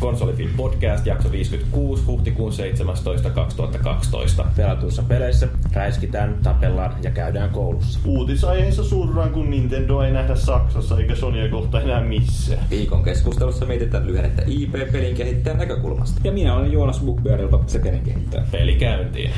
Konsolifin 0.00 0.50
podcast, 0.56 1.06
jakso 1.06 1.32
56, 1.32 2.04
huhtikuun 2.06 2.52
17. 2.52 3.30
2012. 3.30 4.46
Pelatuissa 4.56 5.02
peleissä 5.02 5.48
räiskitään, 5.72 6.38
tapellaan 6.42 6.96
ja 7.02 7.10
käydään 7.10 7.50
koulussa. 7.50 8.00
Uutisaiheissa 8.04 8.84
surraan, 8.84 9.30
kun 9.30 9.50
Nintendo 9.50 10.00
ei 10.00 10.12
nähdä 10.12 10.34
Saksassa 10.34 10.98
eikä 10.98 11.14
Sonya 11.14 11.48
kohta 11.48 11.80
enää 11.80 12.00
missään. 12.00 12.70
Viikon 12.70 13.04
keskustelussa 13.04 13.66
mietitään 13.66 14.06
lyhennettä 14.06 14.42
IP-pelin 14.46 15.16
kehittäjän 15.16 15.58
näkökulmasta. 15.58 16.20
Ja 16.24 16.32
minä 16.32 16.54
olen 16.54 16.72
Joonas 16.72 17.00
Bookbearilta, 17.00 17.58
se 17.66 17.78
pelin 17.78 18.02
kehittäjä. 18.02 18.44
Peli 18.52 18.74
käyntiin. 18.74 19.30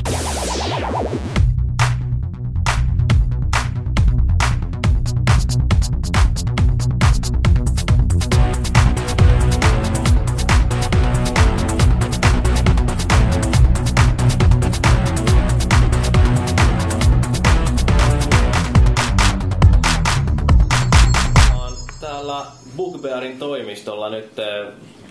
Nyt 24.11 24.39
eh, 24.39 24.67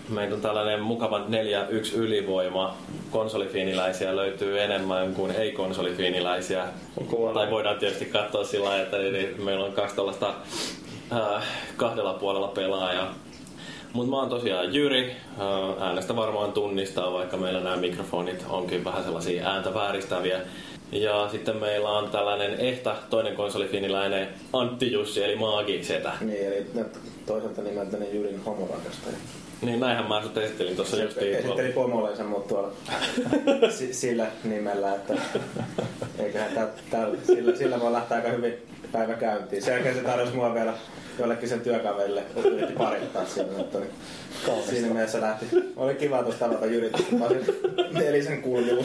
meitä 0.09 0.35
on 0.35 0.41
tällainen 0.41 0.81
mukava 0.81 1.19
4-1 1.19 1.95
ylivoima. 1.95 2.77
Konsolifiiniläisiä 3.11 4.15
löytyy 4.15 4.61
enemmän 4.61 5.13
kuin 5.13 5.31
ei-konsolifiiniläisiä. 5.31 6.65
Tai 7.33 7.51
voidaan 7.51 7.79
tietysti 7.79 8.05
katsoa 8.05 8.43
sillä 8.43 8.69
lailla, 8.69 8.83
että 8.83 8.97
niin 8.97 9.41
meillä 9.43 9.65
on 9.65 9.73
kaksi 9.73 9.95
tällaista 9.95 10.33
äh, 11.13 11.43
kahdella 11.77 12.13
puolella 12.13 12.47
pelaajaa. 12.47 13.13
Mutta 13.93 14.09
mä 14.11 14.17
oon 14.17 14.29
tosiaan 14.29 14.73
Jyri, 14.73 15.11
äh, 15.11 15.87
äänestä 15.87 16.15
varmaan 16.15 16.51
tunnistaa, 16.51 17.13
vaikka 17.13 17.37
meillä 17.37 17.59
nämä 17.59 17.77
mikrofonit 17.77 18.45
onkin 18.49 18.85
vähän 18.85 19.03
sellaisia 19.03 19.49
ääntä 19.49 19.73
vääristäviä. 19.73 20.39
Ja 20.91 21.29
sitten 21.31 21.57
meillä 21.57 21.89
on 21.89 22.09
tällainen 22.09 22.53
ehtä 22.53 22.95
toinen 23.09 23.35
konsolifiiniläinen 23.35 24.27
Antti 24.53 24.91
Jussi, 24.91 25.23
eli 25.23 25.35
Maagisetä. 25.35 26.11
Niin, 26.21 26.47
eli 26.47 26.65
toiselta 27.25 27.61
nimeltäni 27.61 28.05
Jyrin 28.13 28.43
homorakastaja. 28.45 29.15
Niin 29.61 29.79
näinhän 29.79 30.07
mä 30.07 30.21
sut 30.21 30.37
esittelin 30.37 30.75
tuossa 30.75 30.97
justiin. 31.03 31.35
Esitteli 31.35 31.71
pomollensa 31.71 32.23
mut 32.23 32.47
tuolla 32.47 32.71
si- 33.77 33.93
sillä 33.93 34.27
nimellä, 34.43 34.95
että 34.95 35.13
eiköhän 36.19 36.51
tä- 36.53 36.67
tä- 36.91 37.07
sillä, 37.25 37.55
sillä 37.55 37.79
voi 37.79 37.91
lähteä 37.91 38.17
aika 38.17 38.29
hyvin 38.29 38.53
päivä 38.91 39.13
käyntiin. 39.13 39.61
Sen 39.63 39.73
jälkeen 39.73 39.95
se 39.95 40.01
tarjosi 40.01 40.33
mua 40.35 40.53
vielä 40.53 40.73
jollekin 41.19 41.49
sen 41.49 41.61
työkaverille, 41.61 42.21
kun 42.33 42.45
yritti 42.45 42.73
parittaa 42.73 43.25
siinä, 43.25 43.51
mutta 43.57 43.77
niin 43.79 43.91
siinä 44.69 44.87
mielessä 44.87 45.21
lähti. 45.21 45.45
Oli 45.75 45.95
kiva 45.95 46.23
tuossa 46.23 46.39
tavata 46.39 46.65
tuossa 46.65 47.19
Pasin 47.19 47.45
nelisen 47.91 48.41
kulmilla. 48.41 48.83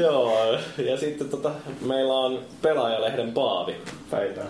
Joo, 0.00 0.58
ja 0.78 0.96
sitten 0.96 1.28
tota, 1.28 1.50
meillä 1.86 2.14
on 2.14 2.40
pelaajalehden 2.62 3.32
Paavi. 3.32 3.76
Päivää. 4.10 4.46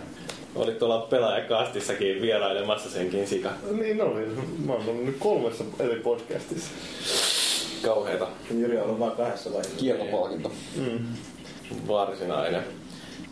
Oli 0.54 0.72
tuolla 0.72 0.98
pelaajakastissakin 0.98 2.22
vierailemassa 2.22 2.90
senkin 2.90 3.26
sika. 3.26 3.50
Niin 3.70 4.02
oli. 4.02 4.26
Mä 4.66 4.72
oon 4.72 4.88
ollut 4.88 5.04
nyt 5.04 5.16
kolmessa 5.18 5.64
eri 5.80 6.00
podcastissa. 6.00 6.70
Kauheeta. 7.82 8.26
Jyri 8.50 8.76
on 8.76 8.84
ollut 8.84 8.98
vaan 8.98 9.12
kahdessa 9.12 9.50
vaiheessa. 9.50 9.78
Kiertopalkinto. 9.78 10.52
Varsinainen. 11.88 12.81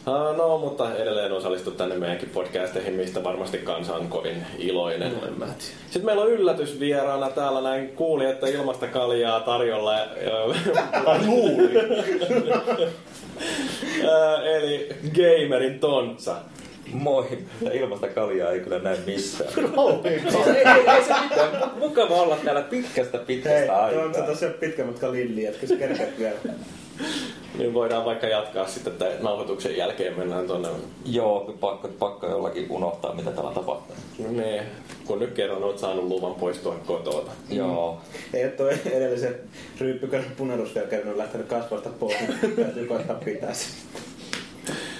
Uh, 0.06 0.36
no, 0.36 0.58
mutta 0.58 0.94
edelleen 0.96 1.32
osallistu 1.32 1.70
tänne 1.70 1.96
meidänkin 1.96 2.28
podcasteihin, 2.30 2.94
mistä 2.94 3.24
varmasti 3.24 3.58
kansa 3.58 3.94
on 3.94 4.08
kovin 4.08 4.46
iloinen. 4.58 5.12
En 5.28 5.38
mä 5.38 5.44
tiedä. 5.44 5.58
Sitten 5.84 6.04
meillä 6.04 6.22
on 6.22 6.30
yllätysvieraana 6.30 7.30
täällä 7.30 7.60
näin 7.60 7.88
kuuli, 7.88 8.24
että 8.26 8.46
ilmasta 8.48 8.86
kaljaa 8.86 9.40
tarjolla. 9.40 9.94
ja- 9.94 10.06
Ai 11.06 11.26
luuli. 11.26 11.70
Ää, 14.10 14.42
Eli 14.44 14.88
gamerin 15.16 15.78
Tontsa. 15.80 16.36
Moi! 16.92 17.26
Ilmasta 17.72 18.08
kaljaa 18.08 18.50
ei 18.50 18.60
kyllä 18.60 18.78
näy 18.78 18.96
missään. 19.06 19.50
Siis 19.52 20.46
ei, 20.46 20.54
ei, 20.54 20.94
ei 20.96 21.04
se 21.04 21.14
mitään. 21.22 21.70
Mukava 21.78 22.14
olla 22.22 22.36
täällä 22.44 22.62
pitkästä 22.62 23.19
Hei, 23.19 23.26
pitkästä 23.26 23.72
on 23.76 23.84
aikaa. 23.84 24.12
se 24.12 24.22
tosiaan 24.22 24.54
pitkä 24.54 24.84
matka 24.84 25.12
Lilli, 25.12 25.46
että 25.46 25.66
sä 25.66 25.76
kerkeät 25.76 26.19
vielä. 26.19 26.36
Niin 27.59 27.75
voidaan 27.75 28.05
vaikka 28.05 28.27
jatkaa 28.27 28.66
sitten, 28.66 28.93
että 28.93 29.09
nauhoituksen 29.21 29.77
jälkeen 29.77 30.19
mennään 30.19 30.47
tuonne. 30.47 30.69
Joo, 31.05 31.55
pakko, 31.61 31.88
pakko 31.99 32.27
jollakin 32.27 32.66
unohtaa, 32.71 33.15
mitä 33.15 33.31
täällä 33.31 33.50
tapahtuu. 33.55 33.97
Niin, 34.28 34.62
kun 35.05 35.19
nyt 35.19 35.34
kerran 35.34 35.65
oot 35.65 35.78
saanut 35.78 36.05
luvan 36.05 36.34
poistua 36.34 36.77
kotota. 36.87 37.31
Joo. 37.50 38.00
Ei 38.34 38.44
ole 38.44 38.53
toi 38.53 38.78
edellisen 38.91 39.34
ryyppykön 39.81 40.25
punerus 40.37 40.75
vielä 40.75 40.88
kerran 40.88 41.19
lähtenyt 41.19 41.47
kasvasta 41.47 41.91
pois, 42.00 42.16
niin 42.43 42.56
täytyy 42.56 42.87
koittaa 42.87 43.17
pitää 43.25 43.55
se. 43.55 43.67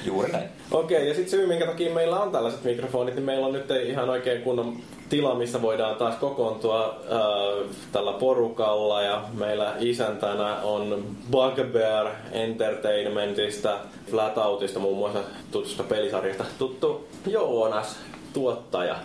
Juuri 0.05 0.33
näin. 0.33 0.49
Okei, 0.71 1.09
ja 1.09 1.15
sitten 1.15 1.31
syy, 1.31 1.47
minkä 1.47 1.67
takia 1.67 1.95
meillä 1.95 2.21
on 2.21 2.33
tällaiset 2.33 2.65
mikrofonit, 2.65 3.15
niin 3.15 3.25
meillä 3.25 3.47
on 3.47 3.53
nyt 3.53 3.71
ihan 3.71 4.11
oikein 4.11 4.43
kunnon 4.43 4.77
tila, 5.09 5.35
missä 5.35 5.63
voidaan 5.63 5.97
taas 5.97 6.15
kokoontua 6.15 7.01
äh, 7.13 7.71
tällä 7.93 8.13
porukalla. 8.13 9.03
Ja 9.03 9.25
meillä 9.33 9.75
isäntänä 9.79 10.57
on 10.57 11.07
Bugbear 11.31 12.07
Entertainmentista, 12.33 13.79
Flatouttista 14.11 14.79
muun 14.79 14.99
muassa 14.99 15.21
tutusta 15.51 15.83
pelisarjasta 15.83 16.45
tuttu 16.59 17.09
Joonas, 17.27 17.97
tuottaja. 18.33 18.97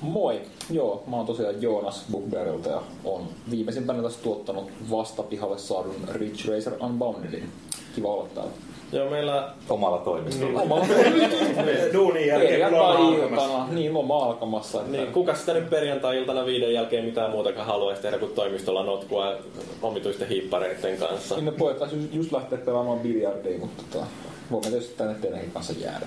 Moi! 0.00 0.40
Joo, 0.70 1.04
mä 1.06 1.16
oon 1.16 1.26
tosiaan 1.26 1.62
Joonas 1.62 2.04
Bookbearilta 2.12 2.68
ja 2.68 2.82
on 3.04 3.28
viimeisimpänä 3.50 4.02
tässä 4.02 4.22
tuottanut 4.22 4.70
vasta 4.90 5.22
pihalle 5.22 5.58
saadun 5.58 5.94
Ridge 6.12 6.54
Racer 6.54 6.72
Unboundedin. 6.80 7.48
Kiva 7.94 8.08
olla 8.08 8.28
täällä. 8.34 8.52
Joo, 8.92 9.10
meillä 9.10 9.48
Omalla 9.68 9.98
toimistolla. 9.98 10.60
Omalla 10.60 10.86
Duunin 11.92 12.26
jälkeen 12.26 12.70
kun 12.70 12.78
loma 12.78 12.88
alkamassa. 12.92 13.46
iltana, 13.46 13.66
niin 13.72 13.94
loma 13.94 14.24
alkamassa. 14.24 14.78
Että 14.80 14.92
Niin, 14.92 15.12
kuka 15.12 15.34
sitä 15.34 15.54
nyt 15.54 15.70
perjantai-iltana 15.70 16.46
viiden 16.46 16.72
jälkeen 16.74 17.04
mitään 17.04 17.30
muutakaan 17.30 17.66
haluaisi 17.66 18.02
tehdä 18.02 18.18
kuin 18.18 18.32
toimistolla 18.32 18.82
notkua 18.84 19.36
omituisten 19.82 20.28
hiippareiden 20.28 20.96
kanssa? 20.98 21.34
Niin 21.34 21.44
me 21.44 21.58
voitais 21.58 21.92
ju- 21.92 22.08
just 22.12 22.32
lähteä 22.32 22.58
pelaamaan 22.58 22.98
biljardia, 23.00 23.58
mutta 23.58 23.82
tota, 23.92 24.06
voimme 24.50 24.70
tietysti 24.70 24.94
tänne 24.96 25.14
teidänkin 25.14 25.50
kanssa 25.50 25.72
jäädä. 25.78 26.06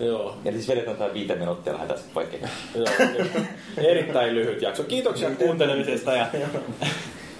Joo, 0.00 0.34
Eli 0.44 0.56
siis 0.56 0.68
vedetään 0.68 0.96
tää 0.96 1.14
viite 1.14 1.34
minuuttia 1.34 1.72
ja 1.72 1.74
lähdetään 1.74 1.98
sitten 1.98 2.14
vaikka. 2.14 2.36
joo. 2.74 2.86
niin. 3.12 3.48
Erittäin 3.86 4.34
lyhyt 4.34 4.62
jakso. 4.62 4.82
Kiitoksia 4.82 5.30
kuuntelemisesta 5.30 6.12
ja 6.12 6.26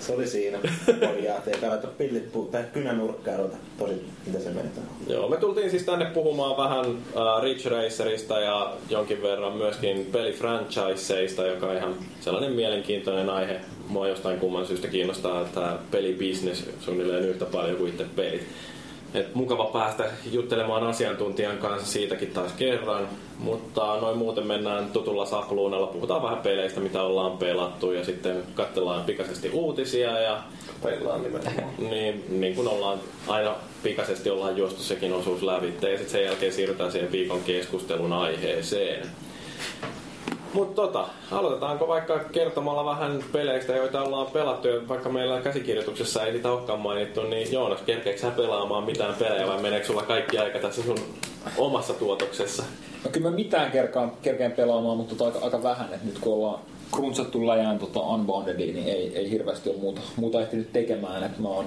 Se 0.07 0.13
oli 0.13 0.27
siinä. 0.27 0.59
Korjaa, 1.07 1.43
ei 1.47 1.61
pelata 1.61 1.87
pillit 1.87 2.33
puu, 2.33 2.45
tai 2.45 2.65
kynänurkkaa 2.73 3.37
ruveta. 3.37 3.57
Tosi, 3.79 4.05
mitä 4.27 4.39
se 4.39 4.49
menetään. 4.49 4.87
Joo, 5.07 5.29
me 5.29 5.37
tultiin 5.37 5.71
siis 5.71 5.83
tänne 5.83 6.05
puhumaan 6.05 6.57
vähän 6.57 6.85
äh, 6.85 7.43
Ridge 7.43 7.69
Racerista 7.69 8.41
ja 8.41 8.73
jonkin 8.91 9.23
verran 9.23 9.57
myöskin 9.57 10.09
pelifranchiseista, 10.13 11.47
joka 11.47 11.67
on 11.67 11.77
ihan 11.77 11.95
sellainen 12.21 12.53
mielenkiintoinen 12.53 13.31
aihe. 13.31 13.61
Mua 13.89 14.09
jostain 14.09 14.41
kumman 14.41 14.67
syystä 14.67 14.89
kiinnostaa 14.89 15.45
tämä 15.45 15.79
pelibisnes 15.91 16.65
suunnilleen 16.81 17.29
yhtä 17.29 17.45
paljon 17.45 17.77
kuin 17.77 17.93
itse 17.93 18.05
pelit. 18.17 18.43
Et 19.17 19.35
mukava 19.35 19.65
päästä 19.65 20.05
juttelemaan 20.33 20.87
asiantuntijan 20.87 21.59
kanssa 21.59 21.93
siitäkin 21.93 22.31
taas 22.31 22.53
kerran, 22.53 23.09
mutta 23.39 23.97
noin 24.01 24.19
muuten 24.19 24.47
mennään 24.47 24.91
tutulla 24.93 25.27
sapluunalla, 25.27 25.87
puhutaan 25.87 26.23
vähän 26.23 26.39
peleistä, 26.39 26.81
mitä 26.81 27.03
ollaan 27.03 27.39
pelattu 27.39 27.93
ja 27.93 28.05
sitten 28.05 28.43
katsellaan 28.55 29.05
pikaisesti 29.05 29.51
uutisia 29.51 30.21
ja 30.21 30.43
Peillaan 30.83 31.23
nimenomaan. 31.23 31.75
niin, 31.91 32.25
niin 32.41 32.55
kuin 32.55 32.69
ollaan 32.69 32.99
aina 33.29 33.55
pikaisesti 33.83 34.31
ollaan 34.31 34.57
juostu 34.57 34.83
sekin 34.83 35.13
osuus 35.13 35.43
lävitse 35.43 35.91
ja 35.91 35.99
sitten 35.99 36.13
sen 36.13 36.25
jälkeen 36.25 36.53
siirrytään 36.53 36.93
siihen 36.93 37.13
viikon 37.13 37.43
keskustelun 37.43 38.13
aiheeseen. 38.13 39.07
Mutta 40.57 40.83
tota, 40.83 41.09
aloitetaanko 41.31 41.89
vaikka 41.89 42.19
kertomalla 42.19 42.85
vähän 42.85 43.25
peleistä, 43.33 43.73
joita 43.77 44.03
ollaan 44.03 44.27
pelattu, 44.27 44.69
vaikka 44.89 45.09
meillä 45.09 45.41
käsikirjoituksessa 45.41 46.23
ei 46.23 46.33
sitä 46.33 46.53
olekaan 46.53 46.81
mainittu, 46.81 47.23
niin 47.23 47.53
Joonas, 47.53 47.81
kerkeekö 47.87 48.21
sä 48.21 48.31
pelaamaan 48.31 48.85
mitään 48.85 49.15
pelejä 49.15 49.47
vai 49.47 49.63
meneekö 49.63 49.87
sulla 49.87 50.03
kaikki 50.03 50.39
aika 50.39 50.59
tässä 50.59 50.83
sun 50.83 50.99
omassa 51.59 51.95
tuotoksessa? 51.95 52.63
No 53.05 53.11
kyllä 53.11 53.31
mä 53.31 53.37
mitään 53.37 53.71
kerkaan, 53.71 54.13
kerkeen 54.23 54.53
pelaamaan, 54.53 54.97
mutta 54.97 55.15
tota 55.15 55.25
aika, 55.27 55.45
aika 55.45 55.63
vähän. 55.63 55.95
Et 55.95 56.05
nyt 56.05 56.19
kun 56.19 56.35
ollaan 56.35 56.61
kruntsattu 56.93 57.47
läjään 57.47 57.79
tota 57.79 58.01
Unboundedia, 58.01 58.75
niin 58.75 58.89
ei, 58.89 59.17
ei 59.17 59.31
hirveästi 59.31 59.71
ole 59.71 59.79
muuta, 59.79 60.01
muuta 60.17 60.43
ehtinyt 60.43 60.73
tekemään. 60.73 61.23
Et 61.23 61.39
mä 61.39 61.49
oon 61.49 61.67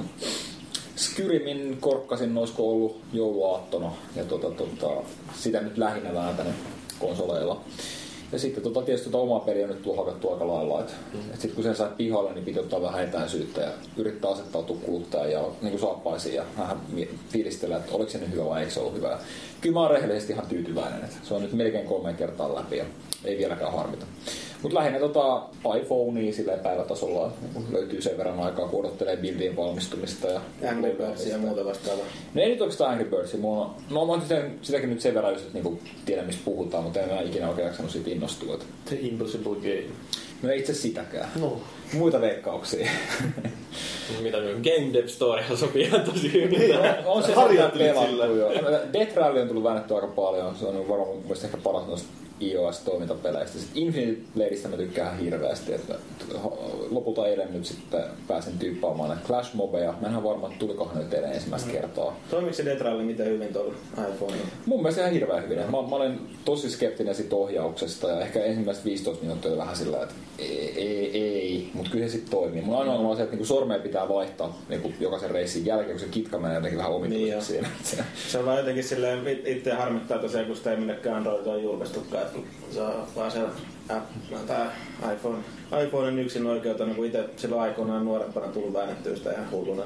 Skyrimin 0.96 1.78
korkkasin, 1.80 2.38
olisiko 2.38 2.72
ollut 2.72 3.02
jouluaattona, 3.14 3.92
ja 4.16 4.24
tota, 4.24 4.52
tota, 4.52 5.02
sitä 5.34 5.62
nyt 5.62 5.78
lähinnä 5.78 6.14
vääntänyt 6.14 6.56
konsoleilla. 7.00 7.62
Ja 8.32 8.40
sitten 8.40 8.64
tota, 8.64 8.82
tietysti 8.82 9.10
tota 9.10 9.24
omaa 9.24 9.40
peliä 9.40 9.64
on 9.64 9.70
nyt 9.70 9.82
tuohon 9.82 10.06
hakattu 10.06 10.32
aika 10.32 10.48
lailla. 10.48 10.82
Et, 10.82 10.96
mm. 11.14 11.20
et 11.34 11.42
sit 11.42 11.54
kun 11.54 11.64
sen 11.64 11.76
sai 11.76 11.90
pihalle, 11.98 12.34
niin 12.34 12.46
piti 12.46 12.60
ottaa 12.60 12.82
vähän 12.82 13.04
etäisyyttä 13.04 13.62
ja 13.62 13.72
yrittää 13.98 14.32
asettautua 14.32 14.78
kuluttajan 14.86 15.32
ja 15.32 15.42
niin 15.62 15.72
kuin 15.72 15.82
saappaisiin 15.82 16.36
ja 16.36 16.44
vähän 16.58 16.78
fiilistellä, 17.30 17.78
että 17.78 17.96
oliko 17.96 18.12
se 18.12 18.18
nyt 18.18 18.32
hyvä 18.32 18.46
vai 18.46 18.60
eikö 18.60 18.74
se 18.74 18.80
ollut 18.80 18.96
hyvä. 18.96 19.20
Kyllä 19.62 19.74
mä 19.74 19.80
oon 19.80 19.92
rehellisesti 19.92 20.34
ihan 20.34 20.48
tyytyväinen. 20.48 21.04
Et 21.04 21.18
se 21.24 21.34
on 21.34 21.42
nyt 21.42 21.54
melkein 21.54 21.88
kolme 21.88 22.14
kertaa 22.14 22.56
läpi 22.56 22.78
ja 22.78 22.86
ei 23.26 23.38
vieläkään 23.38 23.74
harmita. 23.74 24.06
Mutta 24.62 24.78
lähinnä 24.78 25.00
tota 25.00 25.42
iPhonea 25.78 26.34
silleen 26.34 26.60
päivätasolla 26.60 27.32
niin 27.54 27.74
löytyy 27.74 28.02
sen 28.02 28.18
verran 28.18 28.40
aikaa, 28.40 28.68
kun 28.68 28.80
odottelee 28.80 29.18
bildien 29.18 29.56
valmistumista. 29.56 30.28
Ja 30.28 30.42
Angry 30.70 30.92
Birdsia 30.92 31.32
ja 31.32 31.38
muuta 31.38 31.66
vastaavaa. 31.66 32.06
No 32.34 32.42
ei 32.42 32.50
nyt 32.50 32.62
oikeastaan 32.62 32.92
Angry 32.92 33.10
Birds. 33.10 33.34
Mulla 33.34 33.66
on, 33.66 33.72
no 33.90 34.06
mä 34.06 34.12
oon 34.12 34.22
sitä, 34.22 34.44
sitäkin 34.62 34.90
nyt 34.90 35.02
sen 35.02 35.14
verran, 35.14 35.34
just, 35.34 35.46
että 35.46 35.54
niinku 35.54 35.80
tiedän 36.06 36.26
mistä 36.26 36.42
puhutaan, 36.46 36.84
mutta 36.84 37.00
en 37.00 37.10
mä 37.10 37.22
ikinä 37.22 37.50
oikein 37.50 37.66
jaksanut 37.66 37.92
siitä 37.92 38.10
innostua. 38.10 38.60
The 38.86 38.98
Impossible 39.02 39.56
Game. 39.56 39.96
No 40.42 40.50
ei 40.50 40.60
itse 40.60 40.74
sitäkään. 40.74 41.30
No. 41.40 41.62
Muita 41.94 42.22
veikkauksia. 42.22 42.90
Mitä 44.24 44.38
nyt 44.40 44.56
Game 44.56 44.94
Dev 44.94 45.08
Story 45.08 45.44
sopii 45.56 45.84
ihan 45.84 46.02
tosi 46.02 46.34
hyvin. 46.34 46.78
on, 46.78 46.86
on 47.06 47.24
se 47.24 47.34
pelattu 47.34 47.80
sillä. 48.08 48.26
jo. 48.26 48.50
Death 48.94 49.16
Rally 49.16 49.42
on 49.42 49.48
tullut 49.48 49.64
väännetty 49.64 49.96
aika 49.96 50.08
paljon. 50.08 50.56
Se 50.56 50.66
on 50.66 50.90
varmaan 50.90 51.10
mun 51.10 51.22
mielestä 51.22 51.48
ehkä 51.48 51.58
paras 51.58 51.88
noista 51.88 52.10
iOS-toimintapeleistä. 52.42 53.60
Sitten 53.60 53.84
Infinite 53.84 54.22
Bladeista 54.36 54.68
mä 54.70 54.78
tykkään 54.78 55.20
hirveästi. 55.20 55.74
Että 55.74 55.96
lopulta 56.90 57.28
eilen 57.28 57.54
nyt 57.54 57.66
sitten 57.66 58.04
pääsin 58.28 58.60
tyyppaamaan 58.60 59.10
näitä 59.10 59.24
Clash 59.28 59.54
Mobeja. 59.54 59.94
Mä 60.02 60.08
en 60.08 60.12
ihan 60.12 60.24
varma, 60.24 60.48
että 60.48 60.60
tulikohan 60.60 60.98
nyt 60.98 61.14
eilen 61.14 61.34
ensimmäistä 61.34 61.72
kertaa. 61.72 62.20
Toimiko 62.30 62.54
se 62.54 62.66
Detralli 62.66 63.04
miten 63.04 63.26
hyvin 63.28 63.54
tuolla 63.54 63.74
iPhoneilla? 64.14 64.48
Mun 64.66 64.80
mielestä 64.82 65.02
ihan 65.02 65.14
hirveän 65.14 65.44
hyvin. 65.44 65.58
Mä, 65.58 65.66
mä 65.72 65.96
olen 65.96 66.20
tosi 66.46 66.70
skeptinen 66.70 67.16
siitä 67.16 67.36
ohjauksesta 67.36 68.10
ja 68.10 68.22
ehkä 68.22 68.44
ensimmäiset 68.44 68.86
15 68.86 69.24
minuuttia 69.24 69.58
vähän 69.58 69.76
sillä, 69.76 70.04
että 70.04 70.16
ei, 70.40 70.74
ei, 70.76 71.22
ei. 71.22 71.70
mutta 71.74 71.92
kyllä 71.92 72.06
se 72.08 72.12
sitten 72.12 72.32
toimii. 72.32 72.62
Mun 72.62 72.76
ainoa 72.78 72.96
on 72.96 73.16
se, 73.16 73.22
että 73.24 73.36
niinku 73.36 73.46
sormea 73.46 73.80
pitää 73.80 74.10
vaihtaa 74.10 74.58
niinku 74.70 74.92
jokaisen 75.00 75.32
reissin 75.32 75.66
jälkeen, 75.66 75.92
kun 75.92 76.00
se 76.00 76.06
kitka 76.12 76.38
menee 76.38 76.56
jotenkin 76.56 76.78
vähän 76.78 76.92
omituisesti 76.92 77.54
Niin 77.54 77.74
siinä. 77.84 78.04
Se 78.30 78.38
on 78.38 78.46
vaan 78.46 78.58
jotenkin 78.58 78.84
silleen, 78.84 79.28
it- 79.28 79.48
itse 79.48 79.72
harmittaa 79.74 80.18
tosiaan, 80.18 80.46
kun 80.46 80.56
sitä 80.56 80.72
ei 80.72 80.78
minnekään 80.78 81.16
Android 81.18 81.46
on 81.48 81.64
julkaistukaan, 81.64 82.24
on 82.36 83.08
vaan 83.16 83.32
se 83.32 83.40
iPhone, 85.14 85.38
iPhonein 85.84 86.20
yksin 86.20 86.46
oikeutena, 86.46 86.94
kun 86.94 87.06
itse 87.06 87.30
silloin 87.38 87.62
aikoinaan 87.62 88.06
nuorempana 88.06 88.48
tullut 88.48 88.74
väännettyä 88.74 89.16
sitä 89.16 89.32
ihan 89.32 89.52
hulluna. 89.52 89.84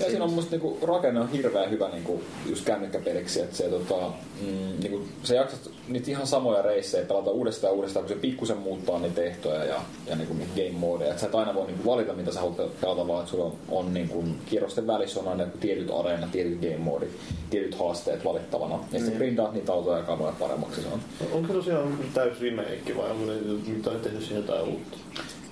Ja 0.00 0.10
siinä 0.10 0.24
on 0.24 0.32
musta 0.32 0.50
niinku, 0.50 0.78
rakenne 0.82 1.20
on 1.20 1.30
hirveän 1.30 1.70
hyvä 1.70 1.88
niinku, 1.88 2.22
just 2.46 2.64
kännykkäpeliksi, 2.64 3.40
että 3.40 3.56
se, 3.56 3.68
tota, 3.68 4.10
mm, 4.40 4.80
niinku, 4.80 5.02
se 5.22 5.34
jaksat 5.34 5.70
niitä 5.88 6.10
ihan 6.10 6.26
samoja 6.26 6.62
reissejä 6.62 7.06
pelata 7.06 7.30
uudestaan 7.30 7.70
ja 7.70 7.74
uudestaan, 7.74 8.06
kun 8.06 8.14
se 8.14 8.20
pikkusen 8.20 8.56
muuttaa 8.56 8.98
niitä 8.98 9.22
ehtoja 9.22 9.64
ja, 9.64 9.80
ja 10.06 10.16
niinku, 10.16 10.34
niitä 10.34 10.52
game 10.56 10.78
modeja. 10.78 11.12
Et 11.12 11.18
sä 11.18 11.26
et 11.26 11.34
aina 11.34 11.54
voi 11.54 11.66
niinku, 11.66 11.90
valita, 11.90 12.12
mitä 12.12 12.32
sä 12.32 12.40
haluat 12.40 12.80
pelata, 12.80 13.08
vaan 13.08 13.20
että 13.20 13.30
sulla 13.30 13.44
on, 13.44 13.52
on 13.68 13.94
niinku, 13.94 14.24
kierrosten 14.46 14.86
välissä 14.86 15.20
on 15.20 15.28
aina 15.28 15.42
joku 15.42 15.58
tietyt 15.58 15.90
areenat, 15.90 16.32
tietyt 16.32 16.60
game 16.60 16.78
modit, 16.78 17.10
tietyt 17.50 17.74
haasteet 17.74 18.24
valittavana. 18.24 18.78
Ja 18.92 18.98
sitten 18.98 19.16
grindaat 19.16 19.52
niitä 19.52 19.72
autoja 19.72 19.98
ja 19.98 20.04
kamoja 20.04 20.32
paremmaksi 20.38 20.82
se 20.82 20.88
on. 20.88 21.00
Onko 21.32 21.48
se 21.48 21.54
tosiaan 21.54 21.98
täys 22.14 22.40
remake 22.40 22.96
vai 22.96 23.10
onko 23.10 23.24
ne 23.24 23.32
mitään 23.66 24.00
tehty 24.00 24.20
siihen 24.20 24.36
jotain 24.36 24.68
uutta? 24.68 24.98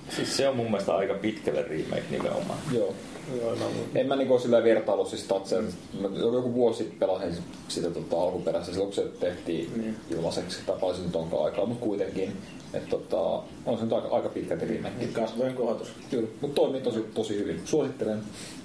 Siis 0.09 0.37
se 0.37 0.47
on 0.47 0.55
mun 0.55 0.65
mielestä 0.65 0.95
aika 0.95 1.13
pitkälle 1.13 1.61
remake 1.61 2.03
nimenomaan. 2.11 2.59
Joo. 2.73 2.93
Joo, 3.41 3.55
no, 3.55 3.65
En 3.95 4.07
mä 4.07 4.15
niinku 4.15 4.39
sillä 4.39 4.63
vertailu 4.63 5.05
siis 5.05 5.23
tatseja. 5.23 5.61
Mä 6.01 6.07
joku 6.17 6.53
vuosi 6.53 6.77
sitten 6.77 6.99
pelasin 6.99 7.33
sitä 7.67 7.89
tota, 7.89 8.21
alkuperäistä, 8.21 8.71
silloin 8.71 8.87
kun 8.87 8.95
se 8.95 9.11
tehtiin 9.19 9.71
Niin. 9.77 9.95
ilmaiseksi, 10.11 10.59
tai 10.65 10.75
paljon 10.81 11.03
nyt 11.05 11.15
onkaan 11.15 11.45
aikaa, 11.45 11.65
mutta 11.65 11.85
kuitenkin. 11.85 12.37
Että 12.73 12.89
tota, 12.89 13.19
on 13.65 13.77
se 13.77 13.83
nyt 13.83 13.93
aika, 13.93 14.07
aika 14.07 14.29
pitkälti 14.29 14.65
remake. 14.65 15.07
Kasvojen 15.13 15.53
kohotus. 15.55 15.87
Kyllä, 16.11 16.27
mutta 16.41 16.55
toimii 16.55 16.81
tosi, 16.81 16.99
tosi 17.13 17.37
hyvin. 17.37 17.61
Suosittelen. 17.65 18.19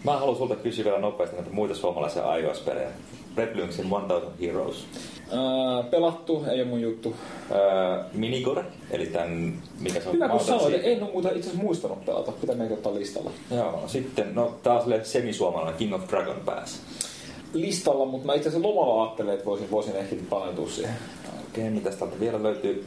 Mä 0.05 0.19
haluan 0.19 0.37
sulta 0.39 0.57
kysyä 0.57 0.85
vielä 0.85 0.99
nopeasti 0.99 1.37
näitä 1.37 1.51
muita 1.51 1.75
suomalaisia 1.75 2.37
iOS-pelejä. 2.37 2.89
Red 3.37 3.57
Lynxin 3.57 3.89
1000 3.89 4.41
Heroes. 4.41 4.87
Pelattu, 5.91 6.45
ei 6.51 6.61
ole 6.61 6.69
mun 6.69 6.81
juttu. 6.81 7.17
Öö, 7.51 8.05
Minigore, 8.13 8.65
eli 8.91 9.07
tämän, 9.07 9.63
mikä 9.81 10.01
se 10.01 10.09
on? 10.09 10.15
Hyvä 10.15 10.29
kun 10.29 10.41
sanoit, 10.41 10.81
en 10.85 11.03
ole 11.03 11.13
muuta 11.13 11.29
itse 11.29 11.41
asiassa 11.41 11.63
muistanut 11.63 12.05
pelata. 12.05 12.33
Pitää 12.33 12.57
meitä 12.57 12.75
ottaa 12.75 12.95
listalla. 12.95 13.31
Joo, 13.51 13.83
sitten, 13.87 14.35
no 14.35 14.55
taas 14.63 14.85
semisuomalainen 15.03 15.75
King 15.75 15.95
of 15.95 16.09
Dragon 16.09 16.41
Pass. 16.45 16.81
Listalla, 17.53 18.05
mutta 18.05 18.27
mä 18.27 18.35
itse 18.35 18.49
asiassa 18.49 18.69
lomalla 18.69 19.03
ajattelin, 19.03 19.33
että 19.33 19.45
voisin, 19.45 19.71
voisin 19.71 19.97
ehkä 19.97 20.17
paneutua 20.31 20.69
siihen. 20.69 20.95
Okei, 21.51 21.71
mitäs 21.71 21.95
täältä 21.95 22.21
vielä 22.21 22.43
löytyy? 22.43 22.87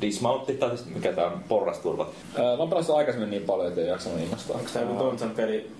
Dismountti, 0.00 0.54
tai 0.54 0.76
siis 0.76 0.94
mikä 0.94 1.12
tää 1.12 1.26
on, 1.26 1.44
porrasturva. 1.48 2.08
Ää, 2.34 2.42
mä 2.44 2.50
oon 2.50 2.68
pelannut 2.68 2.96
aikaisemmin 2.96 3.30
niin 3.30 3.42
paljon, 3.42 3.68
että 3.68 3.80
ei 3.80 3.86
jaksanut 3.86 4.20
innostaa. 4.20 4.56
Onko 4.56 4.70
tämä 4.72 4.84
joku 4.84 4.98
Tontsan 4.98 5.30
peli 5.30 5.70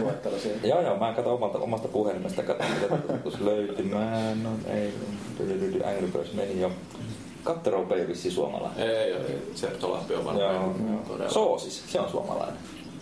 luettelo 0.00 0.38
siellä? 0.38 0.60
Joo, 0.64 0.80
joo, 0.82 0.96
mä 0.98 1.12
katson 1.12 1.32
omalta, 1.32 1.58
omasta 1.58 1.88
puhelimesta, 1.88 2.42
katson 2.42 2.66
mitä 2.70 3.12
tuossa 3.22 3.44
löytyy. 3.44 3.84
Mä 3.86 4.30
en 4.30 4.46
oo, 4.46 4.74
ei, 4.74 4.94
Angry 5.84 6.06
Birds 6.12 6.32
meni 6.32 6.60
jo. 6.60 6.70
Katteroupeli 7.44 8.08
vissiin 8.08 8.34
suomalainen. 8.34 8.88
Ei, 8.90 9.12
ei, 9.12 9.42
Septo 9.54 9.92
Lappi 9.92 10.14
on 10.14 10.24
varmaan 10.24 10.54
Joo, 10.54 11.02
todella. 11.08 11.30
Soosis, 11.30 11.92
se 11.92 12.00
on 12.00 12.10
suomalainen. 12.10 12.56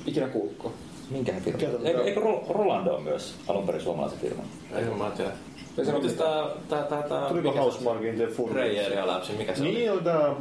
Ikinä 0.06 0.28
kuulutko? 0.28 0.72
Minkähän 1.10 1.42
firma? 1.42 1.58
Mikä 1.58 1.88
Eikö, 1.88 2.04
eikö 2.04 2.20
Ro- 2.20 2.52
Rolando 2.52 2.94
on 2.94 3.02
myös 3.02 3.34
alun 3.48 3.66
perin 3.66 3.80
suomalaisen 3.82 4.18
firman? 4.18 4.44
Ei 4.74 4.84
mä 4.84 5.10
tiedä. 5.10 5.30
Ei 5.78 5.84
se 5.84 5.92
Mites 5.92 6.20
ole 6.20 6.28
tää, 6.28 6.44
tää, 6.68 6.82
tää, 6.82 7.08
tää, 7.08 7.28
Tuliko 7.28 7.48
mikä 7.48 7.52
se 7.52 7.58
on? 7.60 7.72
Housemarkin 7.72 8.14
The 8.14 8.26
Full? 8.26 8.48
Greyer 8.48 8.92
ja 8.92 9.06
Lapsi, 9.06 9.32
mikä 9.32 9.54
se 9.54 9.62
oli? 9.62 9.72
Niin 9.72 9.92
on 9.92 10.04
tää... 10.04 10.34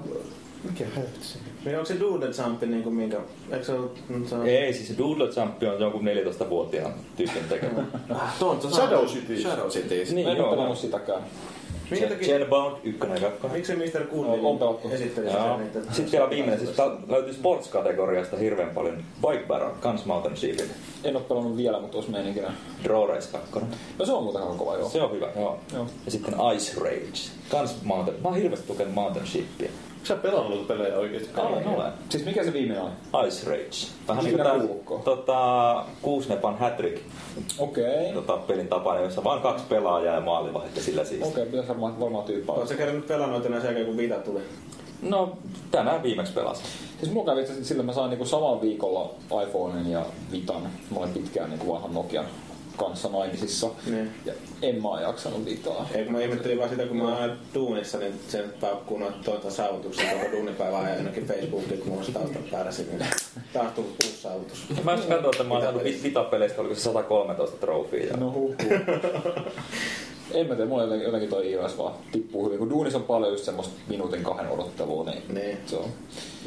Mikä 0.64 0.86
helvetti 0.96 1.26
se? 1.26 1.40
Niin 1.66 1.76
onko 1.76 1.86
se 1.86 2.00
Doodle 2.00 2.30
Jump 2.44 2.62
niin 2.62 2.84
kuin 2.84 2.96
minkä? 2.96 3.18
Eikö 3.52 3.66
se 3.66 3.72
ole... 3.72 3.90
Se 4.26 4.36
on... 4.36 4.48
Ei, 4.48 4.74
siis 4.74 4.88
se 4.88 4.98
Doodle 4.98 5.24
Jump 5.24 5.64
on 5.74 5.82
jonkun 5.82 6.02
14-vuotiaan 6.02 6.94
tyypin 7.18 7.44
tekemä. 7.50 7.84
Ah, 8.10 8.34
Shadow 8.70 9.06
Cities. 9.06 9.42
Shadow 9.42 9.70
Cities. 9.70 10.14
Niin, 10.14 10.28
en 10.28 10.42
ole 10.42 10.50
pelannut 10.50 10.78
sitäkään. 10.78 11.22
Minkä 11.92 12.08
takia- 12.08 12.38
Genbound 12.38 12.78
1 12.84 13.08
ja 13.24 13.32
2. 13.32 13.48
Miksi 13.58 13.76
Mr. 13.76 14.02
On- 14.02 14.08
Cool 14.26 14.46
on 14.46 14.60
pelattu. 14.60 14.90
esitteli 14.90 15.30
sen? 15.32 15.84
Sitten 15.92 16.12
vielä 16.12 16.30
viimeinen, 16.30 16.60
siis 16.60 16.78
löytyy 17.08 17.34
sports-kategoriasta 17.34 18.38
hirveän 18.38 18.70
paljon. 18.70 19.04
Bike 19.28 19.44
Baron, 19.48 19.72
kans 19.80 20.06
Mountain 20.06 20.38
Sheepin. 20.38 20.66
En 21.04 21.16
ole 21.16 21.24
pelannut 21.24 21.58
vielä, 21.58 21.80
mutta 21.80 21.98
olisi 21.98 22.12
meininkinä. 22.12 22.54
Draw 22.84 23.10
Race 23.10 23.30
2. 23.32 23.60
No 24.00 24.06
se 24.06 24.12
on 24.12 24.24
muuten 24.24 24.42
aika 24.42 24.54
kova, 24.56 24.78
joo. 24.78 24.90
Se 24.90 25.02
on 25.02 25.12
hyvä, 25.12 25.28
joo. 25.36 25.60
Joo. 25.74 25.88
Ja 26.06 26.12
sitten 26.12 26.34
Ice 26.56 26.80
Rage. 26.82 27.20
Kans 27.50 27.76
Mountain. 27.84 28.22
Mä 28.22 28.28
oon 28.30 28.38
hirveästi 28.38 28.68
tukenut 28.68 28.94
Mountain 28.94 29.28
Sheepia. 29.28 29.70
Sä 30.08 30.16
pelannut 30.16 30.50
noita 30.50 30.74
pelejä 30.74 30.98
oikeesti? 30.98 31.30
Olen, 31.40 31.68
olen. 31.68 31.92
Siis 32.10 32.26
mikä 32.26 32.44
se 32.44 32.54
viimeinen 32.54 32.84
on? 32.84 33.28
Ice 33.28 33.50
Rage. 33.50 33.70
Vähän 34.08 34.26
niin 34.26 34.38
kuin 34.86 35.02
tota, 35.04 35.86
Kuusnepan 36.02 36.58
Hattrick 36.58 37.02
Okei. 37.60 38.14
tota, 38.14 38.38
pelin 38.38 38.68
tapainen, 38.68 39.04
jossa 39.04 39.24
vaan 39.24 39.42
kaksi 39.42 39.66
pelaajaa 39.70 40.16
ja 40.16 40.22
maalivahti 40.22 40.70
ja 40.76 40.82
sillä 40.82 41.06
siis. 41.06 41.24
Okei, 41.24 41.46
pitäisi 41.46 41.68
varmaan, 41.68 42.00
varmaan 42.00 42.24
tyyppää. 42.24 42.56
Oletko 42.56 42.70
sä 42.70 42.78
kerännyt 42.78 43.08
pelannut 43.08 43.46
enää 43.46 43.60
sen 43.60 43.68
jälkeen, 43.68 43.86
kun 43.86 43.98
Vita 43.98 44.16
tuli? 44.16 44.40
No, 45.02 45.38
tänään 45.72 46.04
viimeksi 46.04 46.34
pelasin. 46.34 46.66
Siis 47.00 47.12
mulla 47.12 47.32
kävi 47.32 47.48
sillä, 47.64 47.84
mä 47.84 47.94
sain 47.94 48.10
niinku 48.10 48.26
samalla 48.26 48.62
viikolla 48.62 49.10
iPhoneen 49.48 49.92
ja 49.92 50.06
Vitan. 50.32 50.62
Mä 50.62 51.00
olin 51.00 51.14
pitkään 51.14 51.50
niinku 51.50 51.74
vanhan 51.74 51.94
Nokian 51.94 52.26
kanssa 52.78 53.10
naimisissa. 53.10 53.68
Niin. 53.86 54.12
Ja 54.26 54.34
en 54.62 54.76
mä 54.82 55.02
jaksanut 55.02 55.46
Vitaa. 55.46 55.90
Ei, 55.94 56.04
kun 56.04 56.14
mä 56.14 56.22
ihmettelin 56.22 56.58
vaan 56.58 56.70
sitä, 56.70 56.86
kun 56.86 56.98
mä 56.98 57.18
oon 57.20 57.38
duunissa, 57.54 57.98
niin 57.98 58.14
sen 58.28 58.54
paukkuu 58.62 58.98
noita 58.98 59.18
tuota 59.24 59.52
saavutuksia 59.52 60.12
koko 60.14 60.32
duunipäivää 60.32 60.90
ja 60.90 60.96
jonnekin 60.96 61.26
Facebookiin, 61.28 61.80
kun 61.80 61.90
mulla 61.90 62.06
on 62.08 62.14
taustan 62.14 62.44
päässä, 62.52 62.84
niin 62.84 63.06
taas 63.54 63.72
tullut 63.72 63.96
uusi 64.06 64.18
saavutus. 64.22 64.66
Mä 64.84 64.92
just 64.92 65.08
katsoin, 65.10 65.34
että 65.36 65.44
mä 65.44 65.54
oon 65.54 65.64
saanut 65.64 65.84
vi- 65.84 66.00
Vita-peleistä, 66.04 66.62
oliko 66.62 66.76
se 66.76 66.82
113 66.82 67.58
trofia. 67.58 68.06
Ja... 68.08 68.18
No 68.18 68.32
huh, 68.32 68.56
En 70.34 70.48
mä 70.48 70.56
tiedä, 70.56 70.70
mulla 70.70 70.96
jotenkin, 70.96 71.30
toi 71.30 71.52
iOS 71.52 71.78
vaan 71.78 71.94
tippuu 72.12 72.46
hyvin. 72.46 72.60
Kun 72.60 72.70
duunissa 72.70 72.98
on 72.98 73.04
paljon 73.04 73.32
just 73.32 73.44
semmoista 73.44 73.74
minuutin 73.88 74.24
kahden 74.24 74.50
odottelua, 74.52 75.04
niin, 75.04 75.24
Niin. 75.34 75.58
se 75.66 75.76
on. 75.76 75.86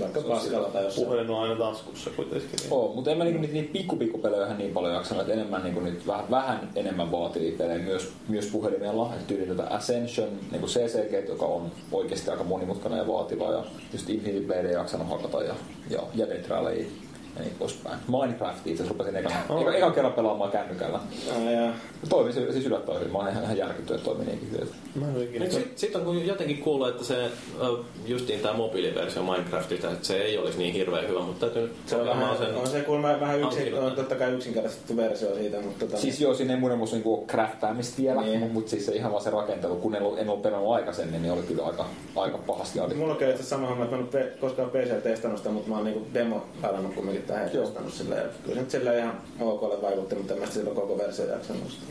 Vaikka 0.01 0.21
paskalla 0.21 0.69
tai 0.69 0.85
jossain. 0.85 1.07
Puhelin 1.07 1.31
on 1.31 1.43
aina 1.43 1.57
taskussa 1.57 2.11
kuitenkin. 2.11 2.49
Niin. 2.63 2.73
Oo, 2.73 2.93
mutta 2.95 3.11
en 3.11 3.19
mä 3.19 3.25
niinku 3.25 3.41
niitä, 3.41 3.55
niitä 3.55 3.73
pikkupikkupelejä 3.73 4.55
niin 4.55 4.73
paljon 4.73 4.95
jaksanut, 4.95 5.21
että 5.21 5.33
enemmän 5.33 5.63
niinku 5.63 5.81
nyt 5.81 6.07
vähän, 6.07 6.31
vähän 6.31 6.71
enemmän 6.77 7.13
vaativia 7.13 7.59
pelejä 7.59 7.79
myös, 7.79 8.13
myös 8.29 8.47
puhelimella. 8.47 9.13
Et 9.15 9.27
tyyli 9.27 9.47
tätä 9.47 9.69
Ascension, 9.71 10.29
niinku 10.51 10.67
CCG, 10.67 11.29
joka 11.29 11.47
on 11.47 11.73
oikeasti 11.93 12.31
aika 12.31 12.45
monimutkainen 12.45 12.99
ja 12.99 13.07
vaativa 13.07 13.53
ja 13.53 13.65
just 13.93 14.11
Infinity 14.11 14.47
Blade 14.47 14.73
jaksanut 14.73 15.09
hakata 15.09 15.43
ja, 15.43 15.55
ja, 15.91 16.03
ja 16.15 16.29
Death 16.29 16.49
Rally 16.49 16.87
ja 17.41 17.47
niin 17.47 17.57
poispäin. 17.59 17.99
Minecraft 18.09 18.67
itse 18.67 18.83
asiassa 18.83 18.89
rupesin 18.99 19.17
ekan, 19.17 19.33
Oh. 19.49 19.61
eka, 19.63 19.75
ekan 19.75 19.93
kerran 19.93 20.13
pelaamaan 20.13 20.51
kännykällä. 20.51 21.01
Jaa. 21.55 21.73
Toimi 22.09 22.33
se 22.33 22.53
siis 22.53 22.67
yllättävän 22.67 23.01
hyvin. 23.01 23.13
Mä 23.13 23.19
olen 23.19 23.33
ihan, 23.33 23.45
ihan 23.45 23.57
järkyttynyt, 23.57 24.01
että 24.01 24.11
toimi 24.11 24.25
niinkin 24.25 24.49
hyvin. 24.53 24.69
Ole. 25.41 25.51
Sitten 25.51 25.73
sit 25.77 25.97
on 25.97 26.05
kun 26.05 26.27
jotenkin 26.27 26.59
kuullut, 26.59 26.89
että 26.89 27.05
se 27.05 27.31
justiin 28.07 28.41
tämä 28.41 28.55
mobiiliversio 28.55 29.23
Minecraftista, 29.23 29.91
että 29.91 30.07
se 30.07 30.17
ei 30.17 30.39
olisi 30.39 30.59
niin 30.59 30.75
hirveän 30.75 31.09
hyvä, 31.09 31.21
mutta 31.21 31.47
täytyy 31.47 31.75
Se 31.87 31.97
on, 31.97 32.07
vähän, 32.07 32.37
on 32.57 32.67
se 32.67 32.81
kuulemma 32.81 33.21
vähän 33.21 33.41
yksin, 33.41 33.75
on 33.79 33.93
totta 33.93 34.15
kai 34.15 34.33
yksinkertaistettu 34.33 34.97
versio 34.97 35.35
siitä, 35.35 35.61
mutta 35.61 35.87
tota, 35.87 35.97
Siis 36.01 36.21
joo, 36.21 36.35
siinä 36.35 36.55
ei 36.55 36.61
muiden 36.61 36.79
muassa 36.79 36.97
niinku 36.97 37.15
ole 37.15 37.27
craftaamista 37.27 38.03
vielä, 38.03 38.21
Niin. 38.23 38.51
mutta 38.53 38.71
siis 38.71 38.87
se 38.87 38.93
ihan 38.93 39.13
vaan 39.13 39.25
se 39.25 39.31
rakentelu, 39.31 39.77
kun 39.77 39.95
en 39.95 40.03
ollut, 40.03 40.19
en 40.19 40.29
ollut 40.29 40.43
pelannut 40.43 40.75
aikaisemmin, 40.75 41.23
niin 41.23 41.33
oli 41.33 41.43
kyllä 41.43 41.67
aika, 41.67 41.87
aika 42.17 42.39
pahasti. 42.39 42.81
Mulla 42.97 43.13
itse 43.13 43.25
asiassa 43.25 43.45
sama 43.57 43.67
homma, 43.67 43.85
että 43.85 43.97
mä 43.97 44.03
en 44.03 44.09
ole 44.15 44.25
koskaan 44.41 44.71
PC 44.71 45.03
testannut 45.03 45.39
sitä, 45.39 45.51
mutta 45.51 45.69
mä 45.69 45.75
oon 45.77 45.85
niinku 45.85 46.07
demo 46.15 46.43
pelannut 46.63 46.95
kumminkin 46.95 47.23
Joo. 47.53 47.65
testannut 47.65 47.93
sillä. 47.93 48.15
Ja 48.15 48.25
kyllä 48.43 48.55
se 48.55 48.61
nyt 48.61 48.71
sillä 48.71 48.99
ihan 48.99 49.21
OKlle 49.41 49.83
vaikutti, 49.83 50.15
mutta 50.15 50.35
en 50.35 50.41
mä 50.41 50.47
sitä 50.47 50.59
silloin 50.59 50.77
koko 50.77 50.99
versio 50.99 51.27
jaksanut 51.27 51.71
sitä. 51.71 51.87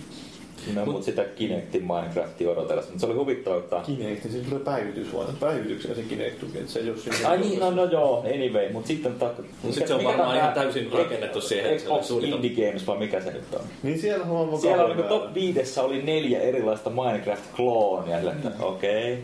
Minä 0.67 0.86
mut 0.86 1.03
sitä 1.03 1.24
Kinectin 1.24 1.88
Minecraftia 1.88 2.50
odotellessa, 2.50 2.91
mutta 2.91 3.00
se 3.00 3.12
oli 3.12 3.19
huvittava, 3.19 3.58
että... 3.58 3.81
Kinect, 3.86 4.25
niin 4.25 4.46
tulee 4.46 4.63
päivitys 4.63 5.13
vaan. 5.13 5.27
Päivityksenä 5.39 5.96
se 5.96 6.01
Kinect 6.01 6.39
tuki, 6.39 6.58
että 6.58 6.72
se 6.72 6.79
ei 6.79 6.98
siinä. 6.98 7.29
Ai 7.29 7.38
niin, 7.38 7.60
no, 7.60 7.72
no 7.72 7.86
joo, 7.86 8.19
anyway, 8.19 8.72
mutta 8.72 8.88
sitten... 8.88 9.13
Ta... 9.13 9.31
Mut 9.63 9.74
sit 9.74 9.88
se 9.88 9.93
on 9.93 10.03
varmaan 10.03 10.38
ihan 10.38 10.53
täysin 10.53 10.91
rakennettu 10.91 11.41
siihen, 11.41 11.72
että 11.72 11.84
se 11.84 11.89
on 11.89 12.00
Xbox. 12.00 12.24
Indie 12.24 12.67
Games 12.67 12.88
vai 12.88 12.98
mikä 12.98 13.22
se 13.22 13.31
nyt 13.31 13.53
on? 13.53 13.62
Niin 13.84 14.00
siellä 14.00 14.25
on 14.25 14.51
vaan 14.51 14.62
Siellä 14.62 14.84
oli 14.84 14.96
kabeli 14.96 15.10
top 15.10 15.34
5 15.34 15.79
oli 15.79 16.01
neljä 16.01 16.39
erilaista 16.39 16.89
Minecraft-kloonia, 16.89 18.31
että 18.31 18.51
okei. 18.60 19.24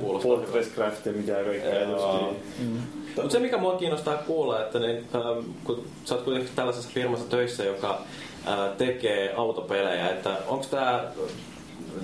hyvältä. 0.00 0.22
Fortresscraft 0.22 1.06
ja 1.06 1.12
mitä 1.12 1.32
kaikkea 1.32 1.80
Joo. 1.80 2.28
justiin. 2.28 2.99
Mutta 3.16 3.30
se 3.30 3.38
mikä 3.38 3.58
mua 3.58 3.76
kiinnostaa 3.76 4.16
kuulla, 4.16 4.62
että 4.62 4.78
niin, 4.78 4.96
ähm, 5.14 5.46
kun 5.64 5.86
sä 6.04 6.14
oot 6.14 6.24
kuitenkin 6.24 6.52
tällaisessa 6.56 6.90
firmassa 6.94 7.30
töissä, 7.30 7.64
joka 7.64 8.02
äh, 8.48 8.76
tekee 8.78 9.34
autopelejä, 9.36 10.10
että 10.10 10.36
onko 10.48 10.66
tämä 10.70 11.04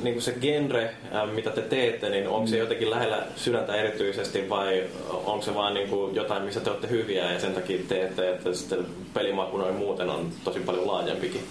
niin 0.03 0.23
se 0.23 0.33
genre, 0.41 0.95
mitä 1.35 1.51
te 1.51 1.63
teette, 1.63 2.11
niin 2.11 2.29
onko 2.29 2.47
se 2.47 2.59
jotenkin 2.59 2.91
lähellä 2.91 3.23
sydäntä 3.37 3.75
erityisesti 3.75 4.49
vai 4.49 4.85
onko 5.11 5.43
se 5.43 5.55
vaan 5.55 5.75
niin 5.75 5.89
kuin 5.89 6.15
jotain, 6.15 6.43
missä 6.43 6.61
te 6.61 6.71
olette 6.71 6.89
hyviä 6.89 7.33
ja 7.33 7.41
sen 7.41 7.55
takia 7.55 7.79
teette, 7.89 8.31
että 8.31 8.55
sitten 8.55 8.87
pelimaku 9.15 9.57
noin 9.57 9.75
muuten 9.75 10.11
on 10.11 10.31
tosi 10.45 10.61
paljon 10.61 10.87
laajempikin? 10.87 11.45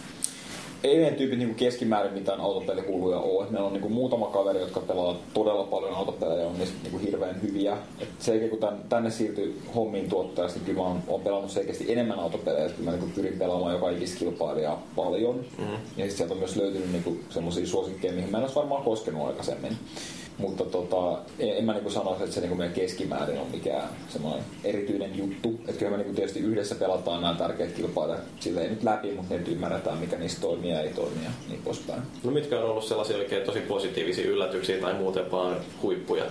Ei 0.86 0.98
meidän 0.98 1.16
tyypit 1.16 1.40
niin 1.40 1.56
keskimäärin 1.56 2.14
mitään 2.14 2.42
autopelikuluja 2.42 3.20
ole. 3.20 3.44
Et 3.44 3.52
meillä 3.52 3.68
on 3.68 3.74
niin 3.74 3.92
muutama 3.92 4.28
kaveri, 4.28 4.60
jotka 4.60 4.80
pelaa 4.80 5.16
todella 5.34 5.64
paljon 5.64 5.96
autopelejä 5.96 6.42
ja 6.42 6.48
on 6.48 6.58
niistä 6.58 6.76
niin 6.84 7.00
hirveän 7.00 7.42
hyviä. 7.42 7.78
Et 8.00 8.10
selkeä, 8.20 8.50
kun 8.50 8.60
tän, 8.60 8.78
tänne 8.90 9.12
siirtyi 9.12 9.62
hommiin 9.76 10.10
tuottajasta, 10.10 10.60
niin 10.60 10.66
kyllä 10.66 10.80
mä 10.80 10.88
oon, 10.88 11.04
oon 11.08 11.22
pelannut 11.22 11.52
selkeästi 11.52 11.92
enemmän 11.92 12.20
autopelejä. 12.20 12.66
Että 12.66 12.84
mä 12.84 12.92
niin 12.92 13.12
pyrin 13.16 13.40
pelaamaan 13.40 13.74
joka 13.74 13.90
ikistä 13.90 14.20
kilpailijaa 14.20 14.84
paljon. 14.96 15.36
Mm-hmm. 15.36 15.78
Ja 15.98 16.12
sieltä 16.12 16.34
on 16.34 16.40
myös 16.40 16.56
löytynyt 16.56 16.92
niin 16.92 17.26
semmoisia 17.30 17.68
suosikkeja, 17.68 18.14
mihin 18.14 18.32
mä 18.32 18.38
en 18.38 18.44
olisi 18.44 18.56
varmaan 18.56 18.84
koskenut 18.84 19.28
aikaisemmin. 19.28 19.78
Mutta 20.38 20.66
tota, 20.66 21.20
en, 21.40 21.58
en 21.58 21.66
mä 21.66 21.74
niinku 21.74 21.90
sanoisi, 21.90 22.24
että 22.24 22.36
se 22.36 22.42
niinku 22.42 22.56
meidän 22.56 22.76
keskimäärin 22.76 23.40
on 23.40 23.52
mikään 23.52 23.90
semmoinen 24.10 24.44
erityinen 24.64 25.18
juttu. 25.18 25.60
Että 25.68 25.80
kyllä 25.80 25.92
me 25.92 25.98
niinku 25.98 26.16
tietysti 26.16 26.40
yhdessä 26.40 26.76
pelataan 26.76 27.22
nämä 27.22 27.34
tärkeät 27.34 27.72
kilpailijat 27.72 28.22
silleen 28.40 28.70
nyt 28.70 28.84
läpi, 28.84 29.12
mutta 29.12 29.34
nyt 29.34 29.48
ymmärretään, 29.48 29.98
mikä 29.98 30.18
niistä 30.18 30.42
toimii 30.42 30.72
ja 30.72 30.82
ei 30.82 30.94
toimi 30.94 31.24
ja 31.24 31.32
niin 31.50 31.62
poispäin. 31.64 32.02
No 32.24 32.32
mitkä 32.32 32.60
on 32.60 32.70
ollut 32.70 32.86
sellaisia 32.86 33.18
oikein 33.18 33.46
tosi 33.46 33.60
positiivisia 33.60 34.30
yllätyksiä 34.30 34.82
tai 34.82 34.94
muuten 34.94 35.32
vaan 35.32 35.58
huippuja? 35.82 36.26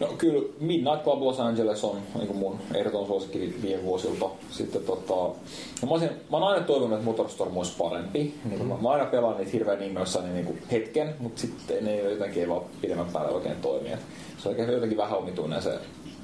No 0.00 0.06
kyllä 0.18 0.48
Midnight 0.60 1.04
Club 1.04 1.22
Los 1.22 1.40
Angeles 1.40 1.84
on 1.84 1.96
niin 2.18 2.36
mun 2.36 2.58
ehdoton 2.74 3.06
suosikki 3.06 3.54
viime 3.62 3.82
vuosilta. 3.82 4.26
Sitten 4.50 4.82
tota, 4.82 5.14
no 5.14 5.34
mä, 5.82 5.90
olisin, 5.90 6.10
mä 6.30 6.36
oon 6.36 6.42
aina 6.42 6.66
toivonut, 6.66 6.92
että 6.92 7.04
Motorstorm 7.04 7.56
olisi 7.56 7.72
parempi. 7.78 8.34
Niin 8.44 8.66
mä, 8.66 8.74
mä, 8.82 8.90
aina 8.90 9.04
pelaan 9.04 9.36
niitä 9.36 9.50
hirveän 9.52 9.82
innoissani 9.82 10.32
niin 10.32 10.62
hetken, 10.70 11.14
mutta 11.18 11.40
sitten 11.40 11.84
ne 11.84 11.96
jotenkin 11.96 12.42
ei 12.42 12.48
vaan 12.48 12.62
pidemmän 12.80 13.06
päälle 13.12 13.32
oikein 13.32 13.56
toimi. 13.62 13.88
Se 14.38 14.48
on 14.48 14.50
oikein 14.50 14.72
jotenkin 14.72 14.98
vähän 14.98 15.18
omituinen 15.18 15.62
se 15.62 15.78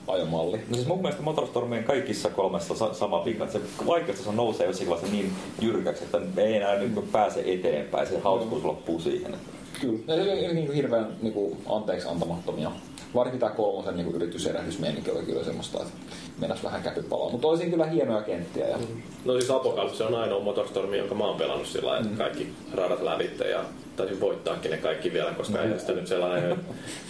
ajomalli. 0.08 0.56
No 0.68 0.74
siis 0.74 0.86
mun 0.86 1.02
mielestä 1.02 1.22
Motorstormien 1.22 1.84
kaikissa 1.84 2.30
kolmessa 2.30 2.74
sa- 2.74 2.94
sama 2.94 3.24
vika, 3.24 3.44
että 3.44 3.58
se 3.58 3.86
vaikeustaso 3.86 4.32
nousee 4.32 4.66
jossakin 4.66 4.90
vaiheessa 4.90 5.16
niin 5.16 5.32
jyrkäksi, 5.60 6.04
että 6.04 6.42
ei 6.42 6.56
enää 6.56 6.78
nyt 6.78 7.12
pääse 7.12 7.42
eteenpäin, 7.46 8.08
se 8.08 8.18
hauskuus 8.18 8.64
loppuu 8.64 9.00
siihen. 9.00 9.34
Kyllä. 9.80 9.98
Ne 10.06 10.52
niin 10.52 10.72
hirveän 10.72 11.16
niin 11.22 11.32
kuin, 11.34 11.56
anteeksi 11.66 12.08
antamattomia. 12.08 12.70
Varsinkin 13.16 13.40
tämä 13.40 13.52
kolmosen 13.52 13.96
niin 13.96 14.14
yrityserähdysmeininki 14.14 15.10
oli 15.10 15.22
kyllä 15.22 15.44
semmoista, 15.44 15.82
että 15.82 15.94
mennäs 16.38 16.64
vähän 16.64 16.82
käpypalaa. 16.82 17.30
Mutta 17.30 17.48
olisin 17.48 17.70
kyllä 17.70 17.86
hienoja 17.86 18.22
kenttiä. 18.22 18.68
Ja... 18.68 18.78
No 19.24 19.32
siis 19.32 19.50
Apocalypse 19.50 20.04
on 20.04 20.14
ainoa 20.14 20.40
Motorstormi, 20.40 20.98
jonka 20.98 21.14
mä 21.14 21.24
oon 21.24 21.38
pelannut 21.38 21.66
sillä 21.66 21.88
lailla, 21.88 22.06
että 22.06 22.18
kaikki 22.18 22.52
radat 22.74 23.02
lävitte 23.02 23.50
ja 23.50 23.64
taisin 23.96 24.20
voittaakin 24.20 24.70
ne 24.70 24.76
kaikki 24.76 25.12
vielä, 25.12 25.30
koska 25.30 25.62
ei 25.62 25.78
sitä 25.78 25.92
nyt 25.92 26.06
sellainen... 26.06 26.58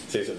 siis, 0.09 0.33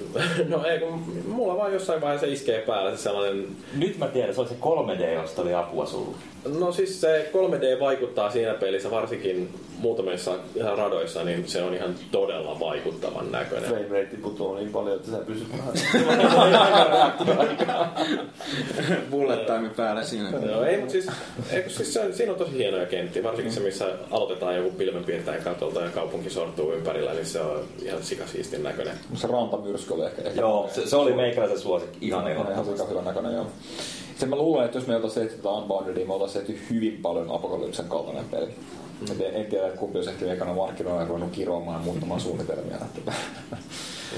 no 0.49 0.65
ei, 0.65 0.79
kun 0.79 1.23
mulla 1.27 1.57
vaan 1.57 1.73
jossain 1.73 2.01
vaiheessa 2.01 2.27
iskee 2.27 2.61
päällä 2.61 2.91
se 2.91 3.03
sellainen... 3.03 3.47
Nyt 3.77 3.97
mä 3.97 4.07
tiedän, 4.07 4.35
se 4.35 4.41
oli 4.41 4.49
se 4.49 4.55
3D, 4.55 5.13
josta 5.13 5.41
oli 5.41 5.53
apua 5.53 5.85
sulla. 5.85 6.17
No 6.59 6.71
siis 6.71 7.01
se 7.01 7.31
3D 7.33 7.79
vaikuttaa 7.79 8.31
siinä 8.31 8.53
pelissä, 8.53 8.91
varsinkin 8.91 9.49
muutamissa 9.79 10.31
radoissa, 10.77 11.23
niin 11.23 11.47
se 11.47 11.63
on 11.63 11.73
ihan 11.73 11.95
todella 12.11 12.59
vaikuttavan 12.59 13.31
näköinen. 13.31 13.69
Frame 13.69 14.01
rate 14.01 14.17
putoaa 14.21 14.59
niin 14.59 14.71
paljon, 14.71 14.95
että 14.95 15.11
sä 15.11 15.17
pysyt 15.17 15.47
vähän. 15.51 15.73
Bullet 19.11 19.45
time 19.45 19.69
päällä 19.69 20.03
siinä. 20.03 20.29
Joo, 20.45 20.63
ei, 20.63 20.77
mutta 20.77 20.91
siis, 20.91 21.07
ei, 21.51 21.69
siis 21.69 21.93
se, 21.93 22.13
siinä 22.13 22.31
on 22.31 22.37
tosi 22.37 22.57
hienoja 22.57 22.85
kenttiä, 22.85 23.23
varsinkin 23.23 23.53
se, 23.53 23.59
missä 23.59 23.87
aloitetaan 24.11 24.55
joku 24.55 24.71
pilvenpiirtäjän 24.71 25.43
katolta 25.43 25.81
ja 25.81 25.89
kaupunki 25.89 26.29
sortuu 26.37 26.73
ympärillä, 26.73 27.13
niin 27.13 27.25
se 27.25 27.41
on 27.41 27.59
ihan 27.81 28.03
sikasiistin 28.03 28.63
näköinen. 28.63 28.97
Se 29.15 29.27
rantamyrsky 29.27 29.93
oli 29.93 30.05
ehkä... 30.05 30.21
ehkä 30.21 30.41
Joo, 30.41 30.69
se, 30.73 30.87
se 30.89 30.95
oli 30.95 31.13
meikäläisen 31.13 31.59
suosikki, 31.59 32.07
ihan 32.07 32.21
ihan, 32.21 32.31
ihan 32.31 32.51
ehdottomasti. 32.51 32.77
sika 32.77 32.89
hyvän 32.89 33.05
näköinen, 33.05 33.33
joo. 33.33 33.47
Sen 34.19 34.29
mä 34.29 34.35
luulen, 34.35 34.65
että 34.65 34.77
jos 34.77 34.87
me 34.87 34.95
oltaisiin 34.95 35.27
tehty 35.27 35.37
tätä 35.41 35.49
Unboundedia, 35.49 36.05
me 36.05 36.13
oltaisiin 36.13 36.45
tehty 36.45 36.61
hyvin 36.69 36.99
paljon 37.01 37.31
Apokalypsen 37.31 37.85
kaltainen 37.85 38.25
peli. 38.31 38.47
Mm. 39.01 39.21
En, 39.21 39.35
en 39.35 39.45
tiedä, 39.45 39.67
että 39.67 39.79
kumpi 39.79 39.97
olisi 39.97 40.11
ehkä 40.11 40.33
ekana 40.33 40.53
markkinoilla 40.53 41.05
ruvennut 41.05 41.31
kiroamaan 41.31 41.79
ja 41.79 41.85
muuttamaan 41.85 42.19
suunnitelmia. 42.19 42.77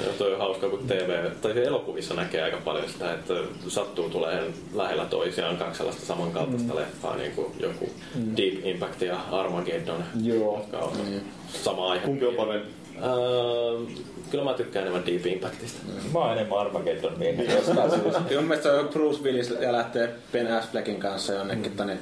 Joo, 0.03 0.13
toi 0.17 0.33
on 0.33 0.39
hauska, 0.39 0.69
kun 0.69 0.87
TV, 0.87 1.29
tai 1.41 1.65
elokuvissa 1.65 2.13
näkee 2.13 2.43
aika 2.43 2.57
paljon 2.57 2.89
sitä, 2.89 3.13
että 3.13 3.33
sattuu 3.67 4.09
tulee 4.09 4.51
lähellä 4.73 5.05
toisiaan 5.05 5.57
kaksi 5.57 5.77
sellaista 5.77 6.05
samankaltaista 6.05 6.73
mm. 6.73 6.79
leffaa, 6.79 7.15
niin 7.15 7.31
kuin 7.31 7.53
joku 7.59 7.89
mm. 8.15 8.37
Deep 8.37 8.65
Impact 8.65 9.01
ja 9.01 9.19
Armageddon, 9.31 10.03
Joo. 10.23 10.57
jotka 10.57 10.77
on 10.77 10.91
sama 11.63 11.91
aihe. 11.91 12.05
Kumpi 12.05 12.25
on 12.25 12.35
parempi? 12.35 12.78
Öö, 13.03 13.79
kyllä 14.31 14.43
mä 14.43 14.53
tykkään 14.53 14.85
enemmän 14.87 15.05
Deep 15.05 15.25
Impactista. 15.25 15.77
Mä 16.13 16.19
oon 16.19 16.31
enemmän 16.33 16.57
Armageddon 16.59 17.13
miehen 17.19 17.49
jostain 17.55 17.91
syystä. 17.91 18.21
Kyllä 18.27 18.41
mun 18.41 18.47
mielestä 18.47 18.69
se 18.69 18.75
on 18.75 18.87
Bruce 18.87 19.23
Willis 19.23 19.53
ja 19.61 19.71
lähtee 19.71 20.09
Ben 20.33 20.53
Affleckin 20.57 20.99
kanssa 20.99 21.33
jonnekin 21.33 21.71
tänne. 21.71 21.97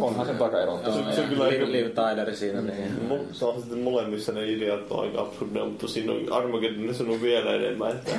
Onhan 0.00 0.26
sen 0.26 0.36
taika 0.38 0.60
erottava. 0.62 0.94
Se- 0.94 1.16
se 1.16 1.22
kyllä 1.28 1.48
Liv, 1.48 1.62
Liv 1.72 1.86
Tyler 1.86 2.36
siinä. 2.36 2.60
Niin. 2.60 3.02
Mutta 3.08 3.46
on 3.46 3.60
sitten 3.60 3.78
molemmissa 3.78 4.32
ne 4.32 4.46
ideat 4.52 4.90
on 4.92 5.00
aika 5.04 5.20
absurdeja, 5.20 5.64
mutta 5.64 5.88
siinä 5.88 6.12
on 6.12 6.32
Armageddonissa 6.32 7.04
on 7.04 7.22
vielä 7.22 7.54
enemmän. 7.54 7.90
Että 7.90 8.10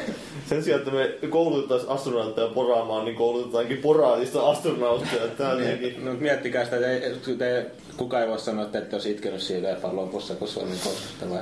sen 0.49 0.63
sijaan, 0.63 0.79
että 0.81 0.91
me 1.21 1.27
koulutetaan 1.29 1.81
astronautteja 1.87 2.47
poraamaan, 2.47 3.05
niin 3.05 3.15
koulutetaankin 3.15 3.77
poraajista 3.77 4.49
astronautteja. 4.49 5.23
On 5.23 5.59
jotenkin... 5.63 6.05
No, 6.05 6.13
miettikää 6.13 6.63
sitä, 6.65 6.75
että 6.77 6.91
ei- 7.31 7.35
te, 7.37 7.65
kukaan 7.99 8.23
ei 8.23 8.29
voi 8.29 8.39
sanoa, 8.39 8.65
että 8.65 8.79
ette 8.79 8.95
olisi 8.95 9.11
itkenyt 9.11 9.41
siitä 9.41 9.67
leffan 9.67 9.95
lopussa, 9.95 10.35
kun 10.35 10.47
se 10.47 10.59
on 10.59 10.69
niin 10.69 10.79
koskettava. 10.83 11.39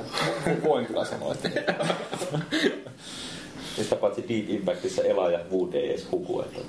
Voin 0.64 0.86
kyllä 0.86 1.06
sanoa, 1.06 1.34
että 1.34 1.50
sitä 3.76 3.96
paitsi 3.96 4.26
Deep 4.30 4.50
Impactissa 4.50 5.04
Ela 5.04 5.32
ja 5.32 5.40
Wood 5.52 5.74
ei 5.74 5.90
edes 5.90 6.08
huku. 6.12 6.42
Että... 6.42 6.60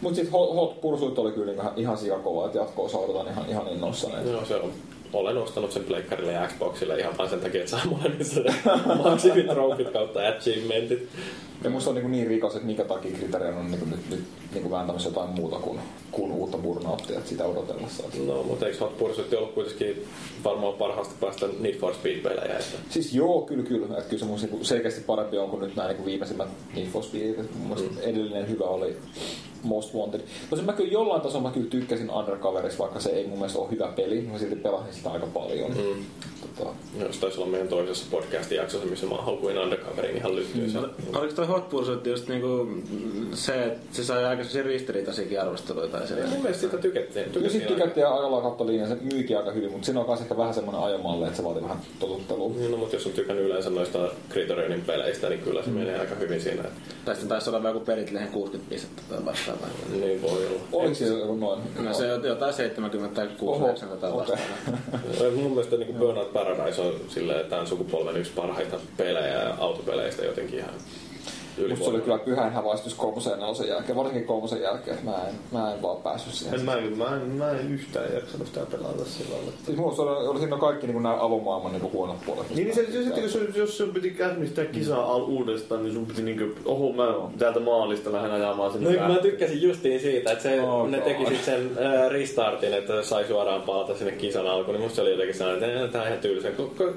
Mutta 0.00 0.16
sitten 0.16 0.32
Hot, 0.32 0.54
Hot 0.54 0.80
Pursuit 0.80 1.18
oli 1.18 1.32
kyllä 1.32 1.52
ihan, 1.52 1.72
ihan 1.76 1.98
sikakova, 1.98 2.46
että 2.46 2.58
jatkoa 2.58 2.90
odotan 2.94 3.32
ihan, 3.32 3.48
ihan 3.48 3.68
innoissani. 3.68 4.30
Joo, 4.30 4.44
se 4.44 4.56
on. 4.56 4.72
Olen 5.12 5.38
ostanut 5.38 5.72
sen 5.72 5.84
pleikkarille 5.84 6.32
ja 6.32 6.46
Xboxille 6.46 6.98
ihan 6.98 7.18
vain 7.18 7.30
sen 7.30 7.40
takia, 7.40 7.60
että 7.60 7.70
saa 7.70 7.86
molemmissa 7.86 8.40
ne 8.40 8.54
maksimitrofit 9.04 9.90
kautta 9.90 10.20
achievementit. 10.28 11.08
Ja 11.64 11.70
musta 11.70 11.90
on 11.90 11.96
niin, 11.96 12.10
niin 12.12 12.26
rikas, 12.26 12.54
että 12.54 12.66
minkä 12.66 12.84
takia 12.84 13.16
Criterion 13.16 13.56
on 13.56 13.70
niin 13.70 13.90
nyt, 13.90 14.10
nyt 14.10 14.24
niin 14.54 14.70
vääntämässä 14.70 15.08
jotain 15.08 15.30
muuta 15.30 15.56
kuin, 15.56 15.80
kuin 16.10 16.32
uutta 16.32 16.58
burnouttia, 16.58 17.18
että 17.18 17.28
sitä 17.28 17.44
odotellessa. 17.44 18.02
No, 18.26 18.42
mutta 18.42 18.66
eikö 18.66 18.78
Hot 18.78 18.98
Pursuit 18.98 19.32
ollut 19.32 19.54
kuitenkin 19.54 20.04
varmaan 20.44 20.74
parhaasta 20.74 21.14
päästä 21.20 21.46
Need 21.60 21.74
for 21.74 21.94
Speed-pelejä? 21.94 22.58
Että... 22.58 22.78
Siis 22.90 23.14
joo, 23.14 23.40
kyllä 23.40 23.62
kyllä. 23.62 23.86
Että 23.86 24.08
kyllä 24.08 24.20
se 24.20 24.24
mun 24.24 24.38
niinku 24.40 24.64
selkeästi 24.64 25.00
parempi 25.00 25.38
on 25.38 25.50
kuin 25.50 25.62
nyt 25.62 25.76
nämä 25.76 25.88
niinku 25.88 26.04
viimeisimmät 26.04 26.48
Need 26.74 26.86
for 26.86 27.02
Speedit. 27.02 27.38
Et 27.38 27.54
Mun 27.54 27.66
mielestä 27.68 28.00
edellinen 28.00 28.48
hyvä 28.48 28.64
oli 28.64 28.96
Most 29.62 29.94
Wanted. 29.94 30.20
Tosin 30.50 30.64
mä 30.64 30.72
kyllä 30.72 30.92
jollain 30.92 31.20
tasolla 31.20 31.48
mä 31.48 31.54
kyllä 31.54 31.70
tykkäsin 31.70 32.10
Undercoverista, 32.10 32.82
vaikka 32.82 33.00
se 33.00 33.10
ei 33.10 33.26
mun 33.26 33.38
mielestä 33.38 33.58
ole 33.58 33.70
hyvä 33.70 33.92
peli. 33.96 34.20
Mä 34.20 34.38
silti 34.38 34.56
pelasin 34.56 35.01
sitä 35.02 35.12
aika 35.12 35.26
paljon. 35.26 35.70
Mm. 35.70 36.04
Tota, 36.56 36.70
Jos 37.06 37.18
taisi 37.18 37.38
olla 37.40 37.50
meidän 37.50 37.68
toisessa 37.68 38.06
podcastin 38.10 38.56
jaksossa, 38.56 38.86
missä 38.86 39.06
mä 39.06 39.14
haukuin 39.16 39.58
Undercoverin 39.58 40.16
ihan 40.16 40.36
lyhtyyn. 40.36 40.70
Mm. 40.72 41.16
Oliko 41.16 41.34
toi 41.34 41.46
Hot 41.46 41.68
Pursuit 41.68 42.06
just 42.06 42.28
niinku 42.28 42.68
se, 43.34 43.64
että 43.64 43.80
se 43.92 44.04
sai 44.04 44.24
aika 44.24 44.42
sellaisia 44.44 44.62
ristiriitaisiakin 44.62 45.40
arvosteluita? 45.40 45.98
Tai 45.98 46.06
sellaisia? 46.08 46.32
Mun 46.32 46.42
mielestä 46.42 46.60
sitä 46.60 46.78
tykättiin. 46.78 47.30
Kyllä 47.30 47.48
sitten 47.48 47.74
tykättiin 47.74 48.06
ajalla 48.06 48.40
kautta 48.40 48.66
linjan, 48.66 48.88
se 48.88 48.96
myykin 49.12 49.38
aika 49.38 49.50
hyvin, 49.50 49.72
mutta 49.72 49.84
siinä 49.86 50.00
on 50.00 50.06
myös 50.06 50.20
ehkä 50.20 50.36
vähän 50.36 50.54
semmoinen 50.54 50.82
ajomalli, 50.82 51.24
että 51.24 51.36
se 51.36 51.44
vaatii 51.44 51.62
vähän 51.62 51.78
totuttelua. 52.00 52.48
Niin, 52.56 52.70
No, 52.70 52.76
mutta 52.76 52.96
jos 52.96 53.06
on 53.06 53.12
tykännyt 53.12 53.44
yleensä 53.46 53.70
noista 53.70 53.98
Criterion 54.30 54.80
peleistä, 54.86 55.28
niin 55.28 55.40
kyllä 55.40 55.62
se 55.62 55.70
menee 55.70 55.98
aika 56.00 56.14
hyvin 56.14 56.40
siinä. 56.40 56.62
Tai 57.04 57.14
sitten 57.14 57.28
taisi 57.28 57.50
olla 57.50 57.68
joku 57.68 57.80
Peritlehen 57.80 58.28
60 58.28 58.70
pistettä 58.70 59.02
tai 59.08 59.24
vastaavaa. 59.24 59.68
Niin 60.00 60.22
voi 60.22 60.46
olla. 60.46 60.60
Oliko 60.72 60.94
se 60.94 61.04
joku 61.06 61.34
noin? 61.36 61.60
No 61.78 61.94
se 61.94 62.12
on 62.12 62.24
jotain 62.24 62.54
70 62.54 63.14
tai 63.14 63.28
6 63.38 63.56
Oho, 63.62 63.66
90 63.66 64.06
tai 64.06 64.16
vastaavaa. 64.16 64.78
Mun 65.36 65.50
mielestä 65.50 65.76
niin 65.76 65.94
Burnout 65.94 66.32
Paradise 66.32 66.80
on 66.80 66.94
silleen, 67.08 67.46
tämän 67.46 67.66
sukupolven 67.66 68.16
yksi 68.16 68.32
parhaita 68.32 68.76
pelejä 68.96 69.42
ja 69.42 69.54
autopeleistä 69.58 70.24
jotenkin 70.24 70.58
ihan 70.58 70.74
Musta 71.68 71.84
se 71.84 71.90
oli 71.90 72.00
kyllä 72.00 72.18
pyhän 72.18 72.52
häväistys 72.52 72.94
kolmosen 72.94 73.38
nelosen 73.38 73.68
jälkeen, 73.68 73.96
varsinkin 73.96 74.26
kolmosen 74.26 74.62
jälkeen. 74.62 74.98
Mä 75.04 75.28
en, 75.28 75.34
mä 75.52 75.72
en 75.72 75.82
vaan 75.82 76.02
päässyt 76.02 76.34
siihen. 76.34 76.60
En 76.60 76.64
mä, 76.64 76.76
mä, 76.96 77.16
en, 77.16 77.28
mä 77.28 77.50
en 77.50 77.72
yhtään 77.72 78.14
jaksanut 78.14 78.46
sitä 78.46 78.60
pelata 78.70 79.04
sillä 79.04 79.34
lailla. 79.34 79.52
Siis 79.66 79.78
mulla 79.78 80.02
oli, 80.02 80.28
oli 80.28 80.38
siinä 80.38 80.56
kaikki 80.56 80.86
niin 80.86 81.02
nämä 81.02 81.16
avomaailman 81.20 81.72
niin 81.72 81.92
huonot 81.92 82.16
puolet. 82.26 82.50
Niin, 82.50 82.64
niin 82.64 82.74
se, 82.74 82.86
se, 82.92 83.14
se, 83.14 83.20
jos, 83.20 83.56
jos 83.56 83.78
sun 83.78 83.88
piti 83.88 84.10
käynnistää 84.10 84.64
kisaa 84.64 85.12
al 85.12 85.22
uudestaan, 85.22 85.82
niin 85.82 85.94
sun 85.94 86.06
piti 86.06 86.22
niinku, 86.22 86.44
oho 86.64 86.92
mä 86.92 87.36
täältä 87.38 87.60
maalista 87.60 88.12
lähden 88.12 88.30
ajamaan 88.30 88.72
sinne. 88.72 88.90
No 88.90 88.96
mä 88.96 89.02
lähtöön. 89.02 89.22
tykkäsin 89.22 89.62
justiin 89.62 90.00
siitä, 90.00 90.32
että 90.32 90.42
se, 90.42 90.62
Oh 90.62 90.88
ne 90.88 91.00
teki 91.00 91.26
sit 91.26 91.44
sen 91.44 91.70
äh, 91.78 92.10
restartin, 92.10 92.74
että 92.74 93.02
sai 93.02 93.24
suoraan 93.24 93.62
palata 93.62 93.94
sinne 93.94 94.12
kisan 94.12 94.46
alkuun, 94.46 94.74
niin 94.74 94.82
musta 94.82 94.96
se 94.96 95.02
oli 95.02 95.10
jotenkin 95.10 95.34
sellainen, 95.34 95.70
että 95.70 95.88
tää 95.88 96.02
on 96.02 96.08
ihan 96.08 96.18
tylsä. 96.18 96.48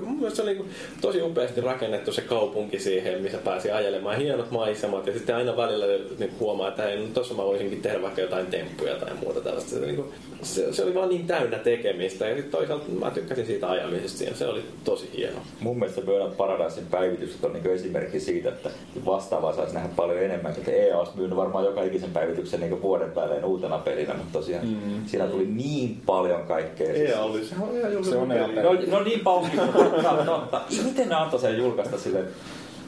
Mun 0.05 0.17
mielestä 0.17 0.35
se 0.35 0.41
oli 0.41 0.51
niinku 0.51 0.67
tosi 1.01 1.21
upeasti 1.21 1.61
rakennettu 1.61 2.13
se 2.13 2.21
kaupunki 2.21 2.79
siihen, 2.79 3.21
missä 3.21 3.37
pääsi 3.37 3.71
ajelemaan. 3.71 4.15
Hienot 4.45 4.51
maisemat 4.51 5.07
ja 5.07 5.13
sitten 5.13 5.35
aina 5.35 5.57
välillä 5.57 5.85
niin 6.19 6.39
huomaa, 6.39 6.67
että 6.67 6.83
hei, 6.83 6.99
no 6.99 7.07
tossa 7.13 7.33
mä 7.33 7.43
voisinkin 7.43 7.81
tehdä 7.81 8.01
vaikka 8.01 8.21
jotain 8.21 8.45
temppuja 8.45 8.95
tai 8.95 9.13
muuta 9.23 9.41
tällaista. 9.41 9.69
Se, 9.69 9.79
niinku, 9.79 10.05
se, 10.41 10.73
se 10.73 10.83
oli 10.83 10.95
vaan 10.95 11.09
niin 11.09 11.27
täynnä 11.27 11.57
tekemistä 11.57 12.27
ja 12.27 12.35
sitten 12.35 12.51
toisaalta 12.51 12.85
mä 12.89 13.11
tykkäsin 13.11 13.45
siitä 13.45 13.69
ajamisesta 13.69 14.17
siinä. 14.17 14.35
Se 14.35 14.47
oli 14.47 14.63
tosi 14.83 15.09
hieno. 15.17 15.37
Mun 15.59 15.79
mielestä 15.79 16.01
Burnout 16.01 16.37
Paradisein 16.37 16.87
päivitykset 16.87 17.43
on 17.43 17.53
niin 17.53 17.71
esimerkki 17.71 18.19
siitä, 18.19 18.49
että 18.49 18.69
vastaavaa 19.05 19.55
saisi 19.55 19.73
nähdä 19.73 19.89
paljon 19.95 20.23
enemmän. 20.23 20.51
Että 20.51 20.71
EA 20.71 20.97
olisi 20.97 21.11
myynyt 21.15 21.37
varmaan 21.37 21.65
joka 21.65 21.83
ikisen 21.83 22.11
päivityksen 22.11 22.59
niin 22.59 22.81
vuoden 22.81 23.11
päälle 23.11 23.43
uutena 23.43 23.77
pelinä, 23.77 24.13
mutta 24.13 24.39
tosiaan 24.39 24.67
mm. 24.67 25.05
siinä 25.05 25.27
tuli 25.27 25.45
niin 25.45 26.01
paljon 26.05 26.43
kaikkea. 26.43 26.93
Siis- 26.93 27.09
EA 27.09 27.21
oli, 27.21 27.45
se 27.45 27.55
on 27.61 27.77
ihan 27.77 27.93
julkaisu 27.93 28.11
Se 28.11 28.17
on 28.17 28.31
EA. 28.31 28.47
No, 28.47 28.73
no 28.87 29.03
niin 29.03 29.21
totta, 29.73 30.23
totta. 30.25 30.61
Miten 30.85 31.09
ne 31.09 31.15
antoi 31.15 31.39
sen 31.39 31.57
julkaista 31.57 31.97
silleen? 31.97 32.27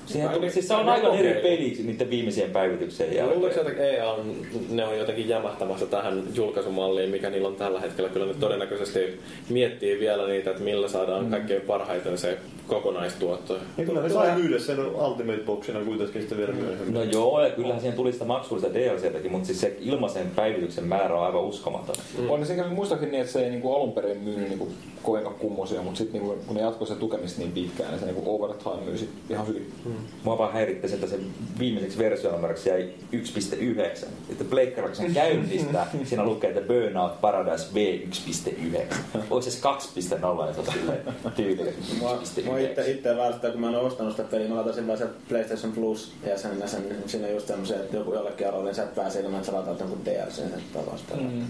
Siihen 0.08 0.30
tuli, 0.30 0.52
siis 0.52 0.68
se 0.68 0.74
on 0.74 0.90
aika 0.90 1.14
eri 1.14 1.42
peli 1.42 1.78
niiden 1.84 2.10
viimeisien 2.10 2.52
päivityksien 2.52 3.16
Ja 3.16 3.28
luuleeko 3.28 3.60
jälkeen. 3.60 3.68
että 3.72 3.84
EA 3.84 4.12
on, 4.12 4.36
ne 4.70 4.86
on 4.86 4.98
jotenkin 4.98 5.30
jämähtämässä 5.30 5.86
tähän 5.86 6.24
julkaisumalliin, 6.34 7.10
mikä 7.10 7.30
niillä 7.30 7.48
on 7.48 7.56
tällä 7.56 7.80
hetkellä. 7.80 8.10
Kyllä 8.10 8.26
ne 8.26 8.34
todennäköisesti 8.34 9.20
miettii 9.50 10.00
vielä 10.00 10.28
niitä, 10.28 10.50
että 10.50 10.64
millä 10.64 10.88
saadaan 10.88 11.24
mm. 11.24 11.32
kaikkein 11.32 11.62
parhaiten 11.62 12.18
se 12.18 12.38
kokonaistuotto. 12.68 13.58
Ja 13.78 13.86
kyllä 13.86 14.02
ne 14.02 14.10
sai 14.10 14.36
myydä 14.36 14.60
sen 14.60 14.80
Ultimate 14.80 15.42
Boxina 15.46 15.80
kuitenkin 15.80 16.22
sitten 16.22 16.38
vielä 16.38 16.54
myöhemmin. 16.54 16.94
No 16.94 17.04
joo, 17.04 17.42
ja 17.42 17.50
kyllähän 17.50 17.80
siihen 17.82 17.98
tuli 17.98 18.14
sitä 18.14 18.26
maksullista 18.26 18.74
DLCtäkin, 18.74 19.32
mutta 19.32 19.48
siis 19.48 19.62
se 19.62 19.78
ilmaisen 19.80 20.32
päivityksen 20.36 20.84
määrä 20.84 21.16
on 21.16 21.26
aivan 21.26 21.44
uskomaton. 21.44 21.96
Mm. 22.18 22.30
On 22.30 22.46
se 22.46 22.56
kävi 22.56 22.70
muistakin 22.70 23.12
niin, 23.12 23.22
että 23.22 23.34
se 23.34 23.44
ei 23.44 23.50
niinku 23.50 23.74
alun 23.74 23.94
perin 23.94 24.18
myynyt 24.18 24.50
niinku 24.50 24.68
kovinkaan 25.04 25.36
kummosia, 25.36 25.82
mutta 25.82 25.98
sitten 25.98 26.22
niinku, 26.22 26.38
kun 26.48 26.56
ne 26.56 26.62
jatkoi 26.62 26.88
sen 26.88 26.98
tukemista 26.98 27.40
niin 27.40 27.52
pitkään, 27.52 27.90
niin 27.90 28.00
se 28.00 28.06
niinku 28.06 28.36
overtime 28.36 28.86
myy 28.86 28.98
sit 28.98 29.10
ihan 29.30 29.48
hyvin. 29.48 29.72
Mm. 29.86 29.92
Mua 30.24 30.38
vaan 30.38 30.54
häiritti 30.54 30.88
se, 30.88 30.94
että 30.94 31.08
se 31.08 31.20
viimeiseksi 31.60 31.98
versionumeroksi 31.98 32.70
jäi 32.70 32.90
1.9. 33.14 34.08
Että 34.30 34.44
pleikkaraksen 34.44 35.14
käynnistää, 35.24 35.88
siinä 36.04 36.26
lukee, 36.26 36.50
että 36.50 36.62
Burnout 36.62 37.22
Paradise 37.22 37.68
V1.9. 37.74 38.96
Olisi 39.30 39.52
se 39.52 39.70
2.0, 39.70 39.96
niin 39.96 40.04
se 40.04 40.20
on 40.60 40.74
silleen 40.74 41.02
tyylikäs. 41.36 41.76
Mua, 42.00 42.20
mua 42.46 42.58
itse, 42.58 42.82
1.9. 42.82 42.90
itse 42.90 43.18
välttää, 43.18 43.52
kun 43.52 43.62
mä 43.62 43.70
en 43.70 43.76
ole 43.76 43.88
ostanut 43.88 44.14
sitä 44.16 44.24
peliä, 44.24 44.48
mä 44.48 44.56
latasin 44.56 44.88
vaan 44.88 44.98
se 44.98 45.08
PlayStation 45.30 45.74
Plus 45.74 46.12
ja 46.26 46.38
sen, 46.38 46.70
sen 46.70 46.90
niin 46.90 47.04
siinä 47.10 47.28
on 47.28 47.34
just 47.34 47.48
semmosia, 47.48 47.76
että 47.76 47.98
joku 47.98 48.14
jollekin 48.14 48.50
aloille 48.50 48.74
sä 48.74 48.84
et 48.84 48.96
pääse 48.96 49.20
ilman, 49.20 49.36
että 49.36 49.52
sä 49.52 49.58
lataat 49.58 49.80
jonkun 49.80 50.06
DLC 50.06 50.36
sen 50.36 50.64
taas 50.74 51.04
mm. 51.22 51.48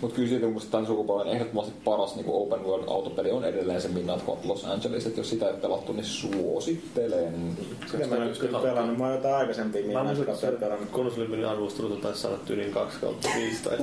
Mutta 0.00 0.16
kyllä 0.16 0.28
siitä 0.28 0.46
mun 0.46 0.60
tämän 0.70 0.86
sukupolven 0.86 1.28
ehdottomasti 1.28 1.72
paras 1.84 2.14
niinku 2.16 2.42
open 2.42 2.64
world 2.66 2.84
autopeli 2.88 3.30
on 3.30 3.44
edelleen 3.44 3.80
se 3.80 3.88
Midnight 3.88 4.24
Club 4.24 4.38
Los 4.44 4.64
Angeles, 4.64 5.06
että 5.06 5.20
jos 5.20 5.30
sitä 5.30 5.46
ei 5.48 5.54
pelattu, 5.62 5.92
niin 5.92 6.04
suosittelen. 6.04 7.56
Kyllä 7.90 8.06
mä 8.06 8.24
en 8.24 8.30
kyllä 8.38 8.58
pelannut, 8.58 8.98
mä 8.98 9.04
oon 9.04 9.14
jotain 9.14 9.34
aikaisempia 9.34 9.80
Mä 9.82 9.86
Midnight 9.86 10.06
muistan, 10.06 10.26
Clubia 10.26 10.48
että 10.48 10.60
pelannut. 10.66 10.90
konsolipelin 10.90 11.46
arvostelut 11.46 12.00
taisi 12.00 12.20
saada 12.20 12.36
tyyliin 12.36 12.70
2 12.72 13.00
kautta 13.00 13.28
5 13.36 13.62
tai 13.64 13.76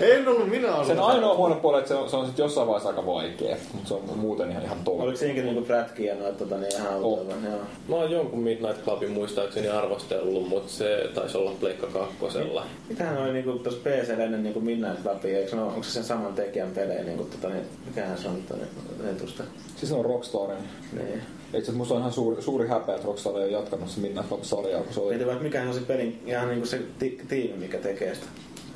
En 0.00 0.28
ollut 0.28 0.48
minä 0.48 0.62
Sen 0.66 0.72
arvostelin. 0.72 1.00
ainoa 1.02 1.36
huono 1.36 1.54
puoli, 1.54 1.78
että 1.78 1.88
se 1.88 1.94
on, 1.94 2.10
se 2.10 2.16
on 2.16 2.26
sit 2.26 2.38
jossain 2.38 2.66
vaiheessa 2.66 2.88
aika 2.88 3.06
vaikea, 3.06 3.56
mutta 3.72 3.88
se 3.88 3.94
on 3.94 4.18
muuten 4.18 4.50
ihan, 4.50 4.62
ihan 4.62 4.78
tolla. 4.84 5.02
Oliko 5.02 5.18
siinäkin 5.18 5.44
niinku 5.44 5.62
prätkiä 5.62 6.14
noita 6.14 6.38
tota, 6.38 6.56
niin 6.58 6.72
ihan 6.76 6.92
autoilla? 6.92 7.34
Joo. 7.44 7.58
Mä 7.88 7.96
oon 7.96 8.10
jonkun 8.10 8.38
Midnight 8.40 8.84
Clubin 8.84 9.10
muistaakseni 9.10 9.68
arvostellut, 9.68 10.48
mutta 10.48 10.72
se 10.72 11.10
taisi 11.14 11.38
olla 11.38 11.52
Pleikka 11.60 11.86
kakkosella. 11.86 12.64
Mitähän 12.88 13.22
oli 13.22 13.32
niinku 13.32 13.52
tuossa 13.52 13.80
PC 13.80 14.10
ennen 14.10 14.42
niinku 14.42 14.60
Midnight 14.68 15.02
Clubia, 15.02 15.38
eikö 15.38 15.56
ole, 15.56 15.62
onko 15.62 15.82
se 15.82 15.90
sen 15.90 16.04
saman 16.04 16.34
tekijän 16.34 16.70
pelejä 16.70 17.02
niinku 17.02 17.24
tota, 17.24 17.48
niin, 17.48 17.64
mikähän 17.86 18.18
se 18.18 18.28
on 18.28 18.42
tota, 18.48 18.60
niin, 18.60 19.16
etusta? 19.16 19.44
Siis 19.76 19.92
on 19.92 20.04
Rockstarin. 20.04 20.64
Niin. 20.92 21.22
Itse 21.54 21.72
musta 21.72 21.94
on 21.94 22.00
ihan 22.00 22.12
suuri, 22.12 22.42
suuri 22.42 22.68
häpeä, 22.68 22.94
että 22.94 23.06
Rockstar 23.06 23.32
ei 23.36 23.42
ole 23.42 23.50
jatkanut 23.52 23.90
se 23.90 24.00
Midnight 24.00 24.28
Club-sarjaa, 24.28 24.82
kun 24.82 24.94
se 24.94 25.00
oli... 25.00 25.08
Mietin 25.08 25.26
vaikka 25.26 25.44
mikähän 25.44 25.68
on 25.68 25.74
se 25.74 25.80
pelin, 25.80 26.22
ihan 26.26 26.48
niinku 26.48 26.66
se 26.66 26.82
ti- 26.98 27.20
tiimi, 27.28 27.56
mikä 27.56 27.78
tekee 27.78 28.14
sitä. 28.14 28.26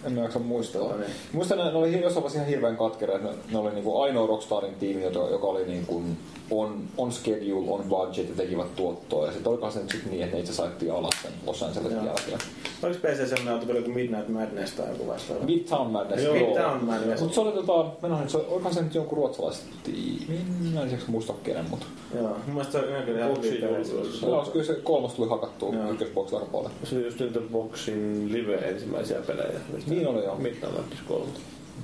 En 0.05 0.13
mä 0.13 0.21
jaksa 0.21 0.39
muistaa. 0.39 0.83
Joo, 0.83 0.97
niin. 0.97 1.11
Muistan, 1.33 1.59
ne, 1.59 1.65
ne 1.65 1.71
oli 1.71 2.01
jossain 2.01 2.15
vaiheessa 2.15 2.39
ihan 2.39 2.49
hirveän 2.49 2.77
katkeria. 2.77 3.19
Ne, 3.19 3.31
ne 3.53 3.59
oli 3.59 3.71
niinku 3.71 4.01
ainoa 4.01 4.27
Rockstarin 4.27 4.75
tiimi, 4.75 5.03
joka, 5.03 5.19
joka 5.19 5.47
oli 5.47 5.67
niinku 5.67 6.03
on, 6.51 6.85
on 6.97 7.13
schedule, 7.13 7.71
on 7.71 7.85
budget 7.89 8.29
ja 8.29 8.35
tekivät 8.37 8.77
tuottoa. 8.77 9.27
Ja 9.27 9.33
sitten 9.33 9.51
olikohan 9.51 9.73
se 9.73 9.81
nyt 9.81 9.91
sit 9.91 10.11
niin, 10.11 10.23
että 10.23 10.37
ne 10.37 10.41
itse 10.41 10.53
saittiin 10.53 10.93
alas 10.93 11.15
sen 11.23 11.33
Los 11.47 11.63
Angelesin 11.63 11.93
Joo. 11.93 12.07
jälkeen. 12.07 12.39
Oliko 12.83 12.99
PC 12.99 13.17
semmoinen 13.17 13.55
autopeli 13.55 13.83
kuin 13.83 13.95
Midnight 13.95 14.29
Madness 14.29 14.73
tai 14.73 14.89
joku 14.89 15.07
vastaava? 15.07 15.45
Midtown 15.45 15.91
Madness. 15.91 16.25
Joo. 16.25 16.35
Midtown 16.35 16.85
Madness. 16.85 17.23
Mutta 17.23 17.35
se 17.35 17.41
oli 17.41 17.53
tota, 17.53 17.91
menohan, 18.03 18.29
se, 18.29 18.37
olikohan 18.37 18.75
se 18.75 18.83
nyt 18.83 18.95
jonkun 18.95 19.19
ruotsalaistiimin, 19.19 20.47
mä 20.75 20.83
en 20.83 20.89
tiedä 20.89 21.03
muista 21.07 21.33
kenen, 21.43 21.65
mutta 21.71 21.87
Joo, 22.15 22.29
mun 22.29 22.39
mielestä 22.47 22.73
se 22.73 22.79
on 22.79 23.03
kyllä 23.05 23.19
ihan 23.19 23.43
hyvin. 23.43 23.61
Joo, 24.23 24.45
kyllä 24.53 24.65
se 24.65 24.75
kolmas 24.75 25.15
tuli 25.15 25.29
hakattua 25.29 25.75
Joo. 25.75 25.91
ykkösboxilla 25.91 26.41
aika 26.41 26.53
paljon. 26.53 26.73
Se 26.85 26.97
oli 26.97 27.05
just 27.05 27.21
niitä 27.21 27.41
Boxin 27.53 28.33
live 28.33 28.55
ensimmäisiä 28.55 29.19
pelejä. 29.27 29.61
Niin 29.95 30.09
oli, 30.09 30.25
joo. 30.25 30.37
Midnight 30.37 30.77
Madness 30.77 31.03
3. 31.09 31.25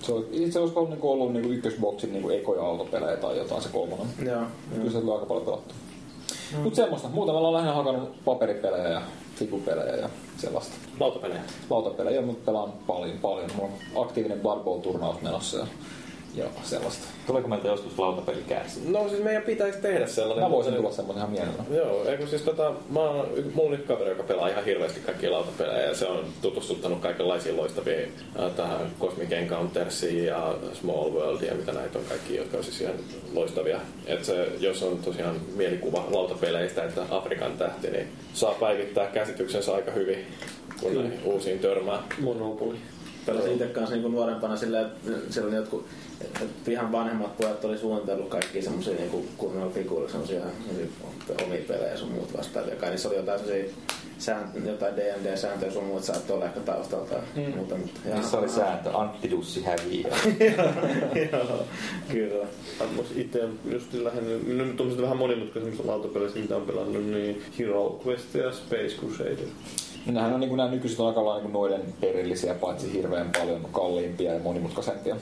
Se 0.03 0.13
oli, 0.13 0.27
itse 0.33 0.59
olisi 0.59 0.75
ollut, 0.77 0.91
niinku 0.91 1.11
ollut 1.11 1.33
niinku 1.33 1.53
ykkösboxin 1.53 2.13
niinku 2.13 2.31
ekoja 2.31 2.63
autopelejä 2.63 3.17
tai 3.17 3.39
jotain 3.39 3.63
se 3.63 3.69
kolmonen. 3.69 4.07
Joo, 4.27 4.43
Kyllä 4.75 4.91
se 4.91 5.01
tuli 5.01 5.13
aika 5.13 5.27
paljon 5.27 5.45
pelattu. 5.45 5.75
Mm. 6.53 6.59
Mutta 6.59 6.77
semmoista. 6.77 7.09
Muuten 7.09 7.35
me 7.35 7.39
ollaan 7.39 7.55
lähinnä 7.55 7.73
hakannut 7.73 8.25
paperipelejä 8.25 8.89
ja 8.89 9.03
figupelejä 9.35 9.97
ja 9.97 10.09
sellaista. 10.37 10.75
Lautapelejä. 11.01 11.41
Lautapelejä, 11.71 12.23
mutta 12.23 12.47
pelaan 12.47 12.73
paljon, 12.87 13.19
paljon. 13.19 13.51
Mulla 13.57 13.71
on 13.95 14.03
aktiivinen 14.03 14.41
Blood 14.41 14.65
Bowl-turnaus 14.65 15.23
menossa 15.23 15.59
ja, 15.59 15.67
ja 16.39 16.47
sellaista. 16.63 17.07
Tuleeko 17.27 17.49
meiltä 17.49 17.69
joskus 17.69 17.99
lautapelikääsi? 17.99 18.81
No 18.91 19.09
siis 19.09 19.23
meidän 19.23 19.43
pitäisi 19.43 19.79
tehdä 19.79 20.07
sellainen. 20.07 20.45
Mä 20.45 20.51
voisin 20.51 20.75
tulla 20.75 20.91
semmoisen 20.93 21.21
ihan 21.21 21.31
mielellä. 21.31 21.65
Joo, 21.71 22.05
eikö 22.05 22.27
siis 22.27 22.43
tota, 22.43 22.73
mä 22.91 23.01
oon, 23.01 23.29
mulla 23.55 23.71
on 23.71 23.71
nyt 23.71 23.87
kaveri, 23.87 24.11
joka 24.11 24.23
pelaa 24.23 24.49
ihan 24.49 24.65
hirveästi 24.65 25.01
kaikkia 25.01 25.33
lautapelejä 25.33 25.87
ja 25.87 25.95
se 25.95 26.07
on 26.07 26.25
tutustuttanut 26.43 27.01
kaikenlaisiin 27.01 27.57
loistaviin 27.57 28.13
äh, 28.41 28.51
tähän 28.53 28.91
Cosmic 29.01 29.33
Encountersiin 29.33 30.25
ja 30.25 30.55
Small 30.73 31.11
Worldia, 31.11 31.55
mitä 31.55 31.73
näitä 31.73 31.99
on 31.99 32.05
kaikki, 32.09 32.37
jotka 32.37 32.57
on 32.57 32.65
siis 32.65 32.81
ihan 32.81 32.95
loistavia. 33.35 33.81
Et 34.07 34.25
se, 34.25 34.49
jos 34.61 34.83
on 34.83 34.99
tosiaan 34.99 35.37
mielikuva 35.57 36.07
lautapeleistä, 36.11 36.85
että 36.85 37.03
Afrikan 37.11 37.53
tähti, 37.53 37.91
niin 37.91 38.09
saa 38.35 38.55
päivittää 38.55 39.07
käsityksensä 39.07 39.75
aika 39.75 39.91
hyvin, 39.91 40.27
kun 40.81 40.95
näihin 40.95 41.21
uusiin 41.25 41.59
törmää. 41.59 42.03
Monopoly. 42.21 42.77
Pelasin 43.33 43.53
itse 43.53 43.67
kanssa 43.67 43.97
niin 43.97 44.13
nuorempana 44.13 44.57
siellä 44.57 44.89
oli 45.47 45.55
jotkut 45.55 45.87
että 46.21 46.71
ihan 46.71 46.93
vanhemmat 46.93 47.37
pojat 47.37 47.65
oli 47.65 47.79
suunnitellut 47.79 48.29
kaikki 48.29 48.63
semmosia 48.63 48.95
niinku 48.95 49.25
kunnon 49.37 49.73
figuureja, 49.73 50.11
semmosia 50.11 50.41
omia 51.47 51.61
pelejä 51.69 51.97
sun 51.97 52.13
muut 52.13 52.37
vastaavia. 52.37 52.77
Kai 52.77 52.91
niissä 52.91 53.09
oli 53.09 53.17
jotain 53.17 53.39
semmosia 53.41 53.75
sään, 54.19 54.53
jotain 54.67 54.97
D&D-sääntöjä 54.97 55.73
sun 55.73 55.85
muut 55.85 56.05
saattoi 56.05 56.37
olla 56.37 56.45
ehkä 56.47 56.61
taustalta 56.61 57.15
ja 57.15 57.21
Mm. 57.37 57.57
muuta. 57.57 57.75
Mutta 57.77 58.01
Missä 58.17 58.39
oli 58.39 58.49
sääntö? 58.49 58.91
Antti 58.97 59.31
Dussi 59.31 59.63
häviää. 59.65 60.19
Joo, 61.33 61.65
kyllä. 62.13 62.47
Ammas 62.81 63.07
itse 63.17 63.49
just 63.71 63.95
lähinnä, 63.95 64.31
no 64.55 64.65
nyt 64.65 64.77
tuommoiset 64.77 65.03
vähän 65.05 65.17
monimutkaisemmista 65.19 65.87
lautapeleissä, 65.87 66.39
mitä 66.39 66.57
on 66.57 66.63
pelannut, 66.67 67.05
niin 67.07 67.43
Hero 67.59 68.01
Quest 68.07 68.35
ja 68.35 68.53
Space 68.53 68.97
Crusader. 69.01 69.37
Nämähän 70.09 70.35
on 70.35 70.41
niin 70.41 70.57
nämä 70.57 70.71
nykyiset 70.71 71.01
on 71.01 71.07
aika 71.07 71.25
lailla 71.25 71.43
niin 71.43 71.53
noiden 71.53 71.95
perillisiä, 72.01 72.55
paitsi 72.55 72.93
hirveän 72.93 73.31
paljon 73.39 73.69
kalliimpia 73.73 74.35
ja 74.35 74.41
monimutkaisempia. 74.41 75.17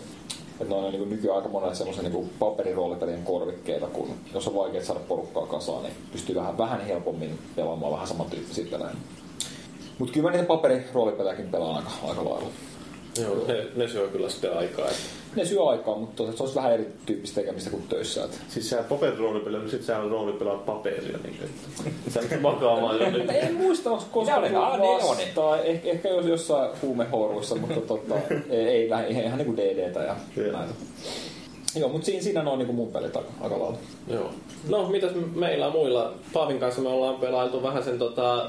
Että 0.60 0.74
ne 0.74 0.74
on 0.74 0.92
niin 0.92 1.10
nykyään 1.10 1.36
aika 1.36 1.48
monet 1.48 1.74
semmoisen 1.74 2.04
niin 2.04 2.30
paperiroolipelien 2.38 3.22
korvikkeita, 3.22 3.86
kun 3.86 4.10
jos 4.34 4.48
on 4.48 4.54
vaikea 4.54 4.84
saada 4.84 5.00
porukkaa 5.00 5.46
kasaan, 5.46 5.82
niin 5.82 5.94
pystyy 6.12 6.34
vähän, 6.34 6.58
vähän 6.58 6.80
helpommin 6.80 7.38
pelaamaan 7.56 7.92
vähän 7.92 8.06
samantyyppisiä 8.06 8.66
pelejä. 8.70 8.90
Mutta 9.98 10.14
kyllä 10.14 10.30
mä 10.30 10.36
niitä 10.36 10.48
paperiroolipelejäkin 10.48 11.48
pelaan 11.48 11.76
aika, 11.76 11.90
aika 12.08 12.24
lailla. 12.24 12.48
Joo, 13.22 13.46
ne, 13.48 13.66
ne 13.76 13.88
syö 13.88 14.08
kyllä 14.08 14.28
sitten 14.28 14.58
aikaa. 14.58 14.86
Että 14.86 15.02
Ne 15.36 15.44
syö 15.44 15.64
aikaa, 15.64 15.98
mutta 15.98 16.32
se 16.32 16.42
olisi 16.42 16.54
vähän 16.56 16.72
erityyppistä 16.72 17.40
tekemistä 17.40 17.70
kuin 17.70 17.82
töissä. 17.88 18.24
Että 18.24 18.36
Siis 18.48 18.70
sä 18.70 18.82
paperiroolipelejä, 18.88 19.62
mutta 19.62 19.76
sit 19.76 19.86
sä 19.86 19.98
roolipelaat 19.98 20.66
paperia. 20.66 21.18
Niin 21.22 21.36
kuin, 21.36 21.50
että 21.86 22.10
sä 22.10 22.20
nyt 22.20 22.42
makaamaan 22.42 23.00
jonnekin. 23.00 23.30
En 23.30 23.54
muista, 23.54 23.90
onko 23.90 24.04
koskaan 24.12 24.42
Ne 24.42 24.52
vastaan. 24.52 25.60
Eh, 25.64 25.80
ehkä 25.84 26.08
jos 26.08 26.26
jossain 26.26 26.70
huumehouruissa, 26.82 27.54
mutta 27.54 27.80
tota, 27.80 28.14
ei, 28.50 28.66
ei, 28.66 28.86
ihan 29.10 29.38
niin 29.38 29.46
kuin 29.46 29.56
DDtä 29.56 30.00
ja 30.00 30.16
Joo. 30.36 30.52
näitä. 30.52 30.74
Joo, 31.76 31.88
mutta 31.88 32.06
siinä, 32.06 32.22
siinä 32.22 32.50
on 32.50 32.58
niinku 32.58 32.72
mun 32.72 32.92
pelit 32.92 33.16
aika, 33.16 33.28
aika 33.40 33.58
lailla. 33.58 33.78
Joo. 34.08 34.30
No, 34.68 34.88
mitäs 34.88 35.12
meillä 35.34 35.70
muilla? 35.70 36.12
Paavin 36.32 36.58
kanssa 36.58 36.80
me 36.80 36.88
ollaan 36.88 37.14
pelailtu 37.14 37.62
vähän 37.62 37.84
sen 37.84 37.98
tota... 37.98 38.42
Äh, 38.42 38.48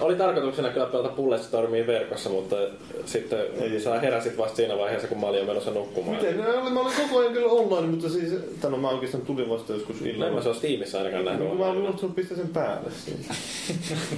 oli 0.00 0.14
tarkoituksena 0.16 0.68
kyllä 0.68 0.86
pelata 0.86 1.08
Bulletstormia 1.08 1.86
verkossa, 1.86 2.30
mutta 2.30 2.56
sitten 3.04 3.38
Ei. 3.60 3.80
sä 3.80 4.00
heräsit 4.00 4.38
vasta 4.38 4.56
siinä 4.56 4.78
vaiheessa, 4.78 5.08
kun 5.08 5.20
mä 5.20 5.26
olin 5.26 5.40
jo 5.40 5.46
menossa 5.46 5.70
nukkumaan. 5.70 6.16
Miten? 6.16 6.36
Mä 6.36 6.60
olin, 6.62 6.72
mä 6.72 6.80
olin 6.80 6.92
koko 7.08 7.20
ajan 7.20 7.32
kyllä 7.32 7.52
online, 7.52 7.86
mutta 7.86 8.08
siis... 8.08 8.32
Tän 8.60 8.74
on 8.74 8.80
mä 8.80 8.88
oikeastaan 8.88 9.24
tulin 9.26 9.48
vasta 9.50 9.72
joskus 9.72 10.00
No, 10.00 10.06
en 10.06 10.14
illalla. 10.14 10.34
mä 10.34 10.42
se 10.42 10.48
ole 10.48 10.56
Steamissa 10.56 10.98
ainakaan 10.98 11.24
nähnyt. 11.24 11.48
No, 11.48 11.54
mä 11.54 11.66
olin 11.66 11.82
unohtanut 11.82 12.16
pistää 12.16 12.36
sen 12.36 12.48
päälle 12.48 12.90
siinä. 13.04 13.34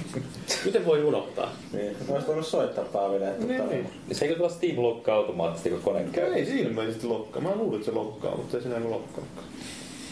Miten 0.65 0.85
voi 0.85 1.03
unohtaa? 1.03 1.51
Niin, 1.73 1.95
olisi 2.09 2.27
voinut 2.27 2.47
soittaa 2.47 2.85
Paaville, 2.93 3.27
että 3.27 3.45
Niin, 3.45 3.57
tota, 3.61 3.73
niin. 3.73 3.87
Niin 4.07 4.15
se 4.15 4.25
eikö 4.25 4.37
tulla 4.37 4.49
Steam 4.49 4.83
lokkaa 4.83 5.15
automaattisesti, 5.15 5.69
kun 5.69 5.79
kone 5.81 6.05
käy? 6.11 6.33
Ei 6.33 6.45
se 6.45 6.55
ilmeisesti 6.55 7.07
lokkaa. 7.07 7.41
Mä 7.41 7.55
luulin, 7.55 7.75
että 7.79 7.85
se 7.85 7.91
lokkaa, 7.91 8.12
mutta 8.37 8.57
ei 8.57 8.63
se 8.63 8.69
näin 8.69 8.91
lokkaa. 8.91 9.23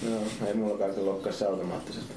Joo, 0.09 0.21
ei 0.47 0.53
mullakaan 0.53 0.93
se 0.93 1.01
lokkaa 1.01 1.31
se 1.31 1.45
automaattisesti. 1.45 2.13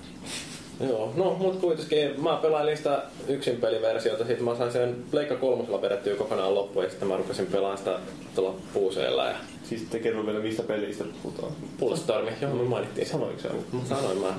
Joo, 0.80 1.12
no 1.16 1.34
mut 1.34 1.60
kuitenkin 1.60 2.22
mä 2.22 2.36
pelailin 2.42 2.76
sitä 2.76 3.02
yksin 3.28 3.56
peliversiota, 3.56 4.26
sit 4.26 4.40
mä 4.40 4.56
sain 4.56 4.72
sen 4.72 4.96
Pleikka 5.10 5.36
kolmosella 5.36 5.82
vedettyä 5.82 6.16
kokonaan 6.16 6.54
loppuun 6.54 6.84
ja 6.84 6.90
sitten 6.90 7.08
mä 7.08 7.16
rupesin 7.16 7.46
pelaamaan 7.46 7.78
sitä 7.78 7.98
tuolla 8.34 8.54
puuseella 8.72 9.26
ja 9.26 9.36
Siis 9.64 9.82
te 9.82 9.98
kerro 9.98 10.26
vielä, 10.26 10.38
mistä 10.38 10.62
pelistä 10.62 11.04
puhutaan. 11.22 11.52
Bulletstormi, 11.78 12.30
johon 12.40 12.58
me 12.58 12.64
mainittiin. 12.64 13.06
Sanoinko 13.06 13.42
sä? 13.42 13.48
Mä 13.72 13.80
sanoin 13.88 14.18
mä. 14.18 14.34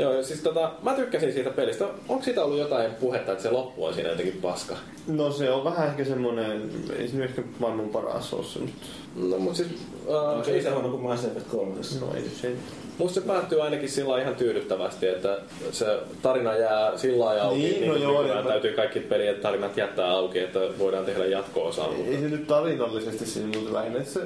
Joo, 0.00 0.22
siis 0.22 0.40
tota, 0.40 0.72
mä 0.82 0.94
tykkäsin 0.94 1.32
siitä 1.32 1.50
pelistä. 1.50 1.84
Onko 2.08 2.24
siitä 2.24 2.44
ollut 2.44 2.58
jotain 2.58 2.90
puhetta, 2.94 3.32
että 3.32 3.42
se 3.42 3.50
loppu 3.50 3.84
on 3.84 3.94
siinä 3.94 4.08
jotenkin 4.08 4.38
paska? 4.42 4.76
No 5.06 5.32
se 5.32 5.50
on 5.50 5.64
vähän 5.64 5.88
ehkä 5.88 6.04
semmonen, 6.04 6.70
ei 6.98 7.08
se 7.08 7.16
nyt 7.16 7.30
ehkä 7.30 7.42
maailman 7.58 7.88
paras 7.88 8.34
ole 8.34 8.44
se, 8.44 8.58
mutta 8.58 8.86
No 9.16 9.38
mut 9.38 9.56
siis... 9.56 9.68
Onko 10.06 10.38
Uh, 10.38 10.44
se 10.44 10.50
ei 10.50 10.56
yhtä 10.56 10.68
se, 10.70 10.74
huono 10.74 10.88
kuin 10.88 11.02
Mass 11.02 11.24
Effect 11.24 11.46
3? 11.48 11.74
no 12.00 12.14
ei 12.14 12.22
se 12.40 12.52
musta 12.98 13.20
se 13.20 13.26
päättyy 13.26 13.62
ainakin 13.62 13.88
sillä 13.88 14.22
ihan 14.22 14.34
tyydyttävästi, 14.34 15.06
että 15.08 15.38
se 15.72 15.86
tarina 16.22 16.56
jää 16.56 16.98
sillä 16.98 17.24
lailla 17.24 17.42
auki, 17.44 17.58
Niin, 17.58 17.74
niin, 17.80 17.88
no 17.88 17.94
niin 17.94 18.02
joo, 18.02 18.22
mä- 18.42 18.42
täytyy 18.50 18.72
kaikki 18.72 19.00
pelien 19.00 19.40
tarinat 19.40 19.76
jättää 19.76 20.10
auki, 20.10 20.38
että 20.38 20.60
voidaan 20.78 21.04
tehdä 21.04 21.26
jatko-osaa. 21.26 21.88
Mutta... 21.92 22.10
Ei 22.10 22.20
se 22.20 22.28
nyt 22.28 22.46
tarinallisesti 22.46 23.26
siinä 23.26 23.58
muuta 23.58 23.72
lähinnä, 23.74 23.98
että 23.98 24.12
se, 24.12 24.20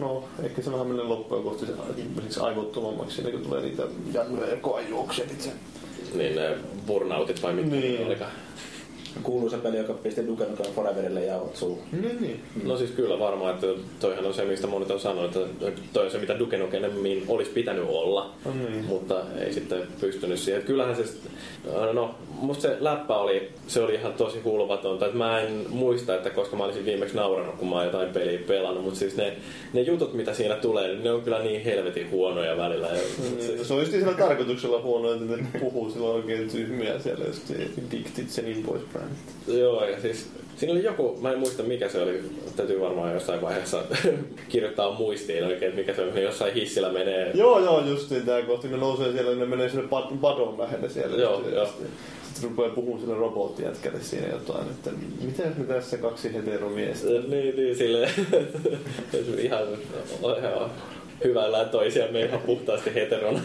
no 0.00 0.24
ehkä 0.42 0.62
se 0.62 0.72
vähän 0.72 0.86
menee 0.86 1.04
loppujen 1.04 1.44
kohti 1.44 1.66
se 1.66 1.72
esimerkiksi 1.98 2.40
aivottomammaksi, 2.40 3.16
siinä 3.16 3.30
kun 3.30 3.40
tulee 3.42 3.62
niitä 3.62 3.82
jarruja 4.12 4.46
ja 4.50 4.56
koajuokset 4.56 5.32
itse. 5.32 5.50
Niin 6.14 6.36
ne 6.36 6.56
burnoutit 6.86 7.42
vai 7.42 7.52
mitkä 7.52 7.70
Niin. 7.70 7.82
niin. 7.94 8.06
olikaan. 8.06 8.30
Kuuluisa 9.22 9.58
peli, 9.58 9.76
joka 9.76 9.92
pisti 9.92 10.26
Duke 10.26 10.44
Nukem 10.44 10.66
Foreverille 10.74 11.24
jauhot 11.24 11.56
suuhun. 11.56 11.84
Niin, 11.92 12.18
niin. 12.20 12.40
No 12.64 12.76
siis 12.76 12.90
kyllä 12.90 13.18
varmaan, 13.18 13.54
että 13.54 13.66
toihan 14.00 14.26
on 14.26 14.34
se, 14.34 14.44
mistä 14.44 14.66
monet 14.66 14.90
on 14.90 15.00
sanonut, 15.00 15.36
että 15.36 15.82
toi 15.92 16.04
on 16.04 16.10
se, 16.10 16.18
mitä 16.18 16.38
Duke 16.38 16.56
Nukemin 16.58 17.24
olisi 17.28 17.50
pitänyt 17.50 17.84
olla, 17.88 18.30
No 18.44 18.52
niin. 18.54 18.84
mutta 18.84 19.14
ei 19.38 19.52
sitten 19.52 19.82
pystynyt 20.00 20.38
siihen. 20.38 20.58
Että 20.58 20.66
Kyllähän 20.66 20.96
se, 20.96 21.04
no 21.92 22.14
musta 22.28 22.62
se 22.62 22.76
läppä 22.80 23.16
oli, 23.16 23.48
se 23.66 23.80
oli 23.80 23.94
ihan 23.94 24.12
tosi 24.12 24.40
hulvatonta, 24.40 25.06
että 25.06 25.18
mä 25.18 25.40
en 25.40 25.66
muista, 25.68 26.14
että 26.14 26.30
koska 26.30 26.56
mä 26.56 26.64
olisin 26.64 26.84
viimeksi 26.84 27.16
nauranut, 27.16 27.54
kun 27.54 27.68
mä 27.68 27.74
oon 27.76 27.84
jotain 27.84 28.08
peliä 28.08 28.38
pelannut, 28.46 28.84
mutta 28.84 28.98
siis 28.98 29.16
ne, 29.16 29.36
ne 29.72 29.80
jutut, 29.80 30.14
mitä 30.14 30.34
siinä 30.34 30.54
tulee, 30.54 30.88
niin 30.88 31.04
ne 31.04 31.12
on 31.12 31.22
kyllä 31.22 31.38
niin 31.38 31.64
helvetin 31.64 32.10
huonoja 32.10 32.56
välillä. 32.56 32.86
Ja, 32.86 32.94
Niin, 33.38 33.64
Se 33.64 33.74
on 33.74 33.80
just 33.80 33.92
sillä 33.92 34.12
tarkoituksella 34.12 34.80
huono, 34.82 35.12
että 35.12 35.24
ne 35.36 35.60
puhuu 35.60 35.90
sillä 35.90 36.06
oikein 36.08 36.48
tyhmiä 36.50 36.98
siellä, 36.98 37.24
just 37.24 37.46
se 37.46 37.54
diktit 37.90 38.36
ja 38.36 38.42
niin 38.42 38.62
poispäin. 38.62 39.03
Joo, 39.46 39.84
ja 39.84 40.00
siis 40.00 40.28
siinä 40.56 40.72
oli 40.72 40.84
joku, 40.84 41.18
mä 41.20 41.32
en 41.32 41.38
muista 41.38 41.62
mikä 41.62 41.88
se 41.88 42.02
oli, 42.02 42.22
täytyy 42.56 42.80
varmaan 42.80 43.14
jossain 43.14 43.40
vaiheessa 43.40 43.82
kirjoittaa 44.48 44.98
muistiin 44.98 45.44
oikein, 45.44 45.68
että 45.68 45.80
mikä 45.80 45.94
se 45.94 46.02
on, 46.02 46.22
jossain 46.22 46.54
hissillä 46.54 46.92
menee. 46.92 47.30
Joo, 47.34 47.60
joo, 47.60 47.86
just 47.86 48.10
niin 48.10 48.26
tää 48.26 48.42
kohti. 48.42 48.68
Ne 48.68 48.76
nousee 48.76 49.12
siellä, 49.12 49.36
ne 49.36 49.46
menee 49.46 49.68
sinne 49.68 49.84
pad- 49.84 50.18
padon 50.20 50.58
lähelle 50.58 50.88
siellä. 50.88 51.16
Joo, 51.16 51.38
just, 51.38 51.54
joo. 51.54 51.66
Sitten, 51.66 51.88
sitten 52.24 52.50
rupeaa 52.50 52.74
puhumaan 52.74 53.00
sille 53.00 53.14
robottijätkälle 53.14 54.00
siinä 54.00 54.28
jotain, 54.28 54.66
että 54.70 54.90
miten 55.24 55.54
me 55.58 55.64
tässä 55.64 55.98
kaksi 55.98 56.34
heteromiestä. 56.34 57.08
Niin, 57.08 57.56
niin 57.56 57.76
silleen, 57.76 58.10
ihan, 59.38 59.62
ihan 60.38 60.70
hyvällään 61.24 61.68
toisiamme 61.68 62.20
ihan 62.20 62.40
puhtaasti 62.40 62.94
heterona. 62.94 63.40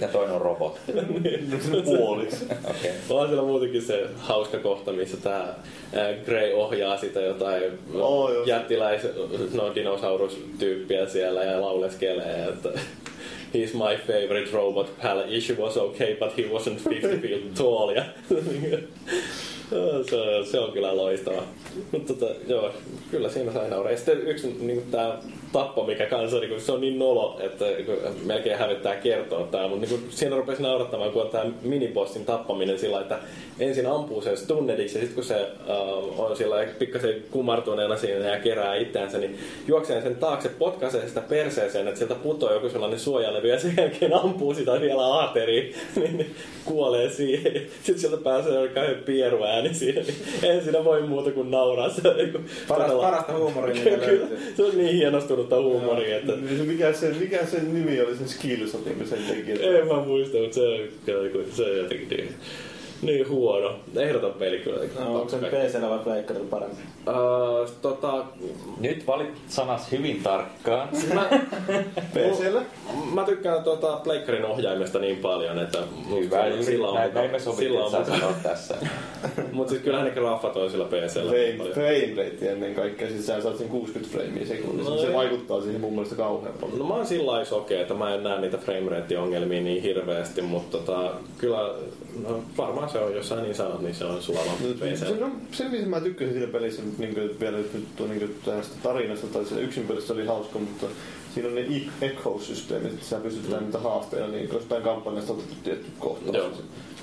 Ja 0.00 0.08
toinen 0.08 0.34
on 0.34 0.40
robot. 0.40 0.78
No 0.94 1.58
sinne 1.60 1.82
puoliksi. 1.82 2.44
Okei. 2.70 2.90
On 3.10 3.26
siellä 3.26 3.42
muutenkin 3.42 3.82
se 3.82 4.06
hauska 4.16 4.58
kohta, 4.58 4.92
missä 4.92 5.16
tämä 5.16 5.54
Grey 6.24 6.52
ohjaa 6.52 6.96
sitä 6.96 7.20
jotain 7.20 7.62
Oo, 7.94 8.32
joo. 8.32 8.44
jättiläis, 8.44 9.02
no 9.52 9.74
dinosaurustyyppiä 9.74 11.06
siellä 11.06 11.44
ja 11.44 11.60
lauleskelee, 11.60 12.48
että 12.48 12.68
He's 13.54 13.74
my 13.74 13.96
favorite 14.06 14.52
robot 14.52 14.90
pal. 15.02 15.22
Issue 15.28 15.56
was 15.56 15.76
okay, 15.76 16.14
but 16.14 16.36
he 16.36 16.42
wasn't 16.42 16.78
50 16.90 17.20
feet 17.20 17.54
tall. 17.54 17.90
Ja, 17.90 18.04
se, 20.10 20.16
on, 20.16 20.46
se 20.46 20.58
on 20.58 20.72
kyllä 20.72 20.96
loistava. 20.96 21.42
Mutta 21.92 22.14
tota, 22.14 22.34
joo, 22.48 22.72
kyllä 23.10 23.28
siinä 23.28 23.52
sai 23.52 23.70
nauraa. 23.70 23.90
Ja 23.90 23.96
sitten 23.96 24.26
yksi 24.26 24.56
niin 24.60 24.82
tämä 24.90 25.18
tappo, 25.52 25.84
mikä 25.84 26.06
kanssa, 26.06 26.38
niin 26.40 26.60
se 26.60 26.72
on 26.72 26.80
niin 26.80 26.98
nolo, 26.98 27.36
että 27.40 27.64
kun 27.86 27.96
melkein 28.26 28.58
hävettää 28.58 28.96
kertoa 28.96 29.48
tämä, 29.50 29.68
mutta 29.68 29.86
niin 29.86 30.06
siinä 30.10 30.36
rupesi 30.36 30.62
naurattamaan, 30.62 31.10
kun 31.12 31.22
on 31.22 31.28
tämä 31.28 31.44
minibossin 31.62 32.24
tappaminen 32.24 32.78
sillä, 32.78 33.00
että 33.00 33.18
ensin 33.60 33.86
ampuu 33.86 34.22
sen 34.22 34.36
stunnediksi 34.36 34.98
ja 34.98 35.00
sitten 35.00 35.14
kun 35.14 35.24
se 35.24 35.46
uh, 35.68 36.20
on 36.20 36.36
sillä 36.36 36.66
pikkasen 36.78 37.14
kumartuneena 37.30 37.96
siinä 37.96 38.28
ja 38.28 38.40
kerää 38.40 38.74
itseänsä, 38.76 39.18
niin 39.18 39.38
juoksee 39.68 40.02
sen 40.02 40.16
taakse, 40.16 40.48
potkaisee 40.48 41.08
sitä 41.08 41.20
perseeseen, 41.20 41.88
että 41.88 41.98
sieltä 41.98 42.14
putoaa 42.14 42.52
joku 42.52 42.68
sellainen 42.68 43.00
suojalevy 43.00 43.48
ja 43.48 43.60
sen 43.60 43.74
jälkeen 43.76 44.14
ampuu 44.14 44.54
sitä 44.54 44.80
vielä 44.80 45.02
aateriin, 45.06 45.74
niin, 45.96 46.16
niin 46.18 46.34
kuolee 46.64 47.10
siihen. 47.10 47.52
Sitten 47.82 47.98
sieltä 47.98 48.16
pääsee 48.24 48.68
kauhean 48.68 48.94
pieru 49.04 49.44
ääni 49.44 49.74
siinä, 49.74 50.00
niin 50.02 50.16
en 50.42 50.62
siinä 50.62 50.84
voi 50.84 51.02
muuta 51.02 51.30
kuin 51.30 51.50
nauraa. 51.50 51.88
Se 51.90 52.08
on 52.08 52.16
niin 52.16 52.32
kuin 52.32 52.46
Parasta, 52.68 52.92
todella- 52.92 53.02
parasta 53.02 53.32
huumoria, 53.32 53.74
mitä 53.84 53.90
löytyy. 54.06 54.38
se 54.56 54.62
on 54.64 54.78
niin 54.78 54.98
hienostunutta 55.48 55.62
huumoria, 55.62 56.16
että 56.16 56.32
Niin 56.36 56.58
se- 56.58 56.64
Mikä 56.64 56.92
sen, 56.92 57.16
mikä 57.16 57.46
sen 57.46 57.74
nimi 57.74 58.00
oli 58.00 58.16
sen 58.16 58.28
kun 58.94 59.06
sen 59.06 59.18
teki? 59.28 59.52
en 59.66 59.86
mä 59.86 60.04
muista, 60.06 60.38
mutta 60.38 60.54
se 60.54 60.88
se 61.56 61.76
jotenkin 61.76 62.08
niin, 62.08 62.28
niin 63.02 63.28
huono. 63.28 63.74
Ehdoton 63.96 64.32
peli 64.32 64.58
kyllä. 64.58 64.80
No, 64.98 65.14
onko 65.14 65.28
se 65.28 65.36
PCllä 65.36 65.90
vai 65.90 65.98
Pleikkarilla 65.98 66.46
parempi? 66.50 66.76
Uh, 67.08 67.70
tota, 67.82 68.24
Nyt 68.80 69.06
valit 69.06 69.28
sanas 69.48 69.92
hyvin 69.92 70.22
tarkkaan. 70.22 70.88
mä, 71.14 71.28
PCllä? 72.12 72.62
mä 73.14 73.24
tykkään 73.24 73.64
tota 73.64 74.00
Pleikkarin 74.04 74.44
ohjaimesta 74.44 74.98
niin 74.98 75.16
paljon, 75.16 75.58
että 75.58 75.78
Hyvä, 76.10 76.46
juuri 76.46 76.64
sillä 76.64 76.88
on, 76.88 76.94
näin, 76.94 77.14
näin 77.14 77.30
me 77.30 77.38
sovittiin, 77.38 77.80
että 77.80 78.04
sä 78.04 78.18
sanot 78.18 78.42
tässä. 78.42 78.74
mutta 79.52 79.70
siis 79.70 79.82
kyllähän 79.82 80.06
ne 80.06 80.14
graffat 80.14 80.56
on 80.56 80.70
sillä 80.70 80.84
PCllä. 80.84 81.30
Frame, 81.30 81.54
paljon. 81.58 81.74
frame 81.74 82.24
rate 82.24 82.52
ennen 82.52 82.74
kaikkea, 82.74 83.08
siis 83.08 83.26
sä 83.26 83.40
saat 83.40 83.58
sen 83.58 83.68
60 83.68 84.18
framea 84.18 84.46
sekunnissa, 84.46 84.90
No 84.90 84.98
se 84.98 85.14
vaikuttaa 85.14 85.60
siihen 85.60 85.80
mun 85.80 85.92
mielestä 85.92 86.14
kauhean 86.14 86.54
paljon. 86.60 86.78
No 86.78 86.84
mä 86.84 86.94
oon 86.94 87.06
sillä 87.06 87.32
lailla 87.32 87.44
sokea, 87.44 87.80
että 87.80 87.94
mä 87.94 88.14
en 88.14 88.22
näe 88.22 88.40
niitä 88.40 88.58
framerate-ongelmia 88.58 89.60
niin 89.60 89.82
hirveästi, 89.82 90.42
mutta 90.42 90.78
tota, 90.78 91.10
kyllä 91.38 91.58
no, 92.28 92.42
varmaan 92.58 92.89
se 92.92 92.98
on, 92.98 93.14
jos 93.14 93.28
sä 93.28 93.36
niin 93.36 93.54
sanot, 93.54 93.80
niin 93.80 93.94
se 93.94 94.04
on 94.04 94.22
sulava 94.22 94.52
Se, 94.94 95.16
no, 95.20 95.30
se 95.52 95.68
mistä 95.68 95.86
mä 95.86 96.00
tykkäsin 96.00 96.34
siinä 96.34 96.52
pelissä, 96.52 96.82
niin 96.98 97.14
kuin, 97.14 97.40
vielä 97.40 97.58
nyt 97.58 97.96
tuo, 97.96 98.06
niin 98.06 98.18
kuin, 98.18 98.34
tästä 98.44 98.74
tarinasta 98.82 99.26
tai 99.26 99.44
siinä 99.44 99.62
yksin 99.62 99.86
pelissä 99.86 100.14
oli 100.14 100.26
hauska, 100.26 100.58
mutta 100.58 100.86
siinä 101.34 101.48
on 101.48 101.54
ne 101.54 101.60
e- 101.60 102.06
echo-systeemit, 102.06 102.92
että 102.92 103.06
sä 103.06 103.18
pystyt 103.18 103.48
mm. 103.48 103.64
niitä 103.64 103.78
haasteita, 103.78 104.26
niin 104.28 104.48
jostain 104.52 104.82
kampanjasta 104.82 105.32
otettu 105.32 105.54
tietty 105.64 105.90
kohtaus. 105.98 106.36
Joo. 106.36 106.52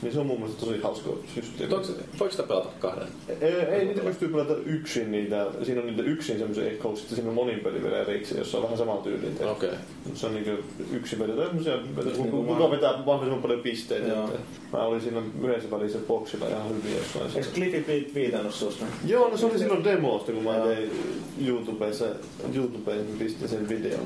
Niin 0.02 0.14
se 0.14 0.20
on 0.20 0.26
mun 0.26 0.40
mielestä 0.40 0.66
tosi 0.66 0.82
hauska 0.82 1.10
systeemi. 1.36 1.72
Voiko, 1.72 1.88
voiko 2.20 2.32
sitä 2.32 2.44
pelata 2.44 2.70
kahden? 2.80 3.08
Ei, 3.42 3.52
ei 3.52 3.86
niitä 3.86 4.02
pystyy 4.02 4.30
pelata 4.30 4.54
yksin 4.66 5.12
niitä, 5.12 5.48
siinä 5.64 5.82
on 5.82 5.88
niitä 5.88 6.04
yksin 6.04 6.38
semmoisia 6.38 6.72
echo, 6.72 6.96
sitten 6.96 7.16
siinä 7.16 7.30
on 7.30 7.36
monin 7.36 7.60
peli 7.60 7.84
vielä 7.84 7.98
erikseen, 8.02 8.40
jossa 8.40 8.58
on 8.58 8.64
vähän 8.64 8.78
saman 8.78 8.98
tyylin 8.98 9.22
tehty. 9.22 9.44
Okei. 9.44 9.70
Se 10.14 10.28
on 10.28 10.34
niinku 10.34 10.64
yksi 10.92 11.16
peli, 11.16 11.32
tai 11.32 11.46
semmosia, 11.46 11.78
niinku 12.18 12.44
kuka 12.44 12.72
vetää 12.72 12.92
mahdollisimman 12.98 13.42
paljon 13.42 13.60
pisteitä. 13.60 14.08
Joo. 14.08 14.30
Mä 14.74 14.80
olin 14.80 15.02
siinä 15.02 15.22
yhdessä 15.44 15.72
välissä 15.72 16.00
boksilla 16.08 16.48
ihan 16.48 16.70
hyvin 16.70 16.98
jossain. 16.98 17.26
Eikö. 17.36 17.48
Cliffy 17.54 17.84
Beat 17.88 18.16
viitannut 18.16 18.54
susta? 18.54 18.86
Joo, 19.06 19.30
no 19.30 19.38
se 19.38 19.46
oli 19.46 19.60
silloin 19.60 19.84
demosta, 19.84 20.32
kun 20.32 20.44
mä 20.44 20.54
tein 20.54 20.92
YouTubessa, 21.46 22.06
YouTubeen 22.56 23.06
pistin 23.20 23.50
sen 23.50 23.70
videon. 23.70 24.06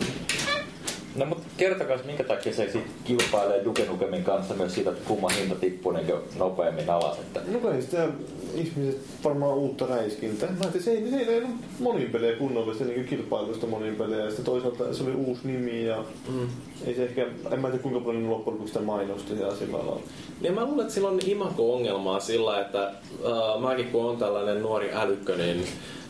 No 1.16 1.26
mutta 1.26 1.44
kertokaa, 1.58 1.98
minkä 2.06 2.24
takia 2.24 2.54
se 2.54 2.72
sit 2.72 2.82
kilpailee 3.04 3.66
Duke 3.66 3.86
Nukemin 3.86 4.24
kanssa 4.24 4.54
myös 4.54 4.76
siitä, 4.76 4.90
että 4.90 5.08
kumman 5.08 5.32
hinta 5.32 5.56
tippuu 5.56 5.92
niin 5.92 6.08
nopeammin 6.40 6.90
alas. 6.90 7.18
Että 7.20 7.42
No 7.48 7.60
kai 7.60 7.82
sitä 7.82 8.08
ihmiset 8.56 9.02
varmaan 9.24 9.54
uutta 9.54 9.86
räiskintää. 9.86 10.50
Mä 10.50 10.58
ajattelin, 10.60 10.84
se 10.84 10.92
ei, 10.92 11.10
se 11.10 11.18
ei 11.18 11.38
ole 11.38 11.48
monin 11.80 12.10
pelejä 12.10 12.36
kunnollista 12.36 12.84
niin 12.84 13.06
kilpailusta 13.06 13.68
monin 13.68 13.96
pelejä. 13.96 14.24
Ja 14.24 14.28
sitten 14.28 14.46
toisaalta 14.46 14.94
se 14.94 15.04
oli 15.04 15.14
uusi 15.14 15.48
nimi 15.48 15.86
ja 15.86 16.04
mm. 16.30 16.48
ei 16.86 16.96
se 16.96 17.04
ehkä, 17.04 17.28
en 17.52 17.60
mä 17.60 17.68
tiedä 17.68 17.84
kuinka 17.84 18.00
paljon 18.00 18.30
loppujen 18.30 18.56
lopuksi 18.56 18.74
sitä 18.74 18.86
mainosti 18.86 19.40
ja 19.40 19.56
sillä 19.56 19.78
lailla. 19.78 20.02
Niin 20.42 20.54
mä 20.54 20.66
luulen, 20.66 20.82
että 20.82 20.94
sillä 20.94 21.10
on 21.10 21.20
imago-ongelmaa 21.26 22.20
sillä, 22.20 22.62
että 22.62 22.88
äh, 22.88 23.62
mäkin 23.62 23.88
kun 23.88 24.06
on 24.06 24.18
tällainen 24.18 24.62
nuori 24.62 24.90
älykkö, 24.94 25.38
niin 25.38 25.66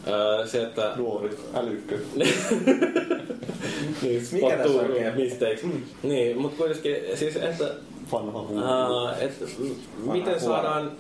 Öö, 0.08 0.48
se, 0.48 0.64
että 0.64 0.92
Nuori, 0.96 1.38
älykkö. 1.54 1.98
niin, 4.02 4.22
Mikä 4.32 4.58
tässä 4.58 4.80
oikein? 4.80 5.16
mistakes. 5.16 5.62
Niin, 6.04 6.38
mutta 6.38 6.58
kuitenkin 6.58 6.96
siis, 7.16 7.36
että 7.36 7.66
Vanha. 8.12 8.40
Uh, 8.42 9.10
et, 9.20 9.32
m- 9.60 10.12
miten 10.12 10.40
saadaan, 10.40 10.92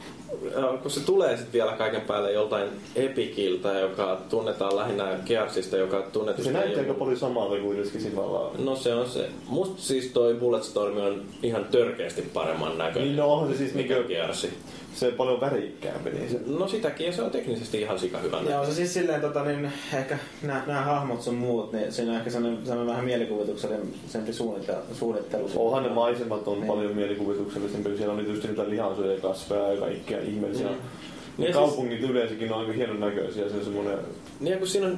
äh, 0.57 0.81
kun 0.81 0.91
se 0.91 0.99
tulee 0.99 1.37
sitten 1.37 1.53
vielä 1.53 1.71
kaiken 1.71 2.01
päälle 2.01 2.31
joltain 2.31 2.69
Epikiltä, 2.95 3.79
joka 3.79 4.21
tunnetaan 4.29 4.75
lähinnä 4.75 5.19
Gearsista, 5.25 5.77
joka 5.77 6.01
tunnetusti... 6.13 6.51
Se 6.51 6.57
ei 6.57 6.63
näytti 6.63 6.79
aika 6.79 6.93
paljon 6.93 7.17
samalta 7.17 7.55
kuitenkin 7.61 8.15
lailla. 8.15 8.51
No 8.57 8.75
se 8.75 8.93
on 8.93 9.09
se. 9.09 9.29
Musta 9.47 9.81
siis 9.81 10.05
toi 10.05 10.33
Bulletstorm 10.33 10.97
on 10.97 11.21
ihan 11.43 11.65
törkeästi 11.65 12.21
paremman 12.21 12.77
näköinen. 12.77 13.03
Niin 13.07 13.17
no 13.17 13.33
onhan 13.33 13.51
se 13.51 13.57
siis 13.57 13.73
mikä 13.73 13.93
niinku, 13.93 14.09
Gearsi. 14.09 14.49
Se 14.93 15.07
on 15.07 15.13
paljon 15.13 15.41
värikkäämpi, 15.41 16.09
niin 16.09 16.29
se 16.29 16.39
No 16.47 16.67
sitäkin, 16.67 17.05
ja 17.05 17.13
se 17.13 17.21
on 17.21 17.31
teknisesti 17.31 17.81
ihan 17.81 17.99
sika 17.99 18.17
hyvä 18.17 18.41
Joo, 18.49 18.65
se 18.65 18.73
siis 18.73 18.93
silleen, 18.93 19.21
tota, 19.21 19.43
niin, 19.43 19.71
ehkä 19.93 20.17
nämä, 20.41 20.63
nämä 20.67 20.81
hahmot 20.81 21.21
sun 21.21 21.35
muut, 21.35 21.73
niin 21.73 21.91
siinä 21.91 22.11
on 22.11 22.17
ehkä 22.17 22.29
sellainen, 22.29 22.59
sellainen 22.65 22.87
vähän 22.87 23.05
mielikuvituksellisempi 23.05 24.33
suunnittelu. 24.33 24.77
suunnittelu 24.93 25.49
Onhan 25.55 25.83
ne 25.83 25.89
maisemat 25.89 26.47
on 26.47 26.57
Niin. 26.59 26.67
paljon 26.67 26.95
mielikuvituksellisempia. 26.95 27.97
Siellä 27.97 28.13
on 28.13 28.19
tietysti 28.25 28.47
niitä 28.47 28.69
lihansyöjä 28.69 29.19
kasveja 29.21 29.73
ja 29.73 29.79
kaikkia 29.79 30.21
ihmeellisiä. 30.21 30.67
Mm. 30.67 30.75
Ne 31.37 31.47
Ja 31.47 31.53
kaupungit 31.53 32.01
yleensäkin 32.01 32.53
on 32.53 32.59
aika 32.59 32.73
hienon 32.73 32.99
näköisiä. 32.99 33.49
Se 33.49 33.55
on 33.55 33.63
semmoinen... 33.63 33.97
Niin 34.39 34.51
ja 34.51 34.57
kun 34.57 34.67
siinä 34.67 34.87
on 34.87 34.97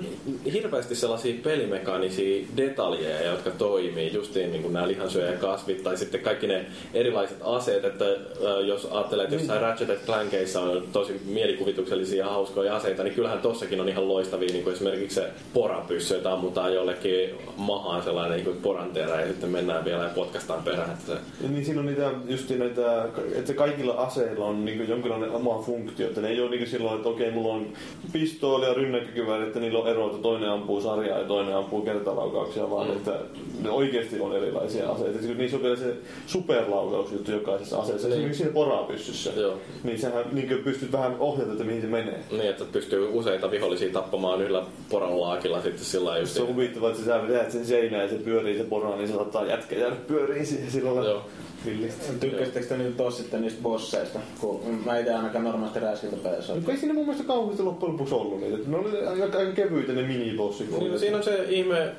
hirveästi 0.53 0.95
sellaisia 0.95 1.35
pelimekaanisia 1.43 2.45
detaljeja, 2.57 3.31
jotka 3.31 3.51
toimii, 3.51 4.13
justiin 4.13 4.51
niin 4.51 4.61
kuin 4.61 4.73
nämä 4.73 4.87
lihansyöjäkasvit 4.87 5.83
tai 5.83 5.97
sitten 5.97 6.21
kaikki 6.21 6.47
ne 6.47 6.65
erilaiset 6.93 7.37
aseet, 7.41 7.85
että 7.85 8.05
äh, 8.05 8.65
jos 8.65 8.85
ajattelee, 8.91 9.23
että 9.23 9.35
jossain 9.35 9.61
Ratchet 9.61 10.05
Clankeissa 10.05 10.61
on 10.61 10.87
tosi 10.93 11.21
mielikuvituksellisia 11.25 12.25
ja 12.25 12.31
hauskoja 12.31 12.75
aseita, 12.75 13.03
niin 13.03 13.13
kyllähän 13.13 13.39
tossakin 13.39 13.81
on 13.81 13.89
ihan 13.89 14.07
loistavia, 14.07 14.53
niin 14.53 14.63
kuin 14.63 14.73
esimerkiksi 14.73 15.15
se 15.15 15.29
porapyssy, 15.53 16.13
jota 16.13 16.33
ammutaan 16.33 16.73
jollekin 16.73 17.29
mahaan 17.57 18.03
sellainen 18.03 18.35
niin 18.35 18.45
kuin 18.45 18.57
poranterä 18.57 19.21
ja 19.21 19.27
sitten 19.27 19.49
mennään 19.49 19.85
vielä 19.85 20.03
ja 20.03 20.09
potkastaan 20.09 20.63
perään. 20.63 20.91
Että 20.91 21.05
se, 21.05 21.47
niin 21.47 21.65
siinä 21.65 21.79
on 21.79 21.85
niitä, 21.85 22.11
just 22.29 22.49
näitä, 22.49 23.05
että 23.35 23.53
kaikilla 23.53 23.93
aseilla 23.93 24.45
on 24.45 24.65
niin 24.65 24.89
jonkinlainen 24.89 25.31
oma 25.31 25.61
funktio. 25.61 26.07
Että 26.07 26.21
ne 26.23 26.29
ei 26.29 26.41
ole 26.41 26.49
niin 26.49 26.67
silloin, 26.67 26.95
että 26.95 27.09
okei, 27.09 27.31
mulla 27.31 27.53
on 27.53 27.67
pistooli 28.13 28.65
ja 28.65 28.73
rynnäkkökivääri, 28.73 29.43
että 29.43 29.59
niillä 29.59 29.79
on 29.79 29.87
ero, 29.87 30.05
että 30.07 30.21
toinen 30.21 30.49
ampuu 30.49 30.81
sarjaa 30.81 31.19
ja 31.19 31.25
toinen 31.25 31.55
ampuu 31.55 31.81
kertalaukauksia, 31.81 32.69
vaan 32.69 32.87
Mm. 32.87 32.93
että 32.93 33.19
ne 33.63 33.69
oikeasti 33.69 34.19
on 34.19 34.35
erilaisia 34.35 34.89
aseita. 34.89 35.19
Siis 35.21 35.37
niissä 35.37 35.57
on 35.57 35.63
vielä 35.63 35.75
se 35.75 35.95
superlaukausjuttu 36.27 37.31
jokaisessa 37.31 37.79
aseessa. 37.79 38.07
Niin. 38.07 38.13
Esimerkiksi 38.13 38.37
siinä 38.43 38.53
porapyssyssä. 38.53 39.31
Joo. 39.35 39.53
Niin 39.83 39.99
sähän 39.99 40.25
niin 40.31 40.61
pystyt 40.63 40.91
vähän 40.91 41.15
ohjata, 41.19 41.51
että 41.51 41.63
mihin 41.63 41.81
se 41.81 41.87
menee. 41.87 42.19
niin, 42.31 42.49
että 42.49 42.65
pystyy 42.71 43.09
useita 43.13 43.51
vihollisia 43.51 43.93
tappamaan 43.93 44.41
yhdellä 44.41 44.63
poranlaakilla 44.89 45.61
sitten 45.61 45.85
sillä 45.85 46.05
lailla 46.09 46.19
just. 46.23 46.33
Se 46.33 46.41
on 46.41 46.47
huvittavaa, 46.47 46.89
että 46.91 47.03
sä 47.03 47.27
vedät 47.27 47.51
sen 47.51 47.65
seinään 47.65 48.03
ja 48.03 48.09
se 48.09 48.15
pyörii 48.15 48.57
se 48.57 48.63
pora, 48.63 48.95
niin 48.95 49.07
se 49.07 49.13
saattaa 49.13 49.45
jätkä 49.45 49.75
jäädä 49.75 49.95
pyöriin 50.07 50.45
siihen 50.45 50.71
sillä 50.71 50.95
lailla. 50.95 51.09
Joo. 51.11 51.25
Villisti. 51.65 52.13
Tykkäsittekö 52.19 52.65
te 52.67 52.77
nyt 52.77 52.97
tos 52.97 53.17
sitten 53.17 53.41
niistä 53.41 53.61
bosseista? 53.61 54.19
Kun 54.41 54.81
mä 54.85 54.97
itse 54.99 55.13
ainakaan 55.13 55.43
normaalisti 55.43 55.79
räiskintäpelissä 55.79 56.53
No, 56.55 56.61
ei 56.71 56.77
siinä 56.77 56.93
mun 56.93 57.05
mielestä 57.05 57.27
kauheasti 57.27 57.63
loppujen 57.63 57.93
lopuksi 57.93 58.13
ollut 58.15 58.39
niitä. 58.41 58.57
Ne 58.69 58.77
oli 58.77 59.07
aika, 59.07 59.37
aika 59.37 59.51
kevyitä 59.51 59.93
ne 59.93 60.01
minibossit. 60.07 60.79
Niin, 60.79 60.91
no, 60.91 60.97
siinä 60.97 61.17
on 61.17 61.23
se 61.23 61.45
ihme 61.49 61.91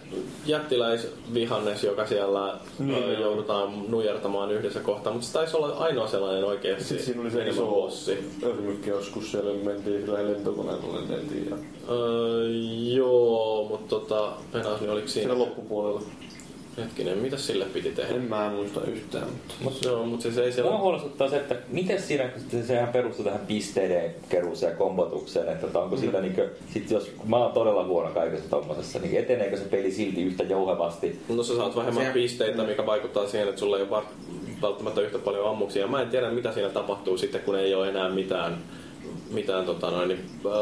jättiläisvihannes, 0.47 1.85
joka 1.85 2.07
siellä 2.07 2.59
Niin, 2.79 2.89
niin, 2.89 3.13
joo. 3.13 3.21
joudutaan 3.21 3.91
nujertamaan 3.91 4.53
yhdessä 4.53 4.81
kohtaa, 4.81 5.13
mutta 5.13 5.27
se 5.27 5.33
taisi 5.33 5.57
olla 5.57 5.67
ainoa 5.77 6.07
sellainen 6.07 6.45
oikeasti 6.45 6.85
Sitten 6.85 7.07
siinä 7.07 7.21
oli 7.21 7.31
se 7.31 7.49
iso 7.49 7.67
bossi. 7.67 8.31
örmykki 8.43 8.91
joskus 8.91 9.31
siellä 9.31 9.65
mentiin 9.65 10.01
sillä 10.01 10.25
lentokoneella 10.33 10.95
lenneltiin 10.95 11.51
ja 11.51 11.57
Öö, 11.91 12.49
joo, 12.95 13.67
mutta 13.71 13.89
tota, 13.89 14.33
penas, 14.53 14.81
niin 14.81 14.91
oliko 14.91 15.09
siinä... 15.09 15.29
siinä 15.29 15.39
loppupuolella. 15.45 16.03
Hetkinen, 16.79 17.19
mitä 17.19 17.37
sille 17.37 17.65
piti 17.65 17.91
tehdä? 17.91 18.15
En 18.15 18.23
mä 18.23 18.51
muista 18.51 18.81
yhtään, 18.85 19.27
mutta... 19.61 19.89
Joo, 19.89 20.07
mutta 20.07 20.23
siis 20.23 20.39
ei 20.39 20.53
siellä... 20.53 20.71
Mua 20.71 20.81
huolestuttaa 20.81 21.29
se, 21.31 21.37
että 21.37 21.57
miten 21.69 22.03
siinä, 22.03 22.29
kun 22.29 22.43
se- 22.51 22.67
sehän 22.67 22.89
perustuu 22.89 23.25
tähän 23.25 23.41
pisteiden 23.47 24.15
keruuseen 24.29 24.71
ja 24.71 24.77
kombotukseen, 24.77 25.49
että 25.49 25.67
tota, 25.67 25.81
onko 25.81 25.97
sillä 25.97 26.21
niinkö, 26.21 26.51
sit 26.73 26.91
jos, 26.91 27.13
mä 27.27 27.37
oon 27.37 27.53
todella 27.53 27.85
huono 27.85 28.11
kaikessa 28.11 28.51
tommosessa, 28.51 28.99
niin 28.99 29.19
eteneekö 29.19 29.57
se 29.57 29.65
peli 29.65 29.91
silti 29.93 30.23
yhtä 30.23 30.43
jouhevasti? 30.43 31.21
No 31.29 31.43
sä 31.43 31.57
saat 31.57 31.77
vähemmän 31.77 32.07
Se- 32.07 32.13
pisteitä, 32.13 32.63
mikä 32.63 32.87
vaikuttaa 32.87 33.27
siihen, 33.27 33.49
että 33.49 33.61
sulla 33.61 33.77
ei 33.77 33.83
ole 33.83 33.91
var- 33.91 34.05
välttämättä 34.63 35.01
yhtä 35.01 35.19
paljon 35.19 35.51
ammuksia. 35.51 35.87
Mä 35.87 36.03
en 36.03 36.09
tiedä, 36.09 36.31
mitä 36.31 36.53
siinä 36.53 36.69
tapahtuu 36.69 37.19
sitten, 37.19 37.41
kun 37.41 37.59
ei 37.59 37.75
ole 37.75 37.89
enää 37.89 38.09
mitään, 38.09 38.59
mitään 39.31 39.65
tota 39.65 39.91
noin, 39.91 40.09
niin, 40.09 40.21
öö, 40.45 40.53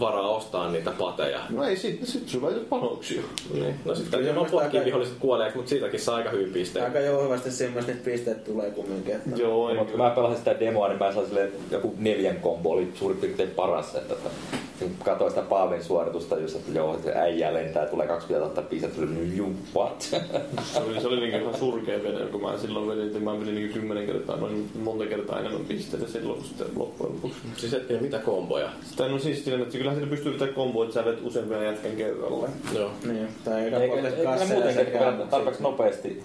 varaa 0.00 0.28
ostaa 0.28 0.70
niitä 0.70 0.90
pateja. 0.98 1.40
No 1.50 1.64
ei, 1.64 1.76
sit, 1.76 2.00
sit 2.06 2.28
sulla 2.28 2.48
ei 2.48 2.54
ole 2.54 2.64
panoksia. 2.64 3.22
Niin. 3.54 3.74
No 3.84 3.94
sitten 3.94 4.34
potkia 4.34 4.60
aika- 4.60 4.84
viholliset 4.84 5.16
kuolleeksi, 5.18 5.56
mutta 5.56 5.68
siitäkin 5.68 6.00
saa 6.00 6.16
aika 6.16 6.30
hyvin 6.30 6.52
pisteitä. 6.52 6.86
Aika 6.86 7.00
jouhevasti 7.00 7.50
semmoista 7.50 7.92
niitä 7.92 8.04
pisteet 8.04 8.44
tulee 8.44 8.70
kumminkin. 8.70 9.14
Että... 9.14 9.30
Joo, 9.36 9.74
Mutta 9.74 9.90
kun 9.90 10.00
mä 10.00 10.10
pelasin 10.10 10.38
sitä 10.38 10.60
demoa, 10.60 10.88
niin 10.88 10.98
mä 10.98 11.12
sain 11.12 11.26
silleen, 11.26 11.52
joku 11.70 11.94
neljän 11.98 12.36
kombo 12.36 12.70
oli 12.70 12.92
suurin 12.94 13.18
piirtein 13.18 13.50
paras. 13.50 13.94
Että, 13.94 14.14
että 14.14 14.30
kun 14.78 14.90
katsoin 15.04 15.30
sitä 15.30 15.42
Paavin 15.42 15.84
suoritusta, 15.84 16.38
just, 16.38 16.56
että 16.56 16.72
joo, 16.78 16.98
se 17.04 17.12
äijä 17.14 17.54
lentää 17.54 17.82
ja 17.82 17.88
tulee 17.88 18.06
20 18.06 18.48
000 18.48 18.62
pistettä, 18.62 18.96
tuli 18.96 19.10
niin 19.10 19.36
juu, 19.36 19.54
what? 19.76 20.00
Se 20.72 20.80
oli, 20.80 21.00
se 21.00 21.06
oli 21.06 21.20
niinku 21.20 21.38
ihan 21.38 21.58
surkea 21.58 22.02
vene, 22.02 22.26
kun 22.26 22.42
mä 22.42 22.58
silloin 22.58 22.88
vedin, 22.88 23.06
että 23.06 23.18
mä 23.18 23.40
vedin 23.40 23.54
niinku 23.54 23.74
kymmenen 23.74 24.06
kertaa, 24.06 24.36
noin 24.36 24.70
monta 24.82 25.06
kertaa 25.06 25.40
enemmän 25.40 25.64
pisteitä 25.64 26.06
silloin 26.08 26.44
sitten 26.44 26.66
loppujen 26.76 27.12
lopuksi. 27.14 27.38
Siis 27.56 27.72
hetkinen, 27.72 28.02
mitä 28.06 28.18
komboja? 28.18 28.70
Sitä 28.84 29.08
no 29.08 29.18
siis 29.18 29.44
sillä, 29.44 29.62
että 29.62 29.78
kyllähän 29.78 30.00
sillä 30.00 30.10
pystyy 30.10 30.32
pitämään 30.32 30.54
komboa, 30.54 30.84
että 30.84 30.94
sä 30.94 31.04
vedät 31.04 31.20
useampia 31.22 31.62
jätkän 31.62 31.96
kerralla. 31.96 32.48
Joo. 32.74 32.90
Niin, 33.04 33.28
tai 33.44 33.70
ne 33.70 33.88
kasseja 34.24 34.54
muutenkin 34.54 35.28
tarpeeksi 35.30 35.62
nopeasti 35.62 36.22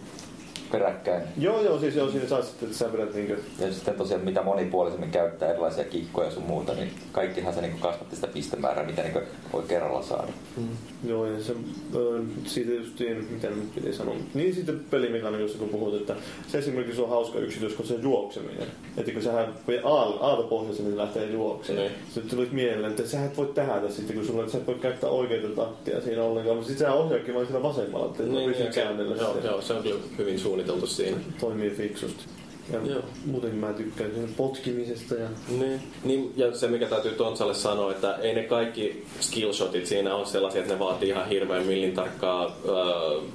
peräkkäin? 0.71 1.23
Joo, 1.37 1.61
joo, 1.61 1.79
siis 1.79 1.95
joo, 1.95 2.09
siinä 2.09 2.27
saa 2.27 2.41
sitten, 2.41 2.73
sä 2.73 2.93
vedät 2.93 3.13
niinku... 3.13 3.33
Ja 3.59 3.73
sitten 3.73 3.93
tosiaan 3.93 4.25
mitä 4.25 4.41
monipuolisemmin 4.41 5.11
käyttää 5.11 5.49
erilaisia 5.49 5.83
kikkoja 5.83 6.27
ja 6.27 6.33
sun 6.33 6.43
muuta, 6.43 6.73
niin 6.73 6.91
kaikkihan 7.11 7.53
se 7.53 7.61
niin 7.61 7.79
kasvatti 7.79 8.15
sitä 8.15 8.27
pistemäärää, 8.27 8.85
mitä 8.85 9.01
niin 9.01 9.13
voi 9.53 9.63
kerralla 9.67 10.01
saada. 10.01 10.31
Joo, 11.07 11.25
ja 11.25 11.43
se, 11.43 11.53
ö, 11.95 12.21
siitä 12.45 12.71
justiin, 12.71 13.27
mitä 13.31 13.49
nyt 13.49 13.75
piti 13.75 13.93
sanoa. 13.93 14.15
Niin 14.33 14.55
sitten 14.55 14.79
pelimekaniikasta 14.89 15.57
kun 15.57 15.69
puhut, 15.69 15.95
että 15.95 16.15
se 16.47 16.57
esimerkiksi 16.57 17.01
on 17.01 17.09
hauska 17.09 17.39
yksityiskohta 17.39 17.93
se 17.93 17.99
juokseminen. 18.01 18.67
Että 18.97 19.11
kun 19.11 19.21
sähän 19.21 19.53
aalto 19.83 20.43
pohjassa, 20.43 20.83
niin 20.83 20.97
lähtee 20.97 21.25
juoksemaan. 21.25 21.87
Niin. 21.87 21.97
Sitten 22.13 22.37
tuli 22.37 22.49
mieleen, 22.51 22.91
että 22.91 23.07
sä 23.07 23.25
et 23.25 23.37
voi 23.37 23.51
tähdä 23.55 23.89
sitten, 23.89 24.15
kun 24.15 24.25
sulla 24.25 24.49
sä 24.49 24.57
et 24.57 24.67
voi 24.67 24.75
käyttää 24.75 25.09
oikeita 25.09 25.47
taktia 25.47 26.01
siinä 26.01 26.23
ollenkaan. 26.23 26.55
Mutta 26.55 26.67
sitten 26.67 26.87
sä 26.87 26.93
ohjaakin 26.93 27.35
vain 27.35 27.47
sillä 27.47 27.63
vasemmalla, 27.63 28.05
että 28.05 28.23
niin, 28.23 28.51
Niin, 28.51 28.73
se, 28.73 28.81
joo, 29.21 29.37
joo, 29.43 29.61
se 29.61 29.73
on 29.73 29.83
hyvin 30.17 30.39
suunniteltu 30.39 30.60
siinä. 30.85 31.17
Toimii 31.39 31.69
fiksusti. 31.69 32.23
Ja 32.73 32.79
Joo. 32.85 33.01
muutenkin 33.25 33.59
mä 33.59 33.73
tykkään 33.73 34.11
sen 34.15 34.33
potkimisesta 34.37 35.15
ja 35.15 35.27
Niin. 35.49 35.81
niin. 36.03 36.33
Ja 36.35 36.55
se 36.57 36.67
mikä 36.67 36.85
täytyy 36.85 37.11
Tonsalle 37.11 37.53
sanoa, 37.53 37.91
että 37.91 38.15
ei 38.15 38.35
ne 38.35 38.43
kaikki 38.43 39.05
skillshotit 39.19 39.85
siinä 39.85 40.15
on 40.15 40.25
sellaisia, 40.25 40.61
että 40.61 40.73
ne 40.73 40.79
vaatii 40.79 41.09
ihan 41.09 41.29
hirveän 41.29 41.65
millin 41.65 41.93
tarkkaa 41.93 42.57
öö, 42.65 42.73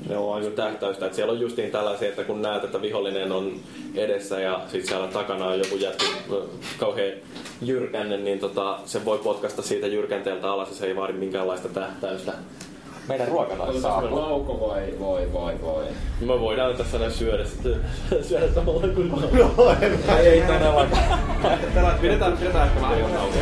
ne 0.09 0.17
on 0.17 0.35
aika 0.35 0.51
tähtäystä. 0.51 1.07
Että 1.07 1.17
siellä 1.17 1.33
on 1.33 1.41
justiin 1.41 1.71
tällaisia, 1.71 2.09
että 2.09 2.25
kun 2.25 2.43
näet, 2.43 2.65
että 2.65 2.83
vihollinen 2.83 3.33
on 3.33 3.61
edessä 3.95 4.41
ja 4.41 4.61
sitten 4.69 4.89
siellä 4.89 5.09
takana 5.09 5.47
on 5.47 5.59
joku 5.59 5.77
jätki 5.77 6.07
ö, 6.33 6.43
kauhean 6.79 7.13
jyrkänne, 7.63 8.17
niin 8.17 8.39
tota, 8.39 8.79
se 8.87 9.05
voi 9.05 9.19
potkasta 9.19 9.63
siitä 9.63 9.87
jyrkänteeltä 9.87 10.51
alas 10.53 10.69
ja 10.69 10.75
se 10.75 10.87
ei 10.87 10.97
vaadi 10.97 11.13
minkäänlaista 11.13 11.69
tähtäystä. 11.69 12.33
Meidän 13.09 13.29
ruokana 13.29 13.63
Otetaan 13.65 13.83
saapuu. 14.03 14.19
lauko 14.21 14.69
vai, 14.69 14.83
vai, 15.01 15.33
vai, 15.33 15.55
vai? 15.63 15.85
Me 16.21 16.41
voidaan 16.41 16.77
tässä 16.77 16.99
näin 16.99 17.11
syödä, 17.13 17.45
sitten- 17.45 17.81
syödä 18.29 18.47
samalla 18.55 18.89
kuin 18.89 19.13
Ei, 20.19 20.27
ei 20.27 20.43
todellakaan. 20.43 21.19
Pidetään, 22.01 22.39
pidetään 22.39 22.67
ehkä 22.69 22.81
vähän 22.81 22.99
jotain. 23.01 23.33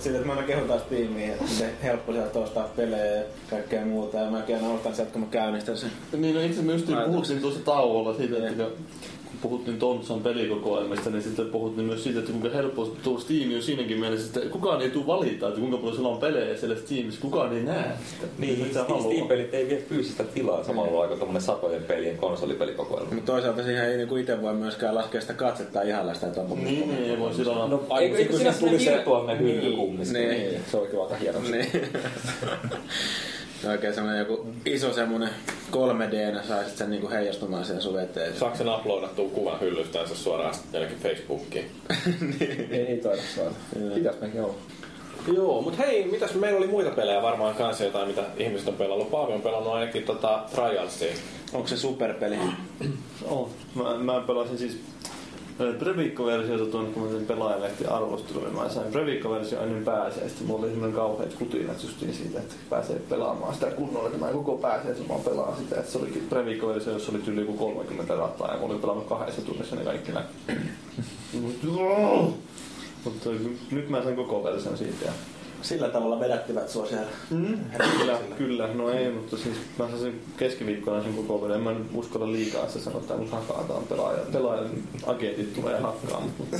Valitusta 0.00 0.02
siitä, 0.02 0.18
että 0.18 0.26
mä 0.26 0.32
aina 0.32 0.46
kehutaan 0.46 0.80
Steamiin, 0.80 1.30
että 1.30 1.46
se 1.46 1.70
helppo 1.82 2.12
sieltä 2.12 2.38
ostaa 2.38 2.68
pelejä 2.76 3.04
ja 3.14 3.22
kaikkea 3.50 3.84
muuta. 3.86 4.16
Ja 4.18 4.30
mäkin 4.30 4.56
aina 4.56 4.68
ostan 4.70 4.94
sieltä, 4.94 5.12
kun 5.12 5.20
mä 5.20 5.26
käynnistän 5.30 5.76
sen. 5.76 5.90
Niin, 6.16 6.34
no 6.34 6.40
itse 6.40 6.62
mä 6.62 6.72
just 6.72 6.88
Mä- 6.88 7.04
puhuttiin 7.06 7.40
tuossa 7.40 7.60
tauolla 7.60 8.14
siitä, 8.14 8.36
että 8.36 8.50
Niin. 8.62 8.72
Puhuttiin 9.42 9.78
Tontsan 9.78 10.20
pelikokoelmista, 10.20 11.10
niin 11.10 11.22
sitten 11.22 11.46
puhuttiin 11.46 11.86
myös 11.86 12.04
siitä, 12.04 12.18
että 12.18 12.32
kuinka 12.32 12.48
helppo 12.56 12.84
tuo 12.84 13.18
Steam 13.18 13.54
on 13.56 13.62
siinäkin 13.62 13.98
mielessä, 13.98 14.40
että 14.40 14.50
kukaan 14.50 14.82
ei 14.82 14.90
tule 14.90 15.06
valita, 15.06 15.48
että 15.48 15.60
kuinka 15.60 15.76
paljon 15.76 15.96
sulla 15.96 16.08
on 16.08 16.18
pelejä 16.18 16.56
siellä 16.56 16.76
Steamissa, 16.76 17.20
kukaan 17.20 17.56
ei 17.56 17.62
näe 17.62 17.92
sitä. 18.10 18.26
Niin. 18.38 18.70
Steam-pelit 19.00 19.54
ei 19.54 19.68
vie 19.68 19.82
fyysistä 19.88 20.24
tilaa 20.24 20.64
samalla 20.64 20.90
lailla 20.92 21.08
kuin 21.08 21.18
tommonen 21.18 21.42
satojen 21.42 21.82
pelien 21.82 22.16
konsolipelikokoelma. 22.18 23.14
Mutta 23.14 23.32
toisaalta 23.32 23.62
siihen 23.62 23.84
ei 23.90 23.96
niinku 23.96 24.16
itse 24.16 24.42
voi 24.42 24.54
myöskään 24.54 24.94
laskea 24.94 25.20
sitä 25.20 25.32
katsetta 25.32 25.82
ihalla 25.82 26.14
sitä 26.14 26.26
Niin, 26.26 26.64
niin, 26.64 27.10
ei 27.10 27.18
voi 27.18 27.34
sillä. 27.34 27.52
No, 27.52 27.82
Eikö, 28.00 28.16
eikö 28.16 28.36
siinä 28.36 28.52
tuli 28.52 28.78
virtuaalinen 28.78 29.38
hylly 29.38 29.60
Niin, 29.60 29.76
kumminkin? 29.76 30.12
niin. 30.12 30.30
Niin, 30.30 30.60
se 30.70 30.76
on 30.76 30.86
kyllä 30.86 31.02
aika 31.02 31.16
hieno. 31.16 31.38
Niin. 31.50 31.66
Oikein 33.68 33.94
semmonen 33.94 34.18
joku 34.18 34.46
iso 34.64 34.92
semmonen 34.92 35.28
3D, 35.72 36.46
saisit 36.48 36.76
sen 36.76 36.90
niinku 36.90 37.10
heijastumaan 37.10 37.64
siihen 37.64 37.82
sun 37.82 38.00
eteen. 38.00 38.36
Saako 38.36 38.56
sen 38.56 38.68
uploadattua 38.68 39.28
kuvan 39.28 39.60
hyllystänsä 39.60 40.14
suoraan 40.14 40.54
jonnekin 40.72 40.98
Facebookiin? 40.98 41.70
Ei, 42.70 42.86
ei 42.86 42.96
taida 42.96 43.22
saada. 43.36 43.50
Pitäis 43.94 44.20
mekin 44.20 44.42
olla. 44.42 44.54
Joo, 45.34 45.62
mutta 45.62 45.82
hei, 45.82 46.04
mitäs 46.04 46.34
meillä 46.34 46.58
oli 46.58 46.66
muita 46.66 46.90
pelejä 46.90 47.22
varmaan 47.22 47.54
kanssa 47.54 47.84
jotain, 47.84 48.08
mitä 48.08 48.22
ihmiset 48.36 48.68
on 48.68 48.74
pelannut. 48.74 49.10
Paavi 49.10 49.32
on 49.32 49.42
pelannut 49.42 49.72
ainakin 49.72 50.02
tota 50.02 50.42
Trialsia. 50.54 51.12
Onko 51.52 51.68
se 51.68 51.76
superpeli? 51.76 52.38
Oh, 53.24 53.50
mä, 53.74 53.98
mä 53.98 54.24
pelasin 54.26 54.58
siis 54.58 54.80
Previikko-versiota 55.78 56.66
tuonne, 56.66 56.90
kun 56.90 57.02
mä 57.02 57.08
tein 57.08 57.26
pelaajalehti 57.26 57.86
arvostelua, 57.86 58.42
niin 58.42 58.56
mä 58.56 58.68
sain 58.68 58.92
Previikko-versio 58.92 59.62
ennen 59.62 59.84
pääsee. 59.84 60.28
Sitten 60.28 60.46
mulla 60.46 60.60
oli 60.60 60.70
semmoinen 60.70 60.96
kauheat 60.96 61.34
kutinat 61.34 61.82
justiin 61.82 62.14
siitä, 62.14 62.38
että 62.38 62.54
pääsee 62.70 63.00
pelaamaan 63.08 63.54
sitä 63.54 63.66
kunnolla, 63.66 64.06
että 64.06 64.18
mä 64.18 64.28
en 64.28 64.34
koko 64.34 64.56
pääsee, 64.56 64.90
että 64.90 65.12
mä 65.12 65.18
pelaan 65.24 65.56
sitä. 65.56 65.76
Että 65.76 65.92
se 65.92 65.98
olikin 65.98 66.26
Previikko-versio, 66.28 66.92
jossa 66.92 67.12
oli 67.12 67.22
yli 67.26 67.40
joku 67.40 67.52
30 67.52 68.14
rataa 68.14 68.52
ja 68.52 68.58
mä 68.58 68.64
olin 68.66 68.80
pelannut 68.80 69.06
kahdessa 69.06 69.42
tunnissa 69.42 69.76
ne 69.76 69.84
kaikki 69.84 70.14
läpi. 70.14 70.34
Mutta 71.32 73.28
nyt 73.70 73.88
mä 73.88 74.02
sain 74.02 74.16
koko 74.16 74.44
version 74.44 74.78
siitä. 74.78 75.12
Sillä 75.62 75.88
tavalla 75.88 76.20
vedättivät 76.20 76.68
sua 76.68 76.86
siellä. 76.86 77.06
Mm, 77.30 77.58
kyllä, 77.98 78.18
kyllä. 78.38 78.68
No 78.74 78.90
ei, 78.90 79.10
mutta 79.12 79.36
siis 79.36 79.56
mä 79.78 79.88
saisin 79.88 80.22
keskiviikkona 80.36 81.02
sen 81.02 81.14
koko 81.14 81.40
verran. 81.42 81.58
En 81.58 81.64
mä 81.64 81.72
nyt 81.72 81.86
uskalla 81.94 82.32
liikaa 82.32 82.68
sitä 82.68 82.84
sanoa, 82.84 83.00
että 83.00 83.16
mut 83.16 83.30
hakataan 83.30 83.82
pelaaja. 83.88 84.18
Pelaajan 84.32 84.70
agentit 85.06 85.54
tulee 85.54 85.80
hakkaa. 85.80 86.20
mutta 86.20 86.56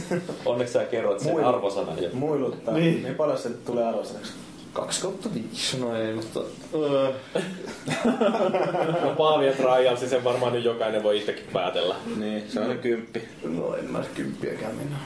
Onneksi 0.47 0.73
sä 0.73 0.85
kerroit 0.85 1.21
sen 1.21 1.33
Muilla- 1.33 1.47
arvosanan 1.49 2.03
jo. 2.03 2.09
Muiluttaa. 2.13 2.75
Niin. 2.75 3.03
Niin. 3.03 3.15
paljon 3.15 3.39
se 3.39 3.49
tulee 3.51 3.85
arvosanaksi. 3.89 4.33
2 4.73 5.03
kautta 5.03 5.29
5. 5.35 5.79
No 5.81 5.97
ei, 5.97 6.15
mutta... 6.15 6.41
Öö, 6.75 7.13
No 9.03 9.11
Paavi 9.17 9.47
ja 9.47 9.53
Trialsi, 9.53 10.09
sen 10.09 10.25
varmaan 10.25 10.53
nyt 10.53 10.65
jokainen 10.65 11.03
voi 11.03 11.19
itsekin 11.19 11.45
päätellä. 11.53 11.95
Niin, 12.17 12.45
se 12.51 12.61
on 12.61 12.67
se 12.67 12.75
kymppi. 12.75 13.23
no 13.45 13.75
en 13.77 13.91
mä 13.93 14.05
kymppiäkään 14.15 14.75
mennä. 14.77 14.97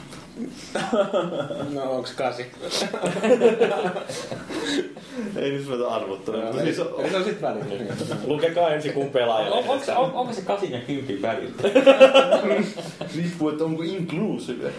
No 1.73 1.91
onks 1.91 2.11
kasi? 2.11 2.45
Ei 5.35 5.51
nyt 5.51 5.67
ruveta 5.67 5.87
arvottamaan. 5.87 6.45
Mutta 6.45 6.63
siis 6.63 6.79
on, 6.79 6.95
Eli 6.99 7.09
se 7.09 7.17
on 7.17 7.23
sit 7.23 7.41
välillä. 7.41 7.93
Lukekaa 8.27 8.69
ensin 8.69 8.93
kun 8.93 9.09
pelaajalle. 9.09 9.55
On, 9.55 9.69
onko, 9.69 9.85
se, 9.85 9.91
on, 9.91 10.11
onko 10.13 10.33
se 10.33 10.41
kasin 10.41 10.71
ja 10.71 10.79
kympin 10.79 11.21
välillä? 11.21 11.55
riippuu, 13.15 13.49
että 13.49 13.63
onko 13.63 13.83
inclusive. 13.83 14.73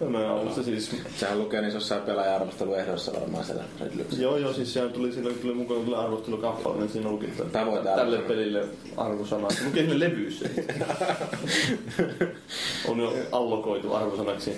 No 0.00 0.22
joo, 0.22 0.44
mutta 0.44 0.62
siis... 0.62 0.90
Sehän 1.16 1.38
lukee 1.38 1.60
niissä 1.60 1.76
jossain 1.76 2.02
pelaaja-arvosteluehdoissa 2.02 3.12
varmaan 3.20 3.44
siellä. 3.44 3.64
Joo, 4.18 4.36
joo, 4.36 4.52
siis 4.52 4.72
siellä 4.72 4.90
tuli, 4.92 5.12
silloin 5.12 5.38
tuli 5.38 5.54
mukaan 5.54 5.84
kyllä 5.84 6.00
arvostelukappale, 6.00 6.76
niin 6.76 6.88
siinä 6.88 7.10
luki, 7.10 7.26
Tavoite 7.52 7.88
tälle 7.88 8.18
pelille 8.18 8.64
arvosana. 8.96 9.50
Se 9.50 9.64
lukee 9.64 9.82
sinne 9.82 9.98
levyissä. 9.98 10.48
on 12.88 12.98
jo 12.98 13.12
allokoitu 13.32 13.94
arvosanaksi. 13.94 14.57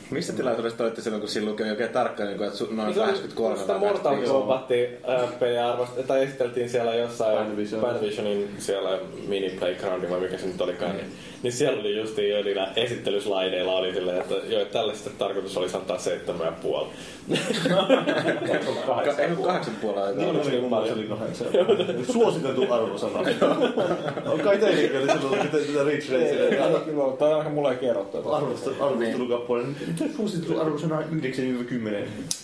Missä 0.11 0.33
tilaisuudessa 0.33 0.77
te 0.77 0.83
olitte 0.83 1.01
silloin, 1.01 1.21
kun 1.21 1.29
siinä 1.29 1.47
lukee 1.51 1.71
oikein 1.71 1.89
tarkkaan, 1.89 2.29
niin 2.29 2.37
kuin, 2.37 2.47
että 2.49 2.63
noin 2.75 2.93
Se 2.93 2.99
oli 3.01 3.09
83 3.11 3.57
sitä 3.57 3.73
Mortal 3.77 4.15
85? 4.17 4.31
Kombat 4.31 4.67
peliä 5.39 5.73
arvost- 5.73 6.03
tai 6.07 6.23
esiteltiin 6.23 6.69
siellä 6.69 6.95
jossain 6.95 7.37
Panvision. 7.37 7.81
Panvisionin 7.81 8.49
siellä 8.57 8.99
mini 9.27 9.49
playgroundin 9.49 10.09
vai 10.09 10.19
mikä 10.19 10.37
se 10.37 10.45
nyt 10.47 10.61
olikaan, 10.61 10.91
niin, 10.97 11.05
niin 11.43 11.53
siellä 11.53 11.79
oli 11.79 11.97
justiin 11.97 12.29
jo 12.29 12.43
niillä 12.43 12.67
esittelyslaideilla 12.75 13.71
oli 13.73 13.93
silleen, 13.93 14.21
että 14.21 14.33
joo, 14.47 14.61
että 14.61 14.73
tälle 14.73 14.93
sitten 14.95 15.13
tarkoitus 15.17 15.57
puoli. 16.61 16.87
Ka- 17.67 19.21
Ei 19.21 19.29
kun 19.35 19.45
kahdeksan 19.45 19.73
puolella 19.81 20.05
aika. 20.07 20.19
Niin 20.21 20.29
oli, 20.29 20.61
mielestä 20.69 20.93
oli 20.95 21.03
kahdeksan. 21.03 21.47
Suositeltu 22.13 22.73
arvosana. 22.73 23.19
On 24.31 24.39
kai 24.39 24.57
teidänkin 24.57 24.97
oli 24.97 25.11
silloin, 25.19 25.49
tätä 25.49 25.83
Rich 25.85 26.11
Racea. 26.11 26.79
Kyllä, 26.85 27.17
tai 27.19 27.31
ainakaan 27.31 27.55
mulle 27.55 27.75
kerrottu. 27.75 28.17
että- 28.17 28.29
Suositeltu 30.15 30.59
arvosana 30.59 31.01
9-10? 31.01 31.03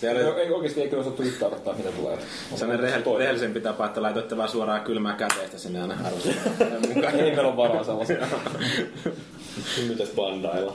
Teillä 0.00 0.20
Ei, 0.20 0.26
oli 0.26 0.40
ei 0.40 0.50
oikeesti 0.50 0.80
ei 0.82 0.88
kyllä 0.88 1.00
osattu 1.02 1.22
yhtään 1.22 1.52
odottaa, 1.52 1.74
mitä 1.74 1.92
tulee. 1.92 2.18
sellainen 2.54 2.90
rehell- 2.90 3.18
rehellisempi 3.18 3.60
tapa, 3.60 3.86
että 3.86 4.02
laitoitte 4.02 4.36
vaan 4.36 4.48
suoraan 4.48 4.80
kylmää 4.80 5.16
käteistä 5.16 5.58
sinne 5.58 5.82
aina 5.82 5.94
arvosteluun. 6.04 7.04
Ei 7.14 7.22
meillä 7.22 7.48
ole 7.48 7.56
varaa 7.56 7.84
sellaisia. 7.84 8.16
Mitäs 9.88 10.08
bandailla? 10.16 10.74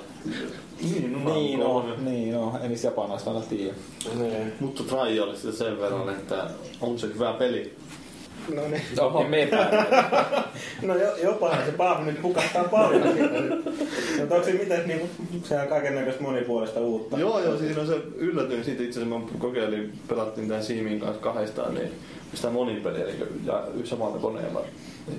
Niin, 0.81 1.23
no, 1.23 1.33
niin, 1.33 1.63
on. 1.63 1.89
no, 1.89 1.95
niin, 2.11 2.33
no, 2.33 2.59
en 2.63 2.69
niistä 2.69 2.87
japanaista 2.87 3.29
aina 3.31 3.41
tiedä. 3.45 3.73
Niin. 4.15 4.53
Mutta 4.59 4.83
Trialista 4.83 5.51
sen 5.51 5.79
verran, 5.79 6.09
että 6.09 6.47
on 6.81 6.99
se 6.99 7.07
hyvä 7.07 7.33
peli. 7.33 7.73
No 8.55 8.67
niin. 8.67 8.81
Oho, 8.99 9.23
me 9.23 9.49
No 10.81 10.95
jo, 10.95 11.15
jopahan 11.23 11.65
se 11.65 11.71
Paavi 11.71 12.05
nyt 12.05 12.21
pukahtaa 12.21 12.63
paljon. 12.63 13.07
Mutta 14.19 14.35
onko 14.35 14.47
se 14.47 14.53
mitään 14.53 14.87
niinku, 14.87 15.09
sehän 15.43 15.63
on 15.63 15.69
kaiken 15.69 15.95
näköistä 15.95 16.23
monipuolista 16.23 16.79
uutta. 16.79 17.19
Joo, 17.19 17.39
joo, 17.39 17.57
siis 17.57 17.77
on 17.77 17.87
se 17.87 18.01
yllätyin 18.15 18.63
siitä 18.63 18.83
itse 18.83 18.99
asiassa, 18.99 19.19
mä 19.19 19.25
kokeilin, 19.39 19.93
pelattiin 20.07 20.47
tämän 20.47 20.63
Siimin 20.63 20.99
kanssa 20.99 21.21
kahdestaan, 21.21 21.73
niin 21.73 21.91
sitä 22.33 22.49
monipeliä 22.49 23.03
eli, 23.03 23.27
ja 23.45 23.63
samalla 23.83 24.17
koneella. 24.17 24.61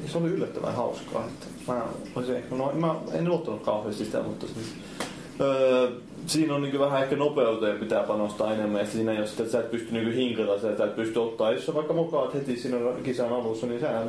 Se 0.06 0.18
oli 0.18 0.28
yllättävän 0.28 0.74
hauskaa. 0.74 1.26
Että 1.26 1.72
mä, 1.72 1.82
olisin 2.16 2.44
no, 2.50 2.72
mä 2.74 2.94
en 3.12 3.30
ottanut 3.30 3.62
kauheasti 3.62 4.04
sitä, 4.04 4.22
mutta 4.22 4.46
siis, 4.46 4.74
öö, 5.40 5.90
siinä 6.26 6.54
on 6.54 6.62
niin 6.62 6.78
vähän 6.78 7.02
ehkä 7.02 7.16
nopeuteen 7.16 7.78
pitää 7.78 8.02
panostaa 8.02 8.54
enemmän. 8.54 8.80
Ja 8.80 8.87
siinä 8.87 9.12
että 9.12 9.48
sä 9.48 9.60
et 9.60 9.70
pysty 9.70 9.92
niin 9.92 10.12
hinkata 10.12 10.54
että 10.54 10.76
sä 10.76 10.84
et 10.84 10.96
pysty 10.96 11.18
ottaa. 11.18 11.52
Jos 11.52 11.66
sä 11.66 11.74
vaikka 11.74 11.94
mokaat 11.94 12.34
heti 12.34 12.56
siinä 12.56 12.76
kisan 13.02 13.32
alussa, 13.32 13.66
niin 13.66 13.80
sä, 13.80 14.02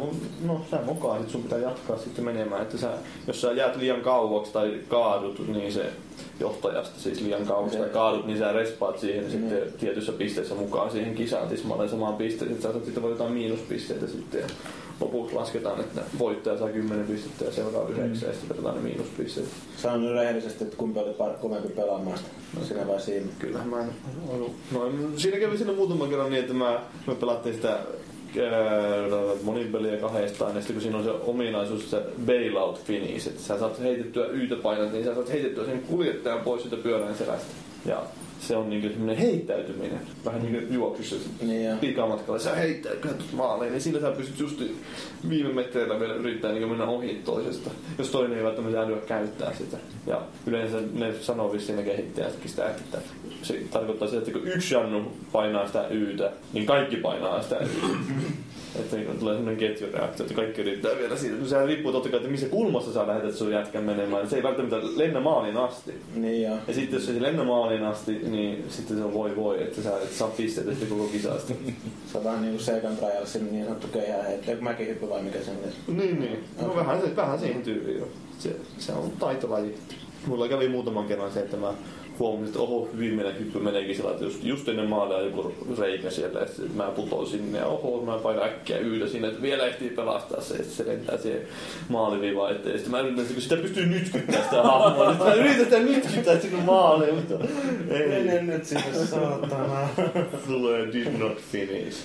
no, 0.45 0.61
sä 0.71 0.79
mokaat, 0.85 1.21
sit 1.21 1.29
sun 1.29 1.43
pitää 1.43 1.59
jatkaa 1.59 1.97
sitten 1.97 2.25
menemään. 2.25 2.61
Että 2.61 2.77
sä, 2.77 2.89
jos 3.27 3.41
sä 3.41 3.51
jäät 3.51 3.75
liian 3.75 4.01
kauaksi 4.01 4.53
tai 4.53 4.79
kaadut, 4.87 5.47
niin 5.47 5.73
se 5.73 5.85
johtajasta 6.39 6.99
siis 6.99 7.21
liian 7.21 7.45
kauaksi 7.45 7.77
tai 7.77 7.89
kaadut, 7.89 8.27
niin 8.27 8.37
sä 8.37 8.53
respaat 8.53 8.99
siihen 8.99 9.31
sitten 9.31 9.73
tietyssä 9.79 10.11
pisteessä 10.11 10.55
mukaan 10.55 10.91
siihen 10.91 11.15
kisaan 11.15 11.47
tismalleen 11.47 11.89
samaan 11.89 12.15
pisteeseen. 12.15 12.61
Sä 12.61 12.71
saat 12.71 12.85
sitten 12.85 13.03
voi 13.03 13.11
jotain 13.11 13.33
miinuspisteitä 13.33 14.07
sitten. 14.07 14.43
Lopuksi 14.99 15.35
lasketaan, 15.35 15.79
että 15.79 16.01
voittaja 16.19 16.57
saa 16.57 16.69
10 16.69 17.07
pistettä 17.07 17.45
ja 17.45 17.51
seuraava 17.51 17.89
9 17.89 18.29
ja 18.29 18.35
sitten 18.35 18.63
ne 18.63 18.71
miinuspisteet. 18.81 19.47
Sano 19.77 19.97
nyt 19.97 20.13
rehellisesti, 20.13 20.63
että 20.63 20.77
kumpi 20.77 20.99
oli 20.99 21.11
par- 21.11 21.37
kovempi 21.41 21.69
pelaamaan 21.69 22.17
sitä. 22.17 22.29
No 22.59 22.65
sinä 22.65 22.87
vai 22.87 23.01
siinä? 23.01 23.27
Kyllähän 23.39 23.69
mä 23.69 23.81
en 23.81 23.89
ollut. 24.29 24.55
No, 24.71 24.91
siinä 25.17 25.39
kävi 25.39 25.57
siinä 25.57 25.73
muutaman 25.73 26.09
kerran 26.09 26.31
niin, 26.31 26.41
että 26.41 26.53
mä, 26.53 26.81
me 27.07 27.15
pelattiin 27.15 27.55
sitä 27.55 27.69
ää, 27.69 27.79
monipeliä 29.43 29.97
kahdestaan, 29.97 30.55
ja 30.55 30.61
sitten 30.61 30.75
kun 30.75 30.81
siinä 30.81 30.97
on 30.97 31.03
se 31.03 31.11
ominaisuus, 31.11 31.91
se 31.91 32.01
bailout 32.25 32.83
finish, 32.83 33.27
että 33.27 33.41
sä 33.41 33.59
saat 33.59 33.79
heitettyä 33.81 34.25
yytä 34.27 34.55
painat, 34.55 34.91
niin 34.91 35.05
sä 35.05 35.13
saat 35.15 35.29
heitettyä 35.29 35.65
sen 35.65 35.81
kuljettajan 35.81 36.41
pois 36.41 36.61
siitä 36.61 36.77
pyörän 36.77 37.15
selästä. 37.15 37.53
Ja 37.85 38.03
se 38.47 38.55
on 38.55 38.69
niinku 38.69 38.87
semmoinen 38.87 39.17
heittäytyminen, 39.17 39.99
vähän 40.25 40.41
niin 40.41 40.53
kuin 40.53 40.73
juoksussa 40.73 41.15
Niin 41.41 41.77
pikamatkalla. 41.77 42.39
Sä 42.39 42.55
heittäytyt 42.55 43.33
maaliin, 43.33 43.71
niin 43.71 43.81
sillä 43.81 44.01
sä 44.01 44.11
pystyt 44.11 44.39
just 44.39 44.61
viime 45.29 45.53
metreillä 45.53 45.99
vielä 45.99 46.13
yrittää 46.13 46.51
niin 46.51 46.69
mennä 46.69 46.85
ohi 46.85 47.21
toisesta, 47.25 47.69
jos 47.97 48.09
toinen 48.09 48.37
ei 48.37 48.43
välttämättä 48.43 48.81
älyä 48.81 48.97
käyttää 48.97 49.53
sitä. 49.53 49.77
Ja 50.07 50.21
yleensä 50.47 50.77
ne 50.93 51.13
sanoo 51.21 51.53
vissiin 51.53 51.77
ne 51.77 51.83
kehittäjätkin 51.83 52.49
sitä, 52.49 52.69
että 52.69 52.97
se 53.41 53.61
tarkoittaa 53.71 54.07
sitä, 54.07 54.19
että 54.19 54.31
kun 54.31 54.47
yksi 54.47 54.73
Jannu 54.73 55.11
painaa 55.31 55.67
sitä 55.67 55.87
Ytä, 55.87 56.31
niin 56.53 56.65
kaikki 56.65 56.95
painaa 56.95 57.41
sitä 57.41 57.55
Ytä. 57.55 57.87
Että 58.79 58.97
tulee 59.19 59.35
sellainen 59.35 59.57
ketjureaktio, 59.57 60.23
että 60.25 60.35
kaikki 60.35 60.61
yrittää 60.61 60.97
vielä 60.97 61.17
siitä. 61.17 61.35
No 61.37 61.47
sehän 61.47 61.67
riippuu 61.67 61.91
totta 61.91 62.09
kai, 62.09 62.17
että 62.17 62.29
missä 62.29 62.47
kulmassa 62.47 62.93
sä 62.93 63.07
lähetät 63.07 63.35
sun 63.35 63.51
jätkän 63.51 63.83
menemään. 63.83 64.29
Se 64.29 64.35
ei 64.35 64.43
välttämättä 64.43 64.77
lennä 64.95 65.19
maaliin 65.19 65.57
asti. 65.57 65.93
Niin 66.15 66.43
joo. 66.43 66.57
Ja 66.67 66.73
sitten 66.73 66.97
jos 66.97 67.05
se 67.05 67.11
ei 67.11 67.21
lennä 67.21 67.43
maaliin 67.43 67.83
asti, 67.83 68.11
niin 68.11 68.65
sitten 68.69 68.97
se 68.97 69.03
on 69.03 69.13
voi 69.13 69.35
voi, 69.35 69.63
että 69.63 69.81
sä 69.81 69.97
et 70.03 70.11
saa 70.11 70.27
pisteitä 70.27 70.71
sitten 70.71 70.89
koko 70.89 71.07
kisasta. 71.07 71.53
Se 72.11 72.17
on 72.17 72.23
vähän 72.23 72.41
niinku 72.41 72.63
second 72.63 72.97
trialsin 72.97 73.51
niin 73.51 73.65
sanottu 73.65 73.87
keihäheitto. 73.87 74.51
Mäkin 74.59 74.87
hyppy 74.87 75.09
vai 75.09 75.21
mikä 75.21 75.39
se 75.39 75.51
on. 75.51 75.97
niin, 75.97 76.19
niin. 76.19 76.43
No 76.61 76.75
vähän, 76.75 77.01
se, 77.01 77.15
vähän 77.15 77.39
siihen 77.39 77.61
tyyliin 77.61 77.99
jo. 77.99 78.07
Se, 78.39 78.55
se 78.77 78.91
on 78.91 79.11
taitolaji. 79.19 79.77
Mulla 80.27 80.47
kävi 80.47 80.67
muutaman 80.67 81.05
kerran 81.05 81.31
se, 81.31 81.39
että 81.39 81.57
mä 81.57 81.73
huomasin, 82.19 82.47
että 82.47 82.59
oho, 82.59 82.89
viimeinen 82.99 83.39
hyppy 83.39 83.59
meneekin 83.59 83.95
sillä, 83.95 84.11
että 84.11 84.23
just, 84.23 84.43
just 84.43 84.69
ennen 84.69 84.89
maalia 84.89 85.21
joku 85.21 85.53
reikä 85.79 86.09
siellä, 86.09 86.41
että 86.41 86.61
mä 86.75 86.83
putoin 86.83 87.27
sinne 87.27 87.57
ja 87.57 87.65
oho, 87.65 88.01
mä 88.05 88.17
painan 88.17 88.45
äkkiä 88.45 88.77
yhdä 88.77 89.07
sinne, 89.07 89.27
että 89.27 89.41
vielä 89.41 89.65
ehtii 89.65 89.89
pelastaa 89.89 90.41
se, 90.41 90.53
että 90.53 90.73
se 90.73 90.85
lentää 90.87 91.17
siihen 91.17 91.41
maaliviivaan 91.89 92.51
eteen. 92.51 92.77
Sitten 92.77 92.91
mä 92.91 92.99
yritän, 92.99 93.19
että 93.19 93.33
kun 93.33 93.41
sitä 93.41 93.57
pystyy 93.57 93.85
nytkyttämään 93.85 94.43
sitä 94.43 94.63
hahmoa, 94.63 95.11
että 95.11 95.23
mä 95.23 95.33
yritän 95.33 95.63
sitä 95.65 95.79
nytkyttää 95.79 96.39
sinne 96.39 96.63
maaliin, 96.63 97.15
mutta 97.15 97.33
ei. 97.89 98.07
Mene 98.07 98.41
nyt 98.41 98.65
sinne 98.65 99.05
saatana. 99.05 99.89
Tulee 100.47 100.87
did 100.93 101.19
not 101.19 101.37
finish. 101.37 101.97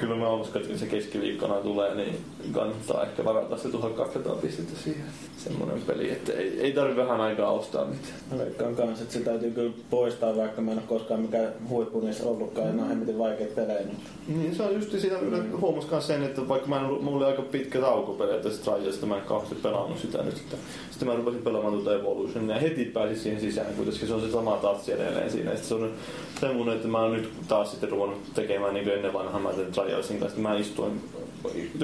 Kyllä 0.00 0.16
mä 0.16 0.32
uskon, 0.32 0.62
että 0.62 0.68
kun 0.68 0.78
se 0.78 0.86
keskiviikkona 0.86 1.54
tulee, 1.54 1.94
niin 1.94 2.18
kannattaa 2.52 3.02
ehkä 3.02 3.24
varata 3.24 3.56
se 3.56 3.68
1200 3.68 4.34
pistettä 4.34 4.76
siihen. 4.84 5.04
Semmoinen 5.36 5.82
peli, 5.86 6.10
että 6.10 6.32
ei, 6.32 6.60
ei 6.60 6.72
tarvi 6.72 6.96
vähän 6.96 7.20
aikaa 7.20 7.50
ostaa 7.50 7.84
mitään. 7.84 8.14
Mä 8.30 8.38
veikkaan 8.38 8.76
kanssa, 8.76 9.02
että 9.02 9.14
se 9.14 9.20
täytyy 9.20 9.50
kyllä 9.50 9.72
poistaa, 9.90 10.36
vaikka 10.36 10.62
mä 10.62 10.72
en 10.72 10.78
ole 10.78 10.86
koskaan 10.88 11.20
mikään 11.20 11.52
huippu 11.68 12.00
niissä 12.00 12.24
ollutkaan. 12.24 12.66
Ja 12.66 12.72
ne 12.72 12.82
on 12.82 12.88
hemmetin 12.88 13.18
vaikeita 13.18 13.54
pelejä. 13.54 13.86
Mutta... 13.86 14.10
Niin 14.28 14.54
se 14.54 14.62
on 14.62 14.74
just 14.74 15.00
siinä, 15.00 15.16
mm. 15.20 15.60
huomas 15.60 16.06
sen, 16.06 16.22
että 16.22 16.48
vaikka 16.48 16.68
mä 16.68 16.76
en, 16.76 16.84
ollut- 16.84 17.02
mulla 17.02 17.16
oli 17.16 17.24
aika 17.24 17.42
pitkä 17.42 17.80
tauko 17.80 18.12
periaatteessa 18.12 18.62
Trialsista, 18.62 19.06
mä 19.06 19.16
en 19.16 19.22
kauheasti 19.22 19.54
pelannut 19.54 19.98
sitä 19.98 20.22
nyt. 20.22 20.36
Että, 20.36 20.56
sitten 20.90 21.08
mä 21.08 21.14
rupesin 21.14 21.42
pelaamaan 21.42 21.74
tuota 21.74 21.94
Evolution 21.94 22.48
ja 22.48 22.58
heti 22.58 22.84
pääsin 22.84 23.18
siihen 23.18 23.40
sisään, 23.40 23.74
kuitenkin 23.74 24.08
se 24.08 24.14
on 24.14 24.20
se 24.20 24.30
sama 24.30 24.56
tatsi 24.56 24.92
edelleen 24.92 25.30
siinä. 25.30 25.50
Ja 25.50 25.56
sitten 25.56 25.78
se 25.78 25.84
on 25.84 25.92
semmoinen, 26.40 26.76
että 26.76 26.88
mä 26.88 27.00
oon 27.00 27.12
nyt 27.12 27.32
taas 27.48 27.70
sitten 27.70 27.90
ruvennut 27.90 28.22
tekemään 28.34 28.74
niin 28.74 28.84
kuin 28.84 28.96
ennen 28.96 29.12
vanhaa 29.12 29.40
mä 29.40 29.52
Trialsin 29.88 30.18
kanssa. 30.18 30.40
Mä 30.40 30.54
istuin 30.54 31.00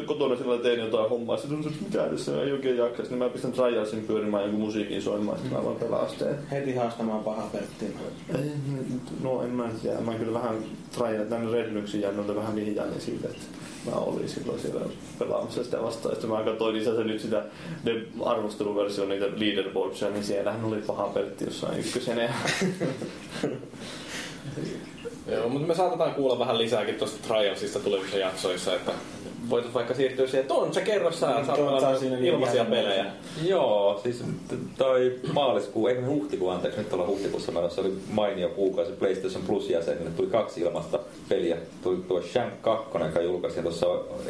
kotona 0.07 0.37
sillä 0.37 0.59
tein 0.59 0.81
jotain 0.81 1.11
hommaa, 1.11 1.37
sitten 1.37 1.57
tuntuu, 1.57 1.73
että 1.73 1.85
mitä 1.85 2.09
tässä 2.17 2.43
ei 2.43 2.53
oikein 2.53 2.77
jaksa. 2.77 3.03
Sitten 3.03 3.19
mä 3.19 3.29
pistän 3.29 3.53
Trialsin 3.53 4.05
pyörimään 4.07 4.43
jonkun 4.43 4.61
musiikin 4.61 5.03
soimaan, 5.03 5.39
sitten 5.39 5.59
mä 5.59 5.65
vaan 5.65 5.77
pelaan 5.77 6.11
sitä. 6.11 6.25
Heti 6.51 6.75
haastamaan 6.75 7.25
paha 7.25 7.49
pelttiä. 7.53 7.89
Ei, 8.39 8.51
No 9.23 9.43
en 9.43 9.51
mä 9.51 9.69
tiedä. 9.83 10.01
Mä 10.01 10.15
kyllä 10.15 10.39
vähän 10.39 10.57
trainan 10.93 11.27
tänne 11.27 11.53
Redlyxin 11.53 12.01
jännolta 12.01 12.35
vähän 12.35 12.55
vihjailin 12.55 13.01
siitä, 13.01 13.29
että 13.29 13.43
mä 13.87 13.93
olin 13.97 14.29
silloin 14.29 14.61
siellä 14.61 14.81
pelaamassa 15.19 15.65
sitä 15.65 15.83
vastaan. 15.83 16.15
Sitten 16.15 16.31
mä 16.31 16.43
katsoin 16.43 16.77
lisätä 16.77 17.05
nyt 17.05 17.21
sitä 17.21 17.45
arvosteluversioon 18.25 19.11
niitä 19.11 19.27
leaderboardsia, 19.27 20.11
niin 20.11 20.25
siellähän 20.25 20.65
oli 20.65 20.83
paha 20.87 21.07
peltti 21.07 21.45
jossain 21.45 21.81
ykkösenä. 21.81 22.33
Joo, 25.27 25.49
mutta 25.49 25.69
me 25.69 25.75
saatetaan 25.75 26.15
kuulla 26.15 26.39
vähän 26.39 26.59
lisääkin 26.59 26.95
tuosta 26.95 27.29
Trialsista 27.29 27.79
tulevissa 27.81 28.17
jaksoissa, 28.19 28.75
että 28.75 28.93
voisit 29.51 29.75
vaikka 29.75 29.95
siirtyä 29.95 30.27
siihen, 30.27 30.41
että 30.41 30.55
on 30.55 30.75
se 30.75 30.81
kerro 30.81 31.13
sä, 31.13 31.27
Mm, 31.27 31.47
sä 31.47 31.53
tuon 31.53 31.81
saa 31.81 31.99
niin 31.99 32.25
ilmaisia 32.25 32.65
pelejä. 32.65 33.07
Joo, 33.45 34.01
siis 34.03 34.25
toi 34.79 35.21
maaliskuu, 35.33 35.87
ei 35.87 36.01
huhtikuu, 36.01 36.49
anteeksi, 36.49 36.81
nyt 36.81 36.93
ollaan 36.93 37.11
huhtikuussa 37.11 37.53
menossa, 37.53 37.81
oli 37.81 37.93
mainio 38.11 38.49
kuukausi 38.49 38.93
PlayStation 38.93 39.43
Plus 39.43 39.71
jäsenille, 39.71 40.11
tuli 40.11 40.27
kaksi 40.29 40.61
ilmasta 40.61 40.99
peliä. 41.29 41.57
Tuli 41.83 41.97
tuo 42.09 42.23
Shank 42.23 42.63
2, 42.63 42.99
joka 42.99 43.21
julkaistiin 43.21 43.65
tuossa 43.65 43.87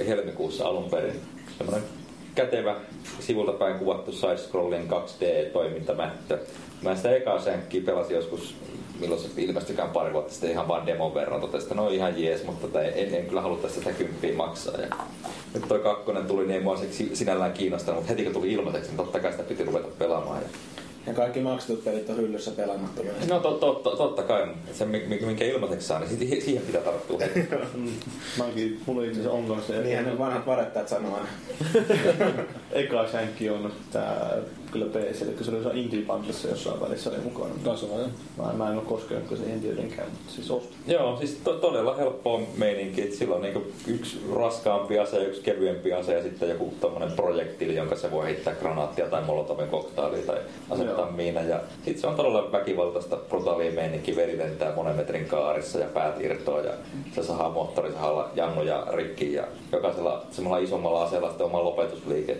helmikuussa 0.06 0.64
alun 0.64 0.90
perin. 0.90 1.20
Semmoinen 1.58 1.84
kätevä 2.34 2.76
sivulta 3.20 3.52
päin 3.52 3.78
kuvattu 3.78 4.10
side-scrolling 4.12 4.90
2D-toimintamättö. 4.90 6.38
Mä 6.82 6.96
sitä 6.96 7.16
ekaa 7.16 7.40
Shankkia 7.40 7.82
pelasin 7.86 8.16
joskus 8.16 8.54
milloin 9.00 9.20
se 9.20 9.28
ilmestykään 9.36 9.90
pari 9.90 10.12
vuotta 10.12 10.32
sitten 10.32 10.50
ihan 10.50 10.68
vaan 10.68 10.86
demon 10.86 11.14
verran. 11.14 11.40
Totesin, 11.40 11.62
että 11.62 11.74
no 11.74 11.88
ihan 11.88 12.22
jees, 12.22 12.44
mutta 12.44 12.66
tota, 12.66 12.82
en, 12.82 13.14
en 13.14 13.26
kyllä 13.26 13.40
haluttaisi 13.40 13.78
sitä 13.78 13.92
kymppiä 13.92 14.34
maksaa. 14.36 14.80
Ja 14.80 14.96
nyt 15.54 15.68
toi 15.68 15.78
kakkonen 15.78 16.26
tuli, 16.26 16.42
niin 16.42 16.54
ei 16.54 16.60
mua 16.60 16.78
sinällään 17.12 17.52
kiinnostanut, 17.52 18.00
mutta 18.00 18.12
heti 18.12 18.24
kun 18.24 18.32
tuli 18.32 18.52
ilmaiseksi, 18.52 18.88
niin 18.90 18.96
totta 18.96 19.20
kai 19.20 19.30
sitä 19.30 19.42
piti 19.42 19.64
ruveta 19.64 19.88
pelaamaan. 19.98 20.42
Ja... 20.42 20.48
Ja 21.06 21.14
kaikki 21.14 21.40
maksetut 21.40 21.84
pelit 21.84 22.10
on 22.10 22.16
hyllyssä 22.16 22.50
pelaamattomia. 22.50 23.12
No 23.28 23.40
to, 23.40 23.52
to, 23.52 23.96
totta 23.96 24.22
kai, 24.22 24.46
se 24.72 24.84
mi- 24.84 25.04
mi- 25.06 25.20
minkä 25.26 25.44
ilmaiseksi 25.44 25.86
saa, 25.86 26.00
niin 26.00 26.18
si- 26.18 26.40
siihen 26.40 26.62
pitää 26.62 26.80
tarttua 26.80 27.18
heti. 27.20 27.48
Mäkin, 28.38 28.80
mulla 28.86 29.02
itse 29.04 29.20
asiassa 29.20 29.30
on 29.38 29.46
kanssa 29.46 29.72
se. 29.72 29.82
Niinhän 29.82 30.04
ne 30.04 30.18
vanhat 30.18 30.46
varettajat 30.46 30.88
sanoo 30.88 31.14
aina. 31.14 31.28
Eka 32.72 33.08
Shankki 33.08 33.50
on 33.50 33.72
tää 33.92 34.36
kyllä 34.74 34.86
PC, 34.86 35.36
kun 35.36 35.44
se 35.44 35.50
oli 35.50 35.58
jossain 35.58 35.78
Indie 35.78 36.02
Bundlessa 36.06 36.48
jossain 36.48 36.80
välissä 36.80 37.10
oli 37.10 37.18
mukana. 37.24 37.54
Taas 37.64 37.82
on 37.82 38.10
Mä, 38.38 38.52
mä 38.52 38.70
en 38.70 38.76
ole 38.76 38.82
koskenut 38.86 39.28
siihen 39.28 39.60
tietenkään, 39.60 40.10
mutta 40.10 40.32
siis 40.32 40.50
ostin. 40.50 40.76
Joo, 40.86 41.16
siis 41.16 41.40
to, 41.44 41.52
todella 41.52 41.94
helppoa 41.96 42.40
meininki, 42.56 43.02
että 43.02 43.16
sillä 43.16 43.34
on 43.34 43.42
niinku 43.42 43.62
yksi 43.86 44.20
raskaampi 44.34 44.98
ase 44.98 45.24
yksi 45.24 45.42
kevyempi 45.42 45.92
ase 45.92 46.14
ja 46.14 46.22
sitten 46.22 46.48
joku 46.48 46.74
tommonen 46.80 47.12
projektiili, 47.12 47.76
jonka 47.76 47.96
se 47.96 48.10
voi 48.10 48.24
heittää 48.24 48.54
granaattia 48.54 49.06
tai 49.06 49.22
molotovin 49.22 49.68
koktailia 49.68 50.26
tai 50.26 50.38
asettaa 50.70 50.98
Joo. 51.06 51.10
miina. 51.10 51.40
Ja 51.42 51.60
sitten 51.84 52.00
se 52.00 52.06
on 52.06 52.14
todella 52.14 52.52
väkivaltaista 52.52 53.16
brutaalia 53.16 53.72
meininki, 53.72 54.16
veri 54.16 54.38
lentää 54.38 54.74
monen 54.76 54.96
metrin 54.96 55.24
kaarissa 55.26 55.78
ja 55.78 55.86
päät 55.94 56.20
irtoaa 56.20 56.60
ja 56.60 56.72
se 57.14 57.22
saa 57.22 57.50
moottorisahalla 57.50 58.30
jannuja 58.34 58.86
rikki 58.92 59.32
ja 59.32 59.44
jokaisella 59.72 60.22
semmoilla 60.30 60.64
isommalla 60.64 61.02
aseella 61.04 61.28
sitten 61.28 61.46
oma 61.46 61.64
lopetusliike, 61.64 62.36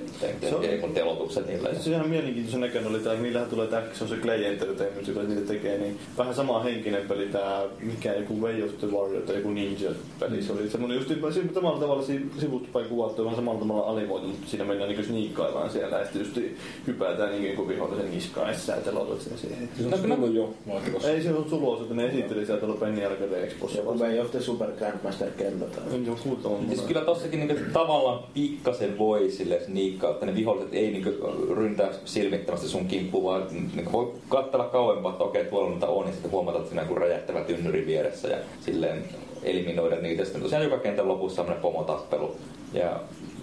on- 0.56 0.80
kun 0.80 0.94
telotukset 0.94 1.46
niillä. 1.46 1.74
Se 1.74 1.90
ihan 1.90 2.08
mielenkiintoisen 2.24 2.60
näköinen 2.60 2.90
oli 2.90 2.98
tämä, 2.98 3.14
niillähän 3.14 3.48
tulee 3.50 3.66
tää, 3.66 3.82
se 3.92 4.04
on 4.04 4.10
se 4.10 4.16
Clay 4.16 4.44
Entertainment, 4.44 5.08
joka 5.08 5.22
niitä 5.22 5.40
tekee, 5.52 5.78
niin 5.78 5.98
vähän 6.18 6.34
sama 6.34 6.62
henkinen 6.62 7.08
peli 7.08 7.26
tää, 7.26 7.62
mikä 7.80 8.14
joku 8.14 8.40
Way 8.40 8.62
of 8.62 8.70
the 8.78 8.86
Warrior 8.86 9.22
tai 9.22 9.36
joku 9.36 9.50
Ninja-peli. 9.50 10.42
Se 10.42 10.52
oli 10.52 10.70
semmonen 10.70 10.96
just 10.96 11.08
se- 11.08 11.54
samalla 11.54 11.80
tavalla 11.80 12.02
si- 12.02 12.26
sivusta 12.38 12.68
päin 12.72 12.86
kuvattu, 12.86 13.24
vähän 13.24 13.36
samalla 13.36 13.60
tavalla 13.60 13.90
animoitu, 13.90 14.26
mutta 14.26 14.46
siinä 14.50 14.64
mennään 14.64 14.88
niinku 14.88 15.04
sniikkaillaan 15.04 15.70
siellä, 15.70 15.98
ja 15.98 16.04
sitten 16.04 16.22
just 16.22 16.38
hypätään 16.86 17.30
niin 17.30 17.50
joku 17.50 17.68
vihollisen 17.68 18.10
niskaan, 18.10 18.48
ja 18.48 18.54
sitten 18.54 18.76
sä 18.76 18.82
telotat 18.82 19.20
sen 19.20 19.38
siihen. 19.38 19.68
Se 19.78 19.86
on 19.86 20.10
tullut 20.10 20.34
jo 20.34 20.54
vaatikossa. 20.68 21.10
Ei 21.10 21.22
se 21.22 21.32
on 21.34 21.46
sulos, 21.50 21.80
että 21.80 21.94
ne 21.94 22.06
esitteli 22.06 22.46
sieltä 22.46 22.66
tuolla 22.66 22.80
Penny 22.80 23.04
Arcade 23.04 23.44
Expossa. 23.44 23.78
Joku 23.78 23.98
Way 23.98 24.20
of 24.20 24.30
the 24.30 24.40
Super 24.40 24.70
Grandmaster 24.78 25.30
Kento 25.30 25.64
tai... 25.64 26.04
Joku 26.06 26.36
tommonen. 26.42 26.68
Siis 26.68 26.80
kyllä 26.80 27.00
tossakin 27.00 27.40
niinku 27.46 27.64
tavallaan 27.72 28.20
pikkasen 28.34 28.98
voi 28.98 29.30
sille 29.30 29.60
sniikkaa, 29.66 30.10
että 30.10 30.26
ne 30.26 30.34
viholliset 30.34 30.74
ei 30.74 30.90
niinku 30.90 31.10
ryntää 31.54 31.90
silmittömästi 32.14 32.68
sun 32.68 32.86
kimppuun, 32.86 33.24
vaan 33.24 33.46
niinku 33.74 33.92
voi 33.92 34.12
katsella 34.28 34.64
kauempaa, 34.64 35.12
että 35.12 35.24
okei, 35.24 35.44
tuolla 35.44 35.70
niitä 35.70 35.86
on, 35.86 36.06
ja 36.06 36.12
sitten 36.12 36.30
huomata, 36.30 36.58
että 36.58 36.70
siinä 36.70 36.86
on 36.90 36.96
räjähtävä 36.96 37.40
tynnyri 37.40 37.86
vieressä 37.86 38.28
ja 38.28 38.36
silleen 38.60 39.04
eliminoida 39.42 39.96
niitä. 39.96 40.24
Sitten 40.24 40.42
tosiaan 40.42 40.64
joka 40.64 40.78
kentän 40.78 41.08
lopussa 41.08 41.36
semmoinen 41.36 41.62
pomotappelu. 41.62 42.36
Ja 42.72 43.00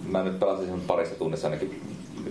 mä 0.08 0.22
nyt 0.22 0.38
pelasin 0.40 0.66
sen 0.66 0.80
parissa 0.80 1.14
tunnissa 1.14 1.46
ainakin 1.48 1.80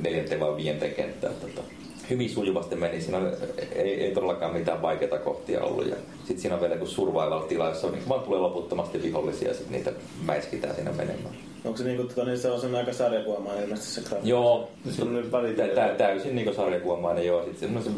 neljänteen 0.02 0.40
vai 0.40 0.56
viienteen 0.56 0.94
kenttään. 0.94 1.34
Tota, 1.42 1.62
hyvin 2.10 2.30
sujuvasti 2.30 2.76
meni. 2.76 3.02
Siinä 3.02 3.18
on- 3.18 3.32
ei, 3.76 4.04
ei 4.04 4.12
todellakaan 4.14 4.54
mitään 4.54 4.82
vaikeita 4.82 5.18
kohtia 5.18 5.64
ollut. 5.64 5.88
Ja 5.88 5.96
sitten 6.18 6.40
siinä 6.40 6.56
on 6.56 6.62
vielä 6.62 6.76
joku 6.76 6.86
survival-tila, 6.86 7.68
jossa 7.70 7.88
on, 7.88 7.94
niin 7.94 8.10
vaan 8.10 8.22
tulee 8.22 8.40
loputtomasti 8.40 9.04
vihollisia 9.04 9.48
ja 9.48 9.54
sitten 9.54 9.74
niitä 9.74 9.92
mäiskitään 10.26 10.76
siinä 10.76 10.92
menemään. 10.92 11.36
Onko 11.66 11.78
se 11.78 11.84
niinku, 11.84 12.04
tota, 12.04 12.26
niin 12.26 12.38
se 12.38 12.52
on 12.52 12.62
sen 12.62 12.76
aika 12.76 12.94
sarjakuvamaan 12.94 13.64
ilmeisesti 13.64 13.92
se 13.92 14.02
grafiikka? 14.02 14.30
Joo, 14.30 14.72
Se 14.90 15.02
on 15.02 15.14
nyt 15.14 15.32
tä, 15.58 15.68
tä, 15.68 15.96
täysin 15.98 16.36
niin 16.36 16.56
sarjakuomainen 16.56 17.26
joo. 17.26 17.44
Sitten 17.44 17.60
semmoisen 17.60 17.94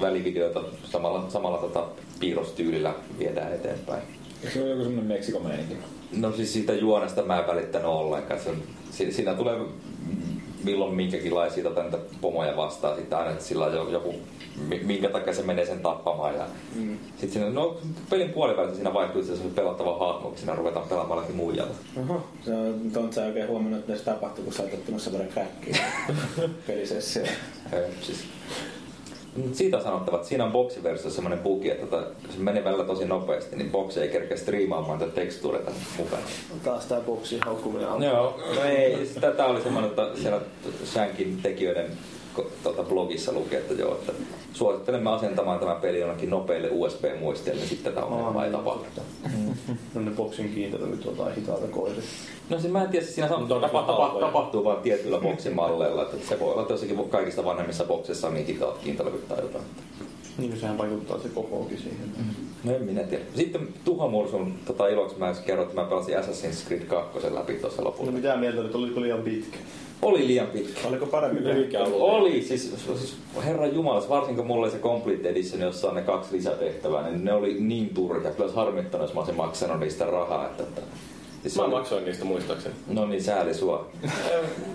välivideoita 0.00 0.62
samalla, 0.84 1.30
samalla 1.30 1.58
tota, 1.58 1.86
piirrostyylillä 2.20 2.94
viedään 3.18 3.52
eteenpäin. 3.52 4.02
Se 4.52 4.62
on 4.62 4.70
joku 4.70 4.82
semmonen 4.82 5.08
Meksikon 5.08 5.46
meininki. 5.46 5.74
No 6.16 6.32
siis 6.32 6.52
siitä 6.52 6.72
juonesta 6.72 7.22
mä 7.22 7.40
en 7.40 7.46
välittänyt 7.46 7.86
ollenkaan. 7.86 8.40
Se 8.40 8.50
on, 8.50 8.56
si, 8.90 9.12
siinä 9.12 9.34
tulee 9.34 9.60
milloin 10.64 10.94
minkäkinlaisia 10.94 11.64
tota, 11.64 11.82
niitä 11.82 11.98
pomoja 12.20 12.56
vastaan. 12.56 12.96
Sitten 12.96 13.18
aina, 13.18 13.30
että 13.30 13.44
sillä 13.44 13.66
joku, 13.66 14.14
minkä 14.82 15.08
takia 15.08 15.34
se 15.34 15.42
menee 15.42 15.66
sen 15.66 15.80
tappamaan. 15.80 16.34
Ja 16.34 16.46
mm. 16.74 16.98
Sitten 17.10 17.30
siinä, 17.30 17.50
no 17.50 17.78
pelin 18.10 18.30
puolivälissä 18.30 18.76
siinä 18.76 18.94
vaihtuu 18.94 19.20
itse 19.20 19.32
asiassa 19.32 19.54
pelattava 19.54 19.98
hahmo, 19.98 20.28
kun 20.28 20.38
siinä 20.38 20.54
ruvetaan 20.54 20.88
pelaamaan 20.88 21.16
jollakin 21.16 21.36
muijalla. 21.36 21.74
Oho, 21.96 22.22
se 22.44 22.54
on, 22.54 22.90
on 22.96 23.12
sä 23.12 23.24
oikein 23.24 23.48
huomannut, 23.48 23.80
että 23.80 23.96
se 23.96 24.04
tapahtui, 24.04 24.44
kun 24.44 24.52
sä 24.52 24.62
oot 24.62 24.74
ottanut 24.74 25.02
sen 25.02 25.12
verran 25.12 25.28
crackia 25.28 25.76
pelisessio. 26.66 27.22
Ö, 27.72 27.88
siis. 28.00 28.24
Siitä 29.52 29.76
on 29.76 29.82
sanottava, 29.82 30.16
että 30.16 30.28
siinä 30.28 30.44
on 30.44 30.52
boksiversiossa 30.52 31.14
semmoinen 31.16 31.38
bugi, 31.38 31.70
että 31.70 31.86
tota, 31.86 32.06
se 32.30 32.38
menee 32.38 32.64
välillä 32.64 32.84
tosi 32.84 33.04
nopeasti, 33.04 33.56
niin 33.56 33.70
boksi 33.70 34.00
ei 34.00 34.08
kerkeä 34.08 34.36
striimaamaan 34.36 34.98
tätä 34.98 35.12
tekstuureita 35.12 35.70
mukana. 35.98 36.22
Taas 36.64 36.86
tää 36.86 37.00
boksi 37.00 37.38
haukkuminen 37.44 37.88
alkaa. 37.88 38.08
Joo, 38.08 38.40
no 38.54 38.64
ei, 38.64 38.96
siis 38.96 39.10
tätä 39.20 39.46
oli 39.46 39.62
semmoinen, 39.62 39.90
että 39.90 40.08
siellä 40.14 40.40
Shankin 40.84 41.38
tekijöiden 41.42 41.86
tuota 42.62 42.82
blogissa 42.82 43.32
lukee, 43.32 43.58
että 43.58 43.74
joo, 43.74 43.94
että 43.94 44.12
suosittelemme 44.52 45.10
asentamaan 45.10 45.58
tämän 45.58 45.76
pelin 45.76 46.00
jonnekin 46.00 46.30
nopeille 46.30 46.68
USB-muisteille, 46.72 47.60
niin 47.60 47.68
sitten 47.68 47.92
tätä 47.92 48.06
ongelmaa 48.06 48.44
ei 48.44 48.52
tapahdu. 48.52 48.84
No 49.94 50.00
ne 50.00 50.10
boksin 50.10 50.54
kiinteät 50.54 50.90
nyt 50.90 51.04
jotain 51.04 51.34
hitaita 51.34 51.66
koiria. 51.66 52.02
No 52.50 52.58
siis 52.60 52.72
mä 52.72 52.82
en 52.82 52.88
tiedä, 52.88 53.04
siis 53.04 53.14
siinä 53.14 53.28
sanotaan, 53.28 53.64
on 53.64 53.70
tapa, 53.70 53.82
tapa, 53.82 54.20
tapahtuu 54.20 54.64
vain 54.64 54.80
tietyillä 54.80 55.18
boksimalleilla, 55.18 56.02
että 56.02 56.16
se 56.28 56.40
voi 56.40 56.52
olla, 56.52 56.62
että 56.62 56.74
jossakin 56.74 57.08
kaikista 57.08 57.44
vanhemmissa 57.44 57.84
boksissa 57.84 58.28
on 58.28 58.34
niin 58.34 58.46
hitaat 58.46 58.78
kiintolevyt 58.78 59.28
tai 59.28 59.38
jotain. 59.42 59.64
Niin 60.38 60.60
sehän 60.60 60.78
vaikuttaa 60.78 61.18
se 61.18 61.28
kokoakin 61.28 61.78
siihen. 61.78 62.12
No 62.64 62.74
en 62.74 62.82
minä 62.82 63.02
tiedä. 63.02 63.24
Sitten 63.34 63.68
Tuho 63.84 64.08
Mursun 64.08 64.54
tota, 64.66 64.88
iloksi 64.88 65.18
mä 65.18 65.34
kerroin, 65.46 65.68
että 65.68 65.80
mä 65.80 65.88
pelasin 65.88 66.14
Assassin's 66.18 66.66
Creed 66.66 66.82
2 66.82 67.18
läpi 67.34 67.52
tuossa 67.54 67.82
No 67.82 67.88
lopulla. 67.88 68.12
mitä 68.12 68.36
mieltä 68.36 68.62
nyt, 68.62 68.74
oliko 68.74 69.00
liian 69.00 69.22
pitkä? 69.22 69.58
Oli 70.02 70.26
liian 70.26 70.46
pitkä. 70.46 70.88
Oliko 70.88 71.06
paremmin 71.06 71.42
kuin 71.42 71.56
Mikä 71.56 71.80
ollut? 71.80 72.00
Oli, 72.00 72.42
siis, 72.42 72.74
siis 72.86 73.16
herran 73.44 73.74
jumalas, 73.74 74.08
varsinkin 74.08 74.46
mulla 74.46 74.62
oli 74.66 74.70
se 74.72 74.78
Complete 74.78 75.28
Edition, 75.28 75.60
jossa 75.62 75.88
on 75.88 75.94
ne 75.94 76.02
kaksi 76.02 76.36
lisätehtävää, 76.36 77.08
niin 77.10 77.24
ne 77.24 77.32
oli 77.32 77.56
niin 77.60 77.88
turhia. 77.94 78.30
Kyllä 78.30 78.42
olisi 78.44 78.56
harmittanut, 78.56 79.06
jos 79.06 79.14
mä 79.14 79.20
olisin 79.20 79.36
maksanut 79.36 79.80
niistä 79.80 80.04
rahaa. 80.04 80.46
Että, 80.46 80.62
että, 80.62 80.80
siis 81.42 81.56
Mä 81.56 81.62
oli- 81.62 81.70
maksoin 81.74 82.04
niistä 82.04 82.24
muistaakseni. 82.24 82.74
No 82.88 83.06
niin, 83.06 83.22
sääli 83.22 83.54
sua. 83.54 83.86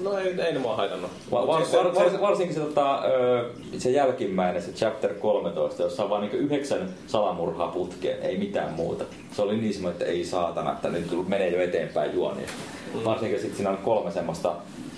No 0.03 0.17
ei, 0.17 0.41
ei 0.41 0.53
ne 0.53 0.59
mua 0.59 0.75
haitannut. 0.75 1.11
Va- 1.31 1.47
var, 1.47 1.65
siis 1.65 1.77
var, 1.77 1.95
var, 1.95 2.21
varsinkin 2.21 2.55
se, 2.55 2.61
tota, 2.61 3.03
ö, 3.05 3.49
se 3.77 3.89
jälkimmäinen, 3.91 4.61
se 4.61 4.71
chapter 4.71 5.13
13, 5.13 5.83
jossa 5.83 6.03
on 6.03 6.09
vaan 6.09 6.21
niinku 6.21 6.37
yhdeksän 6.37 6.89
salamurhaa 7.07 7.67
putkeen, 7.67 8.21
ei 8.21 8.37
mitään 8.37 8.73
muuta. 8.73 9.03
Se 9.31 9.41
oli 9.41 9.57
niin 9.57 9.73
semmoinen, 9.73 10.01
että 10.01 10.11
ei 10.11 10.25
saatana, 10.25 10.71
että 10.71 10.89
nyt 10.89 11.27
menee 11.27 11.49
jo 11.49 11.61
eteenpäin 11.61 12.13
juoni. 12.13 12.41
Mm. 12.93 13.03
Varsinkin 13.05 13.39
sitten 13.39 13.55
siinä 13.57 13.69
on 13.69 13.77
kolme 13.77 14.11
semmoista, 14.11 14.55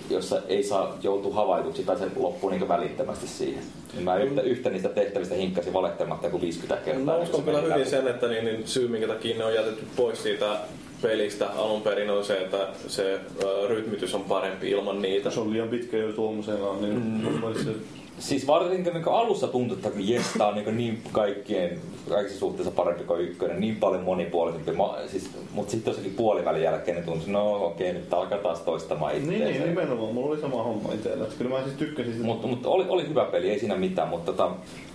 jossa 0.10 0.42
ei 0.48 0.64
saa 0.64 0.98
joutua 1.04 1.34
havaituksi 1.34 1.84
tai 1.84 1.98
se 1.98 2.08
loppuu 2.16 2.50
niinku 2.50 2.68
välittömästi 2.68 3.28
siihen. 3.28 3.64
Niin 3.94 4.04
mä 4.04 4.16
yhtä, 4.16 4.42
yhtä 4.42 4.70
niistä 4.70 4.90
tehtävistä 4.90 5.36
hinkkasin 5.36 5.74
valehtelematta 5.74 6.30
kuin 6.30 6.42
50 6.42 6.86
kertaa. 6.86 7.04
Mä 7.06 7.12
niin 7.14 7.24
uskon 7.24 7.40
se 7.40 7.46
kyllä 7.46 7.62
hyvin 7.62 7.80
läpi. 7.80 7.90
sen, 7.90 8.08
että 8.08 8.28
niin, 8.28 8.46
niin 8.46 8.68
syy 8.68 8.88
minkä 8.88 9.08
takia 9.08 9.38
ne 9.38 9.46
on 9.46 9.54
jätetty 9.54 9.86
pois 9.96 10.24
siitä 10.24 10.60
pelistä 11.02 11.48
alun 11.50 11.82
perin 11.82 12.10
on 12.10 12.26
se, 12.26 12.38
että 12.38 12.68
se 12.88 13.20
ö, 13.44 13.68
rytmitys 13.68 14.16
on 14.16 14.24
parempi 14.24 14.70
ilman 14.70 15.02
niitä. 15.02 15.32
Se 15.32 15.40
on 15.40 15.54
liian 15.54 15.70
pitkä 15.70 15.98
jo 15.98 16.14
tuommoisenaan, 16.14 16.82
niin 16.82 17.22
mm. 17.22 17.64
se 17.64 17.72
Siis 18.20 18.48
varsinkin 18.48 18.94
niin 18.94 19.08
alussa 19.08 19.48
tuntui, 19.48 19.78
että 19.78 19.90
jes, 19.98 20.26
tää 20.38 20.48
on 20.48 20.56
niin, 20.56 20.78
niin 20.78 21.02
kaikkien, 21.12 21.80
kaikissa 22.10 22.40
suhteissa 22.40 22.72
parempi 22.72 23.04
kuin 23.04 23.22
ykkönen, 23.22 23.60
niin 23.60 23.76
paljon 23.76 24.04
monipuolisempi. 24.04 24.72
Ma, 24.72 24.98
siis, 25.08 25.30
mutta 25.52 25.72
sitten 25.72 25.92
jossakin 25.92 26.14
puolivälin 26.14 26.62
jälkeen 26.62 26.96
niin 26.98 27.06
tuntui, 27.06 27.30
no 27.32 27.66
okei, 27.66 27.94
nyt 27.94 28.14
alkaa 28.14 28.38
taas 28.38 28.60
toistamaan 28.60 29.14
Niin, 29.14 29.24
itseänsä. 29.34 29.50
niin, 29.52 29.70
nimenomaan. 29.70 30.14
Mulla 30.14 30.30
oli 30.32 30.42
sama 30.42 30.64
homma 30.64 30.94
itsellä. 30.94 31.24
Että 31.24 31.36
Kyllä 31.38 31.52
mä 31.52 31.64
siis 31.64 31.76
tykkäsin 31.76 32.14
sitä. 32.14 32.26
Mutta 32.26 32.48
mut 32.48 32.66
oli, 32.66 32.86
oli 32.90 33.08
hyvä 33.08 33.26
peli, 33.26 33.50
ei 33.50 33.60
siinä 33.60 33.76
mitään, 33.76 34.08
mutta 34.08 34.32
tota, 34.32 34.52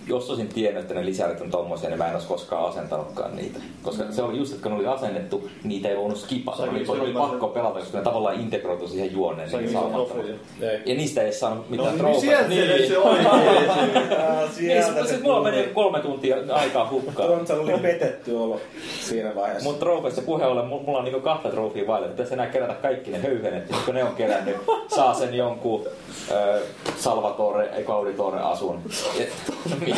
jos 0.07 0.29
olisin 0.29 0.47
tiennyt, 0.47 0.81
että 0.81 0.93
ne 0.93 1.05
lisärit 1.05 1.41
on 1.41 1.51
tommosia, 1.51 1.89
niin 1.89 1.97
mä 1.97 2.07
en 2.07 2.13
olisi 2.13 2.27
koskaan 2.27 2.69
asentanutkaan 2.69 3.35
niitä. 3.35 3.59
Koska 3.83 4.03
se 4.11 4.21
oli 4.21 4.37
just, 4.37 4.51
että 4.51 4.63
kun 4.63 4.71
ne 4.71 4.77
oli 4.77 4.87
asennettu, 4.87 5.49
niitä 5.63 5.89
ei 5.89 5.97
voinut 5.97 6.17
skipata. 6.17 6.57
Saiko 6.57 6.71
Oli, 6.71 6.79
niistä 6.79 7.03
oli, 7.03 7.13
pakko 7.13 7.47
pelata, 7.47 7.79
koska 7.79 7.97
ne 7.97 8.03
tavallaan 8.03 8.39
integroitu 8.39 8.87
siihen 8.87 9.13
juoneen. 9.13 9.49
Saiko 9.49 10.21
Niin 10.23 10.39
ja 10.85 10.95
niistä 10.95 11.21
ei 11.21 11.33
saanut 11.33 11.59
No 11.59 11.65
mitään 11.69 11.89
niin, 11.89 11.99
trofeja. 11.99 12.47
sieltä 12.47 12.77
se, 12.77 12.87
se 12.87 12.97
oli. 12.97 13.19
Niin, 14.57 14.83
siis, 14.83 15.09
siis 15.09 15.21
mulla 15.21 15.43
meni 15.43 15.63
kolme 15.73 15.99
tuntia 15.99 16.35
aikaa 16.51 16.89
hukkaan. 16.89 17.29
Trontsalla 17.29 17.63
oli 17.63 17.81
petetty 17.81 18.35
olo 18.35 18.61
siinä 19.01 19.35
vaiheessa. 19.35 19.69
Mun 19.69 19.79
trofeista 19.79 20.21
puheen 20.21 20.49
ollen, 20.49 20.65
mulla 20.65 20.97
on 20.97 21.03
niinku 21.03 21.19
kahta 21.19 21.49
trofia 21.49 21.87
vaille. 21.87 22.07
Pitäisi 22.07 22.33
enää 22.33 22.47
kerätä 22.47 22.73
kaikki 22.73 23.11
ne 23.11 23.19
höyhenet, 23.21 23.63
kun 23.85 23.95
ne 23.95 24.03
on 24.03 24.15
kerännyt, 24.15 24.55
saa 24.95 25.13
sen 25.13 25.33
jonkun 25.33 25.87
äh, 26.31 26.61
Salvatore, 26.97 27.69
ei 27.69 27.85
Auditore 27.87 28.39
asun. 28.39 28.79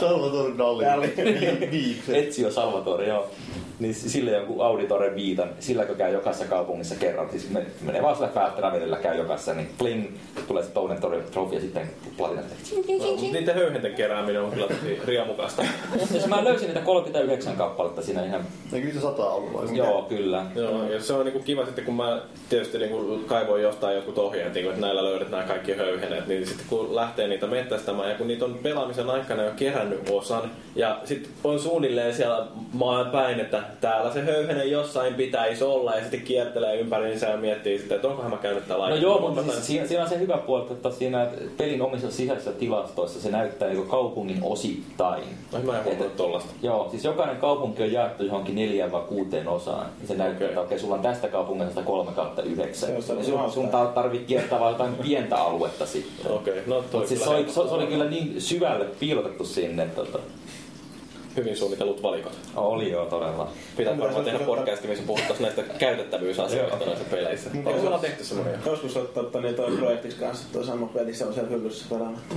Salvatore. 0.00 0.54
Dalli. 0.58 0.84
Viikset. 1.70 2.28
Ezio 2.28 2.50
Salvatore, 2.50 3.06
joo. 3.06 3.26
Niin 3.78 3.94
sille 3.94 4.30
jonkun 4.30 4.64
Auditore 4.66 5.14
viitan, 5.14 5.48
sillä 5.60 5.84
kun 5.84 5.96
käy 5.96 6.12
jokaisessa 6.12 6.46
kaupungissa 6.48 6.94
kerran, 6.94 7.30
siis 7.30 7.50
me- 7.50 7.66
menee 7.82 8.02
vaan 8.02 8.14
sillä 8.16 8.28
fast 8.28 8.56
travelilla, 8.56 8.96
käy 8.96 9.16
jokaisessa, 9.18 9.54
niin 9.54 9.70
pling, 9.78 10.06
tulee 10.48 10.62
se 10.62 10.70
toinen 10.70 10.98
trofi 11.32 11.54
ja 11.54 11.60
sitten 11.60 11.90
platina. 12.16 12.42
No, 12.42 13.16
mut 13.16 13.32
niiden 13.32 13.54
höyhenten 13.54 13.94
kerääminen 13.94 14.42
on 14.42 14.50
kyllä 14.50 14.66
tosi 14.66 15.00
riemukasta. 15.04 15.62
Jos 16.14 16.26
mä 16.26 16.44
löysin 16.44 16.66
niitä 16.66 16.80
39 16.80 17.56
kappaletta 17.56 18.02
siinä 18.02 18.24
ihan, 18.24 18.40
Eikö 18.72 18.86
niitä 18.86 19.00
sataa 19.00 19.30
ollut 19.34 19.52
vai? 19.52 19.76
joo 19.76 20.02
kyllä. 20.02 20.42
Joo, 20.54 20.84
ja 20.92 21.00
se 21.02 21.12
on 21.12 21.24
niinku 21.24 21.40
kiva 21.40 21.64
sitten, 21.66 21.84
kun 21.84 21.94
mä 21.94 22.22
tietysti 22.48 22.78
niinku 22.78 23.20
kaivoin 23.26 23.62
jostain 23.62 23.94
jotkut 23.96 24.18
ohjeet, 24.18 24.54
niinku, 24.54 24.70
että 24.70 24.80
näillä 24.80 25.04
löydät 25.04 25.30
nämä 25.30 25.42
kaikki 25.42 25.72
höyhenet, 25.72 26.26
niin 26.26 26.46
sitten 26.46 26.66
kun 26.68 26.94
lähtee 26.94 27.28
niitä 27.28 27.46
mettästämään, 27.46 28.10
ja 28.10 28.14
kun 28.16 28.28
niitä 28.28 28.44
on 28.44 28.58
pelaamisen 28.62 29.10
aikana 29.10 29.42
jo 29.42 29.50
kerännyt 29.56 30.10
osan, 30.10 30.50
ja 30.76 31.00
sitten 31.04 31.32
on 31.44 31.58
suunnilleen 31.60 32.14
siellä 32.14 32.46
maan 32.72 33.10
päin, 33.10 33.40
että 33.40 33.62
täällä 33.80 34.12
se 34.12 34.22
höyhenen 34.22 34.70
jossain 34.70 35.14
pitäisi 35.14 35.64
olla, 35.64 35.94
ja 35.94 36.00
sitten 36.00 36.22
kiertelee 36.22 36.80
ympäriinsä 36.80 37.26
ja 37.26 37.36
miettii 37.36 37.78
sitten, 37.78 37.96
että 37.96 38.08
onkohan 38.08 38.30
mä 38.30 38.36
käynyt 38.36 38.68
täällä 38.68 38.88
No 38.90 38.96
joo, 38.96 39.20
mutta 39.20 39.42
siis 39.42 39.66
siinä, 39.66 39.86
siinä 39.86 40.02
on 40.02 40.08
se 40.08 40.18
hyvä 40.18 40.36
puoli, 40.36 40.72
että 40.72 40.90
siinä 40.90 41.26
pelin 41.56 41.82
omissa 41.82 42.10
sisäisissä 42.10 42.52
tilastoissa 42.52 43.20
se 43.20 43.30
näyttää 43.30 43.68
niin 43.68 43.86
kaupungin 43.88 44.38
osittain. 44.42 45.24
No, 45.52 45.58
mä 45.58 45.78
en 45.78 45.84
huomannut 45.84 46.16
tollasta. 46.16 46.50
Joo, 46.62 46.88
siis 46.90 47.04
jokainen 47.04 47.36
kaupunki 47.36 47.82
on 47.82 47.92
jaettu 47.92 48.24
johonkin 48.24 48.54
neljään 48.54 48.92
vai 48.92 49.02
kuuteen 49.08 49.48
osaan. 49.48 49.86
Ja 50.00 50.08
se 50.08 50.14
näyttää, 50.14 50.36
Okei. 50.36 50.48
että 50.48 50.60
okei, 50.60 50.78
sulla 50.78 50.94
on 50.94 51.02
tästä 51.02 51.28
kaupungista 51.28 51.82
kolme 51.82 52.12
kautta 52.12 52.42
yhdeksän. 52.42 53.02
Se 53.02 53.12
on 53.12 53.24
sun, 53.24 53.52
sun 53.52 53.68
tarvii 53.94 54.24
kiertää 54.24 54.60
vaan 54.60 54.72
jotain 54.72 54.94
pientä 54.94 55.36
aluetta 55.36 55.86
sitten. 55.86 56.32
Okei, 56.32 56.62
no 56.66 56.74
toi 56.74 56.82
Mutta 56.92 57.08
siis 57.08 57.24
se 57.24 57.30
oli, 57.30 57.44
se, 57.46 57.52
se 57.52 57.60
oli 57.60 57.86
kyllä 57.86 58.04
niin 58.04 58.40
syvälle 58.40 58.84
piilotettu 59.00 59.44
sinne. 59.44 59.82
että 59.82 59.98
Tota, 59.98 60.18
Hyvin 61.36 61.56
suunnitellut 61.56 62.02
valikot. 62.02 62.32
oli 62.56 62.90
joo 62.90 63.06
todella. 63.06 63.50
Pitää 63.76 63.98
varmaan 63.98 64.24
tehdä 64.24 64.38
pitäisi 64.38 64.56
podcast, 64.56 64.84
missä 64.84 65.04
puhuttaisiin 65.06 65.42
näistä 65.42 65.62
käytettävyysasioista 65.62 66.84
näissä 66.86 67.04
peleissä. 67.10 67.50
Mun 67.52 67.66
Onko 67.66 67.80
sulla 67.80 67.98
tehty 67.98 68.24
semmoinen? 68.24 68.60
Joskus 68.66 68.96
ottaa 68.96 69.22
ottaa 69.22 69.42
niitä 69.42 69.62
projektiksi 69.78 70.18
kanssa, 70.18 70.48
tuo 70.52 70.64
sama 70.64 70.86
peli, 70.86 71.14
se 71.14 71.24
on 71.24 71.34
siellä 71.34 71.50
hyllyssä 71.50 71.86
pelaamatta. 71.90 72.34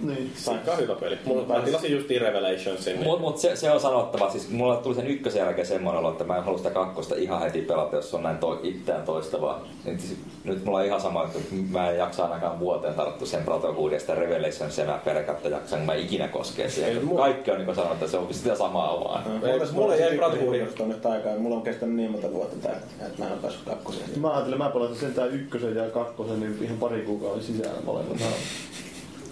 Niin. 0.00 0.32
Aika 0.48 0.76
hyvä 0.76 0.94
peli. 0.94 1.18
Mulla 1.24 1.58
mä 1.58 1.64
tilasin 1.64 1.92
just 1.92 2.10
Revelationsin. 2.10 2.94
Niin. 2.96 3.06
Mutta 3.06 3.20
mut 3.20 3.38
se, 3.38 3.56
se, 3.56 3.70
on 3.70 3.80
sanottava, 3.80 4.30
siis 4.30 4.50
mulla 4.50 4.76
tuli 4.76 4.94
sen 4.94 5.06
ykkösen 5.06 5.40
jälkeen 5.40 5.66
semmoinen 5.66 5.98
olo, 6.00 6.12
että 6.12 6.24
mä 6.24 6.36
en 6.36 6.44
halua 6.44 6.58
sitä 6.58 6.70
kakkosta 6.70 7.14
ihan 7.14 7.42
heti 7.42 7.60
pelata, 7.62 7.96
jos 7.96 8.10
se 8.10 8.16
on 8.16 8.22
näin 8.22 8.38
to, 8.38 8.60
itseään 8.62 9.02
toistavaa. 9.02 9.66
Nyt, 9.84 10.00
siis- 10.00 10.16
nyt 10.44 10.64
mulla 10.64 10.78
on 10.78 10.84
ihan 10.84 11.00
sama, 11.00 11.24
että 11.24 11.38
mä 11.70 11.90
en 11.90 11.98
jaksa 11.98 12.24
ainakaan 12.24 12.58
vuoteen 12.58 12.94
tarttua 12.94 13.26
sen 13.26 13.44
Protoguudesta 13.44 14.14
Revelation 14.14 14.70
sen 14.70 14.86
mä 14.86 15.00
perkättä 15.04 15.48
jaksan, 15.48 15.78
kun 15.78 15.86
mä 15.86 15.94
ikinä 15.94 16.28
koskee 16.28 16.70
siihen. 16.70 17.08
Kaikki 17.16 17.50
on 17.50 17.56
niin 17.56 17.66
kuin 17.66 17.76
sanottu, 17.76 17.94
että 17.94 18.08
se 18.08 18.16
on 18.16 18.31
sitä 18.34 18.54
samaa 18.54 19.04
vaan. 19.04 19.22
Ei, 19.44 19.58
mulle 19.72 19.96
jäi 19.96 20.10
Brotherhoodin- 20.10 20.16
Brotherhoodin 20.16 20.88
nyt 20.88 21.06
aikaa, 21.06 21.32
ja 21.32 21.38
mulla 21.38 21.56
on 21.56 21.62
kestänyt 21.62 21.94
niin 21.96 22.10
monta 22.10 22.32
vuotta 22.32 22.56
tää, 22.68 22.76
että 23.06 23.18
mä 23.18 23.26
en 23.26 23.32
ole 23.32 23.40
päässyt 23.42 23.64
kakkoseen. 23.64 24.04
Mä 24.20 24.30
ajattelin, 24.32 24.58
mä 24.58 24.70
pelasin 24.70 24.96
sentään 24.96 25.30
ykkösen 25.30 25.76
ja 25.76 25.84
kakkosen 25.90 26.40
niin 26.40 26.58
ihan 26.62 26.76
pari 26.78 27.00
kuukauden 27.02 27.42
sisällä 27.42 27.80
molemmat. 27.84 28.18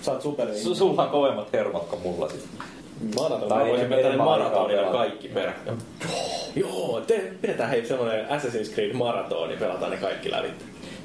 Sä 0.03 0.13
oot 0.13 0.23
superi. 0.23 0.51
Su- 0.53 0.75
Sulla 0.75 1.03
on 1.03 1.09
kovemmat 1.11 1.53
hermot 1.53 1.85
kuin 1.89 2.03
mulla 2.03 2.29
siis. 2.29 2.45
Maanantaina 3.17 3.55
Tai 3.55 3.65
mä 3.65 3.71
voisin 3.71 3.93
ei 3.93 3.97
vetää 4.05 4.17
maratonina 4.17 4.83
Mario 4.83 4.93
kaikki 4.99 5.29
perä. 5.29 5.53
Joo, 6.57 7.03
te, 7.07 7.33
pidetään 7.43 7.71
hei 7.71 7.87
semmonen 7.87 8.27
Assassin's 8.29 8.73
Creed 8.75 8.93
maratoni, 8.93 9.57
pelataan 9.57 9.91
ne 9.91 9.97
kaikki 9.97 10.31
läpi. 10.31 10.49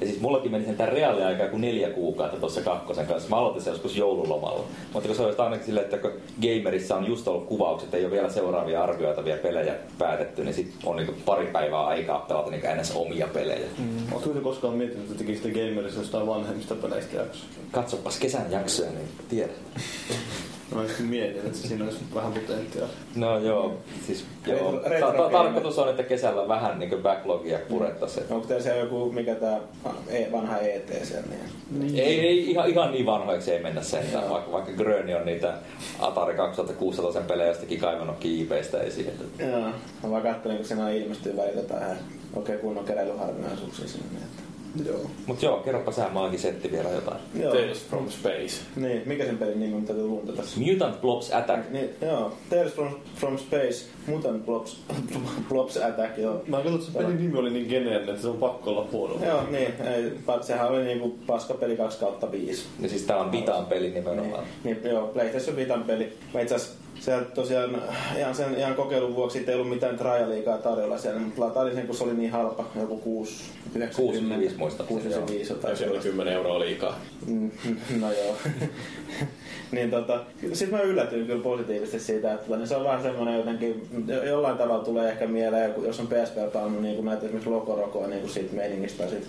Ja 0.00 0.06
siis 0.06 0.20
mullakin 0.20 0.50
meni 0.50 0.64
sen 0.64 0.88
reaaliaikaa 0.88 1.48
kuin 1.48 1.60
neljä 1.60 1.90
kuukautta 1.90 2.36
tuossa 2.36 2.60
kakkosen 2.60 3.06
kanssa. 3.06 3.28
Mä 3.28 3.36
aloitin 3.36 3.62
sen 3.62 3.70
joskus 3.70 3.96
joululomalla. 3.96 4.64
Mutta 4.92 5.08
kun 5.08 5.16
se 5.16 5.22
olisi 5.22 5.40
ainakin 5.40 5.66
silleen, 5.66 5.84
että 5.84 5.98
kun 5.98 6.12
Gamerissa 6.42 6.96
on 6.96 7.06
just 7.06 7.28
ollut 7.28 7.46
kuvaukset, 7.46 7.94
ei 7.94 8.04
ole 8.04 8.12
vielä 8.12 8.30
seuraavia 8.30 8.82
arvioitavia 8.82 9.36
pelejä 9.36 9.74
päätetty, 9.98 10.44
niin 10.44 10.54
sit 10.54 10.74
on 10.84 10.96
niinku 10.96 11.14
pari 11.24 11.46
päivää 11.46 11.86
aikaa 11.86 12.18
pelata 12.18 12.50
niinku 12.50 12.66
ns. 12.80 12.92
omia 12.96 13.26
pelejä. 13.26 13.66
Mm. 13.78 14.12
Ootko 14.12 14.30
te 14.30 14.40
koskaan 14.40 14.74
miettinyt, 14.74 15.06
että 15.06 15.18
tekisitte 15.18 15.50
gamerissa 15.50 16.00
jostain 16.00 16.26
vanhemmista 16.26 16.74
peleistä 16.74 17.16
jaksoa? 17.16 17.48
Katsopas 17.72 18.18
kesän 18.18 18.52
jaksoja, 18.52 18.90
niin 18.90 19.08
tiedät. 19.28 19.56
Mä 20.74 20.82
just 20.82 20.98
mietin, 21.00 21.36
että 21.36 21.58
siinä 21.68 21.84
olisi 21.84 21.98
vähän 22.14 22.32
potentiaalia. 22.32 22.94
No 23.16 23.38
joo, 23.38 23.76
siis 24.06 24.24
joo. 24.46 24.72
Retro- 24.72 24.88
retro 24.88 25.28
tarkoitus 25.30 25.78
on, 25.78 25.88
että 25.88 26.02
kesällä 26.02 26.48
vähän 26.48 26.78
niinku 26.78 26.96
backlogia 26.96 27.58
purettaisiin. 27.68 28.26
Onko 28.30 28.46
teillä 28.46 28.62
siellä 28.62 28.80
joku, 28.80 29.12
mikä 29.12 29.34
tää 29.34 29.60
e- 30.08 30.32
vanha 30.32 30.58
ET 30.58 30.92
siellä? 31.02 31.26
Niin. 31.70 31.98
Ei, 31.98 32.20
ei 32.20 32.50
ihan, 32.50 32.68
ihan 32.70 32.92
niin 32.92 33.06
vanhoiksi 33.06 33.52
ei 33.52 33.62
mennä 33.62 33.82
sentään, 33.82 34.30
vaikka, 34.30 34.52
vaikka 34.52 34.72
Gröni 34.72 35.14
on 35.14 35.26
niitä 35.26 35.54
Atari 36.00 36.34
2600 36.34 37.22
pelejä 37.22 37.48
jostakin 37.48 37.80
kaivannut 37.80 38.16
kiipeistä 38.20 38.80
esiin. 38.80 39.08
että- 39.08 39.44
Joo. 39.44 39.60
Mä 40.02 40.10
vaan 40.10 40.22
kattelin, 40.22 40.56
kun 40.56 40.66
siinä 40.66 40.90
ilmestyy 40.90 41.36
välillä 41.36 41.60
jotain 41.60 41.82
ihan 41.82 41.96
oikein 42.36 42.58
kunnon 42.58 42.84
keräilyharvinaisuuksia 42.84 43.88
sinne. 43.88 44.06
Niin 44.12 44.22
että 44.22 44.42
Joo. 44.84 45.10
Mut 45.26 45.42
joo, 45.42 45.56
kerropa 45.56 45.92
sä 45.92 46.08
maakin 46.12 46.38
setti 46.38 46.72
vielä 46.72 46.88
jotain. 46.88 47.20
Joo. 47.34 47.54
Tales 47.54 47.86
from 47.86 48.10
Space. 48.10 48.60
Niin, 48.76 49.02
mikä 49.06 49.24
sen 49.24 49.38
pelin 49.38 49.60
nimi 49.60 49.74
on, 49.74 49.84
täytyy 49.84 50.06
luunta 50.06 50.32
tässä. 50.32 50.60
Mutant 50.60 51.00
Blobs 51.00 51.32
Attack. 51.32 51.70
Niin, 51.70 51.90
joo. 52.02 52.32
Tales 52.50 52.72
from, 52.72 52.94
from 53.16 53.38
Space, 53.38 53.86
Mutant 54.06 54.46
Blobs, 54.46 54.80
Blobs 55.48 55.76
Attack, 55.76 56.18
joo. 56.18 56.42
Mä 56.46 56.56
katsoin, 56.56 56.74
että 56.74 56.86
se 56.92 56.98
pelin 56.98 57.16
nimi 57.16 57.38
oli 57.38 57.50
niin 57.50 57.66
geneerinen, 57.66 58.08
että 58.08 58.22
se 58.22 58.28
on 58.28 58.36
pakko 58.36 58.70
olla 58.70 58.88
huono. 58.92 59.26
Joo, 59.26 59.42
niin. 59.50 59.74
Ei, 59.94 60.12
sehän 60.40 60.68
oli 60.68 60.84
niinku 60.84 61.18
paskapeli 61.26 61.76
2 61.76 61.98
kautta 61.98 62.32
5. 62.32 62.64
Ja 62.80 62.88
siis 62.88 63.02
tää 63.02 63.16
on 63.16 63.32
Vitaan 63.32 63.66
peli 63.66 63.90
nimenomaan. 63.90 64.44
Niin, 64.64 64.80
niin, 64.82 64.94
joo, 64.94 65.06
PlayStation 65.06 65.56
Vitan 65.56 65.84
peli. 65.84 66.12
Mä 66.34 66.40
itse 66.40 66.54
asiassa 66.54 66.85
se 67.00 67.20
tosiaan 67.34 67.82
ihan 68.18 68.34
sen 68.34 68.54
ihan 68.58 68.74
kokeilun 68.74 69.14
vuoksi 69.14 69.44
ei 69.46 69.54
ollut 69.54 69.68
mitään 69.68 69.98
trialiikaa 69.98 70.58
tarjolla 70.58 70.98
siellä, 70.98 71.20
mutta 71.20 71.40
latailin 71.40 71.74
sen, 71.74 71.86
kun 71.86 71.96
se 71.96 72.04
oli 72.04 72.14
niin 72.14 72.30
halpa, 72.30 72.64
joku 72.80 72.96
6, 72.96 73.44
6,95 73.74 74.58
muistaakseni, 74.58 75.00
6,95 75.00 75.32
jotain. 75.40 75.60
Tai 75.60 75.76
se 75.76 75.90
oli 75.90 75.98
10 75.98 76.32
euroa 76.34 76.58
liikaa. 76.60 77.00
Mm, 77.26 77.50
No 78.00 78.12
joo. 78.12 78.36
niin 79.72 79.90
tota, 79.90 80.20
sit 80.52 80.70
mä 80.70 80.80
yllätyin 80.80 81.26
kyllä 81.26 81.42
positiivisesti 81.42 82.00
siitä, 82.00 82.32
että 82.32 82.46
tota, 82.46 82.58
niin 82.58 82.68
se 82.68 82.76
on 82.76 82.84
vähän 82.84 83.02
semmoinen 83.02 83.36
jotenkin, 83.36 83.88
jo- 84.06 84.24
jollain 84.24 84.58
tavalla 84.58 84.84
tulee 84.84 85.10
ehkä 85.10 85.26
mieleen, 85.26 85.74
jos 85.82 86.00
on 86.00 86.06
PSP 86.06 86.52
pelannut 86.52 86.82
niin 86.82 87.04
näitä 87.04 87.22
esimerkiksi 87.22 87.50
Lokorokoa 87.50 88.06
niin 88.06 88.28
siitä 88.28 88.54
meiningistä 88.54 88.98
tai 88.98 89.08
siitä 89.10 89.26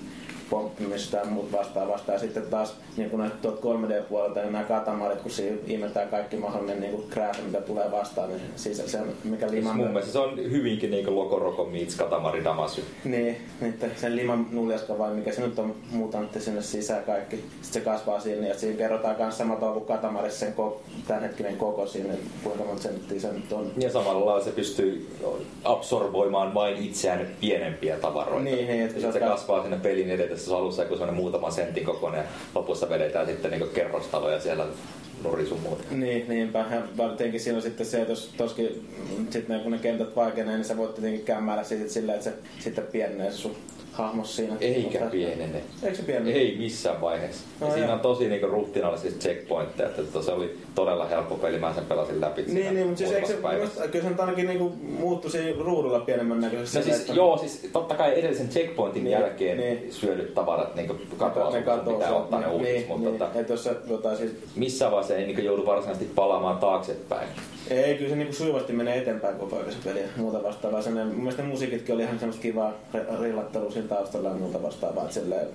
pomppimista 0.50 1.18
ja 1.18 1.26
muut 1.26 1.52
vastaavasta. 1.52 2.12
Ja 2.12 2.20
sitten 2.20 2.44
taas 2.44 2.76
niin 2.98 3.18
näitä 3.18 3.36
tuolta 3.42 3.62
3D-puolelta, 3.62 4.40
niin 4.40 4.52
nämä 4.52 4.64
katamarit, 4.64 5.22
kun 5.22 5.32
siinä 5.32 5.58
ihmetään 5.68 6.10
kaikki 6.10 6.36
mahdollinen 6.38 6.80
niin 6.80 7.04
krääsä, 7.10 7.42
mitä 7.42 7.62
tulee 7.62 7.92
vastaan, 7.92 8.30
niin 8.30 8.42
siis 8.56 8.84
se 8.86 8.98
on, 9.00 9.08
mikä 9.24 9.48
Siis 9.48 9.60
liman... 9.60 9.78
mun 9.78 9.88
mielestä 9.88 10.12
se 10.12 10.20
on 10.20 10.38
hyvinkin 10.38 10.92
niinku 10.92 11.16
Lokoroko 11.16 11.66
meets 11.66 11.96
Katamari 11.96 12.44
Damacy. 12.44 12.84
Niin, 13.04 13.38
että 13.62 13.88
sen 13.96 14.16
liman 14.16 14.48
nuljaska 14.52 14.98
vai 14.98 15.14
mikä 15.14 15.32
se 15.34 15.42
nyt 15.42 15.60
on 15.60 15.76
mutantti 15.92 16.42
sinne 16.42 16.62
sisään 16.62 17.04
kaikki. 17.04 17.36
Sitten 17.36 17.64
se 17.64 17.82
kasvaa 17.82 18.20
siinä 18.20 18.48
ja 18.48 18.60
siinä 18.60 18.78
kerrotaan 18.78 19.16
myös 19.18 19.38
tavalla 19.38 19.74
kuin 19.74 19.86
Katamarissa 19.86 20.40
sen 20.40 20.54
ko- 20.58 20.78
tämänhetkinen 21.08 21.58
koko 21.58 21.88
siinä, 21.88 22.14
kuinka 22.44 22.64
monta 22.64 22.84
senttiä 22.84 23.20
se 23.20 23.34
nyt 23.34 23.54
on. 23.54 23.72
Ja 23.78 23.90
samalla 23.90 24.40
se 24.44 24.52
pystyy 24.52 25.10
absorboimaan 25.64 26.54
vain 26.54 26.78
itseään 26.78 27.28
pienempiä 27.42 27.98
tavaroita. 27.98 28.44
Niin, 28.44 28.68
niin, 28.68 28.82
että 28.82 28.94
kun 28.94 29.14
se 29.14 29.20
sä- 29.20 29.26
kasvaa 29.26 29.62
sinne 29.62 29.78
pelin 29.78 30.12
edetessä 30.38 30.58
alussa 30.58 30.84
joku 30.84 31.12
muutaman 31.12 31.52
sentin 31.52 31.86
kokoinen 31.86 32.24
lopussa 32.56 32.90
vedetään 32.90 33.26
sitten 33.28 33.52
niinku 33.52 33.68
kerrostaloja 33.68 34.40
siellä 34.40 34.66
norisun 35.24 35.60
muuta. 35.60 35.84
Niin, 35.92 36.30
niinpä. 36.30 36.60
Ja 36.60 36.82
varsinkin 36.98 37.40
siinä 37.40 37.56
on 37.56 37.62
sitten 37.62 37.86
se, 37.86 38.02
että 38.02 38.12
jos 38.12 38.34
toskin 38.38 38.88
sitten 39.30 39.60
kun 39.60 39.72
ne 39.72 39.78
kentät 39.78 40.16
vaikenee, 40.16 40.56
niin 40.56 40.66
sä 40.66 40.78
voit 40.78 40.96
tietenkin 40.96 41.26
kämmäillä 41.26 41.64
silleen, 41.64 42.18
että 42.18 42.30
se 42.30 42.36
sitten 42.60 42.88
pienenee 42.92 43.32
se 43.32 43.38
sun 43.38 43.56
hahmos 43.98 44.36
siinä. 44.36 44.56
Eikä 44.62 44.90
Mutta- 45.00 45.06
pienene. 45.12 45.62
Eikö 45.84 45.96
se 45.98 46.04
pienene? 46.04 46.32
Ei 46.32 46.56
missään 46.58 47.02
vaiheessa. 47.02 47.44
No 47.62 47.68
ja 47.68 47.74
siinä 47.74 47.94
on 47.94 48.00
tosi 48.00 48.30
niinku 48.30 48.48
ruhtinallisesti 48.48 49.20
checkpointteja, 49.20 49.90
että 49.90 50.04
tota, 50.04 50.26
se 50.26 50.32
oli 50.32 50.58
todella 50.76 51.06
helppo 51.06 51.36
peli, 51.36 51.58
mä 51.60 51.74
sen 51.74 51.86
pelasin 51.86 52.22
läpi. 52.22 52.44
siinä 52.44 52.60
Niin, 52.60 52.76
niin, 52.76 52.88
mutta 52.88 52.98
siis 52.98 53.12
eikö 53.12 53.28
se, 53.28 53.34
päivässä. 53.34 53.88
kyllä 53.88 54.10
se 54.10 54.16
ainakin 54.22 54.48
niinku 54.48 54.70
muuttui 55.00 55.32
siinä 55.32 55.64
ruudulla 55.64 56.00
pienemmän 56.00 56.42
näköisesti. 56.42 56.78
No 56.78 56.84
siis, 56.84 57.00
että- 57.00 57.14
joo, 57.14 57.38
siis 57.38 57.70
totta 57.74 57.96
kai 57.96 58.20
edellisen 58.20 58.50
checkpointin 58.50 59.04
Niin, 59.04 59.12
jälkeen 59.12 59.58
niin. 59.58 59.94
syödyt 59.94 60.34
tavarat 60.34 60.76
niin 60.76 60.92
katoaa, 61.18 61.52
ne 61.52 61.62
katoo 61.62 61.94
pitää 61.94 62.16
ottaa 62.16 62.40
ne 62.40 62.46
niin, 62.46 62.56
uusiksi, 62.56 62.74
niin, 62.78 62.88
mutta 62.88 63.10
niin, 63.10 63.20
tota, 63.20 63.40
että 63.40 63.54
jos 63.54 63.64
sä 63.64 63.76
jotain 63.90 64.18
siis 64.18 64.32
missään 64.56 64.92
vaiheessa 64.92 65.16
ei 65.16 65.26
niin 65.28 65.46
joudu 65.46 65.66
varsinaisesti 65.66 66.12
palaamaan 66.16 66.58
taaksepäin. 66.58 67.28
Ei, 67.70 67.96
kyllä 67.96 68.10
se 68.10 68.16
niinku 68.16 68.34
sujuvasti 68.34 68.74
menee 68.74 68.98
eteenpäin 68.98 69.38
koko 69.38 69.56
ajan 69.58 69.72
se 69.72 69.78
peli 69.84 70.00
muuta 70.16 70.44
vastaavaa. 70.44 70.82
Sen, 70.82 70.94
mun 70.94 71.16
mielestä 71.16 71.42
ne 71.42 71.48
musiikitkin 71.48 71.96
oli 71.96 72.04
ihan 72.04 72.20
semmoista 72.20 72.42
kivaa 72.42 72.74
ri- 72.94 73.22
rillattelua 73.22 73.72
siinä 73.72 73.88
taustalla 73.88 74.30
ja 74.30 74.36
muuta 74.36 74.64
vastaavaa. 74.64 75.10
Silleen, 75.12 75.48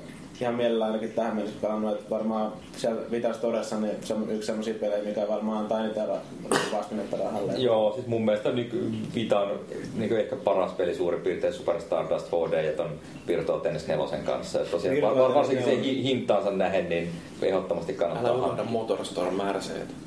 ihan 0.43 0.55
mielellä 0.55 0.85
ainakin 0.85 1.13
tähän 1.13 1.37
mennessä 1.37 1.59
pelannut, 1.63 1.93
että 1.93 2.11
varmaan 2.11 2.53
siellä 2.77 3.01
Vitas 3.11 3.37
Todessa 3.39 3.81
niin 3.81 3.97
se 4.01 4.15
on 4.15 4.31
yksi 4.31 4.47
semmoisia 4.47 4.75
pelejä, 4.75 5.05
mikä 5.05 5.29
varmaan 5.29 5.59
antaa 5.59 6.07
ra- 6.07 6.77
vastinetta 6.77 7.17
rahalle. 7.17 7.53
Joo, 7.57 7.93
siis 7.95 8.07
mun 8.07 8.25
mielestä 8.25 8.53
niin 8.53 9.09
Vita 9.15 9.41
on 9.41 9.61
niin 9.95 10.17
ehkä 10.17 10.37
paras 10.37 10.73
peli 10.73 10.95
suurin 10.95 11.21
piirtein 11.21 11.53
Super 11.53 11.81
Stardust 11.81 12.27
HD 12.29 12.65
ja 12.65 12.73
ton 12.73 12.91
Virtua 13.27 13.61
Tennis 13.61 13.87
4 13.87 14.19
kanssa. 14.25 14.61
Et 14.61 14.71
tosiaan, 14.71 14.95
Virtua 14.97 15.19
var, 15.19 15.35
varsinkin 15.35 15.65
se 15.65 15.71
4. 15.71 15.85
hi- 15.93 16.03
hintaansa 16.05 16.51
nähen, 16.51 16.89
niin 16.89 17.11
ehdottomasti 17.43 17.93
kannattaa 17.95 18.33
Älä 18.33 18.45
unohda 18.45 18.65
Motorstorm. 18.65 19.39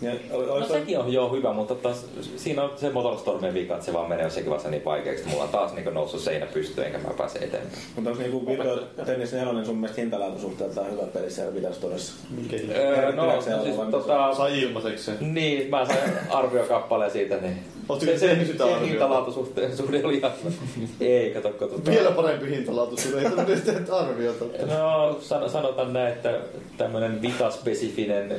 Ja, 0.02 0.12
oli, 0.32 0.60
No 0.60 0.68
sekin 0.68 1.00
on 1.00 1.14
jo 1.14 1.30
hyvä, 1.30 1.54
mutta 1.54 1.76
taas, 1.76 2.06
siinä 2.36 2.64
on 2.64 2.72
se 2.76 2.90
Motorstormin 2.90 3.54
vika, 3.54 3.74
että 3.74 3.86
se 3.86 3.94
vaan 3.94 4.10
menee 4.10 4.24
jossakin 4.26 4.50
vaiheessa 4.50 4.70
niin 4.70 4.86
vaikeaksi, 4.86 5.20
että 5.22 5.32
mulla 5.32 5.44
on 5.44 5.50
taas 5.50 5.74
niin 5.74 5.94
noussut 5.94 6.22
seinä 6.22 6.46
pystyyn 6.46 6.88
enkä 6.88 6.98
mä 6.98 7.14
pääse 7.18 7.40
eteenpäin. 7.40 7.74
mutta 7.96 8.10
onko 8.10 8.22
niinku 8.22 8.48
Virtua 8.48 9.06
Tennis 9.06 9.34
4 9.34 9.66
sun 9.66 9.78
mielestä 9.78 10.02
hintalaatusuhteeltaan 10.26 10.92
hyvä 10.92 11.04
peli 11.04 11.32
siellä 11.32 11.54
Vitas 11.54 11.78
Todessa? 11.78 12.14
Mikä 12.30 12.58
hinta? 12.58 12.74
Öö, 12.74 13.12
no, 13.12 13.26
no 13.26 13.42
siis 13.42 13.76
tota, 13.92 14.36
Sai 14.36 14.62
ilmaiseksi 14.62 15.04
sen. 15.04 15.34
Niin, 15.34 15.70
mä 15.70 15.86
sain 15.86 16.00
arviokappaleen 16.30 17.12
siitä, 17.12 17.38
niin 17.38 17.60
Ootko 17.90 18.06
se, 18.06 18.18
se, 18.18 18.28
tehnyt 18.28 18.48
sitä 18.48 18.58
se 18.58 18.64
arviota? 18.64 18.86
hintalaatusuhde 18.88 19.76
suhde 19.76 20.02
oli 20.04 20.18
ihan. 20.18 20.32
Ei, 21.02 21.32
kato, 21.32 21.50
kato. 21.50 21.86
Vielä 21.86 22.12
parempi 22.12 22.50
hintalaatu, 22.50 22.98
sun 22.98 23.20
ei 23.20 23.32
tarvitse 23.32 23.72
tehdä 23.72 23.94
arviota. 23.94 24.46
No, 24.78 25.18
san, 25.22 25.50
sanotaan 25.50 25.94
näin, 25.94 26.14
että 26.14 26.40
tämmöinen 26.78 27.22
Vita-spesifinen 27.22 28.34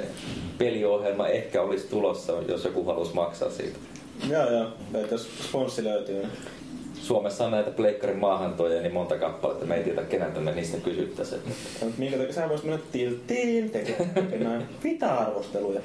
peliohjelma 0.58 1.28
ehkä 1.28 1.62
olisi 1.62 1.86
tulossa, 1.88 2.32
jos 2.48 2.64
joku 2.64 2.84
haluaisi 2.84 3.14
maksaa 3.14 3.50
siitä. 3.50 3.78
Joo, 4.30 4.50
joo. 4.50 4.66
Että 4.94 5.14
jos 5.14 5.28
sponssi 5.48 5.84
löytyy. 5.84 6.26
Niin- 6.96 7.04
Suomessa 7.04 7.44
on 7.44 7.50
näitä 7.50 7.70
pleikkarin 7.70 8.18
maahantoja 8.18 8.82
niin 8.82 8.92
monta 8.92 9.18
kappaletta, 9.18 9.66
me 9.66 9.74
ei 9.74 9.84
tiedä 9.84 10.02
keneltä 10.02 10.40
me 10.40 10.52
niistä 10.52 10.76
kysyttäisiin. 10.76 11.40
Minkä 11.98 12.16
takia 12.16 12.32
sä 12.32 12.48
voisit 12.48 12.66
mennä 12.66 12.82
tilttiin 12.92 13.70
tekemään 13.70 14.68
Vita-arvosteluja. 14.84 15.80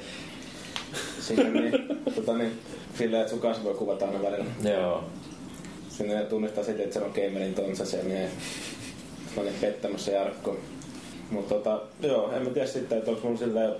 Sinne 1.20 1.50
niin, 1.60 1.72
tota 2.14 2.38
niin, 2.38 2.52
silleen, 2.98 3.20
että 3.20 3.30
sun 3.30 3.40
kanssa 3.40 3.64
voi 3.64 3.74
kuvata 3.74 4.06
aina 4.06 4.22
välillä. 4.22 4.44
Joo. 4.70 5.04
Sinne 5.88 6.14
ne 6.14 6.24
tunnistaa 6.24 6.64
sitten, 6.64 6.84
että 6.84 6.98
se 6.98 7.04
on 7.04 7.12
gamerin 7.14 7.54
tonsa 7.54 7.86
siellä, 7.86 8.08
niin 8.08 8.30
mä 9.36 9.42
olin 9.42 9.54
pettämässä 9.60 10.12
Jarkko. 10.12 10.56
Mutta 11.30 11.54
tota, 11.54 11.80
joo, 12.02 12.32
en 12.32 12.42
mä 12.42 12.50
tiedä 12.50 12.68
sitten, 12.68 12.98
että 12.98 13.10
onko 13.10 13.22
mulla 13.24 13.38
silleen 13.38 13.72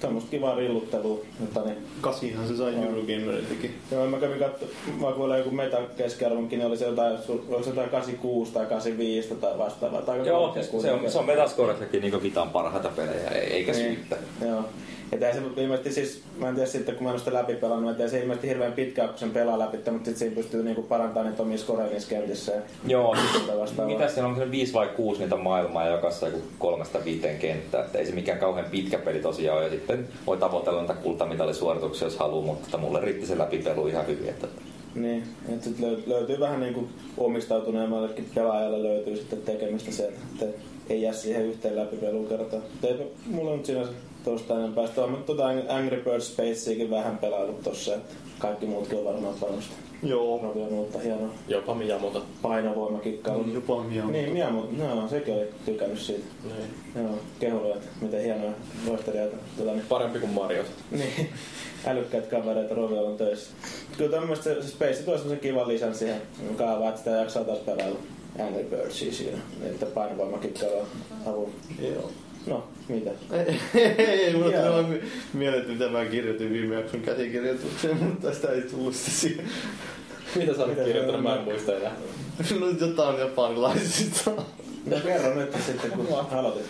semmoista 0.00 0.30
kivaa 0.30 0.54
rilluttelua, 0.54 1.20
mutta 1.38 1.60
niin, 1.60 1.76
Kasihan 2.00 2.48
se 2.48 2.56
sai 2.56 2.74
Eurogameriltakin. 2.74 3.74
Joo, 3.92 4.06
mä 4.06 4.16
kävin 4.18 4.38
katso, 4.38 4.66
mä 5.00 5.12
kuulen 5.12 5.38
joku 5.38 5.50
meta 5.50 5.76
keskiarvonkin, 5.96 6.58
niin 6.58 6.66
oli 6.66 6.76
se 6.76 6.84
jotain, 6.86 7.18
oliko 7.28 7.62
se 7.62 7.70
jotain 7.70 7.90
86 7.90 8.52
tai 8.52 8.66
85 8.66 9.34
tai 9.34 9.58
vastaavaa. 9.58 10.02
Tai 10.02 10.26
Joo, 10.26 10.54
se 10.80 10.92
on, 10.92 11.10
se 11.10 11.18
on 11.18 11.26
Metascorellakin 11.26 12.00
niin 12.02 12.22
Vitan 12.22 12.50
parhaita 12.50 12.88
pelejä, 12.88 13.28
ei- 13.30 13.52
eikä 13.52 13.72
Niin, 13.72 13.84
syyttä. 13.84 14.16
Joo. 14.46 14.64
Tää 15.20 15.32
se 15.32 15.40
ilmeisesti 15.56 15.92
siis, 15.92 16.22
mä 16.38 16.48
en 16.48 16.54
tiedä 16.54 16.68
sitten 16.68 16.94
kun 16.94 17.04
mä 17.04 17.08
en 17.08 17.12
ole 17.12 17.18
sitä 17.18 17.32
läpi 17.32 17.54
pelannut, 17.54 17.90
että 17.90 18.08
se 18.08 18.20
ilmeisesti 18.20 18.48
hirveän 18.48 18.72
pitkään 18.72 19.08
kun 19.08 19.18
sen 19.18 19.30
pelaa 19.30 19.58
läpi, 19.58 19.76
mutta 19.76 19.92
sitten 19.94 20.16
siinä 20.16 20.34
pystyy 20.34 20.62
niinku 20.62 20.82
parantamaan 20.82 21.26
niitä 21.26 21.42
omia 21.42 21.58
scoreja 21.58 21.90
niissä 21.90 22.08
kentissä. 22.08 22.52
ja 22.52 22.60
Joo, 22.86 23.16
mitä 23.86 24.08
siellä 24.08 24.28
on 24.30 24.36
se 24.36 24.50
5 24.50 24.72
vai 24.72 24.88
6 24.96 25.20
niitä 25.20 25.36
maailmaa 25.36 25.84
ja 25.84 25.90
jokaisessa 25.92 26.26
joku 26.26 26.42
kolmesta 26.58 27.04
viiteen 27.04 27.38
kenttää, 27.38 27.84
että 27.84 27.98
ei 27.98 28.06
se 28.06 28.12
mikään 28.14 28.38
kauhean 28.38 28.70
pitkä 28.70 28.98
peli 28.98 29.18
tosiaan 29.18 29.58
ole. 29.58 29.64
Ja 29.64 29.70
sitten 29.70 30.08
voi 30.26 30.36
tavoitella 30.36 30.80
niitä 30.80 30.94
kultamitalisuorituksia, 30.94 32.06
jos 32.06 32.16
haluaa, 32.16 32.44
mutta 32.46 32.78
mulle 32.78 33.00
riitti 33.00 33.26
se 33.26 33.38
läpipelu 33.38 33.86
ihan 33.86 34.06
hyvin. 34.06 34.28
Että 34.28 34.46
Niin, 34.94 35.22
että 35.48 35.64
sit 35.64 35.78
löy- 35.78 36.02
löytyy 36.06 36.40
vähän 36.40 36.60
niinku 36.60 36.88
omistautuneemmallekin 37.18 38.30
pelaajalle 38.34 38.82
löytyy 38.82 39.16
sitten 39.16 39.42
tekemistä 39.42 39.92
se, 39.92 40.06
että 40.06 40.46
ei 40.90 41.02
jää 41.02 41.12
siihen 41.12 41.46
yhteen 41.46 41.76
läpipeluun 41.76 42.28
kertaan. 42.28 42.62
Mutta 42.72 42.86
eipä 42.86 43.04
mulla 43.26 43.56
nyt 43.56 43.66
sinänsä 43.66 43.92
tuosta 44.26 44.58
enempää. 44.58 44.86
Sitten 44.86 45.04
on 45.04 45.22
tuota 45.26 45.46
Angry 45.68 46.02
Birds 46.04 46.32
Spaceakin 46.32 46.90
vähän 46.90 47.18
pelailut 47.18 47.62
tossa, 47.62 47.94
että 47.94 48.14
kaikki 48.38 48.66
muutkin 48.66 48.98
on 48.98 49.04
varmaan 49.04 49.34
panosta. 49.40 49.74
Joo. 50.02 50.40
Rovi 50.42 50.60
on 50.62 50.72
uutta 50.72 50.98
hienoa 50.98 51.28
Jopa 51.48 51.74
Miyamoto. 51.74 52.24
painovoimakikkailua. 52.42 53.46
Jopa 53.54 53.84
Miyamoto. 53.84 54.12
Niin, 54.12 54.32
Miyamoto, 54.32 54.68
no, 54.78 55.08
sekin 55.08 55.34
oli 55.34 55.48
tykännyt 55.66 55.98
siitä. 55.98 56.24
Niin. 56.44 57.04
Joo, 57.04 57.18
kehulla, 57.40 57.74
että 57.74 57.88
miten 58.00 58.22
hienoja 58.22 58.52
loistelijoita. 58.86 59.36
Tota, 59.58 59.72
niin, 59.72 59.86
Parempi 59.88 60.18
kuin 60.18 60.32
Mariot. 60.32 60.66
niin, 60.90 61.30
älykkäät 61.86 62.26
kavereita 62.26 62.74
Roviolla 62.74 63.10
on 63.10 63.16
töissä. 63.16 63.50
Kyllä 63.98 64.10
tämmöistä 64.10 64.44
se, 64.44 64.62
se 64.62 64.68
Space 64.68 65.02
tuo 65.02 65.14
semmosen 65.14 65.40
kivan 65.40 65.68
lisän 65.68 65.94
siihen 65.94 66.22
kaavaan, 66.56 66.88
että 66.88 66.98
sitä 66.98 67.10
jaksaa 67.10 67.44
taas 67.44 67.58
pelailla 67.58 67.98
Angry 68.38 68.64
Birdsia 68.64 69.12
siinä. 69.12 69.38
Että 69.62 69.86
painovoimakikkailua 69.86 70.86
avulla. 71.26 71.50
Joo. 71.82 72.10
No, 72.46 72.68
mitä? 72.88 73.10
Ei, 73.98 74.32
mulla 74.32 74.52
Joo. 74.52 74.62
tuli 74.62 74.72
vaan 74.72 74.98
mieleen, 75.32 75.60
että 75.60 75.72
mitä 75.72 75.88
mä 75.88 76.04
kirjoitin 76.04 76.52
viime 76.52 76.74
jakson 76.74 77.00
käsikirjoitukseen, 77.00 77.96
mutta 77.96 78.28
tästä 78.28 78.48
ei 78.52 78.62
tullut 78.62 78.94
se 78.94 79.10
siihen. 79.10 79.46
Mitä 80.36 80.54
sä 80.54 80.64
olet 80.64 80.84
kirjoittanut? 80.84 81.22
se 81.22 81.22
Mä 81.22 81.36
en 81.36 81.44
muista 81.44 81.76
enää. 81.76 81.92
No 82.60 82.66
jotain 82.80 83.18
japanilaisista. 83.18 84.30
No 84.86 84.96
kerro 85.04 85.34
nyt 85.34 85.52
sitten, 85.66 85.90
kun 85.90 86.06
aloitit. 86.32 86.66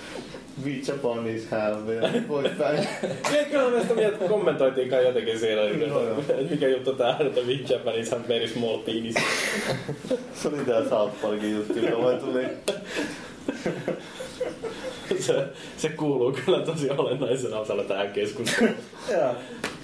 We 0.64 0.72
Japanese 0.88 1.46
have 1.50 1.94
ja 1.94 2.22
poispäin. 2.28 2.88
Kyllä 3.50 3.70
näistä 3.70 3.94
mieltä 3.94 4.28
kommentoitiinkaan 4.28 5.04
jotenkin 5.04 5.38
siinä, 5.38 5.62
Joo, 5.62 6.04
joo. 6.04 6.18
että 6.18 6.50
mikä 6.50 6.68
juttu 6.68 6.94
tää 6.94 7.16
on, 7.20 7.26
että 7.26 7.40
Big 7.40 7.70
Japanese 7.70 8.10
have 8.10 8.28
very 8.28 8.48
small 8.48 8.78
penis. 8.78 9.14
Se 10.34 10.48
oli 10.48 10.56
tää 10.56 10.88
South 10.88 11.22
Parkin 11.22 11.52
juttu, 11.56 11.78
joka 11.78 12.02
vaan 12.02 12.18
tuli 12.18 12.44
se, 15.26 15.46
se 15.76 15.88
kuuluu 15.88 16.32
kyllä 16.32 16.60
tosi 16.60 16.90
olennaisena 16.90 17.58
osana 17.58 17.82
tähän 17.82 18.12
keskusteluun. 18.12 18.74
joo, 19.12 19.34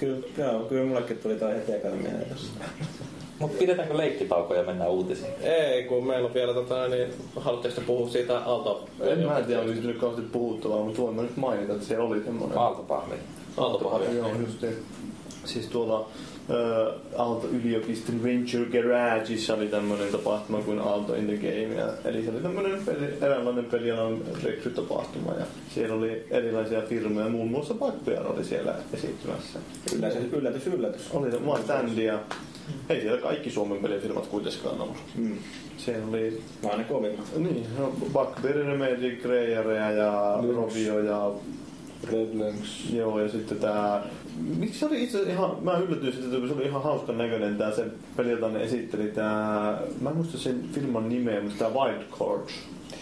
kyllä, 0.00 0.26
joo, 0.38 0.60
kyllä 0.60 0.84
mullekin 0.84 1.18
tuli 1.18 1.34
toi 1.34 1.54
heti 1.54 1.72
ekana 1.72 1.94
mieleen 1.94 2.28
tossa. 2.28 2.50
Mutta 3.38 3.58
pidetäänkö 3.58 3.96
leikkitauko 3.96 4.54
ja 4.54 4.62
mennään 4.62 4.90
uutisiin? 4.90 5.32
Ei, 5.42 5.84
kun 5.84 6.06
meillä 6.06 6.26
on 6.26 6.34
vielä 6.34 6.54
tota, 6.54 6.88
niin 6.88 7.08
haluatteko 7.36 7.74
te 7.74 7.80
puhua 7.80 8.08
siitä 8.08 8.38
Aalto... 8.38 8.88
En 9.00 9.18
mä 9.18 9.38
en 9.38 9.44
tiedä, 9.44 9.62
oliko 9.62 9.80
nyt 9.86 9.98
kauheasti 9.98 10.28
puhuttavaa, 10.32 10.84
mutta 10.84 11.02
voin 11.02 11.16
mä 11.16 11.22
nyt 11.22 11.36
mainita, 11.36 11.72
että 11.72 11.86
se 11.86 11.98
oli 11.98 12.22
semmoinen. 12.24 12.58
Aaltopahvi. 12.58 13.14
Aaltopahvi. 13.56 14.16
Joo, 14.16 14.28
just 14.28 14.62
niin. 14.62 14.76
Siis 15.44 15.66
tuolla 15.66 16.08
Aalto-yliopiston 17.16 18.22
Venture 18.22 18.64
Garageissa 18.64 19.54
oli 19.54 19.66
tämmöinen 19.66 20.08
tapahtuma 20.12 20.58
kuin 20.60 20.78
Aalto 20.78 21.14
in 21.14 21.26
the 21.26 21.36
Game. 21.36 21.74
Ja, 21.74 21.86
eli 22.04 22.24
se 22.24 22.30
oli 22.30 22.40
tämmöinen 22.40 22.84
peli, 22.86 23.06
eräänlainen 23.20 23.64
pelialan 23.64 24.18
rekrytapahtuma 24.42 25.32
ja 25.32 25.44
siellä 25.74 25.94
oli 25.94 26.24
erilaisia 26.30 26.82
firmoja, 26.82 27.28
muun 27.28 27.50
muassa 27.50 27.74
Bugbear 27.74 28.26
oli 28.26 28.44
siellä 28.44 28.74
esiintymässä. 28.94 29.58
Yllätys, 29.96 30.32
yllätys, 30.32 30.66
yllätys. 30.66 31.10
Oli 31.12 31.36
oma 31.36 31.58
standi 31.58 32.04
ja 32.04 32.18
ei 32.88 33.00
siellä 33.00 33.20
kaikki 33.20 33.50
Suomen 33.50 33.78
pelifirmat 33.78 34.26
kuitenkaan 34.26 34.80
ollut. 34.80 34.96
Mm. 35.16 35.36
Siellä 35.76 36.06
oli 36.08 36.42
Vaan 36.62 36.78
ne 36.78 36.84
kovimmat. 36.84 37.26
niin, 37.36 37.66
no, 37.78 37.92
Bugbear, 38.12 38.56
Remedy, 38.56 39.16
Greyereja 39.16 39.90
ja. 39.90 40.38
Rovio 40.54 40.98
ja 41.00 41.30
Red 42.10 42.38
Lynx. 42.38 42.90
Joo, 42.92 43.20
ja 43.20 43.28
sitten 43.28 43.58
tää... 43.58 44.02
Miksi 44.58 44.78
se 44.78 44.86
oli 44.86 45.02
itse 45.02 45.22
ihan... 45.22 45.56
Mä 45.60 45.78
yllätyin 45.78 46.12
sitten, 46.12 46.34
että 46.34 46.48
se 46.48 46.54
oli 46.54 46.64
ihan 46.64 46.82
hauskan 46.82 47.18
näköinen 47.18 47.56
tää 47.56 47.72
se 47.72 47.84
peli, 48.16 48.30
jota 48.30 48.48
ne 48.48 48.64
esitteli 48.64 49.08
tää... 49.08 49.78
Mä 50.00 50.10
en 50.10 50.16
muista 50.16 50.38
sen 50.38 50.64
firman 50.72 51.08
nimeä, 51.08 51.40
mutta 51.40 51.58
tää 51.58 51.70
Wild 51.74 52.02
Cards. 52.18 52.52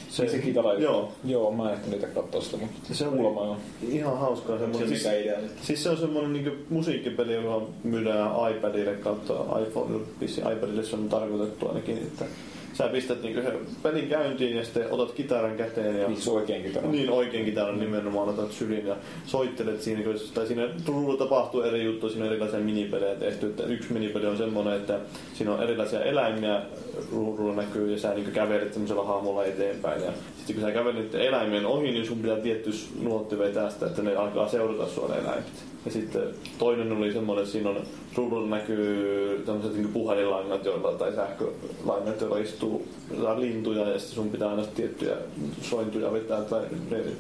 Se, 0.09 0.28
se 0.28 0.38
kitara. 0.38 0.74
Joo. 0.74 1.12
Joo, 1.24 1.53
mä 1.53 1.68
en 1.68 1.74
ehtinyt 1.74 2.01
niitä 2.01 2.14
katsoa 2.14 2.40
sitä, 2.40 2.57
mutta 2.57 2.94
Se 2.94 3.07
oli 3.07 3.16
kuulemma 3.16 3.57
ihan 3.88 4.18
hauskaa 4.18 4.59
semmoinen. 4.59 4.88
se 4.88 4.94
mikä 4.94 5.12
idea? 5.20 5.38
Siis 5.62 5.82
se 5.82 5.90
on 5.90 5.96
semmoinen 5.96 6.32
niin 6.32 6.66
musiikkipeli, 6.70 7.34
joka 7.34 7.66
myydään 7.84 8.30
iPadille 8.53 8.94
kautta 8.94 9.34
iPhone, 9.61 9.98
vissi 10.20 10.40
iPadille 10.40 10.82
se 10.84 10.96
on 10.96 11.09
tarkoitettu 11.09 11.68
ainakin, 11.68 11.98
että 11.98 12.24
sä 12.81 12.89
pistät 12.89 13.22
niin 13.22 13.43
pelin 13.83 14.09
käyntiin 14.09 14.57
ja 14.57 14.64
sitten 14.64 14.87
otat 14.91 15.12
kitaran 15.12 15.57
käteen 15.57 16.01
ja 16.01 16.09
Niin 16.09 16.20
se 16.20 16.31
oikein 16.31 16.62
kitara. 16.62 16.89
Niin 16.89 17.11
oikein 17.11 17.45
kitaran 17.45 17.81
nimenomaan 17.81 18.28
otat 18.28 18.53
sylin 18.53 18.87
ja 18.87 18.97
soittelet 19.26 19.83
siinä, 19.83 20.03
tai 20.35 20.47
siinä 20.47 20.68
Turulla 20.85 21.16
tapahtuu 21.16 21.62
eri 21.62 21.85
juttuja, 21.85 22.12
siinä 22.12 22.24
on 22.24 22.31
erilaisia 22.33 22.61
minipelejä 22.61 23.14
tehty, 23.14 23.47
että 23.47 23.62
yksi 23.62 23.93
minipeli 23.93 24.26
on 24.26 24.37
semmoinen, 24.37 24.74
että 24.74 24.99
siinä 25.35 25.53
on 25.53 25.62
erilaisia 25.62 26.03
eläimiä, 26.03 26.62
ruudulla 27.12 27.55
näkyy 27.55 27.93
ja 27.93 27.99
sä 27.99 28.14
niin 28.14 28.33
kävelet 28.33 28.72
semmoisella 28.72 29.05
hahmolla 29.05 29.45
eteenpäin 29.45 30.03
ja 30.03 30.12
sitten 30.37 30.57
kun 30.57 30.64
sä 30.64 30.72
kävelet 30.72 31.14
eläimien 31.14 31.66
ohi, 31.66 31.91
niin 31.91 32.07
sun 32.07 32.18
pitää 32.18 32.37
tietty 32.37 32.70
nuotti 33.03 33.39
vetää 33.39 33.70
sitä, 33.70 33.87
että 33.87 34.03
ne 34.03 34.16
alkaa 34.16 34.49
seurata 34.49 34.87
sua 34.87 35.09
ne 35.09 35.14
eläimet. 35.14 35.70
Ja 35.85 35.91
sitten 35.91 36.22
toinen 36.59 36.93
oli 36.93 37.12
semmoinen, 37.12 37.47
siinä 37.47 37.70
on 37.70 37.83
ruudulla 38.16 38.57
näkyy 38.57 39.43
tämmöiset 39.47 39.74
niin 39.74 39.89
puhelinlangat 39.89 40.64
joilla, 40.64 40.93
tai 40.93 41.12
sähkölangat, 41.14 42.20
joilla 42.20 42.39
istuu 42.39 42.89
lintuja 43.37 43.89
ja 43.89 43.99
sitten 43.99 44.14
sun 44.14 44.31
pitää 44.31 44.51
aina 44.51 44.64
tiettyjä 44.64 45.16
sointuja 45.62 46.12
vetää 46.12 46.41
tai 46.41 46.62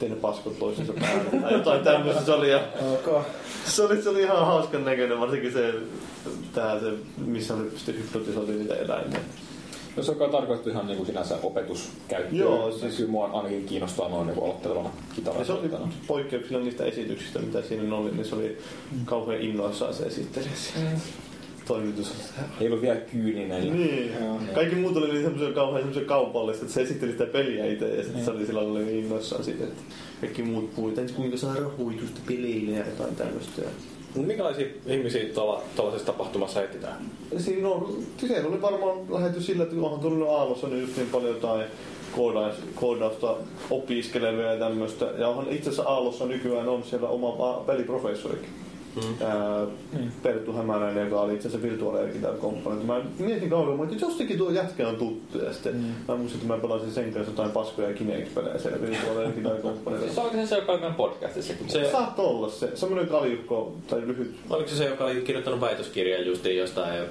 ne 0.00 0.16
paskot 0.16 0.58
toisensa 0.58 0.92
päälle 0.92 1.42
tai 1.42 1.52
jotain 1.58 1.84
tämmöistä 1.84 2.22
se 2.22 2.32
oli. 2.32 2.50
Ja 2.50 2.60
Ok. 2.92 3.24
se 3.64 3.82
oli, 3.82 4.02
se 4.02 4.08
oli 4.08 4.22
ihan 4.22 4.46
hauskan 4.46 4.84
näköinen, 4.84 5.20
varsinkin 5.20 5.52
se, 5.52 5.74
tää 6.54 6.80
se 6.80 6.92
missä 7.26 7.54
oli 7.54 7.70
sitten 7.76 7.94
hypnotisoitiin 7.94 8.58
niitä 8.58 8.74
eläimiä. 8.74 9.20
No 9.96 10.02
se 10.02 10.10
on 10.10 10.30
tarkoitettu 10.30 10.70
ihan 10.70 10.86
niinku 10.86 11.04
sinänsä 11.04 11.36
opetuskäyttöön. 11.42 12.36
Joo, 12.36 12.72
siis- 12.72 12.96
Kyllä 12.96 13.10
mua 13.10 13.26
ainakin 13.26 13.64
kiinnostaa 13.64 14.08
noin 14.08 14.26
niinku 14.26 14.44
aloittelevana 14.44 14.90
Ja 15.38 15.44
se 15.44 15.52
oli 15.52 15.70
poikkeuksellinen 16.06 16.64
niistä 16.64 16.84
esityksistä, 16.84 17.38
mitä 17.38 17.62
siinä 17.62 17.96
oli, 17.96 18.10
niin 18.10 18.24
se 18.24 18.34
oli 18.34 18.58
kauhean 19.04 19.40
innoissaan 19.40 19.94
se 19.94 20.02
esittelijä 20.02 20.50
siellä. 20.54 20.90
Toimitus. 21.66 22.12
Ei 22.60 22.66
ollut 22.66 22.82
vielä 22.82 23.00
kyyninen. 23.00 23.66
Ja... 23.66 23.74
Niin. 23.74 24.12
Joo. 24.20 24.38
Kaikki 24.54 24.76
muut 24.76 24.96
oli 24.96 25.08
niin 25.12 25.22
semmoisia 25.22 25.52
kauhean 25.52 25.80
semmoisia 25.82 26.04
kaupallista, 26.08 26.62
että 26.64 26.74
se 26.74 26.82
esitteli 26.82 27.12
sitä 27.12 27.26
peliä 27.26 27.66
itse 27.66 27.88
ja 27.96 28.02
sitten 28.02 28.24
se 28.24 28.30
oli 28.30 28.46
sillä 28.46 28.60
lailla 28.62 28.78
niin 28.78 29.04
innoissaan 29.04 29.44
siitä, 29.44 29.64
että 29.64 29.82
kaikki 30.20 30.42
muut 30.42 30.74
puhuivat, 30.74 30.98
että 30.98 31.12
kuinka 31.12 31.36
saa 31.36 31.54
rahoitusta 31.54 32.20
peleille 32.26 32.70
ja 32.70 32.86
jotain 32.86 33.16
tämmöistä. 33.16 33.62
Mut 34.14 34.26
Minkälaisia 34.26 34.66
ihmisiä 34.86 35.24
tuolla, 35.34 35.62
tuollaisessa 35.76 36.12
tapahtumassa 36.12 36.62
etsitään? 36.62 36.96
Siinä 37.38 37.68
on, 37.68 38.02
siellä 38.16 38.48
oli 38.48 38.62
varmaan 38.62 38.98
lähetty 39.08 39.42
sillä, 39.42 39.62
että 39.62 39.76
onhan 39.76 40.00
tullut 40.00 40.28
Aallossa 40.28 40.68
niin 40.68 40.80
just 40.80 40.96
niin 40.96 41.08
paljon 41.08 41.34
jotain 41.34 41.64
koodaus, 42.16 42.54
koodausta 42.74 43.34
opiskelevia 43.70 44.52
ja 44.52 44.58
tämmöistä. 44.58 45.04
Ja 45.04 45.28
onhan 45.28 45.48
itse 45.50 45.70
asiassa 45.70 45.90
Aallossa 45.90 46.26
nykyään 46.26 46.68
on 46.68 46.84
siellä 46.84 47.08
oma 47.08 47.62
peliprofessorikin. 47.66 48.50
Mm. 48.96 49.26
Ää, 49.26 49.66
Perttu 50.22 50.52
Hämäräinen, 50.52 51.04
joka 51.04 51.20
oli 51.20 51.34
itse 51.34 51.48
asiassa 51.48 51.68
virtuaaliarkkitehtikomppani. 51.68 52.84
Mä 52.84 53.00
mietin 53.18 53.50
kauan, 53.50 53.92
että 53.92 54.04
jostakin 54.06 54.38
tuo 54.38 54.50
jätkä 54.50 54.88
on 54.88 54.96
tuttu. 54.96 55.38
Ja 55.38 55.52
sitten 55.52 55.74
mm. 55.76 55.84
mä 56.08 56.16
muistin, 56.16 56.40
että 56.40 56.54
mä 56.54 56.60
pelasin 56.60 56.90
sen 56.92 57.12
kanssa 57.12 57.30
jotain 57.32 57.50
paskoja 57.50 57.94
Kinect-pelejä 57.94 58.58
siellä 58.58 58.80
virtuaaliarkkitehtikomppani. 58.80 59.96
Se 60.14 60.20
on 60.20 60.46
se, 60.46 60.56
joka 60.56 60.72
on 60.72 60.80
meidän 60.80 60.94
podcastissakin. 60.96 61.70
Se- 61.70 61.84
Se 61.84 61.90
saattaa 61.90 62.24
olla 62.24 62.48
se. 62.48 62.76
Semmoinen 62.76 63.08
kaljukko 63.08 63.76
tai 63.90 64.00
lyhyt 64.06 64.34
Oliko 64.50 64.68
se 64.68 64.76
se, 64.76 64.84
joka 64.84 65.04
oli 65.04 65.20
kirjoittanut 65.20 65.60
väitöskirjan 65.60 66.26
justiin 66.26 66.56
jostain 66.58 67.04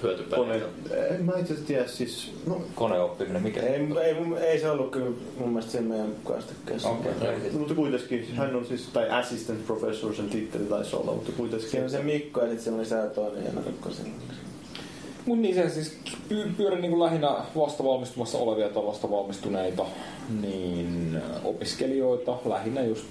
kone. 0.00 0.12
hyötypeleistä? 0.12 1.06
En 1.14 1.24
mä 1.24 1.32
itse 1.38 1.54
tiedä 1.54 1.86
siis. 1.86 2.32
No, 2.46 2.62
Koneoppiminen, 2.74 3.42
mikä 3.42 3.60
Ei, 3.60 3.80
ei, 4.02 4.16
ei, 4.40 4.60
se 4.60 4.70
ollut 4.70 4.90
kyllä 4.90 5.10
mun 5.38 5.48
mielestä 5.48 5.72
siinä 5.72 5.88
meidän 5.88 6.12
kastikkeessa. 6.24 6.88
Okei. 6.88 7.12
Mutta 7.58 7.74
kuitenkin, 7.74 8.34
hän 8.34 8.56
on 8.56 8.66
siis, 8.66 8.88
tai 8.92 9.10
assistant 9.10 9.66
professor 9.66 10.14
sen 10.14 10.28
titteli 10.28 10.64
taisi 10.64 10.96
olla, 10.96 11.12
mutta 11.12 11.32
kuitenkin. 11.32 11.70
Siinä 11.70 11.84
on 11.84 11.90
se 11.90 12.02
Mikko 12.02 12.40
ja 12.40 12.46
sitten 12.46 12.64
siellä 12.64 12.78
oli 12.78 12.86
se 12.86 13.14
toinen 13.14 13.44
ja 13.44 13.52
Nurkko 13.52 13.90
siinä. 13.90 14.10
Mut 15.26 15.38
niin 15.38 15.54
se 15.54 15.68
siis 15.68 15.98
py- 16.28 16.52
pyörin 16.56 16.80
niin 16.80 17.00
lähinnä 17.00 17.34
vasta 17.56 17.84
valmistumassa 17.84 18.38
olevia 18.38 18.68
tai 18.68 18.86
vasta 18.86 19.10
valmistuneita 19.10 19.86
niin 20.42 21.18
opiskelijoita, 21.44 22.36
lähinnä 22.44 22.82
just 22.82 23.04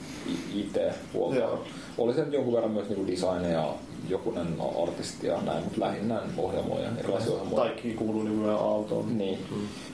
IT-puolta. 0.56 1.58
Oli 2.00 2.14
se 2.14 2.26
jonkun 2.32 2.54
verran 2.54 2.72
myös 2.72 2.89
niin 2.89 3.08
designeja, 3.08 3.74
jokunen 4.10 4.47
artisti 4.84 5.28
ja 5.28 5.41
näin, 5.45 5.64
mutta 5.64 5.80
lähinnä 5.80 6.22
ohjelmoja, 6.38 6.89
erilaisia 7.00 7.32
ohjelmoja. 7.32 7.64
Kaikki 7.64 7.93
kuuluu 7.93 8.24
nykyään 8.24 8.60
Aaltoon. 8.60 9.18
Niin. 9.18 9.39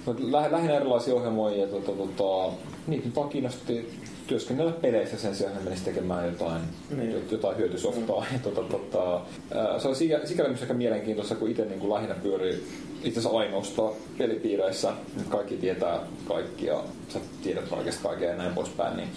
Mut 0.05 0.19
lä- 0.19 0.51
lähinnä 0.51 0.75
erilaisia 0.75 1.15
ohjelmoijia, 1.15 1.67
tota, 1.67 1.91
tota, 1.91 2.53
niitä 2.87 3.09
vaan 3.15 3.29
kiinnosti 3.29 3.89
työskennellä 4.27 4.71
peleissä 4.71 5.17
sen 5.17 5.35
sijaan, 5.35 5.53
että 5.53 5.65
menisi 5.65 5.85
tekemään 5.85 6.25
jotain, 6.25 6.61
Niin. 6.97 7.15
jotain 7.31 7.57
hyötysoftaa. 7.57 8.25
Ja, 8.33 8.39
tota, 8.43 8.61
tota, 8.61 9.21
ää, 9.55 9.79
se 9.79 9.87
on 9.87 9.95
sikä- 9.95 10.21
sikäli 10.25 10.47
myös 10.49 10.61
aika 10.61 10.73
mielenkiintoista, 10.73 11.35
kun 11.35 11.49
itse 11.49 11.65
niin 11.65 11.79
kuin 11.79 11.93
lähinnä 11.93 12.15
pyörii 12.15 12.63
itse 13.03 13.19
asiassa 13.19 13.37
ainoastaan 13.37 13.93
pelipiireissä. 14.17 14.93
Kaikki 15.29 15.57
tietää 15.57 15.99
kaikki 16.27 16.65
ja 16.65 16.83
sä 17.09 17.19
tiedät 17.43 17.67
kaikesta 17.69 18.07
kaikkea 18.07 18.29
ja 18.31 18.37
näin 18.37 18.53
poispäin. 18.53 18.97
Niin 18.97 19.09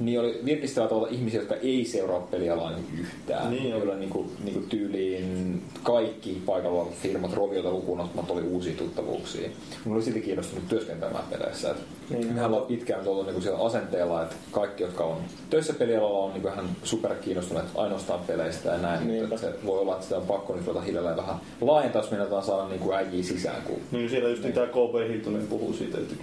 niin 0.00 0.20
oli 0.20 0.40
virkistävää 0.44 0.88
tavalla 0.88 1.08
ihmisiä, 1.08 1.40
jotka 1.40 1.54
ei 1.54 1.84
seuraa 1.84 2.20
pelialaa 2.20 2.70
niin 2.70 2.86
yhtään. 3.00 3.50
Niin 3.50 3.62
oli. 3.62 3.70
joilla 3.70 3.94
niin 3.94 4.10
kuin, 4.10 4.30
niin 4.44 4.54
kuin 4.54 4.68
tyyliin 4.68 5.62
kaikki 5.82 6.42
paikalla 6.46 6.80
olevat 6.80 6.94
firmat 6.94 7.32
roviota 7.32 7.70
lukuun 7.70 8.00
ottamatta 8.00 8.32
oli 8.32 8.42
uusia 8.42 8.76
tuttavuuksia. 8.76 9.48
Mulla 9.84 9.96
oli 9.96 10.04
silti 10.04 10.20
kiinnostunut 10.20 10.68
työskentelemään 10.68 11.24
peleissä. 11.30 11.70
Et 11.70 11.76
Niin. 12.10 12.26
Mehän 12.26 12.46
ollaan 12.46 12.66
pitkään 12.66 13.08
ollut 13.08 13.26
niin 13.26 13.42
siellä 13.42 13.64
asenteella, 13.64 14.22
että 14.22 14.36
kaikki, 14.50 14.82
jotka 14.82 15.04
on 15.04 15.16
töissä 15.50 15.72
pelialalla, 15.72 16.18
on 16.18 16.32
niin 16.32 16.42
vähän 16.42 16.68
super 16.84 17.14
kiinnostuneet 17.14 17.66
ainoastaan 17.74 18.20
peleistä 18.26 18.70
ja 18.70 18.78
näin. 18.78 19.08
Niinpä. 19.08 19.28
Mutta 19.28 19.40
se 19.46 19.52
voi 19.66 19.78
olla, 19.78 19.92
että 19.92 20.04
sitä 20.04 20.16
on 20.16 20.26
pakko 20.26 20.54
nyt 20.54 20.66
ruveta 20.66 20.84
hiljalleen 20.84 21.16
vähän 21.16 21.36
laajentaa, 21.60 22.02
jos 22.02 22.10
meinataan 22.10 22.42
saada 22.42 22.68
niin 22.68 22.80
kuin 22.80 22.96
äijiä 22.96 23.22
sisään. 23.22 23.62
Kun 23.62 23.76
Niin 23.90 24.10
siellä 24.10 24.28
just 24.28 24.42
niin. 24.42 24.52
tämä 24.52 24.66
KP 24.66 25.10
Hiltonen 25.12 25.46
puhuu 25.46 25.72
siitä, 25.72 25.98
että 25.98 26.14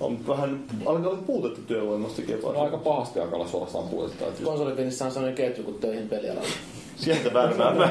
on 0.00 0.28
vähän, 0.28 0.64
alkaa 0.86 1.10
olla 1.10 1.22
puutetta 1.26 1.60
työvoimastakin 1.66 2.32
jopa. 2.36 2.48
on 2.48 2.64
aika 2.64 2.78
pahasti 2.78 3.15
alkaa 3.22 3.38
olla 3.38 3.48
suorastaan 3.48 3.84
just- 3.92 4.44
Konsolifinissä 4.44 5.04
on 5.04 5.10
sellainen 5.10 5.34
ketju 5.34 5.64
kuin 5.64 5.78
töihin 5.78 6.08
pelialalla. 6.08 6.48
Sieltä 6.96 7.34
värmäämään. 7.34 7.90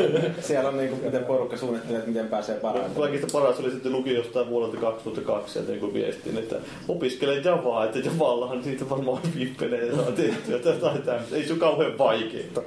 Siellä 0.40 0.68
on 0.68 0.76
niinku, 0.76 0.96
miten 1.04 1.24
porukka 1.24 1.56
suunnittelee, 1.56 1.98
että 1.98 2.10
miten 2.10 2.28
pääsee 2.28 2.54
parantamaan. 2.56 3.00
Kaikista 3.00 3.26
paras 3.32 3.60
oli 3.60 3.70
sitten 3.70 3.92
luki 3.92 4.14
jostain 4.14 4.48
vuodelta 4.48 4.76
2002 4.76 5.52
sieltä 5.52 5.72
joku 5.72 5.94
viestin, 5.94 6.38
että 6.38 6.56
opiskele 6.88 7.36
Javaa, 7.36 7.84
että 7.84 7.98
Javallahan 7.98 8.64
siitä 8.64 8.90
varmaan 8.90 9.22
hyviä 9.34 9.54
pelejä 9.60 9.96
saa 9.96 10.12
tehtyä 10.12 10.58
tai 10.58 10.72
jotain 10.74 11.02
tämmöistä. 11.02 11.36
Ei 11.36 11.46
se 11.46 11.52
ole 11.52 11.60
kauhean 11.60 11.98
vaikeeta. 11.98 12.62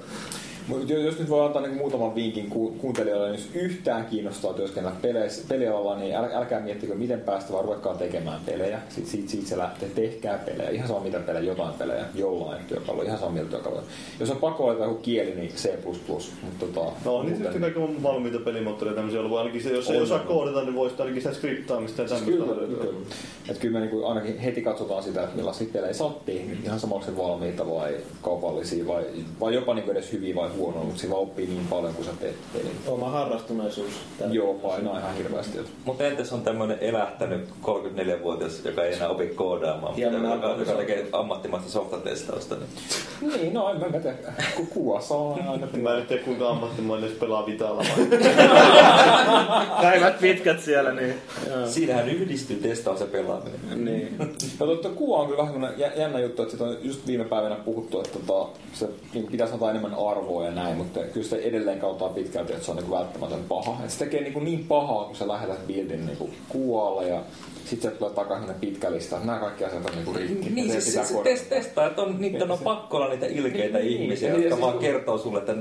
Mut 0.67 0.89
jo- 0.89 0.99
jos 0.99 1.19
nyt 1.19 1.29
voi 1.29 1.45
antaa 1.45 1.61
niin 1.61 1.73
muutaman 1.77 2.15
vinkin 2.15 2.49
ku- 2.49 2.75
kuuntelijoille, 2.81 3.31
niin 3.31 3.39
jos 3.39 3.49
yhtään 3.53 4.05
kiinnostaa 4.05 4.53
työskennellä 4.53 4.97
peleissä- 5.01 5.45
pelialalla, 5.49 5.97
niin 5.97 6.15
äl, 6.15 6.23
älkää 6.33 6.59
miettikö 6.59 6.95
miten 6.95 7.21
päästä, 7.21 7.53
vaan 7.53 7.65
ruvetkaa 7.65 7.95
tekemään 7.95 8.41
pelejä. 8.45 8.79
Sitten 8.89 9.11
siitä, 9.11 9.29
siitä 9.31 9.47
se 9.47 9.57
lähtee, 9.57 9.89
tehkää 9.89 10.37
pelejä. 10.37 10.69
Ihan 10.69 10.87
sama 10.87 10.99
mitä 10.99 11.19
pelejä, 11.19 11.45
jotain 11.45 11.73
pelejä, 11.73 12.05
jollain 12.15 12.65
työkaluja, 12.65 13.05
ihan 13.07 13.19
sama 13.19 13.31
mitä 13.31 13.45
työkaluja. 13.45 13.81
Jos 14.19 14.29
on 14.31 14.37
pakko 14.37 14.65
valita 14.67 14.83
joku 14.83 14.95
kieli, 15.01 15.35
niin 15.35 15.49
C++. 15.55 15.69
Mutta 15.85 16.65
tota, 16.65 16.91
No 17.05 17.15
on 17.15 17.25
niin 17.25 17.35
sitten 17.37 17.61
kaikki 17.61 17.79
valmiita 18.03 18.39
pelimoottoreita 18.39 18.95
tämmöisiä 18.95 19.19
ollut. 19.21 19.37
Ainakin 19.37 19.63
se, 19.63 19.69
jos 19.69 19.89
ei 19.89 20.01
osaa 20.01 20.19
koodata, 20.19 20.61
niin 20.61 20.75
voisi 20.75 20.95
ainakin 20.99 21.21
sitä 21.21 21.35
skriptaamista 21.35 22.01
ja 22.01 22.07
tämmöistä 22.07 22.31
Kyllä, 22.45 22.67
kyllä. 22.67 23.05
Et 23.49 23.57
kyllä 23.57 23.73
me 23.73 23.79
niinku 23.79 24.05
ainakin 24.05 24.37
heti 24.39 24.61
katsotaan 24.61 25.03
sitä, 25.03 25.23
että 25.23 25.35
millaisia 25.35 25.67
pelejä 25.73 25.93
sä 25.93 26.03
oot 26.03 26.25
tehnyt. 26.25 26.63
Ihan 26.63 26.79
sama 26.79 26.95
onko 26.95 27.05
se 27.07 27.17
valmiita 27.17 27.69
vai 27.69 27.95
kaupallisia 28.21 28.87
vai, 28.87 29.03
vai 29.39 29.53
jopa 29.53 29.73
niinku 29.73 29.91
edes 29.91 30.11
hyviä 30.11 30.35
vai 30.35 30.49
huonoja, 30.57 30.83
mutta 30.85 31.09
vaan 31.09 31.21
oppii 31.21 31.47
niin 31.47 31.67
paljon, 31.69 31.93
kun 31.93 32.05
sä 32.05 32.11
teet 32.19 32.35
pelin. 32.53 32.71
Oma 32.87 33.09
harrastuneisuus. 33.09 33.91
tällä- 34.19 34.33
Joo, 34.33 34.53
painaa 34.53 34.99
ihan 34.99 35.15
hirveästi. 35.15 35.57
Mutta 35.85 36.03
entäs 36.03 36.33
on 36.33 36.41
tämmöinen 36.41 36.77
elähtänyt 36.81 37.49
34-vuotias, 37.61 38.65
joka 38.65 38.83
ei 38.83 38.93
enää 38.93 39.09
opi 39.09 39.27
koodaamaan, 39.27 39.93
mutta 39.95 40.17
joka, 40.17 40.55
joka 40.59 40.71
tekee 40.73 41.07
ammattimaista 41.11 41.69
softatestausta. 41.71 42.55
Niin. 42.55 43.33
Niin, 43.41 43.53
no 43.53 43.69
en 43.69 43.79
mä 43.91 43.99
tiedä. 43.99 44.15
Ku- 44.57 44.65
Kuvassa 44.65 45.15
on 45.15 45.39
aina 45.47 45.67
Mä 45.81 45.97
en 45.97 46.05
tiedä 46.07 46.23
kuinka 46.23 46.49
ammattimainen 46.49 47.07
edes 47.09 47.19
pelaa 47.19 47.45
Vitalla. 47.45 47.83
Päivät 49.81 50.19
pitkät 50.19 50.59
siellä, 50.61 50.91
niin... 50.91 51.13
Joo. 51.49 51.67
Siinähän 51.67 52.09
yhdistyy 52.09 52.55
testaus 52.57 52.99
ja 52.99 53.05
pelaaminen. 53.05 53.85
Niin. 53.85 54.15
No 54.59 54.65
totta, 54.65 54.89
kuva 54.89 55.17
on 55.17 55.27
kyllä 55.27 55.43
vähän 55.43 55.73
jännä 55.97 56.19
juttu, 56.19 56.41
että 56.43 56.63
on 56.63 56.77
just 56.81 57.07
viime 57.07 57.23
päivänä 57.23 57.55
puhuttu, 57.55 57.99
että 58.01 58.19
tota, 58.19 58.49
se 58.73 58.89
niin 59.13 59.27
pitäisi 59.27 59.53
antaa 59.53 59.69
enemmän 59.69 59.93
arvoa 59.93 60.42
ja 60.45 60.51
näin, 60.51 60.77
mutta 60.77 60.99
kyllä 60.99 61.27
se 61.27 61.35
edelleen 61.35 61.79
kautta 61.79 62.09
pitkälti, 62.09 62.53
että 62.53 62.65
se 62.65 62.71
on 62.71 62.77
niin 62.77 62.91
välttämätön 62.91 63.43
paha. 63.49 63.83
Et 63.83 63.91
se 63.91 63.99
tekee 63.99 64.21
niin, 64.21 64.45
niin 64.45 64.65
pahaa, 64.67 65.05
kun 65.05 65.15
sä 65.15 65.27
lähetät 65.27 65.67
buildin 65.67 66.05
niin 66.05 66.33
kuvalle 66.49 67.07
ja 67.07 67.23
sitten 67.65 67.91
se 67.91 67.97
tulee 67.97 68.13
takaisin 68.13 68.47
ne 68.47 68.53
pitkä 68.61 68.91
lista. 68.91 69.19
Nämä 69.23 69.39
kaikki 69.39 69.65
asiat 69.65 69.85
on 69.85 69.91
niin 70.05 70.15
rikki. 70.15 70.49
Niin, 70.49 70.67
Ja 70.67 70.73
siis 70.81 70.85
pitää 70.85 71.03
se, 71.05 71.13
test, 71.23 71.49
testaa, 71.49 71.87
että 71.87 72.01
on, 72.01 72.15
niitä 72.21 72.45
on 72.49 72.59
pakko 72.63 72.97
olla 72.97 73.09
niitä 73.09 73.25
ilkeitä 73.25 73.77
Niin, 73.77 73.87
niin. 73.89 74.01
ihmisiä, 74.01 74.29
Ja- 74.29 74.33
ja 74.35 74.39
jotka 74.41 74.55
siis 74.55 74.61
vaan 74.61 74.73
kun- 74.73 74.81
kertoo 74.81 75.17
sulle, 75.17 75.39
että 75.39 75.55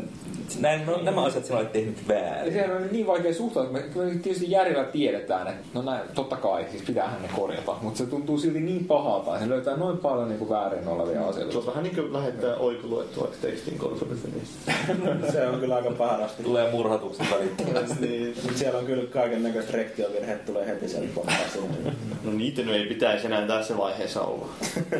näin, 0.61 0.87
no, 0.87 1.03
nämä 1.03 1.25
asiat 1.25 1.45
sinä 1.45 1.59
olet 1.59 1.73
tehnyt 1.73 1.97
Ja 2.09 2.15
väärin. 2.15 2.53
sehän 2.53 2.77
on 2.77 2.89
niin 2.93 3.07
vaikea 3.07 3.35
suhtautua, 3.35 3.79
että 3.79 3.89
me 3.89 3.95
kyllä 3.95 4.15
tietysti 4.23 4.51
järjellä 4.51 4.85
tiedetään, 4.85 5.47
että 5.49 5.63
no 5.75 5.83
näin, 5.83 6.03
totta 6.15 6.37
kai, 6.37 6.67
siis 6.71 6.83
pitäähän 6.83 7.23
ne 7.23 7.29
korjata, 7.37 7.75
mutta 7.83 7.99
se 7.99 8.07
tuntuu 8.07 8.39
silti 8.39 8.61
niin 8.61 8.85
pahalta, 8.85 9.33
että 9.35 9.45
se 9.45 9.51
löytää 9.51 9.77
noin 9.77 9.99
paljon 9.99 10.29
niin 10.29 10.39
kuin 10.39 10.49
väärin 10.49 10.89
olevia 10.89 11.29
asioita. 11.29 11.53
Se 11.53 11.59
on 11.59 11.67
vähän 11.67 11.83
niin 11.85 11.95
kuin 11.95 12.13
lähettää 12.13 12.57
oikuluettuaksi 12.57 13.41
tekstin 13.41 13.79
konsolifinissä. 13.79 14.73
Se 15.33 15.47
on 15.49 15.61
kyllä 15.61 15.75
aika 15.77 15.91
paharasti. 15.91 16.43
Tulee 16.43 16.71
murhatuksen 16.71 17.27
välittömästi. 17.31 18.07
niin. 18.07 18.35
Siellä 18.55 18.79
on 18.79 18.87
kyllä 18.87 19.07
kaiken 19.07 19.43
näköistä 19.43 19.73
rektiovirheet 19.73 20.45
tulee 20.45 20.67
heti 20.67 20.89
sen 20.89 21.09
pomppasiin. 21.15 21.65
No 22.25 22.33
niitä 22.33 22.63
ei 22.63 22.87
pitäisi 22.87 23.27
enää 23.27 23.47
tässä 23.47 23.77
vaiheessa 23.77 24.23
olla. 24.23 24.49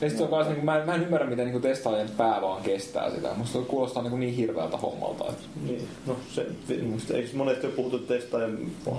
Ja 0.00 0.10
sitten 0.10 0.28
se 0.28 0.34
on 0.34 0.38
kans, 0.38 0.46
niin 0.46 0.56
kuin, 0.56 0.64
mä, 0.64 0.78
en, 0.78 0.86
mä 0.86 0.94
en 0.94 1.02
ymmärrä, 1.02 1.26
miten 1.26 1.46
niin 1.46 1.62
testaajien 1.62 2.10
pää 2.16 2.40
vaan 2.42 2.62
kestää 2.62 3.10
sitä. 3.10 3.34
Musta 3.36 3.58
se 3.58 3.64
kuulostaa 3.64 4.02
niin, 4.02 4.20
niin 4.20 4.34
hirveältä 4.34 4.76
hommalta. 4.76 5.24
Että... 5.28 5.44
Niin. 5.66 5.88
No 6.06 6.16
se, 6.30 6.46
musta, 6.82 7.14
eikö 7.14 7.28
monesti 7.36 7.66
ole 7.66 7.74
puhuttu 7.74 7.98
testaajan 7.98 8.58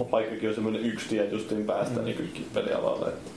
paikkakin 0.09 0.49
on 0.49 0.55
semmoinen 0.55 0.81
yksi 0.81 1.09
tie 1.09 1.25
justiin 1.25 1.65
päästä 1.65 1.99
mm. 1.99 2.05
niin 2.05 2.47
pelialalle. 2.53 3.07
Että 3.07 3.31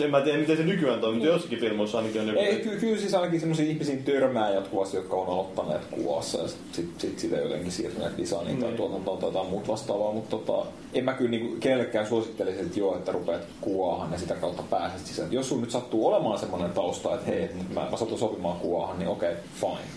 en 0.00 0.10
mä 0.10 0.20
tiedä, 0.20 0.38
miten 0.38 0.56
se 0.56 0.62
nykyään 0.62 1.00
toimii, 1.00 1.18
mutta 1.18 1.34
jossakin 1.34 1.60
firmoissa 1.60 1.98
ainakin 1.98 2.20
on 2.20 2.26
joku... 2.26 2.40
Ei, 2.40 2.56
ky- 2.56 2.76
kyllä 2.76 3.00
siis 3.00 3.14
ainakin 3.14 3.40
semmoisia 3.40 3.66
ihmisiä 3.66 3.96
törmää 3.96 4.50
jatkuvasti, 4.50 4.96
jotka 4.96 5.16
on 5.16 5.28
aloittaneet 5.28 5.84
kuvassa 5.84 6.38
ja 6.38 6.48
sitten 6.48 6.74
sit, 6.74 7.00
sit 7.00 7.18
sitä 7.18 7.36
jotenkin 7.36 7.72
siirtyneet 7.72 8.18
designiin 8.18 8.60
tai 8.60 8.72
tuotantoon 8.72 9.18
tai 9.18 9.28
jotain 9.28 9.46
muuta 9.46 9.68
vastaavaa, 9.68 10.12
mutta 10.12 10.36
tota, 10.36 10.66
en 10.94 11.04
mä 11.04 11.12
kyllä 11.12 11.30
niinku 11.30 11.56
kenellekään 11.60 12.06
suosittelisi, 12.06 12.60
että 12.60 12.80
joo, 12.80 12.96
että 12.96 13.12
rupeat 13.12 13.42
kuvaahan 13.60 14.12
ja 14.12 14.18
sitä 14.18 14.34
kautta 14.34 14.62
pääset 14.62 15.06
sisään. 15.06 15.32
Jos 15.32 15.48
sun 15.48 15.60
nyt 15.60 15.70
sattuu 15.70 16.06
olemaan 16.06 16.38
semmoinen 16.38 16.70
tausta, 16.70 17.14
että 17.14 17.26
hei, 17.26 17.40
nyt 17.40 17.74
mä, 17.74 17.88
mä 17.90 17.96
satun 17.96 18.18
sopimaan 18.18 18.60
kuvaahan, 18.60 18.98
niin 18.98 19.08
okei, 19.08 19.32
okay, 19.32 19.42
fine. 19.60 19.88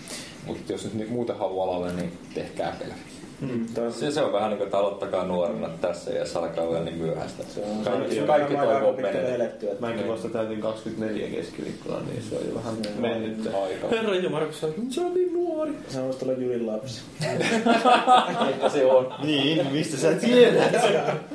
Mutta 0.45 0.71
jos 0.71 0.93
nyt 0.93 1.09
muuten 1.09 1.37
haluaa 1.37 1.67
alalle, 1.67 1.93
niin 1.93 2.11
tehkää 2.33 2.75
pelejä. 2.79 2.95
Mm, 3.41 3.65
Se, 3.91 4.11
se 4.11 4.21
on 4.21 4.33
vähän 4.33 4.49
niin 4.49 4.57
kuin, 4.57 4.65
että 4.65 4.77
aloittakaa 4.77 5.23
nuorena 5.25 5.69
tässä 5.81 6.11
ja 6.11 6.25
se 6.25 6.39
alkaa 6.39 6.69
vielä 6.69 6.83
niin 6.83 6.97
myöhäistä. 6.97 7.43
se 7.55 7.61
on, 7.63 7.83
Kaikki- 7.83 8.15
se 8.15 8.21
on 8.21 8.27
kaikki 8.27 8.53
varmaan 8.53 8.67
toivoo 8.77 8.89
aika 8.89 9.01
pitkälle 9.01 9.21
menee. 9.21 9.35
eletty. 9.35 9.69
Että 9.69 9.87
Mäkin 9.87 10.07
vasta 10.07 10.29
täytin 10.29 10.61
24 10.61 11.27
keskiviikkona, 11.27 11.99
niin 11.99 12.23
se 12.29 12.35
on 12.35 12.47
jo 12.49 12.55
vähän 12.55 12.75
Joo. 12.83 12.93
mennyt. 13.01 13.45
Aika. 13.63 13.87
Herra 13.95 14.15
Jumala, 14.15 14.51
se 14.51 14.65
on, 14.65 14.73
se 14.89 15.01
on 15.01 15.13
niin 15.13 15.33
nuori. 15.33 15.71
se 15.89 15.99
on 15.99 16.13
olla 16.23 16.33
Julin 16.33 16.67
lapsi. 16.67 17.01
Ehkä 18.49 18.69
se 18.69 18.85
on. 18.85 19.13
Niin, 19.23 19.67
mistä 19.71 19.97
sä 19.97 20.11
tiedät? 20.13 20.75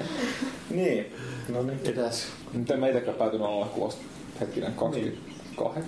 niin. 0.70 1.07
No 1.48 1.62
niin. 1.62 1.78
Ketäs? 1.78 2.26
Mutta 2.53 2.74
en 2.74 2.80
mä 2.80 2.88
itekään 2.88 3.16
päätynyt 3.16 3.46
alalle 3.46 3.66
kuvasta. 3.74 4.03
Hetkinen, 4.40 4.72
28 4.72 5.84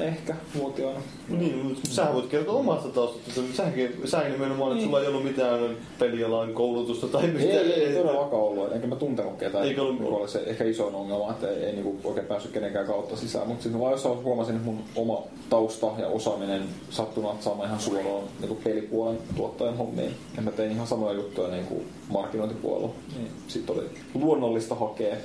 ehkä 0.00 0.34
vuotiaana. 0.58 1.00
Niin, 1.28 1.56
mutta 1.66 1.80
sä 1.90 2.06
voit 2.14 2.26
kertoa 2.26 2.54
omasta 2.54 2.88
taustasta. 2.88 3.40
Säkin, 3.54 4.00
säkin 4.04 4.32
nimenomaan, 4.32 4.72
että 4.72 4.84
sulla 4.84 5.00
ei 5.00 5.06
ollut 5.06 5.24
mitään 5.24 5.76
pelialan 5.98 6.54
koulutusta 6.54 7.06
tai 7.06 7.24
Ei, 7.24 7.30
mitään. 7.30 7.50
ei, 7.50 7.72
ei 7.72 7.94
todellakaan 7.94 8.42
ollut. 8.42 8.72
Enkä 8.72 8.86
mä 8.86 8.96
tuntenut 8.96 9.36
ketään. 9.38 9.64
Eikö 9.64 9.82
ollut- 9.82 10.00
Mikä 10.00 10.14
oli 10.14 10.28
se 10.28 10.38
ehkä 10.46 10.64
isoin 10.64 10.94
ongelma, 10.94 11.30
että 11.30 11.48
ei, 11.50 11.64
ei 11.64 11.72
niinku 11.72 11.96
oikein 12.04 12.26
päässyt 12.26 12.52
kenenkään 12.52 12.86
kautta 12.86 13.16
sisään. 13.16 13.46
Mutta 13.48 13.62
sitten 13.62 13.80
vaan 13.80 13.92
jossain 13.92 14.22
huomasin, 14.22 14.54
että 14.56 14.66
mun 14.66 14.78
oma 14.96 15.22
tausta 15.50 15.86
ja 15.98 16.08
osaaminen 16.08 16.62
sattunut 16.90 17.42
saamaan 17.42 17.68
ihan 17.68 17.80
suoraan 17.80 18.22
niinku 18.40 18.54
pelipuolen 18.64 19.18
tuottajan 19.36 19.76
hommiin. 19.76 20.14
Ja 20.36 20.42
mä 20.42 20.50
tein 20.50 20.72
ihan 20.72 20.86
samoja 20.86 21.12
juttuja 21.12 21.48
niinku 21.48 21.82
markkinointipuolella. 22.08 22.90
Niin 23.16 23.28
sitten 23.48 23.76
oli 23.76 23.84
luonnollista 24.14 24.74
hakea. 24.74 25.16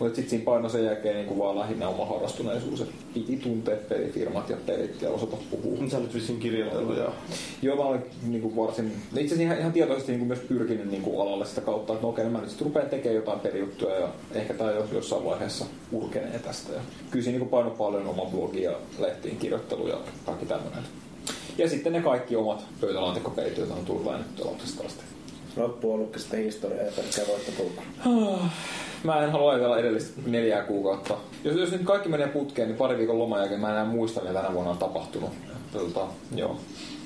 Mutta 0.00 0.16
sitten 0.16 0.30
siinä 0.30 0.44
paino 0.44 0.68
sen 0.68 0.84
jälkeen 0.84 1.14
niinku 1.14 1.38
vaan 1.38 1.58
lähinnä 1.58 1.88
oma 1.88 2.04
harrastuneisuus. 2.04 2.80
että 2.80 2.94
piti 3.14 3.36
tuntea 3.36 3.76
pelifirmat 3.88 4.50
ja 4.50 4.56
pelit 4.66 5.02
ja 5.02 5.10
osata 5.10 5.36
puhua. 5.50 5.90
Sä 5.90 5.98
olet 5.98 6.14
vissiin 6.14 6.38
kirjoitellut 6.38 6.96
ja... 6.96 7.12
Joo, 7.62 7.76
mä 7.76 7.82
olen 7.82 8.02
niin 8.22 8.42
kuin 8.42 8.56
varsin, 8.56 8.86
itse 8.86 9.20
asiassa 9.20 9.42
ihan, 9.42 9.58
ihan 9.58 9.72
tietoisesti 9.72 10.12
niin 10.12 10.18
kuin 10.18 10.28
myös 10.28 10.40
pyrkinyt 10.40 10.90
niin 10.90 11.02
kuin 11.02 11.20
alalle 11.20 11.46
sitä 11.46 11.60
kautta, 11.60 11.92
että 11.92 12.02
no 12.02 12.08
okei, 12.08 12.24
no 12.24 12.30
mä 12.30 12.40
nyt 12.40 12.48
sitten 12.48 12.66
rupean 12.66 12.90
tekemään 12.90 13.16
jotain 13.16 13.40
pelijuttuja 13.40 13.94
ja 13.94 14.08
ehkä 14.34 14.54
tämä 14.54 14.70
jos, 14.70 14.92
jossain 14.92 15.24
vaiheessa 15.24 15.64
urkenee 15.92 16.38
tästä. 16.38 16.72
Ja 16.72 16.80
kyllä 17.10 17.24
siinä 17.24 17.38
niin 17.38 17.48
kuin 17.48 17.50
paino 17.50 17.70
paljon 17.70 18.06
oma 18.06 18.24
blogi 18.24 18.62
ja 18.62 18.72
lehtiin 18.98 19.36
kirjoittelu 19.36 19.88
ja 19.88 19.98
kaikki 20.26 20.46
tämmöinen. 20.46 20.82
Ja 21.58 21.68
sitten 21.68 21.92
ne 21.92 22.02
kaikki 22.02 22.36
omat 22.36 22.64
pöytälaatikkopelit, 22.80 23.58
joita 23.58 23.74
on 23.74 23.84
tullut 23.84 24.04
väännettyä 24.04 24.46
lapsesta 24.46 24.84
asti. 24.86 25.02
Loppu 25.56 25.92
on 25.92 25.98
ollutkin 25.98 26.20
sitten 26.20 26.44
historiaa 26.44 26.84
ja 26.84 26.92
pelkkää 26.96 27.24
voittopulkua. 27.28 27.82
Mä 29.04 29.24
en 29.24 29.32
halua 29.32 29.50
ajatella 29.50 29.78
edellistä 29.78 30.20
neljää 30.26 30.62
kuukautta. 30.62 31.14
Jos, 31.44 31.56
jos 31.56 31.70
nyt 31.70 31.82
kaikki 31.84 32.08
menee 32.08 32.28
putkeen, 32.28 32.68
niin 32.68 32.76
pari 32.76 32.98
viikon 32.98 33.18
loman 33.18 33.38
jälkeen 33.38 33.60
mä 33.60 33.66
en 33.68 33.72
enää 33.72 33.84
muista, 33.84 34.20
mitä 34.20 34.32
tänä 34.32 34.52
vuonna 34.52 34.70
on 34.70 34.78
tapahtunut. 34.78 35.30
Tota, 35.72 36.06
joo. 36.34 36.56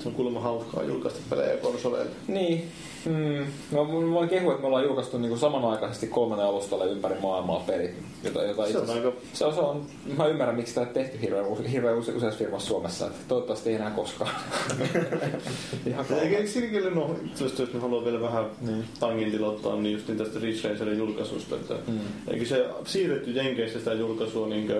Se 0.03 0.09
on 0.09 0.15
kuulemma 0.15 0.39
hauskaa 0.39 0.83
julkaista 0.83 1.19
pelejä 1.29 1.57
konsoleille. 1.57 2.11
Niin. 2.27 2.71
Mm. 3.05 3.45
No, 3.71 3.85
mä 3.85 4.11
voin 4.13 4.29
kehua, 4.29 4.51
että 4.51 4.61
me 4.61 4.67
ollaan 4.67 4.83
julkaistu 4.83 5.17
niin 5.17 5.37
samanaikaisesti 5.39 6.07
kolmen 6.07 6.39
alustalle 6.39 6.85
ympäri 6.85 7.15
maailmaa 7.21 7.59
pelit. 7.67 7.91
Jota, 8.23 8.43
jota 8.43 8.67
Se 8.71 8.77
on 8.77 8.89
aika- 8.89 9.11
se 9.33 9.45
on, 9.45 9.53
se 9.53 9.59
on, 9.59 9.85
mä 10.17 10.27
ymmärrän, 10.27 10.55
miksi 10.55 10.75
tämä 10.75 10.85
tehty 10.87 11.21
hirveän, 11.21 11.45
hirveän 11.71 11.97
use, 11.97 12.11
useassa 12.11 12.37
firmassa 12.39 12.67
Suomessa. 12.67 13.07
Että 13.07 13.19
toivottavasti 13.27 13.69
ei 13.69 13.75
enää 13.75 13.91
koskaan. 13.91 14.31
Ihan 15.87 16.05
Eikä 16.21 16.47
siinäkin, 16.47 16.95
no, 16.95 17.15
jos, 17.41 17.59
jos 17.59 17.73
me 17.73 17.79
haluaa 17.79 18.05
vielä 18.05 18.21
vähän 18.21 18.45
Niin. 18.61 18.83
tangentilottaa, 18.99 19.75
niin 19.75 19.93
just 19.93 20.07
niin 20.07 20.17
tästä 20.17 20.39
Ridge 20.39 20.69
Racerin 20.69 20.97
julkaisusta, 20.97 21.55
että 21.55 21.73
Mm. 21.87 21.99
eikö 22.27 22.45
se 22.45 22.65
siirretty 22.85 23.31
Jenkeissä 23.31 23.79
sitä 23.79 23.93
julkaisua 23.93 24.47
niin 24.47 24.71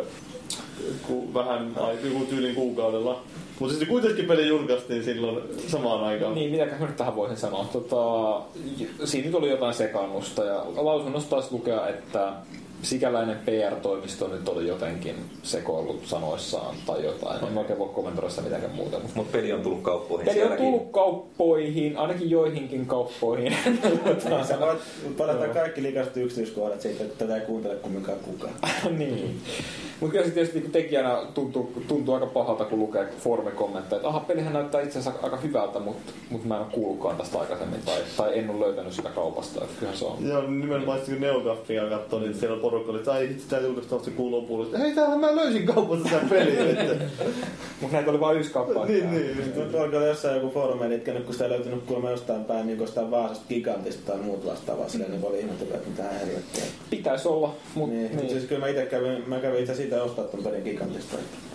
ku, 1.07 1.33
vähän 1.33 1.71
ai, 1.79 1.97
joku 2.03 2.25
tyylin 2.25 2.55
kuukaudella. 2.55 3.21
Mutta 3.59 3.73
sitten 3.73 3.89
kuitenkin 3.89 4.25
peli 4.25 4.47
julkaistiin 4.47 5.03
silloin 5.03 5.43
samaan 5.67 6.03
aikaan. 6.03 6.35
Niin, 6.35 6.51
mitäköhän 6.51 6.81
mä 6.81 6.87
nyt 6.87 6.97
tähän 6.97 7.15
voisin 7.15 7.37
sanoa. 7.37 7.65
Tota, 7.73 8.41
siinä 9.05 9.25
nyt 9.25 9.35
oli 9.35 9.49
jotain 9.49 9.73
sekannusta 9.73 10.43
ja 10.43 10.65
lausunnossa 10.75 11.29
taisi 11.29 11.51
lukea, 11.51 11.87
että 11.87 12.33
sikäläinen 12.81 13.37
PR-toimisto 13.45 14.27
nyt 14.27 14.49
oli 14.49 14.67
jotenkin 14.67 15.15
sekoillut 15.43 16.05
sanoissaan 16.05 16.75
tai 16.85 17.05
jotain. 17.05 17.43
En 17.47 17.57
oikein 17.57 17.79
voi 17.79 17.89
kommentoida 17.89 18.29
sitä 18.29 18.41
mitenkään 18.41 18.75
muuta. 18.75 18.99
Mutta 18.99 19.15
Mutta 19.15 19.31
peli 19.31 19.53
on 19.53 19.61
tullut 19.61 19.81
kauppoihin 19.81 20.25
Peli 20.25 20.41
on 20.41 20.47
sielläkin. 20.47 20.65
tullut 20.65 20.91
kauppoihin, 20.91 21.97
ainakin 21.97 22.29
joihinkin 22.29 22.85
kauppoihin. 22.85 23.55
Sä 24.47 24.59
voit 24.59 24.79
palata 25.17 25.47
kaikki 25.47 25.83
liikaiset 25.83 26.17
yksityiskohdat 26.17 26.81
siitä, 26.81 27.03
että 27.03 27.17
tätä 27.25 27.35
ei 27.35 27.45
kuuntele 27.45 27.75
kumminkaan 27.75 28.17
kukaan. 28.19 28.53
niin. 28.97 29.41
Mutta 29.99 30.11
kyllä 30.11 30.25
se 30.25 30.31
tietysti 30.31 30.59
niin 30.59 30.71
tekijänä 30.71 31.17
tuntuu, 31.33 31.73
tuntuu 31.87 32.13
aika 32.13 32.25
pahalta, 32.25 32.65
kun 32.65 32.79
lukee 32.79 33.07
foorumikommentteja, 33.19 33.97
että 33.97 34.07
aha, 34.09 34.19
pelihän 34.19 34.53
näyttää 34.53 34.81
itse 34.81 34.99
asiassa 34.99 35.19
aika 35.23 35.37
hyvältä, 35.37 35.79
mutta 35.79 36.11
mut 36.29 36.45
mä 36.45 36.55
en 36.55 36.61
ole 36.61 36.69
kuullutkaan 36.71 37.17
tästä 37.17 37.39
aikaisemmin 37.39 37.79
tai, 37.85 38.01
tai 38.17 38.39
en 38.39 38.49
ole 38.49 38.59
löytänyt 38.65 38.93
sitä 38.93 39.09
kaupasta. 39.09 39.63
Että 39.63 39.75
kyllähän 39.79 39.97
se 39.99 40.05
on. 40.05 40.27
Joo, 40.27 40.41
nimenomaan 40.41 40.97
sitten 40.97 41.15
kun 41.15 41.21
Neogafia 41.21 41.89
katsoo, 41.89 42.19
niin 42.19 42.33
siellä 42.35 42.55
on 42.55 42.61
porukka 42.69 42.91
oli, 42.91 42.99
tai 43.49 43.63
julkaistaan 43.63 43.99
vasta 43.99 44.11
kuun 44.17 44.31
lopulla, 44.31 44.65
että 44.65 44.77
hei 44.77 44.93
täällä 44.95 45.15
mä 45.15 45.35
löysin 45.35 45.65
kaupasta 45.65 46.09
tämän 46.09 46.29
pelin. 46.29 46.57
Että, 46.69 47.05
Mutta 47.81 47.95
näitä 47.95 48.11
oli 48.11 48.19
vain 48.19 48.37
yksi 48.37 48.51
kappale. 48.51 48.87
niin, 48.87 49.11
niin. 49.11 49.51
Tuolla 49.71 49.97
oli 49.97 50.07
jossain 50.07 50.35
joku 50.35 50.49
foorumi 50.49 50.95
itkenyt, 50.95 51.23
kun 51.23 51.33
sitä 51.33 51.45
ei 51.45 51.51
löytynyt 51.51 51.83
kuulemma 51.83 52.11
jostain 52.11 52.45
päin 52.45 52.67
niin 52.67 52.79
jostain 52.79 53.11
Vaasasta 53.11 53.45
gigantista 53.49 54.11
tai 54.11 54.21
muut 54.21 54.45
vastaavaa. 54.45 54.89
Silleen 54.89 55.11
niin 55.11 55.25
oli 55.25 55.39
ihmetellyt, 55.39 55.75
että 55.75 55.89
mitä 55.89 56.03
helvettiä. 56.03 56.63
Pitäisi 56.89 57.27
olla, 57.27 57.55
mutta 57.75 57.95
Niin, 57.95 58.17
niin. 58.17 58.29
siis 58.29 58.43
kyllä 58.43 58.61
mä 58.61 58.67
itse 58.67 58.85
kävin, 58.85 59.23
mä 59.29 59.39
kävin 59.39 59.59
itse 59.59 59.75
siitä 59.75 60.03
ostaa 60.03 60.25
ton 60.25 60.43
pelin 60.43 60.63
gigantista. 60.63 61.17
Kyllä 61.17 61.54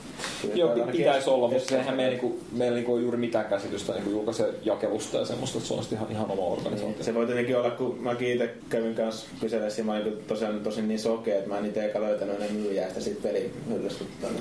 Joo, 0.55 0.77
pitäisi 0.93 1.31
olla, 1.31 1.49
mutta 1.49 1.69
sehän 1.69 1.97
meillä, 1.97 2.11
niinku, 2.11 2.41
meillä 2.53 2.75
niinku 2.75 2.93
ole 2.93 3.03
juuri 3.03 3.17
mitään 3.17 3.45
käsitystä 3.45 3.93
niinku 3.93 4.11
julkaise 4.11 4.55
jakelusta 4.65 5.19
ja 5.19 5.25
semmoista, 5.25 5.59
että 5.59 5.69
se 5.69 5.75
on 5.75 5.83
sitten 5.83 5.99
ihan, 5.99 6.13
ihan 6.13 6.31
oma 6.31 6.43
organisaatio. 6.43 6.89
Niin, 6.89 7.05
se 7.05 7.15
voi 7.15 7.27
tietenkin 7.27 7.57
olla, 7.57 7.71
kun 7.71 7.99
mäkin 8.01 8.33
itse 8.33 8.55
kävin 8.69 8.95
kanssa 8.95 9.27
kyselemään, 9.41 9.87
mä 9.87 9.93
olin 9.93 10.25
tosiaan 10.29 10.61
tosin 10.61 10.89
niin 10.89 11.01
sokea, 11.01 11.39
että 11.39 11.49
mä 11.49 11.59
en 11.59 11.67
itse 11.67 11.85
eka 11.85 12.01
löytänyt 12.01 12.39
ne 12.39 12.49
myyjäistä 12.49 13.01
sit 13.01 13.23
pelihyllystä. 13.23 14.05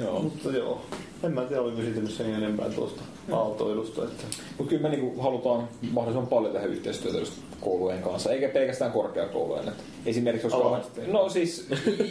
Joo. 0.00 0.22
Mutta 0.22 0.50
joo, 0.50 0.86
en 1.22 1.32
mä 1.32 1.44
tiedä 1.44 1.62
oliko 1.62 1.82
siitä 1.82 2.08
sen 2.08 2.34
enempää 2.34 2.68
tuosta 2.68 3.02
aaltoilusta. 3.32 4.04
Että... 4.04 4.24
Mutta 4.58 4.70
kyllä 4.70 4.82
me 4.82 4.88
niinku 4.88 5.20
halutaan 5.20 5.68
mahdollisimman 5.90 6.28
paljon 6.28 6.52
tehdä 6.52 6.66
yhteistyötä 6.66 7.18
just 7.18 7.32
koulujen 7.60 8.02
kanssa, 8.02 8.32
eikä 8.32 8.48
pelkästään 8.48 8.92
korkeakoulujen. 8.92 9.68
Et 9.68 9.74
esimerkiksi 10.06 10.46
jos 10.46 10.54
Ala-asteen. 10.54 11.12
No 11.12 11.28
siis 11.28 11.66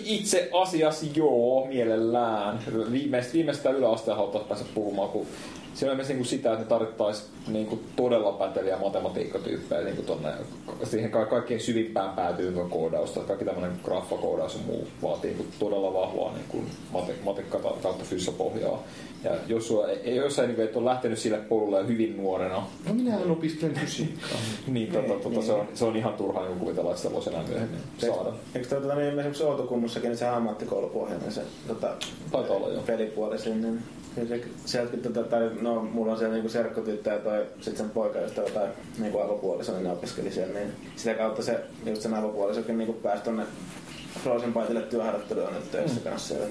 itse 0.06 0.50
asiassa 0.54 1.06
joo, 1.16 1.66
mielellään. 1.66 2.60
Viimeistä, 2.92 3.34
viimeistä 3.34 3.70
yläasteen 3.70 4.18
halutaan 4.18 4.46
päästä 4.46 4.66
puhumaan, 4.76 5.10
kun 5.10 5.28
se 5.74 5.90
on 5.90 5.96
myös 5.96 6.08
niinku 6.08 6.24
sitä, 6.24 6.52
että 6.52 6.64
ne 6.64 6.70
tarvittaisiin 6.70 7.30
niinku 7.48 7.80
todella 7.96 8.32
päteviä 8.32 8.78
matematiikkatyyppejä 8.78 9.82
niinku 9.82 10.02
tonne, 10.02 10.30
siihen 10.84 11.12
ka- 11.12 11.26
kaikkein 11.26 11.60
syvimpään 11.62 12.10
päätyy 12.16 12.54
koodausta. 12.70 13.20
Kaikki 13.20 13.46
tämmöinen 13.46 13.72
graffakoodaus 13.84 14.54
ja 14.54 14.60
muu 14.66 14.88
vaatii 15.02 15.30
niinku 15.32 15.46
todella 15.60 15.94
vahvaa 15.94 16.34
niinku 16.34 16.58
mate, 16.94 17.16
matikka 17.26 17.60
kautta 17.60 18.04
fyssapohjaa. 18.04 18.84
Ja 19.24 19.32
jos, 19.48 19.68
sulla, 19.68 19.88
ei- 19.90 20.16
jos 20.16 20.36
sä 20.36 20.46
niinku 20.48 20.62
et 20.62 20.76
ole 20.76 20.86
lähtenyt 20.86 21.20
sille 21.20 21.38
polulle 21.38 21.78
jo 21.78 21.88
hyvin 21.88 22.18
nuorena, 22.18 22.64
No 22.88 22.94
minähän 22.94 23.32
opiskelen 23.32 23.76
fysiikkaa. 23.76 24.30
niin, 24.68 24.92
tota, 24.92 25.14
tota, 25.24 25.42
se, 25.42 25.52
on, 25.54 25.68
se 25.74 25.86
on 25.86 25.96
ihan 25.96 26.14
turhaa 26.14 26.46
niin 26.48 26.60
kuvitella, 26.60 26.90
että 26.90 27.02
sitä 27.02 27.14
voisi 27.14 27.30
enää 27.30 27.44
myöhemmin 27.48 27.80
saada. 27.98 28.34
Eikö 28.56 28.68
tota, 28.68 28.96
niin, 28.96 29.08
esimerkiksi 29.08 29.44
Outokummussakin 29.44 30.10
niin 30.10 30.18
se 30.18 30.28
ammattikoulupohjainen 30.28 31.32
se 31.32 31.42
tota, 31.68 31.88
Taitaa 32.32 32.56
olla 32.56 32.70
joo. 32.70 32.82
pelipuoli 32.84 33.40
sinne. 33.40 33.68
niin 33.68 33.84
Kyllä 34.16 34.28
se, 34.28 34.44
sieltäkin, 34.66 35.02
tota, 35.02 35.24
tai, 35.24 35.52
no, 35.62 35.84
mulla 35.84 36.12
on 36.12 36.18
siellä 36.18 36.34
niinku 36.34 36.50
serkkutyttö 36.50 37.10
ja 37.10 37.20
toi, 37.20 37.46
sit 37.60 37.78
sen 37.78 37.90
poikaystävä 37.90 38.50
tai 38.50 38.68
niinku 38.98 39.20
avopuoliso, 39.20 39.72
niin 39.72 39.84
ne 39.84 39.92
opiskeli 39.92 40.32
siellä, 40.32 40.54
niin 40.54 40.72
sitä 40.96 41.14
kautta 41.14 41.44
se, 41.44 41.60
just 41.86 42.02
sen 42.02 42.14
avopuolisokin 42.14 42.78
niinku 42.78 42.94
pääsi 42.94 43.24
tonne 43.24 43.44
Frozen 44.24 44.54
Bytelle 44.54 44.82
työharjoitteluun 44.82 45.54
nyt 45.54 45.72
töissä 45.72 46.00
mm. 46.00 46.04
kanssa 46.04 46.28
siellä. 46.28 46.48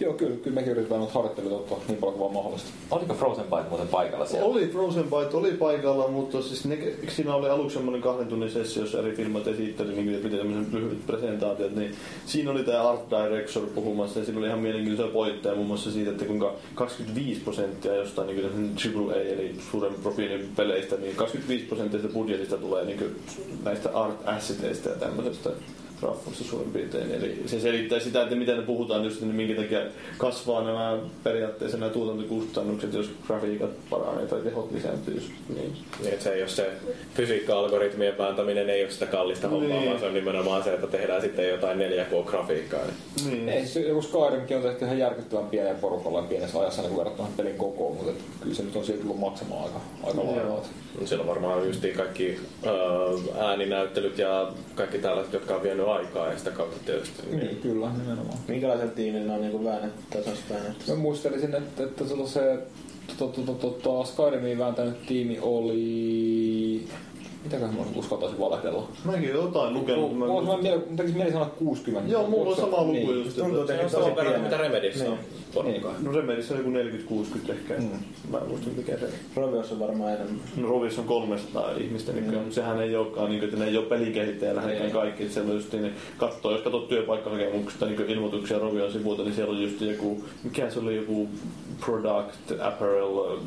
Joo, 0.00 0.12
kyllä, 0.12 0.36
kyllä 0.36 0.54
mekin 0.54 0.72
yritetään 0.72 1.00
noita 1.00 1.14
harjoitteluita 1.14 1.56
ottaa 1.56 1.78
niin 1.88 1.98
paljon 1.98 2.18
kuin 2.18 2.20
vaan 2.20 2.34
mahdollista. 2.34 2.70
Oliko 2.90 3.14
Frozen 3.14 3.44
Byte 3.44 3.68
muuten 3.68 3.88
paikalla 3.88 4.26
siellä? 4.26 4.48
Oli 4.48 4.68
Frozen 4.68 5.04
Byte, 5.04 5.36
oli 5.36 5.50
paikalla, 5.50 6.08
mutta 6.08 6.42
siis 6.42 6.64
ne, 6.64 6.78
siinä 7.08 7.34
oli 7.34 7.48
aluksi 7.48 7.74
semmoinen 7.74 8.02
kahden 8.02 8.26
tunnin 8.26 8.50
sessio, 8.50 8.82
jossa 8.82 8.98
eri 8.98 9.12
firmat 9.12 9.46
esitteli 9.46 9.92
niin 9.94 10.22
piti 10.22 10.36
tämmöisen 10.36 10.66
lyhyet 10.72 11.06
presentaatiot, 11.06 11.76
niin 11.76 11.94
siinä 12.26 12.50
oli 12.50 12.64
tämä 12.64 12.88
Art 12.88 13.10
Director 13.10 13.66
puhumassa 13.66 14.18
ja 14.18 14.24
siinä 14.24 14.38
oli 14.38 14.46
ihan 14.46 14.60
mielenkiintoisia 14.60 15.12
pointteja 15.12 15.54
muun 15.54 15.66
muassa 15.66 15.90
siitä, 15.90 16.10
että 16.10 16.24
kuinka 16.24 16.54
25 16.74 17.40
prosenttia 17.40 17.94
jostain 17.94 18.28
niin 18.28 18.76
AAA 18.96 19.16
eli 19.16 19.54
suuren 19.70 19.94
profiilin 19.94 20.48
peleistä, 20.56 20.96
niin 20.96 21.16
25 21.16 21.64
prosenttia 21.64 22.10
budjetista 22.12 22.56
tulee 22.56 22.84
niin 22.84 23.16
näistä 23.64 23.90
art 23.94 24.28
asseteista 24.28 24.88
ja 24.88 24.94
tämmöisestä 24.94 25.50
graffoista 26.02 26.44
suurin 26.44 26.72
piirtein. 26.72 27.10
Eli 27.14 27.42
se 27.46 27.60
selittää 27.60 28.00
sitä, 28.00 28.22
että 28.22 28.34
miten 28.34 28.56
ne 28.56 28.62
puhutaan 28.62 29.04
just, 29.04 29.20
niin 29.20 29.34
minkä 29.34 29.62
takia 29.62 29.80
kasvaa 30.18 30.64
nämä 30.64 30.98
periaatteessa 31.24 31.78
nämä 31.78 31.92
tuotantokustannukset, 31.92 32.92
jos 32.94 33.10
grafiikat 33.26 33.70
paranee 33.90 34.26
tai 34.26 34.40
tehot 34.40 34.72
lisääntyy. 34.72 35.14
Just, 35.14 35.28
niin. 35.48 35.72
Niin, 36.00 36.12
että 36.12 36.24
se 36.24 36.32
ei 36.32 36.42
ole 36.42 36.48
se 36.48 36.70
fysiikka-algoritmien 37.14 38.18
vääntäminen 38.18 38.70
ei 38.70 38.82
ole 38.82 38.90
sitä 38.90 39.06
kallista 39.06 39.48
hommaa, 39.48 39.68
Niin. 39.78 39.88
vaan 39.88 40.00
se 40.00 40.06
on 40.06 40.14
nimenomaan 40.14 40.62
se, 40.64 40.74
että 40.74 40.86
tehdään 40.86 41.20
sitten 41.22 41.48
jotain 41.48 41.78
4K-grafiikkaa. 41.78 42.80
Niin. 43.24 43.30
Niin. 43.30 43.48
Ei, 43.48 43.66
se, 43.66 43.80
joku 43.80 44.02
Skyrimkin 44.02 44.56
on 44.56 44.62
tehty 44.62 44.84
ihan 44.84 44.98
järkyttävän 44.98 45.46
pienen 45.46 45.76
porukalla 45.76 46.18
ja 46.18 46.24
pienessä 46.24 46.60
ajassa 46.60 46.82
niin 46.82 46.96
verrattuna 46.96 47.28
pelin 47.36 47.56
kokoon, 47.56 47.96
mutta 47.96 48.10
et 48.10 48.18
kyllä 48.40 48.54
se 48.54 48.62
nyt 48.62 48.76
on 48.76 48.84
siitä 48.84 49.00
tullut 49.02 49.20
maksamaan 49.20 49.62
aika, 49.64 49.80
aika 50.04 50.24
lailla. 50.26 50.62
Niin 50.98 51.08
Siellä 51.08 51.22
on 51.22 51.28
varmaan 51.28 51.66
just 51.66 51.84
kaikki 51.96 52.38
äh, 52.66 53.46
ääninäyttelyt 53.48 54.18
ja 54.18 54.52
kaikki 54.74 54.98
tällaiset, 54.98 55.32
jotka 55.32 55.54
on 55.54 55.62
vienyt 55.62 55.86
aikaa 55.94 56.32
ja 56.32 56.38
sitä 56.38 56.50
kautta 56.50 56.76
tietysti. 56.86 57.36
Niin, 57.36 57.56
kyllä, 57.56 57.92
nimenomaan. 57.92 58.38
Minkälaisella 58.48 58.92
tiimillä 58.92 59.26
ne 59.26 59.34
on 59.34 59.40
niinku 59.40 59.64
väännetty, 59.64 60.02
tasoista 60.10 60.54
väännetty? 60.54 60.90
Mä 60.90 60.96
muistelisin, 60.96 61.54
että, 61.54 61.82
että 61.82 62.04
tota 62.04 62.28
se 62.28 62.58
tota, 63.18 63.40
tota, 63.42 63.52
tota, 63.52 64.04
Skyrimiin 64.04 64.58
vääntänyt 64.58 65.06
tiimi 65.06 65.38
oli... 65.42 66.88
Mitäköhän 67.44 67.74
mä 67.74 67.82
uskaltaisin 67.96 68.38
valehdella? 68.40 68.88
Mäkin 69.04 69.28
jotain 69.28 69.74
lukenut. 69.74 70.18
Mulla 70.18 70.32
on 70.32 70.46
semmoinen 70.62 71.14
mieli- 71.16 71.32
sanoa 71.32 71.46
60. 71.46 72.12
Joo, 72.12 72.26
mulla 72.28 72.50
on 72.50 72.56
sama 72.56 72.82
luku 72.82 72.92
Niin. 72.92 73.24
just. 73.24 73.36
Tuntuu 73.36 73.60
että- 73.60 73.72
Se 73.76 73.80
on 73.82 73.90
tosi 73.90 74.02
saman 74.02 74.16
verran, 74.16 74.40
mitä 74.40 74.56
Remedissä 74.56 75.04
on 75.10 75.64
Niin. 75.64 75.82
No 76.02 76.12
Remedissä 76.12 76.54
on 76.54 76.58
joku 76.60 76.70
40-60 76.70 77.52
ehkä. 77.52 77.74
Mm. 77.74 77.88
Mä 78.30 78.38
en 78.38 78.48
muista 78.48 78.70
mikä 78.76 78.96
se 78.98 79.08
Rovios 79.36 79.72
on 79.72 79.78
varmaan 79.80 80.12
enemmän. 80.12 80.40
No 80.56 80.68
Rovissa 80.68 81.00
on 81.00 81.06
300 81.06 81.70
ihmistä 81.76 82.12
nykyään, 82.12 82.38
mutta 82.44 82.54
sehän 82.54 82.82
ei 82.82 82.96
olekaan, 82.96 83.28
niin 83.30 83.38
kuin, 83.40 83.48
että 83.48 83.64
ne 83.64 83.70
ei 83.70 83.76
ole 83.76 83.86
pelikehittäjä 83.86 84.56
läheskään 84.56 84.86
Ei. 84.86 84.92
kaikki. 84.92 85.22
Että 85.22 85.34
siellä 85.34 85.50
on 85.50 85.56
just 85.56 85.72
niin, 85.72 85.92
katsoo, 86.16 86.52
jos 86.52 86.60
katsot 86.60 86.88
työpaikkahakemuksista 86.88 87.86
niin 87.86 88.00
ilmoituksia 88.10 88.58
Rovion 88.58 88.92
sivuilta, 88.92 89.22
niin 89.22 89.34
siellä 89.34 89.52
on 89.54 89.62
just 89.62 89.80
joku, 89.80 90.24
mikä 90.44 90.70
se 90.70 90.78
oli 90.80 90.96
joku 90.96 91.28
product, 91.80 92.60
apparel, 92.60 93.38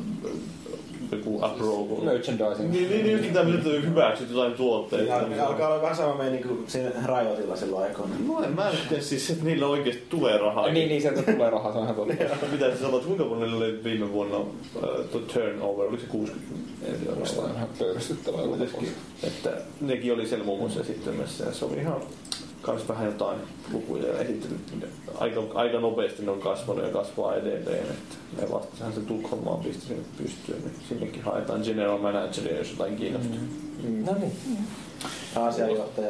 joku 1.12 1.38
apparel. 1.42 2.04
Merchandising. 2.04 2.70
Niin, 2.70 2.90
niin, 2.90 3.06
niin 3.06 3.18
just 3.18 3.32
tämmöiset 3.32 3.64
hyväksyt 3.64 4.30
jotain 4.30 4.52
tuotteita. 4.52 5.12
Ja 5.36 5.46
alkaa 5.46 5.68
olla 5.68 5.82
vähän 5.82 5.96
sama 5.96 6.14
meininki 6.14 6.48
kuin 6.48 6.64
siinä 6.66 6.90
Riotilla 7.06 7.56
silloin 7.56 7.84
aikoina. 7.84 8.14
No 8.26 8.42
en 8.42 8.52
mä 8.52 8.70
nyt 8.70 8.88
tiedä 8.88 9.02
siis, 9.02 9.30
että 9.30 9.44
niillä 9.44 9.66
oikeasti 9.66 10.04
tulee 10.08 10.38
rahaa. 10.38 10.72
Niin, 10.72 10.88
niin, 10.88 11.02
sieltä 11.02 11.32
tulee 11.32 11.50
rahaa, 11.50 11.72
se 11.72 11.78
on 11.78 11.84
ihan 11.84 11.96
totta. 11.96 12.46
Mitä 12.52 12.70
sä 12.70 12.80
sanot, 12.80 13.04
kuinka 13.04 13.24
paljon 13.24 13.40
niillä 13.40 13.64
oli 13.64 13.84
viime 13.84 14.12
vuonna 14.12 14.36
äh, 14.36 15.06
tuo 15.12 15.20
turnover, 15.20 15.88
oliko 15.88 16.02
se 16.02 16.08
60 16.08 16.54
miljoonaa? 16.92 17.26
Se 17.26 17.40
on 17.40 17.50
ihan 17.56 17.68
pöyristyttävää. 17.78 18.40
Että 19.22 19.50
nekin 19.80 20.12
oli 20.12 20.26
siellä 20.26 20.44
muun 20.44 20.60
muassa 20.60 20.80
esittämässä 20.80 21.44
ja 21.44 21.52
se 21.52 21.64
oli 21.64 21.76
ihan 21.76 22.00
kans 22.62 22.88
vähän 22.88 23.06
jotain 23.06 23.38
lukuja 23.72 24.06
ja 24.06 24.18
esittänyt. 24.18 24.60
Aika, 25.18 25.42
aika 25.54 25.80
nopeasti 25.80 26.22
ne 26.22 26.30
on 26.30 26.40
kasvanut 26.40 26.84
ja 26.84 26.90
kasvaa 26.90 27.34
edelleen. 27.34 27.82
Että 27.82 28.16
ne 28.40 28.50
vastahan 28.50 28.92
se 28.92 29.00
Tukholmaan 29.00 29.64
pisti 29.64 29.86
sinne 29.86 30.04
pystyyn, 30.18 30.58
niin 30.58 30.74
sinnekin 30.88 31.22
haetaan 31.22 31.60
general 31.64 31.98
manageria, 31.98 32.58
jos 32.58 32.70
jotain 32.70 32.96
kiinnostaa. 32.96 33.65
No 34.06 34.14
niin. 34.20 34.32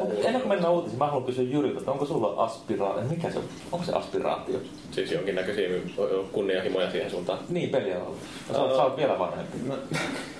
Mut 0.01 0.13
Ennen 0.25 0.41
kuin 0.41 0.47
mennään 0.47 0.73
uutisiin, 0.73 0.99
mä 0.99 1.05
haluan 1.07 1.23
kysyä 1.25 1.43
Jyriltä, 1.43 1.79
että 1.79 1.91
onko 1.91 2.05
sulla 2.05 2.33
aspiraatio, 2.43 3.03
mikä 3.09 3.31
se 3.31 3.37
on? 3.37 3.43
Onko 3.71 3.85
se 3.85 3.91
aspiraatio? 3.91 4.59
Siis 4.91 5.11
jonkinnäköisiä 5.11 5.69
kunnianhimoja 6.31 6.91
siihen 6.91 7.11
suuntaan. 7.11 7.39
Niin, 7.49 7.69
pelialalla. 7.69 8.15
Sä, 8.53 8.57
oot- 8.57 8.75
sä 8.75 8.83
oot 8.83 8.97
vielä 8.97 9.19
vanhempi. 9.19 9.57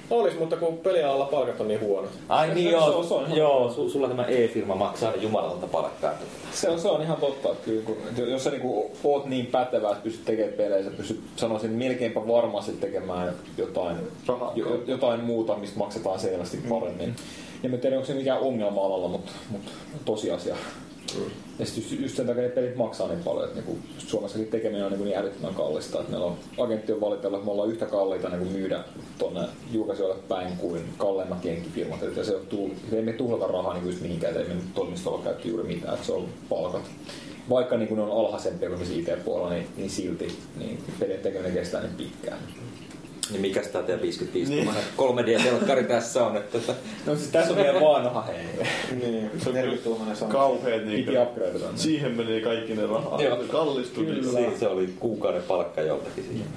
Olis, 0.09 0.39
mutta 0.39 0.57
kun 0.57 0.77
pelialalla 0.77 1.25
palkat 1.25 1.61
on 1.61 1.67
niin 1.67 1.79
huonot. 1.79 2.11
Ai 2.29 2.53
niin 2.53 2.71
joo, 2.71 2.85
se 2.89 2.95
on- 2.95 3.07
se 3.07 3.13
on 3.13 3.25
ihan- 3.25 3.37
joo 3.37 3.71
su, 3.71 3.89
sulla 3.89 4.07
tämä 4.07 4.25
E-firma 4.25 4.75
maksaa 4.75 5.13
jumalalta 5.15 5.67
palkkaa. 5.67 6.13
Se 6.51 6.69
on, 6.69 6.79
se 6.79 6.87
on 6.87 7.01
ihan 7.01 7.17
totta, 7.17 7.49
kyllä, 7.65 7.81
kun, 7.85 7.97
jos 8.27 8.43
sä 8.43 8.49
niinku 8.49 8.91
oot 9.03 9.25
niin 9.25 9.45
pätevä, 9.45 9.89
että 9.91 10.03
pystyt 10.03 10.25
tekemään 10.25 10.53
pelejä, 10.53 10.83
sä 10.83 10.89
pystyt 10.97 11.19
sanoisin 11.35 11.71
melkeinpä 11.71 12.27
varmasti 12.27 12.71
tekemään 12.71 13.33
jotain, 13.57 13.97
Rahaa. 14.27 14.51
jo, 14.55 14.83
jotain 14.87 15.19
muuta, 15.23 15.55
mistä 15.55 15.79
maksetaan 15.79 16.19
selvästi 16.19 16.57
paremmin. 16.69 17.15
Ja 17.63 17.69
mä 17.69 17.75
en 17.75 17.81
tiedä, 17.81 17.95
onko 17.95 18.07
se 18.07 18.13
mikään 18.13 18.39
ongelma 18.39 18.85
alalla, 18.85 19.07
mutta, 19.07 19.31
mutta 19.49 19.71
tosiasia. 20.05 20.55
Ja 21.59 21.65
sitten 21.65 21.83
just, 21.83 22.01
just 22.01 22.15
sen 22.15 22.27
takia 22.27 22.43
ne 22.43 22.49
pelit 22.49 22.75
maksaa 22.75 23.07
niin 23.07 23.23
paljon, 23.23 23.43
että 23.45 23.55
niinku, 23.55 23.77
Suomessakin 23.97 24.47
tekeminen 24.47 24.85
on 24.85 24.91
niinku 24.91 25.05
niin 25.05 25.17
älyttömän 25.17 25.55
kallista. 25.55 25.99
Että 25.99 26.11
meillä 26.11 26.25
on 26.25 26.37
agentti 26.57 26.93
on 26.93 27.01
valitellut, 27.01 27.39
että 27.39 27.45
me 27.45 27.51
ollaan 27.51 27.69
yhtä 27.69 27.85
kalliita 27.85 28.29
niinku 28.29 28.45
myydä 28.45 28.83
tuonne 29.17 29.41
julkaisijoille 29.71 30.23
päin 30.27 30.57
kuin 30.57 30.81
kalleimmat 30.97 31.45
jenkkifirmat. 31.45 32.03
Että 32.03 32.23
se 32.23 32.31
johtuu, 32.31 32.71
ei 32.91 33.01
me 33.01 33.13
tuhlata 33.13 33.47
rahaa 33.47 33.73
niinku 33.73 33.89
mihinkään, 34.01 34.33
että 34.35 34.49
ei 34.49 34.55
me 34.55 34.61
toimistolla 34.75 35.23
käytetty 35.23 35.47
juuri 35.47 35.63
mitään, 35.63 35.93
että 35.93 36.05
se 36.05 36.13
on 36.13 36.27
palkat. 36.49 36.83
Vaikka 37.49 37.77
niin 37.77 37.95
ne 37.95 38.01
on 38.01 38.25
alhaisempia 38.25 38.69
kuin 38.69 38.85
se 38.85 38.93
IT-puolella, 38.93 39.49
niin, 39.49 39.67
niin 39.77 39.89
silti 39.89 40.37
niin 40.57 40.83
pelien 40.99 41.19
tekeminen 41.19 41.53
kestää 41.53 41.81
niin 41.81 41.95
pitkään. 41.95 42.39
Niin 43.31 43.41
mikä 43.41 43.61
tämä 43.61 43.83
teidän 43.83 44.01
55 44.01 44.53
niin. 44.55 44.69
3D-telkkari 44.97 45.83
tässä 45.83 46.25
on? 46.25 46.37
Että, 46.37 46.57
että 46.57 46.73
No 47.05 47.15
siis 47.15 47.29
tässä 47.29 47.51
on 47.53 47.57
vielä 47.57 47.81
vanha 47.81 48.21
hei. 48.27 48.45
Niin, 49.01 49.31
Se 49.43 49.49
on 49.49 49.55
40 49.55 49.83
tuumainen 49.83 50.15
Samsung. 50.15 50.31
Kauheet 50.31 50.85
niin. 50.85 51.05
Siihen 51.75 52.11
meni 52.11 52.41
kaikki 52.41 52.75
ne 52.75 52.85
rahaa. 52.85 53.21
Joo. 53.21 53.37
Kallistui 53.51 54.05
Kyllä, 54.05 54.39
niin. 54.39 54.51
se, 54.51 54.59
se 54.59 54.67
oli 54.67 54.93
kuukauden 54.99 55.43
palkka 55.43 55.81
joltakin 55.81 56.23
siihen. 56.23 56.47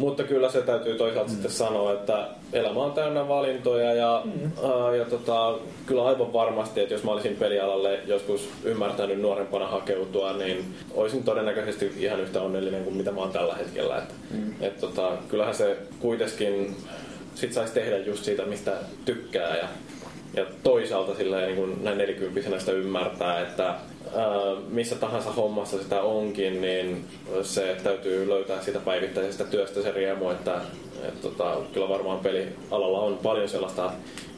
Mutta 0.00 0.24
kyllä 0.24 0.50
se 0.50 0.62
täytyy 0.62 0.94
toisaalta 0.94 1.30
mm. 1.30 1.34
sitten 1.34 1.50
sanoa, 1.50 1.92
että 1.92 2.28
elämä 2.52 2.80
on 2.80 2.92
täynnä 2.92 3.28
valintoja 3.28 3.94
ja, 3.94 4.22
mm. 4.24 4.50
ää, 4.64 4.96
ja 4.96 5.04
tota, 5.04 5.58
kyllä 5.86 6.04
aivan 6.04 6.32
varmasti, 6.32 6.80
että 6.80 6.94
jos 6.94 7.04
mä 7.04 7.10
olisin 7.10 7.36
pelialalle 7.36 8.00
joskus 8.06 8.48
ymmärtänyt 8.64 9.20
nuorempana 9.20 9.66
hakeutua, 9.66 10.32
niin 10.32 10.74
olisin 10.94 11.24
todennäköisesti 11.24 11.92
ihan 11.98 12.20
yhtä 12.20 12.42
onnellinen 12.42 12.84
kuin 12.84 12.96
mitä 12.96 13.12
mä 13.12 13.20
oon 13.20 13.32
tällä 13.32 13.54
hetkellä. 13.54 13.98
Että, 13.98 14.14
mm. 14.30 14.54
et, 14.60 14.80
tota, 14.80 15.12
kyllähän 15.28 15.54
se 15.54 15.76
kuitenkin 15.98 16.76
sit 17.34 17.52
saisi 17.52 17.74
tehdä 17.74 17.96
just 17.96 18.24
siitä, 18.24 18.42
mistä 18.42 18.72
tykkää 19.04 19.56
ja 19.56 19.68
ja 20.34 20.46
toisaalta 20.62 21.14
silleen, 21.14 21.46
niin 21.46 21.56
kuin 21.56 21.84
näin 21.84 21.98
nelikymppisenä 21.98 22.58
sitä 22.58 22.72
ymmärtää, 22.72 23.40
että 23.40 23.74
missä 24.68 24.96
tahansa 24.96 25.32
hommassa 25.32 25.82
sitä 25.82 26.02
onkin, 26.02 26.60
niin 26.60 27.04
se 27.42 27.76
täytyy 27.84 28.28
löytää 28.28 28.62
sitä 28.62 28.78
päivittäisestä 28.78 29.44
työstä 29.44 29.82
se 29.82 29.92
riemu, 29.92 30.30
että 30.30 30.60
et, 31.08 31.20
tota, 31.20 31.56
kyllä 31.72 31.88
varmaan 31.88 32.18
pelialalla 32.18 33.00
on 33.00 33.18
paljon 33.18 33.48
sellaista 33.48 33.92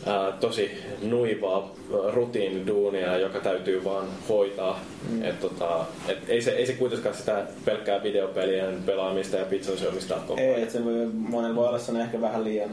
ää, 0.07 0.33
tosi 0.33 0.71
nuivaa 1.03 1.75
rutiiniduunia, 2.13 3.19
joka 3.19 3.41
täytyy 3.41 3.85
vaan 3.85 4.07
hoitaa. 4.29 4.81
Mm. 5.11 5.25
Et, 5.25 5.41
tota, 5.41 5.85
et 6.09 6.19
ei, 6.29 6.43
se, 6.43 6.51
ei 6.51 6.67
se 6.67 6.73
kuitenkaan 6.73 7.15
sitä 7.15 7.47
pelkkää 7.65 8.03
videopelien 8.03 8.83
pelaamista 8.87 9.37
ja 9.37 9.45
pizzan 9.45 9.79
syömistä 9.79 10.15
koko 10.15 10.41
ajan. 10.41 10.55
Ei, 10.55 10.63
että 10.63 10.73
se 10.73 10.85
voi, 10.85 11.07
monen 11.13 11.55
voi 11.55 11.69
olla 11.69 11.79
sen 11.79 11.97
ehkä 11.97 12.21
vähän 12.21 12.45
liian 12.45 12.71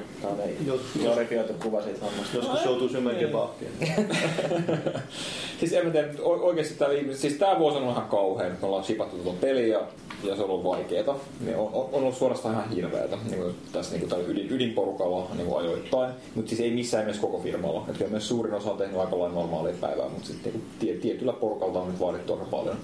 glorifioitu 1.02 1.54
kuva 1.54 1.82
siitä 1.82 2.06
hommasta. 2.06 2.38
Joskus 2.38 2.66
joutuu 2.66 2.90
syömään 2.90 3.16
kebabia. 3.16 3.70
siis 5.60 5.74
en 5.74 5.86
mä 5.86 5.92
tiedä, 5.92 6.08
oikeasti 6.24 6.76
tämä, 6.76 6.92
siis 7.14 7.34
tämä 7.34 7.60
vuosi 7.60 7.78
on 7.78 7.90
ihan 7.90 8.08
kauhean. 8.08 8.52
Me 8.52 8.68
ollaan 8.68 8.84
sipattu 8.84 9.18
tuota 9.18 9.38
peliä 9.42 9.80
ja 10.24 10.36
se 10.36 10.44
on 10.44 10.50
ollut 10.50 10.64
vaikeeta. 10.64 11.16
Niin 11.46 11.58
on, 11.58 11.70
on, 11.74 11.90
ollut 11.92 12.18
suorastaan 12.18 12.54
ihan 12.54 12.70
hirveätä 12.70 13.18
niin 13.30 13.42
kuin 13.42 13.56
tässä 13.74 13.96
niin 13.96 14.10
kuin 14.10 14.30
ydin, 14.30 14.52
ydinporukalla 14.52 15.30
niin 15.36 15.48
kuin 15.48 15.66
ajoittain. 15.66 16.14
Mutta 16.36 16.50
siis 16.50 16.62
ei 16.62 16.72
missään 16.72 17.04
nimessä 17.04 17.19
koko 17.20 17.40
firmalla. 17.40 17.86
Et 17.90 17.98
kyllä 17.98 18.12
myös 18.12 18.28
suurin 18.28 18.54
osa 18.54 18.72
on 18.72 18.78
tehnyt 18.78 19.00
aika 19.00 19.20
lailla 19.20 19.36
normaalia 19.36 19.76
päivää, 19.82 20.10
mutta 20.10 20.28
sitten 20.28 20.54
niin 20.54 20.66
tie, 20.80 20.94
tietyllä 20.94 21.34
porukalta 21.34 21.80
on 21.80 21.88
nyt 21.88 22.00
vaadittu 22.00 22.34
aika 22.34 22.46
paljon. 22.46 22.78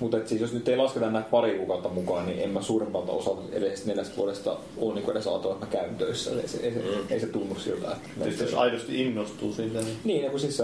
Mutta 0.00 0.16
siis 0.24 0.40
jos 0.40 0.52
nyt 0.52 0.68
ei 0.68 0.76
lasketa 0.76 1.10
näitä 1.10 1.28
pari 1.30 1.56
kuukautta 1.56 1.88
mukaan, 1.88 2.26
niin 2.26 2.40
en 2.40 2.50
mä 2.50 2.62
suurimpalta 2.62 3.12
osalta 3.12 3.42
edellisestä 3.52 3.88
neljästä 3.88 4.16
vuodesta 4.16 4.56
ole 4.76 4.94
niin 4.94 5.10
edes 5.10 5.26
ajatellut, 5.26 5.62
että 5.62 5.66
mä 5.66 5.82
käyn 5.82 5.96
töissä. 5.96 6.30
Ei 6.30 6.48
se, 6.48 6.58
ei 6.62 6.72
se, 6.72 6.78
mm. 6.78 7.06
ei 7.10 7.20
se 7.20 7.26
tunnu 7.26 7.54
siltä. 7.54 7.92
Että 7.92 8.08
Tietysti 8.18 8.44
jos 8.44 8.54
aidosti 8.54 9.02
innostuu 9.02 9.52
siitä. 9.52 9.78
Niin, 9.78 9.98
niin 10.04 10.30
kun 10.30 10.40
siis 10.40 10.60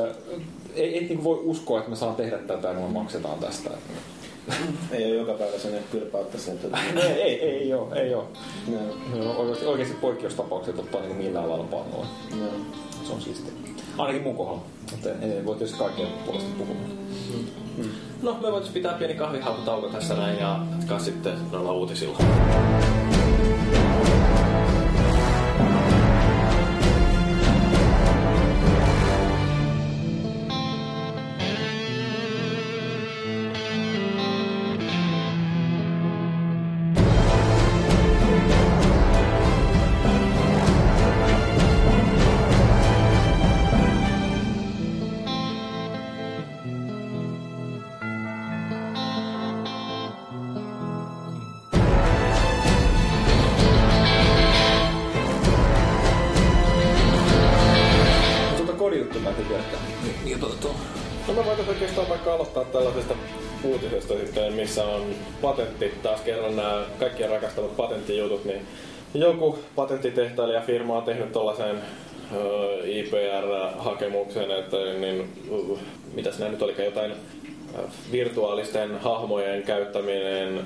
ei, 0.74 0.94
ei 0.94 1.00
niin 1.00 1.24
voi 1.24 1.40
uskoa, 1.44 1.78
että 1.78 1.90
me 1.90 1.96
saan 1.96 2.14
tehdä 2.14 2.38
tätä 2.38 2.68
ja 2.68 2.74
me 2.74 2.88
maksetaan 2.88 3.38
tästä. 3.38 3.70
Ei 4.92 5.06
ole 5.06 5.14
joka 5.14 5.32
päivä 5.32 5.58
sen 5.58 5.84
kylpäyttä 5.92 6.38
sen. 6.38 6.58
Tuota. 6.58 6.78
ei, 6.96 7.22
ei, 7.22 7.40
ei 7.40 7.74
ole, 7.74 7.96
ei 7.96 8.14
ole. 8.14 8.24
No. 9.14 9.36
Oikeasti, 9.36 9.66
oikeasti 9.66 9.96
poikkeustapaukset 10.00 10.78
ottaa 10.78 11.00
niin 11.00 11.16
millään 11.16 11.48
lailla 11.48 11.64
pannuun. 11.64 12.06
No. 12.30 12.46
Se 13.04 13.12
on 13.12 13.20
siistiä. 13.20 13.52
Ainakin 13.98 14.22
mun 14.22 14.36
kohdalla. 14.36 14.62
Mutta 14.90 15.08
ei 15.08 15.44
voi 15.44 15.56
tietysti 15.56 15.78
kaikkien 15.78 16.08
puolesta 16.26 16.50
puhua. 16.58 16.74
Mm. 17.76 17.90
No, 18.22 18.32
me 18.34 18.42
voitaisiin 18.42 18.74
pitää 18.74 18.92
pieni 18.92 19.14
kahvihaukutauko 19.14 19.88
tässä 19.88 20.14
näin 20.14 20.38
ja 20.38 20.58
jatkaa 20.76 20.98
sitten 20.98 21.34
noilla 21.52 21.72
uutisilla. 21.72 22.18
Joku 69.14 69.58
patenttitehtailija-firma 69.76 70.96
on 70.96 71.02
tehnyt 71.02 71.32
tuollaisen 71.32 71.76
IPR-hakemuksen, 72.84 74.50
että 74.50 74.76
niin, 75.00 75.32
mitäs 76.14 76.38
nämä 76.38 76.50
nyt 76.50 76.62
olikaan, 76.62 76.86
jotain 76.86 77.12
virtuaalisten 78.12 79.00
hahmojen 79.00 79.62
käyttäminen 79.62 80.60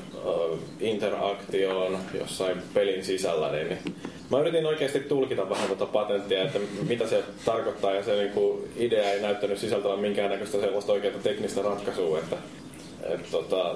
interaktioon 0.81 1.99
jossain 2.19 2.63
pelin 2.75 3.05
sisällä, 3.05 3.53
niin 3.53 3.79
mä 4.31 4.41
yritin 4.41 4.67
oikeasti 4.67 5.01
tulkita 5.01 5.51
vähän 5.51 5.67
tuota 5.67 5.87
patenttia, 5.87 6.43
että 6.43 6.59
mitä 6.89 7.07
se 7.07 7.23
tarkoittaa, 7.45 7.95
ja 7.95 8.03
se 8.03 8.17
niin 8.17 8.31
kuin, 8.31 8.69
idea 8.77 9.11
ei 9.11 9.23
näyttänyt 9.23 9.59
sisältävän 9.59 9.99
minkäännäköistä 9.99 10.61
sellaista 10.61 10.93
oikeaa 10.93 11.19
teknistä 11.23 11.63
ratkaisua, 11.63 12.19
että 12.19 12.37
että 13.09 13.29
tota, 13.31 13.75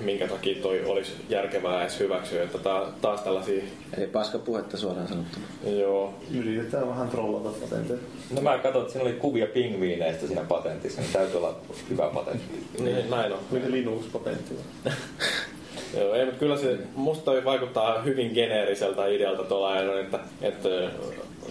minkä 0.00 0.28
takia 0.28 0.62
toi 0.62 0.84
olisi 0.84 1.12
järkevää 1.28 1.82
edes 1.82 2.00
hyväksyä, 2.00 2.42
että 2.42 2.58
ta, 2.58 2.86
taas 3.00 3.20
tällaisia... 3.20 3.62
Eli 3.96 4.06
paska 4.06 4.38
puhetta 4.38 4.76
suoraan 4.76 5.08
sanottuna. 5.08 5.46
Joo. 5.80 6.14
Yritetään 6.34 6.88
vähän 6.88 7.08
trollata 7.08 7.58
patentteja. 7.60 7.98
No 8.34 8.40
mä 8.40 8.58
katsoin, 8.58 8.82
että 8.82 8.92
siinä 8.92 9.08
oli 9.08 9.18
kuvia 9.18 9.46
pingviineistä 9.46 10.26
siinä 10.26 10.44
patentissa, 10.48 11.00
niin 11.00 11.12
täytyy 11.12 11.36
olla 11.36 11.54
hyvä 11.90 12.10
patentti. 12.14 12.66
niin, 12.78 13.10
näin 13.10 13.32
on. 13.32 13.38
Mikä 13.50 13.70
Linux-patentti 13.70 14.54
Joo, 15.98 16.14
ei, 16.14 16.24
mutta 16.24 16.38
kyllä 16.38 16.56
se 16.56 16.78
musta 16.94 17.32
vaikuttaa 17.44 18.02
hyvin 18.02 18.30
geneeriseltä 18.34 19.06
idealta 19.06 19.44
tuolla 19.44 20.00
että, 20.00 20.18
että 20.42 20.68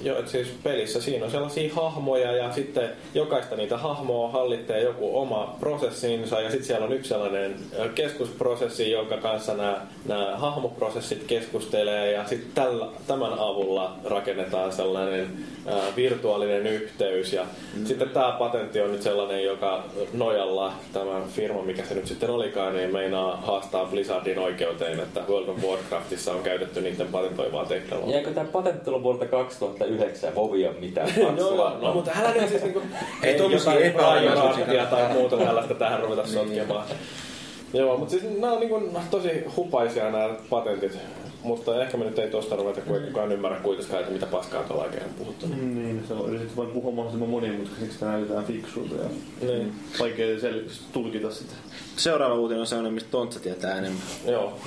Joo, 0.04 0.18
siis 0.26 0.48
pelissä 0.64 1.02
siinä 1.02 1.26
on 1.26 1.32
sellaisia 1.32 1.74
hahmoja 1.74 2.32
ja 2.32 2.52
sitten 2.52 2.90
jokaista 3.14 3.56
niitä 3.56 3.78
hahmoa 3.78 4.32
hallitsee 4.32 4.84
joku 4.84 5.18
oma 5.20 5.56
prosessinsa 5.60 6.42
ja 6.42 6.50
sitten 6.50 6.68
siellä 6.68 6.86
on 6.86 6.94
yksi 6.94 7.10
sellainen 7.10 7.56
keskusprosessi, 7.96 8.92
jonka 8.92 9.18
kanssa 9.18 9.54
nämä, 9.54 9.82
nämä 10.06 10.38
hahmoprosessit 10.38 11.24
keskustelee 11.24 12.12
ja 12.12 12.28
sitten 12.28 12.64
tämän 13.08 13.34
avulla 13.34 13.96
rakennetaan 14.04 14.72
sellainen 14.72 15.28
ää, 15.68 15.84
virtuaalinen 15.96 16.68
yhteys 16.68 17.34
ja 17.34 17.46
mm. 17.76 17.86
sitten 17.86 18.10
tämä 18.10 18.36
patentti 18.40 18.82
on 18.82 18.92
nyt 18.92 19.02
sellainen, 19.02 19.44
joka 19.44 19.84
nojalla 20.14 20.74
tämä 20.94 21.22
firma, 21.36 21.62
mikä 21.62 21.84
se 21.84 21.96
nyt 21.96 22.08
sitten 22.08 22.30
olikaan, 22.30 22.76
niin 22.76 22.94
meinaa 22.94 23.38
haastaa 23.38 23.92
Blizzardin 24.20 24.40
oikeuteen, 24.40 25.00
että 25.00 25.22
World 25.30 25.48
of 25.48 25.64
Warcraftissa 25.64 26.34
on 26.34 26.44
käytetty 26.44 26.82
niiden 26.82 27.08
patentoivaa 27.08 27.66
teknologiaa. 27.66 28.16
Jääkö 28.16 28.34
tämä 28.34 28.50
patentti 28.52 28.90
on 28.90 29.04
vuodelta 29.04 29.26
2000 29.26 29.86
yhdeksän 29.86 30.36
vovia 30.36 30.72
mitään. 30.80 31.10
no, 31.40 31.80
no, 31.82 31.94
mutta 31.94 32.12
älä 32.20 32.32
nyt 32.32 32.50
siis 32.50 32.64
niinku, 32.64 32.82
ei 33.24 33.38
tuommoisia 33.38 33.80
epäajoraattia 33.80 34.86
tai 34.86 35.14
muuta 35.14 35.38
tällaista 35.46 35.74
tähän 35.74 36.00
ruveta 36.00 36.22
niin. 36.22 36.34
sotkemaan. 36.34 36.86
Joo, 37.74 37.98
mutta 37.98 38.12
siis 38.12 38.24
nämä 38.24 38.54
on 38.54 38.60
niinku 38.60 39.00
tosi 39.12 39.44
hupaisia 39.58 40.12
nämä 40.12 40.30
patentit. 40.50 40.98
Mutta 41.44 41.84
ehkä 41.84 41.98
me 41.98 42.06
nyt 42.06 42.20
ei 42.20 42.30
tuosta 42.30 42.56
ruveta, 42.56 42.82
kun 42.82 42.96
ei 42.96 43.08
kukaan 43.08 43.32
ymmärrä 43.32 43.58
kuitenkaan, 43.60 44.00
että 44.00 44.14
mitä 44.14 44.26
paskaa 44.26 44.64
tuolla 44.64 44.84
oikein 44.84 45.04
on 45.04 45.14
puhuttu. 45.18 45.48
Mm, 45.48 45.76
niin, 45.76 46.04
se 46.08 46.14
on 46.14 46.30
yritetty 46.30 46.58
vain 46.58 46.70
puhua 46.70 46.92
mahdollisimman 46.92 47.30
monimutkaiseksi, 47.30 47.94
että 47.94 48.06
näytetään 48.06 48.46
fiksuilta 48.46 48.96
ja 48.96 49.10
niin. 49.42 49.74
vaikea 50.00 50.38
sel- 50.38 50.70
tulkita 50.94 51.32
sitä. 51.32 51.54
Seuraava 51.98 52.36
uutinen 52.36 52.62
on 52.62 52.68
sellainen, 52.68 52.94
mistä 52.94 53.10
Tontsa 53.12 53.40
tietää 53.40 53.78
enemmän. 53.78 54.02
Joo. 54.28 54.60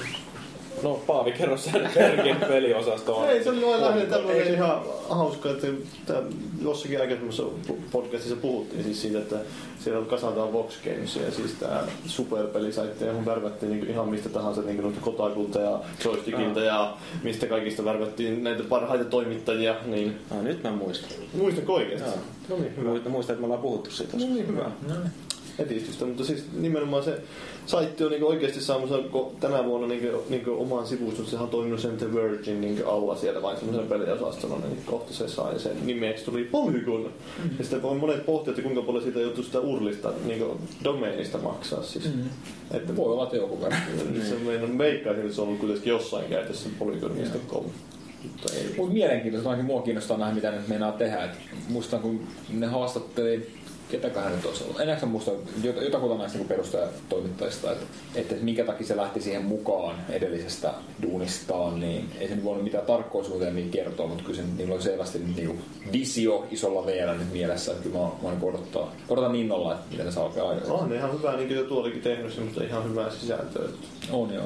No 0.82 0.94
Paavi, 1.06 1.32
kerro 1.32 1.56
sen 1.56 1.90
Bergin 1.94 2.36
peliosastoon. 2.48 3.30
Ei, 3.30 3.44
se 3.44 3.50
oli 3.50 3.66
vain 3.66 3.82
lähinnä 3.82 4.10
tämmöinen 4.10 4.54
ihan 4.54 4.80
hauska, 5.08 5.50
että 5.50 5.66
jossakin 6.62 7.00
aikaisemmassa 7.00 7.42
podcastissa 7.92 8.36
puhuttiin 8.36 8.84
siis 8.84 9.02
siitä, 9.02 9.18
että 9.18 9.36
siellä 9.80 10.06
kasataan 10.06 10.52
Vox 10.52 10.74
Games 10.84 11.16
ja 11.16 11.30
siis 11.30 11.52
tää 11.52 11.84
superpelisaitti, 12.06 13.04
johon 13.04 13.26
värvättiin 13.26 13.72
niin 13.72 13.90
ihan 13.90 14.08
mistä 14.08 14.28
tahansa 14.28 14.62
niin 14.62 14.82
noita 14.82 15.00
Kotakulta 15.00 15.58
ja 15.58 15.80
Joystickilta 16.04 16.60
ja 16.60 16.96
mistä 17.22 17.46
kaikista 17.46 17.84
värvättiin 17.84 18.44
näitä 18.44 18.62
parhaita 18.62 19.04
toimittajia. 19.04 19.74
Niin... 19.84 20.18
Ah, 20.30 20.42
nyt 20.42 20.62
mä 20.62 20.70
muistan. 20.70 21.10
Muistatko 21.34 21.74
oikeesti? 21.74 22.10
No 22.48 22.56
niin, 22.56 22.76
hyvä. 22.76 23.08
Muistan, 23.08 23.34
että 23.34 23.40
me 23.40 23.44
ollaan 23.44 23.62
puhuttu 23.62 23.90
siitä. 23.90 24.16
No 24.16 24.24
niin, 24.26 24.46
hyvä. 24.46 24.62
No 24.62 24.94
niin. 24.94 25.12
Edistystä, 25.58 26.04
mutta 26.04 26.24
siis 26.24 26.44
nimenomaan 26.52 27.04
se 27.04 27.22
saitti 27.66 28.04
on 28.04 28.10
niin 28.10 28.24
oikeasti 28.24 28.60
saamassa 28.60 28.98
tänä 29.40 29.64
vuonna 29.64 29.86
niin 29.86 30.00
kuin, 30.00 30.12
niin 30.28 30.44
kuin 30.44 30.58
oman 30.58 30.86
sivuston, 30.86 31.26
sehän 31.26 31.44
on 31.44 31.50
toiminut 31.50 31.80
sen 31.80 31.96
The 31.96 32.14
Virgin 32.14 32.60
niin 32.60 32.86
alla 32.86 33.16
siellä 33.16 33.42
vain 33.42 33.56
semmoisen 33.56 33.86
peliosastona, 33.86 34.66
niin 34.66 34.82
kohta 34.86 35.12
se 35.12 35.28
sai 35.28 35.58
sen 35.58 35.86
nimeksi 35.86 36.24
tuli 36.24 36.44
Polygon. 36.44 37.02
Mm-hmm. 37.02 37.58
Ja 37.58 37.64
sitten 37.64 37.82
on 37.82 37.96
monet 37.96 38.26
pohtivat, 38.26 38.58
että 38.58 38.68
kuinka 38.68 38.86
paljon 38.86 39.02
siitä 39.02 39.20
joutuu 39.20 39.44
sitä 39.44 39.60
urlista 39.60 40.12
niin 40.24 40.38
kuin 40.38 40.58
domeinista 40.84 41.38
maksaa 41.38 41.82
siis. 41.82 42.04
Mm-hmm. 42.04 42.30
Että 42.70 42.96
voi 42.96 43.12
olla, 43.12 43.24
että 43.24 43.36
joku 43.36 43.60
verran. 43.60 43.82
se 44.28 44.34
meidän 44.34 44.78
veikkaisin, 44.78 45.22
että 45.22 45.34
se 45.34 45.40
on 45.40 45.46
ollut 45.46 45.60
kuitenkin 45.60 45.90
jossain 45.90 46.28
käytössä 46.28 46.68
Polygon.com. 46.78 47.64
Mutta 48.22 48.52
ei. 48.56 48.74
Mutta 48.76 48.92
mielenkiintoista, 48.92 49.50
ainakin 49.50 49.66
mua 49.66 49.82
kiinnostaa 49.82 50.18
nähdä, 50.18 50.34
mitä 50.34 50.50
ne 50.50 50.60
meinaa 50.68 50.92
tehdä. 50.92 51.24
Et 51.24 51.38
muistan, 51.68 52.00
kun 52.00 52.20
ne 52.48 52.66
haastatteli 52.66 53.50
ketäköhän 53.92 54.32
nyt 54.32 54.46
olisi 54.46 54.64
ollut. 54.64 54.80
En 54.80 54.88
jaksa 54.88 55.06
muista 55.06 55.30
jot- 55.62 55.82
jotakuta 55.84 56.14
näistä 56.14 56.38
niin 56.38 56.48
perustajatoimittajista, 56.48 57.72
että, 57.72 57.86
että 58.14 58.34
minkä 58.40 58.64
takia 58.64 58.86
se 58.86 58.96
lähti 58.96 59.20
siihen 59.20 59.44
mukaan 59.44 59.96
edellisestä 60.08 60.72
duunistaan, 61.02 61.80
niin 61.80 62.10
ei 62.20 62.28
se 62.28 62.34
nyt 62.34 62.44
voinut 62.44 62.64
mitään 62.64 62.86
tarkkoa 62.86 63.24
suunnitelmia 63.24 63.66
kertoa, 63.70 64.06
mutta 64.06 64.24
kyllä 64.24 64.36
se, 64.36 64.42
niillä 64.56 64.74
oli 64.74 64.82
selvästi 64.82 65.18
niin 65.36 65.60
visio 65.92 66.46
isolla 66.50 66.86
vielä 66.86 67.14
nyt 67.14 67.32
mielessä, 67.32 67.72
että 67.72 67.82
kyllä 67.82 67.98
mä, 67.98 68.04
mä 68.22 68.30
niin 68.30 68.44
odottaa, 68.44 68.92
odotan 69.08 69.34
innolla, 69.34 69.72
että 69.72 69.84
miten 69.90 70.06
ne 70.06 70.12
saa 70.12 70.24
oikein 70.24 70.46
aikaisemmin. 70.46 70.82
On 70.82 70.92
ihan 70.92 71.12
hyvää, 71.18 71.36
niin 71.36 71.48
kuin 71.48 71.58
jo 71.58 71.64
tuolikin 71.64 72.02
tehnyt 72.02 72.32
semmoista 72.32 72.64
ihan 72.64 72.90
hyvää 72.90 73.10
sisältöä. 73.10 73.68
On 74.12 74.34
joo. 74.34 74.44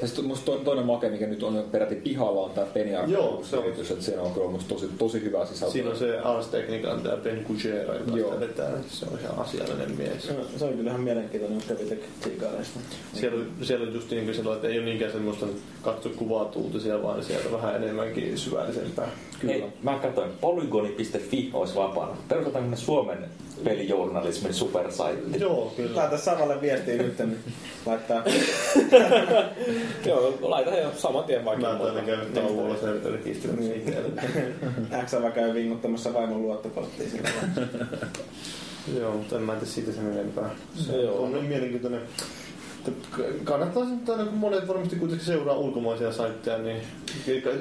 Ja 0.00 0.06
sitten 0.06 0.24
musta 0.24 0.44
to, 0.44 0.56
toinen 0.56 0.86
make, 0.86 1.08
mikä 1.08 1.26
nyt 1.26 1.42
on 1.42 1.64
peräti 1.72 1.94
pihalla, 1.94 2.40
on 2.40 2.50
tämä 2.50 2.66
Penny 2.66 3.12
Joo, 3.12 3.40
se 3.44 3.56
on. 3.56 3.64
että 3.64 3.82
siinä 4.00 4.22
on 4.22 4.34
kyllä 4.34 4.50
musta 4.50 4.74
tosi, 4.74 4.88
tosi 4.98 5.22
hyvä 5.22 5.46
sisältö. 5.46 5.72
Siinä 5.72 5.90
on 5.90 5.96
se 5.96 6.18
Ars 6.18 6.46
Technican 6.46 7.00
tämä 7.00 7.16
Ben 7.16 7.44
Kujera, 7.44 7.94
joka 7.94 8.16
Joo. 8.16 8.28
sitä 8.28 8.40
vetää. 8.40 8.69
Se 8.88 9.06
on 9.12 9.18
ihan 9.20 9.38
asiallinen 9.38 9.96
mies. 9.96 10.26
Se, 10.26 10.36
se 10.56 10.64
oli 10.64 10.74
kyllä 10.74 10.90
ihan 10.90 11.02
mielenkiintoinen, 11.02 11.62
kun 11.68 11.76
kävi 11.76 12.00
tsiikaileista. 12.20 12.80
Siellä, 13.14 13.44
siellä 13.62 13.86
on 13.86 13.94
just 13.94 14.10
niin 14.10 14.24
kuin 14.24 14.54
että 14.54 14.68
ei 14.68 14.78
ole 14.78 14.84
niinkään 14.84 15.12
semmoista 15.12 15.46
katso 15.82 16.08
kuvat 16.08 16.56
uutisia, 16.56 17.02
vaan 17.02 17.24
sieltä 17.24 17.52
vähän 17.52 17.76
enemmänkin 17.76 18.38
syvällisempää. 18.38 19.08
Hei, 19.46 19.64
mä 19.82 19.98
katsoin, 19.98 20.30
polygoni.fi 20.40 21.50
olisi 21.52 21.74
vapaana. 21.74 22.16
Perustetaanko 22.28 22.70
me 22.70 22.76
Suomen 22.76 23.18
pelijournalismin 23.64 24.54
supersaitti? 24.54 25.40
Joo, 25.40 25.72
kyllä. 25.76 25.96
Laita 25.96 26.18
Savalle 26.18 26.60
viestiä 26.60 26.96
nyt, 26.96 27.18
niin 27.18 27.38
laittaa 27.86 28.22
Joo, 30.06 30.38
laita 30.40 30.70
he 30.70 30.86
saman 30.96 31.24
tien 31.24 31.44
vaikka. 31.44 31.72
Mä 31.72 31.78
taidan 31.78 32.04
käydä 32.04 32.24
tauolla 32.24 32.76
sen 32.76 33.12
rekisteröissä 33.12 33.74
itselle. 33.74 34.22
X 35.06 35.14
käy 35.34 35.54
vinguttamassa 35.54 36.14
vaimon 36.14 36.42
luottokorttiin. 36.42 37.10
Joo, 38.98 39.12
mutta 39.14 39.36
en 39.36 39.42
mä 39.42 39.52
tiedä 39.52 39.66
siitä 39.66 39.92
sen 39.92 40.12
enempää. 40.12 40.50
Se 40.76 40.96
Joo. 40.96 41.22
on 41.24 41.32
niin 41.32 41.44
mielenkiintoinen. 41.44 42.00
Että 42.88 42.92
Kannattaa 43.44 43.84
sitten 43.84 44.14
aina, 44.14 44.30
kun 44.30 44.38
monet 44.38 44.68
varmasti 44.68 44.96
kuitenkin 44.96 45.26
seuraa 45.26 45.56
ulkomaisia 45.56 46.12
saitteja, 46.12 46.58
niin 46.58 46.76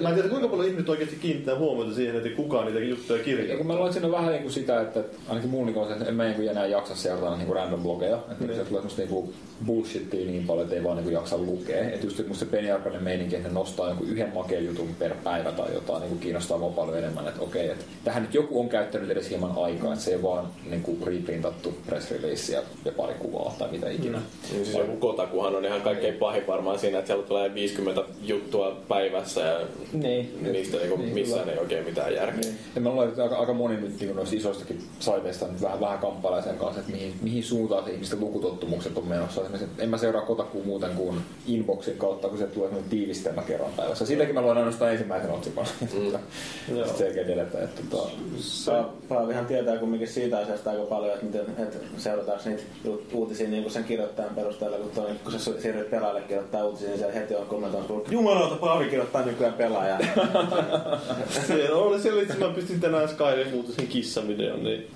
mä 0.01 0.09
en 0.09 0.15
tiedä 0.15 0.29
kuinka 0.29 0.47
paljon 0.47 0.67
ihmiset 0.67 0.89
oikeasti 0.89 1.15
kiinnittää 1.15 1.57
huomiota 1.57 1.95
siihen, 1.95 2.15
että 2.15 2.29
kukaan 2.29 2.65
niitä 2.65 2.79
juttuja 2.79 3.19
Ja 3.19 3.25
kirjoittaa. 3.25 3.57
kun 3.57 3.67
mä 3.67 3.75
luin 3.75 3.93
siinä 3.93 4.11
vähän 4.11 4.31
niin 4.31 4.41
kuin 4.41 4.53
sitä, 4.53 4.81
että 4.81 5.03
ainakin 5.27 5.49
mun 5.49 5.65
niin 5.65 5.87
se, 5.87 5.93
että 5.93 6.05
en 6.05 6.15
mä 6.15 6.23
niin 6.23 6.49
enää 6.49 6.65
jaksa 6.65 6.95
seurata 6.95 7.35
niin 7.35 7.47
kuin 7.47 7.55
random 7.55 7.83
blogeja. 7.83 8.15
Että 8.15 8.45
niin. 8.45 8.55
Se 8.55 8.65
tulee 8.65 8.81
semmoista 8.81 9.01
niin 9.01 9.33
bullshittia 9.65 10.25
niin 10.25 10.47
paljon, 10.47 10.63
että 10.63 10.75
ei 10.75 10.83
vaan 10.83 10.95
niin 10.97 11.03
kuin 11.03 11.13
jaksa 11.13 11.37
lukea. 11.37 11.89
Että 11.89 12.07
just 12.07 12.27
musta 12.27 12.45
se 12.45 12.51
Penny 12.51 12.71
Arcaden 12.71 13.03
meininki, 13.03 13.35
että 13.35 13.47
ne 13.47 13.53
nostaa 13.53 13.87
jonkun 13.87 14.07
yhden 14.07 14.33
makeen 14.33 14.65
jutun 14.65 14.87
per 14.99 15.15
päivä 15.23 15.51
tai 15.51 15.73
jotain 15.73 16.01
niin 16.01 16.09
kuin 16.09 16.19
kiinnostaa 16.19 16.57
mua 16.57 16.71
paljon 16.71 16.97
enemmän. 16.97 17.27
Että 17.27 17.41
okei, 17.41 17.69
että 17.69 17.85
tähän 18.03 18.23
nyt 18.23 18.33
joku 18.33 18.59
on 18.59 18.69
käyttänyt 18.69 19.09
edes 19.09 19.29
hieman 19.29 19.51
aikaa, 19.55 19.93
että 19.93 20.05
se 20.05 20.11
ei 20.11 20.23
vaan 20.23 20.47
niin 20.69 20.81
kuin 20.81 20.97
reprintattu 21.07 21.73
press 21.85 22.11
release 22.11 22.53
ja, 22.53 22.61
ja 22.85 22.91
pari 22.91 23.13
kuvaa 23.13 23.55
tai 23.59 23.71
mitä 23.71 23.89
ikinä. 23.89 24.17
Mm. 24.17 24.23
Niin 24.51 24.65
siis 24.65 24.77
joku 24.77 24.97
Kotakuhan 25.09 25.55
on 25.55 25.65
ihan 25.65 25.81
kaikkein 25.81 26.13
pahin 26.13 26.47
varmaan 26.47 26.79
siinä, 26.79 26.97
että 26.99 27.07
siellä 27.07 27.27
tulee 27.27 27.53
50 27.53 28.03
juttua 28.23 28.77
päivässä 28.87 29.41
ja 29.41 29.59
Niin. 29.93 30.37
niistä 30.51 30.77
niinku 30.77 30.95
Niin, 30.97 31.13
missään 31.13 31.41
kyllä. 31.41 31.53
ei 31.53 31.59
oikein 31.59 31.85
mitään 31.85 32.13
järkeä. 32.13 32.39
Niin. 32.41 32.57
Ja 32.75 32.81
mä 32.81 32.89
luulen, 32.89 33.09
että 33.09 33.23
aika, 33.23 33.35
aika 33.37 33.53
moni 33.53 33.75
nyt 33.77 33.99
niin 33.99 34.15
noista 34.15 34.35
isoistakin 34.35 34.81
saiteista 34.99 35.47
nyt 35.47 35.61
vähän, 35.61 35.79
vähän 35.79 35.99
kamppailee 35.99 36.41
sen 36.41 36.57
kanssa, 36.57 36.79
että 36.79 36.91
mihin, 36.91 37.13
mihin 37.21 37.43
suuntaan 37.43 37.85
se 37.85 37.91
ihmisten 37.91 38.19
lukutottumukset 38.19 38.97
on 38.97 39.07
menossa. 39.07 39.41
Esimerkiksi 39.41 39.69
en 39.81 39.89
mä 39.89 39.97
seuraa 39.97 40.25
kotakuun 40.25 40.65
muuten 40.65 40.91
kuin 40.95 41.17
inboxin 41.47 41.97
kautta, 41.97 42.29
kun 42.29 42.37
se 42.37 42.47
tulee 42.47 42.69
tiivistelmä 42.89 43.41
kerran 43.41 43.71
päivässä. 43.77 44.05
Siitäkin 44.05 44.35
mä 44.35 44.41
luen 44.41 44.57
ainoastaan 44.57 44.91
ensimmäisen 44.91 45.31
otsikon. 45.31 45.65
Mm. 45.99 46.11
Joo. 46.77 46.87
Sitten 46.87 47.13
selkeä 47.15 47.43
että 47.43 47.67
tota, 47.89 48.09
Saa- 48.39 48.93
Paavihan 49.09 49.45
tietää 49.45 49.77
kumminkin 49.77 50.07
siitä 50.07 50.37
asiasta 50.39 50.71
aika 50.71 50.83
paljon, 50.83 51.13
että, 51.13 51.25
miten, 51.25 51.41
että 51.63 51.77
seurataanko 51.97 52.49
niitä 52.49 52.63
uutisia 53.13 53.49
niin 53.49 53.63
kuin 53.63 53.73
sen 53.73 53.83
kirjoittajan 53.83 54.35
perusteella, 54.35 54.77
kun, 54.77 54.91
toi, 55.01 55.15
kun 55.23 55.39
sä 55.39 55.61
siirryt 55.61 55.89
pelaajalle 55.89 56.21
kirjoittaa 56.21 56.65
uutisia, 56.65 56.87
niin 56.87 56.97
siellä 56.97 57.13
heti 57.13 57.35
on 57.35 57.45
kommentoinut, 57.45 57.97
että 57.97 58.13
jumalauta, 58.13 58.55
Paavi 58.55 58.85
kirjoittaa 58.85 59.25
nykyään 59.25 59.53
pelaajaa. 59.53 59.99
Siellä 61.47 61.75
oli 61.75 61.99
siellä, 61.99 62.21
että 62.21 62.45
mä 62.45 62.53
pystyn 62.53 62.79
tänään 62.79 63.09
Skyrim 63.09 63.53
uutisen 63.53 63.87
kissavideon, 63.87 64.63
niin, 64.63 64.87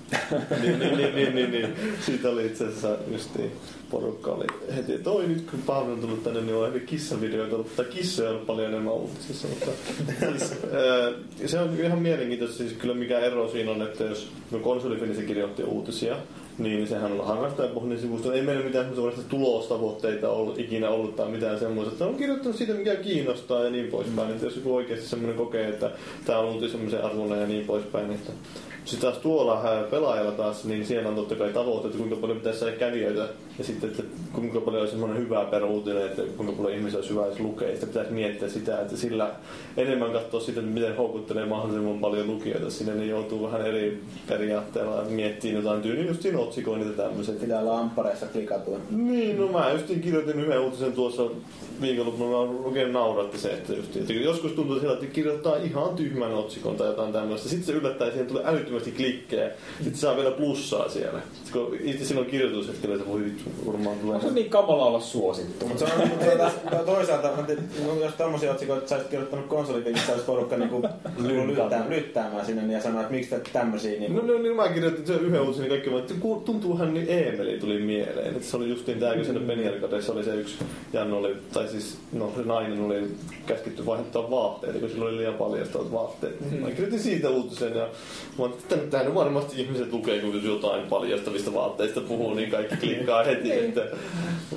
niin, 0.62 0.78
niin, 0.78 0.96
niin, 0.96 1.14
niin, 1.14 1.34
niin, 1.34 1.50
niin, 1.50 1.76
siitä 2.00 2.28
oli 2.28 2.46
itse 2.46 2.64
asiassa 2.64 2.96
justiin 3.12 3.52
porukka 3.90 4.30
oli 4.30 4.46
heti, 4.76 4.94
että 4.94 5.10
oi 5.10 5.26
nyt 5.26 5.50
kun 5.50 5.62
Paavi 5.66 5.92
on 5.92 6.00
tullut 6.00 6.24
tänne, 6.24 6.40
niin 6.40 6.56
on 6.56 6.66
ehkä 6.66 6.86
kissavideoita 6.86 7.54
ollut, 7.54 7.76
tai 7.76 7.84
kissoja 7.84 8.30
on 8.30 8.46
paljon 8.46 8.68
enemmän 8.68 8.92
uutisissa, 8.92 9.48
mutta 9.48 9.66
siis, 10.38 10.52
ää, 10.52 11.12
se 11.46 11.58
on 11.58 11.80
ihan 11.80 11.98
mielenkiintoista, 11.98 12.56
siis 12.56 12.72
kyllä 12.72 12.94
mikä 12.94 13.18
ero 13.18 13.48
siinä 13.48 13.70
on, 13.70 13.82
että 13.82 14.04
jos 14.04 14.30
no 14.50 14.58
konsolifinissä 14.58 15.22
kirjoitti 15.22 15.62
uutisia, 15.62 16.16
niin 16.58 16.88
sehän 16.88 17.12
on 17.12 17.26
harrastajapohjainen 17.26 18.00
sivusto. 18.00 18.32
Ei 18.32 18.42
meillä 18.42 18.64
mitään 18.64 18.84
semmoista 18.94 19.22
tulostavoitteita 19.28 20.30
ollut, 20.30 20.58
ikinä 20.58 20.88
ollut 20.88 21.16
tai 21.16 21.28
mitään 21.28 21.58
semmoista. 21.58 21.98
Se 21.98 22.04
on 22.04 22.14
kirjoittanut 22.14 22.56
siitä, 22.56 22.74
mikä 22.74 22.96
kiinnostaa 22.96 23.64
ja 23.64 23.70
niin 23.70 23.86
poispäin. 23.86 24.30
Että 24.30 24.46
jos 24.46 24.56
joku 24.56 24.74
oikeasti 24.74 25.06
semmoinen 25.06 25.36
kokee, 25.36 25.68
että 25.68 25.90
tämä 26.24 26.38
on 26.38 26.54
uutis 26.54 26.72
semmoisen 26.72 27.04
arvoinen 27.04 27.40
ja 27.40 27.46
niin 27.46 27.66
poispäin. 27.66 28.12
Että 28.12 28.32
sitten 28.84 29.10
taas 29.10 29.22
tuolla 29.22 29.62
ää, 29.64 29.82
pelaajalla 29.82 30.32
taas, 30.32 30.64
niin 30.64 30.86
siellä 30.86 31.08
on 31.08 31.14
totta 31.14 31.34
kai 31.34 31.52
tavoite, 31.52 31.86
että 31.86 31.98
kuinka 31.98 32.16
paljon 32.16 32.38
pitäisi 32.38 32.58
saada 32.58 32.76
kävijöitä 32.76 33.28
ja 33.58 33.64
sitten, 33.64 33.90
että 33.90 34.02
kuinka 34.32 34.60
paljon 34.60 34.82
on 34.82 34.88
semmoinen 34.88 35.18
hyvä 35.18 35.44
peruutinen, 35.44 36.06
että 36.06 36.22
kuinka 36.36 36.52
paljon 36.52 36.74
ihmisiä 36.74 36.98
olisi 36.98 37.10
hyvä, 37.10 37.26
jos 37.26 37.40
lukee. 37.40 37.70
Sitten 37.70 37.88
pitäisi 37.88 38.12
miettiä 38.12 38.48
sitä, 38.48 38.80
että 38.80 38.96
sillä 38.96 39.30
enemmän 39.76 40.12
katsoa 40.12 40.40
sitä, 40.40 40.60
että 40.60 40.72
miten 40.72 40.96
houkuttelee 40.96 41.46
mahdollisimman 41.46 41.98
paljon 41.98 42.26
lukijoita 42.26 42.70
sinne, 42.70 42.94
niin 42.94 43.10
joutuu 43.10 43.42
vähän 43.42 43.66
eri 43.66 44.02
periaatteella 44.28 45.04
miettimään 45.08 45.64
jotain 45.64 45.82
tyyliin 45.82 46.06
just 46.06 46.22
siinä 46.22 46.38
otsikoinnit 46.38 46.88
ja 46.88 47.04
tämmöiset. 47.04 47.40
Pitää 47.40 47.60
olla 47.60 47.78
amppareissa 47.78 48.26
klikatua. 48.26 48.78
Niin, 48.90 49.40
no 49.40 49.48
mä 49.48 49.70
just 49.72 49.86
kirjoitin 49.86 50.40
yhden 50.40 50.60
uutisen 50.60 50.92
tuossa 50.92 51.22
viikonloppuna, 51.80 52.30
mä 52.30 52.64
oikein 52.64 52.92
nauratti 52.92 53.38
se, 53.38 53.52
että, 53.52 53.72
just, 53.72 53.96
että 53.96 54.12
joskus 54.12 54.52
tuntuu 54.52 54.80
sillä, 54.80 54.92
että 54.92 55.06
kirjoittaa 55.06 55.56
ihan 55.56 55.96
tyhmän 55.96 56.34
otsikon 56.34 56.76
tai 56.76 56.86
jotain 56.86 57.12
tämmöistä. 57.12 57.48
Sitten 57.48 57.66
se 57.66 57.72
yllättää, 57.72 58.10
siihen 58.10 58.26
tulee 58.26 58.44
älyttömästi 58.74 58.90
klikkejä. 59.02 59.50
Sitten 59.76 60.00
saa 60.00 60.16
vielä 60.16 60.30
plussaa 60.30 60.88
siellä. 60.88 61.20
Sitten 61.32 61.52
kun 61.52 61.76
itse 61.80 62.04
silloin 62.04 62.26
kirjoitushetkellä, 62.26 62.96
että 62.96 63.08
voi 63.08 63.24
varmaan 63.66 63.98
tulee. 63.98 64.14
on 64.14 64.22
se 64.22 64.30
niin 64.30 64.50
kamala 64.50 64.84
olla 64.84 65.00
suosittu. 65.00 65.68
Mutta 65.68 65.86
se 65.86 65.94
on 65.94 66.08
mutta 66.08 66.24
tuota, 66.24 66.50
to- 66.70 66.84
toisaalta, 66.84 67.30
no, 67.84 67.94
jos 68.00 68.14
tommosia 68.14 68.52
otsikoita 68.52 68.88
sä 68.88 68.94
olisit 68.94 69.10
kirjoittanut 69.10 69.46
konsolipelissä, 69.46 70.12
olisi 70.12 70.26
porukka 70.26 70.56
niinku 70.56 70.82
lyttää, 71.18 71.86
lyttäämään 71.88 72.46
sinne 72.46 72.72
ja 72.72 72.82
sanoa, 72.82 73.00
että 73.00 73.12
miksi 73.12 73.30
te 73.30 73.40
tämmösiä 73.52 74.00
niinku... 74.00 74.20
No, 74.20 74.32
no 74.32 74.38
niin 74.38 74.56
mä 74.56 74.68
kirjoitin 74.68 75.06
sen 75.06 75.20
yhden 75.20 75.40
uutisen, 75.40 75.62
niin 75.62 75.70
kaikki 75.70 75.90
vaan, 75.90 76.02
että 76.02 76.14
tuntuuhan 76.44 76.94
niin 76.94 77.08
Eemeli 77.08 77.58
tuli 77.58 77.78
mieleen. 77.78 78.36
Että 78.36 78.46
se 78.46 78.56
oli 78.56 78.68
justiin 78.68 78.98
tää, 78.98 79.14
kun 79.14 79.24
siinä 79.24 79.40
Penjärkadeessa 79.40 80.12
oli 80.12 80.24
se 80.24 80.34
yksi 80.34 80.54
Janno 80.92 81.18
oli, 81.18 81.36
tai 81.52 81.68
siis 81.68 81.98
no 82.12 82.32
se 82.36 82.42
nainen 82.42 82.80
oli 82.80 83.10
käsketty 83.46 83.86
vaihtaa 83.86 84.30
vaatteita, 84.30 84.78
kun 84.78 84.88
sillä 84.88 85.04
oli 85.04 85.16
liian 85.16 85.34
paljastavat 85.34 85.92
vaatteet. 85.92 86.50
Niin 86.50 86.62
Mä 86.62 86.70
kirjoitin 86.70 87.00
siitä 87.00 87.30
uutisen 87.30 87.76
ja 87.76 87.88
mä 88.38 88.44
tähän 88.90 89.14
varmasti 89.14 89.62
ihmiset 89.62 89.92
lukee, 89.92 90.18
kun 90.20 90.34
jos 90.34 90.44
jotain 90.44 90.86
paljastavista 90.86 91.54
vaatteista 91.54 92.00
puhuu, 92.00 92.34
niin 92.34 92.50
kaikki 92.50 92.76
klikkaa 92.76 93.24
heti. 93.24 93.52
että, 93.52 93.80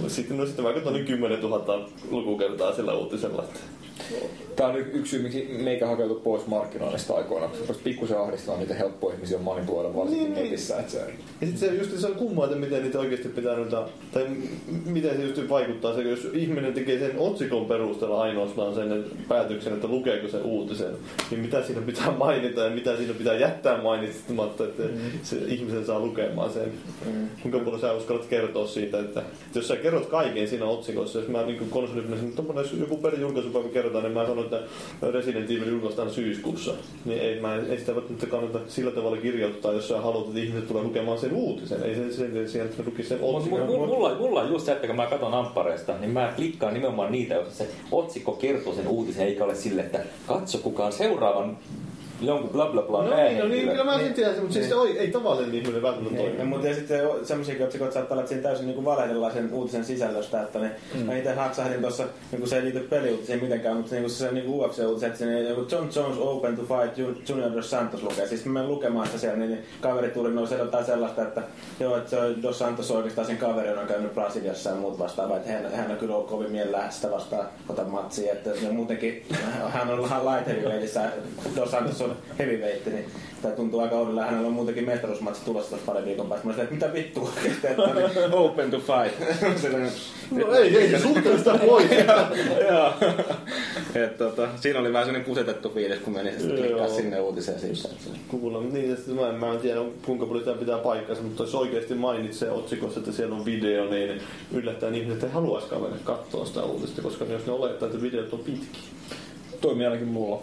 sitten, 0.07 0.37
no, 0.37 0.45
sitten 0.45 0.65
mä 0.65 0.73
katsoin 0.73 0.93
niin 0.95 1.05
10 1.05 1.41
000 1.41 1.89
lukukertaa 2.11 2.75
sillä 2.75 2.93
uutisella. 2.93 3.43
Että, 3.43 3.59
Tämä 4.55 4.69
on 4.69 4.75
y- 4.77 4.89
yksi 4.93 5.09
syy, 5.09 5.21
miksi 5.23 5.57
meikä 5.63 5.87
hakeutui 5.87 6.21
pois 6.23 6.47
markkinoinnista 6.47 7.13
aikoinaan. 7.15 7.51
koska 7.51 7.73
Se 7.73 7.79
pikkusen 7.83 8.19
ahdistaa 8.19 8.57
niitä 8.57 8.73
helppoja 8.73 9.15
ihmisiä 9.15 9.37
on 9.37 9.43
manipuloida 9.43 9.95
varsinkin 9.95 10.23
Niin, 10.23 10.33
niin. 10.33 10.43
netissä. 10.43 10.77
Että 10.79 10.91
se, 10.91 10.97
Ja 11.41 11.47
sitten 11.47 11.69
se, 11.69 11.75
just, 11.75 11.99
se 11.99 12.07
on 12.07 12.15
kummaa, 12.15 12.45
että 12.45 12.57
miten 12.57 12.83
niitä 12.83 12.99
oikeasti 12.99 13.27
pitää 13.27 13.55
noita, 13.55 13.87
tai 14.13 14.23
m- 14.25 14.91
miten 14.91 15.17
se 15.17 15.23
just 15.23 15.49
vaikuttaa 15.49 15.95
se, 15.95 16.01
jos 16.01 16.27
ihminen 16.33 16.73
tekee 16.73 16.99
sen 16.99 17.11
otsikon 17.17 17.65
perusteella 17.65 18.21
ainoastaan 18.21 18.75
sen 18.75 19.05
päätöksen, 19.27 19.73
että 19.73 19.87
lukeeko 19.87 20.27
se 20.27 20.37
uutisen, 20.37 20.91
niin 21.31 21.39
mitä 21.41 21.63
siinä 21.63 21.81
pitää 21.81 22.11
mainita 22.11 22.61
ja 22.61 22.69
mitä 22.69 22.97
siinä 22.97 23.13
pitää 23.13 23.35
jättää 23.35 23.81
mainitsematta, 23.97 24.63
että 24.63 24.83
mm. 24.83 24.99
se 25.23 25.37
ihmisen 25.47 25.85
saa 25.85 25.99
lukemaan 25.99 26.53
sen. 26.53 26.71
Mm. 27.05 27.27
Kuinka 27.41 27.59
paljon 27.59 27.81
sä 27.81 27.93
uskallat 27.93 28.25
kertoa 28.25 28.67
siitä, 28.67 28.99
että, 28.99 29.19
että 29.19 29.59
jos 29.59 29.67
sä 29.67 29.75
kerrot 29.75 30.05
kaiken 30.05 30.47
siinä 30.47 30.65
otsikossa, 30.65 31.19
jos 31.19 31.27
mä 31.27 31.43
niin 31.43 31.69
konsolipinassa, 31.69 32.25
että 32.25 32.61
jos 32.61 32.73
joku 32.79 32.97
perin 32.97 33.21
julkaisupäivä 33.21 33.69
kerrotaan, 33.69 34.03
niin 34.03 34.13
mä 34.13 34.25
sanon, 34.25 34.43
että 34.43 34.61
Resident 35.11 35.51
Evil 35.51 35.67
julkaistaan 35.67 36.09
syyskuussa, 36.09 36.73
niin 37.05 37.21
ei, 37.21 37.39
mä, 37.39 37.55
ei 37.55 37.77
sitä 37.77 37.95
välttämättä 37.95 38.27
kannata 38.27 38.59
sillä 38.67 38.91
tavalla 38.91 39.17
kirjoittaa, 39.17 39.73
jos 39.73 39.87
sä 39.87 40.01
haluat, 40.01 40.27
että 40.27 40.39
ihmiset 40.39 40.67
tulee 40.67 40.83
lukemaan 40.83 41.19
sen 41.19 41.33
uutisen. 41.33 41.83
Ei 41.83 41.95
se, 41.95 42.13
se, 42.13 42.47
se, 42.47 42.67
se 42.75 42.83
lukisi 42.85 43.09
sen 43.09 43.19
otsikon. 43.21 43.59
mut, 43.59 43.89
mulla, 43.89 44.15
mulla 44.15 44.41
on 44.41 44.49
just 44.49 44.65
se, 44.65 44.71
että 44.71 44.87
kun 44.87 44.95
mä 44.95 45.05
katson 45.05 45.33
amppareista, 45.33 45.97
niin 45.97 46.11
mä 46.11 46.33
klikkaan 46.35 46.73
nimenomaan 46.73 47.11
niitä, 47.11 47.33
joissa 47.33 47.57
se 47.63 47.69
otsikko 47.91 48.31
kertoo 48.31 48.73
sen 48.73 48.87
uutisen, 48.87 49.27
eikä 49.27 49.43
ole 49.43 49.55
sille, 49.55 49.81
että 49.81 49.99
katso 50.27 50.57
kuka 50.57 50.85
on 50.85 50.93
seuraavan 50.93 51.57
jonkun 52.21 52.49
bla 52.49 52.65
bla 52.65 52.81
bla 52.81 53.03
No 53.03 53.15
niin, 53.15 53.39
no 53.39 53.47
niin, 53.47 53.69
kyllä 53.69 53.83
mä 53.83 53.99
sen 53.99 54.13
tiedän, 54.13 54.39
mutta 54.39 54.53
siis 54.53 54.69
se 54.69 54.75
ei, 54.87 54.99
ei 54.99 55.11
tavallinen 55.11 55.55
ihminen 55.55 55.81
välttämättä 55.81 56.17
Niin, 56.17 56.31
toimi. 56.35 56.49
mutta 56.49 56.67
ja 56.67 56.75
sitten 56.75 57.01
semmoisiakin 57.23 57.65
otsikoita 57.65 57.93
saattaa 57.93 58.15
olla, 58.15 58.21
että 58.21 58.29
siinä 58.29 58.43
täysin 58.43 58.67
niin 58.67 58.85
valehdellaan 58.85 59.33
sen 59.33 59.53
uutisen 59.53 59.85
sisällöstä, 59.85 60.41
että 60.41 60.59
ne, 60.59 60.71
mm. 60.93 60.99
mä 60.99 61.17
itse 61.17 61.33
haksahdin 61.33 61.81
tuossa, 61.81 62.03
niin 62.31 62.47
se 62.47 62.55
ei 62.55 62.63
liity 62.63 62.79
peliuutisiin 62.79 63.43
mitenkään, 63.43 63.77
mutta 63.77 63.95
niin 63.95 64.09
se 64.09 64.31
niin 64.31 64.45
UFC-uutisen, 64.45 65.07
että 65.07 65.17
siinä 65.17 65.39
joku 65.39 65.65
John 65.71 65.89
Jones 65.95 66.17
open 66.19 66.55
to 66.55 66.61
fight 66.61 66.97
Ju- 66.97 67.21
Junior 67.29 67.53
Dos 67.53 67.69
Santos 67.69 68.03
lukee. 68.03 68.27
Siis 68.27 68.45
mä 68.45 68.53
menen 68.53 68.69
lukemaan 68.69 69.07
sitä 69.07 69.19
siellä, 69.19 69.37
niin 69.37 69.59
kaveri 69.81 70.09
tuli 70.09 70.31
noin 70.31 70.47
jotain 70.57 70.85
sellaista, 70.85 71.21
että 71.21 71.41
joo, 71.79 71.97
että 71.97 72.09
se 72.09 72.19
on 72.19 72.43
Dos 72.43 72.59
Santos 72.59 72.91
oikeastaan 72.91 73.27
sen 73.27 73.37
kaveri 73.37 73.69
on 73.69 73.87
käynyt 73.87 74.13
Brasiliassa 74.13 74.69
ja 74.69 74.75
muut 74.75 74.99
vastaavaa, 74.99 75.37
että 75.37 75.51
hän, 75.51 75.71
hän 75.71 75.91
on 75.91 75.97
kyllä 75.97 76.15
ollut 76.15 76.29
kovin 76.29 76.51
mielellään 76.51 76.93
sitä 76.93 77.11
vastaan 77.11 77.47
ota 77.69 77.83
matsia, 77.83 78.33
että 78.33 78.49
muutenkin 78.71 79.25
hän 79.69 79.89
on 79.89 80.09
heavyweightissä, 80.47 81.11
Dos 81.55 81.71
Santos 81.71 82.06
on 82.09 82.17
heavyweight, 82.39 82.85
niin 82.85 83.05
tämä 83.41 83.53
tuntuu 83.55 83.79
aika 83.79 83.95
oudolta. 83.95 84.21
Hänellä 84.21 84.47
on 84.47 84.53
muutenkin 84.53 84.85
mestaruusmatsi 84.85 85.45
tulossa 85.45 85.69
tuossa 85.69 85.85
parin 85.85 86.05
viikon 86.05 86.29
päästä. 86.29 86.47
Mä 86.47 86.53
sanoin, 86.53 86.73
että 86.73 86.85
mitä 86.85 86.93
vittua 86.97 87.29
että 87.63 87.67
niin 87.93 88.33
open 88.33 88.71
to 88.71 88.77
fight. 88.79 89.19
No 90.31 90.53
ei, 90.53 90.77
ei 90.77 90.89
se 90.89 90.99
suhteellista 90.99 91.53
sitä 91.53 91.65
voi. 91.67 91.83
Joo. 92.71 92.93
Et, 93.95 94.17
tota, 94.17 94.47
siinä 94.55 94.79
oli 94.79 94.93
vähän 94.93 95.05
sellainen 95.05 95.29
kusetettu 95.29 95.69
fiilis, 95.69 95.99
kun 95.99 96.13
meni 96.13 96.31
sitten 96.31 96.57
klikkaa 96.57 96.87
sinne 96.87 97.19
uutiseen 97.19 97.59
siitä. 97.59 97.89
Kuulla, 98.27 98.61
niin, 98.61 98.93
että 98.93 99.11
mä, 99.11 99.29
en- 99.29 99.35
mä 99.35 99.51
en 99.53 99.59
tiedä 99.59 99.81
kuinka 100.05 100.25
paljon 100.25 100.45
tämä 100.45 100.57
pitää 100.57 100.77
paikkansa, 100.77 101.21
mutta 101.23 101.43
jos 101.43 101.55
oikeasti 101.55 101.93
mainitsee 101.95 102.51
otsikossa, 102.51 102.99
että 102.99 103.11
siellä 103.11 103.35
on 103.35 103.45
video, 103.45 103.89
niin 103.89 104.21
yllättäen 104.53 104.95
ihmiset 104.95 105.23
ei 105.23 105.29
haluaisikaan 105.29 105.81
mennä 105.81 105.97
katsoa 106.03 106.45
sitä 106.45 106.63
uutista, 106.63 107.01
koska 107.01 107.25
jos 107.25 107.45
ne 107.45 107.51
olettaa, 107.51 107.87
että 107.87 108.01
videot 108.01 108.33
on 108.33 108.39
pitkiä. 108.39 108.81
Toimii 109.61 109.85
ainakin 109.85 110.07
mulla. 110.07 110.41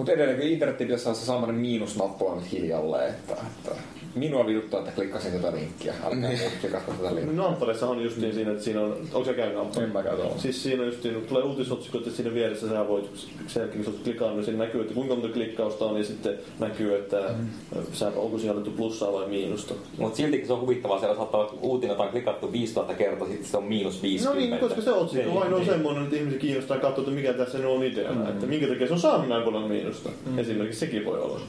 Mutta 0.00 0.12
edelleenkin 0.12 0.52
internetti 0.52 0.84
pitäisi 0.84 1.04
saada 1.04 1.18
se 1.18 1.26
samainen 1.26 1.60
miinusnappula 1.60 2.34
nyt 2.34 2.52
hiljalleen, 2.52 3.10
että, 3.10 3.32
että 3.32 3.70
minua 4.14 4.46
vituttaa, 4.46 4.80
että 4.80 4.92
klikkasin 4.92 5.32
tätä 5.32 5.52
linkkiä. 5.56 5.94
Älkää 6.04 6.30
klikatko 6.60 6.92
tätä 6.92 7.14
linkkiä. 7.14 7.36
No 7.36 7.46
Amparessa 7.46 7.88
on 7.88 8.02
just 8.02 8.16
niin 8.16 8.34
siinä, 8.34 8.50
että 8.50 8.64
siinä 8.64 8.80
on, 8.80 8.96
onko 9.12 9.24
se 9.24 9.34
käynyt 9.34 9.58
Amparessa? 9.58 9.84
En 9.84 9.92
mä 9.92 10.02
käy 10.02 10.16
tuolla. 10.16 10.38
Siis 10.38 10.62
siinä 10.62 10.82
on 10.82 10.88
just 10.88 11.04
niin, 11.04 11.26
tulee 11.28 11.42
uutisotsikot, 11.42 12.06
että 12.06 12.16
siinä 12.16 12.34
vieressä 12.34 12.68
sä 12.68 12.88
voit 12.88 13.10
sen 13.46 13.60
jälkeen, 13.60 13.84
kun 13.84 13.94
klikannut, 14.04 14.36
niin 14.36 14.44
siinä 14.44 14.64
näkyy, 14.64 14.80
että 14.80 14.94
kuinka 14.94 15.14
monta 15.14 15.28
klikkausta 15.28 15.84
on, 15.84 15.98
ja 15.98 16.04
sitten 16.04 16.38
näkyy, 16.58 16.96
että 16.96 17.16
mm. 17.38 17.46
sä, 17.92 18.12
onko 18.16 18.38
siinä 18.38 18.50
annettu 18.50 18.70
plussaa 18.70 19.12
vai 19.12 19.28
miinusta. 19.28 19.74
Mutta 19.98 20.16
siltikin 20.16 20.46
se 20.46 20.52
on 20.52 20.60
huvittavaa, 20.60 20.98
siellä 20.98 21.16
saattaa 21.16 21.40
olla 21.40 21.58
uutinen, 21.62 22.00
on 22.00 22.08
klikattu 22.08 22.52
5000 22.52 22.94
kertaa, 22.94 23.28
sitten 23.28 23.46
se 23.46 23.56
on 23.56 23.64
miinus 23.64 23.96
No 23.96 24.02
50. 24.02 24.40
niin, 24.40 24.60
koska 24.60 24.82
se 24.82 24.92
otsikko 24.92 25.34
vain 25.34 25.54
on 25.54 25.64
semmoinen, 25.64 26.04
että 26.04 26.16
ihmisiä 26.16 26.38
kiinnostaa 26.38 26.78
katsoa, 26.78 27.02
että 27.02 27.14
mikä 27.14 27.32
tässä 27.32 27.68
on 27.68 27.84
ideana. 27.84 28.28
Että 28.28 28.46
minkä 28.46 28.66
takia 28.66 28.86
se 28.86 28.92
on 28.92 29.00
saanut 29.00 29.28
näin 29.28 29.42
paljon 29.42 29.68
miinusta. 29.68 29.89
Esimerkiksi 30.36 30.80
sekin 30.80 31.04
voi 31.04 31.18
olla. 31.18 31.40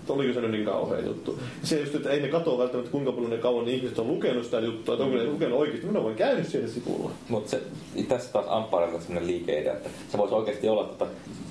Että 0.00 0.12
Oliko 0.12 0.34
se 0.34 0.40
nyt 0.40 0.50
niin 0.50 0.64
kauhea 0.64 1.00
juttu. 1.00 1.38
Se 1.62 1.80
just, 1.80 1.94
että 1.94 2.10
ei 2.10 2.20
ne 2.20 2.28
katso 2.28 2.58
välttämättä 2.58 2.90
kuinka 2.90 3.12
paljon 3.12 3.30
ne 3.30 3.38
kauan 3.38 3.64
ne 3.64 3.72
ihmiset 3.72 3.98
on 3.98 4.08
lukenut 4.08 4.44
sitä 4.44 4.60
juttua, 4.60 4.94
että 4.94 5.04
onko 5.04 5.16
ne 5.16 5.24
lukenut 5.24 5.58
oikeasti. 5.58 5.86
Minä 5.86 6.00
olen 6.00 6.16
käynyt 6.16 6.48
siellä 6.48 6.68
sivulla. 6.68 7.10
Mutta 7.28 7.50
se, 7.50 7.62
tässä 8.08 8.32
taas 8.32 8.46
Ampparella 8.48 8.94
on 8.94 9.02
sellainen 9.02 9.30
liikeidea, 9.30 9.72
että 9.72 9.88
se 10.08 10.18
voisi 10.18 10.34
oikeasti 10.34 10.68
olla, 10.68 10.84
että 10.84 11.06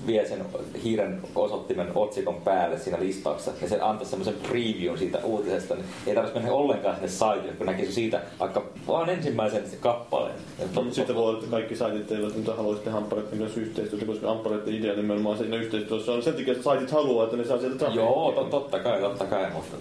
vie 0.07 0.26
sen 0.27 0.45
hiiren 0.84 1.22
osoittimen 1.35 1.88
otsikon 1.95 2.41
päälle 2.41 2.80
siinä 2.80 2.99
listauksessa, 2.99 3.51
ja 3.61 3.69
se 3.69 3.80
antaa 3.81 4.07
semmoisen 4.07 4.34
previewn 4.49 4.97
siitä 4.97 5.19
uutisesta, 5.23 5.76
niin 5.76 5.85
ei 6.07 6.15
tarvitsisi 6.15 6.43
mennä 6.43 6.57
ollenkaan 6.57 6.95
sinne 6.95 7.07
saitille, 7.09 7.53
kun 7.53 7.65
näkisi 7.65 7.91
siitä 7.91 8.22
vaikka 8.39 8.65
vaan 8.88 9.09
ensimmäisen 9.09 9.63
kappaleen. 9.80 10.35
Mutta 10.76 10.95
sitten 10.95 11.15
voi 11.15 11.23
olla, 11.23 11.39
että 11.39 11.51
kaikki 11.51 11.76
saitit 11.76 12.11
eivät 12.11 12.35
nyt 12.35 12.57
haluaisi 12.57 12.84
tehdä 12.84 12.97
Ampareiden 12.97 13.39
kanssa 13.39 13.59
yhteistyötä, 13.59 14.05
koska 14.05 14.31
Ampareiden 14.31 14.76
idea 14.76 14.95
nimenomaan 14.95 15.38
siinä 15.38 15.57
yhteistyössä 15.57 16.11
on 16.11 16.20
sen 16.22 16.34
takia, 16.34 16.52
että 16.52 16.64
saitit 16.64 16.91
haluaa, 16.91 17.23
että 17.23 17.38
ne 17.38 17.43
saa 17.43 17.60
sieltä 17.60 17.77
trafiikkia. 17.77 18.06
Joo, 18.10 18.31
to, 18.31 18.43
totta 18.43 18.80
kai, 18.80 18.99
totta 18.99 19.26
kai, 19.26 19.49
mutta 19.53 19.77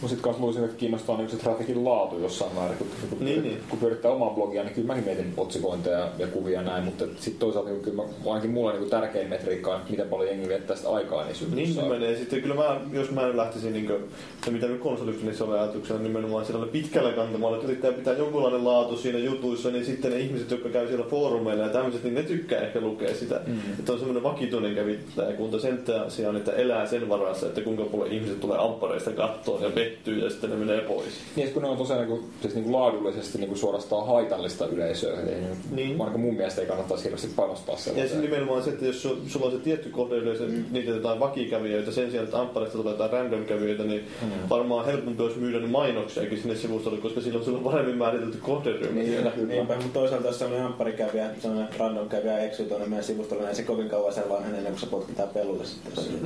Mutta 0.00 0.08
sitten 0.08 0.22
kanssa 0.22 0.42
luulisin, 0.42 0.64
että 0.64 0.76
kiinnostaa 0.76 1.16
niin 1.16 1.30
se 1.30 1.36
trafikin 1.36 1.84
laatu 1.84 2.18
jossain 2.18 2.54
määrin. 2.54 2.78
Kun, 2.78 2.86
kun, 3.10 3.24
Niin, 3.24 3.42
niin. 3.42 3.58
kun 3.68 3.78
pyörittää 3.78 4.10
omaa 4.10 4.30
blogia, 4.30 4.62
niin 4.62 4.74
kyllä 4.74 4.86
mäkin 4.86 5.04
mietin 5.04 5.34
otsikointeja 5.36 6.08
ja 6.18 6.26
kuvia 6.26 6.60
ja 6.60 6.62
näin, 6.62 6.84
mutta 6.84 7.04
sitten 7.04 7.38
toisaalta 7.38 7.70
niin 7.70 7.82
kyllä 7.82 8.02
mä, 8.02 8.08
ainakin 8.30 8.50
mulla 8.50 8.72
niin 8.72 8.90
tärkein 8.90 9.28
metriikka 9.28 9.70
on, 9.70 9.76
että 9.76 9.90
miten 9.90 10.08
paljon 10.08 10.28
jengi 10.28 10.48
viettää 10.48 10.76
sitä 10.76 10.90
aikaa 10.90 11.24
niin 11.24 11.54
Niin 11.54 11.74
se 11.74 11.82
menee. 11.82 12.16
Sitten 12.16 12.42
kyllä 12.42 12.54
mä, 12.54 12.80
jos 12.92 13.10
mä 13.10 13.36
lähtisin 13.36 13.72
niin 13.72 13.86
kuin, 13.86 14.04
se 14.44 14.50
mitä 14.50 14.66
nyt 14.66 14.80
konsolipelissä 14.80 15.44
oli 15.44 15.58
ajatuksena 15.58 16.00
nimenomaan 16.00 16.46
sillä 16.46 16.66
pitkällä 16.66 17.12
kantamalla, 17.12 17.56
että 17.56 17.68
yrittää 17.68 17.92
pitää 17.92 18.14
jonkunlainen 18.14 18.64
laatu 18.64 18.96
siinä 18.96 19.18
jutuissa, 19.18 19.70
niin 19.70 19.84
sitten 19.84 20.10
ne 20.10 20.18
ihmiset, 20.18 20.50
jotka 20.50 20.68
käy 20.68 20.88
siellä 20.88 21.06
foorumeilla 21.06 21.64
ja 21.64 21.68
tämmöiset, 21.70 22.04
niin 22.04 22.14
ne 22.14 22.22
tykkää 22.22 22.60
ehkä 22.60 22.80
lukea 22.80 23.14
sitä. 23.14 23.40
Mm. 23.46 23.58
Että 23.78 23.92
on 23.92 23.98
semmoinen 23.98 24.22
vakituinen 24.22 24.74
kävittäjäkunta 24.74 25.58
sen 25.58 25.84
sijaan, 26.08 26.36
että 26.36 26.52
elää 26.52 26.86
sen 26.86 27.08
varassa, 27.08 27.46
että 27.46 27.60
kuinka 27.60 27.84
paljon 27.84 28.12
ihmiset 28.12 28.40
tulee 28.40 28.58
amppareista 28.58 29.12
kattoon 29.12 29.62
ja 29.62 29.70
pettyy 29.86 30.24
ja 30.24 30.30
sitten 30.30 30.50
ne 30.50 30.56
menee 30.56 30.80
pois. 30.80 31.08
Niin, 31.36 31.44
että 31.46 31.54
kun 31.54 31.62
ne 31.62 31.68
on 31.68 31.76
tosiaan 31.76 32.00
niin 32.00 32.08
kuin, 32.18 32.30
siis 32.42 32.54
niin 32.54 32.64
kuin 32.64 32.72
laadullisesti 32.76 33.38
niin 33.38 33.48
kuin 33.48 33.58
suorastaan 33.58 34.06
haitallista 34.06 34.66
yleisöä, 34.66 35.16
niin, 35.16 35.26
Niin. 35.26 35.56
niin. 35.72 35.90
ainakaan 35.90 36.20
mun 36.20 36.34
mielestä 36.34 36.60
ei 36.60 36.66
kannattaisi 36.66 37.04
hirveästi 37.04 37.28
panostaa 37.36 37.74
Ja 37.74 37.78
se 37.78 37.84
sellaiseen. 37.84 38.20
nimenomaan 38.20 38.62
se, 38.62 38.70
että 38.70 38.84
jos 38.84 39.04
su- 39.04 39.18
sulla 39.28 39.46
on 39.46 39.52
se 39.52 39.58
tietty 39.58 39.88
kohde 39.90 40.16
yleensä, 40.16 40.44
mm. 40.44 40.64
niitä 40.70 40.90
jotain 40.90 41.20
vakikävijöitä, 41.20 41.92
sen 41.92 42.10
sijaan, 42.10 42.24
että 42.24 42.40
amppareista 42.40 42.78
tulee 42.78 42.92
jotain 42.92 43.10
random 43.12 43.44
kävijöitä, 43.44 43.82
niin 43.82 44.04
mm. 44.22 44.28
varmaan 44.50 44.86
helpompi 44.86 45.22
olisi 45.22 45.38
myydä 45.38 45.60
ne 45.60 45.66
mainoksiakin 45.66 46.38
sinne 46.38 46.56
sivustolle, 46.56 46.98
koska 46.98 47.20
silloin 47.20 47.44
sulla 47.44 47.58
on 47.58 47.64
paremmin 47.64 47.96
määritelty 47.96 48.38
kohderyhmä. 48.38 49.00
Niin, 49.00 49.06
siellä. 49.12 49.32
Niinpä, 49.46 49.74
mutta 49.76 49.98
toisaalta 49.98 50.26
jos 50.26 50.38
sellainen 50.38 50.66
ampparikävijä, 50.66 51.30
sellainen 51.42 51.68
random 51.78 52.08
kävijä 52.08 52.38
eksyy 52.38 52.66
tuonne 52.66 52.86
meidän 52.86 53.04
sivustolle, 53.04 53.42
niin 53.42 53.48
ei 53.50 53.56
se 53.56 53.62
kovin 53.62 53.88
kauan 53.88 54.12
sellainen 54.14 54.54
ennen 54.54 54.72
kuin 54.72 54.80
se 54.80 54.86
potkitaan 54.86 55.28
pelulle 55.28 55.64
sitten. 55.64 56.04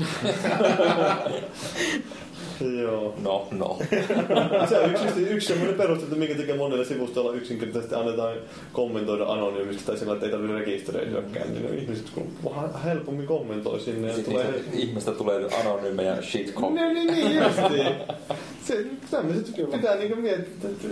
Joo. 2.81 3.15
no, 3.23 3.49
no. 3.51 3.79
Se 4.69 4.79
on 4.79 4.91
yksi, 4.91 5.21
yksi 5.21 5.49
semmoinen 5.49 5.77
peruste, 5.77 6.05
että 6.05 6.17
minkä 6.17 6.35
takia 6.35 6.55
monelle 6.55 6.85
sivustolla 6.85 7.33
yksinkertaisesti 7.33 7.95
annetaan 7.95 8.37
kommentoida 8.73 9.25
anonyymisti 9.25 9.83
tai 9.87 9.99
sillä, 9.99 10.12
että 10.12 10.27
ei 10.27 10.33
tarvitse 10.33 10.59
rekisteröityäkään, 10.59 11.55
niin 11.55 11.79
ihmiset 11.79 12.11
kun 12.11 12.33
vähän 12.45 12.83
helpommin 12.85 13.27
kommentoi 13.27 13.81
sinne 13.81 14.09
ja 14.09 14.15
Sitten 14.15 14.35
tulee... 14.35 14.65
ihmistä 14.73 15.12
tulee 15.12 15.49
anonyymejä 15.61 16.23
shitcom. 16.23 16.75
Niin, 16.75 16.95
niin, 16.95 17.07
niin, 17.07 17.43
justiin. 17.43 17.95
Se, 18.67 18.87
tämmöiset 19.11 19.57
pitää 19.73 19.97
niinku 19.97 20.17
miettiä, 20.17 20.71
että 20.71 20.89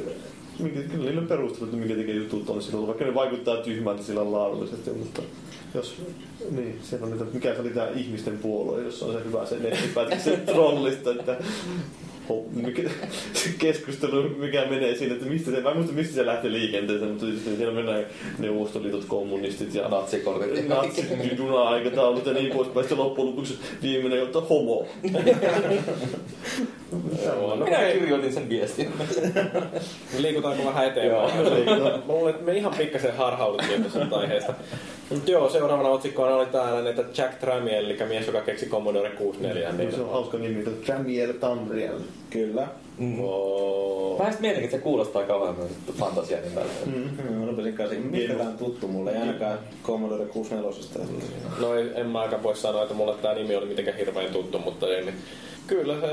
minkä, 0.58 0.80
kyllä 0.80 1.04
niillä 1.04 1.20
on 1.20 1.28
perustelut, 1.28 1.68
että 1.68 1.76
minkä 1.76 1.94
takia 1.94 2.14
jutut 2.14 2.50
on 2.50 2.62
silloin, 2.62 2.86
vaikka 2.86 3.04
ne 3.04 3.14
vaikuttaa 3.14 3.56
tyhmältä 3.56 4.02
sillä 4.02 4.32
laadullisesti, 4.32 4.90
mutta 4.90 5.22
jos, 5.74 6.02
niin, 6.50 6.80
siellä 6.82 7.06
on 7.06 7.12
niitä, 7.12 7.24
mikä 7.32 7.54
se 7.54 7.60
oli 7.60 7.70
tää 7.70 7.88
ihmisten 7.88 8.38
puolue, 8.38 8.82
jossa 8.82 9.06
on 9.06 9.12
se 9.12 9.24
hyvä 9.24 9.46
se 9.46 9.58
nettipätkä 9.58 10.18
se 10.18 10.36
trollista, 10.36 11.10
että 11.10 11.36
mikä, 12.52 12.82
se 13.32 13.50
keskustelu, 13.58 14.28
mikä 14.28 14.66
menee 14.70 14.94
siinä, 14.94 15.14
että 15.14 15.26
mistä 15.26 15.50
se, 15.50 15.60
mä 15.60 15.70
en 15.70 15.76
muista 15.76 15.92
mistä 15.94 16.14
se 16.14 16.26
lähti 16.26 16.52
liikenteeseen, 16.52 17.10
mutta 17.10 17.26
sitten 17.26 17.56
siellä 17.56 17.74
mennään 17.74 18.06
neuvostoliitot, 18.38 19.04
kommunistit 19.04 19.74
ja 19.74 19.88
Natsikortit. 19.88 20.68
natsit, 20.68 21.06
juna-aikataulut 21.38 22.26
ja 22.26 22.32
niin 22.32 22.52
poispäin. 22.52 22.84
Sitten 22.84 22.98
loppujen 22.98 23.30
lopuksi 23.30 23.58
viimeinen 23.82 24.18
jotta 24.18 24.40
homo. 24.40 24.86
Joo, 27.24 27.56
no 27.56 27.64
Minä 27.64 27.78
kirjoitin 27.92 28.32
sen 28.32 28.48
viestin. 28.48 28.88
liikutaanko 30.18 30.64
vähän 30.64 30.86
eteenpäin? 30.86 31.34
Mä 32.06 32.12
luulen, 32.12 32.34
että 32.34 32.46
me 32.46 32.56
ihan 32.56 32.74
pikkasen 32.78 33.16
harhauduttiin 33.16 33.84
tuosta 33.84 34.16
aiheesta. 34.16 34.54
Mut 35.10 35.28
joo, 35.28 35.48
seuraavana 35.50 35.88
otsikkoona 35.88 36.36
oli 36.36 36.46
täällä, 36.46 36.90
että 36.90 37.04
Jack 37.16 37.34
Tramiel, 37.38 37.84
eli 37.84 37.96
mies, 38.08 38.26
joka 38.26 38.40
keksi 38.40 38.66
Commodore 38.66 39.10
64. 39.10 39.72
Niin, 39.72 39.92
Se 39.92 40.00
on 40.00 40.10
hauska 40.10 40.38
nimi, 40.38 40.58
että 40.58 40.70
Tramiel 40.86 41.32
Tamriel. 41.32 41.98
Kyllä. 42.30 42.68
Oo. 43.20 44.18
Mä 44.18 44.28
en 44.28 44.34
mietin, 44.40 44.64
että 44.64 44.76
se 44.76 44.82
kuulostaa 44.82 45.22
kauhean 45.22 45.56
fantasia 45.98 46.38
nimeltä. 46.40 46.72
Mm. 46.86 47.32
Mä 47.34 47.46
rupesin 47.46 47.74
kanssa, 47.74 47.96
mistä 48.10 48.34
tää 48.34 48.48
on 48.48 48.58
tuttu 48.58 48.88
mulle, 48.88 49.10
ei 49.10 49.16
ainakaan 49.16 49.58
Commodore 49.84 50.24
64. 50.24 51.00
No 51.60 51.74
ei, 51.74 51.90
en 51.94 52.06
mä 52.06 52.20
aika 52.20 52.42
voi 52.42 52.56
sanoa, 52.56 52.82
että 52.82 52.94
mulle 52.94 53.14
tämä 53.14 53.34
nimi 53.34 53.56
oli 53.56 53.66
mitenkään 53.66 53.96
hirveän 53.96 54.32
tuttu, 54.32 54.58
mutta 54.58 54.86
ei, 54.86 55.04
niin 55.04 55.14
kyllä 55.68 56.00
se 56.00 56.08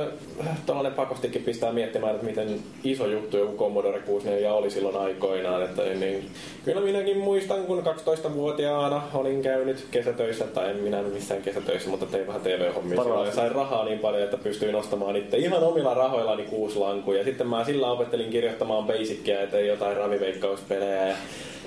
tällainen 0.65 0.93
pakostikin 0.93 1.43
pistää 1.43 1.71
miettimään, 1.71 2.15
että 2.15 2.25
miten 2.25 2.59
iso 2.83 3.07
juttu 3.07 3.37
joku 3.37 3.57
Commodore 3.57 3.99
64 3.99 4.53
oli 4.53 4.71
silloin 4.71 4.97
aikoinaan. 4.97 5.63
Että 5.63 5.81
niin, 5.81 6.29
kyllä 6.65 6.81
minäkin 6.81 7.17
muistan, 7.17 7.63
kun 7.63 7.83
12-vuotiaana 7.83 9.01
olin 9.13 9.41
käynyt 9.41 9.87
kesätöissä, 9.91 10.45
tai 10.47 10.69
en 10.69 10.77
minä 10.77 11.01
missään 11.01 11.41
kesätöissä, 11.41 11.89
mutta 11.89 12.05
tein 12.05 12.27
vähän 12.27 12.41
TV-hommia 12.41 13.03
silloin 13.03 13.27
ja 13.27 13.33
sain 13.33 13.51
rahaa 13.51 13.85
niin 13.85 13.99
paljon, 13.99 14.23
että 14.23 14.37
pystyin 14.37 14.75
ostamaan 14.75 15.15
itse 15.15 15.37
ihan 15.37 15.63
omilla 15.63 15.93
rahoillani 15.93 16.43
kuusi 16.43 16.79
lankuja. 16.79 17.23
Sitten 17.23 17.47
mä 17.47 17.63
sillä 17.63 17.91
opettelin 17.91 18.29
kirjoittamaan 18.29 18.85
basicia 18.85 19.41
ja 19.41 19.47
tein 19.47 19.67
jotain 19.67 19.97
raviveikkauspelejä 19.97 21.07
ja 21.07 21.15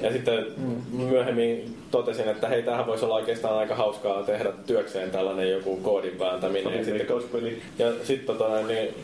Ja 0.03 0.13
sitten 0.13 0.47
myöhemmin 0.93 1.77
totesin, 1.91 2.29
että 2.29 2.49
hei, 2.49 2.63
tähän 2.63 2.87
voisi 2.87 3.05
olla 3.05 3.15
oikeastaan 3.15 3.59
aika 3.59 3.75
hauskaa 3.75 4.23
tehdä 4.23 4.53
työkseen 4.67 5.11
tällainen 5.11 5.51
joku 5.51 5.77
koodin 5.77 6.19
vääntäminen. 6.19 6.79
Ja 6.79 6.85
sitten, 6.85 7.57
ja 7.79 7.93
sitten 8.05 8.37
tota, 8.37 8.63
niin, 8.63 8.95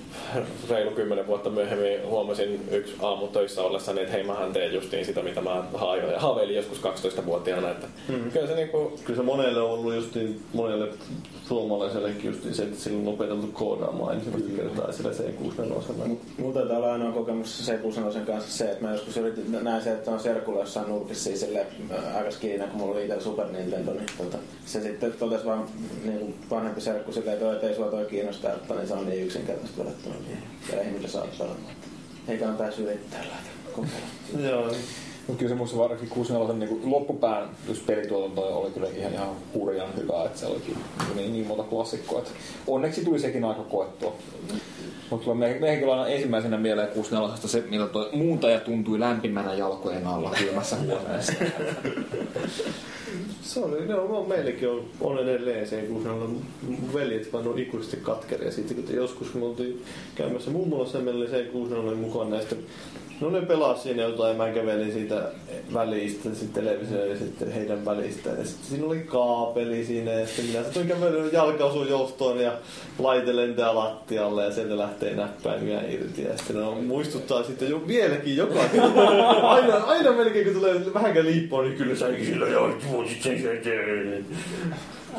reilu 0.70 0.90
kymmenen 0.90 1.26
vuotta 1.26 1.50
myöhemmin 1.50 2.06
huomasin 2.06 2.68
yksi 2.70 2.94
aamu 3.02 3.26
töissä 3.26 3.62
ollessani, 3.62 4.00
että 4.00 4.12
hei, 4.12 4.22
mähän 4.24 4.52
teen 4.52 4.74
justiin 4.74 5.04
sitä, 5.04 5.22
mitä 5.22 5.40
mä 5.40 5.64
haajoin. 5.74 6.12
Ja 6.12 6.20
haaveilin 6.20 6.56
joskus 6.56 6.82
12-vuotiaana, 6.82 7.70
että 7.70 7.86
mm. 8.08 8.30
kyllä 8.30 8.46
se 8.46 8.54
niinku, 8.54 8.94
Kyllä 9.04 9.16
se 9.16 9.22
monelle 9.22 9.60
on 9.60 9.70
ollut 9.70 9.94
just 9.94 10.14
niin, 10.14 10.40
monelle 10.52 10.88
suomalaisellekin 11.48 12.24
just 12.24 12.44
niin 12.44 12.54
se, 12.54 12.62
että 12.62 12.80
silloin 12.80 13.08
on 13.08 13.14
opeteltu 13.14 13.46
koodaamaan 13.46 14.14
ensimmäistä 14.14 14.50
kertaa 14.56 14.92
sillä 14.92 15.10
C64. 15.10 16.16
Mulla 16.38 16.54
taitaa 16.54 16.76
olla 16.76 16.92
ainoa 16.92 17.12
kokemus 17.12 17.66
se 17.66 17.80
sen 18.12 18.26
kanssa 18.26 18.58
se, 18.58 18.70
että 18.70 18.84
mä 18.84 18.92
joskus 18.92 19.16
yritin, 19.16 19.58
näin 19.62 19.82
se, 19.82 19.92
että 19.92 20.10
on 20.10 20.20
serkulla 20.20 20.60
jossain 20.60 20.88
nurkissa 20.88 21.36
sille 21.36 21.66
ää, 21.90 22.18
aika 22.18 22.30
skiinä, 22.30 22.66
mulla 22.74 22.92
oli 22.92 23.02
itse 23.04 23.20
Super 23.20 23.46
Nintendo, 23.52 23.92
niin 23.92 24.06
tota, 24.18 24.38
se 24.66 24.80
sitten 24.82 25.12
totesi 25.12 25.44
vaan 25.44 25.66
niin 26.04 26.18
kuin 26.18 26.34
vanhempi 26.50 26.80
serkku 26.80 27.12
silleen, 27.12 27.32
että, 27.34 27.44
"Joo, 27.44 27.54
että 27.54 27.68
ei 27.68 27.74
sua 27.74 27.90
toi 27.90 28.04
kiinnosta, 28.06 28.52
että 28.52 28.74
niin 28.74 28.88
se 28.88 28.94
on 28.94 29.06
niin 29.08 29.24
yksinkertaisesti 29.24 29.78
verrattuna 29.78 30.14
niin 30.28 30.38
ja 30.72 30.80
ei 30.80 30.90
millä 30.90 31.08
saa 31.08 31.26
pelaamaan. 31.38 31.72
Ei 32.28 32.38
kannata 32.38 32.64
edes 32.66 32.78
yrittää 32.78 33.20
lähteä 33.20 33.52
kokeilla. 33.72 34.48
Joo. 34.48 34.72
Mutta 35.26 35.38
kyllä 35.38 35.48
se 35.54 35.54
musta 35.58 35.78
varsinkin 35.78 36.08
64 36.08 36.66
niin 36.66 36.90
loppupään 36.90 37.48
just 37.68 37.86
pelituotanto 37.86 38.58
oli 38.60 38.70
kyllä 38.70 38.88
ihan, 38.88 39.12
ihan 39.12 39.28
hurjan 39.54 39.96
hyvää, 39.96 40.24
että 40.24 40.38
se 40.40 40.46
olikin 40.46 40.76
niin, 41.14 41.32
niin 41.32 41.46
monta 41.46 41.62
klassikkoa. 41.62 42.18
Että 42.18 42.30
onneksi 42.66 43.04
tuli 43.04 43.18
sekin 43.18 43.44
aika 43.44 43.62
koettua. 43.62 44.16
Mutta 45.10 45.34
me, 45.34 45.56
meidänkin 45.60 45.88
on 45.88 46.10
ensimmäisenä 46.10 46.56
mieleen 46.58 46.88
64 46.88 47.36
se, 47.48 47.64
millä 47.70 47.86
tuo 47.86 48.08
muuntaja 48.12 48.60
tuntui 48.60 49.00
lämpimänä 49.00 49.54
jalkojen 49.54 50.06
alla 50.06 50.30
kylmässä 50.38 50.76
huoneessa. 50.76 51.32
Se 53.42 53.60
oli, 53.60 53.86
no, 53.86 54.08
no 54.08 54.24
meillekin 54.24 54.68
on, 54.68 54.84
on 55.00 55.18
edelleen 55.18 55.66
se, 55.66 55.82
kun 55.82 56.06
on 56.06 56.40
veljet 56.94 57.32
vaan 57.32 57.48
on 57.48 57.58
ikuisesti 57.58 57.96
katkeria 57.96 58.52
siitä, 58.52 58.74
kun 58.74 58.84
joskus 58.94 59.30
kun 59.30 59.42
oltiin 59.42 59.82
käymässä 60.14 60.50
mummolassa, 60.50 60.98
meillä 60.98 61.20
oli 61.20 61.30
se, 61.30 61.42
kun 61.42 61.72
oli 61.72 61.94
mukaan 61.94 62.30
näistä 62.30 62.56
No 63.20 63.30
ne 63.30 63.40
pelasi 63.40 63.82
siinä 63.82 64.02
jotain 64.02 64.36
mä 64.36 64.48
kävelin 64.48 64.92
siitä 64.92 65.22
välistä, 65.74 66.22
sitten 66.22 66.64
televisio 66.64 67.04
ja 67.04 67.18
sitten 67.18 67.52
heidän 67.52 67.84
välistä. 67.84 68.30
Ja 68.30 68.44
sitten 68.44 68.66
siinä 68.68 68.86
oli 68.86 68.98
kaapeli 68.98 69.84
siinä 69.84 70.10
ja 70.10 70.26
sitten 70.26 70.44
minä 70.44 70.62
sitten 70.62 70.88
kävelin 70.88 71.32
jalka 71.32 71.64
osui 71.64 71.90
johtoon 71.90 72.40
ja 72.40 72.52
laite 72.98 73.36
lentää 73.36 73.74
lattialle 73.74 74.44
ja 74.44 74.52
sieltä 74.52 74.78
lähtee 74.78 75.14
näppäimiä 75.14 75.82
irti. 75.88 76.22
Ja 76.22 76.36
sitten 76.36 76.56
ne 76.56 76.62
on- 76.62 76.84
muistuttaa 76.84 77.42
sitten 77.42 77.70
jo 77.70 77.82
vieläkin 77.86 78.36
joka 78.36 78.60
aina, 79.54 79.76
aina 79.76 80.12
melkein 80.12 80.44
kun 80.44 80.54
tulee 80.54 80.94
vähänkään 80.94 81.26
liippoa, 81.26 81.62
niin 81.62 81.76
kyllä 81.76 81.96
sä 81.96 82.08
kyllä 82.08 82.48
joo, 82.48 82.70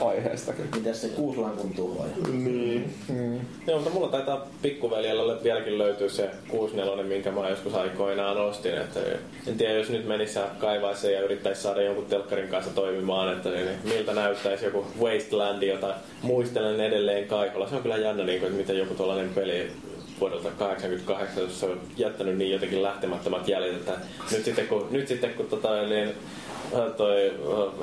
Aiheestakin. 0.02 0.66
Mitäs 0.76 1.02
se 1.02 1.08
kuuslankun 1.08 1.74
tuhoaja? 1.74 2.12
Niin. 2.32 2.94
Mm. 3.08 3.40
Joo, 3.68 3.78
mutta 3.78 3.90
mulla 3.90 4.08
taitaa 4.08 4.48
pikkuveljellä 4.62 5.44
vieläkin 5.44 5.78
löytyä 5.78 6.10
se 6.10 6.30
64, 6.48 7.04
minkä 7.04 7.32
mä 7.32 7.50
joskus 7.50 7.74
aikoinaan 7.74 8.38
ostin. 8.38 8.74
Että 8.74 9.00
en 9.48 9.58
tiedä, 9.58 9.74
jos 9.74 9.90
nyt 9.90 10.08
menisi 10.08 10.40
ja 10.40 10.46
kaivaisi 10.60 11.02
sen 11.02 11.14
ja 11.14 11.22
yrittäisi 11.22 11.62
saada 11.62 11.82
jonkun 11.82 12.06
telkkarin 12.06 12.48
kanssa 12.48 12.72
toimimaan, 12.72 13.34
että 13.34 13.50
niin, 13.50 13.68
miltä 13.84 14.14
näyttäisi 14.14 14.66
joku 14.66 14.86
Wasteland, 15.02 15.64
jota 15.64 15.96
muistelen 16.22 16.80
edelleen 16.80 17.28
kaikolla. 17.28 17.70
Se 17.70 17.76
on 17.76 17.82
kyllä 17.82 17.98
jännä, 17.98 18.24
niin 18.24 18.40
kuin, 18.40 18.48
että 18.48 18.62
miten 18.62 18.78
joku 18.78 18.94
tuollainen 18.94 19.30
peli 19.30 19.72
vuodelta 20.20 20.52
88, 20.52 21.44
jos 21.44 21.60
se 21.60 21.66
on 21.66 21.82
jättänyt 21.98 22.38
niin 22.38 22.52
jotenkin 22.52 22.84
lähtemättömät 22.84 23.48
jäljet, 23.48 23.76
että 23.76 23.92
nyt 24.32 24.46
sitten 24.46 24.68
kun, 24.68 24.88
nyt 24.92 25.08
sitten, 25.08 25.34
kun 25.34 25.46
tota, 25.46 25.84
niin, 25.84 26.14
toi, 26.98 27.34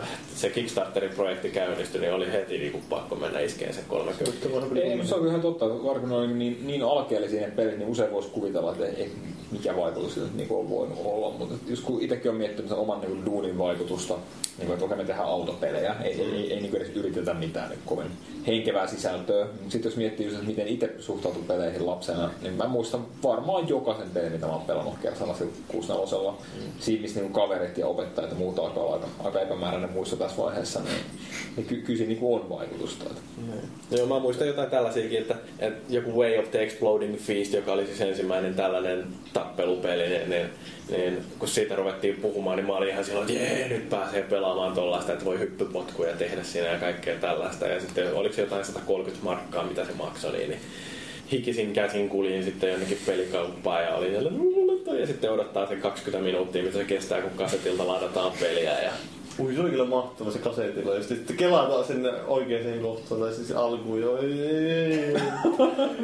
äh, 0.01 0.09
se 0.35 0.51
Kickstarterin 0.51 1.11
projekti 1.11 1.51
käynnistyi, 1.51 2.01
niin 2.01 2.13
oli 2.13 2.33
heti 2.33 2.59
niin 2.59 2.73
kuin 2.73 2.85
pakko 2.91 3.17
mennä 3.17 3.41
iskeen 3.41 3.75
se 3.75 3.81
30. 3.89 4.81
Ei, 4.81 4.97
mutta 4.97 5.09
se 5.09 5.15
on 5.15 5.21
kyllä 5.21 5.31
ihan 5.31 5.43
totta. 5.43 5.69
Kun 5.69 6.09
ne 6.09 6.15
oli 6.15 6.33
niin, 6.33 6.67
niin 6.67 6.83
alkeellisia 6.83 7.41
ne 7.41 7.51
pelit, 7.51 7.79
niin 7.79 7.89
usein 7.89 8.13
voisi 8.13 8.29
kuvitella, 8.29 8.73
että 8.73 8.87
ei, 8.87 9.13
mikä 9.51 9.77
vaikutus 9.77 10.15
sillä 10.15 10.29
niin 10.35 10.49
on 10.51 10.71
voinut 10.71 10.99
olla. 11.05 11.31
Mutta 11.39 11.55
jos 11.67 11.81
kun 11.81 12.03
itsekin 12.03 12.31
on 12.31 12.37
miettinyt 12.37 12.69
sen 12.69 12.79
oman 12.79 13.01
niin 13.01 13.27
duunin 13.27 13.59
vaikutusta, 13.59 14.15
niin 14.59 14.67
kuin, 14.67 14.73
että 14.73 14.85
okei 14.85 14.97
me 14.97 15.05
tehdään 15.05 15.29
autopelejä, 15.29 15.95
ei, 16.05 16.21
ei, 16.21 16.35
ei, 16.35 16.53
ei 16.53 16.61
niin 16.61 16.77
edes 16.77 16.91
yritetä 16.95 17.35
mitään 17.35 17.71
niin 17.71 17.81
kovin 17.87 18.07
henkevää 18.47 18.87
sisältöä. 18.87 19.47
Sitten 19.69 19.91
jos 19.91 19.97
miettii 19.97 20.27
just, 20.27 20.37
että 20.37 20.49
miten 20.49 20.69
itse 20.69 20.95
suhtautuu 20.99 21.43
peleihin 21.43 21.87
lapsena, 21.87 22.31
niin 22.43 22.55
mä 22.55 22.69
muistan 22.69 23.07
varmaan 23.23 23.69
jokaisen 23.69 24.11
pelin, 24.11 24.33
mitä 24.33 24.47
mä 24.47 24.53
oon 24.53 24.63
pelannut 24.63 24.99
kerralla 25.03 25.35
sillä 25.35 25.53
64 25.69 26.33
mm. 26.33 26.67
Siinä, 26.81 27.03
missä 27.03 27.21
niin 27.21 27.33
kaverit 27.33 27.79
ja 27.79 27.87
opettajat 27.87 28.31
ja 28.31 28.37
muuta 28.37 28.63
alkaa 28.63 28.82
olla 28.83 28.95
aika, 28.95 29.07
aika 29.25 29.41
epämääräinen 29.41 29.93
muisto 29.93 30.17
tässä 30.17 30.43
vaiheessa, 30.43 30.81
niin, 30.81 30.97
niin 31.57 31.67
ky- 31.67 31.81
kyllä 31.81 31.99
siinä 31.99 32.13
niin 32.13 32.35
on 32.35 32.49
vaikutusta. 32.49 33.05
Että. 33.05 33.21
Joo, 33.91 34.07
mä 34.07 34.19
muistan 34.19 34.47
jotain 34.47 34.71
tällaisiakin, 34.71 35.19
että, 35.19 35.35
että 35.59 35.95
joku 35.95 36.21
Way 36.21 36.39
of 36.39 36.51
the 36.51 36.63
Exploding 36.63 37.19
Feast, 37.19 37.53
joka 37.53 37.73
oli 37.73 37.87
siis 37.87 38.01
ensimmäinen 38.01 38.55
tällainen 38.55 39.07
tappelupeli, 39.33 40.09
niin, 40.09 40.31
niin, 40.31 40.47
niin 40.91 41.25
kun 41.39 41.49
siitä 41.49 41.77
ruvettiin 41.77 42.17
puhumaan, 42.17 42.57
niin 42.57 42.67
mä 42.67 42.73
olin 42.73 42.89
ihan 42.89 43.05
silloin, 43.05 43.31
että 43.31 43.45
jee, 43.45 43.69
nyt 43.69 43.91
pääsee 43.91 44.23
pelaamaan 44.23 44.75
tollaista, 44.75 45.13
että 45.13 45.25
voi 45.25 45.39
hyppypotkuja 45.39 46.17
tehdä 46.17 46.43
siinä 46.43 46.69
ja 46.69 46.79
kaikkea 46.79 47.17
tällaista. 47.17 47.67
Ja 47.67 47.81
sitten 47.81 48.15
oliko 48.15 48.35
se 48.35 48.43
jotain 48.43 48.65
130 48.65 49.25
markkaa, 49.25 49.65
mitä 49.65 49.85
se 49.85 49.93
maksoi, 49.93 50.33
niin, 50.33 50.51
niin 50.51 50.61
hikisin 51.33 51.73
käsin 51.73 52.09
kuljin 52.09 52.45
sitten 52.45 52.71
jonnekin 52.71 52.99
pelikauppaan 53.07 53.83
ja 53.83 53.95
oli 53.95 54.11
siellä, 54.11 54.31
ja 54.87 55.07
sitten 55.07 55.33
odottaa 55.33 55.67
sen 55.67 55.81
20 55.81 56.25
minuuttia, 56.25 56.63
mitä 56.63 56.79
se 56.79 56.85
kestää, 56.85 57.23
kun 57.23 57.31
kasetilta 57.31 57.89
ladataan 57.89 58.33
peliä. 58.41 58.81
Ja 58.81 58.93
Ui, 59.39 59.55
se 59.55 59.61
oli 59.61 59.71
kyllä 59.71 59.85
mahtava 59.85 60.31
se 60.31 60.39
kasetilla. 60.39 60.95
Ja 60.95 61.03
sitten 61.03 61.37
kelataan 61.37 61.85
sinne 61.85 62.13
oikeaan 62.27 62.79
kohtaan, 62.83 63.21
tai 63.21 63.33
siis 63.33 63.53
alkuun 63.53 64.01
jo. 64.01 64.19
Ei, 64.19 64.41
ei, 64.41 64.95
ei. 64.95 65.17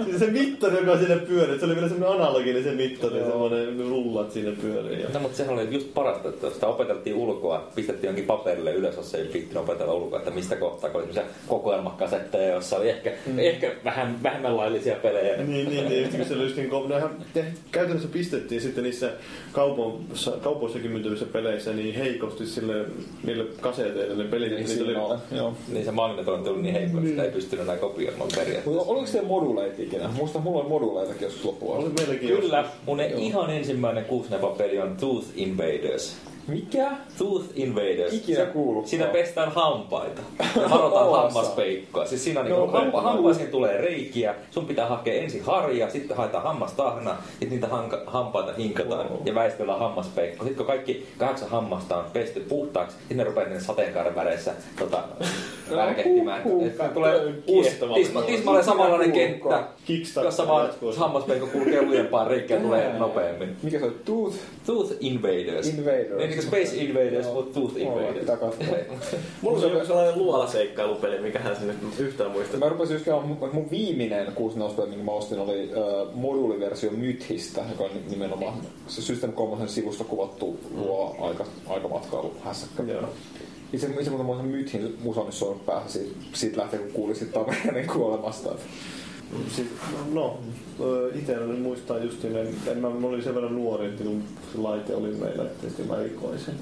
Siis 0.05 0.19
se 0.19 0.27
mittari, 0.27 0.77
joka 0.77 0.99
siinä 0.99 1.17
pyörii, 1.17 1.59
se 1.59 1.65
oli 1.65 1.75
vielä 1.75 1.89
semmoinen 1.89 2.21
analoginen 2.21 2.63
se 2.63 2.73
mittari, 2.73 3.19
semmoinen 3.19 3.89
rullat 3.91 4.33
siinä 4.33 4.53
pyörii. 4.63 5.03
Ja... 5.03 5.09
No, 5.15 5.21
mutta 5.21 5.37
sehän 5.37 5.55
oli 5.55 5.69
just 5.71 5.95
parasta, 5.95 6.29
että 6.29 6.51
sitä 6.51 6.67
opeteltiin 6.67 7.17
ulkoa, 7.17 7.69
pistettiin 7.75 8.09
jonkin 8.09 8.25
paperille 8.25 8.75
ylös, 8.75 8.97
jos 8.97 9.15
ei 9.15 9.31
viittinyt 9.33 9.63
opetella 9.63 9.95
ulkoa, 9.95 10.19
että 10.19 10.31
mistä 10.31 10.57
kohtaa, 10.57 10.91
kun 10.91 11.03
oli 11.03 11.13
semmoisia 11.13 11.39
kokoelmakasetteja, 11.49 12.53
joissa 12.53 12.77
oli 12.77 12.89
ehkä, 12.89 13.13
mm. 13.27 13.39
ehkä 13.39 13.73
vähän 13.85 14.23
vähemmän 14.23 14.57
laillisia 14.57 14.97
pelejä. 14.97 15.37
Niin, 15.37 15.69
niin, 15.69 15.89
niin, 15.89 16.03
just, 16.03 16.29
se 16.29 16.35
oli 16.35 16.43
just 16.43 16.57
niin 16.57 16.71
kuin, 16.71 16.89
nehän 16.89 17.11
te, 17.35 17.45
käytännössä 17.73 18.09
pistettiin 18.13 18.61
sitten 18.61 18.85
niissä 18.85 19.11
kaupoissa, 19.53 20.31
kaupoissakin 20.31 20.91
myytävissä 20.91 21.27
peleissä 21.27 21.73
niin 21.73 21.95
heikosti 21.95 22.47
sille, 22.47 22.85
niille 23.25 23.45
kaseteille, 23.61 24.15
ne 24.25 24.31
pelit, 24.31 24.53
Niin 24.53 24.67
niitä 24.67 25.03
oli. 25.03 25.19
Joo. 25.33 25.55
Niin 25.73 25.85
se 25.85 25.91
magnetointi 25.91 26.51
oli 26.51 26.63
niin 26.63 26.75
heikko, 26.75 26.99
että 26.99 27.11
sitä 27.11 27.23
ei 27.23 27.31
pystynyt 27.31 27.65
enää 27.65 27.77
kopioimaan 27.77 28.31
periaatteessa. 28.35 28.71
Mutta 28.71 28.91
oliko 28.91 29.07
se 29.07 29.23
moduleita 29.23 29.83
ikinä? 29.83 30.09
Muista 30.09 30.39
mulla 30.39 30.61
oli 30.61 30.69
moduleitakin 30.69 31.23
joskus 31.23 31.45
loppuun 31.45 31.77
oli 31.77 31.89
meilläkin 31.99 32.29
Kyllä, 32.29 32.59
joskus. 32.59 32.77
mun 32.87 33.01
ihan 33.01 33.51
ensimmäinen 33.51 34.05
kuusnepa-peli 34.05 34.79
on 34.79 34.97
Tooth 34.97 35.27
Invaders. 35.37 36.17
Mikä? 36.49 36.91
Tooth 37.19 37.45
Invaders. 37.55 38.13
Ikinä 38.13 38.45
kuullut. 38.45 38.87
Siinä 38.87 39.07
pestään 39.07 39.53
hampaita. 39.53 40.23
Ja 40.63 40.71
varotaan 40.71 41.11
hammaspeikkoa. 41.23 42.07
Siis 42.07 42.25
siinä 42.25 42.41
on 42.41 42.49
Joo, 42.49 42.61
niinku, 42.61 42.77
hampa, 42.79 43.01
hampaisiin 43.03 43.49
tulee 43.51 43.79
reikiä, 43.81 44.35
sun 44.51 44.67
pitää 44.67 44.87
hakea 44.87 45.15
ensin 45.23 45.43
harja, 45.45 45.91
sitten 45.91 46.17
haetaan 46.17 46.43
hammastahna, 46.45 47.17
sitten 47.31 47.51
niitä 47.51 47.67
hanka, 47.67 48.03
hampaita 48.07 48.53
hinkataan 48.53 48.99
Wow. 49.11 49.19
ja 49.25 49.35
väistellään 49.35 49.79
hammaspeikko. 49.79 50.45
Sitten 50.45 50.57
kun 50.57 50.67
kaikki 50.67 51.07
kahdeksan 51.19 51.49
hammasta 51.49 51.97
on 51.97 52.05
pesty 52.13 52.41
puhtaaksi, 52.41 52.97
sitten 52.99 53.17
ne 53.17 53.25
rupeaa 53.25 53.49
ne 53.49 53.61
sateenkaaren 53.61 54.15
väreissä 54.15 54.53
tota, 54.79 55.03
värkehtimään. 55.77 56.45
huh. 56.45 56.67
Että 56.67 56.89
tulee 56.89 57.21
uusi, 57.27 57.43
Kiehtovampi 57.47 58.01
tisma, 58.05 58.23
tismalleen 58.23 58.65
samanlainen 58.65 59.13
kenttä, 59.13 59.63
jossa 60.25 60.49
vaan 60.49 60.71
hammaspeikko 60.97 61.47
kulkee 61.47 61.83
lujempaan 61.83 62.27
reikkiä 62.27 62.61
tulee 62.61 62.99
nopeammin. 62.99 63.57
Mikä 63.63 63.79
se 63.79 63.85
oli? 63.85 63.95
Tooth 64.05 64.37
Tooth 64.67 64.93
Invaders. 65.01 65.69
Invaders. 65.69 66.23
Kuin 66.39 66.63
Space 66.65 66.77
Invaders, 66.77 67.27
mutta 67.27 67.61
Tooth 67.61 67.77
Invaders. 67.77 68.19
Pitää 68.19 68.37
katsoa. 68.37 68.67
mulla 69.43 69.59
on 69.59 69.73
joku 69.73 69.87
sellainen 69.87 70.19
luolaseikkailupeli, 70.19 71.21
mikähän 71.21 71.57
se 71.57 71.65
nyt 71.65 71.77
yhtään 71.99 72.31
muista. 72.31 72.57
Mä 72.57 72.69
rupesin 72.69 72.95
just 72.95 73.05
käymään, 73.05 73.29
mun, 73.29 73.51
mun 73.53 73.71
viimeinen 73.71 74.33
64 74.33 74.91
minkä 74.91 75.05
mä 75.05 75.11
ostin, 75.11 75.39
oli 75.39 75.71
uh, 75.75 76.15
moduuliversio 76.15 76.91
Mythistä, 76.91 77.61
joka 77.71 77.85
on 77.85 77.91
nimenomaan 78.11 78.55
se 78.87 79.03
System 79.03 79.33
3 79.33 79.69
sivusta 79.69 80.05
kuvattu 80.05 80.61
luo 80.75 81.17
aika, 81.21 81.45
aikamatkailu 81.67 82.35
hässäkkä. 82.45 82.83
Joo. 82.83 83.09
Itse, 83.73 83.87
itse 83.87 84.11
muuta 84.11 84.25
mä 84.25 84.37
sen 84.37 84.47
Mythin 84.47 84.97
musan 85.01 85.33
soinut 85.33 85.67
päähän 85.67 85.91
siitä, 85.91 86.17
siitä 86.33 86.61
lähtien, 86.61 86.83
kun 86.83 86.93
kuuli 86.93 87.15
siitä 87.15 87.33
Tavernin 87.33 87.87
kuolemasta. 87.87 88.51
Et 88.51 88.61
Siis, 89.49 89.69
no, 90.13 90.39
itse 91.15 91.37
muistaa 91.39 91.99
just 91.99 92.23
niin, 92.23 92.37
en 92.67 92.79
mä, 92.79 92.91
mä 92.91 93.07
olin 93.07 93.23
sen 93.23 93.35
verran 93.35 93.55
nuori, 93.55 93.87
että 93.87 94.05
kun 94.05 94.23
se 94.53 94.59
laite 94.59 94.95
oli 94.95 95.09
meillä, 95.09 95.43
että 95.43 95.83
mä 95.89 96.03
rikoin 96.03 96.39
sen. 96.39 96.55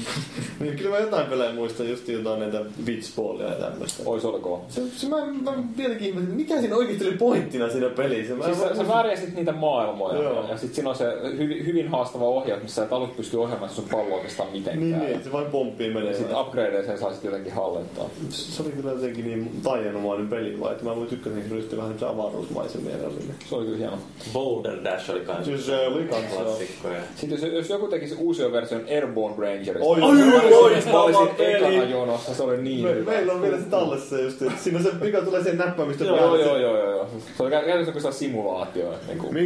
niin 0.60 0.76
kyllä 0.76 0.90
mä 0.90 0.98
jotain 0.98 1.26
pelejä 1.26 1.52
muistan, 1.52 1.88
just 1.88 2.08
jotain 2.08 2.40
näitä 2.40 2.60
beachballia 2.84 3.48
ja 3.48 3.54
tämmöistä. 3.54 4.02
Ois 4.06 4.24
olkoon. 4.24 4.60
Se, 4.68 4.82
se 4.96 5.08
mä, 5.08 5.16
mä 5.26 5.52
vieläkin 5.76 6.08
ihmettelin, 6.08 6.36
mikä 6.36 6.60
siinä 6.60 6.76
oikeasti 6.76 7.08
oli 7.08 7.16
pointtina 7.16 7.70
siinä 7.70 7.88
pelissä. 7.88 8.34
Mä, 8.34 8.44
Siis 8.44 8.58
sä, 8.58 8.76
sä 8.76 8.88
värjäsit 8.88 9.34
niitä 9.34 9.52
maailmoja 9.52 10.22
Joo. 10.22 10.48
ja 10.48 10.58
sit 10.58 10.74
siinä 10.74 10.90
on 10.90 10.96
se 10.96 11.04
hyvin, 11.38 11.66
hyvin 11.66 11.88
haastava 11.88 12.24
ohjaus, 12.24 12.62
missä 12.62 12.74
sä 12.74 12.84
et 12.84 12.92
aluksi 12.92 13.16
pysty 13.16 13.36
ohjaamaan 13.36 13.70
sun 13.70 13.84
palloa 13.90 14.16
oikeastaan 14.16 14.48
mitenkään. 14.52 14.90
niin, 14.90 14.98
niin, 14.98 15.24
se 15.24 15.32
vain 15.32 15.46
pomppii 15.46 15.94
menee. 15.94 16.10
Ja 16.10 16.16
sitten 16.16 16.38
upgradeeseen 16.40 16.98
saa 16.98 17.14
sit 17.14 17.24
jotenkin 17.24 17.52
hallintaa. 17.52 18.10
Se 18.30 18.62
oli 18.62 18.72
kyllä 18.72 18.90
jotenkin 18.90 19.24
niin 19.24 19.60
taianomainen 19.62 20.28
peli, 20.28 20.60
vai 20.60 20.72
että 20.72 20.84
mä 20.84 20.96
voin 20.96 21.08
tykkäsin 21.08 21.50
ryhtyä 21.50 21.78
vähän 21.78 21.93
se 21.98 22.06
avaruusmaisemia 22.06 22.96
välillä. 22.96 23.34
Se 23.48 23.54
oli 23.54 23.64
kyllä 23.64 23.78
hieno. 23.78 23.98
Boulder 24.32 24.84
Dash 24.84 25.10
oli 25.10 25.20
kans 25.20 25.44
Siis 25.46 25.66
se 25.66 25.86
oli 25.86 26.04
kans 26.04 26.24
joo. 26.32 26.42
klassikkoja. 26.44 27.00
Sitten 27.16 27.40
jos, 27.42 27.52
jos 27.52 27.68
joku 27.68 27.88
tekisi 27.88 28.14
uusia 28.18 28.52
version 28.52 28.84
Airborne 28.90 29.36
Rangerista. 29.46 29.84
Oi, 29.88 30.00
mä 30.00 30.06
oi, 30.06 30.12
olisin- 30.12 30.54
oi, 30.54 30.92
mä 30.92 31.02
olisin 31.02 31.28
ekana 31.38 31.84
jonossa, 31.84 32.34
se 32.34 32.42
oli 32.42 32.56
niin 32.62 32.84
Me, 32.84 32.94
hyvä. 32.94 33.10
meillä 33.10 33.32
on 33.32 33.42
vielä 33.42 33.58
se 33.58 33.64
tallessa 33.64 34.18
just, 34.18 34.42
että 34.42 34.54
siinä 34.62 34.78
on 34.78 34.84
se, 34.84 34.90
mikä 35.00 35.20
tulee 35.20 35.42
siihen 35.42 35.58
näppäimistä 35.58 36.04
Joo, 36.04 36.16
joo, 36.16 36.36
joo, 36.36 36.58
joo, 36.58 36.90
joo. 36.90 37.08
Se 37.36 37.42
on 37.42 37.48
kä- 37.48 37.50
käytännössä 37.50 37.92
kuin 37.92 38.12
simulaatio. 38.12 38.94
Niin 39.08 39.36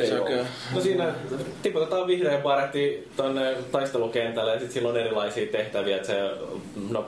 ei 0.00 0.06
se 0.06 0.18
oo. 0.18 0.24
oikein? 0.24 0.46
No 0.74 0.80
siinä 0.80 1.14
tiputetaan 1.62 2.06
vihreä 2.06 2.38
baretti 2.38 3.08
tonne 3.16 3.54
taistelukentälle 3.72 4.50
ja 4.52 4.58
sitten 4.58 4.74
sillä 4.74 4.88
on 4.88 4.96
erilaisia 4.96 5.46
tehtäviä, 5.46 5.96
että 5.96 6.08
se 6.08 6.30
no, 6.90 7.04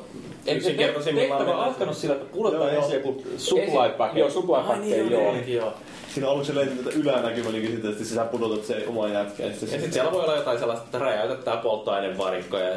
Eikö 0.46 0.60
se 0.60 0.70
yksinkertaisimmillaan 0.70 1.38
tehtävä 1.38 1.56
mennään- 1.56 1.68
alkanut 1.74 1.96
sillä, 1.96 2.14
että 2.14 2.32
pudotetaan 2.32 2.74
Joo, 2.74 2.82
ensin 2.82 2.96
joku 2.96 3.22
supply 3.36 3.90
packet? 3.98 4.18
Joo, 4.18 4.30
supply 4.30 4.54
Ai 4.54 4.62
packet, 4.62 4.80
niin, 4.82 5.10
joo. 5.10 5.22
joo, 5.22 5.42
joo. 5.46 5.74
Siinä 6.14 6.28
aluksi 6.28 6.54
löytyy 6.54 6.76
tätä 6.76 6.96
ylänäkymälikin 6.96 7.70
sitten, 7.70 7.90
että 7.90 8.04
sä 8.04 8.24
pudotat 8.24 8.64
se 8.64 8.84
oma 8.86 9.08
jätkä. 9.08 9.42
Ja 9.42 9.52
sitten 9.54 9.92
siellä 9.92 10.12
voi 10.12 10.22
olla 10.22 10.36
jotain 10.36 10.58
sellaista, 10.58 10.84
että 10.84 10.98
räjäytetään 10.98 11.58
polttoainevarikko 11.58 12.58
ja 12.58 12.76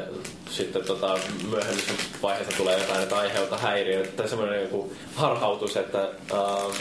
sitten 0.49 0.83
tota, 0.83 1.19
myöhemmissä 1.49 1.93
vaiheessa 2.23 2.57
tulee 2.57 2.79
jotain, 2.79 3.03
että 3.03 3.17
aiheuttaa 3.17 3.57
häiriöitä. 3.59 4.09
Tai 4.15 4.27
semmoinen 4.27 4.61
joku 4.61 4.91
harhautus, 5.15 5.77
että, 5.77 6.01
äh, 6.33 6.75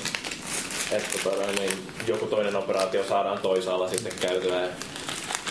että 0.93 1.19
tota, 1.25 1.53
niin, 1.61 1.73
joku 2.07 2.27
toinen 2.27 2.57
operaatio 2.57 3.05
saadaan 3.05 3.39
toisaalla 3.39 3.89
sitten 3.89 4.13
käytyä. 4.21 4.69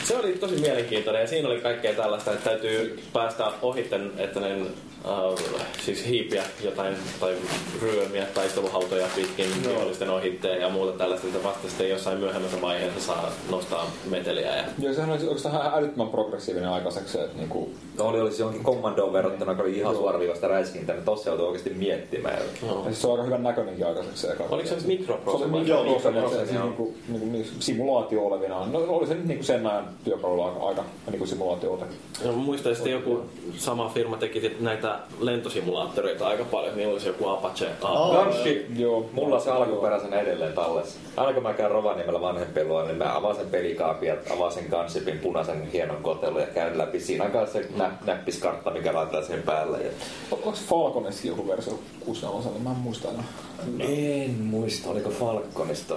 Se 0.03 0.15
oli 0.17 0.33
tosi 0.33 0.55
mielenkiintoinen 0.55 1.21
ja 1.21 1.27
siinä 1.27 1.47
oli 1.47 1.61
kaikkea 1.61 1.93
tällaista, 1.93 2.31
että 2.31 2.49
täytyy 2.49 3.03
päästä 3.13 3.51
ohitten, 3.61 4.11
että 4.17 4.39
ne 4.39 4.55
äh, 5.05 5.67
siis 5.85 6.05
hiipiä 6.07 6.43
jotain 6.63 6.95
tai 7.19 7.35
ryömiä 7.81 8.25
taisteluhautoja 8.25 9.07
pitkin 9.15 9.45
vihollisten 9.67 10.09
ohitteen 10.09 10.61
ja 10.61 10.69
muuta 10.69 10.97
tällaista, 10.97 11.27
että 11.27 11.43
vasta 11.43 11.67
sitten 11.69 11.89
jossain 11.89 12.17
myöhemmässä 12.17 12.61
vaiheessa 12.61 12.99
saa 12.99 13.31
nostaa 13.49 13.91
meteliä. 14.09 14.55
Ja... 14.55 14.63
Joo, 14.79 14.93
sehän 14.93 15.09
oli 15.09 15.19
oikeastaan 15.19 15.55
ihan 15.55 15.73
älyttömän 15.73 16.09
progressiivinen 16.09 16.69
aikaiseksi. 16.69 17.13
se, 17.13 17.23
Että 17.23 17.37
niinku, 17.37 17.69
No 17.97 18.05
oli, 18.05 18.21
olisi 18.21 18.41
johonkin 18.41 18.63
kommandoon 18.63 19.13
verrattuna, 19.13 19.55
kun 19.55 19.65
oli 19.65 19.77
ihan 19.77 19.95
suoraviivasta 19.95 20.47
räiskintää, 20.47 20.95
niin 20.95 21.05
tossa 21.05 21.29
joutui 21.29 21.47
oikeasti 21.47 21.69
miettimään. 21.69 22.39
ja 22.61 22.83
siis 22.85 23.01
se 23.01 23.07
on 23.07 23.13
aika 23.13 23.23
hyvän 23.23 23.43
näköinenkin 23.43 23.87
aikaiseksi 23.87 24.21
se 24.21 24.27
eka. 24.27 24.43
Oliko 24.49 24.67
se 24.67 24.75
nyt 24.75 24.83
Se 24.83 24.87
oli 24.87 24.97
mikroprosessi? 24.97 25.69
Joo, 25.69 25.83
mikroprosessori, 25.83 26.15
mikroprosessori, 26.15 26.47
siis 26.47 26.61
niinku, 26.61 26.93
niinku, 27.07 27.27
niinku 27.31 27.49
simulaatio 27.59 28.25
olevinaan. 28.25 28.71
No 28.71 28.79
oli 28.79 29.07
se 29.07 29.13
nyt 29.13 29.25
niinku 29.25 29.43
sen 29.43 29.67
ajan 29.67 29.89
työkalulla 30.03 30.47
aika, 30.47 30.65
aika 30.65 30.83
niinku 31.11 31.25
simulaatio 31.25 31.79
No, 32.25 32.31
muistan, 32.31 32.71
että 32.71 32.89
joku 32.89 33.21
sama 33.57 33.89
firma 33.89 34.17
teki 34.17 34.41
sit 34.41 34.61
näitä 34.87 34.99
lentosimulaattoreita 35.19 36.27
aika 36.27 36.43
paljon. 36.43 36.75
Niillä 36.77 36.93
olisi 36.93 37.07
joku 37.07 37.27
Apache. 37.29 37.67
Gunship, 38.11 38.79
Joo, 38.79 39.09
mulla 39.13 39.35
on 39.35 39.41
se 39.41 39.51
alkuperäisenä 39.51 40.19
edelleen 40.19 40.53
tallessa. 40.53 40.99
Aina 41.17 41.33
kun 41.33 41.43
mä 41.43 41.53
käyn 41.53 41.71
Rovaniemellä 41.71 42.21
vanhempien 42.21 42.67
luo, 42.67 42.83
niin 42.85 42.97
mä 42.97 43.15
avaan 43.17 43.35
sen 43.35 43.47
pelikaapin 43.49 44.07
ja 44.09 44.15
avaan 44.33 44.51
sen 44.51 44.65
Gunshipin 44.69 45.19
punaisen 45.19 45.71
hienon 45.71 46.03
kotelun 46.03 46.41
ja 46.41 46.47
käyn 46.47 46.77
läpi. 46.77 46.99
Siinä 46.99 47.25
on 47.25 47.31
kanssa 47.31 47.59
se 47.59 47.67
nä- 47.77 47.91
näppiskartta, 48.05 48.71
mikä 48.71 48.93
laitetaan 48.93 49.25
siihen 49.25 49.43
päälle. 49.43 49.77
Ja... 49.77 49.89
Onko 50.31 50.51
Falconeskin 50.51 51.29
joku 51.29 51.47
versio 51.47 51.79
64? 52.05 52.61
Mä 52.63 52.69
en 52.71 52.75
muista 52.77 53.07
enää. 53.09 53.23
En 53.79 54.31
muista, 54.43 54.89
oliko 54.89 55.09
Falconista. 55.09 55.95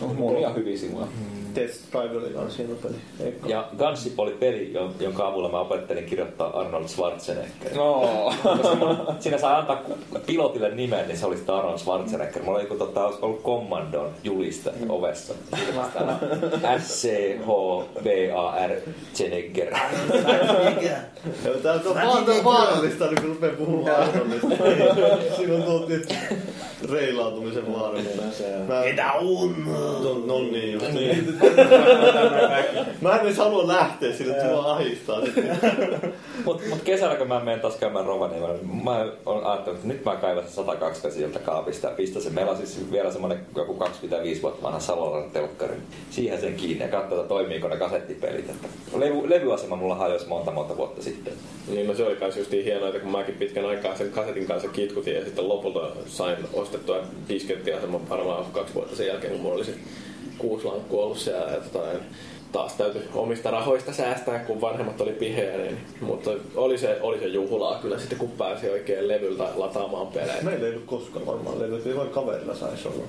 Mulla 0.00 0.30
on 0.32 0.38
ihan 0.38 0.54
hyviä 0.54 0.76
simuja. 0.76 1.06
Test 1.54 1.80
Drive 1.92 2.16
oli 2.18 2.34
kans 2.34 2.58
hieno 2.58 2.74
peli. 2.74 2.94
Eikka. 3.24 3.48
Ja 3.48 3.68
Gunship 3.78 4.18
oli 4.20 4.30
peli, 4.30 4.72
jo- 4.72 4.92
jonka 5.00 5.26
avulla 5.26 5.48
mä 5.48 5.60
opettelin 5.60 6.04
kirjoittaa 6.04 6.60
Arnold 6.60 6.88
Schwarzenegger. 6.88 7.74
No. 7.74 8.08
Siinä 9.20 9.38
saa 9.38 9.58
antaa 9.58 9.80
pilotille 10.26 10.70
nimen, 10.74 11.08
niin 11.08 11.18
se 11.18 11.26
oli 11.26 11.36
sitten 11.36 11.54
Arnold 11.54 11.78
Schwarzenegger. 11.78 12.42
Mulla 12.42 12.58
oli 12.58 12.64
joku 12.64 12.74
tota, 12.74 13.04
ollut 13.22 13.42
Commandon 13.42 14.10
juliste 14.24 14.70
ovessa. 14.88 15.34
S-C-H-V-A-R 16.78 18.70
Chenegger. 19.14 19.74
Joo, 21.44 21.54
tää 21.62 21.72
on 21.74 21.80
vaan 21.94 22.24
tää 22.24 22.44
vaarallista, 22.44 23.04
niin 23.06 23.20
kun 23.20 23.28
rupeaa 23.30 23.56
puhumaan 23.56 23.96
Arnoldista. 23.96 24.48
Siinä 25.36 25.54
on 25.54 25.62
tuo 25.62 25.78
tietty 25.78 26.14
reilautumisen 26.90 27.72
vaara. 27.74 27.98
Mä... 28.68 28.82
Mitä 28.84 29.12
No, 29.92 30.22
no 30.26 30.38
niin, 30.38 30.80
niin. 30.94 31.38
Mä 33.00 33.16
en 33.16 33.26
edes 33.26 33.38
halua 33.38 33.68
lähteä 33.68 34.12
sille, 34.12 34.32
että 34.32 34.46
mua 34.46 34.72
ahistaa. 34.72 35.20
Mut, 36.44 36.62
mut 36.68 36.82
kesällä 36.84 37.16
kun 37.16 37.28
mä 37.28 37.40
menen 37.40 37.60
taas 37.60 37.76
käymään 37.76 38.06
Rovaniemellä, 38.06 38.54
niin 38.54 38.84
mä 38.84 39.06
oon 39.26 39.44
ajatellut, 39.44 39.76
että 39.76 39.88
nyt 39.88 40.04
mä 40.04 40.16
kaivan 40.16 40.42
sen 40.42 40.52
102 40.52 41.10
sieltä 41.10 41.38
kaapista 41.38 41.88
ja 41.88 41.94
pistän 41.94 42.22
sen. 42.22 42.34
Meillä 42.34 42.50
on 42.50 42.56
siis 42.56 42.92
vielä 42.92 43.12
semmonen 43.12 43.46
joku 43.56 43.74
25 43.74 44.42
vuotta 44.42 44.62
vanha 44.62 44.80
Salolan 44.80 45.30
telkkari. 45.30 45.76
Siihen 46.10 46.40
sen 46.40 46.54
kiinni 46.54 46.84
ja 46.84 46.88
katsotaan, 46.88 47.20
että 47.20 47.28
toimiiko 47.28 47.68
ne 47.68 47.76
kasettipelit. 47.76 48.50
Että 48.50 48.68
levy, 48.96 49.30
levyasema 49.30 49.76
mulla 49.76 49.94
hajosi 49.94 50.26
monta 50.26 50.50
monta 50.50 50.76
vuotta 50.76 51.02
sitten. 51.02 51.32
Niin, 51.68 51.86
no 51.86 51.94
se 51.94 52.06
oli 52.06 52.16
kans 52.16 52.36
just 52.36 52.52
hienoa, 52.52 52.88
että 52.88 53.00
kun 53.00 53.10
mäkin 53.10 53.34
pitkän 53.34 53.66
aikaa 53.66 53.96
sen 53.96 54.10
kasetin 54.10 54.46
kanssa 54.46 54.68
kitkutin 54.68 55.14
ja 55.14 55.24
sitten 55.24 55.48
lopulta 55.48 55.80
sain 56.06 56.36
ostettua 56.52 56.98
diskettiaseman 57.28 58.08
varmaan 58.08 58.44
kaksi 58.52 58.74
vuotta 58.74 58.96
sen 58.96 59.06
jälkeen, 59.06 59.32
kun 59.32 59.42
mulla 59.42 59.54
oli 59.54 59.64
se 59.64 59.74
kuusi 60.38 60.64
lankku 60.64 61.00
ollut 61.00 61.18
siellä. 61.18 61.52
Ja 61.52 61.60
tota, 61.60 61.86
taas 62.52 62.74
täytyy 62.74 63.02
omista 63.14 63.50
rahoista 63.50 63.92
säästää, 63.92 64.38
kun 64.38 64.60
vanhemmat 64.60 65.00
oli 65.00 65.12
piheä, 65.12 65.56
niin, 65.56 65.78
mutta 66.00 66.30
oli 66.54 66.78
se, 66.78 66.98
oli 67.00 67.18
se 67.18 67.26
juhlaa 67.26 67.78
kyllä 67.78 67.98
sitten, 67.98 68.18
kun 68.18 68.30
pääsi 68.30 68.70
oikein 68.70 69.08
levyltä 69.08 69.48
lataamaan 69.56 70.06
pelejä. 70.06 70.42
Meillä 70.42 70.66
ei 70.66 70.72
ollut 70.72 70.86
koskaan 70.86 71.26
varmaan 71.26 71.58
levyä, 71.58 71.96
vain 71.96 72.10
kaverilla 72.10 72.54
saisi 72.54 72.88
olla. 72.88 73.04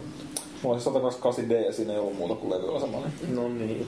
Mulla 0.63 0.75
on 0.75 0.81
se 0.81 0.89
128D 0.89 1.65
ja 1.65 1.73
siinä 1.73 1.93
ei 1.93 1.99
ollut 1.99 2.17
muuta 2.17 2.35
kuin 2.35 2.49
levyasema. 2.51 2.97
Niin. 2.97 3.35
No 3.35 3.47
niin. 3.49 3.87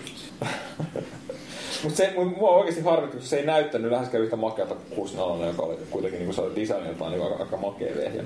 Mutta 1.84 1.98
se, 1.98 2.14
mu- 2.18 2.38
mua 2.38 2.50
oikeasti 2.50 2.82
harmitti, 2.82 3.18
kun 3.18 3.26
se 3.26 3.38
ei 3.38 3.46
näyttänyt 3.46 3.92
läheskään 3.92 4.24
yhtä 4.24 4.36
makeata 4.36 4.76
kuin 4.76 4.96
64, 4.96 5.48
joka 5.48 5.62
oli 5.64 5.78
kuitenkin 5.90 6.20
niin 6.20 6.36
kuin 6.36 6.56
designiltaan 6.56 7.12
niin 7.12 7.24
aika, 7.24 7.36
aika 7.44 7.58
makea 7.58 7.96
vehjä. 7.96 8.24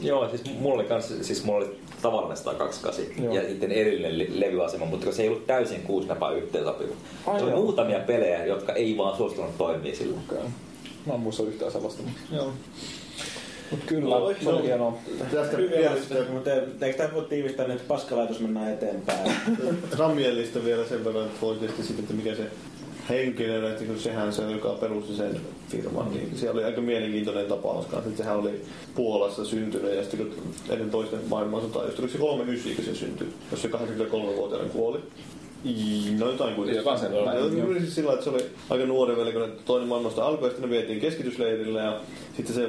Joo, 0.00 0.28
siis 0.28 0.42
mulla 0.60 0.74
oli, 0.74 0.84
kans, 0.84 1.14
siis 1.22 1.44
mulla 1.44 1.58
oli 1.58 1.80
tavallinen 2.02 2.36
128 2.36 3.24
Joo. 3.24 3.34
ja 3.34 3.48
sitten 3.48 3.72
erillinen 3.72 4.18
li- 4.18 4.40
levyasema, 4.40 4.84
mutta 4.84 5.12
se 5.12 5.22
ei 5.22 5.28
ollut 5.28 5.46
täysin 5.46 5.82
kuusi 5.82 6.08
napaa 6.08 6.32
yhteensopiva. 6.32 6.94
Ai 7.26 7.38
Se 7.38 7.44
oli 7.44 7.54
muutamia 7.54 7.98
pelejä, 7.98 8.44
jotka 8.44 8.72
ei 8.72 8.96
vaan 8.96 9.16
suostunut 9.16 9.58
toimia 9.58 9.96
sillä. 9.96 10.18
Okay. 10.28 10.44
Mä 11.06 11.14
en 11.14 11.20
muista 11.20 11.42
yhtään 11.42 11.72
sellaista. 11.72 12.02
Mutta, 12.02 12.20
joo. 12.36 12.52
Mut 13.70 13.80
kyllä, 13.86 14.14
No, 14.18 14.32
se 14.42 14.48
oli 14.48 14.62
hienoa. 14.62 14.98
Tästä 15.18 15.56
asioita, 15.92 16.32
mutta 16.32 16.50
eikö 16.86 16.98
tämä 16.98 17.14
voi 17.14 17.24
tiivistää, 17.24 17.66
niin, 17.66 17.76
että 17.76 17.88
paskalaitos 17.88 18.40
mennään 18.40 18.72
eteenpäin? 18.72 19.32
Ramielista 19.98 20.64
vielä 20.64 20.84
sen 20.84 21.04
verran, 21.04 21.24
että 21.24 21.40
voi 21.40 21.56
tietysti 21.56 21.82
sitten, 21.82 22.02
että 22.02 22.14
mikä 22.14 22.34
se 22.34 22.42
henkilö, 23.08 23.70
että 23.70 23.84
kun 23.84 23.98
sehän 23.98 24.32
se, 24.32 24.42
joka 24.42 24.68
perusti 24.68 25.16
sen 25.16 25.40
firman, 25.68 26.10
niin 26.12 26.38
siellä 26.38 26.58
oli 26.58 26.64
aika 26.64 26.80
mielenkiintoinen 26.80 27.46
tapaus 27.46 27.86
kanssa, 27.86 28.10
että 28.10 28.22
sehän 28.22 28.36
oli 28.36 28.64
Puolassa 28.94 29.44
syntynyt 29.44 29.94
ja 29.96 30.02
sitten 30.02 30.26
kun 30.26 30.34
ennen 30.70 30.90
toista 30.90 31.16
maailmansotaa, 31.28 31.84
just 31.84 31.98
oliko 31.98 32.12
se 32.12 32.18
39, 32.18 32.84
kun 32.84 32.94
se 32.94 33.00
syntyi, 33.00 33.28
jos 33.50 33.62
se 33.62 33.68
83-vuotiaana 33.68 34.68
kuoli. 34.68 34.98
No 36.18 36.30
jotain 36.30 36.54
kuitenkin. 36.54 36.84
Jotain 36.84 37.58
joo. 37.58 37.78
Siis 37.78 37.94
sillä, 37.94 38.12
että 38.12 38.24
se 38.24 38.30
oli 38.30 38.46
aika 38.70 38.86
nuori 38.86 39.16
veli, 39.16 39.32
kun 39.32 39.42
ne 39.42 39.48
toinen 39.64 39.88
maailmasta 39.88 40.26
alkoi, 40.26 40.48
ja 40.48 40.50
sitten 40.50 40.70
ne 40.70 40.76
vietiin 40.76 41.00
keskitysleirille 41.00 41.80
ja 41.80 42.00
sitten 42.36 42.54
se 42.54 42.68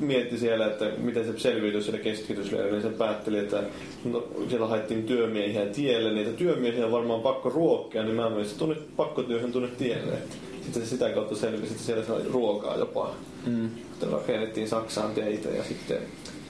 mietti 0.00 0.38
siellä, 0.38 0.66
että 0.66 0.90
miten 0.98 1.24
se 1.24 1.38
selviytyi 1.38 1.82
siellä 1.82 2.00
keskitysleirillä, 2.00 2.78
niin 2.78 2.92
se 2.92 2.98
päätteli, 2.98 3.38
että 3.38 3.62
no, 4.04 4.24
siellä 4.48 4.66
haettiin 4.66 5.04
työmiehiä 5.04 5.66
tielle, 5.66 6.12
niitä 6.12 6.32
työmiehiä 6.32 6.86
on 6.86 6.92
varmaan 6.92 7.20
pakko 7.20 7.48
ruokkia, 7.50 8.02
niin 8.02 8.16
mä 8.16 8.30
menin 8.30 8.46
tuonne 8.58 8.76
pakkotyöhön 8.96 9.52
tuonne 9.52 9.70
tielle. 9.78 10.18
Sitten 10.62 10.82
se 10.82 10.88
sitä 10.88 11.10
kautta 11.10 11.36
selvisi, 11.36 11.72
että 11.72 11.84
siellä 11.84 12.04
sai 12.04 12.22
ruokaa 12.30 12.76
jopa. 12.76 13.14
Mm. 13.46 13.70
Sitten 13.90 14.10
rakennettiin 14.10 14.68
Saksaan 14.68 15.14
teitä 15.14 15.48
ja 15.48 15.64
sitten 15.64 15.98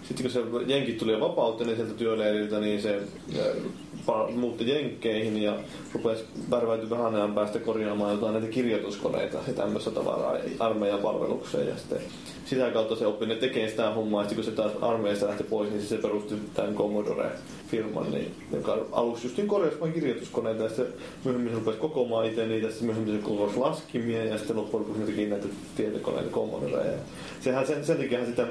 sitten 0.09 0.23
kun 0.23 0.33
se 0.33 0.73
jenkit 0.75 0.99
tuli 0.99 1.21
vapauteen 1.21 1.67
niin 1.67 1.77
sieltä 1.77 1.95
työleiriltä, 1.95 2.61
niin 2.61 2.83
se 2.83 3.01
muutti 4.35 4.71
Jenkkeihin 4.71 5.43
ja 5.43 5.57
rupesi 5.95 6.25
värväytyi 6.51 6.91
vähän 6.91 7.15
ajan 7.15 7.35
päästä 7.35 7.59
korjaamaan 7.59 8.13
jotain 8.13 8.33
näitä 8.33 8.49
kirjoituskoneita 8.49 9.39
ja 9.47 9.53
tämmöistä 9.53 9.91
tavaraa 9.91 10.37
armeijan 10.59 10.99
palvelukseen. 11.01 11.69
Ja 11.69 11.77
sitten 11.77 11.99
sitä 12.47 12.71
kautta 12.71 12.97
se 12.97 13.07
oppi 13.07 13.27
ne 13.27 13.35
tekee 13.35 13.69
sitä 13.69 13.91
hommaa, 13.91 14.23
ja 14.23 14.29
sitten 14.29 14.45
kun 14.45 14.53
se 14.53 14.63
taas 14.63 14.73
armeijasta 14.83 15.27
lähti 15.27 15.45
pois, 15.45 15.71
niin 15.71 15.83
se 15.83 15.97
perusti 15.97 16.35
tämän 16.55 16.75
Commodore-firman, 16.75 18.11
niin, 18.11 18.35
joka 18.53 18.79
aluksi 18.93 19.27
just 19.27 19.37
niin 19.37 19.49
korjasi 19.49 19.81
vain 19.81 19.93
kirjoituskoneita, 19.93 20.63
ja 20.63 20.69
sitten 20.69 20.87
myöhemmin 21.25 21.53
se 21.53 21.59
rupesi 21.59 21.79
kokoamaan 21.79 22.27
itse 22.27 22.47
niitä, 22.47 22.69
sitten 22.69 22.87
myöhemmin 22.87 23.17
se 23.17 23.23
kokosi 23.23 23.57
laskimia, 23.57 24.25
ja 24.25 24.39
sitten 24.39 24.57
loppujen 24.57 24.83
lopuksi 24.83 25.01
ne 25.01 25.07
teki 25.07 25.27
näitä 25.27 25.47
tietokoneita 25.77 26.31
Commodoreja. 26.31 26.93
Ja 26.93 26.99
Sehän 27.41 27.67
sen, 27.67 27.85
sen 27.85 27.97
takia 27.97 28.27
sitä 28.27 28.47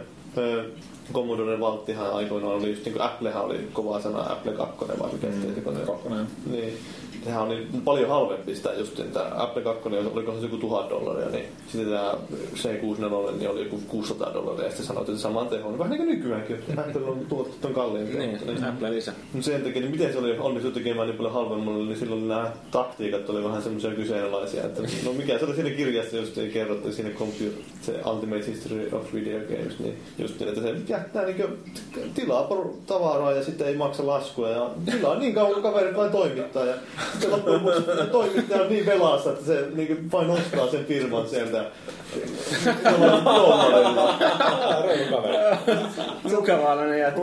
Commodore 1.14 1.60
Valttihan 1.60 2.14
aikoinaan 2.14 2.54
oli 2.54 2.70
just 2.70 2.86
niin 2.86 2.94
kuin 2.94 3.06
Applehan 3.06 3.44
oli 3.46 3.68
kova 3.74 4.02
sana 4.02 4.32
Apple 4.32 4.52
2 4.52 4.78
vai 5.00 5.14
mikä 5.14 5.28
mm, 5.28 5.42
tietokone. 5.42 5.80
Kakkonen. 5.80 6.28
Niin. 6.52 6.78
Sehän 7.26 7.42
oli 7.42 7.68
paljon 7.86 8.10
halvempi 8.10 8.56
sitä 8.56 8.74
just 8.74 9.02
tämä 9.14 9.32
Apple 9.36 9.62
2, 9.62 9.90
oliko 10.14 10.34
se 10.34 10.42
joku 10.42 10.58
tuhat 10.58 10.90
dollaria, 10.90 11.30
niin 11.30 11.46
sitten 11.68 11.92
tämä 11.92 12.14
C64 12.56 13.38
niin 13.38 13.50
oli 13.50 13.64
joku 13.64 13.80
600 13.88 14.34
dollaria 14.34 14.64
ja 14.64 14.70
sitten 14.70 14.86
sanoit, 14.86 15.10
että 15.10 15.22
saman 15.22 15.48
tehon. 15.48 15.78
Vähän 15.78 15.92
niin 15.92 16.06
kuin 16.06 16.16
nykyäänkin, 16.16 16.56
että 16.56 16.82
Apple 16.82 17.06
on 17.06 17.26
tuotettu 17.30 17.68
on 17.68 17.74
kalliimpia. 17.74 18.20
Niin, 18.20 18.40
mutta 18.46 18.70
Apple 18.70 18.92
lisä. 18.92 19.14
Mutta 19.34 19.46
sen 19.46 19.62
takia, 19.62 19.82
niin 19.82 19.92
miten 19.92 20.14
se 20.14 20.20
oli 20.20 20.40
onnistu 20.40 20.72
tekemään 20.72 21.08
niin 21.08 21.18
paljon 21.18 21.34
halvemmalla, 21.34 21.86
niin 21.86 22.00
silloin 22.00 22.28
nämä 22.28 22.52
taktiikat 22.72 23.30
oli 23.30 23.44
vähän 23.44 23.62
semmoisia 23.62 23.92
kyseenalaisia. 23.92 24.64
Että, 24.64 24.82
no 25.06 25.14
mikä 25.14 25.40
se 25.40 25.46
oli 25.46 25.56
siinä 25.56 25.70
kirjassa, 25.70 26.18
just 26.18 26.38
ei 26.38 26.50
kerrottu 26.50 26.92
siinä 26.92 27.10
computer, 27.10 27.64
se 27.82 28.02
Ultimate 28.06 28.46
History 28.46 28.90
of 28.92 29.14
Video 29.14 29.40
Games, 29.40 29.80
niin 29.80 29.98
just 30.18 30.40
niin, 30.40 30.50
että 30.50 30.62
se 30.62 30.76
jättää 30.88 31.26
niin 31.26 31.44
tilaa 32.16 32.50
tavaraa 32.88 33.32
ja 33.32 33.44
sitten 33.44 33.68
ei 33.68 33.76
maksa 33.76 34.08
laskuja 34.08 34.50
ja 34.50 34.70
tilaa 34.92 35.20
niin 35.20 35.34
kauan, 35.34 35.62
kaverit 35.62 35.98
vain 35.98 36.12
toimittaa. 36.12 36.66
Ja 36.66 36.74
loppujen 37.30 37.66
lopuksi 37.66 37.92
toimittaja 38.12 38.62
on 38.62 38.70
niin 38.70 38.86
velassa, 38.86 39.30
että 39.30 39.46
se 39.46 39.68
niin 39.76 40.12
vain 40.12 40.30
ostaa 40.30 40.68
sen 40.68 40.86
firman 40.86 41.30
sieltä 41.30 41.66
kaveri. 45.12 45.38
Mukavallinen 46.36 47.00
jätkä. 47.00 47.22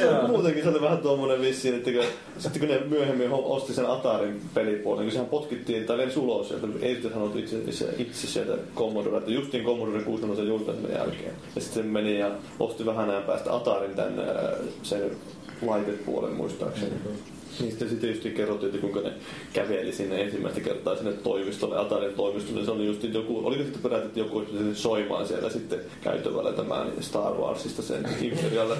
Joo, 0.00 0.28
Muutenkin 0.28 0.62
se 0.62 0.68
oli 0.68 0.80
vähän 0.80 0.98
tuommoinen 0.98 1.40
vissiin, 1.40 1.74
että 1.74 1.90
kun, 1.90 2.02
sitten 2.38 2.60
kun 2.60 2.68
ne 2.68 2.80
myöhemmin 2.88 3.32
osti 3.32 3.74
sen 3.74 3.90
Atarin 3.90 4.42
pelipuolen, 4.54 5.02
niin 5.02 5.12
sehän 5.12 5.28
potkittiin 5.28 5.84
tai 5.84 5.98
lensi 5.98 6.18
ulos 6.18 6.48
sieltä, 6.48 6.66
ei 6.82 6.92
sitten 6.92 7.12
sanottu 7.12 7.38
itse, 7.38 7.58
itse, 7.58 7.94
itse 7.98 8.26
sieltä 8.26 8.52
Commodore, 8.76 9.18
että 9.18 9.30
justiin 9.30 9.64
Commodore 9.64 10.02
60 10.02 10.42
julkaisemisen 10.42 10.96
jälkeen. 10.96 11.32
Ja 11.54 11.60
sitten 11.60 11.82
se 11.82 11.88
meni 11.88 12.18
ja 12.18 12.30
osti 12.60 12.86
vähän 12.86 13.10
ajan 13.10 13.22
päästä 13.22 13.54
Atarin 13.54 13.94
tän 13.94 14.18
ää, 14.18 14.52
sen 14.82 15.10
laitepuolen 15.66 16.32
muistaakseni. 16.32 16.90
Niin 16.90 17.41
sitten, 17.58 17.88
sitten 17.88 18.10
just 18.10 18.22
kerrottiin, 18.22 18.74
että 18.74 18.80
kuinka 18.80 19.00
ne 19.00 19.12
käveli 19.52 19.92
sinne 19.92 20.22
ensimmäistä 20.22 20.60
kertaa 20.60 20.96
sinne 20.96 21.12
toimistolle, 21.12 21.78
Atarin 21.78 22.14
toimistolle. 22.14 22.64
Se 22.64 22.70
oli 22.70 22.86
just 22.86 23.04
joku, 23.04 23.46
oliko 23.46 23.62
sitten 23.62 23.82
peräti, 23.82 24.06
että 24.06 24.18
joku 24.18 24.38
olisi 24.38 24.74
soimaan 24.74 25.26
siellä 25.26 25.50
sitten 25.50 25.80
käytövällä 26.00 26.52
tämän 26.52 26.92
Star 27.00 27.32
Warsista 27.32 27.82
sen 27.82 28.06
Imperial. 28.20 28.76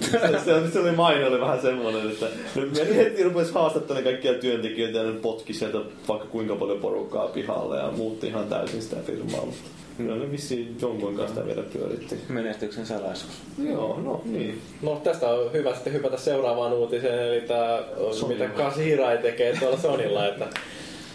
se, 0.00 0.18
se, 0.44 0.70
se, 0.72 0.80
oli 0.80 0.92
maine 0.92 1.26
oli 1.26 1.40
vähän 1.40 1.60
semmoinen, 1.60 2.10
että 2.10 2.26
ne 2.56 2.96
heti 2.96 3.22
rupesi 3.22 3.52
haastattelemaan 3.54 4.12
kaikkia 4.12 4.34
työntekijöitä 4.34 4.98
ja 4.98 5.04
ne 5.04 5.12
potki 5.12 5.54
sieltä 5.54 5.78
vaikka 6.08 6.26
kuinka 6.26 6.56
paljon 6.56 6.78
porukkaa 6.78 7.28
pihalle 7.28 7.76
ja 7.76 7.92
muutti 7.96 8.26
ihan 8.26 8.48
täysin 8.48 8.82
sitä 8.82 8.96
firmaa. 9.06 9.46
Mutta 9.46 9.85
kyllä 9.96 10.16
ne 10.16 10.32
vissiin 10.32 10.76
jonkun 10.82 11.16
kanssa 11.16 11.34
sitä 11.34 11.46
vielä 11.46 11.62
pyöritti. 11.72 12.18
Menestyksen 12.28 12.86
salaisuus. 12.86 13.32
Joo, 13.64 14.00
no 14.00 14.22
niin. 14.24 14.60
No 14.82 15.00
tästä 15.04 15.28
on 15.28 15.52
hyvä 15.52 15.74
sitten 15.74 15.92
hypätä 15.92 16.16
seuraavaan 16.16 16.72
uutiseen, 16.72 17.28
eli 17.28 17.40
tämä, 17.40 17.82
mitä 18.28 18.48
Kasirai 18.48 19.18
tekee 19.18 19.56
tuolla 19.60 19.76
Sonilla, 19.78 20.26
että 20.26 20.46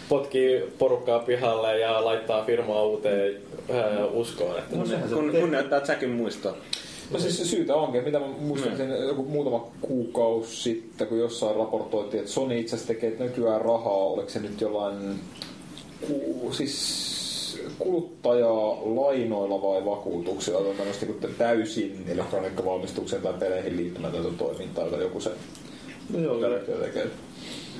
potkii 0.08 0.60
porukkaa 0.78 1.18
pihalle 1.18 1.78
ja 1.78 2.04
laittaa 2.04 2.44
firmaa 2.44 2.82
uuteen 2.82 3.34
ää, 3.72 4.06
uskoon. 4.06 4.58
Että 4.58 4.76
No 4.76 4.86
sehän 4.86 5.08
se 5.08 5.14
Kun, 5.14 5.30
kunnioittaa 5.40 5.80
Jackin 5.88 6.10
muistoa. 6.10 6.56
No 7.10 7.18
siis 7.18 7.38
se 7.38 7.44
syytä 7.44 7.74
onkin, 7.74 8.04
mitä 8.04 8.18
mä 8.18 8.26
muistan 8.26 8.76
sen 8.76 8.90
joku 9.06 9.22
muutama 9.22 9.68
kuukausi 9.80 10.56
sitten, 10.56 11.06
kun 11.06 11.18
jossain 11.18 11.56
raportoitiin, 11.56 12.20
että 12.20 12.32
Sony 12.32 12.58
itse 12.58 12.76
asiassa 12.76 12.94
tekee 12.94 13.16
nykyään 13.18 13.60
rahaa, 13.60 13.92
oliko 14.06 14.28
se 14.28 14.40
nyt 14.40 14.60
jollain 14.60 14.94
ku, 16.06 16.48
siis 16.52 17.11
kuluttajalainoilla 17.78 19.62
vai 19.62 19.84
vakuutuksilla, 19.84 20.60
tai 20.60 20.76
tämmöistä 20.76 21.06
niin 21.06 21.34
täysin 21.38 22.04
elektroniikkavalmistukseen 22.08 23.22
tai 23.22 23.32
peleihin 23.32 23.76
liittymätöntä 23.76 24.30
toimintaa, 24.38 24.84
jota 24.84 24.96
joku 24.96 25.20
se 25.20 25.30
No 26.12 26.18
joo, 26.18 26.38
tekee. 26.80 27.10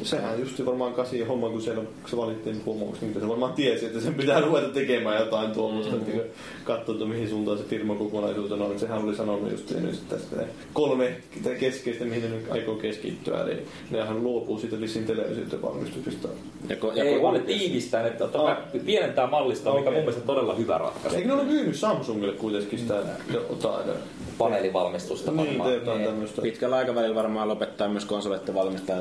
Sehän 0.03 0.41
just 0.41 0.67
varmaan 0.67 0.95
kasi 0.95 1.21
homma, 1.21 1.49
kun 1.51 1.63
siellä 1.63 1.83
kun 1.83 2.11
se 2.11 2.17
valittiin 2.17 2.61
puomuksi, 2.61 3.07
niin 3.07 3.21
se 3.21 3.29
varmaan 3.29 3.53
tiesi, 3.53 3.87
että 3.87 4.01
sen 4.01 4.15
pitää 4.15 4.41
ruveta 4.41 4.69
tekemään 4.69 5.21
jotain 5.21 5.51
tuommoista, 5.51 5.97
mm-hmm. 5.97 6.21
että 6.21 6.39
katsoa, 6.65 6.95
että 6.95 7.07
mihin 7.07 7.29
suuntaan 7.29 7.59
se 7.59 7.65
firma 7.65 7.95
kokonaisuutena 7.95 8.65
on. 8.65 8.79
Sehän 8.79 9.05
oli 9.05 9.17
sanonut 9.17 9.51
just 9.51 9.71
nyt 9.71 10.09
tästä 10.09 10.37
ne 10.37 10.47
kolme 10.73 11.17
keskeistä, 11.61 12.05
mihin 12.05 12.23
ne 12.23 12.29
nyt 12.29 12.51
aikoo 12.51 12.75
keskittyä. 12.75 13.43
Eli 13.43 13.67
nehän 13.91 14.23
luopuu 14.23 14.59
siitä 14.59 14.81
vissiin 14.81 15.05
televisioiden 15.05 15.63
valmistuksista. 15.63 16.29
Ja, 16.69 16.77
ko, 16.77 16.93
Ei, 16.93 17.23
vaan 17.23 17.35
ne 17.35 17.41
tiivistää, 17.41 18.07
että 18.07 18.25
ottaa 18.25 18.43
Ah. 18.51 18.59
pienentää 18.87 19.27
mallista, 19.27 19.71
mikä 19.71 19.81
Okei. 19.81 19.93
mun 19.93 20.01
mielestä 20.01 20.27
todella 20.27 20.55
hyvä 20.55 20.79
ratkaisu. 20.79 21.17
Eikö 21.17 21.29
ne 21.29 21.35
ole 21.35 21.45
myynyt 21.45 21.77
Samsungille 21.77 22.33
kuitenkin 22.33 22.79
sitä 22.79 23.03
jotain? 23.33 23.91
Paneelivalmistusta 24.39 25.31
Niin, 25.31 25.59
jotain 25.59 25.99
Niin. 25.99 26.05
tämmöistä. 26.11 26.43
Pitkällä 26.43 26.77
aikavälillä 26.77 27.15
varmaan 27.15 27.49
lopettaa 27.49 27.89
myös 27.89 28.05
konsoleiden 28.05 28.55
valmistaa. 28.55 28.97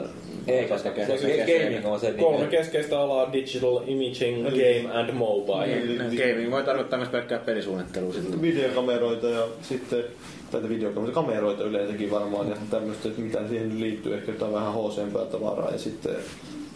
Ei, 0.48 0.66
koska 0.66 0.90
se, 0.96 1.18
se 1.18 1.60
gaming 1.64 1.86
on 1.86 2.00
se, 2.00 2.12
kolme 2.12 2.38
niin, 2.38 2.50
keskeistä 2.50 3.00
alaa, 3.02 3.34
digital 3.34 3.82
imaging, 3.86 4.48
Eli- 4.48 4.82
game 4.84 5.00
and 5.00 5.12
mobile. 5.12 5.66
Niin. 5.68 5.98
No, 5.98 6.04
Gaming 6.04 6.52
voi 6.52 6.64
tarkoittaa 6.64 7.00
myös 7.00 7.10
pelkkää 7.10 7.40
pelisuunnittelua 7.40 8.14
sitten. 8.14 8.42
videokameroita 8.42 9.28
ja 9.28 9.48
sitten 9.62 10.04
tai 10.52 10.70
videokameroita, 10.70 11.22
kameroita 11.22 11.64
yleensäkin 11.64 12.12
varmaan 12.12 12.50
ja 12.50 12.56
tämmöistä, 12.70 13.10
että 13.10 13.22
mitä 13.22 13.48
siihen 13.50 13.80
liittyy, 13.80 14.14
ehkä 14.14 14.32
jotain 14.32 14.54
vähän 14.54 14.74
hc 14.74 15.32
tavaraa 15.32 15.72
ja 15.72 15.78
sitten 15.80 16.16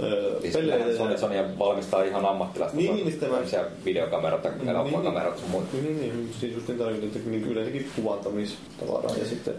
öö, 0.04 0.42
Siis 0.42 0.54
pelejä 0.54 0.98
Sony, 0.98 1.12
ja... 1.12 1.18
Sony 1.18 1.36
valmistaa 1.60 2.04
ihan 2.04 2.26
ammattilaista. 2.26 2.78
Niin, 2.78 2.96
niin, 2.96 3.12
sitä 3.12 3.26
mä- 3.26 3.32
Tämmöisiä 3.34 3.64
videokameroita, 3.86 4.50
elokuvakameroita 4.68 5.40
sun 5.40 5.50
muita. 5.50 5.68
Niin, 5.74 6.02
niin, 6.02 6.30
siis 6.40 6.54
just 6.54 6.68
niin 6.68 6.78
tarkoitan, 6.78 7.10
että 7.16 7.30
niin 7.30 7.44
yleensäkin 7.44 7.88
kuvantamistavaraa 7.96 9.16
ja 9.20 9.26
sitten... 9.26 9.54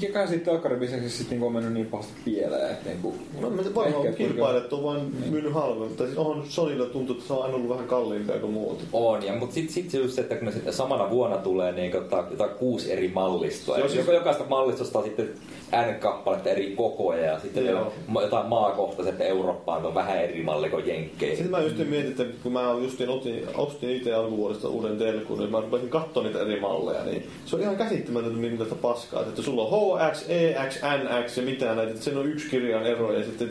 Ja 0.00 0.12
kai 0.12 0.28
sitten 0.28 0.44
telkkaribisneksessä 0.44 1.18
sitten 1.18 1.30
niinku 1.30 1.46
on 1.46 1.52
mennyt 1.52 1.72
niin 1.72 1.86
pahasti 1.86 2.12
pieleen, 2.24 2.70
että 2.70 2.88
niinku... 2.88 3.14
No, 3.40 3.50
mä 3.50 3.62
varmaan 3.74 4.06
ehkä 4.06 4.10
pyrkii- 4.10 4.16
kilpailijat 4.28 4.72
on 4.72 4.84
vain 4.84 5.16
myynyt 5.30 5.54
halvemmin. 5.54 5.96
Tai 5.96 6.06
siis 6.06 6.18
onhan 6.18 6.44
Sonylla 6.48 6.86
tuntuu, 6.86 7.14
että 7.16 7.26
se 7.28 7.32
on 7.32 7.42
aina 7.42 7.54
ollut 7.56 7.68
vähän 7.70 7.86
kalliimpia 7.86 8.38
kuin 8.38 8.52
muut. 8.52 8.84
On, 8.92 9.22
ja, 9.26 9.32
mutta 9.32 9.54
sitten 9.54 9.74
sit 9.74 9.90
se 9.90 9.98
just 9.98 10.14
se, 10.14 10.20
että 10.20 10.34
kun 10.36 10.46
ne 10.46 10.52
sitten 10.52 10.72
samana 10.72 11.10
vuonna 11.10 11.36
tulee 11.36 11.72
niin 11.72 11.90
jotain, 11.90 12.24
kuusi 12.58 12.92
eri 12.92 13.08
mallistoa. 13.14 13.78
Joo, 13.78 13.88
siis- 13.88 14.06
jokaista 14.06 14.44
mallistosta 14.48 14.98
on 14.98 15.04
sitten 15.04 15.30
N-kappaletta 15.72 16.50
eri 16.50 16.70
kokoja 16.76 17.24
ja 17.26 17.38
sitten 17.40 17.66
Joo. 17.66 17.92
vielä 18.08 18.22
jotain 18.24 18.46
maakohtaiset 18.46 19.20
Eurooppaan 19.54 19.86
on 19.86 19.94
vähän 19.94 20.24
eri 20.24 20.42
malli 20.42 20.70
kuin 20.70 20.86
Jenkkeihin. 20.86 21.36
Sitten 21.36 21.50
mä 21.50 21.60
just 21.60 21.76
mietin, 21.78 22.10
että 22.10 22.24
kun 22.42 22.52
mä 22.52 22.60
justiin 22.82 23.08
otin, 23.08 23.48
ostin 23.54 23.90
itse 23.90 24.14
alkuvuodesta 24.14 24.68
uuden 24.68 24.98
telkun, 24.98 25.38
niin 25.38 25.50
mä 25.50 25.60
rupesin 25.60 25.88
katsoa 25.88 26.22
niitä 26.22 26.40
eri 26.40 26.60
malleja, 26.60 27.04
niin 27.04 27.26
se 27.44 27.56
on 27.56 27.62
ihan 27.62 27.76
käsittämätöntä 27.76 28.38
minkälaista 28.38 28.74
paskaa. 28.74 29.22
Että 29.22 29.42
sulla 29.42 29.62
on 29.62 30.00
HX, 30.10 30.24
EX, 30.28 30.80
NX 30.82 31.36
ja 31.36 31.42
mitään 31.42 31.76
näitä, 31.76 31.90
että 31.90 32.04
siinä 32.04 32.20
on 32.20 32.26
yksi 32.26 32.50
kirjan 32.50 32.86
ero 32.86 33.12
ja 33.12 33.24
sitten 33.24 33.50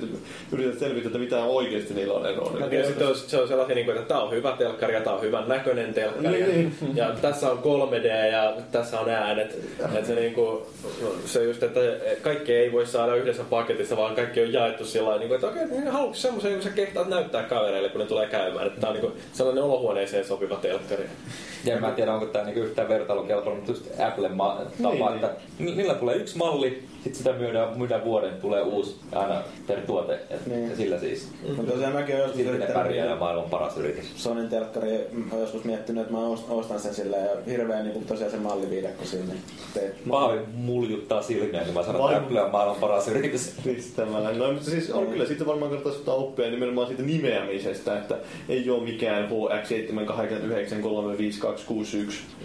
yrität 0.52 0.80
selvittää, 0.80 1.08
että 1.08 1.20
mitä 1.20 1.44
oikeasti 1.44 1.94
niillä 1.94 2.14
on 2.14 2.26
eroa. 2.26 2.60
Ja 2.60 2.68
Niin, 2.68 2.86
sitten 2.86 3.08
on, 3.08 3.16
se 3.16 3.42
on 3.42 3.48
sellaisia, 3.48 3.76
niin 3.76 3.86
kuin, 3.86 3.98
että 3.98 4.08
tämä 4.08 4.22
on 4.22 4.32
hyvä 4.32 4.56
telkkari 4.58 4.94
ja 4.94 5.02
tämä 5.02 5.16
on 5.16 5.22
hyvän 5.22 5.48
näköinen 5.48 5.94
telkkari. 5.94 6.44
Niin. 6.44 6.76
Ja 6.94 7.16
tässä 7.22 7.52
on 7.52 7.60
3D 7.60 8.06
ja 8.32 8.54
tässä 8.72 9.00
on 9.00 9.10
äänet. 9.10 9.60
Että 9.80 10.08
se, 10.08 10.16
niin 10.16 10.34
kuin, 10.34 10.64
se 11.26 11.44
just, 11.44 11.64
että 11.64 11.80
kaikki 12.22 12.54
ei 12.54 12.72
voi 12.72 12.86
saada 12.86 13.16
yhdessä 13.16 13.44
paketissa, 13.50 13.98
vaan 13.98 14.16
kaikki 14.16 14.42
on 14.42 14.54
jaettu 14.54 14.86
sillä 14.86 15.10
lailla, 15.10 15.20
niin 15.20 15.28
kuin, 15.28 15.36
että 15.36 15.48
okei, 15.48 15.66
niin 15.66 15.93
haluatko 15.94 16.16
semmoisen, 16.18 16.54
kun 16.54 16.62
sä 16.64 16.70
kehtaat 16.70 17.08
näyttää 17.10 17.44
kavereille, 17.44 17.90
kun 17.90 18.02
ne 18.02 18.08
tulee 18.08 18.28
käymään. 18.28 18.68
Että 18.68 18.82
tämä 18.82 18.92
on 18.92 18.98
niin 19.00 19.12
kuin, 19.12 19.22
sellainen 19.34 19.64
olohuoneeseen 19.64 20.26
sopiva 20.26 20.56
telkkari. 20.56 21.06
Ja 21.66 21.80
mä 21.80 21.88
en 21.88 21.96
tiedä, 21.96 22.14
onko 22.14 22.26
tämä 22.26 22.46
niinku 22.46 22.60
yhtään 22.62 22.90
vertailukelpoinen, 22.90 23.56
mutta 23.56 23.72
just 23.72 24.00
Applen 24.08 24.36
ma- 24.36 24.62
tapa, 24.84 24.94
Niin, 24.94 25.14
että 25.16 25.30
ni- 25.60 25.76
niillä 25.76 25.94
tulee 25.94 26.16
yksi 26.16 26.38
malli, 26.38 26.84
sitten 26.94 27.16
sitä 27.16 27.34
myydään, 27.34 27.78
myydään 27.78 28.04
vuoden, 28.06 28.34
tulee 28.42 28.62
uusi 28.62 28.96
aina 29.16 29.42
per 29.68 29.82
tuote, 29.82 30.14
et, 30.30 30.46
Niin. 30.48 30.70
ja 30.70 30.76
sillä 30.76 31.00
siis. 31.00 31.28
Mutta 31.48 31.72
tosiaan 31.72 31.94
mäkin 31.94 32.16
olen 32.16 32.24
joskus 32.28 32.42
Sitten 32.42 32.60
ne 32.60 32.66
pärjää 32.66 33.08
ja 33.08 33.16
maailman 33.16 33.50
paras 33.50 33.78
yritys. 33.78 34.06
Sonin 34.24 34.50
telkkari, 34.50 35.08
mä 35.12 35.26
oon 35.32 35.42
joskus 35.42 35.64
miettinyt, 35.64 36.02
että 36.02 36.14
mä 36.14 36.20
ost- 36.28 36.46
ostan 36.52 36.80
sen 36.80 36.94
sillä 36.94 37.18
ja 37.18 37.30
hirveä 37.48 37.84
niin 37.84 38.06
tosiaan 38.06 38.32
se 38.32 38.38
malliviidakko 38.38 39.06
sinne. 39.06 39.34
Te, 39.74 39.92
Paavi 40.10 40.40
muljuttaa 40.54 41.22
silmiä, 41.22 41.64
kun 41.66 41.74
mä 41.74 41.84
sanon, 41.84 42.12
että 42.12 42.24
Apple 42.24 42.42
on 42.42 42.52
maailman 42.52 42.76
paras 42.76 43.08
yritys. 43.08 43.54
Pistämällä. 43.64 44.32
No, 44.34 44.52
mutta 44.54 44.70
siis 44.70 44.92
on 44.92 45.08
kyllä 45.08 45.26
siitä 45.26 45.46
varmaan 45.46 45.72
kannattaisi 45.84 46.00
ottaa 46.00 46.16
oppia 46.16 46.50
nimenomaan 46.50 46.88
siitä 46.88 47.04
nimeämisestä, 47.04 47.98
että 47.98 48.18
ei 48.50 48.70
ole 48.70 48.84
mikään 48.84 49.30
HX7893561, 49.30 49.34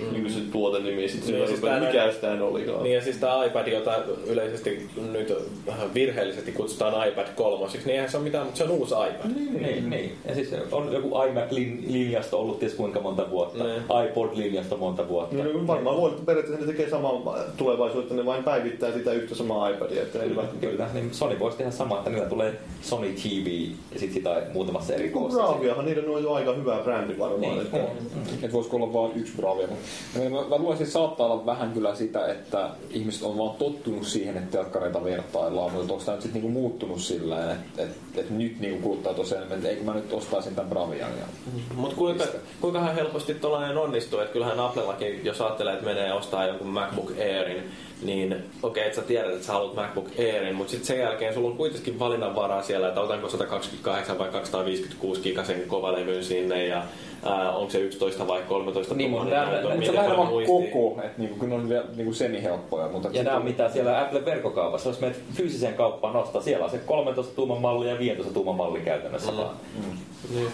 mm. 0.01 0.13
niin 0.13 0.23
kuin 0.23 0.33
se 0.33 0.41
tuotenimi, 0.53 1.09
sitten 1.09 1.35
Niin, 1.35 1.39
niin, 1.39 1.49
siis 1.49 1.63
mikä 1.81 2.13
sitä 2.13 2.45
olikaan. 2.45 2.83
Niin 2.83 2.95
ja 2.95 3.03
siis 3.03 3.17
tämä 3.17 3.45
iPad, 3.45 3.67
jota 3.67 3.95
yleisesti 4.27 4.89
nyt 5.13 5.35
vähän 5.67 5.95
virheellisesti 5.95 6.53
kutsutaan 6.53 7.09
iPad 7.09 7.27
3, 7.35 7.67
niin 7.73 7.91
eihän 7.91 8.11
se 8.11 8.17
ole 8.17 8.25
mitään, 8.25 8.45
mutta 8.45 8.59
se 8.59 8.65
on 8.65 8.71
uusi 8.71 8.95
iPad. 8.95 9.31
Niin, 9.61 9.91
niin. 9.91 10.13
Ja 10.29 10.35
siis 10.35 10.55
on 10.73 10.93
joku 10.93 11.09
iMac-linjasto 11.09 12.39
ollut 12.39 12.59
ties 12.59 12.75
kuinka 12.75 13.01
monta 13.01 13.31
vuotta. 13.31 13.65
Niin. 13.65 13.83
iPod-linjasto 13.83 14.77
monta 14.77 15.09
vuotta. 15.09 15.37
No, 15.37 15.67
varmaan 15.67 15.97
voi, 15.97 16.11
että 16.11 16.23
periaatteessa 16.27 16.67
ne 16.67 16.73
tekee 16.73 16.91
saman 16.91 17.23
tulevaisuutta, 17.57 18.15
ne 18.15 18.27
vain 18.27 18.45
päivittää 18.45 18.93
sitä 18.93 19.13
yhtä 19.13 19.35
samaa 19.35 19.69
iPadia, 19.69 20.03
että 20.03 20.23
ei 20.23 20.37
välttämättä 20.37 20.67
Kyllä, 20.67 20.89
niin 20.95 21.15
Sony 21.15 21.39
voisi 21.39 21.59
tehdä 21.59 21.71
sama, 21.71 21.99
että 21.99 22.11
niillä 22.11 22.29
tulee 22.29 22.59
Sony 22.83 23.09
TV 23.13 23.28
ja 23.93 23.99
sitten 23.99 24.13
sitä 24.15 24.43
muutamassa 24.53 24.95
eri 24.95 25.11
koossa. 25.11 25.39
Braaviahan 25.39 25.85
niiden 25.85 26.09
on 26.09 26.23
jo 26.23 26.33
aika 26.33 26.53
hyvä 26.53 26.79
brändi 26.85 27.19
varmaan. 27.19 27.41
Niin, 27.41 27.61
että... 27.61 27.77
on. 27.77 27.83
Että 28.35 28.53
voisiko 28.53 28.77
olla 28.77 28.93
vain 28.93 29.13
yksi 29.17 29.33
Bravia. 29.37 29.69
Mä, 29.69 30.59
luulen, 30.59 30.79
että 30.79 30.93
saattaa 30.93 31.27
olla 31.27 31.47
vähän 31.47 31.73
kyllä 31.73 31.95
sitä, 31.95 32.27
että 32.27 32.71
ihmiset 32.91 33.23
on 33.23 33.39
vaan 33.39 33.57
tottunut 33.57 34.07
siihen, 34.07 34.37
että 34.37 34.59
telkkareita 34.59 35.05
vertaillaan, 35.05 35.73
mutta 35.73 35.93
onko 35.93 36.05
tämä 36.05 36.15
nyt 36.15 36.23
sitten 36.23 36.43
niinku 36.43 36.61
muuttunut 36.61 37.01
sillä 37.01 37.39
tavalla, 37.39 37.53
että 37.53 37.83
et, 37.83 37.91
et 38.15 38.31
nyt 38.31 38.61
niinku 38.61 38.83
kuluttaa 38.83 39.15
tosiaan, 39.15 39.53
että 39.53 39.69
eikö 39.69 39.85
mä 39.85 39.95
nyt 39.95 40.13
ostaisin 40.13 40.55
tämän 40.55 40.71
Bravian. 40.71 41.11
Ja... 41.11 41.25
Mutta 41.75 41.97
kuinka, 41.97 42.25
kuinkahan 42.61 42.95
helposti 42.95 43.35
tuollainen 43.35 43.79
onnistuu, 43.79 44.19
että 44.21 44.33
kyllähän 44.33 44.61
Applellakin, 44.61 45.25
jos 45.25 45.41
ajattelee, 45.41 45.73
että 45.73 45.85
menee 45.85 46.13
ostaa 46.13 46.47
jonkun 46.47 46.67
MacBook 46.67 47.11
Airin, 47.11 47.63
niin 48.03 48.37
okei, 48.63 48.85
että 48.85 48.97
sä 48.97 49.03
tiedät, 49.03 49.33
että 49.33 49.47
sä 49.47 49.53
haluat 49.53 49.75
MacBook 49.75 50.09
Airin, 50.19 50.55
mutta 50.55 50.71
sitten 50.71 50.87
sen 50.87 50.99
jälkeen 50.99 51.35
sulla 51.35 51.49
on 51.51 51.57
kuitenkin 51.57 51.99
valinnanvaraa 51.99 52.63
siellä, 52.63 52.89
että 52.89 53.01
otanko 53.01 53.29
128 53.29 54.19
vai 54.19 54.29
256 54.29 55.21
gigasen 55.21 55.63
kovalevyn 55.69 56.25
sinne 56.25 56.67
ja 56.67 56.83
ää, 57.25 57.53
onko 57.53 57.71
se 57.71 57.79
11 57.79 58.27
vai 58.27 58.43
13 58.49 58.95
Niin, 58.95 59.11
mutta 59.11 59.29
nämä, 59.29 59.51
näytö, 59.51 59.69
nämä, 59.69 59.85
se 59.85 59.91
miten 59.91 60.11
on 60.11 60.29
koko, 60.47 61.03
että 61.03 61.23
niinku, 61.23 61.47
ne 61.47 61.55
on 61.55 61.69
vielä 61.69 61.85
niinku 61.97 62.13
semi-helppoja. 62.13 62.89
Mutta 62.89 63.09
Ja 63.13 63.23
nämä 63.23 63.37
on 63.37 63.45
mitä 63.45 63.71
siellä 63.71 64.01
Apple 64.01 64.25
verkkokaupassa, 64.25 64.89
jos 64.89 65.01
menet 65.01 65.21
fyysiseen 65.35 65.75
kauppaan 65.75 66.17
ostaa, 66.17 66.43
siellä 66.43 66.65
on 66.65 66.71
se 66.71 66.79
13 66.79 67.35
tuuman 67.35 67.61
malli 67.61 67.89
ja 67.89 67.99
15 67.99 68.35
tuuman 68.35 68.55
malli 68.55 68.81
käytännössä 68.81 69.37
vaan. 69.37 69.57
Niin. 70.35 70.49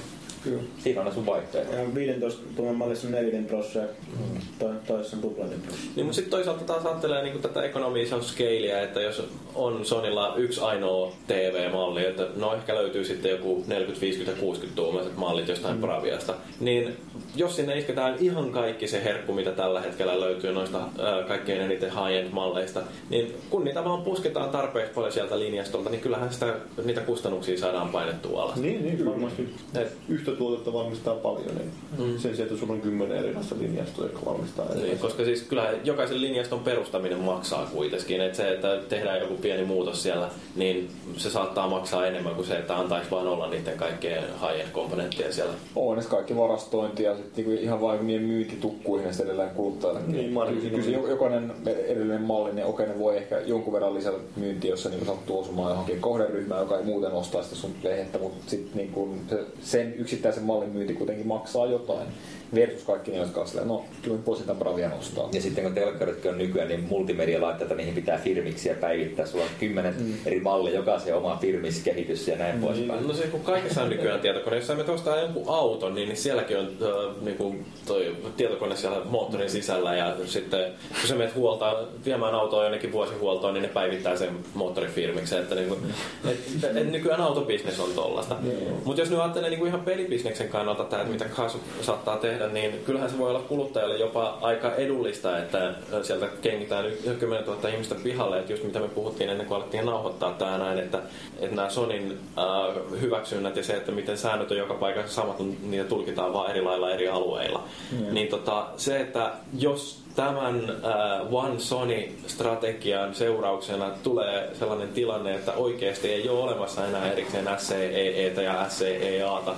Kyllä. 0.44 0.62
Siinä 0.78 1.00
on 1.00 1.06
ne 1.06 1.12
sun 1.12 1.26
vaihtoehdot. 1.26 1.74
Ja 1.74 1.94
15 1.94 2.42
tuuman 2.56 2.76
mallissa 2.76 3.06
on 3.06 3.12
40 3.12 3.48
prosenttia 3.48 3.82
ja 3.82 4.40
to, 4.58 4.70
toisessa 4.86 5.16
on 5.16 5.22
tuplatin 5.22 5.60
prosenttia. 5.60 5.92
Niin, 5.96 6.06
mutta 6.06 6.16
sitten 6.16 6.30
toisaalta 6.30 6.64
taas 6.64 6.86
ajattelee 6.86 7.22
niin 7.22 7.42
tätä 7.42 7.62
economies 7.62 8.12
of 8.12 8.22
scalea, 8.22 8.82
että 8.82 9.00
jos 9.00 9.28
on 9.54 9.84
Sonylla 9.84 10.36
yksi 10.36 10.60
ainoa 10.60 11.12
TV-malli, 11.26 12.06
että 12.06 12.26
no 12.36 12.54
ehkä 12.54 12.74
löytyy 12.74 13.04
sitten 13.04 13.30
joku 13.30 13.64
40, 13.66 14.00
50 14.00 14.38
ja 14.38 14.44
60 14.44 14.76
tuumaiset 14.76 15.16
mallit 15.16 15.48
jostain 15.48 15.76
mm. 15.76 15.80
Braviasta, 15.80 16.34
niin 16.60 16.96
jos 17.36 17.56
sinne 17.56 17.78
isketään 17.78 18.16
ihan 18.20 18.51
kaikki 18.52 18.89
se 18.89 19.05
herkku, 19.05 19.32
mitä 19.32 19.51
tällä 19.52 19.81
hetkellä 19.81 20.20
löytyy 20.20 20.52
noista 20.52 20.78
ää, 20.78 21.23
kaikkein 21.23 21.61
eniten 21.61 21.90
high-end 21.90 22.28
malleista, 22.32 22.81
niin 23.11 23.35
kun 23.51 23.65
niitä 23.65 23.85
vaan 23.85 24.02
pusketaan 24.02 24.51
tarpeeksi 24.51 24.93
paljon 24.94 25.12
sieltä 25.12 25.39
linjastolta, 25.39 25.90
niin 25.90 26.01
kyllähän 26.01 26.32
sitä, 26.32 26.55
niitä 26.85 27.01
kustannuksia 27.01 27.59
saadaan 27.59 27.89
painettua 27.89 28.43
alas. 28.43 28.56
Niin, 28.56 28.82
niin 28.82 29.06
varmasti. 29.06 29.55
Et, 29.74 29.93
Yhtä 30.09 30.31
tuotetta 30.32 30.73
valmistaa 30.73 31.15
paljon, 31.15 31.55
niin 31.55 31.70
Mm. 31.98 32.19
sen 32.19 32.36
sijaan, 32.36 32.43
että 32.43 32.56
sulla 32.61 32.73
on 32.73 32.81
kymmenen 32.81 33.19
erilaista 33.19 33.55
linjastoa, 33.59 34.05
jotka 34.05 34.20
valmistaa 34.27 34.65
Niin, 34.65 34.77
erilaisia. 34.78 34.98
koska 35.02 35.24
siis 35.24 35.43
kyllä 35.43 35.70
jokaisen 35.85 36.20
linjaston 36.20 36.61
perustaminen 36.61 37.19
maksaa 37.19 37.66
kuitenkin. 37.73 38.20
Että 38.20 38.36
se, 38.36 38.52
että 38.52 38.78
tehdään 38.89 39.20
joku 39.20 39.35
pieni 39.35 39.65
muutos 39.65 40.02
siellä, 40.02 40.28
niin 40.56 40.90
se 41.16 41.31
saattaa 41.31 41.69
maksaa 41.69 42.06
enemmän 42.06 42.35
kuin 42.35 42.47
se, 42.47 42.59
että 42.59 42.77
antaisi 42.77 43.11
vaan 43.11 43.27
olla 43.28 43.47
niiden 43.51 43.77
kaikkien 43.77 44.23
high 44.23 44.73
komponenttien 44.73 45.32
siellä. 45.32 45.52
On 45.77 46.02
kaikki 46.09 46.36
varastointi 46.36 47.02
ja 47.02 47.16
niinku 47.36 47.52
ihan 47.52 47.80
vain 47.80 48.06
niiden 48.06 48.26
myyntitukkuihin 48.26 49.06
ja 49.06 49.12
sitten 49.12 49.26
edelleen 49.26 49.51
kuluttajalle. 49.51 50.01
Niin, 50.06 50.32
kyllä 50.70 51.09
jokainen 51.09 51.52
edellinen 51.66 52.22
malli, 52.22 52.52
niin 52.55 52.66
okei, 52.66 52.86
ne 52.86 52.98
voi 52.98 53.16
ehkä 53.16 53.40
jonkun 53.40 53.72
verran 53.72 53.94
lisätä 53.94 54.16
myyntiä, 54.36 54.70
jos 54.70 54.82
se 54.82 54.88
niin 54.88 55.06
sattuu 55.06 55.40
osumaan 55.40 55.70
johonkin 55.70 56.01
kohderyhmään, 56.01 56.60
joka 56.60 56.78
ei 56.78 56.84
muuten 56.84 57.12
ostaa 57.12 57.42
sitä 57.42 57.56
sun 57.56 57.74
lehdettä, 57.82 58.18
mutta 58.18 58.51
sitten 58.51 58.76
niin 58.76 59.20
se, 59.30 59.44
sen 59.60 59.94
yksittäisen 59.94 60.42
mallin 60.42 60.70
myynti 60.70 60.94
kuitenkin 60.94 61.26
maksaa 61.26 61.66
jotain. 61.66 62.06
Versus 62.55 62.82
kaikki 62.82 63.10
ne, 63.10 63.16
jotka 63.16 63.40
on 63.40 63.48
silleen, 63.48 63.68
no 63.68 63.85
kyllä 64.02 64.16
nyt 64.16 64.26
voisin 64.26 64.47
tämän 64.47 64.59
Bravian 64.59 64.93
ostaa. 64.93 65.28
Ja 65.32 65.43
sitten 65.43 65.64
kun 65.64 65.74
telkkaritkin 65.74 66.31
on 66.31 66.39
nykyään, 66.39 66.68
niin 66.68 66.85
multimedialaitteita, 66.89 67.74
niihin 67.74 67.94
pitää 67.94 68.18
firmiksiä 68.18 68.74
päivittää. 68.74 69.26
Sulla 69.26 69.44
on 69.44 69.51
kymmenen 69.60 69.94
mm. 69.98 70.14
eri 70.26 70.40
mallia, 70.40 70.74
jokaisen 70.74 71.16
oma 71.16 71.39
firmis, 71.40 71.81
kehitys 71.81 72.28
ja 72.28 72.36
näin 72.36 72.56
mm. 72.56 72.62
poispäin. 72.62 73.09
No 73.09 73.14
se 73.14 73.26
kun 73.26 73.40
kaikessa 73.40 73.82
on 73.82 73.90
nykyään 73.90 74.20
tietokone. 74.20 74.56
Jos 74.56 74.68
menet 74.68 74.89
ostaa 74.89 75.20
jonkun 75.20 75.44
auton, 75.47 75.94
niin, 75.94 76.09
niin 76.09 76.16
sielläkin 76.16 76.59
on 76.59 76.66
äh, 76.66 77.24
niin 77.24 77.36
kuin 77.36 77.66
toi 77.86 78.16
tietokone 78.36 78.76
siellä 78.76 79.01
moottorin 79.05 79.51
sisällä. 79.51 79.94
Ja 79.94 80.16
sitten 80.26 80.72
kun 81.01 81.09
sä 81.09 81.14
menet 81.14 81.35
huoltaa, 81.35 81.74
viemään 82.05 82.35
autoa 82.35 82.62
jonnekin 82.62 82.93
vuosihuoltoon, 82.93 83.55
niin 83.55 83.62
ne 83.62 83.68
päivittää 83.68 84.16
sen 84.16 84.28
moottorin 84.55 84.90
firmikseen. 84.90 85.43
Että 85.43 85.55
niin 85.55 85.68
kuin, 85.68 85.81
et, 86.24 86.76
et, 86.76 86.93
nykyään 86.93 87.20
autobisnes 87.20 87.81
on 87.81 87.90
tollasta. 87.94 88.36
Mutta 88.85 89.02
jos 89.02 89.10
nyt 89.10 89.20
ajattelee 89.20 89.51
niin 89.51 89.59
kuin 89.59 89.68
ihan 89.68 89.81
pelibisneksen 89.81 90.48
kannalta, 90.48 90.85
tämä, 90.85 91.02
että 91.02 91.12
mitä 91.12 91.24
Kaasu 91.24 91.60
saattaa 91.82 92.16
tehdä, 92.16 92.43
niin 92.48 92.82
kyllähän 92.86 93.10
se 93.10 93.18
voi 93.18 93.30
olla 93.30 93.40
kuluttajalle 93.48 93.96
jopa 93.96 94.38
aika 94.40 94.74
edullista, 94.74 95.38
että 95.38 95.74
sieltä 96.02 96.28
kengitään 96.42 96.86
y- 96.86 97.16
10 97.18 97.46
000 97.46 97.68
ihmistä 97.68 97.94
pihalle, 97.94 98.38
että 98.38 98.52
just 98.52 98.64
mitä 98.64 98.80
me 98.80 98.88
puhuttiin 98.88 99.30
ennen 99.30 99.46
kuin 99.46 99.56
alettiin 99.56 99.86
nauhoittaa 99.86 100.32
tämä 100.32 100.58
näin, 100.58 100.78
että, 100.78 100.98
että 101.40 101.56
nämä 101.56 101.70
Sonin 101.70 102.18
äh, 102.38 103.00
hyväksynnät 103.00 103.56
ja 103.56 103.64
se, 103.64 103.72
että 103.72 103.92
miten 103.92 104.18
säännöt 104.18 104.50
on 104.50 104.56
joka 104.56 104.74
paikassa 104.74 105.14
samat, 105.14 105.36
niitä 105.62 105.84
tulkitaan 105.84 106.32
vaan 106.32 106.50
eri 106.50 106.62
lailla 106.62 106.90
eri 106.90 107.08
alueilla. 107.08 107.64
Niin 108.10 108.28
tota, 108.28 108.66
se, 108.76 109.00
että 109.00 109.32
jos 109.58 110.04
tämän 110.16 110.70
äh, 110.70 111.34
One 111.34 111.58
Sony-strategian 111.58 113.14
seurauksena 113.14 113.90
tulee 114.02 114.50
sellainen 114.58 114.88
tilanne, 114.88 115.34
että 115.34 115.52
oikeasti 115.52 116.12
ei 116.12 116.28
ole 116.28 116.40
olemassa 116.40 116.86
enää 116.86 117.12
erikseen 117.12 117.48
SCEEtä 117.58 118.42
ja 118.42 118.66
SCEAta, 118.68 119.54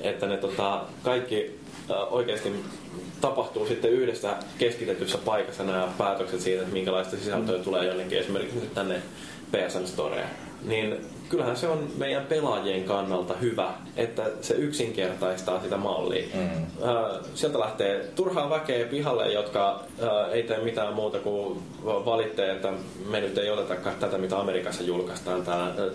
että 0.00 0.26
ne 0.26 0.36
tota, 0.36 0.80
kaikki 1.02 1.61
oikeasti 2.10 2.52
tapahtuu 3.20 3.66
sitten 3.66 3.90
yhdessä 3.90 4.36
keskitetyssä 4.58 5.18
paikassa 5.18 5.64
nämä 5.64 5.88
päätökset 5.98 6.40
siitä, 6.40 6.62
että 6.62 6.72
minkälaista 6.72 7.16
sisältöä 7.16 7.58
mm. 7.58 7.64
tulee 7.64 7.86
jonnekin 7.86 8.18
esimerkiksi 8.18 8.58
nyt 8.60 8.74
tänne 8.74 9.02
PSN 9.52 9.86
Storeen. 9.86 10.28
Niin 10.62 11.06
kyllähän 11.28 11.56
se 11.56 11.68
on 11.68 11.88
meidän 11.98 12.26
pelaajien 12.26 12.84
kannalta 12.84 13.34
hyvä, 13.34 13.74
että 13.96 14.30
se 14.40 14.54
yksinkertaistaa 14.54 15.62
sitä 15.62 15.76
mallia. 15.76 16.26
Mm. 16.34 16.40
Äh, 16.40 17.20
sieltä 17.34 17.60
lähtee 17.60 18.08
turhaa 18.14 18.50
väkeä 18.50 18.86
pihalle, 18.86 19.32
jotka 19.32 19.84
äh, 20.02 20.32
ei 20.32 20.42
tee 20.42 20.58
mitään 20.58 20.94
muuta 20.94 21.18
kuin 21.18 21.62
valittee, 21.84 22.52
että 22.52 22.72
me 23.08 23.20
nyt 23.20 23.38
ei 23.38 23.50
otetakaan 23.50 23.96
tätä, 24.00 24.18
mitä 24.18 24.38
Amerikassa 24.38 24.82
julkaistaan 24.82 25.40
äh, 25.48 25.92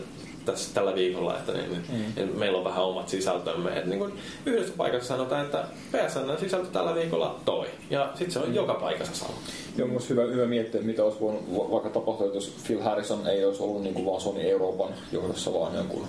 tässä, 0.52 0.74
tällä 0.74 0.96
viikolla, 0.96 1.38
että 1.38 1.52
niin, 1.54 1.84
mm. 2.18 2.40
meillä 2.40 2.58
on 2.58 2.64
vähän 2.64 2.84
omat 2.84 3.10
sisältömme. 3.10 3.78
Et 3.80 3.86
niin 3.86 4.00
kun 4.00 4.14
yhdessä 4.46 4.74
paikassa 4.78 5.08
sanotaan, 5.08 5.46
että 5.46 5.66
PSN 5.92 6.40
sisältö 6.40 6.68
tällä 6.68 6.96
viikolla 6.96 7.40
toi. 7.46 7.68
Ja 7.90 8.10
sitten 8.16 8.32
se 8.32 8.40
on 8.40 8.48
mm. 8.50 8.54
joka 8.56 8.74
paikassa 8.74 9.16
sama. 9.16 9.34
Joo, 9.78 9.88
mun 9.88 10.02
hyvä, 10.10 10.22
hyvä 10.22 10.46
miettiä, 10.46 10.80
että 10.80 10.88
mitä 10.88 11.04
olisi 11.04 11.20
voinut 11.20 11.44
va- 11.58 11.72
vaikka 11.72 11.90
tapahtua, 11.90 12.28
jos 12.28 12.56
Phil 12.68 12.82
Harrison 12.82 13.28
ei 13.28 13.46
olisi 13.46 13.64
ollut 13.64 13.84
niin 13.84 13.94
kuin 13.94 14.06
vaan 14.06 14.22
Sony 14.22 14.42
Euroopan 14.42 14.90
johdossa, 15.12 15.54
vaan 15.54 15.76
jonkun 15.76 16.06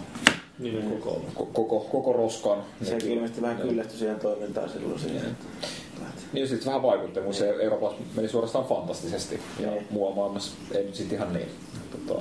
Niin, 0.59 0.83
koko 1.03 1.23
ko- 1.37 1.47
koko, 1.53 1.81
koko 1.81 2.13
roskan. 2.13 2.59
Sekin 2.83 3.13
ilmeisesti 3.13 3.43
vähän 3.43 3.57
kyllästyi 3.57 3.99
siihen 3.99 4.21
toimintaan 4.21 4.69
silloin 4.71 4.99
siihen. 5.01 5.37
Niin 6.33 6.49
sitten 6.49 6.67
vähän 6.67 6.83
vaikutti, 6.83 7.21
mutta 7.21 7.39
se 7.39 7.51
Euroopassa 7.61 7.99
meni 8.17 8.29
suorastaan 8.29 8.65
fantastisesti. 8.65 9.41
Ja 9.61 9.71
Niin. 9.71 9.87
muualla 9.91 10.17
maailmassa 10.17 10.53
ei 10.75 10.85
nyt 10.85 10.95
sitten 10.95 11.17
ihan 11.19 11.33
niin. 11.33 11.49
Tota, 12.07 12.21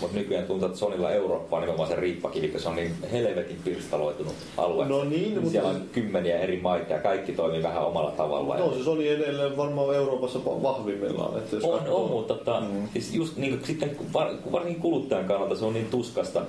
Mutta 0.00 0.16
nykyään 0.16 0.46
tuntuu, 0.46 0.66
että 0.66 0.78
Sonilla 0.78 1.10
Eurooppa 1.10 1.56
on 1.56 1.62
nimenomaan 1.62 1.88
se 1.88 1.96
riippakivi, 1.96 2.48
koska 2.48 2.62
se 2.62 2.68
on 2.68 2.76
niin 2.76 2.94
helvetin 3.12 3.58
pirstaloitunut 3.64 4.34
alue. 4.56 4.84
No 4.88 5.04
niin, 5.04 5.34
mutta- 5.34 5.50
Siellä 5.50 5.68
on 5.68 5.82
kymmeniä 5.92 6.38
eri 6.38 6.60
maita 6.60 6.92
ja 6.92 6.98
kaikki 6.98 7.32
toimii 7.32 7.62
vähän 7.62 7.86
omalla 7.86 8.10
tavallaan. 8.10 8.60
No 8.60 8.72
se 8.84 8.90
oli 8.90 9.08
edelleen 9.08 9.56
varmaan 9.56 9.94
Euroopassa 9.96 10.38
va- 10.44 10.62
vahvimmillaan. 10.62 11.38
Että 11.38 11.56
jos 11.56 11.64
On, 11.64 11.78
katsoo- 11.78 12.04
on 12.04 12.10
mutta 12.10 12.34
tota, 12.34 12.60
mm. 12.60 12.88
siis 12.92 13.14
just 13.14 13.36
niin 13.36 13.52
kuin, 13.52 13.66
sitten 13.66 13.90
kun 13.96 14.06
var, 14.12 14.28
kun 14.42 14.52
varsinkin 14.52 14.82
kuluttajan 14.82 15.24
kannalta 15.24 15.54
se 15.56 15.64
on 15.64 15.72
niin 15.74 15.86
tuskasta. 15.90 16.42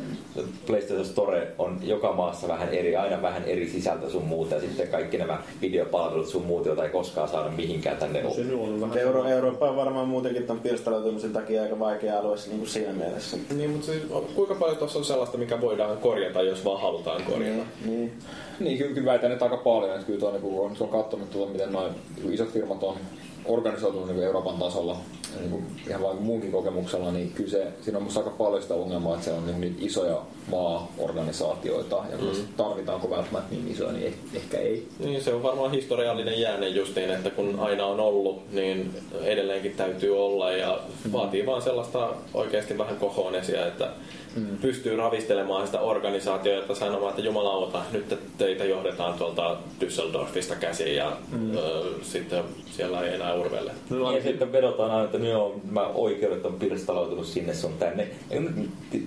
PlayStation 0.67 1.05
Store 1.05 1.47
on 1.57 1.79
joka 1.83 2.13
maassa 2.13 2.47
vähän 2.47 2.69
eri, 2.69 2.95
aina 2.95 3.21
vähän 3.21 3.43
eri 3.43 3.69
sisältö 3.69 4.09
sun 4.09 4.25
muuta 4.25 4.55
ja 4.55 4.61
sitten 4.61 4.87
kaikki 4.87 5.17
nämä 5.17 5.37
videopalvelut 5.61 6.27
sun 6.27 6.45
muut, 6.45 6.65
joita 6.65 6.83
ei 6.83 6.89
koskaan 6.89 7.29
saada 7.29 7.49
mihinkään 7.49 7.97
tänne. 7.97 8.23
Se 8.35 8.41
nyt 8.43 8.59
on 8.59 8.81
vähän... 8.81 8.97
Euro, 8.97 9.23
Eurooppa 9.25 9.69
on 9.69 9.75
varmaan 9.75 10.07
muutenkin 10.07 10.43
tämän 10.43 10.61
pirstaloitumisen 10.63 11.33
takia 11.33 11.61
aika 11.63 11.79
vaikea 11.79 12.19
alue 12.19 12.35
niin 12.47 12.57
kuin 12.57 12.69
siinä 12.69 12.93
mielessä. 12.93 13.34
Niin, 13.55 13.69
mutta 13.69 13.85
siis, 13.85 14.03
kuinka 14.35 14.55
paljon 14.55 14.77
tuossa 14.77 14.99
on 14.99 15.05
sellaista, 15.05 15.37
mikä 15.37 15.61
voidaan 15.61 15.97
korjata, 15.97 16.41
jos 16.41 16.65
vaan 16.65 16.81
halutaan 16.81 17.23
korjata? 17.23 17.63
Niin. 17.85 18.13
niin, 18.59 18.77
kyllä, 18.77 18.93
kyllä 18.93 19.11
väitän, 19.11 19.31
että 19.31 19.45
aika 19.45 19.57
paljon. 19.57 19.93
Että 19.93 20.05
kyllä 20.05 20.19
tuo, 20.19 20.31
niin 20.31 20.59
on, 20.59 20.77
on 20.79 20.89
katsonut, 20.89 21.29
tuota, 21.29 21.51
miten 21.51 21.71
noin 21.71 21.93
isot 22.31 22.49
firmat 22.49 22.83
on 22.83 22.97
organisoitunut 23.45 24.07
niin 24.07 24.23
Euroopan 24.23 24.57
tasolla 24.57 24.97
niin 25.39 25.51
kuin 25.51 25.65
ihan 25.87 26.01
vain 26.01 26.21
muunkin 26.21 26.51
kokemuksella, 26.51 27.11
niin 27.11 27.31
kyllä 27.31 27.49
se, 27.49 27.67
siinä 27.81 27.97
on 27.97 28.03
musta 28.03 28.19
aika 28.19 28.31
paljon 28.31 28.61
sitä 28.61 28.73
ongelmaa, 28.73 29.13
että 29.13 29.25
se 29.25 29.31
on 29.31 29.45
niin 29.45 29.61
niitä 29.61 29.77
isoja 29.79 30.21
maa-organisaatioita, 30.51 31.95
ja 32.11 32.17
mm. 32.17 32.47
tarvitaanko 32.57 33.09
välttämättä 33.09 33.55
niin 33.55 33.71
isoja, 33.71 33.91
niin 33.91 34.13
eh- 34.13 34.37
ehkä 34.37 34.57
ei. 34.57 34.87
Niin, 34.99 35.23
se 35.23 35.33
on 35.33 35.43
varmaan 35.43 35.71
historiallinen 35.71 36.41
jäänne 36.41 36.67
just 36.67 36.95
niin, 36.95 37.09
että 37.09 37.29
kun 37.29 37.59
aina 37.59 37.85
on 37.85 37.99
ollut, 37.99 38.51
niin 38.51 38.93
edelleenkin 39.23 39.73
täytyy 39.77 40.25
olla 40.25 40.51
ja 40.51 40.79
vaatii 41.13 41.45
vaan 41.45 41.61
sellaista 41.61 42.09
oikeasti 42.33 42.77
vähän 42.77 42.97
kohonesia, 42.97 43.67
että 43.67 43.89
mm. 44.35 44.57
pystyy 44.61 44.95
ravistelemaan 44.95 45.65
sitä 45.65 45.79
organisaatiota 45.79 46.75
sanomaan, 46.75 47.09
että 47.09 47.21
jumalauta, 47.21 47.81
nyt 47.91 48.19
teitä 48.37 48.63
johdetaan 48.65 49.17
tuolta 49.17 49.57
Düsseldorfista 49.81 50.55
käsiin 50.59 50.95
ja 50.95 51.17
mm. 51.31 51.57
ö, 51.57 51.83
sitten 52.01 52.43
siellä 52.71 53.01
ei 53.01 53.15
enää 53.15 53.33
urvelle. 53.33 53.71
No, 53.89 54.11
ja 54.11 54.23
sitten 54.23 54.51
vedotaan 54.51 54.91
aina, 54.91 55.03
että 55.03 55.17
no, 55.33 55.55
mä 55.71 55.87
oikeudet 55.87 56.45
on 56.45 56.53
pirstaloitunut 56.53 57.25
sinne 57.25 57.53
sun 57.53 57.73
tänne. 57.79 58.07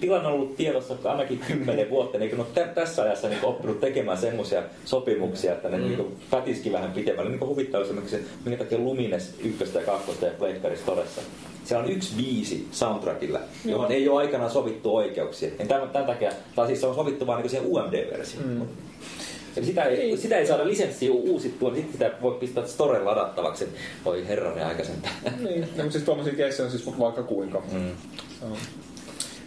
Tilanne 0.01 0.29
on 0.29 0.35
ollut 0.35 0.57
tiedossa 0.57 0.95
ainakin 1.05 1.39
kymmenen 1.39 1.91
vuotta, 1.95 2.19
niin 2.19 2.37
no 2.37 2.45
t- 2.45 2.75
tässä 2.75 3.03
ajassa 3.03 3.29
niin 3.29 3.45
oppinut 3.45 3.81
tekemään 3.81 4.19
semmoisia 4.19 4.63
sopimuksia, 4.85 5.53
että 5.53 5.69
ne 5.69 5.79
mm. 5.79 5.85
niin 5.85 6.17
pätiski 6.31 6.73
vähän 6.73 6.93
pitemmälle. 6.93 7.31
Niin 7.31 7.41
huvittaa 7.41 7.81
esimerkiksi, 7.81 8.27
minkä 8.45 8.65
takia 8.65 8.79
Lumines 8.79 9.35
ykköstä 9.45 9.79
ja 9.79 9.87
kakkosta 9.87 10.27
ja 10.27 10.33
Pleikkaris 10.39 10.81
todessa. 10.81 11.21
Se 11.65 11.77
on 11.77 11.91
yksi 11.91 12.15
biisi 12.17 12.69
soundtrackilla, 12.73 13.41
johon 13.65 13.93
ei 13.93 14.09
ole 14.09 14.19
aikanaan 14.19 14.51
sovittu 14.51 14.97
oikeuksia. 14.97 15.51
Ja 15.59 15.67
tämän, 15.67 15.91
tämän 15.91 16.07
takia, 16.07 16.33
tai 16.55 16.67
siis 16.67 16.81
se 16.81 16.87
on 16.87 16.95
sovittu 16.95 17.27
vain 17.27 17.43
niin 17.43 17.51
siihen 17.51 17.67
UMD-versioon. 17.67 18.49
Mm. 18.49 18.67
Eli 19.57 19.67
sitä 19.67 19.85
ei, 19.85 20.01
ei, 20.01 20.17
sitä 20.17 20.37
ei 20.37 20.47
saada 20.47 20.67
lisenssiä 20.67 21.13
uusittua, 21.13 21.71
niin 21.71 21.89
sitä 21.93 22.11
voi 22.23 22.37
pistää 22.41 22.67
store 22.67 23.05
ladattavaksi. 23.05 23.69
Voi 24.05 24.29
herranen 24.29 24.67
aikaisempaa. 24.67 25.11
Niin, 25.39 25.61
no, 25.77 25.83
mutta 25.83 25.91
siis 25.91 26.05
tuommoisia 26.05 26.35
keissejä 26.35 26.65
on 26.65 26.71
siis 26.71 26.99
vaikka 26.99 27.23
kuinka. 27.23 27.63
Mm. 27.73 27.91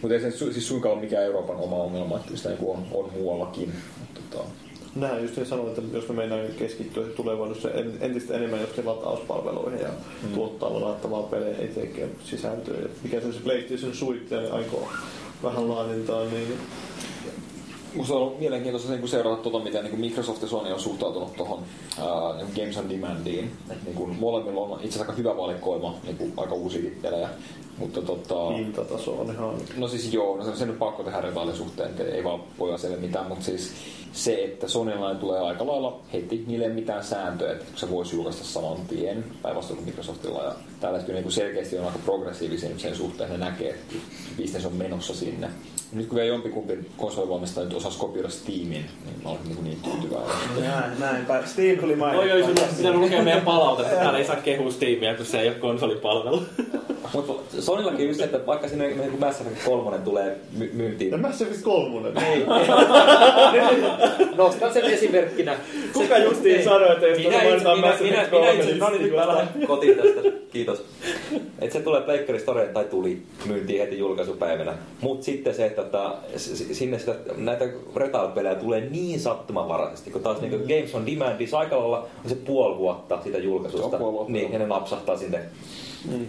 Mutta 0.02 0.14
ei 0.14 0.20
se 0.20 0.30
siis 0.30 0.68
suinkaan 0.68 0.94
ole 0.94 1.02
mikään 1.02 1.24
Euroopan 1.24 1.56
oma 1.56 1.76
ongelma, 1.76 2.16
että 2.16 2.36
sitä 2.36 2.48
niin 2.48 2.58
on, 2.66 2.86
on 2.92 3.10
muuallakin. 3.12 3.72
Tota. 4.14 4.44
Näin 4.94 5.22
just 5.22 5.36
niin 5.36 5.46
sanoin, 5.46 5.68
että 5.68 5.82
jos 5.92 6.08
me 6.08 6.14
meinaan 6.14 6.40
keskittyä 6.58 7.06
tulevaisuudessa 7.06 7.70
entistä 8.00 8.34
enemmän 8.34 8.60
joskin 8.60 8.86
latauspalveluihin 8.86 9.80
ja 9.80 9.88
mm. 9.88 10.34
tuottaa 10.34 10.80
ladattavaa 10.80 11.22
pelejä 11.22 11.62
itsekin 11.62 12.16
sisältöä. 12.24 12.88
Mikä 13.02 13.20
se 13.20 13.26
on 13.26 13.32
se 13.32 13.40
PlayStation 13.40 13.94
Suite, 13.94 14.40
niin 14.40 14.52
aikoo 14.52 14.88
vähän 15.42 15.68
laadintaa, 15.68 16.24
niin 16.24 16.58
Musta 17.94 18.14
on 18.14 18.36
mielenkiintoista 18.38 18.92
niin 18.92 19.08
seurata 19.08 19.42
tuota, 19.42 19.64
miten 19.64 19.84
niin 19.84 20.00
Microsoft 20.00 20.42
ja 20.42 20.48
Sony 20.48 20.72
on 20.72 20.80
suhtautunut 20.80 21.36
tuohon 21.36 21.58
uh, 21.58 22.46
Games 22.56 22.76
on 22.76 22.90
Demandiin. 22.90 23.52
Et, 23.70 23.84
niin 23.84 23.94
kuin, 23.94 24.16
molemmilla 24.16 24.60
on 24.60 24.70
itse 24.70 24.88
asiassa 24.88 25.00
aika 25.00 25.12
hyvä 25.12 25.36
valikoima 25.36 25.94
niin 26.04 26.16
kuin, 26.16 26.32
aika 26.36 26.54
uusia 26.54 26.90
pelejä. 27.02 27.28
Mutta 27.78 28.02
tota... 28.02 28.50
Hintataso 28.50 29.20
on 29.20 29.30
ihan... 29.30 29.54
No 29.76 29.88
siis 29.88 30.14
joo, 30.14 30.36
no 30.36 30.44
se, 30.44 30.56
se 30.56 30.66
nyt 30.66 30.78
pakko 30.78 31.02
tehdä 31.02 31.20
rivaalin 31.20 31.56
suhteen, 31.56 31.90
ei 32.12 32.24
vaan 32.24 32.40
voi 32.58 32.74
asialle 32.74 32.98
mitään, 32.98 33.26
mutta 33.26 33.44
siis 33.44 33.72
se, 34.12 34.44
että 34.44 34.68
Sonylla 34.68 35.14
tulee 35.14 35.40
aika 35.40 35.66
lailla 35.66 36.00
heti, 36.12 36.44
niille 36.46 36.64
ei 36.64 36.72
mitään 36.72 37.04
sääntöä, 37.04 37.52
että 37.52 37.64
se 37.76 37.90
voisi 37.90 38.16
julkaista 38.16 38.44
saman 38.44 38.76
tien, 38.88 39.24
päinvastoin 39.42 39.76
kuin 39.76 39.86
Microsoftilla. 39.86 40.44
Ja 40.44 40.54
tällä 40.80 40.98
hetkellä 40.98 41.20
niin 41.20 41.32
selkeästi 41.32 41.78
on 41.78 41.86
aika 41.86 41.98
progressiivisia 42.04 42.70
sen 42.76 42.96
suhteen, 42.96 43.30
että 43.30 43.44
ne 43.44 43.50
näkee, 43.50 43.70
että 43.70 43.94
bisnes 44.36 44.66
on 44.66 44.76
menossa 44.76 45.14
sinne. 45.14 45.48
Nyt 45.92 46.06
kun 46.06 46.16
vielä 46.16 46.28
jompikumpi 46.28 46.78
konsolivalmistaja 46.96 47.64
nyt 47.64 47.76
osasi 47.76 47.98
kopioida 47.98 48.28
Steamin, 48.28 48.70
niin 48.70 49.22
mä 49.22 49.28
olisin 49.28 49.48
niin, 49.48 49.64
niin 49.64 49.78
tyytyväinen. 49.82 50.36
Näin, 50.60 51.00
näinpä. 51.00 51.42
Steam 51.46 51.78
tuli 51.78 51.96
mainittua. 51.96 52.24
Oi, 52.24 52.42
oi, 52.42 52.48
sun 52.48 52.58
olisi 52.62 52.76
pitänyt 52.76 53.00
lukea 53.00 53.22
meidän 53.22 53.42
palautetta. 53.42 53.94
Täällä 53.94 54.18
ei 54.18 54.24
saa 54.24 54.36
kehua 54.36 54.70
Steamia, 54.70 55.14
kun 55.14 55.26
se 55.26 55.40
ei 55.40 55.48
ole 55.48 55.56
konsolipalvelu. 55.56 56.42
Mutta 57.14 57.61
Sonillakin 57.62 58.08
just, 58.08 58.20
että 58.20 58.46
vaikka 58.46 58.68
sinne 58.68 58.88
niin 58.88 59.20
Mass 59.20 59.40
Effect 59.40 59.64
3 59.64 59.98
tulee 59.98 60.36
my- 60.58 60.70
myyntiin. 60.72 61.10
Ja 61.10 61.18
Mass 61.18 61.42
Effect 61.42 61.62
3? 61.62 62.08
Ei. 62.26 62.46
Nostan 64.36 64.72
sen 64.72 64.84
esimerkkinä. 64.84 65.56
Kuka 65.92 66.18
justiin 66.18 66.64
sanoi, 66.64 66.92
että 66.92 67.06
jos 67.06 67.18
minä, 67.18 67.44
mainitaan 67.44 67.78
minä, 67.78 67.88
Mass 67.88 68.00
minä, 68.00 68.16
minä 68.16 68.28
3, 68.28 68.52
itse, 68.52 68.66
niin 68.66 68.78
no 68.78 68.90
niin, 68.90 69.02
nyt 69.02 69.14
mä 69.14 69.28
lähden 69.28 69.66
kotiin 69.66 69.96
tästä. 69.96 70.20
Kiitos. 70.52 70.84
Et 71.58 71.72
se 71.72 71.80
tulee 71.80 72.00
Pleikkari 72.00 72.40
Store, 72.40 72.66
tai 72.66 72.84
tuli, 72.84 73.22
myyntiin 73.46 73.80
heti 73.80 73.98
julkaisupäivänä. 73.98 74.74
Mutta 75.00 75.24
sitten 75.24 75.54
se, 75.54 75.66
että 75.66 75.82
tota, 75.82 76.14
sinne 76.72 76.98
sitä, 76.98 77.14
näitä 77.36 77.64
retail-pelejä 77.96 78.54
tulee 78.54 78.80
niin 78.80 79.20
sattumanvaraisesti, 79.20 80.10
kun 80.10 80.22
taas 80.22 80.40
mm. 80.40 80.48
niin 80.48 80.60
Games 80.60 80.94
on 80.94 81.06
Demandissa 81.06 81.58
aika 81.58 81.78
lailla 81.78 81.98
on 82.24 82.30
se 82.30 82.34
puoli 82.34 82.78
vuotta 82.78 83.18
sitä 83.24 83.38
julkaisusta. 83.38 83.98
Niin, 84.28 84.52
ja 84.52 84.58
ne 84.58 84.66
napsahtaa 84.66 85.16
sinne 85.16 85.40
Mm, 86.10 86.26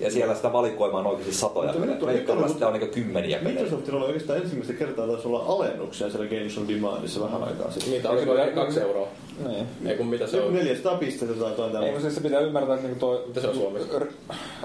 ja 0.00 0.10
siellä 0.10 0.34
sitä 0.34 0.52
valikoimaa 0.52 1.00
on 1.00 1.06
oikeasti 1.06 1.34
satoja. 1.34 1.72
Mutta 1.72 2.48
sitä 2.48 2.66
on 2.66 2.72
niin 2.72 2.90
kymmeniä 2.90 3.38
pelejä. 3.38 3.54
Microsoftilla 3.54 4.00
on 4.00 4.06
oikeastaan 4.06 4.38
ensimmäistä 4.38 4.72
kertaa 4.72 5.06
taisi 5.06 5.28
olla 5.28 5.44
alennuksia 5.48 6.10
siellä 6.10 6.26
Games 6.26 6.58
on 6.58 6.68
Demandissa 6.68 7.20
vähän 7.20 7.44
aikaa 7.44 7.70
sitten. 7.70 7.92
Mitä, 7.92 8.10
onko 8.10 8.36
se 8.36 8.52
kaksi 8.54 8.80
euroa? 8.80 9.08
Niin. 9.48 9.66
Ei 9.86 9.96
kun 9.96 10.06
mitä 10.06 10.26
se 10.26 10.40
on? 10.40 10.54
400 10.54 10.94
pistettä 10.94 11.34
tai 11.34 11.50
jotain 11.50 11.72
tämmöistä. 11.72 11.96
Ei, 11.96 12.02
siis 12.02 12.14
se 12.14 12.20
pitää 12.20 12.40
ymmärtää, 12.40 12.74
että 12.74 12.86
niinku 12.86 13.00
toi... 13.00 13.24
Mitä 13.26 13.40
se 13.40 13.48
on 13.48 13.54
Suomessa? 13.54 14.00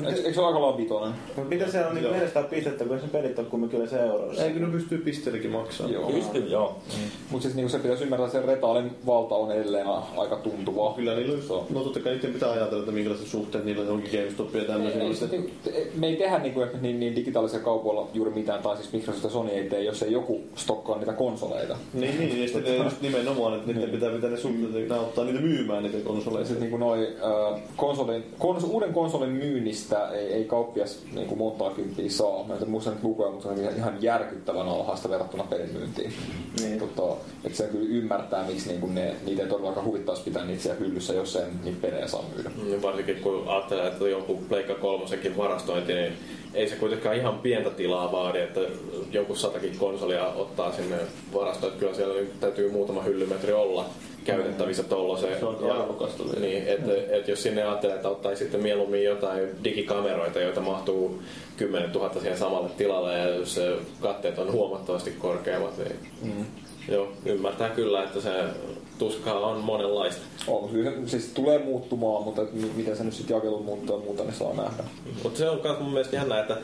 Eikö 0.07 0.33
se 0.33 0.39
ole 0.39 0.47
aika 0.47 0.61
lailla 0.61 0.77
vitonen? 0.77 1.13
Mutta 1.35 1.49
mitä 1.49 1.71
se 1.71 1.85
on 1.85 1.95
niin 1.95 2.11
400 2.11 2.43
pistettä, 2.43 2.85
kun 2.85 2.99
se 2.99 3.07
pelit 3.07 3.39
on 3.39 3.45
kumminkin 3.45 3.89
se 3.89 3.99
euroissa? 3.99 4.43
Eikö 4.43 4.59
ne 4.59 4.67
pystyy 4.67 4.97
pisteelläkin 4.97 5.51
maksamaan? 5.51 5.93
Joo. 5.93 6.11
Pystyy, 6.11 6.47
joo. 6.47 6.79
Mm. 6.97 7.03
Mutta 7.31 7.43
siis 7.43 7.55
niinku 7.55 7.69
se 7.69 7.79
pitäisi 7.79 8.03
ymmärtää, 8.03 8.27
että 8.27 8.41
se 8.41 8.45
retaalin 8.45 8.91
valta 9.05 9.35
on 9.35 9.51
edelleen 9.51 9.87
aika 10.17 10.35
tuntuva. 10.35 10.93
Kyllä 10.93 11.15
niillä 11.15 11.37
on. 11.49 11.65
No 11.69 11.83
totta 11.83 11.99
kai 11.99 12.13
niiden 12.13 12.33
pitää 12.33 12.51
ajatella, 12.51 12.79
että 12.79 12.91
minkälaiset 12.91 13.27
suhteet 13.27 13.65
niillä 13.65 13.91
onkin 13.91 14.11
GameStopia 14.11 14.61
ja 14.61 14.67
tämmöisiä. 14.67 15.27
Me 15.95 16.07
ei 16.07 16.15
tehdä 16.15 16.39
niinku, 16.39 16.65
niin, 16.81 16.99
niin 16.99 17.15
digitaalisella 17.15 17.63
kaupoilla 17.63 18.07
juuri 18.13 18.31
mitään, 18.31 18.61
tai 18.61 18.77
siis 18.77 18.93
Microsoft 18.93 19.23
ja 19.23 19.29
Sony 19.29 19.49
ei 19.49 19.69
tee, 19.69 19.83
jos 19.83 20.03
ei 20.03 20.11
joku 20.11 20.41
stokkaa 20.55 20.97
niitä 20.97 21.13
konsoleita. 21.13 21.77
Niin, 21.93 22.19
niin, 22.19 22.41
ja 22.41 22.47
sitten 22.47 22.83
just 22.83 23.01
nimenomaan, 23.01 23.55
että 23.55 23.73
niiden 23.73 23.89
pitää 23.89 24.09
pitää 24.09 24.29
ne 24.29 24.37
suhteet, 24.37 24.58
ne 24.89 24.95
auttaa 24.95 25.25
niitä 25.25 25.41
myymään 25.41 25.83
niitä 25.83 25.97
konsoleja. 25.97 26.45
Sitten 26.45 26.61
niin 26.61 26.69
kuin 26.69 26.79
noi, 26.79 27.15
äh, 27.23 27.61
konsolin, 27.75 28.23
kons, 28.39 28.63
uuden 28.63 28.93
konsolin 28.93 29.29
myynnistä 29.29 30.09
ei, 30.09 30.33
ei 30.33 30.43
kauppias 30.43 30.99
niin 31.13 31.27
kuin 31.27 31.37
montaa 31.37 31.69
kymppiä 31.69 32.09
saa. 32.09 32.43
Mä 32.47 32.53
en 32.53 32.69
muista 32.69 32.91
nyt 32.91 33.03
lukuja, 33.03 33.31
mutta 33.31 33.55
se 33.55 33.61
on 33.61 33.75
ihan 33.77 33.97
järkyttävän 34.01 34.69
alhaista 34.69 35.09
verrattuna 35.09 35.43
pelimyyntiin. 35.43 36.13
Niin. 36.59 36.79
Tota, 36.79 37.17
että 37.43 37.57
se 37.57 37.67
kyllä 37.67 37.89
ymmärtää, 37.89 38.47
miksi 38.47 38.69
niin 38.69 38.81
kuin 38.81 38.95
ne, 38.95 39.15
niitä 39.25 39.43
ei 39.43 39.49
todellakaan 39.49 39.85
huvittaisi 39.85 40.23
pitää 40.23 40.45
niitä 40.45 40.63
siellä 40.63 40.79
hyllyssä, 40.79 41.13
jos 41.13 41.33
sen 41.33 41.49
niitä 41.63 41.81
pelejä 41.81 42.07
saa 42.07 42.23
myydä. 42.35 42.51
Niin 42.63 42.81
varsinkin 42.81 43.15
kun 43.15 43.43
ajattelee, 43.47 43.87
että 43.87 44.07
jonkun 44.07 44.45
Pleikka 44.49 44.75
kolmosenkin 44.75 45.37
varastointi, 45.37 45.93
niin 45.93 46.13
ei 46.53 46.69
se 46.69 46.75
kuitenkaan 46.75 47.15
ihan 47.15 47.39
pientä 47.39 47.69
tilaa 47.69 48.11
vaadi, 48.11 48.39
että 48.39 48.59
jonkun 49.11 49.37
satakin 49.37 49.77
konsolia 49.77 50.27
ottaa 50.27 50.71
sinne 50.71 50.97
varastoon. 51.33 51.73
Kyllä 51.79 51.93
siellä 51.93 52.25
täytyy 52.39 52.71
muutama 52.71 53.03
hyllymetri 53.03 53.53
olla 53.53 53.85
käytettävissä 54.25 54.83
tollaiseen. 54.83 55.39
Se 55.39 55.45
on 55.45 55.71
arvokasta. 55.71 56.23
Niin, 56.39 56.67
että 56.67 56.91
et 57.09 57.27
jos 57.27 57.43
sinne 57.43 57.63
ajattelee, 57.63 57.95
että 57.95 58.09
ottaisi 58.09 58.43
sitten 58.43 58.61
mieluummin 58.61 59.03
jotain 59.03 59.63
digikameroita, 59.63 60.39
joita 60.39 60.61
mahtuu 60.61 61.21
10 61.57 61.91
000 61.91 62.13
siihen 62.19 62.37
samalle 62.37 62.69
tilalle 62.77 63.17
ja 63.17 63.29
jos 63.29 63.55
se 63.55 63.75
katteet 64.01 64.39
on 64.39 64.51
huomattavasti 64.51 65.11
korkeammat, 65.11 65.77
niin 65.77 65.99
mm. 66.21 66.45
joo, 66.93 67.11
ymmärtää 67.25 67.69
kyllä, 67.69 68.03
että 68.03 68.21
se 68.21 68.31
tuskaa 68.99 69.39
on 69.39 69.57
monenlaista. 69.57 70.21
On, 70.47 70.69
siis, 70.71 71.11
siis 71.11 71.31
tulee 71.33 71.57
muuttumaan, 71.57 72.23
mutta 72.23 72.41
miten 72.75 72.97
se 72.97 73.03
nyt 73.03 73.13
sitten 73.13 73.35
jakelun 73.35 73.65
muuttuu 73.65 73.95
ja 73.95 74.05
muuta, 74.05 74.23
niin 74.23 74.33
saa 74.33 74.53
nähdä. 74.53 74.83
Mutta 75.23 75.39
se 75.39 75.49
on 75.49 75.59
myös 75.63 75.79
mun 75.79 75.91
mielestä 75.91 76.15
jännä, 76.15 76.39
että 76.39 76.57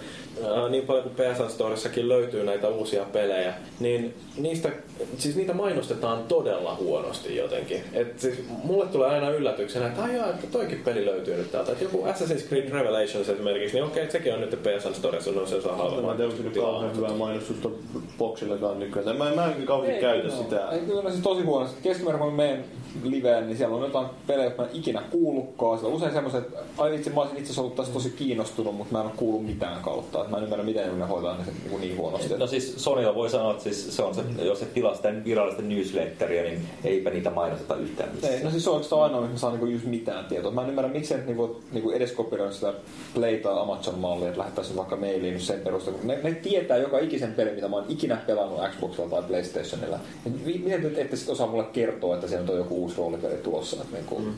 ää, 0.44 0.70
niin 0.70 0.86
paljon 0.86 1.04
kuin 1.04 1.16
PSN 1.16 1.50
Storessakin 1.50 2.10
löytyy 2.10 2.44
näitä 2.44 2.68
uusia 2.68 3.06
pelejä, 3.14 3.54
niin 3.80 4.14
niistä, 4.38 4.70
siis 5.18 5.36
niitä 5.36 5.54
mainostetaan 5.54 6.24
todella 6.24 6.76
huonosti 6.76 7.36
jotenkin. 7.36 7.84
Et 7.94 8.20
siis 8.20 8.44
mulle 8.64 8.86
tulee 8.86 9.10
aina 9.10 9.30
yllätyksenä, 9.30 9.88
että 9.88 10.04
aijaa, 10.04 10.30
että 10.30 10.48
toikin 10.48 10.82
peli 10.86 11.06
löytyy 11.06 11.38
nyt 11.38 11.52
täältä. 11.52 11.72
Että 11.72 11.84
joku 11.84 12.06
Assassin's 12.06 12.48
Creed 12.48 12.70
Revelations 12.70 13.30
esimerkiksi, 13.30 13.76
niin 13.76 13.84
okei, 13.84 14.04
että 14.04 14.12
sekin 14.12 14.34
on 14.34 14.42
nyt 14.42 14.60
PSN 14.64 14.94
Storessa, 14.94 15.32
no 15.32 15.46
se 15.46 15.62
saa 15.62 15.78
halvemmin. 15.78 16.06
Mä 16.06 16.12
en 16.12 16.18
tiedä, 16.18 16.52
kauhean 16.62 16.96
hyvää 16.96 17.12
mainostusta 17.12 17.70
boxillakaan 18.18 18.80
nykyään. 18.80 19.18
Mä, 19.18 19.36
mä 19.36 19.46
en 19.46 19.66
kauhean 19.66 20.00
käytä 20.00 20.28
no. 20.28 20.44
sitä. 20.44 20.70
Ei, 20.72 20.80
kyllä 20.80 21.12
siis 21.12 21.24
tosi 21.24 21.42
huonosti. 21.42 21.82
Keskimäärin 21.84 22.20
kun 22.26 22.36
menen 22.36 22.64
liveen, 23.04 23.48
niin 23.48 23.58
siellä 23.58 23.76
on 23.76 23.82
jotain 23.82 24.08
pelejä, 24.28 24.46
jotka 24.46 24.62
mä 24.62 24.70
en 24.70 24.76
ikinä 24.76 25.02
kuullutkaan. 25.12 25.80
Siellä 25.80 25.92
on 25.92 25.98
usein 25.98 26.14
semmoiset, 26.14 26.44
että 26.44 26.60
ai 26.78 26.96
itse, 26.96 27.10
mä 27.10 27.22
olisin 27.22 27.38
itse 27.38 27.48
asiassa 27.48 27.62
ollut 27.62 27.76
tästä 27.76 27.94
tosi 27.94 28.10
kiinnostunut, 28.10 28.76
mutta 28.76 28.94
mä 28.94 29.00
en 29.00 29.06
ole 29.06 29.14
kuullut 29.18 29.46
mitään 29.46 29.82
kautta. 29.82 30.20
Että 30.20 30.32
mä 30.32 30.38
en 30.38 30.44
ymmärrä, 30.44 30.66
miten 30.66 31.00
ne 31.00 31.06
hoitaa 31.06 31.38
ne 31.38 31.44
niin, 31.70 31.82
niin 31.82 31.98
huonosti. 31.98 32.38
No 32.38 32.48
siis 32.48 32.74
Sonylla 32.78 33.16
voi 33.16 33.30
sanoa, 33.30 33.52
että 33.52 33.64
siis 33.64 33.96
se 33.96 34.04
on 34.04 34.16
se, 34.16 34.22
jos 34.42 34.60
se 34.60 34.66
tilaa 34.66 34.96
sitä 34.96 35.14
virallista 35.26 35.62
newsletteria, 35.62 36.44
niin 36.44 36.68
eipä 36.84 37.10
niitä 37.10 37.30
mainosteta 37.30 37.76
yhtään 37.76 38.10
missään. 38.14 38.34
Ei, 38.34 38.44
no 38.44 38.50
siis 38.50 38.64
se 38.64 38.70
on 38.70 38.76
oikeastaan 38.76 39.04
ainoa, 39.04 39.22
missä 39.22 39.38
saa 39.38 39.52
niinku 39.52 39.66
just 39.66 39.86
mitään 39.86 40.26
tietoa. 40.26 40.52
Mä 40.52 40.62
en 40.62 40.70
ymmärrä, 40.70 40.92
miksi 40.92 41.10
se 41.10 41.24
niinku, 41.26 41.62
niinku 41.72 41.92
edes 41.92 42.12
kopioida 42.12 42.52
sitä 42.52 42.74
Play 43.14 43.38
tai 43.38 43.60
Amazon-mallia, 43.60 44.28
että 44.28 44.40
lähettäisiin 44.40 44.78
vaikka 44.78 44.96
mailiin 44.96 45.42
sen 45.42 45.60
perusteella. 45.60 46.00
Ne, 46.04 46.20
ne, 46.24 46.32
tietää 46.32 46.78
joka 46.78 47.00
ikisen 47.00 47.34
peli, 47.34 47.52
mitä 47.52 47.68
mä 47.68 47.76
oon 47.76 47.86
ikinä 47.90 48.16
pelannut 48.28 48.60
Xboxilla 48.72 49.10
tai 49.10 49.24
PlayStationilla. 49.24 50.00
Miten 50.46 50.82
te 50.82 51.02
ette 51.02 51.16
sit 51.16 51.30
osaa 51.30 51.48
mulle 51.48 51.64
kertoa, 51.64 52.16
että 52.16 52.28
siellä 52.28 52.52
on 52.52 52.58
joku 52.58 52.85
uusi 52.86 52.98
roolipeli 52.98 53.38
tulossa? 53.38 53.78
Että 53.82 53.96
niinku, 53.96 54.20
mm. 54.20 54.34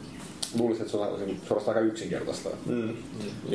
Luulisin, 0.60 0.86
että 0.86 0.91
se 0.91 0.98
on 0.98 1.38
suorastaan 1.48 1.78
aika 1.78 1.90
yksinkertaista. 1.90 2.49
Mm. 2.65 2.95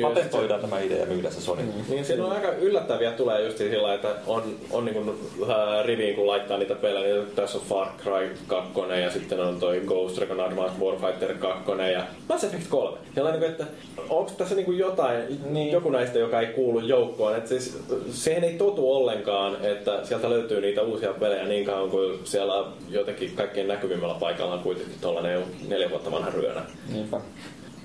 Patentoidaan 0.01 0.61
tämä 0.61 0.79
idea 0.79 0.97
ja 0.97 1.05
myydään 1.05 1.33
se 1.33 1.41
Sony. 1.41 1.61
Niin 1.89 2.05
siinä 2.05 2.25
on 2.25 2.31
aika 2.31 2.51
yllättäviä 2.51 3.11
tulee 3.11 3.45
just 3.45 3.57
sillä 3.57 3.93
että 3.93 4.15
on, 4.27 4.43
on 4.71 4.85
niin 4.85 4.95
kuin, 4.95 5.09
äh, 5.49 5.85
riviin 5.85 6.15
kun 6.15 6.27
laittaa 6.27 6.57
niitä 6.57 6.75
pelejä, 6.75 7.15
niin 7.15 7.27
tässä 7.35 7.57
on 7.57 7.63
Far 7.63 7.87
Cry 8.03 8.37
2 8.47 8.73
ja 9.01 9.11
sitten 9.11 9.39
on 9.39 9.59
toi 9.59 9.81
Ghost 9.85 10.17
Recon 10.17 10.39
Advanced 10.39 10.79
Warfighter 10.81 11.33
2 11.33 11.71
ja 11.93 12.03
Mass 12.29 12.43
Effect 12.43 12.67
3. 12.69 12.97
Ja 13.15 13.23
niin 13.23 13.39
kuin, 13.39 13.51
että 13.51 13.65
onko 14.09 14.31
tässä 14.37 14.55
niin 14.55 14.65
kuin 14.65 14.77
jotain, 14.77 15.39
niin. 15.49 15.71
joku 15.71 15.89
näistä, 15.89 16.19
joka 16.19 16.39
ei 16.39 16.47
kuulu 16.47 16.79
joukkoon. 16.79 17.35
Että 17.35 17.49
siis, 17.49 17.77
sehän 18.11 18.43
ei 18.43 18.53
totu 18.53 18.93
ollenkaan, 18.93 19.65
että 19.65 20.05
sieltä 20.05 20.29
löytyy 20.29 20.61
niitä 20.61 20.81
uusia 20.81 21.13
pelejä 21.13 21.45
niin 21.45 21.65
kauan 21.65 21.89
kuin 21.89 22.19
siellä 22.23 22.65
jotenkin 22.89 23.31
kaikkein 23.35 23.67
näkyvimmällä 23.67 24.15
paikalla 24.19 24.53
on 24.53 24.59
kuitenkin 24.59 24.95
tuollainen 25.01 25.43
neljä 25.67 25.89
vuotta 25.89 26.11
vanha 26.11 26.29
ryönä. 26.29 26.61
Niinpä. 26.89 27.21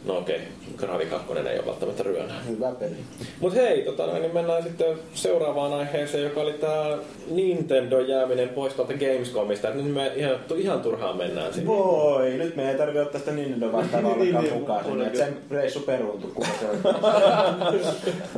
No 0.04 0.18
okei, 0.18 0.36
okay. 0.36 0.46
Gravi 0.76 1.06
2 1.06 1.32
ei 1.32 1.58
ole 1.58 1.66
välttämättä 1.66 2.02
ryönä. 2.02 2.34
Hyvä 2.48 2.72
peli. 2.72 2.96
Mut 3.40 3.54
hei, 3.54 3.82
tota, 3.82 4.06
niin 4.06 4.34
mennään 4.34 4.62
sitten 4.62 4.98
seuraavaan 5.14 5.72
aiheeseen, 5.72 6.24
joka 6.24 6.40
oli 6.40 6.52
tää 6.52 6.98
Nintendo 7.30 8.00
jääminen 8.00 8.48
pois 8.48 8.74
tuolta 8.74 8.92
Gamescomista. 8.92 9.68
Et 9.68 9.74
nyt 9.74 9.94
me 9.94 10.12
ihan, 10.16 10.36
ihan 10.56 10.80
turhaan 10.80 11.16
mennään 11.16 11.54
sinne. 11.54 11.66
Voi, 11.66 12.30
nyt 12.30 12.56
me 12.56 12.70
ei 12.70 12.78
tarvitse 12.78 13.02
ottaa 13.02 13.18
sitä 13.18 13.32
Nintendo 13.32 13.72
vastaavaa 13.72 14.10
Niin, 14.10 14.20
ollenkaan 14.20 14.44
niin, 14.44 14.54
mukaan 14.54 14.84
on 14.84 14.90
sinne. 14.90 15.06
Et 15.06 15.16
sen 15.16 15.36
reissu 15.50 15.80
peruuntu, 15.80 16.30
kun 16.34 16.46
se 16.60 16.66
on. 16.68 16.78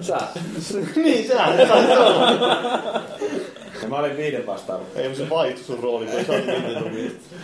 Sä. 0.06 0.18
niin, 1.02 1.28
Ja 3.82 3.88
mä 3.88 3.98
olin 3.98 4.16
viiden 4.16 4.46
vastaava. 4.46 4.84
Ei 4.96 5.14
se 5.14 5.30
vaihtui 5.30 5.64
sun 5.64 5.78
rooli, 5.78 6.06
kun 6.06 6.24
sä 6.24 6.32
Nintendo 6.32 6.88
miestä. 6.88 7.36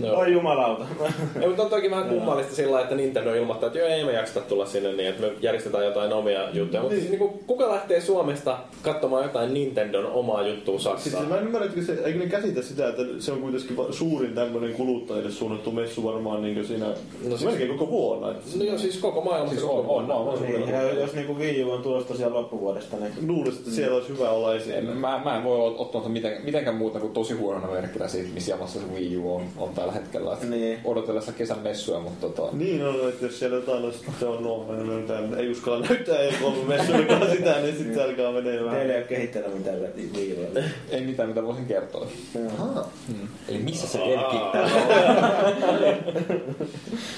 No. 0.00 0.14
Oi 0.14 0.32
jumalauta. 0.32 0.84
Ja, 1.40 1.48
mutta 1.48 1.62
on 1.62 1.70
toki 1.70 1.90
vähän 1.90 2.08
kummallista 2.08 2.54
sillä 2.54 2.80
että 2.80 2.94
Nintendo 2.94 3.34
ilmoittaa, 3.34 3.66
että 3.66 3.78
joo, 3.78 3.88
ei 3.88 4.04
me 4.04 4.12
jakseta 4.12 4.40
tulla 4.40 4.66
sinne 4.66 4.92
niin, 4.92 5.08
että 5.08 5.22
me 5.22 5.32
järjestetään 5.40 5.84
jotain 5.84 6.12
omia 6.12 6.50
juttuja. 6.52 6.82
Mutta 6.82 6.96
siis, 6.96 7.08
niin 7.08 7.18
kuin, 7.18 7.32
kuka 7.46 7.68
lähtee 7.68 8.00
Suomesta 8.00 8.58
katsomaan 8.82 9.22
jotain 9.22 9.54
Nintendon 9.54 10.06
omaa 10.06 10.46
juttua 10.48 10.78
Siis 10.78 10.84
Saksaan? 11.04 11.28
mä 11.28 11.36
en 11.36 11.44
ymmärrä, 11.44 11.66
että 11.66 11.82
se, 11.82 11.92
eikö 12.04 12.18
ne 12.18 12.26
käsitä 12.26 12.62
sitä, 12.62 12.88
että 12.88 13.02
se 13.18 13.32
on 13.32 13.40
kuitenkin 13.40 13.76
suurin 13.90 14.34
tämmöinen 14.34 14.74
kuluttajille 14.74 15.30
suunnattu 15.30 15.70
messu 15.70 16.04
varmaan 16.04 16.42
niin 16.42 16.64
siinä 16.66 16.86
No 16.86 16.94
siis- 17.28 17.44
melkein 17.44 17.70
koko 17.78 17.90
vuonna. 17.90 18.30
Että 18.30 18.42
No 18.58 18.64
joo, 18.64 18.78
siis 18.78 18.98
koko 18.98 19.20
maailmassa 19.20 19.50
Siis 19.54 19.62
koko 19.70 19.80
on, 19.80 19.86
vuonna. 19.86 20.14
on, 20.14 20.28
on, 20.28 20.34
on. 20.34 20.42
Niin, 20.42 20.68
ja 20.68 20.82
jos 20.92 21.12
niinku 21.14 21.38
Wii 21.38 21.64
U 21.64 21.70
on 21.70 21.82
tulossa 21.82 22.08
tosiaan 22.08 22.34
loppuvuodesta, 22.34 22.96
niin 22.96 23.12
luulisin, 23.28 23.58
että 23.60 23.70
siellä 23.70 23.96
olisi 23.96 24.08
hyvä 24.08 24.30
olla 24.30 24.54
esillä. 24.54 24.76
En, 24.76 24.84
mä, 24.86 25.20
mä 25.24 25.36
en 25.36 25.44
voi 25.44 25.58
ottaa 25.68 25.86
tuota 25.86 26.08
miten, 26.08 26.32
mitenkään 26.44 26.76
muuta 26.76 27.00
kuin 27.00 27.12
tosi 27.12 27.34
huonona 27.34 27.66
merkkinä 27.72 28.08
siitä, 28.08 28.28
missä 28.34 28.50
jamassa 28.50 28.80
se 28.80 28.86
Wii 28.94 29.16
U 29.16 29.34
on, 29.34 29.42
on 29.62 29.74
tällä 29.74 29.92
hetkellä. 29.92 30.32
Et 30.32 30.50
Niin. 30.50 30.78
Odotellessa 30.84 31.32
kesän 31.32 31.58
messuja, 31.58 32.00
mutta 32.00 32.28
tota, 32.28 32.56
Niin 32.56 32.86
on, 32.86 33.08
että 33.08 33.26
jos 33.26 33.38
siellä 33.38 33.56
jotain 33.56 33.84
on, 33.84 33.92
sitten 33.92 34.28
on 34.28 34.42
no, 34.42 34.66
ei, 35.36 35.44
ei 35.44 35.50
uskalla 35.50 35.86
näyttää 35.86 36.18
ei 36.18 36.32
kolme 36.42 36.76
messuikaan 36.76 37.30
sitä, 37.30 37.58
niin 37.60 37.76
sitten 37.76 37.94
se 37.94 38.02
alkaa 38.02 38.32
menee 38.32 38.58
teillä 38.58 38.92
ei 38.92 38.98
ole 38.98 39.02
kehittänyt 39.02 39.58
mitään 39.58 39.76
Ulla. 39.76 40.60
ei 40.90 41.00
mitään 41.00 41.28
mitä 41.28 41.42
voisin 41.42 41.66
kertoa. 41.66 42.06
Eli 43.48 43.58
missä 43.58 43.86
se 43.86 43.98
Elki? 43.98 44.36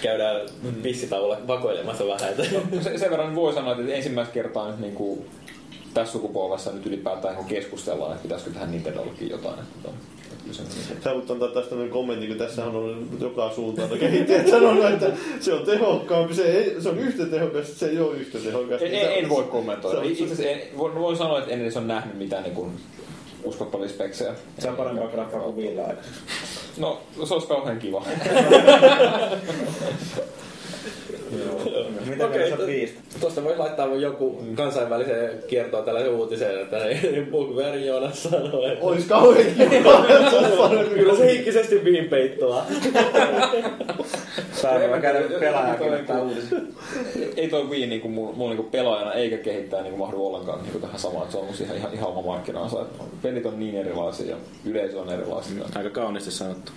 Käydään 0.02 0.40
pissitauolla 0.82 1.38
vakoilemassa 1.46 2.06
vähän. 2.06 2.30
Että... 2.30 2.44
Se, 2.82 2.98
sen 2.98 3.10
verran 3.10 3.34
voi 3.34 3.52
sanoa, 3.52 3.72
että 3.72 3.94
ensimmäistä 3.94 4.34
kertaa 4.34 4.70
nyt 4.70 4.80
niin 4.80 4.94
kuin, 4.94 5.26
tässä 5.94 6.12
sukupolvessa 6.12 6.72
nyt 6.72 6.86
ylipäätään 6.86 7.36
kun 7.36 7.44
keskustellaan, 7.44 8.12
että 8.12 8.22
pitäisikö 8.22 8.50
tähän 8.50 8.70
Nintendollekin 8.70 9.30
jotain. 9.30 9.58
Että, 9.58 9.88
niin. 10.44 10.54
Sä 11.04 11.14
voit 11.14 11.30
antaa 11.30 11.48
tästä 11.48 11.68
tämmöinen 11.70 11.92
kommentin, 11.92 12.28
kun 12.28 12.38
tässä 12.38 12.64
on 12.64 12.76
ollut 12.76 13.20
joka 13.20 13.50
suuntaan 13.54 13.90
no 13.90 13.96
kehittäjät 13.96 14.48
sanonut, 14.50 14.84
että 14.84 15.10
se 15.40 15.52
on 15.54 15.62
tehokkaampi, 15.66 16.34
se, 16.34 16.42
ei, 16.44 16.80
se 16.82 16.88
on 16.88 16.98
yhtä 16.98 17.26
tehokas, 17.26 17.80
se 17.80 17.86
ei 17.86 17.98
ole 18.00 18.16
yhtä 18.16 18.38
tehokas. 18.38 18.82
En, 18.82 18.94
en, 18.94 19.12
en 19.12 19.28
voi 19.28 19.44
kommentoida. 19.44 19.96
Se 19.98 20.04
on- 20.04 20.10
Itse 20.12 20.24
asiassa 20.24 20.44
en, 20.44 20.60
voin, 20.78 20.94
voin 20.94 21.16
sanoa, 21.16 21.38
että 21.38 21.50
en 21.52 21.60
edes 21.60 21.76
ole 21.76 21.86
nähnyt 21.86 22.18
mitään 22.18 22.42
niin 22.42 22.54
kuin, 22.54 22.70
uskottavia 23.44 23.88
speksejä. 23.88 24.32
Se 24.58 24.68
on 24.70 24.76
parempaa 24.76 25.08
graffaa 25.08 25.40
kuin 25.40 25.68
aikaisemmin. 25.68 26.20
No, 26.76 27.00
se 27.24 27.34
olisi 27.34 27.46
kauhean 27.46 27.78
kiva. 27.78 28.04
Mitä 32.06 32.26
okay, 32.26 32.66
viistä? 32.66 33.00
Tuosta 33.20 33.44
voi 33.44 33.56
laittaa 33.56 33.86
joku 33.86 34.44
kansainvälisen 34.54 35.30
kiertoon 35.46 35.84
tällaisen 35.84 36.12
uutisen, 36.12 36.60
että 36.60 36.76
Bugbear 37.30 37.76
Joonas 37.76 38.22
sanoo, 38.22 38.66
että 38.66 38.84
Ois 38.84 39.04
kauhean 39.04 39.46
se 40.30 40.94
kyllä 40.94 41.16
se 41.16 41.32
hiikkisesti 41.32 41.84
viinpeittoa. 41.84 42.66
Saa 44.52 44.78
mä 44.88 45.00
käydä 45.00 45.38
pelaajakin 45.40 45.94
ottaa 45.94 46.22
uutisia. 46.22 46.58
ei 47.36 47.48
toi 47.48 47.68
Wii 47.68 47.86
niinku 47.86 48.08
mulla 48.08 48.32
mul 48.32 48.48
niinku 48.48 48.62
pelaajana 48.62 49.12
eikä 49.12 49.36
kehittää 49.38 49.82
niinku 49.82 49.98
mahdu 49.98 50.26
ollenkaan 50.26 50.62
niinku 50.62 50.78
tähän 50.78 50.98
samaan, 50.98 51.22
että 51.22 51.32
se 51.32 51.38
on 51.38 51.46
musta 51.46 51.64
ihan, 51.64 51.76
ihan, 51.76 51.94
ihan 51.94 52.08
oma 52.08 52.22
markkinansa. 52.22 52.80
Et 52.80 52.88
Pelit 53.22 53.46
on 53.46 53.58
niin 53.58 53.74
erilaisia 53.74 54.30
ja 54.30 54.36
yleisö 54.64 55.00
on 55.00 55.12
erilaisia. 55.12 55.64
Aika 55.74 55.90
kauniisti 55.90 56.30
sanottu. 56.30 56.72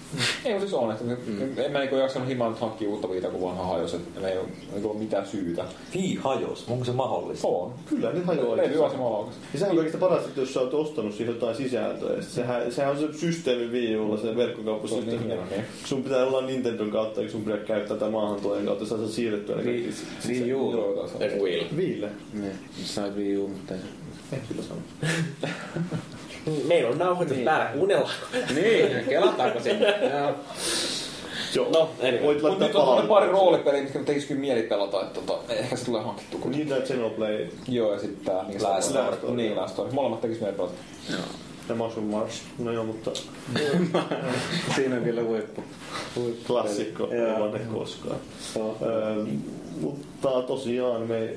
Ei 0.45 0.59
siis 0.59 0.73
on, 0.73 0.91
että 0.91 1.03
mm. 1.03 1.57
en 1.57 1.71
mä 1.71 1.79
niinku 1.79 1.95
jaksanut 1.95 2.27
himaan 2.27 2.51
nyt 2.51 2.61
hankkia 2.61 2.89
uutta 2.89 3.09
viitä, 3.09 3.27
kun 3.27 3.41
vanha 3.41 3.63
hajos, 3.63 3.93
että 3.93 4.19
ei 4.37 4.43
ole 4.43 4.49
niinku 4.71 4.89
ole 4.89 4.97
mitään 4.99 5.27
syytä. 5.27 5.65
Vii 5.93 6.15
hajos. 6.15 6.65
Onko 6.69 6.85
se 6.85 6.91
mahdollista? 6.91 7.47
On. 7.47 7.73
Kyllä, 7.89 8.13
ne 8.13 8.19
hajoaa. 8.19 8.57
Levy 8.57 8.77
laukas. 8.77 9.35
Ja 9.53 9.59
sehän 9.59 9.71
on 9.71 9.77
kaikista 9.77 9.97
parasta, 9.97 10.27
että 10.27 10.41
jos 10.41 10.53
sä 10.53 10.59
oot 10.59 10.73
ostanut 10.73 11.13
siihen 11.13 11.33
jotain 11.33 11.55
sisältöä, 11.55 12.15
ja 12.15 12.21
sehän, 12.21 12.71
sehän 12.71 12.91
on 12.91 12.99
se 12.99 13.19
systeemi 13.19 13.71
Wii 13.71 13.97
Ulla, 13.97 14.17
se 14.17 14.35
verkkokauppasysteemi. 14.35 15.19
Se 15.19 15.27
niin 15.27 15.47
hieno, 15.49 15.63
sun 15.85 16.03
pitää 16.03 16.25
olla 16.25 16.41
Nintendon 16.41 16.91
kautta, 16.91 17.21
eikä 17.21 17.31
sun 17.31 17.43
pitää 17.43 17.57
käyttää 17.57 17.97
tätä 17.97 18.11
maahantuojan 18.11 18.65
kautta, 18.65 18.85
sä 18.85 18.97
saat 18.97 19.09
siirrettyä 19.09 19.55
ne 19.55 19.63
kaikki. 19.63 19.89
Wii 20.27 20.53
U. 20.53 20.71
Joo, 20.71 20.93
taas 20.93 21.15
on. 21.15 21.21
Eikö 21.21 21.35
Will? 21.35 21.63
Viille. 21.77 22.09
Niin, 22.33 22.59
sanoit 22.83 23.15
Wii 23.15 23.37
U, 23.37 23.47
mutta 23.47 23.73
ei 23.73 23.79
se... 23.79 23.87
En 24.35 24.41
kyllä 24.47 24.63
sano. 24.63 24.79
Meillä 26.67 26.89
on 26.89 26.97
nauhoitus 26.97 27.37
päällä, 27.37 27.65
kuunnellaanko? 27.65 28.15
Niin, 28.55 29.05
kelataanko 29.09 29.59
sinne? 29.59 29.95
Joo. 31.57 31.69
No, 31.71 31.89
anyway. 31.99 32.23
voit 32.23 32.41
Mut 32.41 32.59
laittaa 32.59 32.67
nyt 32.67 32.75
on 32.75 33.07
pari 33.07 33.27
roolipeliä, 33.27 33.83
mitkä 33.83 33.99
tekis 33.99 34.25
kyllä 34.25 34.41
mieli 34.41 34.61
pelata, 34.63 35.01
että 35.01 35.21
tota, 35.21 35.53
ehkä 35.53 35.75
se 35.75 35.85
tulee 35.85 36.01
hankittu. 36.01 36.37
Kun... 36.37 36.51
Niitä 36.51 36.75
Xenoblade 36.75 37.49
Joo, 37.67 37.93
ja 37.93 37.99
sitten 37.99 38.25
tää... 38.25 38.43
mikä 38.43 38.59
se 38.59 38.67
Last 38.67 38.95
on? 38.95 39.13
Story. 39.13 39.35
Niin, 39.35 39.55
Last 39.55 39.73
Story. 39.73 39.91
Molemmat 39.91 40.21
tekis 40.21 40.39
mieli 40.39 40.55
pelata. 40.55 40.73
Joo. 41.11 41.21
ja 41.69 41.75
Muscle 41.75 42.03
Mars. 42.03 42.41
No 42.59 42.71
joo, 42.71 42.83
mutta 42.83 43.11
Siinä 44.75 44.95
on 44.95 45.03
kyllä 45.03 45.23
huippu. 45.23 45.63
klassikko, 46.47 47.09
ei 47.11 47.39
vanne 47.39 47.59
koskaan. 47.59 48.19
Öö, 48.81 49.25
mutta 49.81 50.41
tosiaan 50.41 51.01
me 51.01 51.29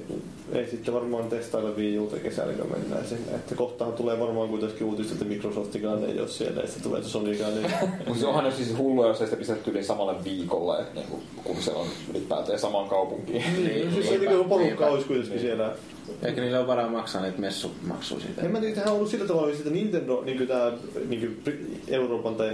ei 0.52 0.70
sitten 0.70 0.94
varmaan 0.94 1.28
testailla 1.28 1.70
Wii 1.70 1.98
Uta 1.98 2.16
kesällä, 2.16 2.52
kun 2.52 2.70
mennään 2.70 3.06
sinne. 3.06 3.34
Että 3.34 3.54
kohtahan 3.54 3.92
tulee 3.92 4.20
varmaan 4.20 4.48
kuitenkin 4.48 4.86
uutista, 4.86 5.12
että 5.12 5.24
Microsoftikaan 5.24 6.04
ei 6.04 6.20
ole 6.20 6.28
siellä, 6.28 6.60
ja 6.60 6.66
sitten 6.66 6.82
tulee 6.82 7.02
se 7.04 7.08
Sonykaan. 7.08 7.54
Niin... 7.54 7.70
Mutta 7.90 8.12
siis 8.12 8.24
onhan 8.24 8.44
ne 8.44 8.50
siis 8.50 8.78
hullua, 8.78 9.06
jos 9.06 9.20
ei 9.20 9.26
sitä 9.26 9.38
pistetty 9.38 9.70
yli 9.70 9.84
samalle 9.84 10.24
viikolle, 10.24 10.80
että 10.80 10.94
niinku, 10.94 11.22
kun 11.44 11.56
se 11.56 11.70
on 11.70 11.86
ylipäätään 12.10 12.58
samaan 12.58 12.88
kaupunkiin. 12.88 13.44
niin, 13.64 13.92
siis 13.94 14.08
se 14.08 14.18
niin 14.18 14.30
kuin 14.30 14.48
porukka 14.48 14.86
olisi 14.86 15.06
kuitenkin 15.06 15.40
siellä. 15.40 15.74
Eikö 16.22 16.40
niillä 16.40 16.58
ole 16.58 16.66
varaa 16.66 16.88
maksaa 16.88 17.22
niitä 17.22 17.40
messumaksuja 17.40 18.20
siitä? 18.20 18.42
En 18.42 18.50
mä 18.50 18.60
tiedä, 18.60 18.74
tähän 18.74 18.90
on 18.90 18.96
ollut 18.96 19.10
sillä 19.10 19.26
tavalla, 19.26 19.52
että 19.52 19.70
Nintendo, 19.70 20.22
niin 20.24 20.36
kuin 20.36 20.48
tämä 20.48 20.72
niin 21.08 21.20
kuin 21.44 21.82
Euroopan 21.88 22.34
tai 22.34 22.50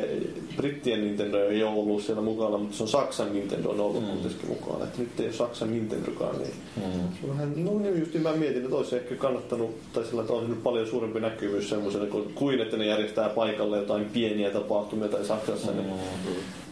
Brittien 0.57 1.01
Nintendo 1.05 1.39
ei 1.49 1.63
ole 1.63 1.73
ollut 1.75 2.03
siellä 2.03 2.23
mukana, 2.23 2.59
mutta 2.59 2.77
se 2.77 2.83
on 2.83 2.89
Saksan 2.89 3.33
Nintendo 3.33 3.71
on 3.71 3.81
ollut 3.81 4.03
mm. 4.03 4.09
kuitenkin 4.09 4.49
mukana. 4.49 4.85
Että 4.85 4.99
nyt 4.99 5.21
ei 5.21 5.27
ole 5.27 5.33
Saksan 5.33 5.71
Nintendokaan, 5.71 6.39
niin 6.39 6.53
Mm. 6.77 6.83
se 6.83 7.19
on 7.25 7.29
vähän, 7.29 7.65
no 7.65 7.79
niin 7.79 7.99
just 8.01 8.13
niin 8.13 8.23
mä 8.23 8.33
mietin, 8.33 8.65
että 8.65 8.77
olisi 8.77 8.97
ehkä 8.97 9.15
kannattanut, 9.15 9.93
tai 9.93 10.05
sillä 10.05 10.21
että 10.21 10.33
on 10.33 10.51
nyt 10.51 10.63
paljon 10.63 10.87
suurempi 10.87 11.21
näkyvyys 11.21 11.69
semmoiselle, 11.69 12.07
kuin- 12.35 12.61
että 12.61 12.77
ne 12.77 12.87
järjestää 12.87 13.29
paikalle 13.29 13.77
jotain 13.77 14.05
pieniä 14.05 14.51
tapahtumia 14.51 15.09
tai 15.09 15.25
Saksassa. 15.25 15.73
Niin. 15.73 15.87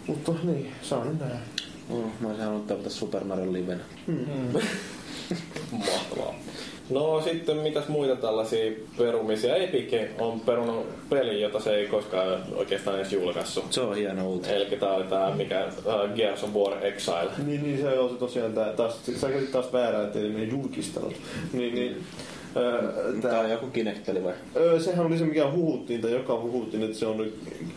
Mutta 0.06 0.32
niin, 0.43 0.73
saa 0.82 1.05
nyt 1.05 1.20
nähdä. 1.20 1.36
Oh, 1.90 2.05
mä 2.20 2.28
olisin 2.28 2.44
halunnut 2.44 2.66
tavata 2.66 2.90
Super 2.90 3.24
Mario 3.24 3.52
livenä. 3.52 3.81
Mahtavaa. 5.73 6.35
No 6.90 7.20
sitten 7.20 7.56
mitäs 7.56 7.89
muita 7.89 8.16
tällaisia 8.16 8.73
perumisia? 8.98 9.56
Epic 9.56 10.11
on 10.19 10.40
perunut 10.40 10.86
peli, 11.11 11.40
jota 11.40 11.61
se 11.61 11.74
ei 11.74 11.86
koskaan 11.86 12.43
oikeastaan 12.56 12.97
edes 12.97 13.12
julkaissut. 13.12 13.73
Se 13.73 13.81
on 13.81 13.97
hieno 13.97 14.28
uutinen. 14.28 14.56
Eli 14.56 14.77
tää 14.77 14.93
oli 14.93 15.05
tää 15.05 15.35
mikä 15.35 15.66
uh, 15.66 16.15
Gears 16.15 16.44
of 16.44 16.55
War 16.55 16.86
Exile. 16.86 17.31
Niin, 17.47 17.62
niin 17.62 17.81
se 17.81 17.98
on 17.98 18.11
se 18.11 18.16
tosiaan 18.16 18.52
tää, 18.52 18.73
taas, 18.73 19.06
sä 19.16 19.28
käsit 19.28 19.52
taas 19.52 19.73
väärää, 19.73 20.05
että 20.05 20.19
ei 20.19 20.28
ne 20.28 20.44
julkistanut. 20.44 21.15
Niin, 21.52 21.74
niin, 21.74 22.02
Öö, 22.56 23.12
Tää 23.22 23.40
on 23.40 23.51
joku 23.51 23.66
Kinect-peli 23.66 24.24
vai? 24.24 24.32
Öö, 24.56 24.81
sehän 24.81 25.06
oli 25.06 25.18
se, 25.18 25.24
mikä 25.24 25.51
huhuttiin, 25.51 26.01
tai 26.01 26.12
joka 26.12 26.40
huhuttiin, 26.40 26.82
että 26.82 26.98
se 26.98 27.06
on 27.06 27.26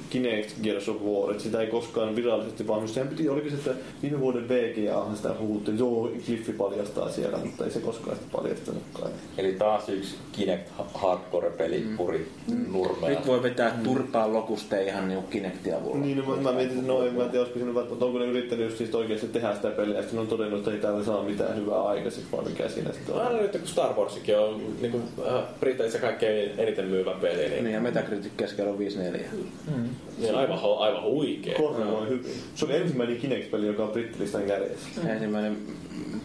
Kinect 0.10 0.52
Gears 0.64 0.90
of 0.90 1.02
War, 1.02 1.32
että 1.32 1.44
sitä 1.44 1.62
ei 1.62 1.68
koskaan 1.68 2.16
virallisesti 2.16 2.68
vahvistu. 2.68 2.94
Sehän 2.94 3.10
piti, 3.10 3.30
oliko 3.30 3.50
se, 3.50 3.56
että 3.56 3.72
viime 4.04 4.20
vuoden 4.20 4.50
VGA 4.50 5.16
sitä 5.16 5.30
huhuttiin, 5.40 5.80
joo, 5.80 6.10
Cliffi 6.26 6.54
paljastaa 6.54 7.10
siellä, 7.10 7.38
mutta 7.38 7.66
ei 7.66 7.72
se 7.72 7.80
koskaan 7.80 8.18
sitä 8.18 8.30
paljastanutkaan. 8.32 9.12
Eli 9.38 9.54
taas 9.54 9.90
yksi 9.90 10.16
Kinect 10.32 10.70
hardcore-peli 10.94 11.86
puri 11.98 12.28
nurmea. 12.72 13.10
Nyt 13.10 13.28
voi 13.28 13.44
vetää 13.44 13.80
turpaa 13.84 14.34
lokusta 14.34 14.78
ihan 14.80 15.08
niinku 15.08 15.28
Kinectin 15.28 15.76
avulla. 15.76 15.98
Niin, 15.98 16.18
no, 16.18 16.26
mä, 16.26 16.42
mä 16.42 16.52
mietin, 16.52 16.78
että 16.78 16.88
no 16.88 17.04
en 17.06 17.14
mä 17.14 17.24
tiedä, 17.24 17.40
olisiko 17.40 17.60
sinne 17.60 17.76
välttämättä, 17.76 18.06
onko 18.06 18.20
ne 18.20 18.26
yrittänyt 18.26 18.66
just 18.66 18.78
siis 18.78 18.96
oikeasti 18.96 19.28
tehdä 19.28 19.56
sitä 19.56 19.70
peliä, 19.70 19.96
ja 19.96 20.02
sitten 20.02 20.16
ne 20.16 20.22
on 20.22 20.28
todennut, 20.28 20.60
että 20.60 20.72
ei 20.72 20.78
täällä 20.78 21.04
saa 21.04 21.24
mitään 21.24 21.56
hyvää 21.56 21.82
aikaiseksi, 21.82 22.32
vaan 22.32 22.48
mikä 22.48 22.70
siinä 22.70 22.94
sitten 22.94 23.16
on. 23.16 23.22
Aina 23.22 23.42
nyt 23.42 23.52
kun 23.52 23.68
Star 23.68 23.94
Warsikin 23.94 24.40
on 24.40 24.62
niin 24.82 24.92
kuin, 24.92 25.04
äh, 25.28 25.44
Briteissä 25.60 26.00
kaikkein 26.00 26.52
eniten 26.58 26.86
myyvä 26.86 27.12
peli, 27.22 27.50
niin, 27.50 27.64
Niin 27.64 27.74
ja 27.74 27.80
Metacritic 27.82 28.32
keskellä 28.38 28.72
on 28.72 28.78
5-4. 28.80 29.20
niin 30.18 30.36
aivan, 30.36 30.60
aivan 30.80 31.04
huikea. 31.04 31.58
Korreloi 31.58 32.10
hyvin. 32.10 32.32
Se 32.56 32.66
oli 32.66 32.76
ensimmäinen 32.76 33.18
Kinect-peli, 33.18 33.68
joka 33.68 33.84
on 33.84 33.90
brittilistan 33.90 34.44
kädessä. 34.44 35.02
Ensimmäinen 35.12 35.58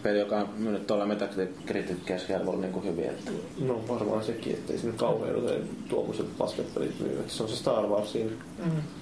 peli, 0.03 0.19
joka 0.19 0.37
on 0.37 0.49
myynyt 0.57 0.87
tuolla 0.87 1.05
Metacritic 1.05 1.97
keskiarvolla 2.05 2.59
niinku 2.59 2.79
hyvin. 2.81 3.05
Että. 3.05 3.31
No 3.59 3.81
varmaan 3.87 4.23
sekin, 4.23 4.53
ettei 4.53 4.77
sinne 4.77 4.93
kauhean 4.97 5.35
usein 5.35 5.69
tuommoiset 5.89 6.25
paskat 6.37 6.73
pelit 6.73 6.99
myy. 6.99 7.19
Että 7.19 7.33
Se 7.33 7.43
on 7.43 7.49
se 7.49 7.55
Star 7.55 7.87
Wars 7.87 8.11
siinä. 8.11 8.31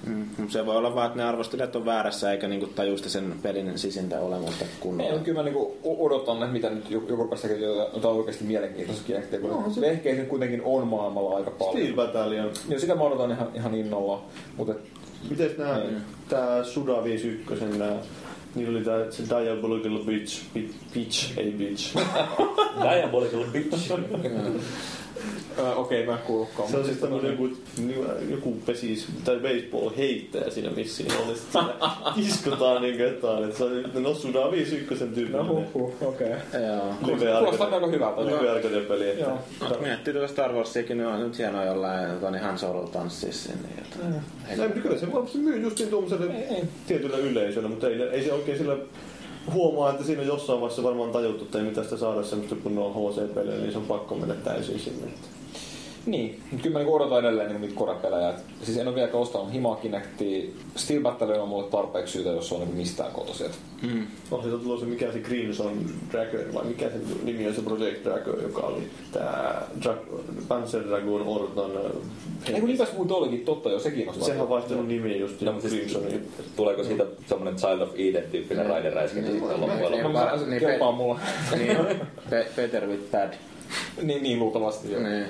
Mm. 0.06 0.26
mut 0.38 0.50
Se 0.52 0.66
voi 0.66 0.76
olla 0.76 0.94
vaan, 0.94 1.06
että 1.06 1.18
ne 1.18 1.24
arvostelijat 1.24 1.76
on 1.76 1.84
väärässä 1.84 2.32
eikä 2.32 2.48
niinku 2.48 2.66
tajuista 2.66 3.08
sen 3.08 3.34
pelin 3.42 3.78
sisintä 3.78 4.20
olemusta 4.20 4.64
Ei, 4.64 4.70
kunnolla. 4.80 5.10
mutta 5.12 5.24
kyllä 5.24 5.38
mä 5.38 5.44
niinku 5.44 5.76
odotan, 5.84 6.36
että 6.36 6.52
mitä 6.52 6.70
nyt 6.70 6.90
joku 6.90 7.28
tekemään 7.42 7.62
jotain 7.94 8.14
oikeasti 8.16 8.44
mielenkiintoista 8.44 9.04
Kinectia, 9.06 9.40
kun 9.40 9.80
vehkeitä 9.80 10.24
kuitenkin 10.24 10.62
on 10.64 10.86
maailmalla 10.88 11.36
aika 11.36 11.50
Steel 11.50 11.72
paljon. 11.72 11.94
Battalion. 11.94 12.50
Ja 12.68 12.80
sitä 12.80 12.94
mä 12.94 13.02
odotan 13.02 13.30
ihan, 13.30 13.48
ihan 13.54 13.74
innolla, 13.74 14.22
mutta 14.56 14.74
Mites 15.30 15.58
nää, 15.58 15.78
Niin. 15.78 15.96
tää 16.28 16.64
Suda 16.64 17.04
51, 17.04 17.64
nää, 17.78 17.96
niillä 18.54 18.76
oli 18.76 18.84
tää 18.84 19.10
se 19.10 19.22
Diabolical 19.22 19.98
Beach, 19.98 20.42
Bi- 20.56 20.74
Beach, 20.94 21.38
ei 21.38 21.52
Beach. 21.52 21.96
Diabolical 22.82 23.44
Bitch. 23.52 23.92
okei, 25.76 26.06
mä 26.06 26.12
en 26.12 26.18
kuullutkaan. 26.18 26.68
Se 26.68 26.76
on 26.76 26.84
siis 26.84 26.98
tämmönen 26.98 27.30
joku, 27.30 27.50
joku 28.30 28.52
pesis, 28.66 29.06
tai 29.24 29.36
baseball 29.36 29.90
heittäjä 29.96 30.50
siinä 30.50 30.70
missiin 30.70 31.12
oli. 31.26 31.36
Sit 31.36 31.52
siinä 31.52 31.74
kiskotaan 32.14 32.82
niin 32.82 32.98
jotain, 32.98 33.44
että 33.44 33.58
se 33.58 33.64
on, 33.64 33.84
no 33.94 34.14
Suda 34.14 34.50
51 34.50 35.06
tyyppinen. 35.06 35.46
No 35.46 35.54
huh, 35.54 35.74
huh, 35.74 36.08
okei. 36.08 36.30
Joo. 36.30 36.94
Kuulostaa 37.02 37.68
aika 37.68 37.86
hyvältä. 37.86 38.26
Live 38.26 38.50
arcade 38.50 38.80
peli, 38.80 39.20
Joo. 39.20 39.38
Miettii 39.80 40.12
tuota 40.12 40.28
Star 40.28 40.52
Warsiakin, 40.52 40.98
niin 40.98 41.06
on 41.06 41.20
nyt 41.20 41.38
hienoa 41.38 41.64
jollain 41.64 42.20
Toni 42.20 42.38
Han 42.38 42.58
Solo 42.58 42.82
tanssii 42.82 43.32
sinne. 43.32 43.68
Jotain. 43.78 44.14
Ei, 44.48 44.82
kyllä 44.82 44.98
se 44.98 45.06
myy 45.38 45.62
justiin 45.62 45.88
tuommoiselle 45.88 46.34
tietylle 46.86 47.18
yleisölle, 47.18 47.68
mutta 47.68 47.88
ei, 47.88 48.02
ei 48.02 48.24
se 48.24 48.32
oikein 48.32 48.58
sillä 48.58 48.76
huomaa, 49.52 49.90
että 49.90 50.04
siinä 50.04 50.22
jossain 50.22 50.60
vaiheessa 50.60 50.82
varmaan 50.82 51.10
tajuttu, 51.10 51.44
että 51.44 51.58
ei 51.58 51.64
mitään 51.64 51.84
sitä 51.84 51.96
saada 51.96 52.22
semmoista 52.22 52.56
kun 52.56 52.78
on 52.78 52.94
HC-pelejä, 52.94 53.58
niin 53.58 53.72
se 53.72 53.78
on 53.78 53.84
pakko 53.84 54.14
mennä 54.14 54.34
täysin 54.34 54.80
sinne. 54.80 55.06
Niin, 56.06 56.40
mutta 56.50 56.62
kyllä 56.62 56.72
mä 56.74 56.78
niinku 56.78 56.94
odotan 56.94 57.18
edelleen 57.18 57.46
niinku 57.48 57.60
niitä 57.66 57.78
korepelejä. 57.78 58.30
Et 58.30 58.36
Siis 58.62 58.78
en 58.78 58.88
ole 58.88 58.94
vielä 58.94 59.08
ostanut 59.12 59.52
Hima 59.52 59.76
Kinectia. 59.76 60.50
Steel 60.76 61.02
Battalion 61.02 61.40
on 61.40 61.48
mulle 61.48 61.68
tarpeeksi 61.70 62.12
syytä, 62.12 62.30
jos 62.30 62.48
se 62.48 62.54
on 62.54 62.60
niinku 62.60 62.76
mistään 62.76 63.12
kotoisin. 63.12 63.46
Et 63.46 63.58
Mm. 63.82 64.06
On 64.30 64.42
siitä 64.42 64.58
tullut 64.58 64.80
se, 64.80 64.86
mikä 64.86 65.12
se 65.12 65.18
Crimson 65.18 65.84
Dragon, 66.12 66.54
vai 66.54 66.64
mikä 66.64 66.84
se 66.88 66.94
nimi 67.24 67.48
on 67.48 67.54
se 67.54 67.62
Project 67.62 68.04
Dragon, 68.04 68.42
joka 68.42 68.60
oli 68.60 68.82
tää 69.12 69.62
Dra- 69.80 70.14
Panzer 70.48 70.82
Dragon 70.88 71.22
Orton. 71.26 71.70
Ei 72.52 72.60
kun 72.60 72.68
niitäs 72.68 72.92
muuta 72.92 73.14
olikin, 73.14 73.40
totta 73.44 73.70
jo, 73.70 73.78
se 73.78 73.90
kiinnostaa. 73.90 74.26
Sehän 74.26 74.42
on 74.42 74.48
vaihtanut 74.48 74.88
nimiä 74.88 75.16
just 75.16 75.40
No, 75.40 75.52
mutta 75.52 75.68
siis, 75.68 75.98
tuleeko 76.56 76.84
siitä 76.84 77.04
semmonen 77.26 77.56
Child 77.56 77.80
of 77.80 77.88
Eden-tyyppinen 77.96 78.66
raideräiskintä 78.66 79.30
sitten 79.30 79.60
loppujen 79.60 79.92
Niin. 79.92 80.04
lopuksi? 80.04 80.12
Mä, 80.26 80.38
se 80.38 80.46
Niin, 80.46 80.60
kelpaa 80.60 80.90
pe- 80.92 80.96
mulla. 80.96 81.20
niin, 81.58 81.76
Pe- 82.30 82.46
Peter 82.56 82.86
with 82.88 83.02
Bad. 83.12 83.32
niin, 84.02 84.22
niin 84.22 84.38
luultavasti 84.38 84.92
joo. 84.92 85.02
Niin. 85.02 85.26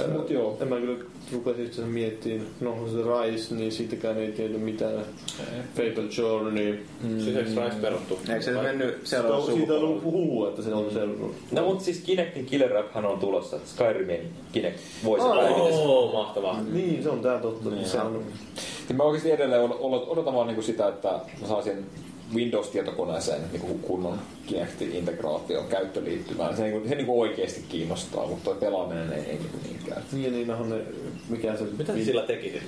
Ää, 0.00 0.08
Mut 0.08 0.30
joo. 0.30 0.56
En 0.60 0.68
mä 0.68 0.76
kyllä 0.76 1.04
rupesin 1.32 1.64
itse 1.64 1.74
asiassa 1.74 1.94
miettimään, 1.94 2.46
no 2.60 2.76
se 2.88 2.96
Rise, 3.30 3.54
niin 3.54 3.72
siitäkään 3.72 4.18
ei 4.18 4.32
tiedä 4.32 4.58
mitään. 4.58 4.94
Fable 5.74 6.08
Journey. 6.18 6.86
Siis 7.18 7.36
eikö 7.36 7.40
Rise 7.64 7.76
peruttu? 7.80 8.18
Eikö 8.28 8.42
se 8.42 8.50
mennyt 8.52 8.94
Siitä 8.94 9.08
seuraavaksi 9.08 9.50
on, 9.52 9.58
siitä 9.58 9.72
on 9.74 9.80
ollut 9.80 10.02
huhu, 10.04 10.46
että 10.46 10.62
se 10.62 10.74
on 10.74 10.90
se... 10.92 11.00
No 11.52 11.64
mutta 11.64 11.84
siis 11.84 11.98
Kinectin 12.00 12.46
Killer 12.46 12.76
Apphän 12.76 13.06
on 13.06 13.18
tulossa. 13.18 13.58
Skyrimin 13.66 14.20
Kinect 14.52 14.78
voisi 15.04 15.26
päivitys. 15.26 15.74
Oo, 15.78 16.12
mahtavaa. 16.12 16.62
Niin, 16.72 17.02
se 17.02 17.08
on 17.08 17.20
tää 17.20 17.38
totta. 17.38 17.70
Niin, 17.70 17.86
se 17.88 18.00
on, 18.00 18.24
Niin 18.88 18.96
mä 18.96 19.02
oikeasti 19.02 19.30
edelleen 19.30 19.62
od- 19.70 19.78
od- 19.80 20.08
odotan 20.08 20.34
vaan 20.34 20.46
niinku 20.46 20.62
sitä, 20.62 20.88
että 20.88 21.08
mä 21.40 21.46
saisin 21.48 21.86
Windows-tietokoneeseen 22.34 23.40
niinku 23.52 23.78
kunnon 23.78 24.18
Kinect-integraation 24.46 25.68
käyttöliittymään. 25.68 26.56
Se, 26.56 26.62
niinku, 26.62 26.88
se 26.88 26.94
niinku 26.94 27.20
oikeasti 27.20 27.64
kiinnostaa, 27.68 28.26
mutta 28.26 28.44
toi 28.44 28.60
pelaaminen 28.60 29.12
ei, 29.12 29.20
ei 29.20 29.38
niinku 29.38 29.58
niinkään. 29.64 30.02
niin, 30.12 30.24
ja 30.24 30.30
niinhän 30.30 30.70
ne, 30.70 30.76
mikä 31.28 31.56
se... 31.56 31.64
Mitä 31.64 31.96
sä 31.96 32.04
sillä 32.04 32.22
tekisit? 32.22 32.62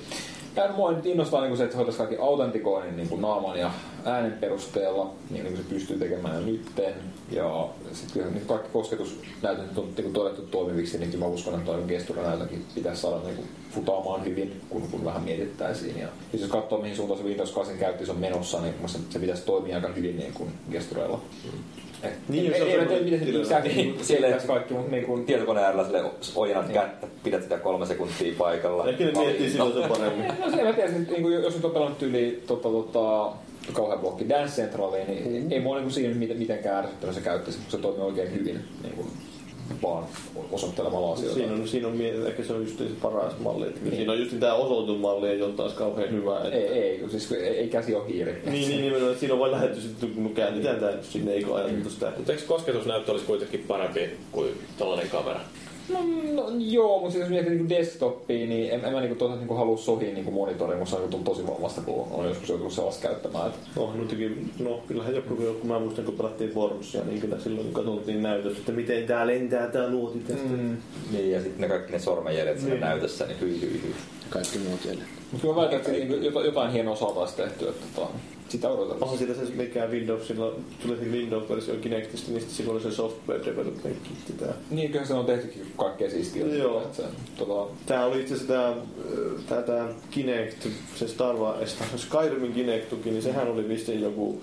Ja 0.55 0.71
mua 0.75 0.91
nyt 0.91 1.05
innostaa 1.05 1.41
niinku 1.41 1.57
se, 1.57 1.63
että 1.63 1.73
se 1.73 1.77
hoitaisi 1.77 1.97
kaikki 1.97 2.17
autentikoinnin 2.17 2.97
niinku 2.97 3.15
naaman 3.15 3.59
ja 3.59 3.71
äänen 4.05 4.31
perusteella, 4.31 5.13
niin 5.29 5.43
kuin 5.43 5.57
se 5.57 5.63
pystyy 5.63 5.99
tekemään 5.99 6.35
jo 6.35 6.41
nytten. 6.41 6.93
Ja 7.31 7.69
sitten 7.91 8.13
kyllä 8.13 8.35
niin 8.35 8.45
kaikki 8.45 8.69
kosketusnäytöt 8.73 9.77
on 9.77 9.89
niinku 9.97 10.11
todettu 10.13 10.41
toimiviksi, 10.41 10.97
niin 10.97 11.19
mä 11.19 11.25
uskon, 11.25 11.53
että 11.53 11.65
toi 11.65 11.83
gesturinäytönkin 11.87 12.65
pitäisi 12.75 13.01
saada 13.01 13.17
niinku 13.23 13.43
futaamaan 13.71 14.25
hyvin, 14.25 14.61
kun, 14.69 14.81
kun 14.91 15.05
vähän 15.05 15.23
mietittäisiin. 15.23 15.99
Ja 15.99 16.07
siis 16.31 16.41
jos 16.41 16.51
katsoo, 16.51 16.81
mihin 16.81 16.95
suuntaan 16.95 17.19
se 17.19 17.25
Windows 17.25 17.51
8 17.51 17.77
käyttöys 17.77 18.09
on 18.09 18.17
menossa, 18.17 18.61
niin 18.61 18.73
mielestä 18.73 18.99
se 19.09 19.19
pitäisi 19.19 19.45
toimia 19.45 19.75
aika 19.75 19.87
hyvin 19.87 20.17
niin 20.17 20.33
kuin 20.33 20.51
gestureilla. 20.71 21.21
Et, 21.45 21.92
Niin, 22.29 22.43
ei, 22.43 22.49
jos 22.49 22.57
se 22.57 22.63
on 22.63 22.69
ei, 22.69 22.73
ei, 22.73 22.79
semmoinen 22.79 23.03
miten 23.03 23.33
se 23.33 23.39
exactly 23.39 23.73
Niin, 23.73 24.05
selittäisi 24.05 24.47
kaikki, 24.47 24.73
mutta 24.73 24.91
niin 24.91 25.05
kuin, 25.05 25.25
Tietokoneen 25.25 25.65
äärellä 25.65 25.83
sille 25.83 26.03
ojennat 26.35 26.69
kättä, 26.71 27.07
pidät 27.23 27.43
sitä 27.43 27.57
kolme 27.57 27.85
sekuntia 27.85 28.33
paikalla. 28.37 28.89
Ehkä 28.89 29.05
ne 29.05 29.11
miettii 29.11 29.49
silloin 29.49 29.73
se 29.73 29.89
paremmin. 29.89 30.27
No 30.45 30.51
se 30.51 30.63
mä 30.63 30.73
tiedän, 30.73 30.95
että 30.95 31.11
niin 31.11 31.21
kuin, 31.21 31.33
jos 31.33 31.55
nyt 31.55 31.65
on 31.65 31.71
pelannut 31.71 32.01
yli 32.01 32.43
tota, 32.47 32.69
tota, 32.69 33.31
kauhean 33.73 33.99
blokki 33.99 34.29
Dance 34.29 34.61
Centraliin, 34.61 35.07
niin 35.07 35.53
ei 35.53 35.59
mua 35.59 35.75
niin 35.75 35.83
kuin 35.83 35.93
siinä 35.93 36.15
miten- 36.15 36.37
mitenkään 36.37 36.77
ärsyttänyt 36.77 37.15
se 37.15 37.21
käyttäisi, 37.21 37.59
kun 37.59 37.71
se 37.71 37.77
toimii 37.77 38.01
oikein 38.01 38.31
hyvin 38.33 38.59
niin 38.83 38.95
kuin, 38.95 39.07
vaan 39.83 40.03
osoittelemalla 40.51 41.13
asioita. 41.13 41.35
Siinä 41.35 41.53
on, 41.53 41.67
siinä 41.67 41.87
on, 41.87 42.01
ehkä 42.27 42.43
se 42.43 42.53
on 42.53 42.61
just 42.61 42.77
se 42.77 42.83
paras 43.01 43.39
malli. 43.39 43.67
Että 43.67 43.89
Siinä 43.89 44.11
on 44.11 44.19
just 44.19 44.39
tämä 44.39 44.53
osoitusmalli, 44.53 45.29
ei 45.29 45.41
ole 45.41 45.53
taas 45.53 45.73
kauhean 45.73 46.11
hyvä. 46.11 46.37
Että... 46.37 46.49
Ei, 46.49 46.67
ei, 46.67 46.99
kun 46.99 47.09
siis 47.09 47.27
kun 47.27 47.37
ei, 47.37 47.43
ei 47.43 47.67
käsi 47.67 47.95
ole 47.95 48.07
hiiri. 48.07 48.41
Niin, 48.45 48.69
niin, 48.69 48.81
nimenomaan, 48.81 49.11
että 49.11 49.19
siinä 49.19 49.33
on 49.33 49.39
vain 49.39 49.51
lähetty 49.51 49.81
sitten, 49.81 50.09
kun 50.09 50.33
käännetään 50.33 50.79
tämä 50.79 50.91
nyt 50.91 51.05
sinne, 51.05 51.33
eikö 51.33 51.55
ajateltu 51.55 51.89
sitä. 51.89 52.11
Mutta 52.17 52.31
eikö 52.31 52.43
kosketusnäyttö 52.47 53.11
olisi 53.11 53.25
kuitenkin 53.25 53.63
parempi 53.67 54.09
kuin 54.31 54.49
tällainen 54.77 55.09
kamera? 55.09 55.39
No, 55.89 55.99
no 56.33 56.49
joo, 56.57 56.97
mutta 56.99 57.11
siis 57.11 57.21
jos 57.21 57.29
miettii 57.29 57.55
niin 57.55 57.69
desktopia, 57.69 58.47
niin 58.47 58.71
en, 58.71 58.85
en 58.85 58.93
mä 58.93 59.01
niin 59.01 59.15
toisaalta 59.15 59.45
niin 59.45 59.57
halua 59.57 59.77
sohia 59.77 60.13
niin 60.13 60.33
monitoriin, 60.33 60.77
kun 60.77 60.87
se 60.87 60.95
on 60.95 61.09
niin 61.09 61.23
tosi 61.23 61.47
voimasta, 61.47 61.81
kun 61.81 62.07
on 62.11 62.25
joskus 62.27 62.49
joutunut 62.49 62.73
sellaista 62.73 63.07
käyttämään. 63.07 63.47
Että 63.47 63.59
No, 63.75 63.93
nytkin, 63.95 64.51
no 64.59 64.81
kyllähän 64.87 65.15
joku, 65.15 65.35
kun 65.35 65.67
mä 65.67 65.79
muistan, 65.79 66.05
kun 66.05 66.13
pelattiin 66.13 66.55
Wormsia, 66.55 67.01
niin 67.03 67.21
kyllä 67.21 67.39
silloin 67.39 67.73
katsottiin 67.73 68.23
näytöstä, 68.23 68.59
että 68.59 68.71
miten 68.71 69.03
tää 69.07 69.27
lentää 69.27 69.67
tää 69.67 69.89
luoti 69.89 70.19
tästä. 70.19 70.47
Mm. 70.49 70.77
Niin, 71.11 71.31
ja 71.31 71.41
sitten 71.41 71.61
ne 71.61 71.67
kaikki 71.67 71.91
ne 71.91 71.99
sormenjäljet 71.99 72.57
siinä 72.59 72.73
Niin. 72.73 72.81
näytössä, 72.81 73.25
niin 73.25 73.39
hyi 73.41 73.61
hyi 73.61 73.81
hyi. 73.83 73.95
Kaikki 74.29 74.59
muut 74.59 74.85
jäljet. 74.85 75.07
Mutta 75.31 75.41
kyllä 75.41 75.55
mä 75.55 75.61
väitän, 75.61 75.79
että 75.79 75.91
niin 75.91 76.23
jotain, 76.23 76.45
jotain 76.45 76.71
hienoa 76.71 76.95
saataisiin 76.95 77.37
tehtyä, 77.37 77.69
että 77.69 77.85
tota, 77.95 78.07
sitä 78.49 78.69
odotetaan. 78.69 79.03
Onhan 79.03 79.17
siitä 79.17 79.33
se 79.33 79.51
mikä 79.55 79.85
Windowsilla, 79.85 80.53
tuli 80.81 80.97
se 80.97 81.05
Windows-versio 81.05 81.75
Kinectistä, 81.75 82.31
niin 82.31 82.39
sitten 82.39 82.57
silloin 82.57 82.75
oli 82.75 82.91
se 82.91 82.95
software 82.95 83.45
development 83.45 83.97
kitti 84.03 84.33
tää. 84.33 84.53
Niin, 84.71 84.91
kyllä 84.91 85.05
se 85.05 85.13
on 85.13 85.25
tehtykin 85.25 85.73
kaikkea 85.77 86.09
siistiä. 86.09 86.45
Joo. 86.45 86.81
Että 86.81 86.97
se, 86.97 87.03
tota, 87.37 87.73
Tää 87.85 88.05
oli 88.05 88.21
itse 88.21 88.33
asiassa 88.33 88.53
tää, 88.53 88.73
tää, 89.49 89.61
tää 89.61 89.87
Kinect, 90.11 90.67
se 90.95 91.07
Star 91.07 91.35
Wars, 91.35 91.77
Skyrimin 91.95 92.53
Kinect-tuki, 92.53 93.09
niin 93.11 93.21
sehän 93.23 93.47
oli 93.47 93.67
vissiin 93.69 94.01
joku 94.01 94.41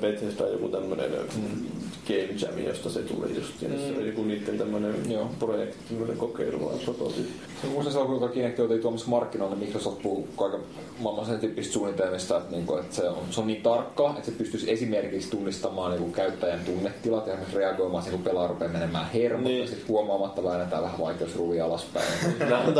Bethesda 0.00 0.48
joku 0.48 0.68
tämmönen 0.68 1.10
mm. 1.10 1.66
Game 2.06 2.34
Jam, 2.40 2.66
josta 2.66 2.90
se 2.90 3.02
tuli 3.02 3.34
just. 3.34 3.62
Ja 3.62 3.68
se 3.68 3.94
oli 3.98 4.06
joku 4.06 4.24
niitten 4.24 4.58
tämmönen 4.58 4.94
Joo. 5.08 5.30
projekti, 5.38 5.76
tämmönen 5.88 6.16
kokeilu 6.16 6.66
vai 6.66 6.78
prototyyppi. 6.84 7.32
Se 7.62 7.66
muistan 7.66 7.92
silloin, 7.92 8.08
kuinka 8.08 8.28
Kinect 8.28 8.58
oli 8.60 8.78
tuomassa 8.78 9.10
markkinoille, 9.10 9.56
niin 9.56 9.66
Microsoft 9.66 10.02
puhuu 10.02 10.28
kaiken 10.36 10.60
maailman 10.98 11.26
sen 11.26 11.38
tyyppistä 11.40 11.72
suunnitelmista, 11.72 12.36
että, 12.36 12.50
niinku, 12.50 12.76
että 12.76 12.96
se, 12.96 13.08
on, 13.08 13.16
se 13.30 13.40
on 13.40 13.46
niin 13.46 13.62
tarkka, 13.62 14.10
että 14.10 14.30
se 14.30 14.32
pystyisi 14.38 14.70
esimerkiksi 14.72 15.30
tunnistamaan 15.30 15.90
niinku, 15.90 16.10
käyttäjän 16.10 16.60
tunnetilat 16.64 17.26
ja 17.26 17.34
reagoimaan 17.54 18.02
siihen, 18.02 18.18
kun 18.18 18.24
pelaaja 18.24 18.48
rupeaa 18.48 18.72
menemään 18.72 19.10
hermot, 19.10 19.44
Niin. 19.44 19.60
ja 19.60 19.66
sitten 19.66 19.88
huomaamatta 19.88 20.44
väännetään 20.44 20.82
vähän 20.82 21.00
vaikeusruuvia 21.00 21.64
alaspäin. 21.64 22.06
On 22.68 22.74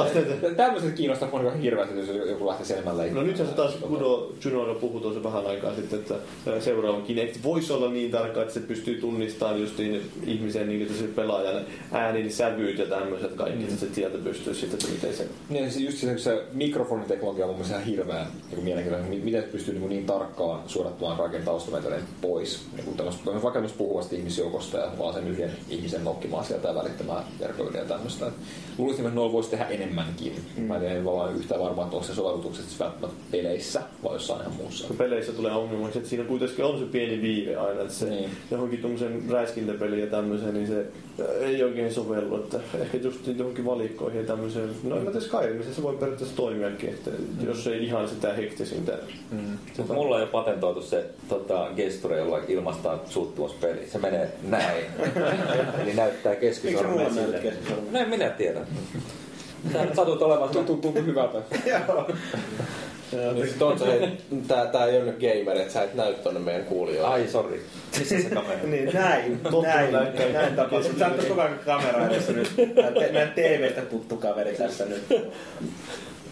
Tämmöiset 0.56 0.94
kiinnostaa 0.94 1.28
mua 1.30 1.50
hirveästi, 1.50 1.98
jos 1.98 2.28
joku 2.28 2.46
lähtisi 2.46 2.72
enemmän 2.72 3.14
No 3.14 3.22
nythän 3.22 3.48
se 3.48 3.54
taas 3.54 3.74
Kudo 3.74 4.32
Junoilla 4.44 4.74
puhui 4.74 5.00
tuossa 5.00 5.22
vähän 5.22 5.46
aikaa 5.46 5.74
sitten, 5.74 5.98
että 5.98 6.14
ää, 6.46 6.60
seuraava 6.86 7.06
Kinect 7.06 7.42
voisi 7.42 7.72
olla 7.72 7.90
niin 7.90 8.10
tarkka, 8.10 8.42
että 8.42 8.54
se 8.54 8.60
pystyy 8.60 9.00
tunnistamaan 9.00 9.60
justiin 9.60 10.10
ihmisen 10.26 10.68
niin, 10.68 10.82
että 10.82 10.94
se 10.94 11.04
pelaaja 11.04 11.52
ne 11.52 11.64
äänin 11.92 12.32
sävyt 12.32 12.78
ja 12.78 12.86
tämmöiset 12.86 13.32
kaikki, 13.32 13.64
mm. 13.64 13.72
että 13.72 13.86
sieltä 13.94 14.18
pystyy 14.18 14.54
sitten, 14.54 14.78
että 14.80 14.92
miten 14.92 15.14
se... 15.14 15.28
Niin, 15.48 15.70
siis 15.72 15.84
just 15.84 15.98
se, 15.98 16.18
se 16.18 16.44
mikrofoniteknologia 16.52 17.44
on 17.44 17.50
mun 17.50 17.56
mielestä 17.56 17.76
ihan 17.76 17.86
hirveän 17.86 18.26
niin 18.50 18.64
mielenkiintoinen. 18.64 19.10
Mi- 19.10 19.20
Miten 19.24 19.42
pystyy 19.42 19.74
niin, 19.74 19.88
niin 19.88 20.06
tarkkaan 20.06 20.60
suodattamaan 20.66 21.16
kaiken 21.16 21.42
taustametodin 21.42 22.04
pois. 22.20 22.66
Niin 22.76 22.96
tämmöistä, 22.96 23.42
vaikka 23.42 23.60
myös 23.60 23.72
puhuvasta 23.72 24.16
ihmisjoukosta 24.16 24.78
ja 24.78 24.92
vaan 24.98 25.14
sen 25.14 25.28
yhden 25.28 25.50
ihmisen 25.68 26.04
nokkimaan 26.04 26.44
sieltä 26.44 26.68
ja 26.68 26.74
välittämään 26.74 27.24
verkkoyliä 27.40 27.80
ja 27.80 27.88
tämmöistä. 27.88 28.26
Luulisin, 28.78 29.04
että 29.04 29.14
noilla 29.14 29.32
voisi 29.32 29.50
tehdä 29.50 29.64
enemmänkin. 29.64 30.32
Mm. 30.56 30.62
Mä 30.62 30.74
en 30.74 30.80
tiedä, 30.80 31.04
vaan 31.04 31.36
yhtään 31.36 31.60
varmaan, 31.60 31.86
että 31.86 31.96
onko 31.96 32.06
se 32.08 32.14
sovellutukset 32.14 32.64
siis 32.64 32.80
välttämättä 32.80 33.16
peleissä 33.30 33.82
vai 34.02 34.14
jossain 34.14 34.40
ihan 34.40 34.54
muussa. 34.54 34.94
peleissä 34.98 35.32
tulee 35.32 35.52
ongelmaksi, 35.52 35.98
että 35.98 36.10
siinä 36.10 36.24
kuitenkin 36.24 36.64
on 36.64 36.75
se 36.78 36.84
pieni 36.84 37.22
viive 37.22 37.56
aina, 37.56 37.80
että 37.80 37.92
se 37.94 38.06
Niin. 38.06 38.30
johonkin 38.50 38.78
tuommoisen 38.80 39.22
räiskintäpeliin 39.30 40.00
ja 40.00 40.06
tämmöiseen, 40.06 40.54
niin 40.54 40.66
se 40.66 40.86
ei 41.40 41.62
oikein 41.64 41.94
sovellu, 41.94 42.36
että 42.36 42.60
ehkä 42.80 42.98
just 43.08 43.26
johonkin 43.26 43.64
valikkoihin 43.64 44.20
ja 44.20 44.26
tämmöiseen. 44.26 44.68
No 44.82 44.96
en 44.96 45.02
mä 45.04 45.10
tiedä 45.10 45.26
Skyrimissa 45.26 45.74
se 45.74 45.82
voi 45.82 45.96
periaatteessa 45.96 46.36
toimiakin, 46.36 46.88
että 46.88 47.10
jos 47.44 47.66
ei 47.66 47.84
ihan 47.84 48.08
sitä 48.08 48.32
hektisintä. 48.32 48.92
Mm. 49.30 49.58
Mut 49.78 49.88
mulla 49.88 50.14
on 50.14 50.20
jo 50.20 50.26
patentoitu 50.26 50.82
se 50.82 51.04
tota, 51.28 51.68
gesture, 51.76 52.18
jolla 52.18 52.40
ilmaistaan 52.48 53.00
suuttumuspeli. 53.08 53.88
Se 53.92 53.98
menee 53.98 54.32
näin. 54.48 54.84
Eli 55.82 55.94
näyttää 55.94 56.34
keskisormen 56.36 57.14
sille. 57.14 57.38
keskisormen? 57.38 57.92
No 57.92 57.98
en 57.98 58.08
minä 58.08 58.30
tiedä. 58.30 58.60
Sä 59.72 59.86
satut 59.94 60.22
olemaan 60.22 60.50
Tuntuu, 60.50 60.76
tuntuu 60.76 61.02
hyvältä. 61.02 61.38
Joo. 61.70 62.08
Sit 63.50 63.62
on 63.62 63.78
se, 63.78 63.86
hei, 63.86 64.18
tää, 64.48 64.66
tää 64.66 64.86
ei 64.86 64.96
ole 64.96 65.04
nyt 65.04 65.20
gamer, 65.20 65.60
että 65.60 65.72
sä 65.72 65.82
et 65.82 65.94
näy 65.94 66.14
tonne 66.14 66.40
meidän 66.40 66.64
kuulijoille. 66.64 67.08
Ai, 67.08 67.28
sorry. 67.28 67.64
Missä 67.98 68.20
se 68.20 68.30
kamera? 68.30 68.58
Niin, 68.66 68.90
näin, 68.94 69.40
näin, 69.62 69.92
näin 69.92 70.32
näin 70.32 70.56
tapahtuu. 70.56 70.98
Sä 70.98 71.08
oot 71.08 71.24
koko 71.28 71.40
ajan 71.40 71.58
kamera 71.64 72.06
edessä 72.06 72.32
nyt. 72.32 72.52
Meidän 73.12 73.32
TV-stä 73.34 73.82
tuttu 73.82 74.16
kaveri 74.16 74.54
tässä 74.56 74.84
nyt. 74.84 75.02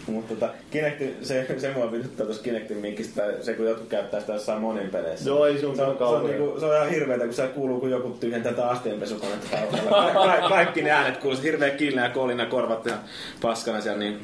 Mutta 0.06 0.35
tota, 0.35 0.52
Kinecti, 0.70 1.16
se, 1.22 1.47
se 1.59 1.72
mua 1.72 1.93
vituttaa 1.93 2.26
tuossa 2.26 2.43
Kinectin 2.43 2.76
minkistä, 2.76 3.22
se 3.43 3.55
kun 3.55 3.66
jotkut 3.66 3.89
käyttää 3.89 4.20
sitä 4.20 4.32
jossain 4.32 4.60
monin 4.60 4.89
peleissä. 4.90 5.31
Joo, 5.31 5.47
ei 5.47 5.59
se 5.59 5.66
on 5.66 5.76
se, 5.76 5.82
on, 5.82 5.97
se, 5.98 6.05
on, 6.05 6.26
niinku, 6.26 6.60
se 6.60 6.66
on 6.66 6.74
ihan 6.76 6.90
hirveetä, 6.90 7.24
kun 7.24 7.35
se 7.35 7.47
kuuluu, 7.47 7.81
kun 7.81 7.90
joku 7.90 8.09
tyhjentää 8.20 8.52
tätä 8.52 8.68
astianpesukonetta 8.68 9.56
taustalla. 9.56 10.12
Ka- 10.12 10.40
ka- 10.40 10.48
kaikki 10.48 10.82
ne 10.82 10.90
äänet 10.90 11.16
kuuluu, 11.16 11.40
hirveä 11.43 11.70
kilne 11.70 12.02
ja 12.02 12.10
kolina 12.10 12.47
korvat 12.47 12.86
ja 12.86 12.94
paskana 13.43 13.81
siellä, 13.81 13.98
niin 13.98 14.20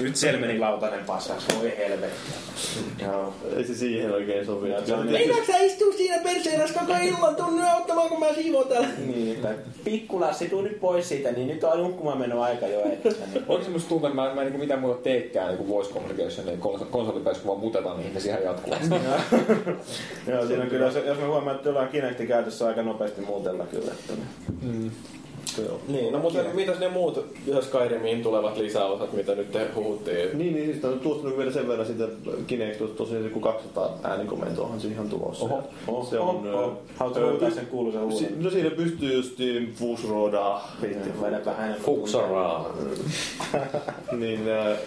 nyt 0.00 0.16
siellä 0.16 0.40
meni 0.40 0.58
lautanen 0.58 1.04
paskaksi, 1.04 1.46
voi 1.58 1.72
helvetti. 1.76 2.30
Joo. 3.02 3.34
Ei 3.56 3.64
se 3.64 3.74
siihen 3.74 4.12
oikein 4.12 4.46
sovi. 4.46 4.72
On 4.74 5.06
Meinaatko 5.06 5.52
sä 5.52 5.58
istua 5.58 5.92
siinä 5.92 6.22
perseenässä 6.22 6.80
koko 6.80 6.92
illan 7.02 7.36
tunnin 7.36 7.64
auttamaan, 7.64 8.08
kun 8.08 8.20
mä 8.20 8.32
siivon 8.34 8.68
täällä? 8.68 8.88
Niin, 9.06 9.46
pikkulassi, 9.84 10.48
tuu 10.48 10.62
nyt 10.62 10.80
pois 10.80 11.08
siitä, 11.08 11.32
niin 11.32 11.48
nyt 11.48 11.64
on 11.64 11.78
nukkumaan 11.78 12.18
meno 12.18 12.42
aika 12.42 12.66
jo. 12.66 12.82
Niin. 12.84 13.00
Oikeasti 13.48 13.72
musta 13.72 13.88
tuntuu, 13.88 14.08
että 14.08 14.22
mä, 14.22 14.34
en 14.46 14.52
niin 14.52 14.60
mitään 14.60 14.80
muuta 14.80 15.02
teekään 15.02 15.54
niin 15.54 15.68
voice 15.68 15.94
communication, 15.94 16.46
niin 16.46 16.60
kons- 16.60 16.84
konsolipäissä 16.90 17.42
kun 17.42 17.48
vaan 17.48 17.60
mutetaan 17.60 17.98
niihin 17.98 18.20
siihen 18.20 18.44
jatkuvasti. 18.44 18.88
Joo, 20.30 20.46
siinä 20.46 20.66
kyllä, 20.66 20.86
jos, 20.86 20.94
jos 21.06 21.18
mä 21.18 21.26
huomaan, 21.26 21.56
että 21.56 21.68
jollain 21.68 21.88
Kinecti 21.88 22.26
käytössä 22.26 22.66
aika 22.66 22.82
nopeasti 22.82 23.20
muutella 23.20 23.66
kyllä. 23.66 23.92
Että, 23.92 24.12
niin. 25.56 25.70
Niin, 25.88 26.12
no 26.12 26.18
mutta 26.18 26.38
mitäs 26.54 26.78
ne 26.78 26.88
muut 26.88 27.26
Skyrimiin 27.60 28.22
tulevat 28.22 28.56
lisäosat, 28.56 29.12
mitä 29.12 29.34
nyt 29.34 29.52
te 29.52 29.66
huhuttiin? 29.74 30.38
Niin, 30.38 30.54
niin 30.54 30.72
siis 30.72 30.84
on 30.84 31.00
tuostanut 31.00 31.38
vielä 31.38 31.52
sen 31.52 31.68
verran 31.68 31.86
sitä 31.86 32.08
Kinect, 32.46 32.96
tosiaan 32.96 33.24
se 33.24 33.30
kun 33.30 33.42
200 33.42 33.98
äänikomentoahan 34.02 34.80
se 34.80 34.88
ihan 34.88 35.08
tulossa. 35.08 35.44
Oho, 35.44 35.62
oho, 35.88 36.04
se 36.10 36.18
on... 36.18 36.36
oho, 36.36 36.58
oho. 36.58 36.82
Haluatko 36.96 37.20
löytää 37.26 37.50
sen 37.50 37.66
kuuluisen 37.66 38.12
si- 38.12 38.24
uuden? 38.24 38.42
No 38.42 38.50
siinä 38.50 38.70
pystyy 38.70 39.14
just 39.14 39.38
Fusroda, 39.74 40.60
Pitti, 40.80 41.10
vedä 41.22 41.44
vähän 41.44 41.64
enemmän. 41.64 41.84
Fuksaraa. 41.84 42.76
niin 44.20 44.48
äh, 44.48 44.78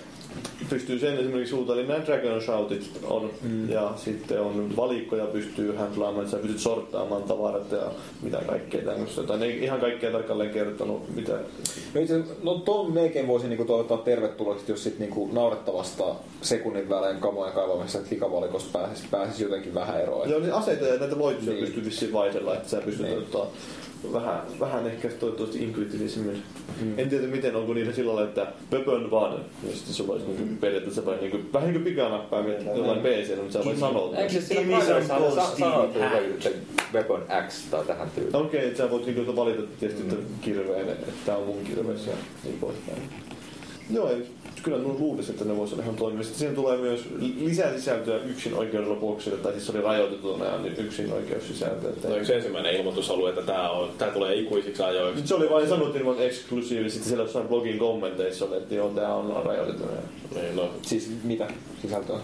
pystyy 0.69 0.99
sen 0.99 1.17
esimerkiksi 1.17 1.55
eli 1.55 1.87
nämä 1.87 2.05
Dragon 2.05 2.41
Shoutit 2.41 2.91
on, 3.03 3.31
mm. 3.41 3.69
ja 3.69 3.93
sitten 3.95 4.41
on 4.41 4.75
valikkoja 4.75 5.25
pystyy 5.25 5.75
handlaamaan, 5.75 6.25
että 6.25 6.37
sä 6.37 6.41
pystyt 6.41 6.59
sorttaamaan 6.59 7.23
tavarat 7.23 7.71
ja 7.71 7.91
mitä 8.21 8.37
kaikkea 8.47 8.81
tämmöistä. 8.81 9.23
Tai 9.23 9.39
ne 9.39 9.45
ei 9.45 9.63
ihan 9.63 9.79
kaikkea 9.79 10.11
tarkalleen 10.11 10.49
kertonut, 10.49 11.15
mitä... 11.15 11.33
No 11.93 12.01
itse 12.01 12.13
asiassa, 12.13 12.33
no 12.43 12.53
ton 12.55 12.93
melkein 12.93 13.27
voisi 13.27 13.47
niinku 13.47 13.65
toivottaa 13.65 13.97
tervetulleeksi, 13.97 14.71
jos 14.71 14.83
sit 14.83 14.99
niinku 14.99 15.29
naurettavasta 15.33 16.03
sekunnin 16.41 16.89
välein 16.89 17.17
kamojen 17.17 17.53
kaivamisesta 17.53 18.07
likavalikosta 18.11 18.79
pääsisi, 18.79 19.07
pääsisi 19.11 19.43
jotenkin 19.43 19.73
vähän 19.73 20.01
eroon. 20.01 20.29
Joo, 20.29 20.39
niin 20.39 20.53
aseita 20.53 20.85
ja 20.85 20.99
näitä 20.99 21.19
loitsuja 21.19 21.51
Niin. 21.51 21.65
pystyy 21.65 21.85
vissiin 21.85 22.13
vaihdella, 22.13 22.53
että 22.55 22.69
sä 22.69 22.81
pystyt 22.81 23.05
Niin. 23.05 23.17
ottaa 23.17 23.47
vähän, 24.13 24.41
vähän 24.59 24.87
ehkä 24.87 25.09
toivottavasti 25.09 25.63
intuitiivisemmin. 25.63 26.43
Mm. 26.81 26.99
En 26.99 27.09
tiedä 27.09 27.27
miten 27.27 27.55
onko 27.55 27.73
niillä 27.73 27.93
sillä 27.93 28.15
lailla, 28.15 28.29
että 28.29 28.47
weapon 28.71 29.07
one, 29.11 29.35
ja 29.63 29.75
sitten 29.75 29.93
se 29.93 30.07
voisi 30.07 30.25
mm. 30.25 30.57
periaatteessa 30.57 31.05
vain 31.05 31.19
niin 31.19 31.31
kuin, 31.31 31.49
vähän 31.53 31.67
niin 31.69 31.81
kuin 31.81 31.93
pikanappaa, 31.93 32.43
mitä 32.43 32.71
jollain 32.71 32.99
PC, 32.99 33.35
mutta 33.37 33.53
sä 33.53 33.65
voit 33.65 33.77
sanoa. 33.77 34.15
Eikö 34.15 34.33
se 34.33 34.41
siinä 34.41 34.61
some 34.61 34.85
kaverissa 34.85 35.17
gold 35.17 35.35
sa- 35.35 35.55
sanoo, 35.57 35.89
steel 35.89 36.33
että 36.33 36.49
Weapon 36.93 37.23
X 37.47 37.65
tai 37.71 37.85
tähän 37.85 38.11
tyyliin? 38.15 38.35
Okei, 38.35 38.65
että 38.65 38.77
sä 38.77 38.91
voit 38.91 39.05
niinku 39.05 39.35
valita 39.35 39.61
tietysti 39.79 40.03
mm. 40.03 40.17
kirveen, 40.41 40.89
että 40.89 41.11
tää 41.25 41.37
on 41.37 41.45
mun 41.45 41.63
kirves 41.63 42.07
ja 42.07 42.13
niin 42.43 42.57
poispäin. 42.59 43.28
Joo, 43.89 44.09
ei, 44.09 44.27
kyllä 44.63 44.77
mä 44.77 44.83
luulisin, 44.83 45.31
että 45.31 45.45
ne 45.45 45.57
voisi 45.57 45.73
olla 45.73 45.83
ihan 45.83 45.95
toimia. 45.95 46.23
Sitten 46.23 46.39
siihen 46.39 46.55
tulee 46.55 46.77
myös 46.77 47.05
lisää 47.39 47.73
sisältöä 47.73 48.17
yksin 48.17 48.53
oikeudella 48.53 48.95
boksille, 48.95 49.37
tai 49.37 49.51
siis 49.51 49.65
se 49.65 49.71
oli 49.71 49.81
rajoitetuna 49.81 50.45
ja 50.45 50.57
nyt 50.57 50.79
yksin 50.79 51.13
oikeussisältöä. 51.13 51.89
Että 51.89 52.09
No 52.09 52.15
yksi 52.15 52.33
ensimmäinen 52.33 52.75
ilmoitus 52.75 53.09
ollut, 53.09 53.29
että 53.29 53.41
tää, 53.41 53.71
on, 53.71 53.89
tää 53.97 54.11
tulee 54.11 54.35
ikuisiksi 54.35 54.83
ajoiksi. 54.83 55.27
Se 55.27 55.35
oli 55.35 55.49
vain 55.49 55.69
sanottiin 55.69 56.05
vain 56.05 56.21
eksklusiivisesti, 56.21 56.91
sitten 56.91 57.09
siellä 57.09 57.23
jossain 57.23 57.47
blogin 57.47 57.79
kommenteissa 57.79 58.45
oli, 58.45 58.57
että 58.57 58.75
joo, 58.75 58.89
tää 58.89 59.15
on 59.15 59.45
rajoitetuna. 59.45 59.91
Niin, 60.35 60.55
no, 60.55 60.69
Siis 60.81 61.11
mitä 61.23 61.47
sisältöä? 61.81 62.19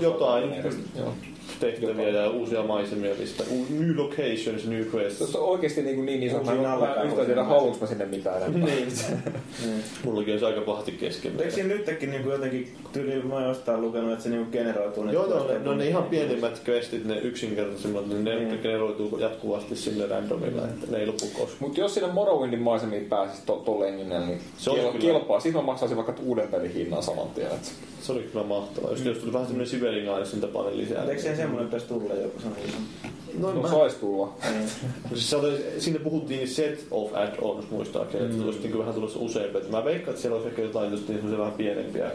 Jotain 0.00 0.54
Joo. 0.98 1.14
Tehtäviä 1.60 2.08
ja 2.08 2.30
uusia 2.30 2.62
maisemia 2.62 3.14
listaa. 3.18 3.46
U- 3.50 3.66
New 3.78 3.96
locations, 3.96 4.66
new 4.66 4.82
quests. 4.94 5.18
Tuossa 5.18 5.38
on 5.38 5.48
oikeesti 5.48 5.82
niin, 5.82 6.06
niin 6.06 6.32
mä, 6.32 6.42
mä 6.54 6.62
nallekaan 6.62 7.06
yhtään 7.06 7.26
tiedä, 7.26 7.44
haluanko 7.44 7.78
mä 7.80 7.86
sinne 7.86 8.04
mitään 8.06 8.42
enempää. 8.42 8.64
Niin. 8.74 8.88
Mullakin 10.04 10.32
olisi 10.32 10.44
aika 10.44 10.60
pahasti 10.60 10.92
kesken. 10.92 11.32
Eikö 11.38 11.50
siinä 11.50 11.74
nytkin 11.74 12.10
niinku 12.10 12.30
jotenkin, 12.30 12.74
tyyli 12.92 13.22
mä 13.22 13.34
oon 13.34 13.44
jostain 13.48 13.80
lukenut, 13.80 14.12
että 14.12 14.22
se 14.24 14.30
niinku 14.30 14.50
generoituu 14.52 15.04
ne 15.04 15.12
Joo, 15.12 15.26
no, 15.26 15.46
ne, 15.48 15.58
no 15.58 15.74
ne 15.74 15.86
ihan 15.88 16.02
pienimmät 16.04 16.62
questit, 16.68 17.04
ne 17.04 17.18
yksinkertaisimmat, 17.18 18.06
niin 18.06 18.24
ne 18.24 18.32
Mm. 18.42 18.58
generoituu 18.58 19.18
jatkuvasti 19.18 19.76
sille 19.76 20.06
randomilla, 20.06 20.62
että 20.64 20.86
ne 20.90 20.98
ei 20.98 21.06
lopu 21.06 21.26
koskaan. 21.26 21.56
Mutta 21.60 21.80
jos 21.80 21.94
sinne 21.94 22.12
Morrowindin 22.12 22.60
maisemiin 22.62 23.04
pääsisi 23.04 23.42
to, 23.46 23.56
tolleen 23.56 23.96
niin, 23.96 24.08
niin 24.08 24.40
Se 24.58 24.70
kiel, 24.70 24.92
kyllä- 24.92 25.00
kelpaa. 25.12 25.40
Sitten 25.40 25.62
mä 25.62 25.66
maksaisin 25.66 25.96
vaikka 25.96 26.14
uuden 26.24 26.48
pelin 26.48 26.72
hinnan 26.74 27.02
saman 27.02 27.28
tien. 27.34 27.50
Se 28.00 28.12
oli 28.12 28.20
kyllä 28.32 28.44
mahtavaa. 28.46 28.90
Jos, 28.90 29.04
jos 29.04 29.18
tuli 29.18 29.32
vähän 29.32 29.46
semmoinen 29.46 29.70
Sibelian 29.70 30.22
tapainen 30.40 30.78
lisää. 30.78 31.04
Eikö 31.04 31.22
siihen 31.22 31.41
semmoinen 31.42 31.66
pitäisi 31.66 31.86
tulla 31.86 32.14
joku 32.14 32.38
iso? 32.68 32.76
No, 33.38 33.52
No 33.54 33.62
mä, 33.62 33.68
sais 33.68 33.94
tulla. 33.94 34.32
siis 35.08 35.30
se 35.30 35.36
oli, 35.36 35.64
sinne 35.78 35.98
puhuttiin 35.98 36.48
set 36.48 36.86
of 36.90 37.10
add-ons 37.14 37.70
muistaakseni, 37.70 38.24
että 38.24 38.44
olisi 38.44 38.58
niin 38.58 38.78
vähän 38.78 38.94
tulossa 38.94 39.18
useampia. 39.18 39.60
Et 39.60 39.70
Mä 39.70 39.84
veikkaan, 39.84 40.10
että 40.10 40.20
siellä 40.22 40.36
olisi 40.36 40.48
ehkä 40.48 40.62
jotain 40.62 40.90
just 40.92 41.08
niin 41.08 41.38
vähän 41.38 41.52
pienempiä. 41.52 42.10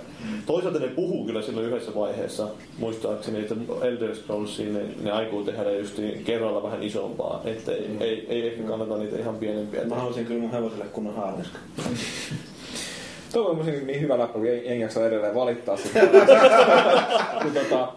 Toisaalta 0.45 0.79
ne 0.79 0.87
puhuu 0.87 1.25
kyllä 1.25 1.41
silloin 1.41 1.65
yhdessä 1.67 1.95
vaiheessa, 1.95 2.47
muistaakseni, 2.77 3.39
että 3.39 3.55
Elder 3.81 4.15
Scrollsiin 4.15 4.73
ne, 4.73 4.81
ne 5.01 5.11
aikoo 5.11 5.43
tehdä 5.43 5.71
just 5.71 5.97
niin 5.97 6.23
kerralla 6.23 6.63
vähän 6.63 6.83
isompaa. 6.83 7.41
Että 7.45 7.71
ei, 7.71 7.87
ei, 7.99 8.25
ei, 8.29 8.47
ehkä 8.47 8.63
kannata 8.63 8.97
niitä 8.97 9.17
ihan 9.17 9.35
pienempiä. 9.35 9.85
Mä 9.85 9.95
haluaisin 9.95 10.25
kyllä 10.25 10.41
mun 10.41 10.51
hevoselle 10.51 10.85
kunnon 10.85 11.15
haarniska. 11.15 11.57
Tuo 13.33 13.49
on 13.49 13.55
muuten 13.55 13.87
niin 13.87 14.01
hyvä 14.01 14.17
läppä, 14.17 14.33
kun 14.39 14.47
en, 14.47 14.79
jaksa 14.79 15.07
edelleen 15.07 15.35
valittaa 15.35 15.77
sitä. 15.77 15.99
kun 17.41 17.51
tota, 17.53 17.87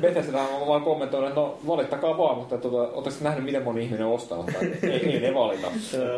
Bethesda 0.00 0.38
on 0.42 0.68
vaan 0.68 0.82
kommentoinut, 0.82 1.28
että 1.28 1.40
no 1.40 1.58
valittakaa 1.66 2.18
vaan, 2.18 2.36
mutta 2.38 2.58
tota, 2.58 2.76
ootteko 2.76 3.16
nähnyt, 3.20 3.44
miten 3.44 3.62
moni 3.62 3.82
ihminen 3.84 4.06
on 4.06 4.12
ostanut 4.14 4.46
tai 4.46 4.70
ei, 4.90 4.90
ei 5.14 5.20
ne 5.20 5.34
valita. 5.34 5.66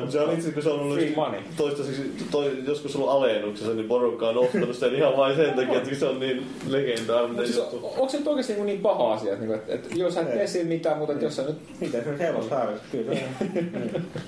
Se 0.08 0.20
on 0.20 0.32
itse 0.32 0.50
kun 0.52 0.62
se 0.62 0.68
on 0.68 0.80
ollut 0.80 0.96
Free 0.98 1.12
money. 1.16 1.40
toistaiseksi, 1.56 2.02
toi, 2.30 2.52
joskus 2.66 2.96
ollut 2.96 3.10
alennuksessa, 3.10 3.72
niin 3.74 3.88
porukka 3.88 4.28
on 4.28 4.38
ostanut 4.38 4.76
sen 4.76 4.94
ihan 4.94 5.16
vain 5.16 5.36
sen 5.36 5.54
takia, 5.54 5.76
että 5.78 5.94
se 5.94 6.06
on 6.06 6.20
niin 6.20 6.46
legendaarinen 6.68 7.30
Mutta 7.30 7.46
siis, 7.46 7.56
juttu. 7.56 7.76
on- 7.76 7.84
onko 7.92 8.08
se 8.08 8.18
nyt 8.18 8.26
oikeasti 8.28 8.52
niin, 8.52 8.66
niin 8.66 8.80
paha 8.80 9.12
asia, 9.12 9.32
että, 9.32 9.54
että, 9.54 9.74
että 9.74 9.88
jos 9.94 10.14
sä 10.14 10.20
et 10.20 10.32
tee 10.32 10.46
siinä 10.46 10.68
mitään, 10.68 10.98
mutta 10.98 11.12
että 11.12 11.24
jos 11.24 11.36
sä 11.36 11.42
nyt 11.42 11.56
Mitä 11.80 11.98
se 12.02 12.30
on? 12.30 12.78
Kyllä 12.92 13.14
se 13.14 13.22
on. 13.40 13.50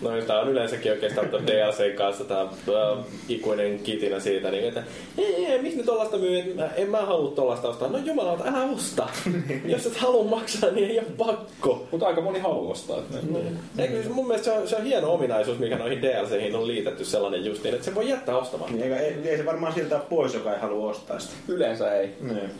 no 0.01 0.11
niin, 0.11 0.25
tää 0.27 0.41
on 0.41 0.49
yleensäkin 0.49 0.93
oikeastaan 0.93 1.29
tuon 1.29 1.47
DLC 1.47 1.95
kanssa 1.95 2.25
tää 2.25 2.41
äh, 2.43 2.99
ikuinen 3.29 3.79
kitinä 3.79 4.21
siitä, 4.21 4.32
niin, 4.41 4.65
että 4.69 4.83
ei, 5.19 5.47
ei, 5.47 5.63
miksi 5.63 5.79
ne 5.79 5.85
tollasta 5.85 6.17
myy, 6.17 6.39
Et 6.39 6.57
mä- 6.57 6.69
en 6.77 6.91
mä 6.91 7.01
halua 7.01 7.31
tollasta 7.31 7.69
ostaa. 7.69 7.89
No 7.89 7.99
jumalauta, 7.99 8.45
älä 8.47 8.65
osta. 8.65 9.09
Jos 9.65 9.87
et 9.87 9.97
halua 9.97 10.25
maksaa, 10.25 10.71
niin 10.71 10.91
ei 10.91 10.99
ole 10.99 11.07
pakko. 11.19 11.87
Mutta 11.91 12.07
aika 12.07 12.21
moni 12.21 12.39
haluaa 12.39 12.73
ostaa. 12.73 12.99
Että 12.99 13.19
ne, 13.31 13.83
Eikö, 13.83 14.03
se- 14.03 14.09
mun 14.09 14.27
mielestä 14.27 14.45
se 14.45 14.59
on, 14.59 14.69
se 14.69 14.77
on 14.77 14.85
hieno 14.85 15.13
ominaisuus, 15.13 15.59
mikä 15.59 15.79
noihin 15.79 16.03
DLCihin 16.03 16.57
on 16.57 16.67
liitetty 16.67 17.05
sellainen 17.05 17.45
justiin, 17.45 17.75
että 17.75 17.85
se 17.85 17.95
voi 17.95 18.09
jättää 18.09 18.37
ostamaan. 18.39 18.73
Niin, 18.73 18.83
eikä, 18.83 18.97
ei, 18.97 19.15
ei, 19.25 19.37
se 19.37 19.47
varmaan 19.47 19.73
siltä 19.75 19.99
pois, 19.99 20.35
joka 20.35 20.55
ei 20.55 20.61
halua 20.61 20.91
ostaa 20.91 21.19
sitä. 21.19 21.35
Yleensä 21.49 21.95
ei. 21.95 22.11
Niin. 22.21 22.51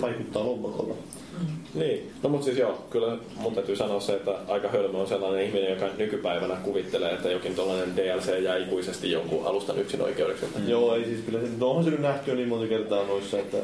Vaikuttaa 0.00 0.44
lompakolla. 0.46 0.94
Niin, 1.74 2.10
no 2.22 2.28
mutta 2.28 2.44
siis 2.44 2.58
joo, 2.58 2.84
kyllä 2.90 3.16
mun 3.36 3.54
täytyy 3.54 3.76
sanoa 3.76 4.00
se, 4.00 4.12
että 4.12 4.30
aika 4.48 4.68
hölmö 4.68 4.98
on 4.98 5.06
sellainen 5.06 5.46
ihminen, 5.46 5.70
joka 5.70 5.86
nykypäivänä 5.98 6.56
kuvittelee, 6.56 7.12
että 7.12 7.30
jokin 7.30 7.54
tollainen 7.54 7.96
DLC 7.96 8.42
jää 8.42 8.56
ikuisesti 8.56 9.10
jonkun 9.10 9.46
alustan 9.46 9.78
yksin 9.78 10.02
oikeudeksi. 10.02 10.46
Mm. 10.58 10.68
Joo, 10.68 10.94
ei 10.94 11.04
siis 11.04 11.20
kyllä 11.26 11.40
se, 11.40 11.46
no 11.58 11.68
onhan 11.68 11.84
se 11.84 11.90
nyt 11.90 12.00
nähty 12.00 12.30
jo 12.30 12.36
niin 12.36 12.48
monta 12.48 12.66
kertaa 12.66 13.06
noissa, 13.06 13.38
että 13.38 13.56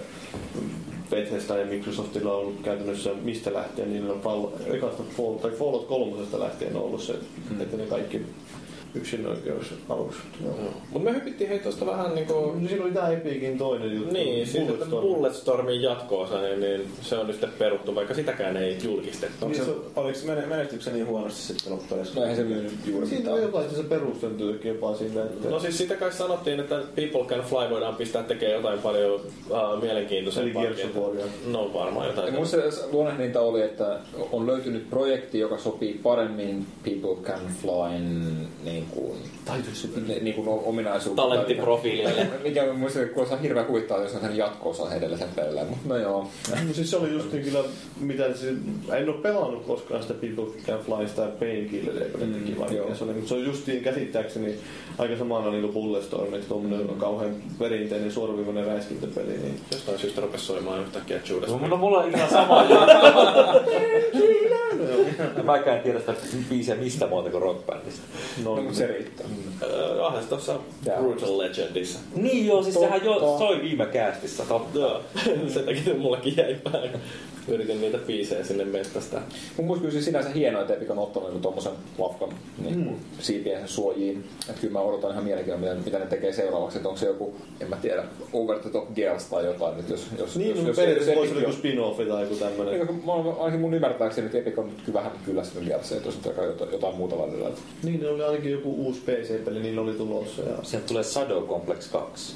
Bethesda 1.11 1.57
ja 1.57 1.67
Microsoftilla 1.67 2.33
on 2.33 2.41
ollut 2.41 2.61
käytännössä 2.63 3.11
mistä 3.23 3.55
lähtien, 3.55 3.93
niin 3.93 4.11
on 4.11 4.21
Fall, 4.21 4.47
ekasta 4.67 5.03
Fall, 5.17 5.35
tai 5.35 5.51
Fallout 5.51 5.87
3 5.87 6.17
lähtien 6.39 6.77
on 6.77 6.83
ollut 6.83 7.03
se, 7.03 7.13
mm. 7.51 7.61
että 7.61 7.77
ne 7.77 7.87
kaikki 7.87 8.23
yksin 8.95 9.27
oikeus 9.27 9.75
aluksi. 9.89 10.19
Joo. 10.45 10.55
Mutta 10.91 11.11
me 11.11 11.17
hypittiin 11.17 11.51
hei 11.51 11.59
tuosta 11.59 11.87
vähän 11.87 12.15
niinku... 12.15 12.35
No, 12.35 12.69
siinä 12.69 12.85
oli 12.85 12.93
tää 12.93 13.11
Epicin 13.11 13.59
toinen 13.59 13.95
juttu. 13.95 14.13
Niin, 14.13 14.47
siis 14.47 14.57
että 14.57 14.73
Bulletstorm. 14.73 15.03
Bulletstormin 15.03 15.83
jatko-osa, 15.83 16.41
niin, 16.41 16.61
niin, 16.61 16.89
se 17.01 17.17
on 17.17 17.27
nyt 17.27 17.35
sitten 17.37 17.53
peruttu, 17.59 17.95
vaikka 17.95 18.15
sitäkään 18.15 18.57
ei 18.57 18.79
julkistettu. 18.85 19.47
Onko 19.47 19.59
se, 19.59 19.71
oliko 19.97 20.19
se 20.19 20.27
mene- 20.27 20.47
menestyksen 20.47 20.93
niin 20.93 21.07
huonosti 21.07 21.43
sitten 21.43 21.73
loppupeleissä? 21.73 22.15
No 22.15 22.23
eihän 22.23 22.37
se 22.37 22.45
myynyt 22.45 22.73
juuri 22.87 23.07
Siinä 23.07 23.21
mitään. 23.21 23.37
on 23.37 23.43
jotain 23.43 23.71
se 23.71 23.83
perusteltu 23.83 24.45
jopa 24.65 24.95
sille, 24.95 25.23
että... 25.23 25.49
No 25.49 25.61
siis 25.61 25.79
sitä 25.79 25.95
kai 25.95 26.13
sanottiin, 26.13 26.61
että 26.61 26.83
People 26.97 27.25
Can 27.27 27.41
Fly 27.41 27.71
voidaan 27.71 27.95
pistää 27.95 28.23
tekemään 28.23 28.57
jotain 28.57 28.79
paljon 28.79 29.15
uh, 29.15 29.83
mielenkiintoisempaa. 29.83 30.65
Eli 30.65 30.81
joo. 30.95 31.15
No 31.47 31.71
varmaan 31.75 32.07
jotain. 32.07 32.35
Ja 32.35 32.45
se 32.47 32.89
luonnehdinta 32.93 33.41
oli, 33.41 33.63
että 33.63 33.99
on 34.33 34.47
löytynyt 34.47 34.91
projekti, 34.91 35.39
joka 35.39 35.59
sopii 35.59 36.01
paremmin 36.03 36.67
People 36.85 37.25
Can 37.25 37.41
Flyn 37.63 38.37
niin 38.65 38.80
kuin, 38.87 39.19
niin 40.23 40.35
kuin 40.35 40.49
ominaisuutta. 40.49 41.23
Talenttiprofiilille. 41.23 42.27
Mikä 42.45 42.67
mun 42.67 42.77
mielestä 42.77 43.05
kuulostaa 43.05 43.39
hirveän 43.39 43.69
huvittaa, 43.69 44.03
jos 44.03 44.15
on 44.15 44.21
sen 44.21 44.37
jatko-osa 44.37 44.95
edellisen 44.95 45.29
pelille. 45.37 45.65
Mutta 45.65 45.89
no 45.89 45.97
joo. 45.97 46.31
No 46.51 46.73
siis 46.73 46.91
se 46.91 46.97
oli 46.97 47.13
just 47.13 47.33
niin 47.33 47.45
kyllä, 47.45 47.65
mitä 48.01 48.25
se, 48.35 48.49
en 48.97 49.09
ole 49.09 49.17
pelannut 49.23 49.67
koskaan 49.67 50.03
sitä 50.03 50.15
People 50.15 50.45
Can 50.67 50.79
Flysta 50.79 51.23
ja 51.23 51.29
Painkilleria, 51.29 52.19
ne 52.19 52.31
Mm, 52.31 52.45
teki 52.45 52.59
vai 52.59 52.77
joo. 52.77 52.85
mikä 52.85 52.99
se 52.99 53.05
oli. 53.05 53.13
Mutta 53.13 53.29
se 53.29 53.35
on 53.35 53.45
justiin 53.45 53.83
käsittääkseni 53.83 54.55
aika 54.99 55.17
samana 55.17 55.51
niin 55.51 55.63
kuin 55.63 55.73
Bulletstorm, 55.73 56.35
että 56.35 56.49
tuommoinen 56.49 56.87
mm. 56.87 56.97
kauhean 56.97 57.35
perinteinen 57.59 58.13
suoraviivainen 58.13 58.67
räiskintäpeli. 58.67 59.27
Niin. 59.27 59.61
Jostain 59.73 59.99
syystä 59.99 60.21
rupesi 60.21 60.45
soimaan 60.45 60.81
yhtäkkiä 60.81 61.21
Judas. 61.29 61.51
No, 61.51 61.67
no 61.67 61.77
mulla 61.77 61.99
on 61.99 62.15
ihan 62.15 62.31
sama. 62.31 62.65
Mäkään 65.45 65.77
en 65.77 65.83
tiedä 65.83 66.01
sitä 66.01 66.15
biisiä 66.49 66.75
mistä 66.75 67.07
muuta 67.07 67.31
kuin 67.31 67.43
rockbändistä. 67.43 68.01
No, 68.45 68.57
mutta 68.71 68.79
se 68.79 68.87
riittää. 68.87 69.27
Äh, 70.19 70.29
tuossa 70.29 70.59
Tää 70.85 70.99
on 70.99 71.05
Brutal 71.05 71.39
Legendissa. 71.39 71.99
Niin 72.17 72.47
joo, 72.47 72.63
siis 72.63 72.75
sehän 72.75 73.05
jo 73.05 73.15
Totta. 73.21 73.39
soi 73.39 73.63
viime 73.63 73.87
käästissä, 73.87 74.45
totta. 74.49 74.79
Joo, 74.79 75.03
sen 75.55 75.65
takia 75.65 75.95
mullekin 75.95 76.37
jäi 76.37 76.55
päälle. 76.55 76.91
Yritin 77.49 77.81
niitä 77.81 77.99
biisejä 77.99 78.45
sinne 78.45 78.65
metsästä. 78.65 79.17
Mun 79.57 79.67
mielestä 79.67 79.81
kyllä 79.89 80.01
se 80.01 80.05
sinänsä 80.05 80.31
hienoa, 80.31 80.61
että 80.63 80.75
Epic 80.75 80.91
on 80.91 80.99
ottanut 80.99 81.31
niin 81.31 81.43
tuommoisen 81.43 81.73
lafkan 81.99 82.29
niin 82.65 82.79
mm. 82.79 82.95
siipiensä 83.21 83.67
suojiin. 83.67 84.25
Että 84.49 84.61
kyllä 84.61 84.73
mä 84.73 84.81
odotan 84.81 85.11
ihan 85.13 85.25
mielenkiinnolla, 85.25 85.75
mitä, 85.75 85.85
mitä 85.85 85.99
ne 85.99 86.07
tekee 86.07 86.33
seuraavaksi. 86.33 86.77
Että 86.79 86.89
onko 86.89 86.99
se 87.01 87.07
joku, 87.07 87.35
en 87.61 87.69
mä 87.69 87.77
tiedä, 87.77 88.05
Over 88.33 88.59
the 88.59 88.71
Top 88.71 88.95
Girls 88.95 89.25
tai 89.25 89.45
jotain. 89.45 89.77
Nyt 89.77 89.89
jos, 89.89 90.07
jos, 90.19 90.37
Niin, 90.37 90.51
jos, 90.51 90.59
no 90.63 90.69
jos, 90.69 90.77
periaatteessa 90.77 91.15
voisi 91.15 91.33
olla 91.33 91.43
joku 91.43 91.55
spin-offi 91.57 92.09
tai 92.09 92.23
joku 92.23 92.35
tämmönen. 92.35 92.87
Niin, 92.87 93.07
mä 93.07 93.13
oon- 93.13 93.37
ainakin 93.39 93.61
mun 93.61 93.75
ymmärtääkseni 93.75 94.25
nyt 94.27 94.35
Epic 94.35 94.59
on 94.59 94.67
nyt 94.67 94.83
kyllä 94.85 94.99
vähän 94.99 95.13
kyllästynyt 95.25 95.69
DLC, 95.69 95.93
että 95.93 96.11
alkaa 96.29 96.45
jotain, 96.45 96.73
jotain 96.73 96.95
muuta 96.97 97.19
välillä. 97.19 97.49
että- 97.49 97.61
Niin, 97.83 98.01
ne 98.01 98.09
oli 98.09 98.23
ainakin 98.23 98.51
joku 98.53 98.75
uusi 98.75 99.01
PC-peli, 99.01 99.61
niin 99.61 99.79
oli 99.79 99.93
tulossa. 99.93 100.43
Ja... 100.43 100.57
Sieltä 100.63 100.87
tulee 100.87 101.03
Shadow 101.03 101.47
Complex 101.49 101.89
2. 101.91 102.35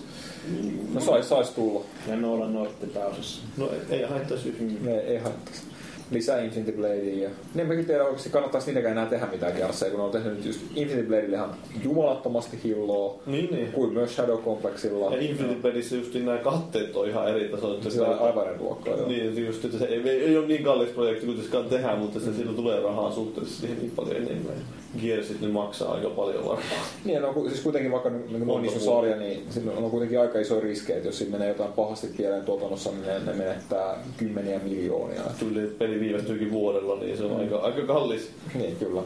No 0.94 1.00
sais, 1.00 1.28
sais 1.28 1.50
tulla. 1.50 1.84
Ja 2.08 2.16
Nolan 2.16 2.54
Nortti 2.54 2.86
pääosassa. 2.86 3.42
No 3.56 3.70
ei, 3.90 3.98
ei 3.98 4.02
haittaisi 4.02 4.48
yhtään. 4.48 4.84
Ne 4.84 4.98
ei 4.98 5.18
haittaisi. 5.18 5.62
Lisää 6.10 6.42
Infinity 6.42 6.72
Bladea. 6.72 7.22
Ja... 7.22 7.30
Niin 7.54 7.66
mäkin 7.66 7.86
tiedä, 7.86 8.04
oikeasti 8.04 8.30
kannattaisi 8.30 8.66
niitäkään 8.66 8.92
enää 8.92 9.06
tehdä 9.06 9.26
mitään 9.26 9.52
kersseja, 9.52 9.90
kun 9.90 10.00
ne 10.00 10.04
on 10.04 10.12
tehnyt 10.12 10.36
nyt 10.36 10.44
just 10.44 10.60
Infinity 10.74 11.08
Bladelle 11.08 11.36
ihan 11.36 11.54
jumalattomasti 11.82 12.58
hilloa. 12.64 13.20
Niin, 13.26 13.48
niin. 13.50 13.72
Kuin 13.72 13.92
myös 13.92 14.14
Shadow 14.14 14.38
Complexilla. 14.42 15.14
Ja 15.14 15.22
Infinity 15.22 15.60
Pelissä 15.62 15.96
just 15.96 16.14
nämä 16.14 16.38
katteet 16.38 16.96
on 16.96 17.08
ihan 17.08 17.28
eri 17.28 17.48
tasolla. 17.48 17.74
että 17.74 17.90
Sillä 17.90 18.08
on 18.08 18.18
aivan 18.18 18.48
eri 18.48 18.58
luokkaa, 18.58 18.96
joo. 18.96 19.08
Niin, 19.08 19.46
just, 19.46 19.64
että 19.64 19.78
se 19.78 19.84
ei, 19.84 20.08
ei 20.08 20.36
ole 20.36 20.46
niin 20.46 20.64
kallis 20.64 20.90
projekti 20.90 21.26
kuin 21.26 21.68
tehdään, 21.70 21.98
mutta 21.98 22.20
se, 22.20 22.34
sillä 22.34 22.52
tulee 22.52 22.80
rahaa 22.80 23.12
suhteessa 23.12 23.60
siihen 23.60 23.78
niin 23.78 23.92
paljon 23.96 24.16
enemmän. 24.16 24.54
Gearsit 25.00 25.40
ne 25.40 25.48
maksaa 25.48 25.94
aika 25.94 26.10
paljon 26.10 26.44
varmaan. 26.44 26.68
Niin, 27.04 27.22
no, 27.22 27.32
ku- 27.32 27.48
siis 27.48 27.60
kuitenkin 27.60 27.92
vaikka 27.92 28.10
niin 28.10 28.28
kuin 28.28 28.46
noin 28.46 28.64
iso 28.64 28.78
sarja, 28.80 29.16
niin 29.16 29.46
sillä 29.50 29.72
on 29.72 29.90
kuitenkin 29.90 30.20
aika 30.20 30.38
iso 30.38 30.60
riskejä, 30.60 30.96
että 30.96 31.08
jos 31.08 31.18
siinä 31.18 31.32
menee 31.32 31.48
jotain 31.48 31.72
pahasti 31.72 32.06
pieleen 32.16 32.44
tuotannossa, 32.44 32.90
niin 32.90 33.06
ne, 33.06 33.18
ne 33.18 33.32
menettää 33.32 33.96
kymmeniä 34.16 34.58
miljoonia. 34.64 35.20
Tuli, 35.38 35.66
peli 35.78 36.00
viivästyykin 36.00 36.50
vuodella, 36.50 36.96
niin 36.96 37.16
se 37.16 37.24
on 37.24 37.40
aika, 37.40 37.56
aika 37.56 37.82
kallis, 37.82 38.30
Niin, 38.54 38.76
kyllä. 38.76 39.02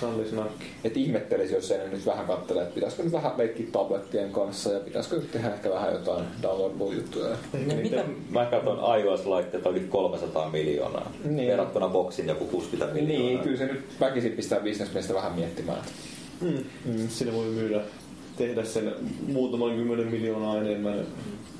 kallis 0.00 0.32
nakki. 0.32 0.64
Et 0.84 0.96
ihmettelisi, 0.96 1.54
jos 1.54 1.70
ei 1.70 1.88
nyt 1.88 2.06
vähän 2.06 2.26
kattele, 2.26 2.62
että 2.62 2.74
pitäisikö 2.74 3.02
nyt 3.02 3.12
vähän 3.12 3.32
leikkiä 3.36 3.66
tablettien 3.72 4.30
kanssa 4.32 4.70
ja 4.72 4.80
pitäisikö 4.80 5.16
nyt 5.16 5.32
tehdä 5.32 5.54
ehkä 5.54 5.70
vähän 5.70 5.92
jotain 5.92 6.24
downloadable-juttuja. 6.42 7.28
No, 7.52 7.74
mitä 7.82 8.04
mä 8.30 8.44
katson 8.46 8.78
iOS-laitteet 9.00 9.66
oli 9.66 9.80
300 9.80 10.50
miljoonaa. 10.50 11.12
Niin. 11.24 11.48
Verrattuna 11.50 11.88
Boxin 11.88 12.26
joku 12.28 12.44
60 12.44 12.94
miljoonaa. 12.94 13.26
Niin, 13.28 13.38
kyllä 13.38 13.58
se 13.58 13.66
nyt 13.66 13.80
väkisin 14.00 14.32
pistää 14.32 14.60
bisnesmiestä 14.60 15.14
vähän 15.14 15.31
miettimään. 15.32 15.82
Mm. 16.40 16.64
Mm. 16.84 17.08
Siinä 17.08 17.32
voi 17.32 17.46
myydä, 17.46 17.80
tehdä 18.36 18.64
sen 18.64 18.94
muutaman 19.26 19.76
kymmenen 19.76 20.06
miljoonaa 20.06 20.58
enemmän 20.58 21.06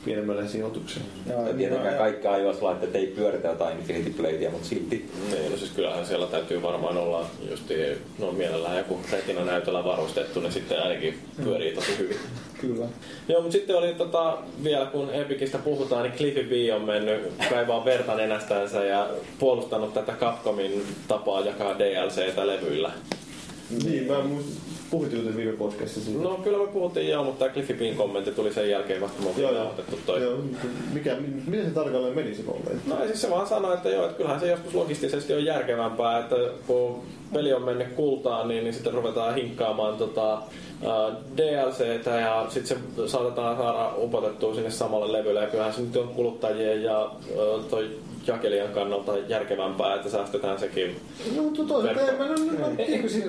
pienemmällä 0.04 0.48
sijoituksen. 0.48 1.02
Joo, 1.30 1.46
Ja 1.46 1.54
tietenkään 1.54 1.98
kaikki 1.98 2.26
iOS-laitteet 2.26 2.96
ei 2.96 3.06
pyöritä 3.06 3.48
jotain 3.48 3.78
Infinity 3.78 4.10
Bladea, 4.10 4.50
mutta 4.50 4.68
silti. 4.68 5.10
Niin, 5.30 5.50
no 5.50 5.56
siis 5.56 5.70
kyllähän 5.70 6.06
siellä 6.06 6.26
täytyy 6.26 6.62
varmaan 6.62 6.96
olla 6.96 7.26
just 7.50 7.64
no 8.18 8.32
mielellään 8.32 8.78
joku 8.78 9.00
retina-näytöllä 9.12 9.84
varustettu, 9.84 10.40
niin 10.40 10.52
sitten 10.52 10.82
ainakin 10.82 11.18
pyörii 11.44 11.74
tosi 11.74 11.98
hyvin. 11.98 12.16
Kyllä. 12.60 12.86
Joo, 13.28 13.40
mutta 13.40 13.52
sitten 13.52 13.76
oli 13.76 13.94
tota, 13.94 14.38
vielä 14.64 14.86
kun 14.86 15.10
Epicistä 15.10 15.58
puhutaan, 15.58 16.02
niin 16.02 16.12
Cliffy 16.12 16.44
B 16.44 16.74
on 16.74 16.82
mennyt 16.82 17.32
kaivaa 17.50 17.84
verta 17.84 18.14
nenästänsä 18.14 18.84
ja 18.84 19.08
puolustanut 19.38 19.94
tätä 19.94 20.12
Capcomin 20.12 20.82
tapaa 21.08 21.40
jakaa 21.40 21.78
DLCtä 21.78 22.46
levyillä. 22.46 22.90
Niin, 23.84 24.06
mä 24.06 24.22
muistin, 24.22 24.56
puhuttiin 24.90 25.26
te 25.26 25.36
viime 25.36 25.52
podcastissa 25.52 26.00
siitä. 26.00 26.22
No 26.22 26.40
kyllä 26.44 26.58
me 26.58 26.66
puhuttiin 26.66 27.08
joo, 27.08 27.24
mutta 27.24 27.38
tämä 27.38 27.54
Cliffy 27.54 27.94
kommentti 27.96 28.32
tuli 28.32 28.52
sen 28.52 28.70
jälkeen 28.70 29.00
vasta 29.00 29.22
kun 29.22 29.34
me 29.34 29.40
Joo, 29.40 29.48
oltiin 29.48 29.62
joo. 29.62 29.72
otettu 29.72 29.98
toi. 30.06 30.22
Joo, 30.22 30.38
mikä, 30.92 31.16
miten 31.46 31.66
se 31.66 31.70
tarkalleen 31.70 32.14
meni 32.14 32.34
se 32.34 32.42
kommentti? 32.42 32.90
No 32.90 32.96
siis 33.06 33.22
se 33.22 33.30
vaan 33.30 33.46
sanoi, 33.46 33.74
että 33.74 33.88
joo, 33.88 34.04
että 34.04 34.16
kyllähän 34.16 34.40
se 34.40 34.48
joskus 34.50 34.74
logistisesti 34.74 35.34
on 35.34 35.44
järkevämpää, 35.44 36.18
että 36.18 36.36
kun 36.66 37.02
peli 37.32 37.52
on 37.52 37.62
mennyt 37.62 37.88
kultaan, 37.88 38.48
niin, 38.48 38.64
niin 38.64 38.74
sitten 38.74 38.92
ruvetaan 38.94 39.34
hinkkaamaan 39.34 39.96
tota, 39.96 40.34
uh, 40.34 41.14
DLCtä 41.36 42.10
ja 42.10 42.46
sitten 42.48 42.78
se 42.96 43.08
saatetaan 43.08 43.56
saada 43.56 43.92
upotettua 43.96 44.54
sinne 44.54 44.70
samalle 44.70 45.18
levylle. 45.18 45.40
Ja 45.40 45.46
kyllähän 45.46 45.74
se 45.74 45.80
nyt 45.80 45.96
on 45.96 46.08
kuluttajien 46.08 46.82
ja 46.82 47.02
uh, 47.04 47.64
toi 47.64 47.90
jakelijan 48.26 48.68
kannalta 48.72 49.18
järkevämpää, 49.28 49.94
että 49.94 50.08
säästetään 50.08 50.58
sekin. 50.58 50.96
No, 51.36 51.42
mutta 51.42 51.62
toisaalta 51.64 52.00
ei 52.00 52.18
mä, 52.18 52.66
Eikö 52.78 53.08
siis 53.08 53.24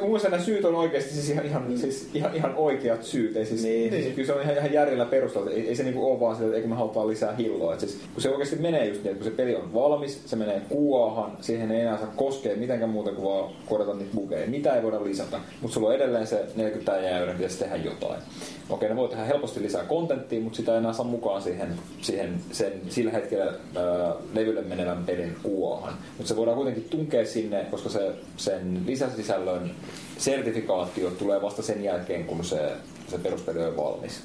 syyt 0.46 0.66
on 0.66 0.76
oikeasti 0.76 1.14
siis 1.14 1.30
ihan, 1.30 1.46
ihan, 1.46 1.78
siis 1.78 2.10
ihan, 2.14 2.36
ihan 2.36 2.56
oikeat 2.56 3.04
syyt. 3.04 3.38
Ei 3.38 3.46
siis, 3.46 3.64
Niin. 3.64 3.92
niin. 3.92 4.04
siis 4.04 4.16
kyllä 4.16 4.28
se 4.28 4.34
on 4.34 4.42
ihan, 4.42 4.56
ihan 4.58 4.74
järjellä 4.74 5.06
perusteltu. 5.06 5.50
Ei, 5.50 5.68
ei 5.68 5.76
se 5.76 5.84
niinku 5.84 6.12
ole 6.12 6.20
vaan 6.20 6.36
sitä, 6.36 6.46
että 6.46 6.56
eikö 6.56 6.68
me 6.68 6.76
halutaan 6.76 7.08
lisää 7.08 7.36
hilloa. 7.36 7.74
Et 7.74 7.80
siis, 7.80 8.00
kun 8.14 8.22
se 8.24 8.30
oikeasti 8.30 8.56
menee 8.56 8.86
just 8.88 9.04
niin, 9.04 9.12
että 9.12 9.24
kun 9.24 9.32
se 9.32 9.38
peli 9.38 9.56
on 9.56 9.74
valmis, 9.74 10.22
se 10.26 10.36
menee 10.36 10.62
kuohan, 10.70 11.32
siihen 11.42 11.72
ei 11.72 11.82
enää 11.82 11.98
saa 11.98 12.14
koskea 12.16 12.56
mitenkään 12.56 12.90
muuta 12.92 13.12
kuin 13.12 13.26
vaan 13.26 13.50
korjata 13.66 13.94
niitä 13.94 14.16
bugeja. 14.16 14.48
Mitä 14.48 14.76
ei 14.76 14.84
voida 14.84 15.04
lisätä, 15.04 15.40
mutta 15.62 15.74
sulla 15.74 15.88
on 15.90 15.96
edelleen 15.96 16.28
se 16.28 16.46
40 16.56 16.98
euroa, 16.98 17.34
pitäisi 17.34 17.60
tehdä 17.60 17.76
jotain. 17.76 18.22
Okei, 18.70 18.90
ne 18.90 18.96
voi 18.96 19.10
tehdä 19.10 19.24
helposti 19.24 19.62
lisää 19.62 19.84
kontenttia, 19.84 20.42
mutta 20.42 20.58
sitä 20.58 20.72
ei 20.72 20.78
enää 20.78 20.94
saa 20.94 21.06
mukaan 21.06 21.42
siihen, 21.42 21.68
siihen 22.02 22.34
sen, 22.52 22.74
sillä 22.90 23.12
hetkellä 23.12 23.46
ää, 23.46 24.14
levylle 24.34 24.62
menevän 24.84 25.06
pelin 25.06 25.38
kuohan. 25.44 25.94
Mutta 26.18 26.28
se 26.28 26.36
voidaan 26.36 26.58
kuitenkin 26.58 26.90
tunkea 26.90 27.26
sinne, 27.26 27.66
koska 27.72 27.90
se, 27.90 28.12
sen 28.38 28.82
lisäsisällön 28.86 29.72
sertifikaatio 30.18 31.12
tulee 31.12 31.42
vasta 31.42 31.62
sen 31.62 31.84
jälkeen, 31.84 32.26
kun 32.26 32.46
se, 32.46 32.72
se 33.08 33.18
peruspeli 33.18 33.64
on 33.64 33.78
valmis. 33.78 34.22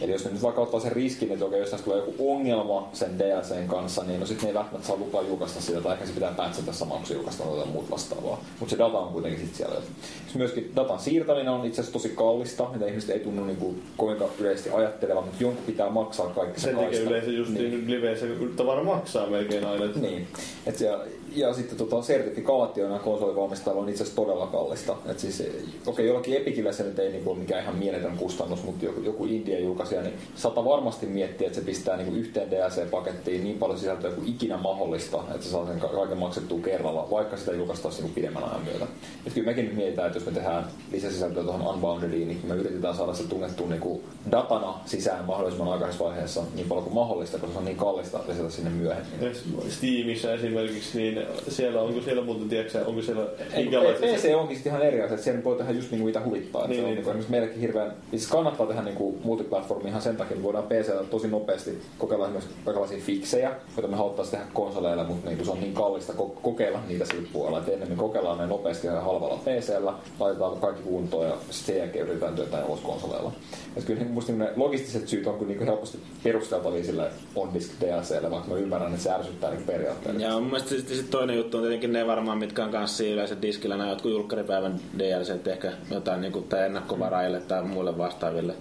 Eli 0.00 0.12
jos 0.12 0.24
ne 0.24 0.30
nyt 0.30 0.42
vaikka 0.42 0.60
ottaa 0.60 0.80
sen 0.80 0.92
riskin, 0.92 1.32
että 1.32 1.44
okei, 1.44 1.60
jos 1.60 1.70
tässä 1.70 1.84
tulee 1.84 1.98
joku 1.98 2.32
ongelma 2.32 2.88
sen 2.92 3.18
DLCn 3.18 3.68
kanssa, 3.68 4.02
niin 4.04 4.20
no 4.20 4.26
sitten 4.26 4.42
ne 4.44 4.48
ei 4.50 4.54
välttämättä 4.54 4.86
saa 4.88 4.96
lupaa 4.96 5.22
julkaista 5.22 5.60
sitä, 5.60 5.80
tai 5.80 5.92
ehkä 5.92 6.06
se 6.06 6.12
pitää 6.12 6.32
pätsätä 6.36 6.72
samalla, 6.72 6.98
kun 6.98 7.06
se 7.08 7.14
julkaistaan 7.14 7.50
jotain 7.50 7.68
muut 7.68 7.90
vastaavaa. 7.90 8.44
Mutta 8.60 8.70
se 8.74 8.78
data 8.78 8.98
on 8.98 9.12
kuitenkin 9.12 9.40
sitten 9.40 9.56
siellä. 9.56 9.74
Sitten 9.80 10.38
myöskin 10.38 10.72
datan 10.76 10.98
siirtäminen 10.98 11.48
on 11.48 11.64
itse 11.66 11.80
asiassa 11.80 11.92
tosi 11.98 12.08
kallista, 12.08 12.68
mitä 12.72 12.86
ihmiset 12.86 13.10
ei 13.10 13.20
tunnu 13.20 13.44
niinku 13.44 13.74
kovinkaan 13.96 14.30
yleisesti 14.38 14.70
ajattelevan, 14.70 15.24
mutta 15.24 15.42
jonkun 15.42 15.64
pitää 15.66 15.90
maksaa 15.90 16.26
kaikki 16.26 16.60
se 16.60 16.64
sen 16.64 16.76
takia 16.76 17.00
yleensä 17.00 17.30
just 17.30 17.50
niin. 17.50 17.90
liveissä 17.90 18.26
tavara 18.56 18.82
maksaa 18.84 19.26
melkein 19.26 19.64
aina. 19.64 19.84
että- 19.84 20.00
Niin. 20.00 20.26
Et 20.66 20.78
se, 20.78 20.90
ja 21.34 21.54
sitten 21.54 21.78
tota, 21.78 22.02
sertifikaationa 22.02 22.98
konsolivalmistajalla 22.98 23.82
on 23.82 23.88
itse 23.88 24.02
asiassa 24.02 24.22
todella 24.22 24.46
kallista. 24.46 24.96
Et 25.06 25.18
siis, 25.18 25.40
okei, 25.40 25.64
okay, 25.86 26.04
jollakin 26.06 26.36
Epicillä 26.36 26.72
se 26.72 26.82
nyt 26.82 26.98
ei 26.98 27.12
niinku 27.12 27.30
ole 27.30 27.38
mikään 27.38 27.62
ihan 27.62 27.76
mieletön 27.76 28.16
kustannus, 28.16 28.62
mutta 28.62 28.84
joku, 28.84 29.00
joku 29.00 29.24
India 29.24 29.60
julkaisija, 29.60 30.02
niin 30.02 30.14
sata 30.34 30.64
varmasti 30.64 31.06
miettiä, 31.06 31.46
että 31.46 31.58
se 31.58 31.64
pistää 31.64 31.96
niinku 31.96 32.14
yhteen 32.14 32.50
DLC-pakettiin 32.50 33.44
niin 33.44 33.58
paljon 33.58 33.78
sisältöä 33.78 34.10
kuin 34.10 34.28
ikinä 34.28 34.56
mahdollista, 34.56 35.24
että 35.34 35.46
se 35.46 35.50
saa 35.50 35.66
sen 35.66 35.80
ka- 35.80 35.88
kaiken 35.88 36.18
maksettua 36.18 36.58
kerralla, 36.58 37.08
vaikka 37.10 37.36
sitä 37.36 37.52
julkaistaisiin 37.52 38.02
niinku 38.02 38.14
pidemmän 38.14 38.44
ajan 38.44 38.64
myötä. 38.64 38.86
Et 39.26 39.32
kyllä 39.32 39.46
mekin 39.46 39.64
nyt 39.64 39.76
mietitään, 39.76 40.06
että 40.06 40.18
jos 40.18 40.26
me 40.26 40.32
tehdään 40.32 40.64
lisäsisältöä 40.92 41.42
tuohon 41.42 41.74
Unboundediin, 41.74 42.28
niin 42.28 42.40
me 42.48 42.54
yritetään 42.54 42.96
saada 42.96 43.14
se 43.14 43.28
tunnettua 43.28 43.68
niinku 43.68 44.02
datana 44.30 44.74
sisään 44.86 45.24
mahdollisimman 45.24 45.72
aikaisessa 45.72 46.04
vaiheessa 46.04 46.42
niin 46.54 46.68
paljon 46.68 46.84
kuin 46.84 46.94
mahdollista, 46.94 47.38
koska 47.38 47.52
se 47.52 47.58
on 47.58 47.64
niin 47.64 47.76
kallista 47.76 48.20
lisätä 48.28 48.50
sinne 48.50 48.70
myöhemmin. 48.70 49.34
Steamissa 49.68 50.32
esimerkiksi, 50.32 50.98
niin 50.98 51.23
siellä 51.48 51.80
onko 51.80 52.00
siellä 52.00 52.22
muuten, 52.22 52.48
tiedätkö, 52.48 52.84
onko 52.86 53.02
siellä 53.02 53.26
minkälaisia... 53.56 54.14
PC 54.14 54.34
onkin 54.34 54.56
sitten 54.56 54.70
ihan 54.72 54.86
eri 54.86 55.02
asia, 55.02 55.14
että 55.14 55.24
sen 55.24 55.44
voi 55.44 55.56
tehdä 55.56 55.72
just 55.72 55.90
niinku 55.90 56.06
mitä 56.06 56.20
huvittaa. 56.24 56.66
Niin, 56.66 56.70
Niin, 56.70 56.76
se 56.76 56.82
on 56.82 56.86
niin. 56.86 56.94
niinku, 56.94 57.10
esimerkiksi 57.10 57.30
meillekin 57.30 57.60
hirveän, 57.60 57.92
siis 58.10 58.26
kannattaa 58.26 58.66
tehdä 58.66 58.82
niinku 58.82 59.18
multiplatformi 59.24 59.88
ihan 59.88 60.02
sen 60.02 60.16
takia, 60.16 60.32
että 60.34 60.42
voidaan 60.44 60.64
PC 60.64 61.10
tosi 61.10 61.28
nopeasti 61.28 61.78
kokeilla 61.98 62.24
esimerkiksi 62.24 62.54
kaikenlaisia 62.64 62.98
fiksejä, 63.04 63.52
joita 63.76 63.88
me 63.88 63.96
haluttaisiin 63.96 64.30
tehdä 64.38 64.52
konsoleilla, 64.54 65.04
mutta 65.04 65.28
niinku 65.28 65.44
se 65.44 65.50
on 65.50 65.60
niin 65.60 65.74
kallista 65.74 66.12
ko- 66.12 66.40
kokeilla 66.42 66.78
niitä 66.88 67.04
sillä 67.04 67.28
puolella, 67.32 67.58
että 67.58 67.72
ennemmin 67.72 67.98
kokeillaan 67.98 68.38
ne 68.38 68.46
nopeasti 68.46 68.86
ja 68.86 69.00
halvalla 69.00 69.36
PCllä, 69.36 69.94
laitetaan 70.20 70.60
kaikki 70.60 70.82
kuntoon 70.82 71.26
ja 71.26 71.36
sitten 71.50 71.74
sen 71.74 71.78
jälkeen 71.78 72.04
yritetään 72.06 72.34
työtää 72.34 72.64
ulos 72.64 72.80
konsoleilla. 72.80 73.32
Et 73.76 73.84
kyllä 73.84 74.00
niin, 74.02 74.12
musta 74.12 74.32
ne 74.32 74.52
logistiset 74.56 75.08
syyt 75.08 75.26
on 75.26 75.34
kyllä 75.34 75.48
niinku 75.48 75.64
helposti 75.64 75.98
perusteltavia 76.22 76.84
sille 76.84 77.10
on-disk 77.34 77.70
DLClle, 77.80 78.30
vaikka 78.30 78.48
mä 78.48 78.56
ymmärrän, 78.56 78.90
että 78.92 79.02
se 79.02 79.10
ärsyttää 79.10 79.50
niinku 79.50 79.66
periaatteessa. 79.72 80.22
Ja 80.22 80.32
mun 80.32 80.44
mielestä 80.44 80.68
sitten 80.68 80.96
sit 80.96 81.13
toinen 81.18 81.36
juttu 81.36 81.56
on 81.56 81.62
tietenkin 81.62 81.92
ne 81.92 82.06
varmaan, 82.06 82.38
mitkä 82.38 82.64
on 82.64 82.70
kanssa 82.70 83.04
yleensä 83.04 83.42
diskillä, 83.42 83.76
nämä 83.76 83.90
jotkut 83.90 84.12
julkkaripäivän 84.12 84.80
DLC, 84.98 85.46
ehkä 85.46 85.72
jotain 85.90 86.20
niin 86.20 86.32
kuin, 86.32 86.44
tai 86.44 86.62
ennakkovaraille 86.66 87.40
tai 87.40 87.62
muille 87.62 87.98
vastaaville. 87.98 88.54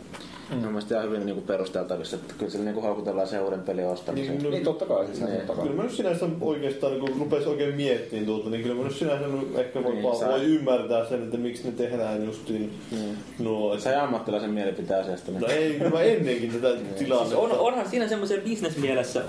Mm. 0.50 0.56
Mun 0.58 0.66
mielestä 0.68 0.96
ihan 0.96 1.08
hyvin 1.08 1.26
niin 1.26 1.36
kuin 1.36 1.48
perusteltavissa, 1.48 2.16
että 2.16 2.34
kyllä 2.38 2.52
sillä 2.52 2.66
niin 2.66 2.74
kuin 2.74 2.84
houkutellaan 2.86 3.28
se 3.28 3.40
uuden 3.40 3.60
pelin 3.62 3.86
ostamiseen. 3.88 4.38
Niin, 4.38 4.44
no, 4.44 4.50
Niin 4.50 4.64
totta 4.64 4.86
kai, 4.86 5.06
siis 5.06 5.20
Niin. 5.22 5.38
totta 5.38 5.54
kai. 5.54 5.64
Kyllä 5.64 5.76
mä 5.76 5.84
nyt 5.84 5.92
sinänsä 5.92 6.26
oikeastaan, 6.42 6.94
niin 6.94 7.02
kun 7.02 7.20
rupesi 7.20 7.50
oikein 7.50 7.76
miettimään 7.76 8.26
tuota, 8.26 8.50
niin 8.50 8.64
kyllä 8.64 8.76
mä 8.76 8.84
nyt 8.84 8.96
sinänsä 8.96 9.26
ehkä 9.58 9.84
voi, 9.84 9.94
Niin, 9.94 10.04
niin, 10.04 10.20
sä- 10.20 10.28
voi 10.28 10.44
ymmärtää 10.44 11.06
sen, 11.06 11.24
että 11.24 11.38
miksi 11.38 11.64
ne 11.66 11.72
tehdään 11.72 12.26
justiin 12.26 12.74
Mm. 12.92 12.98
nuo. 13.46 13.78
Se 13.80 13.90
ei 13.90 13.96
ammattilaisen 13.96 14.50
mielipite 14.52 14.96
asiasta. 14.96 15.32
Niin. 15.32 15.42
No 15.42 15.48
ei, 15.48 15.74
kyllä 15.74 15.92
mä 15.92 16.02
ennenkin 16.02 16.52
tätä 16.52 16.76
tilannetta. 16.98 17.26
Siis 17.30 17.34
on, 17.52 17.52
onhan 17.60 17.90
siinä 17.90 18.08
semmoisen 18.08 18.42
bisnesmielessä 18.42 19.24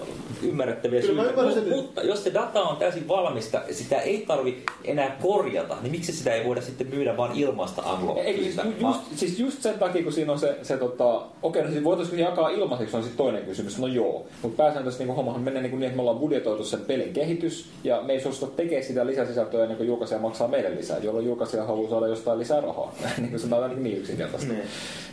ymmärrettäviä 0.45 1.01
Kyllä 1.01 1.15
mä 1.15 1.23
syitä, 1.29 1.41
ymmärrän 1.41 1.65
Mut- 1.65 1.69
sen- 1.69 1.77
mutta 1.83 2.03
jos 2.03 2.25
se 2.25 2.35
data 2.35 2.62
on 2.62 2.77
täysin 2.77 3.09
valmista, 3.09 3.61
sitä 3.71 4.01
ei 4.01 4.25
tarvi 4.29 4.62
enää 4.85 5.16
korjata, 5.23 5.77
niin 5.83 5.91
miksi 5.91 6.12
sitä 6.12 6.35
ei 6.35 6.45
voida 6.45 6.61
sitten 6.62 6.87
myydä 6.87 7.16
vaan 7.16 7.33
ilmasta 7.39 7.83
Ei, 7.83 7.93
unlockista? 7.93 8.62
ju- 8.62 8.89
just, 8.89 9.01
siis 9.16 9.39
just 9.39 9.62
sen 9.62 9.79
takia, 9.79 10.03
kun 10.03 10.12
siinä 10.12 10.33
on 10.33 10.39
se, 10.39 10.57
se 10.62 10.77
tota, 10.77 11.23
okei, 11.43 11.62
no 11.62 11.71
siis 11.71 11.85
voitaisiinko 11.85 12.31
jakaa 12.31 12.49
ilmaiseksi, 12.49 12.97
on 12.97 13.03
sitten 13.03 13.19
toinen 13.19 13.45
kysymys, 13.45 13.79
no 13.79 13.87
joo. 13.87 14.27
Mutta 14.43 14.62
pääsääntöisesti 14.62 15.05
niin 15.05 15.16
hommahan 15.16 15.41
menee 15.43 15.62
niin, 15.62 15.71
niin, 15.73 15.83
että 15.83 15.97
me 15.97 16.01
ollaan 16.03 16.19
budjetoitu 16.19 16.65
sen 16.65 16.81
pelin 16.81 17.12
kehitys, 17.12 17.66
ja 17.85 18.03
me 18.03 18.12
ei 18.12 18.21
suostuta 18.21 18.53
tekemään 18.57 18.85
sitä 18.85 19.07
lisäsisältöä 19.07 19.62
ennen 19.62 19.77
kuin 19.77 19.87
julkaisija 19.87 20.21
maksaa 20.21 20.49
meille 20.49 20.75
lisää, 20.77 20.99
jolloin 20.99 21.27
julkaisija 21.27 21.65
haluaa 21.65 21.91
saada 21.91 22.07
jostain 22.07 22.39
lisää 22.39 22.61
rahaa. 22.61 22.95
niin 23.19 23.31
kuin 23.31 23.41
se 23.41 23.47
on 23.47 23.62
ainakin 23.62 23.83
niin. 23.85 24.05
Niin. 24.49 24.62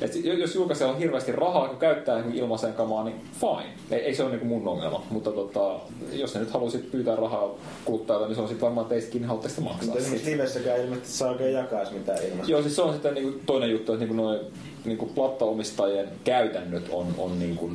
Et 0.02 0.14
si- 0.14 0.28
jos 0.40 0.56
julkaisija 0.56 0.90
on 0.90 0.98
hirveästi 0.98 1.32
rahaa, 1.32 1.68
kun 1.68 1.78
käyttää 1.78 2.24
ilmaiseen 2.34 2.74
kamaa, 2.74 3.04
niin 3.04 3.16
fine. 3.40 3.74
Ei, 3.92 4.00
ei 4.06 4.16
se 4.16 4.24
ole 4.24 4.36
niin 4.36 4.48
mun 4.48 4.68
ongelma. 4.68 5.04
Mutta 5.22 5.42
tota, 5.42 5.80
jos 6.12 6.34
ne 6.34 6.40
nyt 6.40 6.50
haluaisit 6.50 6.92
pyytää 6.92 7.16
rahaa 7.16 7.50
kuluttajalta, 7.86 8.26
niin 8.26 8.36
se 8.36 8.42
on 8.42 8.48
sitten 8.48 8.66
varmaan 8.66 8.88
teistäkin 8.88 9.26
haluatte 9.26 9.50
sitä 9.50 9.62
maksaa. 9.62 9.86
Mutta 9.86 10.00
esimerkiksi 10.00 10.32
livessäkään 10.32 10.82
ilmeisesti 10.82 11.18
saa 11.18 11.32
oikein 11.32 11.54
jakaa 11.54 11.92
mitään 11.92 12.24
ilmasta. 12.26 12.52
Joo, 12.52 12.62
siis 12.62 12.76
se 12.76 12.82
on 12.82 12.94
sitten 12.94 13.14
niinku 13.14 13.40
toinen 13.46 13.72
juttu, 13.72 13.94
että 13.94 14.06
niinku 14.06 14.24
noin 14.24 14.40
niinku 14.86 15.06
plattaomistajien 15.06 16.10
käytännöt 16.24 16.90
on, 16.92 17.08
on 17.18 17.40
niinku 17.40 17.72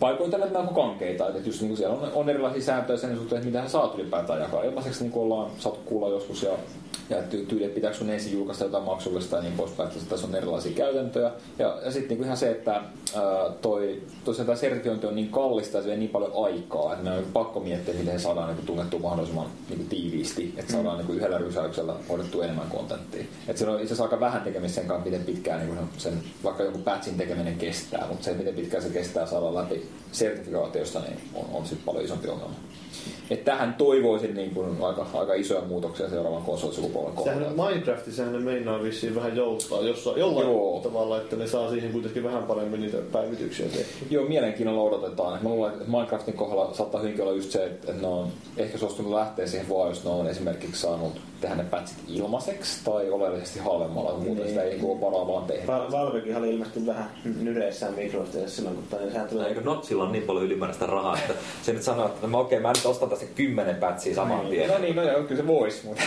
paikoin 0.00 0.30
tällä 0.30 0.46
melko 0.46 0.74
kankeita. 0.74 1.28
Että 1.28 1.48
just 1.48 1.60
niinku 1.60 1.76
siellä 1.76 1.96
on, 1.96 2.12
on 2.14 2.28
erilaisia 2.28 2.62
sääntöjä 2.62 2.98
sen 2.98 3.16
suhteen, 3.16 3.38
että 3.38 3.46
mitä 3.46 3.60
hän 3.60 3.70
saat 3.70 3.94
ylipäätään 3.94 4.40
jakaa. 4.40 4.62
Ilmaiseksi 4.62 5.02
niinku 5.02 5.22
ollaan 5.22 5.50
saatu 5.58 5.78
kuulla 5.84 6.08
joskus 6.08 6.42
ja 6.42 6.52
ja 7.10 7.16
ty- 7.20 7.46
tyyli, 7.48 7.64
että 7.64 7.74
pitääkö 7.74 7.96
sun 7.96 8.10
ensin 8.10 8.32
julkaista 8.32 8.64
jotain 8.64 8.84
maksullista 8.84 9.36
ja 9.36 9.42
niin 9.42 9.52
poispäin, 9.52 9.88
että 9.88 10.00
tässä 10.08 10.26
on 10.26 10.34
erilaisia 10.34 10.72
käytäntöjä. 10.72 11.30
Ja, 11.58 11.78
ja 11.84 11.90
sitten 11.90 12.08
niinku 12.08 12.24
ihan 12.24 12.36
se, 12.36 12.50
että 12.50 12.72
ää, 12.72 12.82
toi, 13.62 14.02
tosiaan 14.24 14.46
tämä 14.46 14.56
sertifiointi 14.56 15.06
on 15.06 15.14
niin 15.14 15.30
kallista 15.30 15.76
ja 15.76 15.82
se 15.82 15.88
vie 15.88 15.96
niin 15.96 16.10
paljon 16.10 16.32
aikaa, 16.44 16.92
että 16.92 17.04
meidän 17.04 17.24
on 17.24 17.32
pakko 17.32 17.60
miettiä, 17.60 17.94
miten 17.94 18.18
se 18.18 18.22
saadaan 18.22 18.48
niinku 18.48 18.66
tunnettua 18.66 19.00
mahdollisimman 19.00 19.46
niinku 19.68 19.84
tiiviisti, 19.88 20.54
että 20.56 20.72
saadaan 20.72 20.96
niinku 20.96 21.12
yhdellä 21.12 21.38
rysäyksellä 21.38 21.94
hoidettua 22.08 22.44
enemmän 22.44 22.70
kontenttia. 22.70 23.24
Että 23.48 23.58
se 23.58 23.68
on 23.68 23.74
itse 23.74 23.84
asiassa 23.84 24.04
aika 24.04 24.20
vähän 24.20 24.42
tekemistä 24.42 24.74
sen 24.74 24.88
kanssa, 24.88 25.04
miten 25.04 25.24
pitkään 25.24 25.60
niinku 25.60 25.84
sen, 25.96 26.22
vaikka 26.44 26.62
joku 26.62 26.78
patchin 26.78 27.16
tekeminen 27.16 27.58
kestää, 27.58 28.06
mutta 28.08 28.24
se, 28.24 28.34
miten 28.34 28.54
pitkään 28.54 28.82
se 28.82 28.88
kestää 28.88 29.26
saada 29.26 29.54
läpi 29.54 29.85
sertifikaatiosta, 30.12 31.00
niin 31.00 31.18
on, 31.34 31.44
on 31.52 31.66
sitten 31.66 31.84
paljon 31.84 32.04
isompi 32.04 32.28
ongelma. 32.28 32.54
Et 33.30 33.44
tähän 33.44 33.74
toivoisin 33.74 34.34
niin 34.34 34.50
kuin 34.50 34.82
aika, 34.82 35.06
aika 35.14 35.34
isoja 35.34 35.60
muutoksia 35.60 36.08
seuraavan 36.08 36.42
konsolisukupolven 36.42 37.24
Sehän 37.24 37.38
kohdalla. 37.44 37.68
Minecraftissahan 37.70 38.32
ne 38.32 38.38
meinaa 38.38 38.82
vissiin 38.82 39.14
vähän 39.14 39.36
joustaa 39.36 39.80
jossain, 39.80 40.20
jollain 40.20 40.46
Joo. 40.48 40.80
tavalla, 40.82 41.16
että 41.16 41.36
ne 41.36 41.46
saa 41.46 41.70
siihen 41.70 41.92
kuitenkin 41.92 42.24
vähän 42.24 42.42
paremmin 42.42 42.80
niitä 42.80 42.98
päivityksiä 43.12 43.66
tehtyä. 43.66 44.06
Joo, 44.10 44.24
mielenkiinnolla 44.24 44.82
odotetaan. 44.82 45.38
Mä 45.42 45.48
luulen, 45.48 45.72
että 45.72 45.84
Minecraftin 45.90 46.34
kohdalla 46.34 46.74
saattaa 46.74 47.00
hyvinkin 47.00 47.24
olla 47.24 47.34
just 47.36 47.50
se, 47.50 47.64
että 47.64 47.92
ne 47.92 48.06
on 48.06 48.28
ehkä 48.56 48.78
suostunut 48.78 49.12
lähteä 49.12 49.46
siihen 49.46 49.68
vaan, 49.68 49.88
jos 49.88 50.04
ne 50.04 50.10
on 50.10 50.26
esimerkiksi 50.26 50.80
saanut 50.80 51.12
tehdä 51.40 51.54
ne 51.56 51.64
patchit 51.64 51.96
ilmaiseksi 52.08 52.84
tai 52.84 53.10
oleellisesti 53.10 53.58
halvemmalla, 53.58 54.10
kun 54.10 54.22
muuten 54.22 54.36
Niin. 54.44 54.48
sitä 54.48 54.62
ei 54.62 54.76
niin 54.76 54.90
ole 54.90 55.00
varaa 55.00 55.26
vaan 55.28 55.44
tehdä. 55.44 55.66
Val- 55.66 55.90
Valvekin 55.92 56.36
oli 56.36 56.50
ilmeisesti 56.50 56.86
vähän 56.86 57.10
nyreissään 57.40 57.94
Microsoftille 57.94 58.48
silloin, 58.48 58.74
kun 58.76 58.84
tai 58.90 59.10
sehän 59.10 59.28
tulee... 59.28 59.48
Eikö 59.48 59.60
Notsilla 59.60 60.04
on 60.04 60.12
niin 60.12 60.24
paljon 60.24 60.44
ylimääräistä 60.44 60.86
rahaa, 60.86 61.18
että 61.18 61.34
se 61.62 61.72
nyt 61.72 61.82
sanoo, 61.82 62.06
että 62.06 62.26
no, 62.26 62.40
okei, 62.40 62.60
mä 62.60 62.68
nyt 62.72 62.86
ostan 62.96 63.08
tässä 63.08 63.26
kymmenen 63.34 63.76
pätsiä 63.76 64.14
saman 64.14 64.46
tien. 64.46 64.70
No 64.70 64.78
niin, 64.78 64.96
no 64.96 65.02
joo, 65.02 65.22
kyllä 65.22 65.42
se 65.42 65.46
voisi, 65.46 65.86
mutta... 65.86 66.02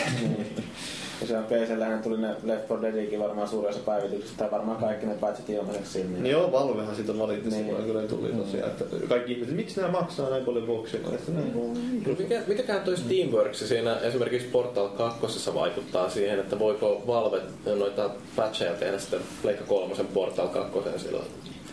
Ja 1.21 1.27
siellä 1.27 1.47
PCllähän 1.47 2.03
tuli 2.03 2.17
ne 2.17 2.27
Left 2.43 2.69
4 2.69 2.93
Deadikin 2.93 3.19
varmaan 3.19 3.47
suurin 3.47 3.69
osa 3.69 3.79
päivityksistä, 3.79 4.37
tai 4.37 4.51
varmaan 4.51 4.77
kaikki 4.77 5.05
ne 5.05 5.15
patchit 5.15 5.49
ilmaiseksi 5.49 5.91
sinne. 5.91 6.19
Niin 6.19 6.31
joo, 6.31 6.51
Valvehan 6.51 6.95
siitä 6.95 7.19
valitti 7.19 7.49
Niin. 7.49 7.65
silloin, 7.65 7.85
kun 7.85 7.95
ne 7.95 8.07
tuli 8.07 8.29
tosiaan, 8.29 8.71
että 8.71 8.85
kaikki 9.09 9.31
ihmiset, 9.31 9.55
miksi 9.55 9.81
nämä 9.81 9.91
maksaa 9.91 10.29
näin 10.29 10.45
paljon 10.45 10.65
boksia? 10.65 10.99
Mm. 11.27 12.13
Mikä, 12.19 12.41
mikäkään 12.47 12.81
toi 12.81 12.97
Steamworks 12.97 13.59
siinä 13.69 13.95
esimerkiksi 13.95 14.47
Portal 14.47 14.89
2 14.89 15.53
vaikuttaa 15.53 16.09
siihen, 16.09 16.39
että 16.39 16.59
voiko 16.59 17.03
Valve 17.07 17.41
noita 17.65 18.09
patcheja 18.35 18.73
tehdä 18.73 18.97
sitten 18.97 19.19
Pleikka 19.41 19.63
3 19.65 19.95
Portal 20.13 20.47
2 20.47 20.79
silloin? 20.97 21.25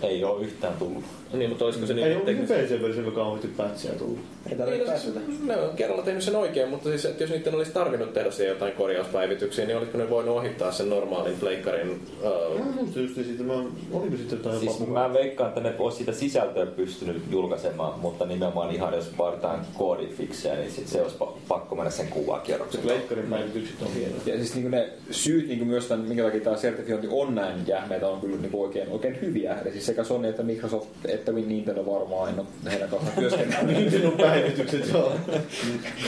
Ei 0.03 0.25
ole 0.25 0.45
yhtään 0.45 0.75
tullut. 0.79 1.05
Niin, 1.33 1.51
mutta 1.51 1.65
olisiko 1.65 1.87
se 1.87 1.95
niin, 1.95 2.07
Ei 2.07 2.17
ole 2.17 2.25
teknis- 2.25 2.51
PC-versiolla 2.51 3.11
kauheasti 3.13 3.49
pätsiä 3.49 3.93
tullut. 3.93 4.19
Ei 4.19 4.49
Niin, 4.49 4.59
tarvitse 4.59 4.93
no, 4.93 4.99
siis, 4.99 5.43
ne 5.45 5.57
on 5.57 5.77
kerralla 5.77 6.03
tehnyt 6.03 6.23
sen 6.23 6.37
oikein, 6.37 6.69
mutta 6.69 6.89
siis, 6.89 7.05
että 7.05 7.23
jos 7.23 7.31
niiden 7.31 7.55
olisi 7.55 7.73
tarvinnut 7.73 8.13
tehdä 8.13 8.31
siihen 8.31 8.53
jotain 8.55 8.73
korjauspäivityksiä, 8.73 9.67
niin 9.67 9.77
olisiko 9.77 9.99
ne 9.99 10.11
voinut 10.11 10.37
ohittaa 10.37 10.73
sen 10.73 10.89
normaalin 10.91 11.37
pleikkarin... 11.41 12.01
Uh, 12.23 13.03
just 13.03 13.15
siitä, 13.15 13.43
mä, 13.43 13.53
oliko 13.93 14.17
sitten 14.17 14.39
jotain 14.39 14.59
Siis 14.61 14.81
jopa- 14.81 14.93
mä 14.93 15.13
veikkaan, 15.13 15.49
että 15.49 15.61
ne 15.61 15.75
olisi 15.79 15.99
sitä 15.99 16.13
sisältöä 16.13 16.67
pystynyt 16.67 17.23
julkaisemaan, 17.31 18.01
mutta 18.01 18.27
nimenomaan 18.27 18.75
ihan 18.75 18.95
jos 18.95 19.19
vaaditaan 19.19 19.67
koodifiksejä, 19.79 20.55
niin 20.55 20.71
sit 20.71 20.89
se 20.89 21.03
olisi 21.03 21.17
pa- 21.21 21.33
pakko 21.49 21.75
mennä 21.77 21.91
sen 21.91 22.09
kuvakierroksen. 22.09 22.81
Se 22.81 22.87
Pleikkarin 22.87 23.27
päivitykset 23.31 23.83
on 23.83 23.89
hienoja. 23.95 24.21
Ja 24.27 24.37
siis 24.37 24.55
niin 24.55 24.71
ne 24.71 24.89
syyt 25.11 25.49
niin 25.49 25.67
myös 25.67 25.87
tämän, 25.87 26.07
minkä 26.07 26.23
takia 26.23 26.41
tämä 26.41 26.57
sertifiointi 26.57 27.09
on 27.11 27.35
näin 27.35 27.57
jähmeitä, 27.67 28.09
on 28.09 28.21
kyllä 28.21 28.37
niin 28.37 28.51
oikein, 28.53 28.89
oikein 28.89 29.19
hyviä. 29.21 29.57
Eli 29.63 29.73
siis 29.73 29.86
sekä 29.87 30.05
Sony 30.05 30.29
että 30.29 30.43
Microsoft 30.43 30.87
että 31.09 31.33
Nintendo 31.33 31.87
varmaan, 31.87 32.29
en 32.31 32.39
ole 32.41 32.47
heidän 32.73 32.89
kanssaan 32.89 33.17
työskennellyt. 33.21 33.77
Nintendo 33.77 34.11
päivitykset, 34.11 34.89
joo. 34.93 35.13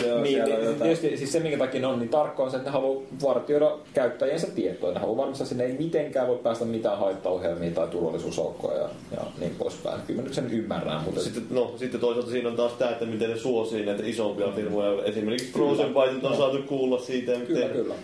Joo, 0.06 0.22
niin, 0.22 0.44
niin, 0.44 0.74
tietysti 0.82 1.16
siis 1.16 1.32
se, 1.32 1.40
minkä 1.40 1.58
takia 1.58 1.80
ne 1.80 1.86
on 1.86 1.98
niin 1.98 2.08
tarkka, 2.08 2.42
on 2.42 2.50
se, 2.50 2.56
että 2.56 2.68
ne 2.70 2.72
haluaa 2.72 3.02
vartioida 3.22 3.76
käyttäjiensä 3.94 4.46
tietoa. 4.46 4.92
Ne 4.92 5.00
haluaa 5.00 5.16
varmistaa, 5.16 5.44
että 5.44 5.48
sinne 5.48 5.64
ei 5.64 5.72
mitenkään 5.78 6.28
voi 6.28 6.38
päästä 6.38 6.64
mitään 6.64 6.98
haittaohjelmia 6.98 7.70
tai 7.70 7.88
turvallisuusaukkoja 7.88 8.78
ja, 8.78 8.88
ja 9.16 9.22
niin 9.38 9.54
poispäin. 9.58 10.00
Kyllä 10.06 10.20
mä 10.20 10.24
nyt 10.24 10.34
sen 10.34 10.50
ymmärrän, 10.50 11.02
mutta 11.04 11.20
Sitten, 11.20 11.44
no, 11.50 11.74
sitten 11.76 12.00
toisaalta 12.00 12.30
siinä 12.30 12.48
on 12.48 12.56
taas 12.56 12.72
tämä, 12.72 12.90
että 12.90 13.04
miten 13.06 13.30
ne 13.30 13.36
suosii 13.36 13.86
näitä 13.86 14.02
isompia 14.06 14.48
firmoja. 14.56 15.04
Esimerkiksi 15.04 15.52
Frozen 15.52 15.94
Byte 15.94 16.26
on 16.26 16.36
saatu 16.36 16.58
kuulla 16.62 16.98
siitä. 16.98 17.32
Kyllä, 17.32 17.46
miten- 17.66 17.70
kyllä. 17.70 17.94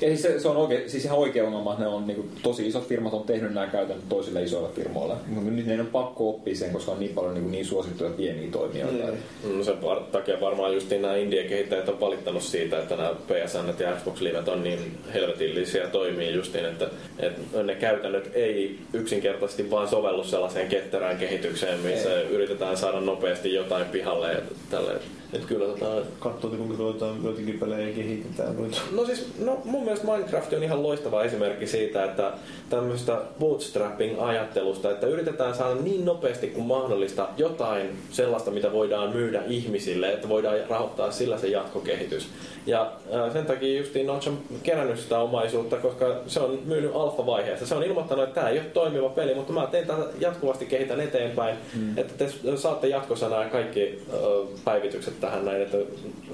Ja 0.00 0.08
siis 0.08 0.22
se, 0.22 0.40
se 0.40 0.48
on 0.48 0.56
oikein, 0.56 0.90
siis 0.90 1.04
ihan 1.04 1.18
oikea 1.18 1.44
ongelma, 1.44 1.72
että 1.72 1.84
ne 1.84 1.88
on 1.90 2.06
niin 2.06 2.30
tosi 2.42 2.66
isot 2.66 2.88
firmat 2.88 3.12
on 3.14 3.24
tehnyt 3.24 3.54
nämä 3.54 3.66
käytännöt 3.66 4.08
toisille 4.08 4.42
isoille 4.42 4.68
firmoille. 4.74 5.14
Mutta 5.26 5.50
nyt 5.50 5.66
ne 5.66 5.80
on 5.80 5.86
pakko 5.86 6.30
oppia 6.30 6.54
sen, 6.54 6.70
koska 6.70 6.92
on 6.92 7.00
niin 7.00 7.14
paljon 7.14 7.34
niin, 7.34 7.50
niin 7.50 7.64
suosittuja 7.64 8.10
pieniä 8.10 8.50
toimijoita. 8.50 9.06
Niin. 9.06 9.58
no 9.58 9.64
sen 9.64 9.82
var- 9.82 10.02
takia 10.12 10.40
varmaan 10.40 10.74
just 10.74 10.90
nämä 10.90 11.16
indie-kehittäjät 11.16 11.88
on 11.88 12.00
valittanut 12.00 12.42
siitä, 12.42 12.78
että 12.78 12.96
nämä 12.96 13.14
PSN 13.26 13.82
ja 13.84 13.92
Xbox 13.96 14.20
Livet 14.20 14.48
on 14.48 14.62
niin 14.62 14.98
helvetillisiä 15.14 15.82
ja 15.82 15.88
toimii 15.88 16.34
justiin, 16.34 16.64
että, 16.64 16.88
että 17.18 17.62
ne 17.62 17.74
käytännöt 17.74 18.30
ei 18.34 18.78
yksinkertaisesti 18.92 19.70
vaan 19.70 19.88
sovellu 19.88 20.24
sellaiseen 20.24 20.68
ketterään 20.68 21.18
kehitykseen, 21.18 21.80
missä 21.80 22.20
Ei. 22.20 22.26
yritetään 22.26 22.76
saada 22.76 23.00
nopeasti 23.00 23.54
jotain 23.54 23.86
pihalle 23.86 24.32
ja 24.32 24.40
tälleen. 24.70 25.00
Että 25.32 25.48
kyllä 25.48 25.66
tota, 25.66 26.02
Katsoo, 26.18 26.50
että 26.50 26.64
kuinka 26.64 26.82
joitain, 26.82 27.24
joitakin 27.24 27.58
pelejä 27.58 27.94
kehitetään. 27.94 28.56
No 28.92 29.04
siis, 29.04 29.26
no 29.38 29.60
mun 29.64 29.84
mielestä 29.84 30.06
Minecraft 30.06 30.52
on 30.52 30.62
ihan 30.62 30.82
loistava 30.82 31.22
esimerkki 31.22 31.66
siitä, 31.66 32.04
että 32.04 32.32
tämmöistä 32.70 33.20
bootstrapping-ajattelusta, 33.40 34.90
että 34.90 35.06
yritetään 35.06 35.54
saada 35.54 35.74
niin 35.74 36.04
nopeasti 36.04 36.46
kuin 36.46 36.66
mahdollista 36.66 37.28
jotain 37.36 37.98
sellaista, 38.10 38.50
mitä 38.50 38.72
voidaan 38.72 39.12
myydä 39.12 39.42
ihmisille, 39.48 40.12
että 40.12 40.28
voidaan 40.28 40.56
rahoittaa 40.68 41.10
sillä 41.10 41.38
se 41.38 41.48
jatkokehitys. 41.48 42.28
Ja 42.66 42.92
äh, 43.14 43.32
sen 43.32 43.46
takia 43.46 43.78
justiin 43.78 44.06
Notch 44.06 44.28
on 44.28 44.38
kerännyt 44.62 44.98
sitä 44.98 45.18
omaisuutta, 45.18 45.76
koska 45.76 46.20
se 46.26 46.40
on 46.40 46.58
myynyt 46.64 46.90
alfa-vaiheessa. 46.94 47.66
Se 47.66 47.74
on 47.74 47.82
ilmoittanut, 47.82 48.24
että 48.24 48.34
tämä 48.34 48.48
ei 48.48 48.58
ole 48.58 48.66
toimiva 48.66 49.08
peli, 49.08 49.34
mutta 49.34 49.52
mä 49.52 49.66
teen 49.66 49.86
tätä 49.86 50.02
jatkuvasti 50.20 50.66
kehitän 50.66 51.00
eteenpäin, 51.00 51.56
mm. 51.74 51.98
että 51.98 52.14
te 52.24 52.32
saatte 52.56 52.88
jatkossa 52.88 53.28
nämä 53.28 53.44
kaikki 53.44 54.02
äh, 54.08 54.18
päivitykset 54.64 55.15
tähän 55.20 55.44
näin, 55.44 55.62
että 55.62 55.76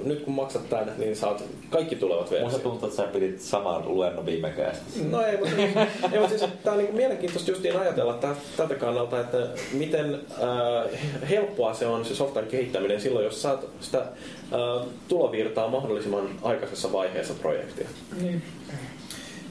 nyt 0.04 0.20
kun 0.24 0.34
maksat 0.34 0.68
tämän, 0.68 0.92
niin 0.98 1.16
saat 1.16 1.44
kaikki 1.70 1.96
tulevat 1.96 2.20
Musta 2.22 2.36
versiot. 2.42 2.62
tuntuu, 2.62 2.88
että 2.88 3.02
sä 3.02 3.08
pidit 3.08 3.40
saman 3.40 3.94
luennon 3.94 4.26
viime 4.26 4.50
kädessä. 4.50 4.82
No 5.10 5.22
ei, 5.22 5.36
mutta, 5.36 5.56
ei, 6.12 6.20
mutta 6.20 6.38
siis, 6.38 6.50
tämä 6.64 6.76
on 6.76 6.82
niin 6.82 6.94
mielenkiintoista 6.94 7.50
justiin 7.50 7.76
ajatella 7.76 8.14
tä, 8.14 8.28
tältä 8.56 8.74
kannalta, 8.74 9.20
että 9.20 9.46
miten 9.72 10.14
äh, 10.14 11.00
helppoa 11.30 11.74
se 11.74 11.86
on 11.86 12.04
se 12.04 12.14
softan 12.14 12.46
kehittäminen 12.46 13.00
silloin, 13.00 13.24
jos 13.24 13.42
saat 13.42 13.66
sitä 13.80 13.98
äh, 13.98 14.86
tulovirtaa 15.08 15.68
mahdollisimman 15.68 16.28
aikaisessa 16.42 16.92
vaiheessa 16.92 17.34
projektia. 17.34 17.88
Niin. 18.20 18.42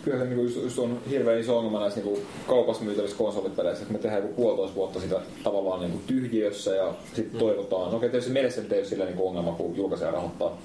Kyllä 0.03 0.17
se 0.17 0.25
niinku 0.25 0.43
just, 0.43 0.63
just 0.63 0.79
on 0.79 1.01
hirveän 1.09 1.39
iso 1.39 1.57
ongelma 1.57 1.79
näissä 1.79 1.99
niinku 1.99 2.19
kaupassa 2.47 2.83
myytävissä 2.83 3.17
konsolipeleissä, 3.17 3.81
että 3.81 3.93
me 3.93 3.99
tehdään 3.99 4.21
joku 4.21 4.33
puolitoista 4.33 4.75
vuotta 4.75 4.99
sitä 4.99 5.21
tavallaan 5.43 5.79
niinku 5.79 5.99
tyhjiössä 6.07 6.75
ja 6.75 6.93
sitten 7.13 7.39
toivotaan. 7.39 7.91
No 7.91 7.97
okei, 7.97 8.09
tietysti 8.09 8.33
mielessä 8.33 8.61
nyt 8.61 8.71
ei 8.71 8.79
ole 8.79 8.87
sillä 8.87 9.05
niinku 9.05 9.27
ongelma, 9.27 9.51
kun 9.51 9.77
julkaisija 9.77 10.11
rahoittaa. 10.11 10.57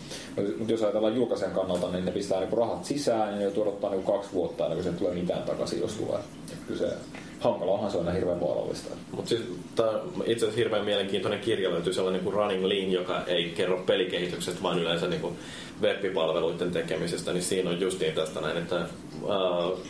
Mutta 0.59 0.73
jos 0.73 0.83
ajatellaan 0.83 1.17
julkaisijan 1.17 1.53
kannalta, 1.53 1.91
niin 1.91 2.05
ne 2.05 2.13
pistää 2.13 2.41
niinku 2.41 2.57
rahat 2.57 2.85
sisään 2.85 3.31
ja 3.31 3.37
ne 3.37 3.43
joutuu 3.43 3.63
odottaa 3.63 3.91
niinku 3.91 4.13
kaksi 4.13 4.33
vuotta 4.33 4.65
ennen 4.65 4.83
kuin 4.83 4.93
se 4.93 4.99
tulee 4.99 5.15
mitään 5.15 5.43
takaisin, 5.43 5.81
jos 5.81 5.93
tulee. 5.95 6.21
Kyllä 6.67 6.81
se 6.81 6.97
hankalahan 7.52 7.90
se 7.90 7.98
on 7.98 8.12
hirveän 8.12 8.40
vaarallista. 8.40 8.97
Mutta 9.12 9.28
siis 9.28 9.43
itse 10.24 10.44
asiassa 10.44 10.56
hirveän 10.56 10.85
mielenkiintoinen 10.85 11.40
kirja 11.40 11.70
löytyy 11.70 11.93
sellainen 11.93 12.23
kuin 12.23 12.35
Running 12.35 12.64
Lean, 12.64 12.93
joka 12.93 13.23
ei 13.27 13.52
kerro 13.56 13.82
pelikehityksestä, 13.86 14.62
vaan 14.62 14.78
yleensä 14.78 15.06
niin 15.06 15.20
kuin 15.20 15.36
web-palveluiden 15.82 16.70
tekemisestä, 16.70 17.32
niin 17.32 17.43
siinä 17.43 17.70
on 17.70 17.81
justiin 17.81 18.14
tästä 18.14 18.40
näin, 18.40 18.56
että 18.56 18.86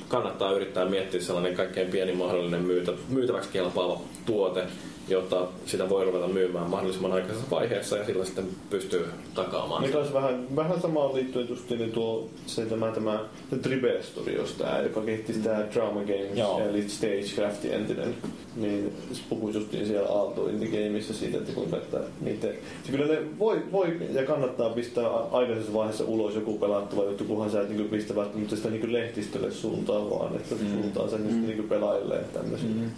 kannattaa 0.08 0.52
yrittää 0.52 0.84
miettiä 0.84 1.20
sellainen 1.20 1.54
kaikkein 1.54 1.90
pienin 1.90 2.16
mahdollinen 2.16 2.62
myytä, 2.62 2.92
myytäväksi 3.08 3.50
kelpaava 3.52 4.00
tuote, 4.26 4.62
jotta 5.08 5.48
sitä 5.66 5.88
voi 5.88 6.04
ruveta 6.04 6.28
myymään 6.28 6.70
mahdollisimman 6.70 7.12
aikaisessa 7.12 7.50
vaiheessa 7.50 7.96
ja 7.96 8.06
sillä 8.06 8.24
sitten 8.24 8.48
pystyy 8.70 9.06
takaamaan. 9.34 9.82
Mikä 9.82 9.98
olisi 9.98 10.12
vähän, 10.12 10.56
vähän 10.56 10.80
samaan 10.80 11.14
liittyen 11.14 11.48
just 11.48 11.70
niin 11.70 11.92
tuo, 11.92 12.28
se 12.46 12.66
tämä, 12.66 12.90
tämä 12.90 13.20
Tribe 13.62 14.02
Studios, 14.02 14.52
tämä, 14.52 14.78
joka 14.78 15.00
kehitti 15.00 15.32
sitä 15.32 15.66
Drama 15.74 16.00
Games, 16.00 16.38
Joo. 16.38 16.60
eli 16.60 16.88
Stagecraftin 16.88 17.72
entinen, 17.72 18.14
niin 18.56 18.92
se 19.12 19.22
puhui 19.28 19.54
just 19.54 19.72
niin 19.72 19.86
siellä 19.86 20.08
Aalto 20.08 20.48
Indie 20.48 20.68
Gameissa 20.68 21.14
siitä, 21.14 21.38
että 21.38 21.52
kuinka, 21.52 21.76
että 21.76 22.00
niitä, 22.20 22.46
se 22.84 22.92
kyllä 22.92 23.06
ne 23.06 23.18
voi, 23.38 23.62
voi 23.72 23.96
ja 24.12 24.26
kannattaa 24.26 24.70
pistää 24.70 25.10
aikaisessa 25.10 25.72
vaiheessa 25.72 26.04
ulos 26.04 26.34
joku 26.34 26.58
pelattava 26.58 27.04
juttu, 27.04 27.24
kunhan 27.24 27.50
sä 27.50 27.60
et 27.60 27.68
niin 27.68 27.88
pistä 27.88 28.16
välttämättä 28.16 28.56
sitä 28.56 28.70
niin 28.70 28.92
lehdistölle 28.92 29.50
suuntaan, 29.50 30.10
vaan 30.10 30.36
että 30.36 30.54
mm. 30.54 30.72
suuntaan 30.72 31.10
sen 31.10 31.20
mm. 31.20 31.46
niin 31.46 31.68
pelaajille 31.68 32.14
ja 32.14 32.22
tämmöisiä. 32.22 32.68
Mm. 32.68 32.90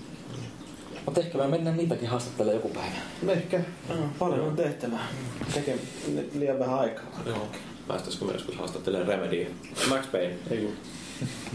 Mutta 1.08 1.20
ehkä 1.20 1.38
me 1.38 1.46
mennään 1.48 1.76
niitäkin 1.76 2.08
haastattelemaan 2.08 2.56
joku 2.56 2.68
päivä. 2.68 3.32
Ehkä. 3.32 3.60
No, 3.88 3.94
paljon 4.18 4.40
on 4.40 4.56
tehtävää. 4.56 5.06
Teke 5.54 5.74
liian 6.34 6.58
vähän 6.58 6.78
aikaa. 6.78 7.04
Joo. 7.26 7.48
Päästäisikö 7.88 8.24
me 8.24 8.32
joskus 8.32 8.56
haastattelemaan 8.56 9.08
Remedyä? 9.08 9.46
Max 9.88 10.10
Payne. 10.12 10.34
Ei 10.50 10.58
kun. 10.58 10.72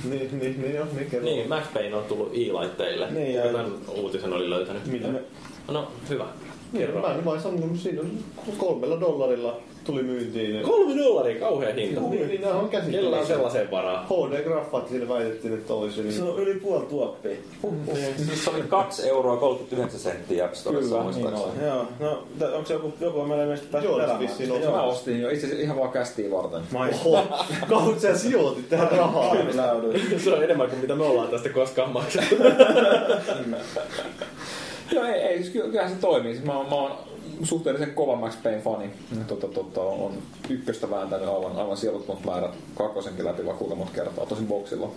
niin, 0.10 0.40
niin, 0.40 0.62
niin, 0.62 0.76
joo, 0.76 0.86
niin 0.96 1.10
kerro. 1.10 1.26
Niin, 1.26 1.50
Max 1.50 1.64
Payne 1.74 1.96
on 1.96 2.04
tullut 2.04 2.32
e-laitteille. 2.34 3.12
Niin, 3.12 3.34
ja- 3.36 3.44
Tämän 3.44 3.72
uutisen 3.88 4.34
oli 4.34 4.50
löytänyt. 4.50 4.86
Mitä? 4.86 5.08
No, 5.68 5.92
hyvä. 6.10 6.26
Niin, 6.74 6.90
mä 7.02 7.14
en 7.14 7.26
vain 7.26 7.42
sanonut, 7.42 7.80
siinä 7.80 8.02
kolmella 8.58 9.00
dollarilla 9.00 9.58
tuli 9.84 10.04
myyntiin. 10.04 10.64
Kolme 10.64 11.04
dollaria, 11.04 11.40
kauhea 11.40 11.74
hinta. 11.74 12.02
Niin, 12.02 12.28
niin 12.28 12.42
nämä 12.42 12.54
on 12.54 12.70
käsittelyssä. 12.70 13.04
Kellä 13.04 13.20
on 13.20 13.26
sellaiseen 13.28 13.72
varaa? 13.72 14.08
HD-graffat 14.10 14.90
siinä 14.90 15.10
väitettiin, 15.10 15.54
että 15.54 15.74
olisi. 15.74 16.02
Niin... 16.02 16.14
Se 16.14 16.24
on 16.24 16.40
yli 16.40 16.60
puoli 16.60 16.86
tuoppia. 16.86 17.36
Siis 18.18 18.44
se 18.44 18.50
oli 18.50 18.62
2 18.62 19.10
euroa 19.10 19.38
39 19.38 20.00
senttiä 20.00 20.46
App 20.46 20.54
Storessa 20.54 20.90
Kyllä, 20.90 21.04
muistaakseni. 21.04 21.52
niin 21.58 21.66
Joo, 21.66 21.88
no 22.00 22.26
onko 22.56 22.68
se 22.68 22.74
joku, 22.74 22.94
joku 23.02 23.20
on 23.20 23.28
meillä 23.28 23.44
mielestä 23.44 23.68
päässyt 23.72 23.98
Joo, 23.98 24.20
vissiin 24.20 24.52
on. 24.52 24.74
Mä 24.74 24.82
ostin 24.82 25.22
jo 25.22 25.30
itse 25.30 25.46
asiassa 25.46 25.64
ihan 25.64 25.78
vaan 25.78 25.92
kästiin 25.92 26.32
varten. 26.32 26.62
Maistuu. 26.72 27.18
Kauan 27.70 28.00
sä 28.00 28.18
sijoitit 28.18 28.70
tähän 28.70 28.92
rahaa. 28.92 29.36
Se 30.24 30.34
on 30.34 30.44
enemmän 30.44 30.70
kuin 30.70 30.82
mitä 30.82 30.96
me 30.96 31.04
ollaan 31.04 31.28
tästä 31.28 31.50
koskaan 31.50 31.92
maksettu. 31.92 32.36
Joo, 34.94 35.04
ei, 35.06 35.14
ei 35.14 35.38
siis 35.38 35.50
ky- 35.54 35.62
kyllähän 35.62 35.92
se 35.92 35.98
toimii. 36.02 36.34
Siis 36.34 36.46
mä, 36.46 36.58
oon, 36.58 36.70
mä 36.70 36.76
oon 36.76 36.92
suhteellisen 37.44 37.94
kova 37.94 38.16
Max 38.16 38.34
Payne 38.44 38.62
fani. 38.62 38.90
Tota, 39.28 39.48
tota, 39.48 39.82
on 39.82 40.14
ykköstä 40.50 40.90
vääntänyt 40.90 41.28
aivan, 41.28 41.56
aivan 41.56 41.78
sieluttomat 41.78 42.26
määrät 42.26 42.52
kakkosenkin 42.76 43.26
läpi 43.26 43.46
vakuutamot 43.46 43.90
kertaa, 43.90 44.26
tosin 44.26 44.48
boxilla. 44.48 44.92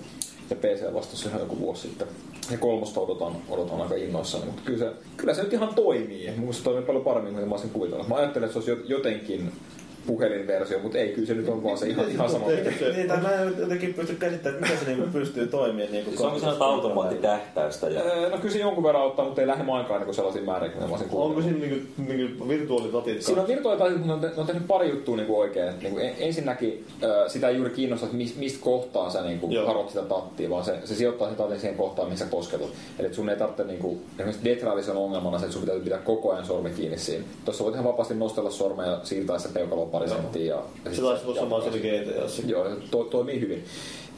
Ja 0.51 0.57
PC 0.57 0.95
vastasi 0.95 1.29
ihan 1.29 1.41
joku 1.41 1.59
vuosi 1.59 1.83
sitten. 1.83 2.07
Ja 2.51 2.59
kolmosta 2.59 3.01
odotan, 3.01 3.33
odotan 3.49 3.81
aika 3.81 3.95
innoissani, 3.95 4.45
mutta 4.45 4.63
kyllä 4.65 4.79
se, 4.79 4.93
kyllä 5.17 5.35
se 5.35 5.43
nyt 5.43 5.53
ihan 5.53 5.75
toimii. 5.75 6.31
Mun 6.37 6.55
se 6.55 6.63
toimii 6.63 6.83
paljon 6.83 7.05
paremmin 7.05 7.35
kuin 7.35 7.49
mä 7.49 7.55
olisin 7.55 7.71
kuvitellut. 7.71 8.09
Mä 8.09 8.15
ajattelin, 8.15 8.47
että 8.47 8.53
se 8.63 8.71
olisi 8.71 8.71
jo- 8.91 8.97
jotenkin 8.99 9.53
puhelinversio, 10.07 10.79
mutta 10.79 10.99
ei, 10.99 11.09
kyllä 11.09 11.27
se 11.27 11.35
nyt 11.35 11.49
on 11.49 11.63
vaan 11.65 11.79
se 11.79 11.89
ihan, 11.89 12.11
ihan 12.11 12.31
sama. 12.31 12.47
Niin, 12.97 13.09
tai 13.09 13.21
mä 13.21 13.31
en 13.31 13.55
jotenkin 13.59 13.95
pysty 13.95 14.15
käsittämään, 14.15 14.55
että 14.55 14.73
miten 14.73 14.87
se 14.87 14.95
niinku 14.95 15.13
pystyy 15.13 15.47
toimimaan. 15.47 15.93
Niinku 15.93 16.11
Siis 16.11 16.23
onko 16.23 16.39
se 16.39 16.47
automaattitähtäystä? 16.61 17.89
Ja... 17.89 18.01
Öö, 18.01 18.31
No 18.31 18.37
kyllä 18.37 18.53
se 18.53 18.59
jonkun 18.59 18.85
verran 18.85 19.03
ottaa, 19.03 19.25
mutta 19.25 19.41
ei 19.41 19.47
lähde 19.47 19.73
aikaan 19.73 20.03
niin 20.03 20.15
sellaisia 20.15 20.43
määriä, 20.43 20.71
kuin 20.71 20.83
mä 20.83 20.91
olisin 20.91 21.09
Onko 21.11 21.29
kuvitellut. 21.29 21.61
siinä 21.61 21.77
niinku, 21.77 22.03
niinku 22.13 22.49
virtuaalitatit 22.49 23.23
Siinä 23.23 23.43
on 23.43 23.49
virtuaalitaidot, 23.49 24.05
mutta 24.05 24.27
ne 24.27 24.33
on, 24.37 24.47
tehnyt 24.47 24.67
pari 24.67 24.91
juttua 24.91 25.17
niin 25.17 25.31
oikein. 25.31 25.75
Niin 25.83 25.93
kuin 25.93 26.11
ensinnäkin 26.19 26.87
ö, 27.03 27.25
sitä 27.29 27.49
ei 27.49 27.57
juuri 27.57 27.71
kiinnosta, 27.71 28.07
että 28.07 28.17
mis, 28.19 28.37
mistä 28.37 28.59
kohtaa 28.65 29.11
sä 29.11 29.23
niin 29.23 29.41
kuin 29.41 29.53
Joo. 29.53 29.67
harot 29.67 29.89
sitä 29.89 30.03
tattia, 30.03 30.51
vaan 30.51 30.65
se, 30.65 30.79
se 30.85 30.95
sijoittaa 30.95 31.29
sen 31.29 31.37
tatin 31.37 31.61
siihen 31.61 31.77
kohtaan, 31.77 32.09
missä 32.09 32.27
kosketut. 32.27 32.73
Eli 32.99 33.15
sun 33.15 33.29
ei 33.29 33.37
tarvitse, 33.37 33.65
niin 33.65 33.79
kuin, 33.79 34.01
esimerkiksi 34.19 34.91
on 34.91 34.97
ongelmana 34.97 35.39
se, 35.39 35.45
että 35.45 35.53
sun 35.53 35.63
pitää 35.63 35.81
pitää 35.81 35.99
koko 35.99 36.33
ajan 36.33 36.47
sormi 36.47 36.71
kiinni 36.71 36.99
siinä. 36.99 37.25
Tuossa 37.45 37.65
voit 37.65 37.75
ihan 37.75 37.87
vapaasti 37.87 38.15
nostella 38.15 38.51
sormea 38.51 38.87
ja 38.87 39.01
siirtää 39.03 39.39
se 39.39 39.49
peukalo 39.49 39.87
pari 39.99 40.11
senttiä. 40.11 40.55
Ja, 40.55 40.63
ja 40.85 40.91
Se 40.91 40.97
sit 40.97 41.05
taisi 41.05 41.27
olla 41.27 41.41
sama 41.41 41.61
GTAssa. 41.61 42.43
Joo, 42.47 42.67
to, 42.91 43.05
toimii 43.05 43.41
hyvin. 43.41 43.65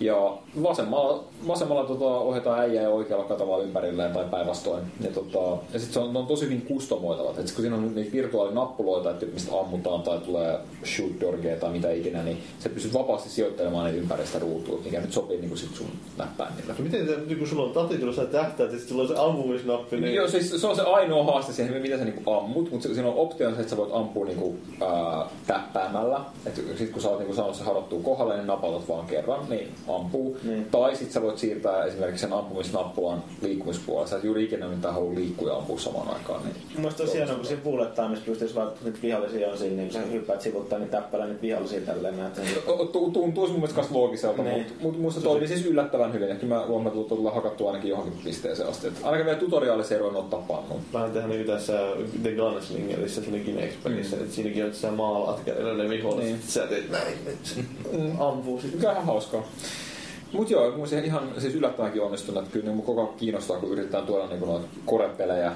Ja 0.00 0.36
vasemmalla, 0.62 1.24
vasemmalla 1.46 1.84
tota, 1.84 2.04
ohjataan 2.04 2.60
äijää 2.60 2.82
ja 2.82 2.90
oikealla 2.90 3.24
katavaa 3.24 3.58
ympärilleen 3.58 4.12
tai 4.12 4.24
päinvastoin. 4.30 4.82
Ja, 5.00 5.10
tota, 5.10 5.38
ja 5.72 5.78
sitten 5.78 5.92
se 5.92 6.00
on, 6.00 6.12
ne 6.12 6.18
on 6.18 6.26
tosi 6.26 6.44
hyvin 6.44 6.62
kustomoitavat. 6.62 7.38
Et 7.38 7.46
sit 7.46 7.56
kun 7.56 7.62
siinä 7.62 7.76
on 7.76 7.94
niitä 7.94 8.12
virtuaalinappuloita, 8.12 9.10
että 9.10 9.26
mistä 9.26 9.58
ammutaan 9.60 10.02
tai 10.02 10.18
tulee 10.18 10.58
shoot 10.84 11.20
dorgea 11.20 11.56
tai 11.56 11.72
mitä 11.72 11.90
ikinä, 11.90 12.22
niin 12.22 12.38
se 12.58 12.68
pystyt 12.68 12.94
vapaasti 12.94 13.28
sijoittelemaan 13.28 13.84
niitä 13.86 13.98
ympäristä 13.98 14.38
ruutua, 14.38 14.78
mikä 14.84 15.00
nyt 15.00 15.12
sopii 15.12 15.38
niin 15.40 15.58
sit 15.58 15.74
sun 15.74 15.86
näppäimillä. 16.16 16.74
No 16.78 16.84
miten 16.84 17.06
se, 17.06 17.34
kun 17.34 17.46
sulla 17.46 17.62
on 17.62 18.28
tähtäät, 18.30 18.72
ja 18.72 18.78
sitten 18.78 18.88
sulla 18.88 19.02
on 19.02 19.08
se 19.08 19.14
ampumisnappi, 19.16 20.00
niin... 20.00 20.14
Joo, 20.14 20.28
siis 20.28 20.60
se 20.60 20.66
on 20.66 20.76
se 20.76 20.82
ainoa 20.82 21.24
haaste 21.24 21.52
siihen, 21.52 21.82
mitä 21.82 21.98
sä 21.98 22.04
niinku 22.04 22.32
ammut, 22.32 22.70
mutta 22.70 22.88
siinä 22.88 23.08
on 23.08 23.14
optio 23.14 23.50
se, 23.50 23.56
että 23.56 23.70
sä 23.70 23.76
voit 23.76 23.90
ampua 23.92 24.24
niinku, 24.24 24.56
ää, 24.80 25.26
täppäämällä. 25.46 26.20
Että 26.46 26.60
sit 26.78 26.90
kun 26.90 27.02
sä 27.02 27.08
oot 27.08 27.18
niinku 27.18 27.34
saanut 27.34 27.56
se 27.56 27.64
harottua 27.64 28.00
kohdalle, 28.02 28.36
niin 28.36 28.46
napautat 28.46 28.88
vaan 28.88 29.06
kerran, 29.06 29.40
niin 29.48 29.68
ampuu. 29.96 30.36
Niin. 30.42 30.64
Tai 30.70 30.96
sit 30.96 31.12
sä 31.12 31.22
voit 31.22 31.38
siirtää 31.38 31.84
esimerkiksi 31.84 32.20
sen 32.20 32.32
ampumisnappulan 32.32 33.24
liikkumispuolella. 33.42 34.06
Sä 34.08 34.16
et 34.16 34.24
juuri 34.24 34.44
ikinä 34.44 34.68
mitään 34.68 34.94
halua 34.94 35.14
liikkua 35.14 35.48
ja 35.50 35.56
ampua 35.56 35.78
samaan 35.78 36.08
aikaan. 36.08 36.42
Niin 36.44 36.54
Mun 36.72 36.80
mielestä 36.80 37.02
on 37.02 37.08
hienoa, 37.12 37.34
kun 37.34 37.44
siinä 37.44 37.62
timeissa 37.94 38.24
pystyisi 38.26 38.54
vaan, 38.54 38.68
että 38.68 38.80
niitä 38.84 38.98
vihollisia 39.02 39.48
on 39.50 39.58
siinä, 39.58 39.76
niin 39.76 39.90
kun 39.90 40.00
sä 40.00 40.06
hyppäät 40.06 40.40
sivuttaa, 40.40 40.78
niin 40.78 40.90
täppäillä 40.90 41.26
niitä 41.26 41.42
vihollisia 41.42 41.80
tälleen 41.80 42.14
Tuntuisi 42.92 43.52
mun 43.52 43.60
mielestä 43.60 43.80
kans 43.80 43.90
loogiselta, 43.90 44.42
Niin. 44.42 44.56
mutta 44.58 44.74
mut, 44.82 44.98
musta 45.00 45.20
toimii 45.20 45.48
siis 45.48 45.66
yllättävän 45.66 46.12
hyvin. 46.12 46.28
Ja 46.28 46.34
kyllä 46.34 46.54
mä 46.54 46.66
luulen, 46.66 46.86
että 46.86 47.08
tullaan 47.08 47.34
hakattua 47.34 47.68
ainakin 47.70 47.90
johonkin 47.90 48.20
pisteeseen 48.24 48.68
asti. 48.68 48.88
Ainakin 49.02 49.26
vielä 49.26 49.38
tutoriaalissa 49.38 49.94
ei 49.94 50.00
ruvennut 50.00 50.24
ottaa 50.24 50.40
pannuun. 50.48 50.80
Vähän 50.92 51.10
tehdään 51.10 51.30
niin 51.30 51.44
kuin 51.44 51.56
tässä 51.56 51.72
The 52.22 52.32
Gunslingerissä, 52.34 53.20
siinä 53.22 53.38
Kinect-pelissä, 53.38 54.16
että 54.16 54.34
siinäkin 54.34 54.62
on, 54.62 54.68
että 54.68 54.80
sä 54.80 54.90
maalaat 54.90 55.40
kädellä 55.44 55.82
ne 55.82 55.88
viholliset, 55.90 56.30
Niin. 56.32 56.42
sä 56.48 56.66
teet 56.66 56.90
näin, 56.90 57.14
että 57.26 57.48
se 57.48 57.60
ampuu 58.18 58.60
sitten. 58.60 58.78
Mikä 58.78 58.88
on 58.88 58.94
ihan 58.94 59.06
hauskaa. 59.06 59.42
Mut 60.32 60.50
joo, 60.50 60.70
mun 60.76 60.88
se 60.88 60.98
ihan 60.98 61.28
siis 61.38 61.54
yllättävänkin 61.54 62.02
onnistunut, 62.02 62.42
että 62.42 62.52
kyllä 62.52 62.70
niin 62.70 62.82
koko 62.82 63.00
ajan 63.04 63.14
kiinnostaa, 63.16 63.58
kun 63.60 63.70
yritetään 63.72 64.06
tuoda 64.06 64.26
niin 64.26 64.40
noita 64.40 64.66
korepelejä 64.86 65.52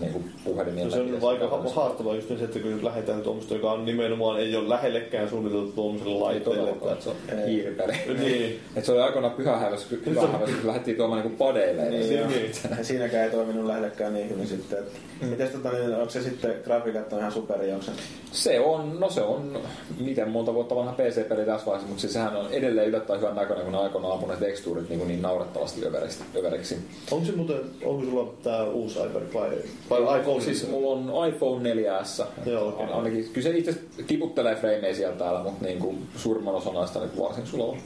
niin 0.00 0.32
puhelimien 0.44 0.84
No 0.86 0.90
se 0.94 1.00
on 1.00 1.14
läpi. 1.14 1.26
aika 1.26 1.48
ha- 1.48 1.62
haastavaa 1.74 2.14
just 2.14 2.28
se, 2.28 2.34
että 2.44 2.58
kun 2.58 2.84
lähdetään 2.84 3.22
tuommoista, 3.22 3.54
joka 3.54 3.72
on 3.72 3.84
nimenomaan 3.84 4.40
ei 4.40 4.56
ole 4.56 4.68
lähellekään 4.68 5.28
suunniteltu 5.28 5.72
tuommoiselle 5.72 6.14
Ei 6.14 6.20
laitteelle. 6.20 6.58
todellakaan, 6.60 6.92
että 6.92 7.04
se 7.04 7.10
on 7.10 7.16
hiiripeli. 7.46 7.92
Niin. 8.18 8.60
Et 8.76 8.84
se 8.84 8.92
oli 8.92 9.00
aikoinaan 9.00 9.34
pyhä 9.34 9.56
häväs, 9.56 9.86
hyvä 10.06 10.20
häväs, 10.26 10.50
kun 10.50 10.66
lähdettiin 10.66 10.96
tuomaan 10.96 11.22
niin 11.22 11.36
padeille. 11.36 11.82
Niin, 11.90 12.08
Niin, 12.10 12.28
niin. 12.28 12.50
Ja 12.78 12.84
siinäkään 12.84 13.24
ei 13.24 13.30
toiminut 13.30 13.66
lähellekään 13.66 14.14
niin 14.14 14.30
hyvin 14.30 14.46
sitten. 14.46 14.78
Että. 14.78 14.98
Mites 15.30 15.50
tota, 15.50 15.70
niin, 15.70 15.94
onko 15.94 16.10
se 16.10 16.22
sitten 16.22 16.54
grafiikat 16.64 17.12
on 17.12 17.18
ihan 17.18 17.32
superi, 17.32 17.72
onko 17.72 17.84
se? 17.84 17.92
Se 18.32 18.60
on, 18.60 19.00
no 19.00 19.10
se 19.10 19.20
on, 19.20 19.58
miten 20.00 20.28
monta 20.28 20.54
vuotta 20.54 20.76
vanha 20.76 20.92
PC-peli 20.92 21.44
tässä 21.44 21.66
vaiheessa, 21.66 21.88
mutta 21.88 22.00
siis 22.00 22.12
sehän 22.12 22.36
on 22.36 22.46
edelleen 22.50 22.88
yllättävän 22.88 23.20
hyvän 23.20 23.36
näköinen, 23.36 23.64
kun 23.64 23.72
ne 23.72 23.78
aikoinaan 23.78 24.12
ampuneet 24.12 24.40
tekstuurit 24.40 24.88
niin, 24.88 25.08
niin 25.08 25.22
naurettavasti 25.22 25.86
överiksi. 25.86 26.24
överiksi. 26.36 26.78
Onko 27.10 27.26
se 27.26 27.32
muuten, 27.32 27.60
onko 27.84 28.04
sulla 28.04 28.34
tää 28.42 28.64
uusi 28.64 28.98
iPad 28.98 29.22
vai, 29.34 29.50
vai 29.90 30.20
iPhone? 30.20 30.40
Siis 30.40 30.68
mulla 30.68 31.12
on 31.12 31.28
iPhone 31.28 31.74
4S. 31.74 32.24
Joo, 32.46 32.68
okei. 32.68 32.86
Ainakin, 32.86 33.28
kyllä 33.32 33.48
se 33.48 33.58
itse 33.58 33.70
asiassa 33.70 34.02
tiputtelee 34.06 34.54
freimejä 34.54 34.94
siellä 34.94 35.16
täällä, 35.16 35.42
mutta 35.42 35.64
niin 35.64 35.78
kuin 35.78 36.06
suurimman 36.16 36.54
osan 36.54 36.74
näistä 36.74 36.98
on 36.98 37.08
niin 37.08 37.22
varsin 37.22 37.46
sulolla. 37.46 37.76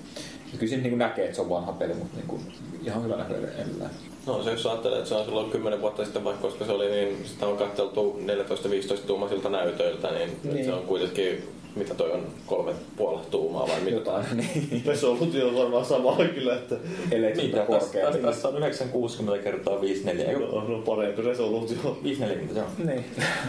Ja 0.53 0.59
Kyllä 0.59 0.69
siinä 0.71 0.83
niin 0.83 0.91
kuin 0.91 0.99
näkee, 0.99 1.25
että 1.25 1.37
se 1.37 1.43
on 1.43 1.51
vanha 1.51 1.73
peli, 1.73 1.95
mutta 1.95 2.17
niin 2.17 2.27
kuin 2.27 2.41
ihan 2.85 3.05
hyvä 3.05 3.17
näköinen 3.17 3.53
edelleen. 3.53 3.91
No 4.27 4.43
se 4.43 4.51
jos 4.51 4.67
ajattelee, 4.67 4.99
että 4.99 5.09
se 5.09 5.15
on 5.15 5.25
silloin 5.25 5.51
10 5.51 5.81
vuotta 5.81 6.05
sitten 6.05 6.25
vaikka, 6.25 6.43
koska 6.43 6.65
se 6.65 6.73
oli 6.73 6.91
niin, 6.91 7.17
sitä 7.25 7.47
on 7.47 7.57
katseltu 7.57 8.21
14-15 8.95 8.97
tuumaisilta 9.07 9.49
näytöiltä, 9.49 10.11
niin, 10.11 10.31
niin. 10.45 10.65
se 10.65 10.73
on 10.73 10.83
kuitenkin, 10.83 11.43
mitä 11.77 11.95
toi 11.95 12.13
on, 12.13 12.27
kolme 12.47 12.73
puoli 12.97 13.21
tuumaa 13.31 13.69
vai 13.69 13.81
mitä? 13.81 13.97
Jotain, 13.97 14.25
niin. 14.37 14.83
Resoluutio 14.87 15.49
on 15.49 15.57
varmaan 15.57 15.85
sama 15.85 16.17
kyllä, 16.35 16.55
että 16.55 16.77
Ellei 17.11 17.35
Niin, 17.35 17.51
tässä, 17.51 17.67
korkea. 17.67 18.07
tässä, 18.07 18.23
tässä 18.23 18.49
on 18.49 18.57
960 18.59 19.43
kertaa 19.45 19.81
54. 19.81 20.33
Eikö? 20.33 20.47
no, 20.53 20.69
no 20.69 20.79
parempi 20.79 21.23
resoluutio. 21.23 21.99
540, 22.03 22.55
se 22.55 22.61
on. 22.83 22.87
Niin. 22.87 23.05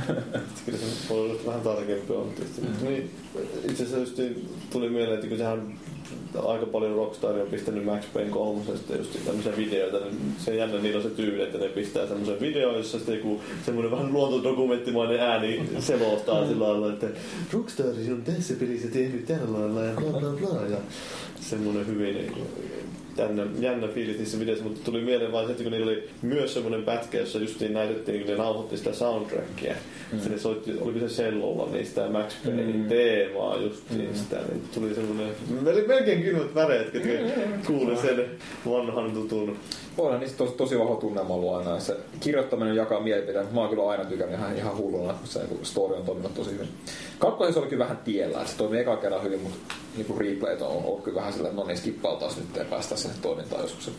Kyllä 0.65 0.77
se 0.77 1.09
voi 1.09 1.19
olla 1.21 1.39
vähän 1.45 1.61
tarkempi 1.61 2.13
on 2.13 2.29
tietysti. 2.35 2.61
Mm. 2.61 2.87
Niin, 2.87 3.11
itse 3.69 3.83
asiassa 3.83 4.21
just 4.21 4.41
tuli 4.71 4.89
mieleen, 4.89 5.15
että 5.15 5.27
kun 5.27 5.37
sehän 5.37 5.79
aika 6.39 6.65
paljon 6.65 6.95
Rockstar 6.95 7.39
on 7.39 7.47
pistänyt 7.47 7.85
Max 7.85 8.03
Payne 8.13 8.29
3 8.29 8.61
just 8.97 9.25
tämmöisiä 9.25 9.57
videoita, 9.57 9.97
niin 9.97 10.35
se 10.37 10.55
jännä 10.55 10.79
niillä 10.79 10.97
on 10.97 11.03
se 11.03 11.09
tyyli, 11.09 11.43
että 11.43 11.57
ne 11.57 11.69
pistää 11.69 12.07
semmoisen 12.07 12.39
video, 12.39 12.77
jossa 12.77 12.97
sitten 12.97 13.15
joku 13.15 13.41
semmoinen 13.65 13.91
vähän 13.91 14.13
luontodokumenttimainen 14.13 15.19
ääni 15.19 15.69
selostaa 15.79 16.47
sillä 16.47 16.69
lailla, 16.69 16.93
että 16.93 17.07
Rockstar 17.53 17.85
on 17.87 18.23
tässä 18.25 18.53
pelissä 18.53 18.87
tehnyt 18.87 19.25
tällä 19.25 19.59
lailla 19.59 19.83
ja 19.83 19.93
bla 19.93 20.19
bla 20.19 20.29
bla 20.29 20.61
ja 20.69 20.77
semmoinen 21.41 21.87
hyvin 21.87 22.31
jännä, 23.17 23.45
jännä 23.59 23.87
fiilis 23.87 24.17
niissä 24.17 24.39
videoissa, 24.39 24.65
mutta 24.65 24.81
tuli 24.85 25.01
mieleen 25.01 25.31
vain 25.31 25.45
se, 25.45 25.51
että 25.51 25.63
kun 25.63 25.71
niillä 25.71 25.91
oli 25.91 26.09
myös 26.21 26.53
semmoinen 26.53 26.83
pätkä, 26.83 27.17
jossa 27.17 27.39
justiin 27.39 27.73
näytettiin, 27.73 28.19
kun 28.19 28.29
ne 28.29 28.37
nauhoitti 28.37 28.77
sitä 28.77 28.93
soundtrackia. 28.93 29.75
Mm. 30.11 30.19
Se 30.19 30.29
ne 30.29 30.37
soitti, 30.37 30.73
oliko 30.81 30.99
se 30.99 31.23
cellolla, 31.23 31.69
niin 31.71 31.85
sitä 31.85 32.09
Max 32.09 32.35
Paynein 32.43 32.75
mm. 32.75 32.87
teemaa 32.87 33.57
justiin 33.57 34.09
mm. 34.09 34.15
sitä, 34.15 34.35
niin 34.35 34.63
tuli 34.73 34.95
semmoinen 34.95 35.35
mel- 35.63 35.87
melkein 35.87 36.23
kylmät 36.23 36.55
väreet, 36.55 36.91
kun 36.91 37.01
kuuli 37.67 37.97
sen 37.97 38.25
vanhan 38.69 39.11
tutun. 39.11 39.57
Onhan 39.97 40.19
niistä 40.19 40.37
tosi, 40.37 40.53
tosi 40.53 40.79
vahva 40.79 40.95
tunnelma 40.95 41.33
ollut 41.33 41.55
aina. 41.55 41.79
Se 41.79 41.97
kirjoittaminen 42.19 42.75
jakaa 42.75 42.99
mielipiteen. 42.99 43.47
Mä 43.53 43.59
oon 43.59 43.69
kyllä 43.69 43.89
aina 43.89 44.05
tykännyt 44.05 44.39
ihan, 44.39 44.57
ihan 44.57 44.77
hulluna, 44.77 45.15
se 45.23 45.39
niin 45.43 45.65
story 45.65 45.95
on 45.95 46.05
toiminut 46.05 46.33
tosi 46.33 46.51
hyvin. 46.51 46.69
Kakkonen 47.19 47.57
oli 47.57 47.67
kyllä 47.67 47.83
vähän 47.83 47.97
tiellä. 47.97 48.37
että 48.37 48.51
Se 48.51 48.57
toimii 48.57 48.79
eka 48.79 48.97
kerran 48.97 49.23
hyvin, 49.23 49.41
mutta 49.41 49.75
niin 49.97 50.17
replayt 50.17 50.61
on 50.61 50.83
ollut 50.83 51.03
kyllä 51.03 51.15
vähän 51.15 51.33
silleen, 51.33 51.51
että 51.51 51.61
no 51.61 51.67
niin 51.67 51.77
skippaa 51.77 52.15
taas 52.15 52.37
nyt 52.37 52.55
ja 52.55 52.65
päästään 52.65 52.99
sinne 52.99 53.15
toimintaan 53.21 53.61
joskus. 53.61 53.91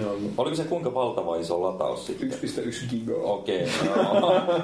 Joo, 0.00 0.16
Oliko 0.36 0.56
se 0.56 0.64
kuinka 0.64 0.94
valtava 0.94 1.36
iso 1.36 1.62
lataus 1.62 2.06
sitten? 2.06 2.30
1.1 2.30 2.90
giga. 2.90 3.14
Okei, 3.14 3.62
okay, 3.62 4.60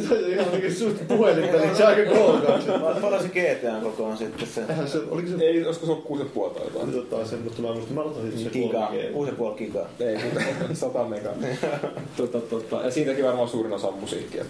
se 0.08 0.14
on 0.14 0.30
ihan 0.30 0.48
oikein 0.52 0.74
suht 0.74 1.08
puhelinpeliksi 1.08 1.82
aika 1.82 2.10
kookaksi. 2.10 2.70
Paljon 3.00 3.22
se 3.22 3.28
GTA 3.28 3.80
koko 3.82 4.04
on 4.04 4.16
sitten 4.16 4.48
se? 4.48 4.60
Eihän 4.68 4.88
se, 4.88 4.98
oliko 5.10 5.28
se 5.28 5.44
Ei, 5.44 5.66
olisiko 5.66 5.86
se 5.86 5.92
ollut 5.92 6.26
6,5 6.34 6.54
tai 6.54 6.64
jotain? 6.64 6.92
Tota, 6.92 7.26
sen, 7.26 7.38
mutta 7.38 7.62
mä 7.62 7.72
muistan, 7.72 7.94
mä 7.94 8.00
aloitan 8.00 8.22
sitten 8.22 8.42
se 8.42 8.50
Giga, 8.50 8.90
3G. 8.90 9.52
6,5 9.52 9.56
gigaa. 9.58 9.86
Ei, 10.00 10.18
mutta 10.24 10.74
100 10.74 11.04
mega. 11.04 11.30
tota, 12.16 12.40
tota. 12.40 12.80
Ja 12.84 12.90
siitäkin 12.90 13.24
varmaan 13.24 13.48
suurin 13.48 13.72
osa 13.72 13.88
on 13.88 13.98
musiikkia. 13.98 14.44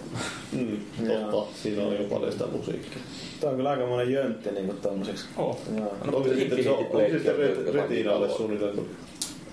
Mm, 0.51 0.77
totta, 1.31 1.57
siinä 1.63 1.83
on 1.83 1.93
jo 1.93 2.03
paljon 2.09 2.31
sitä 2.31 2.45
musiikkia. 2.47 2.97
Tuo 3.39 3.49
on 3.49 3.55
kyllä 3.55 3.69
aika 3.69 3.85
monen 3.85 4.11
jöntti 4.11 4.51
niinku 4.51 4.73
tommoseksi. 4.73 5.25
Oh. 5.37 5.57
No, 5.75 5.91
onko 6.05 6.29
se 6.29 6.35
sitten 6.35 6.63
se, 6.63 7.23
se 7.23 7.71
retinalle 7.71 8.29
suunniteltu? 8.29 8.87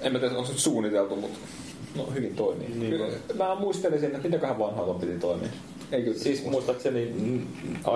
En 0.04 0.12
mä 0.12 0.18
tiedä, 0.18 0.34
onko 0.34 0.46
se 0.46 0.52
nyt 0.52 0.60
suunniteltu, 0.60 1.16
mutta 1.16 1.38
no, 1.96 2.06
hyvin 2.14 2.36
toimii. 2.36 2.68
Niin 2.68 2.90
Kyllä, 2.90 3.08
mä 3.34 3.54
muistelisin, 3.54 4.06
että 4.06 4.28
mitäköhän 4.28 4.58
vanhaa 4.58 4.86
ton 4.86 5.00
piti 5.00 5.18
toimia. 5.18 5.48
Ei 5.92 6.02
kyllä. 6.02 6.18
Siis 6.18 6.44
muistaakseni 6.44 7.02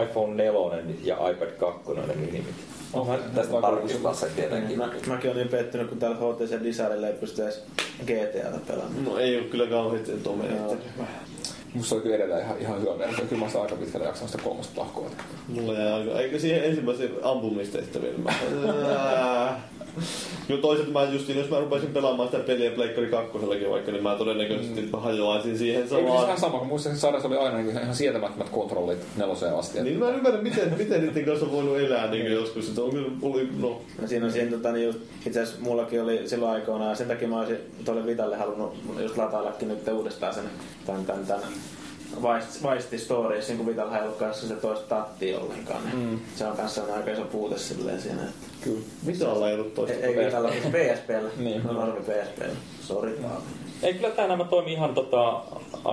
iPhone 0.04 0.34
4 0.34 0.94
ja 1.04 1.30
iPad 1.30 1.50
2 1.50 1.80
on 1.86 1.96
ne 2.08 2.14
minimit. 2.14 2.54
Onhan 2.92 3.18
tästä 3.34 3.60
tarkistaa 3.60 4.14
se 4.14 4.26
tietenkin. 4.36 4.78
Mä, 4.78 4.90
mäkin 5.06 5.30
olin 5.30 5.48
pettynyt, 5.48 5.88
kun 5.88 5.98
täällä 5.98 6.16
HTC 6.16 6.64
Desirelle 6.64 7.06
ei 7.06 7.12
pysty 7.12 7.42
edes 7.42 7.62
GTAta 8.06 8.58
pelaamaan. 8.66 9.04
No 9.04 9.18
ei 9.18 9.36
ole 9.36 9.44
kyllä 9.44 9.66
kauheasti 9.66 10.12
tomea. 10.12 10.50
Joo. 11.68 11.78
Musta 11.78 11.94
oli 11.94 12.02
kyllä 12.02 12.16
edelleen 12.16 12.44
ihan, 12.44 12.58
ihan 12.58 12.80
hyvä 12.80 12.98
versio. 12.98 13.24
Kyllä 13.24 13.42
mä 13.42 13.48
sitä 13.48 13.62
aika 13.62 13.76
pitkälle 13.76 14.06
jaksanut 14.06 14.30
sitä 14.30 14.42
kolmosta 14.42 14.74
tahkoa. 14.74 15.10
Mulla 15.48 15.74
jäi 15.74 15.92
aika, 15.92 16.20
eikö 16.20 16.38
siihen 16.38 16.64
ensimmäisen 16.64 17.10
ampumistehtäviin? 17.22 18.20
Mä. 18.20 18.32
No 20.48 20.56
toisaalta 20.56 20.92
mä 20.92 21.04
justiin, 21.04 21.38
jos 21.38 21.50
mä 21.50 21.60
rupesin 21.60 21.88
pelaamaan 21.88 22.28
sitä 22.28 22.42
peliä 22.42 22.70
Pleikkari 22.70 23.06
2 23.06 23.32
vaikka, 23.70 23.92
niin 23.92 24.02
mä 24.02 24.14
todennäköisesti 24.14 24.82
mm. 24.82 24.98
hajoaisin 24.98 25.58
siihen 25.58 25.82
Ei, 25.82 25.88
kyllä 25.88 26.00
se 26.00 26.06
samaan. 26.06 26.24
ihan 26.24 26.40
sama, 26.40 26.58
kun 26.58 26.68
muista 26.68 26.90
se 26.90 26.96
sarjassa 26.96 27.28
oli 27.28 27.36
aina 27.36 27.58
niin 27.58 27.78
ihan 27.78 27.94
sietämättömät 27.94 28.48
kontrollit 28.48 28.98
neloseen 29.16 29.54
asti. 29.54 29.82
Niin 29.82 29.98
mä 29.98 30.08
en 30.08 30.14
ymmärrä, 30.14 30.40
miten, 30.42 30.74
miten 30.78 31.06
niiden 31.06 31.24
kanssa 31.24 31.46
on 31.46 31.52
voinut 31.52 31.78
elää 31.78 32.10
niin 32.10 32.32
joskus. 32.32 32.68
Että 32.68 32.82
on 32.82 32.90
kyllä, 32.90 33.08
oli, 33.22 33.48
no, 33.58 33.80
No 34.02 34.08
siinä 34.08 34.26
on 34.26 34.32
siinä, 34.32 34.50
tota, 34.50 34.72
niin 34.72 34.86
just, 34.86 34.98
itse 35.26 35.40
asiassa 35.40 35.62
mullakin 35.62 36.02
oli 36.02 36.28
silloin 36.28 36.52
aikoinaan, 36.52 36.96
sen 36.96 37.08
takia 37.08 37.28
mä 37.28 37.38
olisin 37.38 37.58
tuolle 37.84 38.06
Vitalle 38.06 38.36
halunnut 38.36 38.74
just 38.98 39.16
lataillakin 39.16 39.68
nyt 39.68 39.88
uudestaan 39.88 40.34
sen 40.34 40.44
tämän, 40.88 41.06
tämän, 41.06 41.26
tämän 41.26 41.48
Vice, 42.16 42.68
Vice 42.68 42.98
Stories, 42.98 43.48
niin 43.48 43.58
kun 43.58 43.66
Vitalla 43.66 43.96
ei 43.96 44.02
ollut 44.02 44.18
kanssa 44.18 44.48
se 44.48 44.54
toista 44.54 44.86
tattia 44.86 45.40
ollenkaan. 45.40 45.84
Niin 45.84 46.10
mm. 46.10 46.20
Se 46.36 46.46
on 46.46 46.56
kanssa 46.56 46.84
on 46.84 46.90
aika 46.90 47.10
iso 47.10 47.24
puute 47.24 47.58
silleen 47.58 48.00
siinä. 48.00 48.22
Että... 48.22 48.46
Kyllä. 48.64 48.80
mitä 49.02 49.28
ollaan 49.28 49.50
ei 49.50 49.58
ollut 49.58 49.74
toista. 49.74 49.96
Ei, 49.96 50.14
ei 50.14 50.26
Vitalla, 50.26 50.50
siis 50.50 50.64
PSPllä. 50.64 51.30
Niin. 51.44 51.62
No 51.64 51.72
normi 51.72 52.00
PSPllä. 52.00 52.56
Sori 52.82 53.18
mm. 53.18 53.24
Ei 53.82 53.94
kyllä 53.94 54.10
tämä 54.10 54.28
nämä 54.28 54.44
toimii 54.44 54.72
ihan 54.72 54.94
tota 54.94 55.42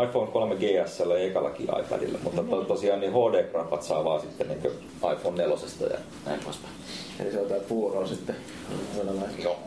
iPhone 0.04 0.32
3 0.32 0.56
GS 0.56 1.00
ja 1.00 1.18
ekallakin 1.18 1.68
iPadilla, 1.86 2.20
mutta 2.24 2.44
to, 2.44 2.64
tosiaan 2.64 3.00
niin 3.00 3.12
HD-grapat 3.12 3.82
saa 3.82 4.04
vaan 4.04 4.22
sitten 4.22 4.48
niin 4.48 4.60
iPhone 5.14 5.38
4 5.38 5.56
ja 5.92 5.98
näin 6.26 6.40
poispäin. 6.44 6.74
Eli 7.20 7.32
se 7.32 7.42
on 7.42 7.48
tää 7.48 7.60
puuro 7.60 8.08
sitten. 8.08 8.36
Joo. 9.44 9.60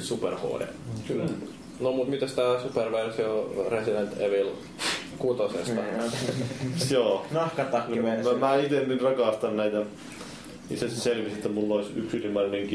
Super 0.00 0.34
HD. 0.34 0.66
Kyllä. 1.08 1.24
No 1.80 1.92
mut 1.92 2.08
mitäs 2.08 2.32
tää 2.32 2.60
superversio 2.62 3.52
Resident 3.68 4.20
Evil 4.20 4.48
6? 5.18 5.42
Joo. 6.94 7.26
Nahkatakki 7.30 8.00
Mä, 8.00 8.02
versio. 8.10 8.38
mä 8.38 8.56
itse 8.56 8.80
nyt 8.86 9.02
rakastan 9.02 9.56
näitä. 9.56 9.82
Itse 10.70 10.86
asiassa 10.86 11.04
selvisi, 11.04 11.36
että 11.36 11.48
mulla 11.48 11.74
olisi 11.74 11.90
yksi 11.96 12.16
ylimääräinen 12.16 12.68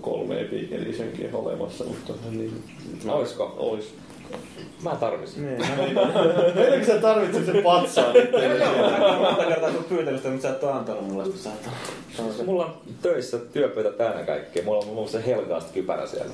3 0.00 0.40
Epic 0.40 0.72
Editionkin 0.72 1.34
olemassa, 1.34 1.84
mutta 1.84 2.12
niin... 2.30 2.62
Oisko? 3.08 3.54
Ois. 3.58 3.94
Mä 4.82 4.96
tarvisin. 4.96 5.46
Niin, 5.46 5.58
Meidänkö 6.54 6.86
sä 6.86 6.98
tarvitset 6.98 7.46
sen 7.46 7.62
patsaan 7.62 8.14
oon 9.06 9.18
monta 9.20 9.44
kertaa 9.44 9.72
sun 9.72 9.84
pyytänyt 9.84 10.20
sitä, 10.20 10.30
mutta 10.30 10.48
sä 10.48 10.54
et 10.54 10.64
oo 10.64 10.70
antanut 10.70 11.08
mulle 11.08 11.24
sitä. 11.24 11.50
Mulla 12.46 12.64
on 12.64 12.74
töissä 13.02 13.38
työpöytä 13.38 13.90
täynnä 13.90 14.22
kaikkea. 14.22 14.64
Mulla 14.64 14.78
on 14.78 14.84
muun 14.84 14.96
muassa 14.96 15.18
Helgaasta 15.18 15.72
kypärä 15.72 16.06
siellä. 16.06 16.32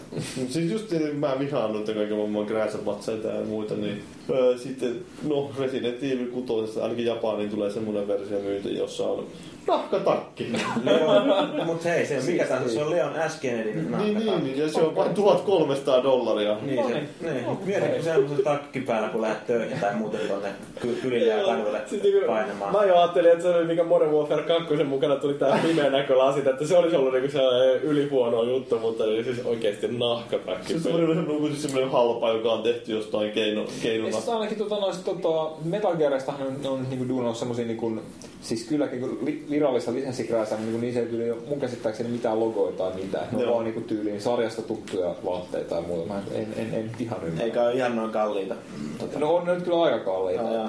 Siis 0.49 0.73
just 0.73 0.91
niin, 0.91 1.17
mä 1.17 1.39
vihaan 1.39 1.73
noita 1.73 1.95
kaiken 1.95 2.17
maailman 2.17 2.45
grääsäpatsaita 2.45 3.29
ja 3.29 3.45
muita, 3.45 3.75
niin 3.75 4.05
öö, 4.31 4.59
sitten, 4.59 5.01
no 5.29 5.51
Resident 5.59 6.03
Evil 6.03 6.27
6, 6.47 6.81
ainakin 6.81 7.07
Japaniin 7.07 7.51
tulee 7.51 7.71
semmoinen 7.71 8.09
versio 8.09 8.39
myynti, 8.39 8.77
jossa 8.77 9.05
on 9.05 9.27
nahkatakki. 9.67 10.53
Leon, 10.85 11.67
mut 11.67 11.85
hei, 11.85 12.07
se 12.07 12.21
mikä 12.27 12.45
tahansa, 12.45 12.75
se 12.75 12.83
on 12.83 12.91
Leon 12.91 13.13
S. 13.29 13.41
Kennedyn 13.41 13.75
niin, 13.75 13.91
nahkatakki. 13.91 14.25
niin, 14.25 14.45
niin, 14.45 14.59
ja 14.59 14.69
se 14.69 14.81
on 14.81 14.97
vain 14.97 15.15
1300 15.15 16.03
dollaria. 16.03 16.57
Niin, 16.63 16.87
se, 16.87 16.95
niin. 17.31 17.59
Mietitkö 17.65 18.03
semmoisen 18.03 18.45
takki 18.45 18.81
päällä, 18.81 19.09
kun 19.09 19.23
lähdet 19.23 19.47
töihin 19.47 19.81
tai 19.81 19.95
muuten 19.95 20.21
tonne 20.29 20.49
ky- 20.81 20.99
kylille 21.03 21.33
ja 21.33 21.45
kaduille 21.45 21.81
Siis 21.87 22.03
niinku, 22.03 22.27
painamaan. 22.27 22.73
Mä 22.73 22.85
jo 22.85 22.97
ajattelin, 22.97 23.33
että 23.33 23.43
se 23.43 23.49
oli 23.49 23.65
mikä 23.65 23.85
Modern 23.85 24.13
Warfare 24.13 24.43
2 24.43 24.85
mukana 24.85 25.17
tuli 25.17 25.35
tää 25.35 25.59
pimeä 25.67 25.91
näkölasit, 25.91 26.47
että 26.47 26.67
se 26.67 26.77
olisi 26.77 26.97
ollut 26.97 27.13
niinku 27.13 27.31
sellainen 27.31 27.83
ylihuono 27.83 28.43
juttu, 28.43 28.79
mutta 28.79 29.07
niin 29.07 29.25
siis 29.25 29.47
oikeesti 29.47 29.89
nahkatakki. 29.89 30.79
Se 30.79 30.89
oli 30.89 31.09
vähän 31.09 31.27
siis 31.47 31.63
semmoinen 31.63 31.91
halpa, 31.91 32.33
joka 32.33 32.53
on 32.53 32.63
tehty 32.63 32.93
jostain 32.93 33.33
keino, 33.33 33.61
Ja 33.61 34.16
keinona. 34.17 34.21
siis 34.25 34.29
ainakin 34.29 34.59
tota, 34.59 34.81
noista 34.81 35.15
tota, 35.15 35.51
Metal 35.65 35.97
Gearistahan 35.97 36.47
on, 36.47 36.67
on 36.73 36.87
niinku 36.91 37.09
duunannut 37.09 37.37
semmosia 37.37 37.67
niinku 37.67 38.01
Siis 38.41 38.65
kylläkin 38.65 39.01
kun 39.01 39.19
li, 39.23 39.45
virallista 39.51 39.93
lisenssikräässä, 39.93 40.57
niin, 40.57 40.81
niin 40.81 40.95
se 40.95 41.01
ei 41.01 41.07
tyyli, 41.07 41.41
mun 41.49 41.61
käsittääkseni 41.61 42.09
mitään 42.09 42.41
logoita 42.41 42.79
tai 42.91 43.03
mitään. 43.03 43.29
Ne 43.33 43.47
on 43.47 43.53
vaan 43.53 43.65
niin 43.65 43.85
tyyliin 43.85 44.21
sarjasta 44.21 44.63
tuttuja 44.63 45.15
vaatteita 45.25 45.75
ja 45.75 45.81
muuta. 45.81 46.13
Mä 46.13 46.23
en, 46.35 46.47
en, 46.57 46.75
en 46.75 46.91
ihan 46.99 47.19
ymmärrä. 47.23 47.45
Eikä 47.45 47.63
ole 47.63 47.73
ihan 47.73 47.97
noin 47.97 48.11
kalliita. 48.11 48.55
Tota, 48.99 49.19
No 49.19 49.35
on 49.37 49.45
ne 49.47 49.55
nyt 49.55 49.65
kyllä 49.65 49.83
aika 49.83 49.99
kalliita. 49.99 50.43
joo. 50.43 50.63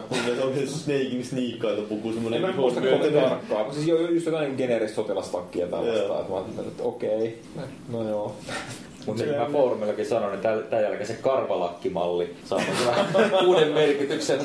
Onko 0.43 0.55
se 0.59 0.67
Snakein 0.67 1.25
sniikkaita 1.25 1.81
puku 1.81 2.07
En 2.07 2.13
semmonen 2.13 2.41
mä 2.41 2.51
muista 2.55 2.81
kovin 2.81 3.13
tarkkaan. 3.13 3.73
Siis 3.73 3.87
jo- 3.87 4.09
just 4.11 4.25
jotain 4.25 4.45
niin 4.45 4.57
geneeristä 4.57 4.95
sotilastakkia 4.95 5.67
tällaista. 5.67 6.19
Että 6.19 6.29
mä 6.31 6.35
ajattelin, 6.37 6.69
että 6.69 6.83
okei, 6.83 7.41
no 7.91 8.09
joo. 8.09 8.35
Mutta 9.07 9.23
niin 9.23 9.37
mä 9.37 9.45
foorumillakin 9.51 10.05
sanoin, 10.05 10.31
niin 10.31 10.41
tämän, 10.69 10.83
jälkeen 10.83 11.07
se 11.07 11.13
karvalakkimalli 11.13 12.35
saa 12.45 12.61
uuden 13.47 13.71
merkityksen. 13.73 14.39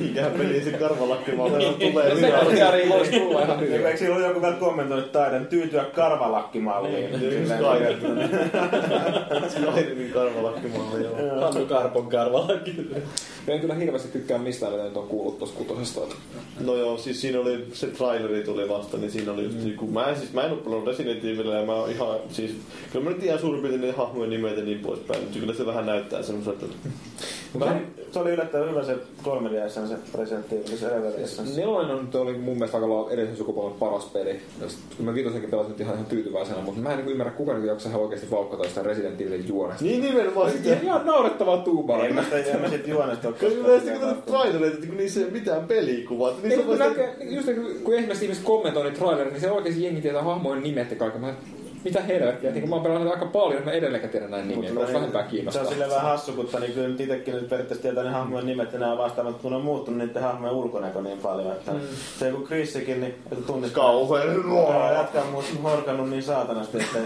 Mikähän 0.00 0.32
peli 0.32 0.60
se 0.64 0.70
karvalakkimalli 0.72 1.66
on 1.66 1.72
No 1.72 1.78
tulee 1.90 2.14
se 2.16 2.26
hyvä. 2.26 2.38
peliari 2.38 2.88
voisi 2.88 3.20
tulla 3.20 3.42
ihan 3.42 3.60
hyvin. 3.60 3.86
Eikö 3.86 3.98
silloin 3.98 4.24
joku 4.24 4.42
vielä 4.42 4.54
kommentoinut 4.56 5.12
taidan 5.12 5.46
tyytyä 5.46 5.84
karvalakkimalliin? 5.84 7.12
Just 7.12 7.20
Silleen, 7.20 7.96
Skyrim. 7.98 8.28
Skyrimin 9.72 10.10
karvalakkimalli, 10.12 11.04
joo. 11.04 11.40
Hannu 11.40 11.66
Karpon 11.66 12.06
karvallakin. 12.06 12.90
Mä 13.46 13.54
en 13.54 13.60
kyllä 13.60 13.74
hirveästi 13.74 14.08
tykkää 14.08 14.38
mistään, 14.38 14.72
mitä 14.72 14.84
nyt 14.84 14.96
on 14.96 15.06
kuullut 15.08 15.38
tosta 15.38 15.58
kutosesta. 15.58 16.00
että- 16.02 16.16
No 16.60 16.74
joo, 16.76 16.96
siis 16.98 17.20
siinä 17.20 17.40
oli, 17.40 17.66
se 17.72 17.86
traileri 17.86 18.42
tuli 18.44 18.68
vasta, 18.68 18.96
niin 18.96 19.10
siinä 19.10 19.32
oli 19.32 19.42
just 19.44 19.58
mm. 19.64 19.72
kun 19.76 19.92
mä 19.92 20.06
en 20.08 20.16
siis, 20.16 20.32
mä 20.32 20.42
en 20.42 20.50
oo 20.50 20.56
pelannut 20.56 20.86
Resident 20.86 21.24
Evilia 21.24 21.54
ja 21.60 21.66
mä 21.66 21.74
oon 21.74 21.90
ihan, 21.90 22.08
siis, 22.30 22.50
kyllä 22.92 23.04
mä 23.04 23.10
nyt 23.10 23.20
tiedän 23.20 23.40
suurin 23.40 23.62
piirtein 23.62 23.82
ne 23.82 23.92
hahmojen 23.92 24.30
nimet 24.30 24.56
ja 24.56 24.64
niin 24.64 24.78
poispäin, 24.78 25.20
mutta 25.22 25.38
kyllä 25.38 25.54
se 25.54 25.66
vähän 25.66 25.86
näyttää 25.86 26.22
semmoiselta, 26.22 26.66
että 26.66 26.88
Mutta 27.52 27.72
se 28.12 28.18
oli 28.18 28.30
yllättävän 28.30 28.70
hyvä 28.70 28.84
se 28.84 28.96
3 29.22 29.50
ds 29.50 29.74
se 29.74 30.18
Resident 30.18 30.52
Evil, 30.52 30.76
se 30.76 30.88
Revelations. 30.88 31.56
Nelonen 31.56 31.90
on, 31.96 32.04
nyt 32.04 32.14
oli 32.14 32.32
mun 32.32 32.54
mielestä 32.54 32.76
aika 32.76 32.88
lailla 32.88 33.10
edellisen 33.10 33.36
sukupolven 33.36 33.78
paras 33.78 34.04
peli. 34.04 34.40
Kun 34.96 35.06
mä 35.06 35.14
viitosenkin 35.14 35.50
pelasin 35.50 35.70
nyt 35.70 35.80
ihan, 35.80 35.94
ihan 35.94 36.06
tyytyväisenä, 36.06 36.60
mutta 36.60 36.80
mä 36.80 36.90
en 36.92 36.96
niin 36.98 37.08
ymmärrä 37.08 37.32
kuka 37.32 37.52
niin 37.54 37.66
jaksaa 37.66 37.90
ihan 37.90 38.02
oikeasti 38.02 38.30
vauhkata 38.30 38.68
sitä 38.68 38.82
Resident 38.82 39.20
Evilin 39.20 39.48
juonesta. 39.48 39.84
niin 39.84 40.02
nimenomaan 40.02 40.50
Ja 40.50 40.56
sitä. 40.56 40.76
ihan 40.82 41.06
naurettavaa 41.06 41.58
tuubaa. 41.58 42.06
En 42.06 42.14
mä 42.14 42.22
sitä, 42.24 42.36
juonesta 42.86 43.32
Kyllä 43.32 43.52
koskaan 43.54 43.66
yleisesti 43.66 43.90
kun 43.98 44.08
tiedä. 44.08 44.22
trailereita, 44.26 44.74
että 44.74 44.86
kun 44.86 44.96
niissä 44.96 45.20
ei 45.20 45.24
ole 45.26 45.32
mitään 45.32 45.64
pelikuvaa, 45.66 46.30
Niin, 46.30 46.42
niissä 46.48 46.62
kun 46.66 46.78
näkee, 46.78 47.16
just 47.20 47.46
niin, 47.46 47.80
kun 47.84 47.94
ihmiset 47.94 48.22
ihmiset 48.22 48.44
kommentoi 48.44 48.84
niitä 48.84 48.98
trailereita, 48.98 49.32
niin 49.32 49.40
se 49.40 49.50
oikeasti 49.50 49.84
jengi 49.84 50.00
tietää 50.00 50.22
hahmojen 50.22 50.62
nimet 50.62 50.90
ja 50.90 50.96
kaiken. 50.96 51.20
Mä, 51.20 51.34
mitä 51.86 52.02
helvettiä, 52.02 52.50
niin 52.50 52.60
kun 52.60 52.70
mä 52.70 52.76
oon 52.76 52.82
pelannut 52.82 53.12
aika 53.12 53.26
paljon, 53.26 53.64
mä 53.64 53.70
edelleenkään 53.70 54.10
tiedän 54.12 54.30
näin 54.30 54.48
nimiä. 54.48 54.72
Mä 54.72 54.80
Mutta 54.80 54.92
vähempää 54.92 55.22
Se 55.22 55.28
kiinnostaa. 55.30 55.62
on 55.62 55.68
silleen 55.68 55.90
vähän 55.90 56.04
hassu, 56.04 56.32
kun 56.32 56.48
niin 56.60 56.72
kyllä 56.72 56.88
nyt 56.88 57.00
itsekin 57.00 57.34
nyt 57.34 57.48
periaatteessa 57.48 57.82
tietää 57.82 58.04
ne 58.04 58.10
hahmojen 58.10 58.46
nimet 58.46 58.72
ja 58.72 58.78
nämä 58.78 58.98
vastaavat, 58.98 59.36
kun 59.42 59.52
on 59.54 59.62
muuttunut 59.62 59.98
niiden 59.98 60.22
hahmojen 60.22 60.54
ulkonäkö 60.54 61.02
niin 61.02 61.18
paljon. 61.18 61.52
Että 61.52 61.72
mm. 61.72 61.80
Se 62.18 62.30
kun 62.30 62.44
Chrissikin, 62.44 63.00
niin 63.00 63.14
että 63.32 63.46
tunnistaa. 63.46 63.82
Kauhean 63.84 64.34
Joo, 64.34 64.92
Jätkä 64.92 65.22
on 65.22 65.28
muut 65.28 65.44
horkannut 65.62 66.10
niin 66.10 66.22
saatanasti, 66.22 66.78
että 66.78 66.98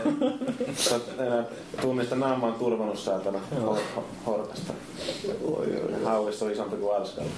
enää 1.24 1.44
tunnista 1.80 2.16
naama 2.16 2.46
on 2.46 2.54
turvannut 2.54 2.98
saatana 2.98 3.38
hor- 3.66 4.02
horkasta. 4.26 4.72
Oi, 5.44 5.66
oi, 5.66 6.04
Hauissa 6.04 6.44
on 6.44 6.52
isompi 6.52 6.76
kuin 6.76 6.96
Arskalla. 6.96 7.30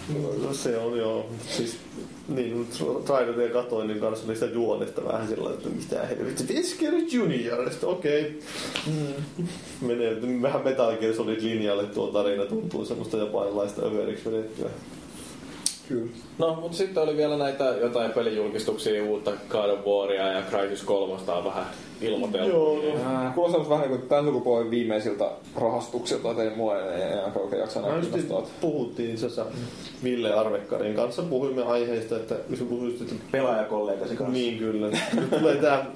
No 0.46 0.54
se 0.54 0.78
on 0.78 0.98
joo. 0.98 1.26
Siis, 1.48 1.78
niin, 2.28 2.68
traileria 3.04 3.52
katoin, 3.52 3.88
niin 3.88 4.00
kanssa 4.00 4.26
oli 4.26 4.34
sitä 4.34 4.46
juonesta 4.46 5.04
vähän 5.04 5.28
sillä 5.28 5.50
että 5.50 5.68
mitä 5.68 6.06
helvetti. 6.06 6.54
Wesker 6.54 6.94
Junior, 7.12 7.70
sitten 7.70 7.88
okei. 7.88 8.40
Mm. 8.86 9.46
Menee 9.86 10.16
vähän 10.42 10.64
Metal 10.64 10.96
Gear 10.96 11.14
Solid 11.14 11.42
linjalle 11.42 11.84
tuo 11.86 12.06
tarina, 12.06 12.44
tuntuu 12.44 12.84
semmoista 12.84 13.16
japanilaista 13.16 13.82
överiksi 13.82 14.30
vedettyä. 14.32 14.70
Kyllä. 15.88 16.10
No, 16.38 16.54
mutta 16.60 16.76
sitten 16.76 17.02
oli 17.02 17.16
vielä 17.16 17.36
näitä 17.36 17.64
jotain 17.64 18.10
pelijulkistuksia, 18.12 19.04
uutta 19.04 19.32
God 19.48 19.70
of 19.70 19.86
Waria 19.86 20.28
ja 20.32 20.42
Crysis 20.50 20.82
3 20.82 21.14
on 21.28 21.44
vähän 21.44 21.64
ilmoiteltu. 22.00 22.48
Joo, 22.48 22.78
niin- 22.78 23.04
no. 23.04 23.26
Äh, 23.26 23.34
kuulostaa 23.34 23.68
vähän 23.68 23.88
niin 23.88 23.98
kuin 23.98 24.08
tämän 24.08 24.24
sukupolven 24.24 24.70
viimeisiltä 24.70 25.30
rahastuksilta, 25.56 26.30
että 26.30 26.42
ei 26.42 26.56
mua 26.56 26.78
ei 26.78 27.02
enää 27.02 27.32
oikein 27.36 27.60
jaksa 27.60 27.80
enää 27.80 27.96
just 27.96 28.10
kiinnostaa. 28.12 28.54
puhuttiin 28.60 29.10
itse 29.10 29.26
asiassa 29.26 29.46
Ville 30.04 30.32
Arvekkarin 30.34 30.94
kanssa, 30.94 31.22
puhuimme 31.22 31.62
aiheesta, 31.62 32.16
että 32.16 32.34
kun 32.58 32.66
puhuit, 32.68 33.00
että 33.00 33.14
Pelaajakollegasi 33.32 34.16
kanssa. 34.16 34.32
niin 34.32 34.58
kyllä. 34.58 34.88
Nyt 35.14 35.30
tulee 35.30 35.56
tää, 35.56 35.86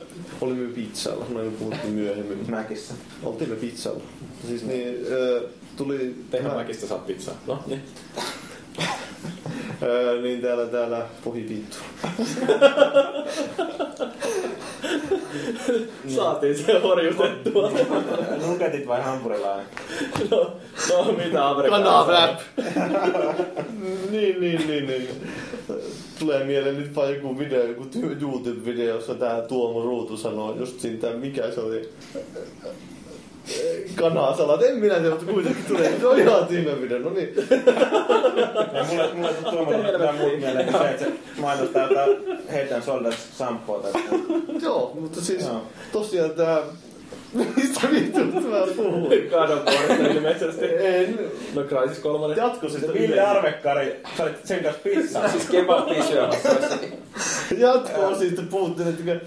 olimme 0.40 0.72
pizzalla, 0.74 1.24
me 1.28 1.50
puhuttiin 1.58 1.92
myöhemmin. 1.94 2.44
Mäkissä. 2.48 2.94
Oltiin 3.22 3.50
me 3.50 3.56
pizzalla. 3.56 4.02
Siis 4.48 4.64
niin, 4.64 4.88
äh, 4.88 5.42
tuli... 5.76 6.14
Tehän 6.30 6.54
mäkistä 6.54 6.86
saat 6.86 7.06
pizzaa. 7.06 7.34
No, 7.46 7.58
niin. 7.66 7.82
Öö, 9.82 10.22
niin 10.22 10.40
täällä, 10.40 10.66
täällä, 10.66 11.06
pohi 11.24 11.48
vittu. 11.48 11.76
Saatiin 16.16 16.58
se 16.58 16.78
horjutettua. 16.78 17.70
Nuketit 18.46 18.86
vai 18.86 19.02
hampurilainen? 19.02 19.66
no, 20.30 20.56
no, 20.88 21.12
mitä? 21.12 21.68
Kanarap! 21.68 22.40
niin, 24.10 24.40
niin, 24.40 24.66
niin, 24.66 24.86
niin. 24.86 25.08
Tulee 26.18 26.44
mieleen 26.44 26.78
nyt 26.78 26.96
vaan 26.96 27.14
joku 27.14 27.38
video, 27.38 27.66
joku 27.66 27.84
YouTube-video, 27.94 28.88
jossa 28.88 29.14
tää 29.14 29.42
Tuomo 29.42 29.82
Ruutu 29.82 30.16
sanoo 30.16 30.56
just 30.58 30.80
siitä, 30.80 31.10
mikä 31.10 31.50
se 31.50 31.60
oli. 31.60 31.88
Kanasalat, 33.94 34.62
en 34.62 34.76
minä 34.76 34.94
tiedä, 34.94 35.10
mutta 35.10 35.32
kuitenkin 35.32 35.64
tulee. 35.68 36.00
Se 36.00 36.06
on 36.06 36.20
ihan 36.20 36.48
video, 36.80 36.98
no 36.98 37.10
niin. 37.10 37.34
Ja 38.72 38.84
mulle, 38.84 39.14
mulle 39.14 39.32
tuli 39.32 39.50
tuommoinen 39.50 39.92
mitään 39.92 40.14
muut 40.14 40.38
mieleen 40.38 40.66
kuin 40.66 40.82
se, 40.82 40.90
että 40.90 41.04
se 41.04 41.12
mainostaa 41.40 41.88
jotain 41.88 42.10
Head 42.52 42.72
and 42.72 42.82
Shoulders 42.82 43.36
shampoo 43.36 43.78
tästä. 43.78 43.98
Joo, 44.62 44.92
mutta 45.00 45.20
siis 45.20 45.44
tosiaan 45.92 46.30
tää... 46.30 46.62
Mistä 47.56 47.88
vittuista 47.92 48.40
mä 48.40 48.66
puhun? 48.76 49.02
God 49.30 49.50
of 49.50 49.64
War 49.66 50.10
ilmeisesti. 50.16 50.64
En. 50.78 51.18
No 51.54 51.62
Crysis 51.62 51.98
3. 51.98 52.34
Jatko 52.36 52.68
siis 52.68 52.92
Ville 52.92 53.20
Arvekkari, 53.20 53.96
sä 54.16 54.22
olit 54.22 54.36
sen 54.46 54.62
kanssa 54.62 54.80
pizzaa. 54.84 55.28
Siis 55.28 55.48
kebabia 55.50 56.04
syömässä. 56.04 56.48
Jatkoa 57.58 58.14
siitä 58.14 58.42
puhuttiin, 58.50 58.88
että 58.88 59.26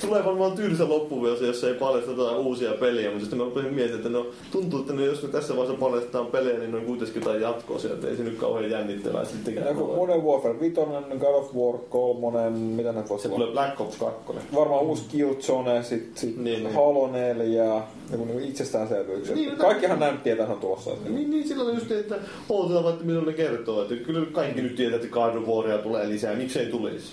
tulee 0.00 0.24
varmaan 0.24 0.52
tylsä 0.52 0.88
loppuvuosi, 0.88 1.46
jos 1.46 1.64
ei 1.64 1.74
paljasteta 1.74 2.30
uusia 2.36 2.72
pelejä, 2.72 3.08
mutta 3.10 3.20
sitten 3.20 3.38
mä 3.38 3.44
rupesin 3.44 3.74
miettimään, 3.74 4.06
että 4.06 4.18
no, 4.18 4.26
tuntuu, 4.52 4.80
että 4.80 4.92
ne, 4.92 5.04
jos 5.04 5.22
me 5.22 5.28
tässä 5.28 5.56
vaiheessa 5.56 5.80
paljastetaan 5.80 6.26
pelejä, 6.26 6.58
niin 6.58 6.70
ne 6.70 6.76
on 6.76 6.84
kuitenkin 6.84 7.20
jotain 7.22 7.40
jatkoa 7.40 7.78
sieltä, 7.78 8.08
ei 8.08 8.16
se 8.16 8.22
nyt 8.22 8.38
kauhean 8.38 8.70
jännittävää 8.70 9.24
sittenkään 9.24 9.66
Joku. 9.68 9.86
Modern 9.96 10.22
Warfare 10.22 10.60
5, 10.60 10.74
God 11.20 11.34
of 11.34 11.54
War 11.54 11.78
3, 11.88 12.50
mitä 12.50 12.92
näitä 12.92 13.08
voisi 13.08 13.22
Se 13.22 13.28
olla? 13.28 13.38
tulee 13.38 13.52
Black 13.52 13.80
Ops 13.80 13.96
2. 13.96 14.16
Varmaan 14.54 14.82
uusi 14.82 15.04
Killzone, 15.10 15.82
sit, 15.82 16.10
sit 16.14 16.36
Niin, 16.36 16.64
niin. 16.64 16.74
Halo 17.22 17.34
4, 17.34 17.82
joku 18.12 18.24
niinku 18.24 18.42
itsestäänselvyys. 18.48 19.26
Niin, 19.28 19.34
Niin, 19.34 19.48
no- 19.50 19.56
Kaikkihan 19.56 19.98
näin 20.00 20.18
tietää, 20.18 20.42
että 20.44 20.54
on 20.54 20.60
tulossa. 20.60 20.90
Että 20.90 21.10
Niin, 21.10 21.30
niin 21.30 21.48
silloin 21.48 21.68
on 21.68 21.74
just 21.74 21.88
niin, 21.88 22.00
että 22.00 22.16
odotetaan 22.48 22.84
vaikka 22.84 23.04
milloin 23.04 23.26
ne 23.26 23.32
kertoo, 23.32 23.82
että 23.82 23.94
kyllä 23.94 24.26
kaikki 24.32 24.62
nyt 24.62 24.74
tietää, 24.76 24.96
että 24.96 25.08
God 25.08 25.34
of 25.34 25.48
Waria 25.48 25.78
tulee 25.78 26.08
lisää, 26.08 26.34
miksei 26.34 26.66
tulisi. 26.66 27.12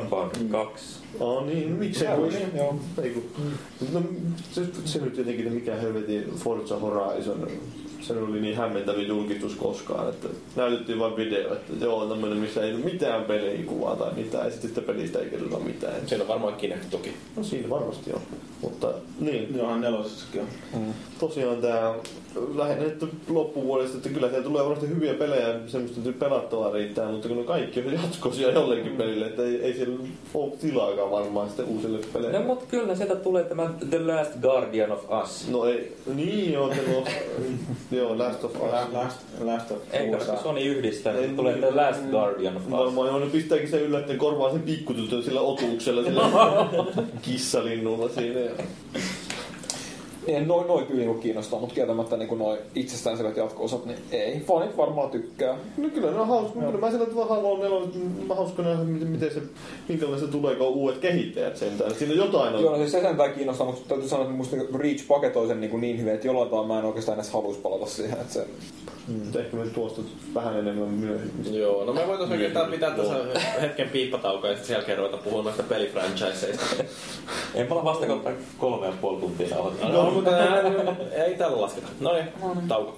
Unbound 0.00 0.30
2. 0.50 0.98
Oh 1.20 1.46
niin, 1.46 1.72
miksei 1.72 2.08
Joo, 2.08 2.16
tulisi. 2.16 2.38
niin, 2.38 2.56
joo. 2.56 2.76
Ei 3.02 3.10
kun, 3.10 3.24
no, 3.92 4.02
se, 4.52 4.62
se 4.84 4.98
nyt 4.98 5.16
jotenkin, 5.16 5.52
mikä 5.52 5.74
helvetin 5.74 6.30
Forza 6.36 6.78
Horizon, 6.78 7.46
se 8.06 8.12
oli 8.12 8.40
niin 8.40 8.56
hämmentävin 8.56 9.08
julkistus 9.08 9.54
koskaan, 9.54 10.08
että 10.08 10.28
näytettiin 10.56 10.98
vain 10.98 11.16
video, 11.16 11.52
että 11.52 11.84
joo, 11.84 12.06
tämmöinen, 12.06 12.38
missä 12.38 12.62
ei 12.62 12.74
ole 12.74 12.84
mitään 12.84 13.24
pelikuvaa 13.24 13.96
tai 13.96 14.14
mitään, 14.16 14.44
ja 14.44 14.50
sitten 14.50 14.68
sitä 14.70 14.80
pelistä 14.80 15.18
ei 15.18 15.30
kerrota 15.30 15.58
mitään. 15.58 15.94
Siinä 16.06 16.24
on 16.24 16.28
varmaan 16.28 16.54
Kinect 16.56 16.90
toki. 16.90 17.12
No 17.36 17.42
siinä 17.42 17.70
varmasti 17.70 18.12
on, 18.12 18.20
mutta 18.62 18.88
niin, 19.20 19.56
Johan 19.56 19.80
nelosessakin 19.80 20.40
on. 20.40 20.94
tosiaan 21.18 21.56
tämä 21.56 21.94
lähinnä 22.54 22.84
nyt 22.84 23.04
loppuvuodesta, 23.28 23.96
että 23.96 24.08
kyllä 24.08 24.28
siellä 24.28 24.44
tulee 24.44 24.62
varmasti 24.62 24.88
hyviä 24.88 25.14
pelejä, 25.14 25.46
semmoista 25.66 26.00
että 26.00 26.24
pelattavaa 26.24 26.72
riittää, 26.72 27.10
mutta 27.10 27.28
kun 27.28 27.36
ne 27.36 27.44
kaikki 27.44 27.80
on 27.80 27.92
jatkoisia 27.92 28.50
jollekin 28.50 28.96
pelille, 28.96 29.26
että 29.26 29.42
ei, 29.42 29.62
ei 29.62 29.74
siellä 29.74 29.98
ole 30.34 30.52
tilaakaan 30.60 31.10
varmaan 31.10 31.48
sitten 31.48 31.66
uusille 31.66 31.98
peleille. 32.12 32.38
No 32.38 32.44
mutta 32.44 32.64
kyllä 32.68 32.94
sieltä 32.94 33.16
tulee 33.16 33.44
tämä 33.44 33.70
The 33.90 33.98
Last 33.98 34.32
Guardian 34.42 34.92
of 34.92 35.04
Us. 35.24 35.48
No 35.48 35.64
ei, 35.64 35.96
niin 36.14 36.52
joo, 36.52 36.68
te 36.68 36.76
no, 36.92 37.04
joo, 37.98 38.18
Last 38.18 38.44
of 38.44 38.52
Us. 38.54 38.92
Last, 38.92 39.18
last 39.40 39.70
of 39.70 39.78
Eikä 39.92 40.16
USA. 40.16 40.36
se 40.36 40.42
Sony 40.42 40.60
yhdistää, 40.60 41.14
Ei, 41.14 41.20
niin 41.20 41.36
tulee 41.36 41.52
niin. 41.52 41.64
The 41.64 41.74
Last 41.74 42.10
Guardian 42.10 42.56
of 42.56 42.62
Us. 42.64 42.70
Varmaan 42.70 43.08
joo, 43.08 43.18
ne 43.18 43.26
pistääkin 43.26 43.70
sen 43.70 43.82
yllättäen 43.82 44.18
korvaa 44.18 44.52
sen 44.52 44.62
pikkutytön 44.62 45.22
sillä 45.22 45.40
otuksella, 45.40 46.04
sillä 46.04 46.22
kissalinnulla 47.22 48.08
siinä. 48.08 48.40
Niin, 50.26 50.48
noin 50.48 50.66
noi 50.66 50.82
kyllä 50.82 51.00
niinku 51.00 51.20
kiinnostaa, 51.20 51.60
mutta 51.60 51.74
kieltämättä 51.74 52.16
niinku 52.16 52.34
noin 52.34 52.58
itsestäänselvät 52.74 53.36
jatko-osat, 53.36 53.86
niin 53.86 53.98
ei. 54.12 54.40
Fanit 54.40 54.76
varmaan 54.76 55.10
tykkää. 55.10 55.58
No 55.76 55.88
kyllä 55.88 56.10
ne 56.10 56.20
on 56.20 56.28
hauska, 56.28 56.60
kyllä 56.60 56.78
mä 56.78 56.90
sillä 56.90 57.06
tavalla 57.06 57.34
haluan 57.34 57.60
nelonen, 57.60 57.90
mä 58.28 58.34
hauska 58.34 58.62
nähdä, 58.62 58.84
miten, 58.84 59.08
miten 59.08 59.34
se, 59.34 59.42
minkälaista 59.88 60.28
tulee, 60.28 60.54
kun 60.54 60.66
uudet 60.66 60.98
kehittäjät 60.98 61.56
sentään. 61.56 61.94
Siinä 61.94 62.14
jotain 62.14 62.54
on. 62.54 62.62
Joo, 62.62 62.70
no 62.70 62.78
siis 62.78 62.92
se 62.92 63.00
sentään 63.00 63.32
kiinnostaa, 63.32 63.66
mutta 63.66 63.88
täytyy 63.88 64.08
sanoa, 64.08 64.24
että 64.24 64.36
musta 64.36 64.56
niinku 64.56 64.78
Reach 64.78 65.06
paketoi 65.08 65.46
sen 65.46 65.60
niin, 65.60 65.80
niin 65.80 66.00
hyvin, 66.00 66.14
että 66.14 66.26
jollain 66.26 66.50
tavalla 66.50 66.68
mä 66.68 66.78
en 66.78 66.84
oikeastaan 66.84 67.18
edes 67.18 67.30
haluaisi 67.30 67.60
palata 67.60 67.86
siihen. 67.86 68.20
Että 68.20 68.32
se, 68.32 68.46
Mutta 69.08 69.38
ehkä 69.38 69.56
me 69.56 69.66
tuosta 69.66 70.02
vähän 70.34 70.58
enemmän 70.58 70.88
myöhemmin. 70.88 71.54
Joo, 71.54 71.84
no 71.84 71.92
me 71.92 72.06
voitaisiin 72.06 72.32
oikeastaan 72.32 72.70
pitää 72.70 72.90
tässä 72.90 73.14
hetken 73.60 73.88
piippataukoa 73.88 74.50
ja 74.50 74.56
sitten 74.56 74.66
sen 74.66 74.74
jälkeen 74.74 74.98
ruveta 74.98 75.16
puhumaan 75.16 75.44
noista 75.44 75.62
pelifranchiseista. 75.62 76.64
En 77.54 77.66
pala 77.66 77.84
vasta 77.84 78.06
kohta 78.06 78.30
kolme 78.58 78.86
ja 78.86 78.92
puoli 79.00 79.20
tuntia 79.20 79.48
nauhoittaa. 79.48 79.88
No, 79.88 80.10
mutta 80.10 80.30
ää, 80.30 80.62
ei 81.24 81.34
tällä 81.34 81.60
lasketa. 81.60 81.86
No 82.00 82.12
niin, 82.12 82.28
tauko. 82.68 82.96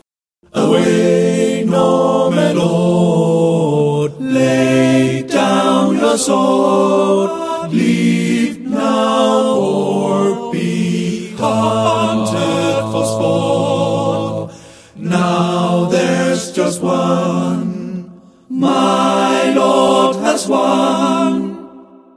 Away, 0.52 1.64
no 1.64 2.30
my 2.30 2.54
lord, 2.54 4.12
lay 4.20 5.22
down 5.34 6.00
your 6.00 6.18
sword, 6.18 7.30
leave 7.72 8.58
now 8.60 9.58
or 9.58 10.50
be 10.52 11.30
hunted 11.38 12.92
for 12.92 13.06
sport. 13.06 14.52
Now 14.96 15.65
just 16.66 16.82
one, 16.82 18.10
my 18.48 19.52
lord 19.54 20.16
has 20.16 20.48
won. 20.48 21.34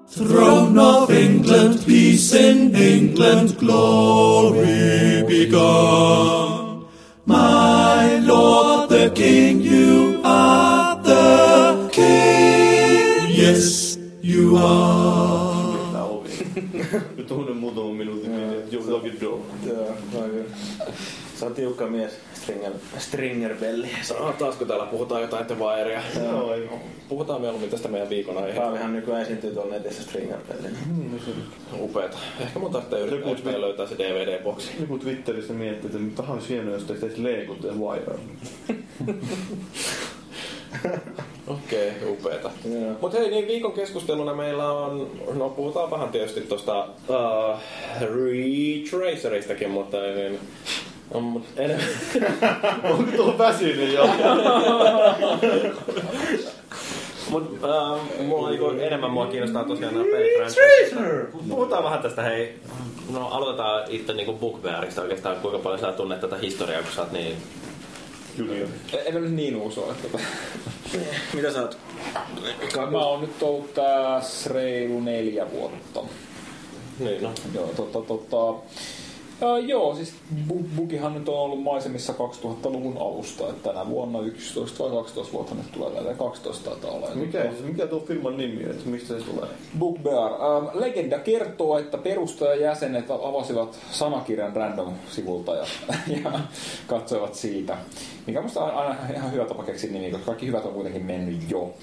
Throne 0.08 0.76
of 0.80 1.12
England, 1.12 1.86
peace 1.86 2.34
in 2.34 2.76
England, 2.76 3.60
glory 3.60 5.22
begun. 5.28 6.88
My 7.28 8.18
lord 8.32 8.90
the 8.90 9.12
king, 9.14 9.62
you 9.62 10.20
are 10.24 11.00
the 11.04 11.88
king. 11.92 13.30
Yes, 13.30 14.00
you 14.24 14.58
are. 14.58 15.39
Mä 16.94 17.24
tunnen 17.28 17.58
muutaman 17.58 17.92
minuutin. 17.96 18.32
Joo, 18.72 18.84
Loki 18.88 19.14
Dog. 19.22 19.42
Joo, 19.68 19.96
noin 20.14 20.32
kyllä. 20.32 20.46
Se 21.36 21.46
on 21.46 21.54
tiukka 21.54 21.88
mies, 21.88 22.12
Stringer, 22.34 22.72
Stringerbelli. 22.98 23.88
Saa 24.02 24.34
taas 24.34 24.56
kun 24.56 24.68
täällä 24.68 24.86
puhutaan 24.86 25.22
jotain 25.22 25.46
The 25.46 25.56
Wirea. 25.56 26.02
Joo, 26.24 26.54
ei. 26.54 26.70
Puhutaan 27.10 27.42
mieluummin 27.42 27.70
tästä 27.70 27.88
meidän 27.88 28.10
viikon 28.10 28.38
aiheesta. 28.38 28.62
Paavihan 28.62 28.94
nykyään 28.94 29.22
esiintyy 29.22 29.52
tuolla 29.52 29.74
netissä 29.74 30.04
Stringerbelli. 30.04 30.68
Upeeta. 31.80 32.18
Ehkä 32.40 32.60
mun 32.60 32.72
tarvitsee 32.72 33.00
yrittää 33.00 33.20
Joku- 33.32 33.32
yksi 33.50 33.62
löytää 33.62 33.88
se 33.88 33.96
DVD-boksi. 33.98 34.72
Joku 34.80 34.98
Twitterissä 34.98 35.54
miettii, 35.54 35.86
että 35.86 36.00
mitä 36.00 36.24
olisi 36.24 36.50
hienoa, 36.50 36.74
jos 36.74 36.84
tehtäisiin 36.84 37.24
Lego 37.24 37.54
The 37.56 37.70
Wire. 37.70 38.20
Okei, 41.48 41.90
okay, 41.90 42.10
upeeta. 42.12 42.52
Joo. 42.66 42.96
Mutta 43.02 43.18
hei, 43.18 43.30
niin 43.30 43.48
viikon 43.48 43.72
keskusteluna 43.72 44.34
meillä 44.34 44.72
on, 44.72 45.12
no 45.34 45.50
puhutaan 45.50 45.92
vähän 45.92 46.10
tietysti 46.10 46.42
tuosta 46.42 46.84
uh, 46.84 47.60
Retraceristakin, 48.02 49.70
mutta 49.70 49.98
niin, 49.98 50.40
no, 51.14 51.20
mut 51.20 51.44
enemmän, 51.58 51.88
Onko 52.84 53.12
tuo 53.16 53.38
väsynyt 53.38 53.94
jo? 53.94 54.08
mut, 57.30 57.44
uh, 57.52 58.26
mulla 58.26 58.50
niinku 58.50 58.70
enemmän 58.70 59.12
mua 59.12 59.26
kiinnostaa 59.26 59.64
tosiaan 59.64 59.94
nämä 59.94 60.06
pelifranchiset. 60.12 61.00
Puhutaan 61.50 61.84
vähän 61.84 62.02
tästä, 62.02 62.22
hei, 62.22 62.60
no 63.14 63.28
aloitetaan 63.28 63.84
itse 63.90 64.14
niinku 64.14 64.34
Bookbearista 64.34 65.02
oikeastaan, 65.02 65.36
kuinka 65.36 65.60
paljon 65.60 65.80
sä 65.80 65.92
tunnet 65.92 66.20
tätä 66.20 66.38
historiaa, 66.38 66.82
kun 66.82 66.92
sä 66.92 67.02
oot 67.02 67.12
niin 67.12 67.38
En 69.06 69.14
mä 69.14 69.20
nyt 69.20 69.32
niin 69.32 69.56
uso, 69.56 69.92
että 69.92 70.20
Mitä 71.34 71.54
sä 71.54 71.62
oot? 71.62 71.78
mä 72.92 72.98
oon 72.98 73.22
nyt 73.22 73.44
ollut 73.44 73.74
tässä 73.74 74.50
reilu 74.54 75.00
neljä 75.00 75.52
vuotta. 75.52 76.04
niin 77.00 77.24
no. 77.24 77.34
Joo, 77.54 77.68
tota, 77.68 78.02
tota, 78.02 78.64
ää, 79.42 79.60
joo, 79.60 79.96
siis 79.96 80.14
Bu- 80.50 80.76
Bugihan 80.76 81.14
nyt 81.14 81.30
on 81.30 81.40
ollut 81.40 81.64
maisemissa 81.64 82.14
2000-luvun 82.14 82.98
alusta, 82.98 83.50
että 83.50 83.70
tänä 83.70 83.90
vuonna 83.90 84.20
11 84.20 84.84
vai 84.84 84.92
12 84.92 85.34
vuotta 85.34 85.56
nyt 85.56 85.72
tulee 85.72 85.92
tällä 85.92 86.14
12 86.14 86.70
taitaa 86.70 86.92
olla. 86.92 87.08
Mikä, 87.16 87.46
mikä 87.64 87.88
tuo 87.88 88.00
firman 88.00 88.38
nimi 88.38 88.66
on, 88.66 88.72
että 88.72 88.90
mistä 88.90 89.08
se 89.08 89.26
tulee? 89.26 89.50
Bugbear. 89.80 90.32
Ähm, 90.32 90.66
legenda 90.74 91.20
kertoo, 91.20 91.80
että 91.80 91.98
perustajajäsenet 91.98 93.12
avasivat 93.12 93.80
sanakirjan 93.92 94.56
random-sivulta 94.56 95.56
ja, 95.56 95.66
ja 96.24 96.32
katsoivat 96.88 97.36
siitä. 97.36 97.78
Mikä 98.28 98.42
musta 98.42 98.64
on 98.64 98.72
aina 98.72 98.96
ihan 99.16 99.32
hyvä 99.32 99.46
tapa 99.46 99.64
keksiä 99.64 99.92
nimi, 99.92 100.12
koska 100.12 100.26
kaikki 100.26 100.48
hyvät 100.48 100.66
on 100.66 100.74
kuitenkin 100.74 101.06
mennyt 101.06 101.52
jo. 101.52 101.74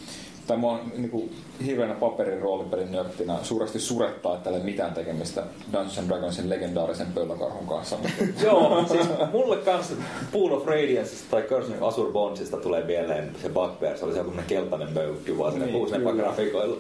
Tai 0.47 0.57
mua 0.57 0.73
on 0.73 0.81
niin 0.97 1.11
kuin, 1.11 1.35
hirveänä 1.67 1.95
paperin 1.95 2.41
roolipelin 2.41 2.93
nörttinä 2.93 3.37
suuresti 3.43 3.79
surettaa, 3.81 4.35
että 4.37 4.51
ei 4.51 4.61
mitään 4.61 4.95
tekemistä 4.95 5.43
Dungeons 5.73 5.99
and 5.99 6.09
Dragonsin 6.09 6.51
legendaarisen 6.51 7.07
pölläkarhun 7.15 7.67
kanssa. 7.67 7.97
Mutta 7.97 8.23
Joo, 8.47 8.85
siis 8.89 9.07
mulle 9.33 9.57
kans 9.57 9.93
Pool 10.33 10.53
of 10.53 10.67
Radianceista 10.67 11.27
tai 11.31 11.43
Curse 11.43 11.73
of 11.73 11.83
Azure 11.83 12.13
Bondsista 12.13 12.57
tulee 12.57 12.85
mieleen 12.85 13.31
se 13.43 13.49
Bugbear. 13.49 13.99
Se 13.99 14.05
oli 14.05 14.13
se 14.13 14.19
joku 14.19 14.33
keltainen 14.47 14.93
möykky 14.93 15.39
vaan 15.39 15.53
sinne 15.53 15.67
Niin, 15.67 15.77
kuusnepa 15.79 16.11
kyllä. 16.11 16.23
grafiikoilla. 16.23 16.77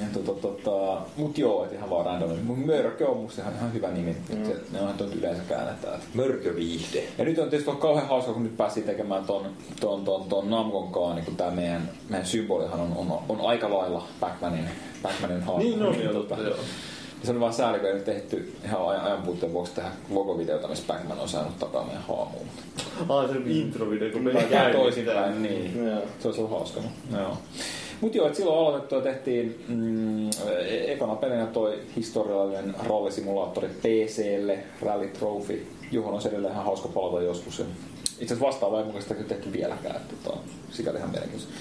Ja 0.00 0.06
tota, 0.12 0.32
tota, 0.48 1.00
mut 1.16 1.38
joo, 1.38 1.64
et 1.64 1.72
ihan 1.72 1.90
vaan 1.90 2.06
random. 2.06 2.30
Mun 2.44 2.58
Mörkö 2.58 3.08
on 3.08 3.16
musta 3.16 3.40
ihan, 3.42 3.54
ihan 3.54 3.72
hyvä 3.72 3.90
nimi. 3.90 4.16
Mm. 4.28 4.44
Se, 4.44 4.56
ne 4.72 4.80
on 4.80 4.94
nyt 5.00 5.14
yleensä 5.14 5.42
käännetään. 5.48 6.00
Mörköviihde. 6.14 7.02
Ja 7.18 7.24
nyt 7.24 7.38
on 7.38 7.50
tietysti 7.50 7.70
on 7.70 7.76
kauhean 7.76 8.08
hauska, 8.08 8.32
kun 8.32 8.42
nyt 8.42 8.56
pääsi 8.56 8.82
tekemään 8.82 9.24
ton, 9.24 9.46
ton, 9.80 10.04
ton, 10.04 10.28
ton 10.28 10.50
Namcon 10.50 10.92
kaan, 10.92 11.16
niin 11.16 11.24
kun 11.24 11.36
tää 11.36 11.50
meidän, 11.50 11.90
meidän 12.08 12.26
symbolihan 12.26 12.80
on, 12.80 12.92
on, 12.96 13.18
on 13.28 13.40
aika 13.40 13.70
lailla 13.70 14.06
Backmanin, 14.20 14.64
Backmanin 15.02 15.42
hahmo. 15.42 15.58
Niin 15.58 15.82
on, 15.82 16.02
joo, 16.02 16.12
Tota, 16.12 16.34
totta, 16.34 16.48
joo. 16.48 16.56
Ja 17.20 17.26
se 17.26 17.32
on 17.32 17.40
vaan 17.40 17.52
sääli, 17.52 17.78
kun 17.78 17.88
ei 17.88 17.94
nyt 17.94 18.04
tehty 18.04 18.56
ihan 18.64 18.88
ajan, 18.88 19.04
ajan 19.04 19.22
puutteen 19.22 19.52
vuoksi 19.52 19.74
tehdä 19.74 19.90
logovideota, 20.10 20.68
missä 20.68 20.84
Backman 20.86 21.20
on 21.20 21.28
saanut 21.28 21.58
takaa 21.58 21.84
meidän 21.84 22.02
haamuun. 22.02 22.46
Ah, 23.08 23.30
se 23.30 23.36
introvideo, 23.46 24.10
kun 24.12 24.24
Tai 24.24 24.32
meni 24.32 24.48
käy 24.48 24.72
toisinpäin, 24.72 25.42
niin. 25.42 25.86
Joo. 25.86 26.02
Se 26.18 26.28
olisi 26.28 26.40
ollut 26.40 26.58
hauska. 26.58 26.80
Joo. 27.12 27.38
Mutta 28.04 28.18
joo, 28.18 28.34
silloin 28.34 28.58
aloitettua 28.58 29.00
tehtiin 29.00 29.64
mm, 29.68 30.28
e- 30.68 30.92
ekana 30.92 31.14
pelinä 31.14 31.46
toi 31.46 31.78
historiallinen 31.96 32.74
rallisimulaattori 32.88 33.68
PClle, 33.68 34.58
Rally 34.82 35.08
Trophy, 35.08 35.66
johon 35.92 36.14
on 36.14 36.20
edelleen 36.26 36.52
ihan 36.52 36.64
hauska 36.64 36.88
palata 36.88 37.22
joskus. 37.22 37.58
Ja 37.58 37.64
itse 38.04 38.24
asiassa 38.24 38.46
vastaavaa 38.46 38.78
ei 38.78 38.84
mukaan 38.84 39.02
sitä 39.02 39.14
tehty 39.14 39.52
vieläkään, 39.52 39.96
että 39.96 40.14
tota, 40.24 40.38
sikäli 40.70 40.98
ihan 40.98 41.10
mielenkiintoista. 41.10 41.54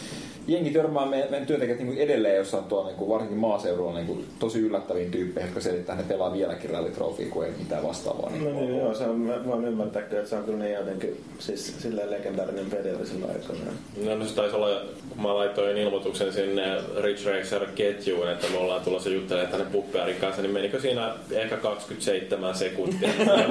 Jengi 0.48 0.72
törmää 0.72 1.06
meidän, 1.06 1.32
meidän 1.32 1.48
työntekijät 1.48 1.80
niin 1.80 1.98
edelleen 1.98 2.36
jossain 2.36 2.64
tuolla 2.64 2.88
niin 2.88 2.98
kuin, 2.98 3.10
varsinkin 3.10 3.38
maaseudulla 3.38 3.94
niin 3.94 4.08
kuin, 4.08 4.26
tosi 4.40 4.60
yllättäviin 4.60 5.12
tyyppejä, 5.12 5.46
jotka 5.46 5.62
selittää, 5.62 5.94
että 5.94 6.06
ne 6.06 6.14
pelaa 6.14 6.34
vieläkin 6.34 6.70
Rally 6.70 6.92
Trophy, 6.92 7.26
kun 7.26 7.46
ei 7.46 7.52
mitään 7.60 7.84
vastaavaa. 7.84 8.30
No 8.30 8.52
niin, 8.52 8.78
joo, 8.78 8.94
se 8.94 9.04
on, 9.04 9.20
mä 9.20 9.46
voin 9.46 9.66
ymmärtää 9.66 10.02
kyllä, 10.02 10.20
että 10.20 10.30
se 10.30 10.36
on 10.36 10.44
kyllä 10.44 10.58
niin 10.58 10.74
jotenkin, 10.74 11.24
siis 11.40 11.82
silleen 11.82 12.12
legendaarinen 12.12 12.66
peli 12.66 12.96
oli 12.96 13.08
silloin 13.08 13.32
aikanaan. 13.32 13.76
No, 14.06 14.16
no 14.16 14.26
se 14.26 14.36
taisi 14.36 14.56
olla, 14.56 14.82
kun 15.10 15.22
mä 15.22 15.36
laitoin 15.36 15.78
ilmoituksen 15.78 16.34
sinne 16.34 16.64
Ridge 17.02 17.32
Racer-ketjuun, 17.32 18.32
että 18.32 18.48
me 18.52 18.58
ollaan 18.58 18.82
tulossa 18.82 19.10
juttelemaan 19.10 19.52
tänne 19.52 19.66
Bugbearin 19.72 20.16
kanssa, 20.16 20.42
niin 20.42 20.54
menikö 20.54 20.82
siinä 20.82 21.14
ehkä 21.32 21.58
27 21.58 22.56
sekuntia. 22.56 23.10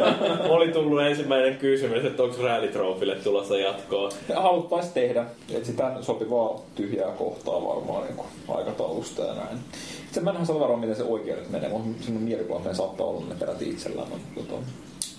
oli 0.49 0.69
tullut 0.69 1.03
ensimmäinen 1.03 1.57
kysymys, 1.57 2.05
että 2.05 2.23
onko 2.23 2.43
Rally 2.43 2.69
Trophylle 2.69 3.15
tulossa 3.15 3.59
jatkoa. 3.59 4.09
haluttaisiin 4.35 4.95
tehdä. 4.95 5.25
Etsitään 5.55 6.05
sopivaa 6.05 6.61
tyhjää 6.83 7.11
kohtaa 7.11 7.65
varmaan 7.65 8.05
niin 8.05 8.17
kuin 8.17 8.29
aikataulusta 8.49 9.23
ja 9.23 9.35
näin. 9.35 9.59
Itse 10.07 10.21
mä 10.21 10.31
en 10.31 10.37
ihan 10.37 10.61
varmaan, 10.61 10.81
miten 10.81 10.97
se 10.97 11.03
oikein 11.03 11.39
nyt 11.39 11.51
menee. 11.51 11.69
Mun 11.69 11.95
semmoinen 12.01 12.29
mielikuva, 12.29 12.59
että 12.59 12.75
saattaa 12.75 13.07
olla 13.07 13.27
ne 13.29 13.35
peräti 13.35 13.71
itsellään. 13.71 14.09
Mutta 14.35 14.55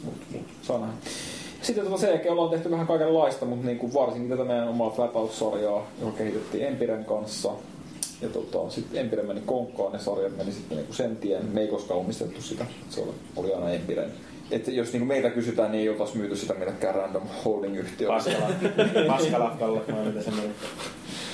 mut, 0.04 0.16
mut, 0.32 0.42
saa 0.62 0.80
nähdä. 0.80 0.94
Sitten 1.62 1.86
tota 1.86 1.98
sen 1.98 2.10
jälkeen 2.10 2.32
ollaan 2.32 2.50
tehty 2.50 2.72
vähän 2.72 2.88
kaikenlaista, 2.88 3.46
mutta 3.46 3.66
niin 3.66 3.78
kuin 3.78 3.94
varsinkin 3.94 4.30
tätä 4.30 4.44
meidän 4.44 4.68
omaa 4.68 4.90
Flatout-sarjaa, 4.90 5.88
joka 6.02 6.18
kehitettiin 6.18 6.68
Empiren 6.68 7.06
kanssa. 7.06 7.52
Ja 8.22 8.30
tota, 8.30 8.70
sitten 8.70 9.00
Empire 9.00 9.24
meni 9.24 9.42
konkkaan, 9.46 9.92
ne 9.92 10.00
sarjat 10.00 10.38
meni 10.38 10.52
sitten 10.52 10.78
niinku 10.78 10.94
sen 10.94 11.16
tien. 11.18 11.46
Me 11.46 11.62
ei 11.62 11.68
koskaan 11.68 12.00
omistettu 12.00 12.42
sitä, 12.42 12.66
se 12.90 13.02
oli, 13.02 13.12
oli 13.36 13.54
aina 13.54 13.70
Empiren. 13.70 14.12
Et 14.52 14.68
jos 14.68 14.92
niinku 14.92 15.06
meitä 15.06 15.30
kysytään, 15.30 15.72
niin 15.72 15.82
ei 15.82 15.90
oltaisi 15.90 16.18
myyty 16.18 16.36
sitä 16.36 16.54
millekään 16.54 16.96
random 16.96 17.24
holding-yhtiölle. 17.46 18.16
Paskala, 18.16 18.50
paskalafkalle, 19.08 19.82
vai 19.94 20.06
mitä 20.06 20.22
se. 20.22 20.32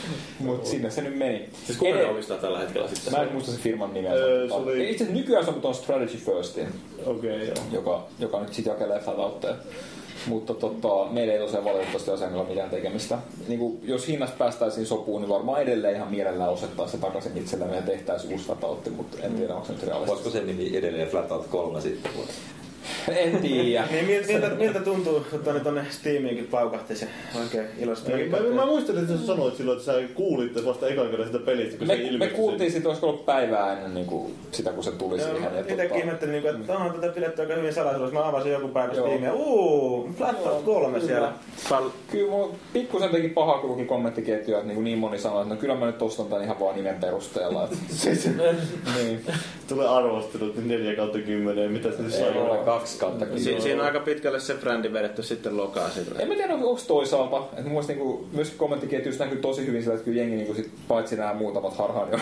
Mutta 0.39 0.69
sinne 0.69 0.89
se 0.89 1.01
nyt 1.01 1.17
meni. 1.17 1.49
Siis 1.65 1.77
kuka 1.77 1.91
ne 1.95 2.05
omistaa 2.05 2.37
tällä 2.37 2.59
hetkellä 2.59 2.87
sitten? 2.87 3.13
Mä 3.13 3.23
en 3.23 3.31
muista 3.31 3.51
se 3.51 3.57
firman 3.57 3.93
nimeä. 3.93 4.13
Öö, 4.13 4.47
se 4.47 4.53
oli- 4.53 4.89
Itse 4.89 5.03
asiassa 5.03 5.19
nykyään 5.19 5.45
se 5.45 5.51
on 5.51 5.61
tuon 5.61 5.75
Strategy 5.75 6.17
Firstin, 6.17 6.67
Okei, 7.05 7.35
okay, 7.35 7.45
joo. 7.45 7.55
joka, 7.71 8.07
joka 8.19 8.39
nyt 8.39 8.53
sitten 8.53 8.71
jakelee 8.71 8.99
Flatouteja. 8.99 9.55
Mutta 10.27 10.53
tota, 10.53 11.11
meillä 11.11 11.33
ei 11.33 11.39
tosiaan 11.39 11.65
valitettavasti 11.65 12.11
asian 12.11 12.29
kanssa 12.29 12.49
mitään 12.49 12.69
tekemistä. 12.69 13.17
Niin 13.47 13.59
kuin, 13.59 13.79
jos 13.83 14.07
hinnasta 14.07 14.35
päästäisiin 14.37 14.85
sopuun, 14.85 15.21
niin 15.21 15.29
varmaan 15.29 15.61
edelleen 15.61 15.95
ihan 15.95 16.11
mielellään 16.11 16.49
osettaisiin 16.49 17.01
se 17.01 17.05
takaisin 17.07 17.37
itsellemme 17.37 17.75
ja 17.75 17.81
tehtäisiin 17.81 18.33
uusi 18.33 18.45
Flatoutti, 18.45 18.89
mutta 18.89 19.17
en 19.23 19.31
tiedä, 19.33 19.53
onko 19.55 19.65
se 19.67 19.73
nyt 19.73 19.83
realistista. 19.83 20.11
Voisiko 20.15 20.29
sen 20.29 20.47
nimi 20.47 20.77
edelleen 20.77 21.07
Flatout 21.07 21.47
3 21.47 21.81
sitten? 21.81 22.11
En 23.15 23.37
tiedä. 23.37 23.83
Niin 23.91 24.05
miltä, 24.05 24.27
miltä, 24.33 24.49
miltä 24.49 24.79
tuntuu, 24.79 25.25
kun 25.31 25.39
tonne, 25.43 25.59
tonne 25.59 25.85
Steamiinkin 25.89 26.47
paukahti 26.47 26.95
se 26.95 27.07
oikein 27.41 27.65
iloisesti? 27.79 28.11
Mä, 28.11 28.37
mä, 28.39 28.55
mä 28.55 28.65
muistelin, 28.65 29.01
että 29.03 29.17
sä 29.17 29.25
sanoit 29.25 29.55
silloin, 29.55 29.79
että 29.79 29.91
sä 29.93 29.99
kuulit 30.15 30.65
vasta 30.65 30.87
ekan 30.87 31.09
kerran 31.09 31.27
sitä 31.27 31.39
pelistä, 31.45 31.77
kun 31.77 31.87
se 31.87 31.93
Me, 31.95 31.99
me 32.03 32.07
ilmestyi. 32.09 32.35
kuultiin 32.37 32.71
siitä, 32.71 32.87
olisiko 32.87 33.07
ollut 33.07 33.25
päivää 33.25 33.73
ennen 33.73 33.93
niin 33.93 34.05
kuin, 34.05 34.35
sitä, 34.51 34.69
kun 34.71 34.83
se 34.83 34.91
tuli 34.91 35.19
siihen. 35.19 35.53
ja 35.53 35.59
Itsekin 35.59 35.91
tota- 35.91 35.97
ihmettelin, 35.99 36.31
niin 36.31 36.41
kuin, 36.43 36.55
että 36.55 36.73
onhan 36.73 36.91
tätä 36.93 37.13
pidetty 37.13 37.41
aika 37.41 37.53
hyvin 37.55 37.73
salaisuudessa. 37.73 38.19
Mä 38.19 38.27
avasin 38.27 38.51
joku 38.51 38.67
päivä 38.67 38.93
Joo. 38.93 39.05
Steamia. 39.07 39.33
Uuu, 39.33 40.09
Flatout 40.17 40.63
3 40.65 40.99
siellä. 40.99 41.31
Pal- 41.69 41.89
Kyllä 42.11 42.29
mulla 42.31 42.55
pikkusen 42.73 43.09
teki 43.09 43.29
paha, 43.29 43.57
kun 43.57 43.69
luki 43.69 43.85
kommenttiketjua, 43.85 44.57
että 44.59 44.73
niin, 44.73 44.83
niin 44.83 44.97
moni 44.97 45.19
sanoi, 45.19 45.41
että 45.41 45.53
no 45.53 45.59
kyllä 45.61 45.75
mä 45.75 45.85
nyt 45.85 46.01
ostan 46.01 46.25
tän 46.25 46.43
ihan 46.43 46.59
vaan 46.59 46.75
nimen 46.75 46.95
perusteella. 46.95 47.63
Että, 47.63 47.77
niin. 48.95 49.21
Tulee 49.67 49.87
arvostelut 49.87 50.55
nyt 50.55 50.65
4 50.65 50.95
kautta 50.95 51.17
10, 51.19 51.71
mitä 51.71 51.91
se 51.91 52.01
nyt 52.01 52.13
sai. 52.13 52.25
Kaksi 52.69 52.99
kautta 52.99 53.25
si- 53.37 53.61
siinä 53.61 53.79
on 53.81 53.85
aika 53.85 53.99
pitkälle 53.99 54.39
se 54.39 54.53
brändi 54.53 54.93
vedetty 54.93 55.23
sitten 55.23 55.57
lokaa 55.57 55.89
sille. 55.89 56.19
En 56.19 56.27
mä 56.27 56.35
tiedä, 56.35 56.53
onko 56.53 56.79
toisaalta. 56.87 57.37
Että 57.37 57.61
mun 57.61 57.71
mielestä 57.71 57.93
niinku, 57.93 58.27
myös 58.33 58.49
kommenttiketjussa 58.49 59.23
näkyy 59.23 59.39
tosi 59.41 59.65
hyvin 59.67 59.81
sillä, 59.81 59.93
että 59.95 60.05
kyllä 60.05 60.19
jengi 60.21 60.35
niinku 60.35 60.53
sit, 60.53 60.71
paitsi 60.87 61.15
nämä 61.15 61.33
muutamat 61.33 61.77
harhaan, 61.77 62.21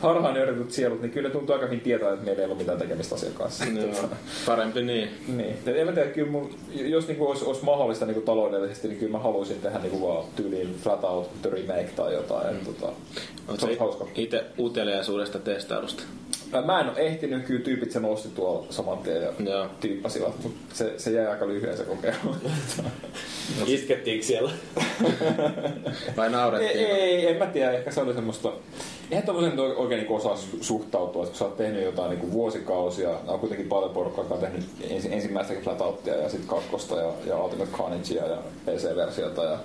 harhaan 0.00 0.36
johdetut 0.36 0.70
sielut, 0.76 1.02
niin 1.02 1.10
kyllä 1.10 1.28
ne 1.28 1.32
tuntuu 1.32 1.54
aika 1.54 1.66
hyvin 1.66 1.80
tietää, 1.80 2.12
että 2.12 2.24
meillä 2.24 2.40
ei 2.40 2.44
ollut 2.44 2.58
mitään 2.58 2.78
tekemistä 2.78 3.14
asian 3.14 3.32
kanssa. 3.32 3.64
Joo. 3.64 4.08
Parempi 4.46 4.82
niin. 4.82 5.08
Niin. 5.36 5.50
Et 5.66 5.76
en 5.76 5.86
mä 5.86 5.92
tiedä, 5.92 6.10
kyllä 6.10 6.30
mun, 6.30 6.50
jos 6.74 7.06
niinku 7.08 7.26
olisi, 7.26 7.44
olisi 7.44 7.64
mahdollista 7.64 8.06
niinku 8.06 8.20
taloudellisesti, 8.20 8.88
niin 8.88 8.98
kyllä 8.98 9.12
mä 9.12 9.18
haluaisin 9.18 9.60
tehdä 9.60 9.78
niinku 9.78 10.08
vaan 10.08 10.24
tyyliin 10.36 10.76
Flat 10.82 11.04
Out 11.04 11.30
Remake 11.44 11.90
tai 11.96 12.14
jotain. 12.14 12.56
Mm. 12.56 12.64
Tota, 12.64 12.92
olisi 13.48 13.78
hauska. 13.78 14.06
itse 14.14 14.44
uteliaisuudesta 14.58 15.38
testailusta. 15.38 16.02
Mä 16.64 16.80
en 16.80 16.90
ole 16.90 16.98
ehtinyt, 16.98 17.44
kyllä 17.44 17.64
tyypit 17.64 17.90
sen 17.90 18.04
osti 18.04 18.28
tuolla 18.28 18.66
saman 18.70 18.98
tien 18.98 19.22
ja 19.22 19.32
Joo. 19.38 19.66
tyyppasivat, 19.80 20.42
mutta 20.42 20.76
se, 20.76 20.98
se 20.98 21.10
jäi 21.10 21.26
aika 21.26 21.48
lyhyen 21.48 21.76
se 21.76 21.84
kokeilu. 21.84 22.36
Iskettiinkö 23.66 24.26
siellä? 24.26 24.50
Vai 26.16 26.26
ei, 26.26 26.32
naurettiin? 26.32 26.86
ei, 26.86 27.28
en 27.28 27.36
mä 27.36 27.46
tiedä, 27.46 27.72
ehkä 27.72 27.90
se 27.90 28.00
oli 28.00 28.14
semmoista... 28.14 28.52
Eihän 29.10 29.26
nyt 29.26 29.58
oikein 29.58 30.00
niin 30.00 30.12
osaa 30.12 30.34
su- 30.34 30.58
suhtautua, 30.60 31.22
että 31.22 31.30
kun 31.30 31.38
sä 31.38 31.44
oot 31.44 31.56
tehnyt 31.56 31.84
jotain 31.84 32.10
niin 32.10 32.32
vuosikausia, 32.32 33.08
nämä 33.08 33.32
on 33.32 33.40
kuitenkin 33.40 33.68
paljon 33.68 33.90
porukkaa, 33.90 34.24
joka 34.24 34.34
on 34.34 34.40
tehnyt 34.40 34.64
ensi, 34.90 35.12
ensimmäistäkin 35.12 35.64
Flatoutia 35.64 36.14
ja 36.14 36.28
sitten 36.28 36.48
kakkosta 36.48 37.00
ja, 37.00 37.12
ja 37.26 37.44
Ultimate 37.44 37.70
Carnagea 37.70 38.26
ja 38.26 38.38
PC-versiota 38.66 39.44
ja, 39.44 39.58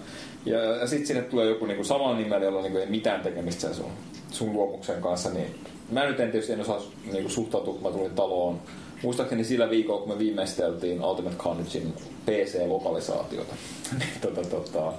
ja, 0.46 0.64
ja 0.64 0.88
sitten 0.88 1.08
sinne 1.08 1.22
tulee 1.22 1.50
joku 1.50 1.66
niin 1.66 1.86
samalla 1.86 2.18
nimellä, 2.18 2.46
jolla 2.46 2.62
niin 2.62 2.78
ei 2.78 2.86
mitään 2.86 3.22
tekemistä 3.22 3.62
sen 3.62 3.76
sun, 3.76 3.92
sun 4.32 4.54
luomuksen 4.54 5.02
kanssa, 5.02 5.30
niin 5.30 5.56
mä 5.92 6.06
nyt 6.06 6.20
en 6.20 6.32
tietysti 6.32 6.54
en 6.54 6.62
osaa 6.62 6.82
niin 7.12 7.30
suhtautua, 7.30 7.74
kun 7.74 7.84
mä 7.84 7.98
tulin 7.98 8.16
taloon. 8.16 8.62
Muistaakseni 9.04 9.44
sillä 9.44 9.70
viikolla, 9.70 10.02
kun 10.02 10.14
me 10.14 10.20
viimeisteltiin 10.20 11.06
Ultimate 11.06 11.36
Carnagein 11.36 11.94
PC-lokalisaatiota, 12.26 13.56
niin 14.00 14.22
tota, 14.22 14.42
tota, 14.42 14.94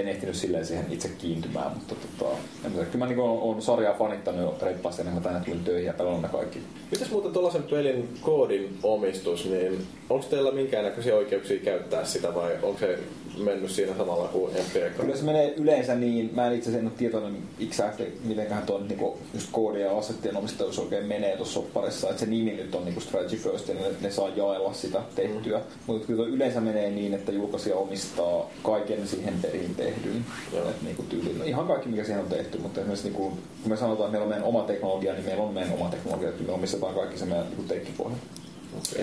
en 0.00 0.08
ehtinyt 0.08 0.34
silleen 0.34 0.66
siihen 0.66 0.86
itse 0.90 1.08
kiintymään, 1.08 1.72
mutta 1.74 1.94
tota, 1.94 2.34
en 2.64 2.72
tiedä, 2.72 2.86
kyllä 2.86 3.04
mä 3.04 3.06
niin 3.06 3.20
on, 3.20 3.38
on 3.38 3.62
sarjaa 3.62 3.94
fanittanut 3.94 4.62
reippaasti 4.62 5.02
ennen 5.02 5.14
kuin 5.14 5.24
tänne 5.24 5.40
tulin 5.40 5.64
töihin 5.64 5.86
ja 5.86 5.92
pelannut 5.92 6.22
ne 6.22 6.28
kaikki. 6.28 6.58
Mitäs 6.90 7.10
muuten 7.10 7.32
tuollaisen 7.32 7.62
pelin 7.62 8.08
koodin 8.20 8.78
omistus, 8.82 9.44
niin 9.44 9.86
onko 10.10 10.26
teillä 10.30 10.52
minkäännäköisiä 10.52 11.16
oikeuksia 11.16 11.58
käyttää 11.58 12.04
sitä 12.04 12.34
vai 12.34 12.52
onko 12.62 12.78
se 12.78 12.98
mennyt 13.38 13.70
siinä 13.70 13.96
samalla 13.96 14.28
kuin 14.28 14.54
FPK? 14.54 15.00
Kyllä 15.00 15.16
se 15.16 15.24
menee 15.24 15.54
yleensä 15.56 15.94
niin, 15.94 16.30
mä 16.34 16.46
en 16.46 16.54
itse 16.54 16.70
asiassa 16.70 16.78
en 16.78 16.86
ole 16.86 16.98
tietoinen 16.98 17.42
exactly, 17.60 18.18
mitenköhän 18.24 18.66
tuon 18.66 18.88
niinku, 18.88 19.18
just 19.34 19.48
koodia 19.52 19.86
ja 19.86 19.98
assettien 19.98 20.36
omistajuus 20.36 20.78
oikein 20.78 21.06
menee 21.06 21.36
tuossa 21.36 21.54
sopparissa, 21.54 22.08
että 22.08 22.20
se 22.20 22.26
nimi 22.26 22.50
nyt 22.50 22.74
on 22.74 22.84
niinku 22.84 23.00
Strategy 23.00 23.36
First 23.36 23.68
ja 23.68 23.74
ne, 23.74 23.80
ne 24.00 24.10
saa 24.10 24.28
jaella 24.28 24.72
sitä 24.72 25.02
tehtyä. 25.14 25.58
Mm. 25.58 25.64
Mutta 25.86 26.06
kyllä 26.06 26.26
yleensä 26.26 26.60
menee 26.60 26.90
niin, 26.90 27.14
että 27.14 27.32
julkaisija 27.32 27.76
omistaa 27.76 28.50
kaiken 28.62 29.08
siihen 29.08 29.34
peliin 29.42 29.74
tehdyn. 29.86 30.24
Et 30.70 30.82
niinku 30.82 31.02
tyyli, 31.02 31.34
no 31.38 31.44
ihan 31.44 31.66
kaikki 31.66 31.88
mikä 31.88 32.04
siihen 32.04 32.22
on 32.22 32.28
tehty, 32.28 32.58
mutta 32.58 32.80
esimerkiksi 32.80 33.08
niinku, 33.08 33.30
kun 33.62 33.70
me 33.70 33.76
sanotaan, 33.76 34.06
että 34.06 34.10
meillä 34.12 34.24
on 34.24 34.28
meidän 34.28 34.44
oma 34.48 34.62
teknologia, 34.62 35.12
niin 35.12 35.24
meillä 35.24 35.42
on 35.42 35.54
meidän 35.54 35.72
oma 35.72 35.88
teknologia, 35.88 36.28
että 36.28 36.42
me 36.42 36.52
omistetaan 36.52 36.94
kaikki 36.94 37.18
se 37.18 37.24
meidän 37.24 37.46
niinku 37.46 37.62
teikkipohja. 37.62 38.16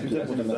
Miten 0.02 0.26
muuten 0.26 0.56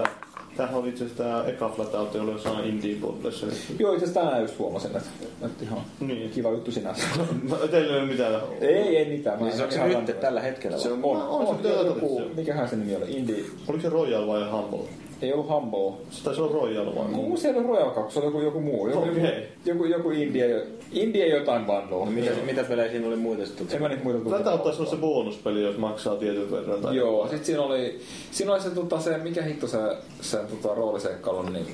tämähän 0.57 0.77
oli 0.79 0.89
itse 0.89 1.05
asiassa 1.05 1.25
tää 1.25 1.45
eka 1.45 1.69
Flat 1.69 1.95
Out, 1.95 2.15
oli 2.15 2.31
jossain 2.31 2.65
Indie 2.65 2.97
Podlessa. 2.97 3.47
Joo, 3.79 3.93
itse 3.93 4.05
asiassa 4.05 4.21
tänään 4.21 4.43
just 4.43 4.59
huomasin, 4.59 4.97
että, 4.97 5.09
että 5.47 5.65
ihan 5.65 5.81
Niin. 6.01 6.31
kiva 6.31 6.51
juttu 6.51 6.73
sinänsä. 6.73 7.03
Teillä 7.71 7.95
ei 7.95 8.01
ole 8.03 8.07
mitään. 8.13 8.41
Ei, 8.61 8.97
ei 8.97 9.09
mitään. 9.09 9.43
Mä 9.43 9.51
Siis 9.51 9.61
onko 9.61 9.75
se 9.75 10.01
nyt 10.01 10.21
tällä 10.21 10.41
hetkellä? 10.41 10.79
Se 10.79 10.91
vai? 10.91 10.99
on, 10.99 11.05
On, 11.05 11.23
on, 11.23 11.29
on, 11.29 11.45
se 11.47 11.51
on 11.51 11.57
pitää 11.57 11.73
joku, 11.73 12.19
joku, 12.21 12.35
mikähän 12.37 12.69
se 12.69 12.77
nimi 12.77 12.97
oli, 12.97 13.13
Indie. 13.17 13.45
Oliko 13.69 13.83
se 13.83 13.89
Royal 13.89 14.27
vai 14.27 14.51
Humble? 14.51 14.89
Ei 15.23 15.33
ollut 15.33 15.49
Humble. 15.49 15.93
Se 16.11 16.25
taisi 16.25 16.41
olla 16.41 16.53
Royal 16.53 16.95
vai? 16.95 17.09
Muu 17.09 17.37
siellä 17.37 17.61
oli 17.61 17.69
Royal 17.69 17.91
2, 17.91 18.15
se 18.15 18.19
oli 18.19 18.27
joku, 18.27 18.41
joku 18.41 18.61
muu. 18.61 18.89
Joku, 18.89 19.03
Okei. 19.03 19.49
joku, 19.65 19.85
joku 19.85 20.11
Indie, 20.11 20.67
Indie 20.93 21.29
jotain 21.29 21.65
bundle. 21.65 22.11
Mitä, 22.11 22.31
mitä 22.47 22.65
pelejä 22.65 22.91
siinä 22.91 23.07
oli 23.07 23.17
muita 23.17 23.47
sitten? 23.47 23.67
En 23.71 23.83
mä 23.83 23.89
niitä 23.89 24.05
muita 24.05 24.29
Flat 24.29 24.47
Out 24.47 24.63
taisi 24.63 24.81
olla 24.81 24.91
se 24.91 24.97
bonuspeli, 24.97 25.63
jos 25.63 25.79
maksaa 25.79 26.17
tietyn 26.17 26.51
verran. 26.51 26.81
Tai 26.81 26.97
Joo, 26.97 27.29
sit 27.29 27.45
siinä 27.45 27.63
oli, 27.63 28.01
siinä 28.31 28.53
oli 28.53 28.61
se, 28.63 28.71
tota, 28.71 29.01
se 29.01 29.19
mikä 29.19 29.43
hitto 29.43 29.69
se, 29.69 29.79
se 30.21 30.37
tota, 30.37 30.75
rooliseikkailu, 30.75 31.43
niin 31.43 31.67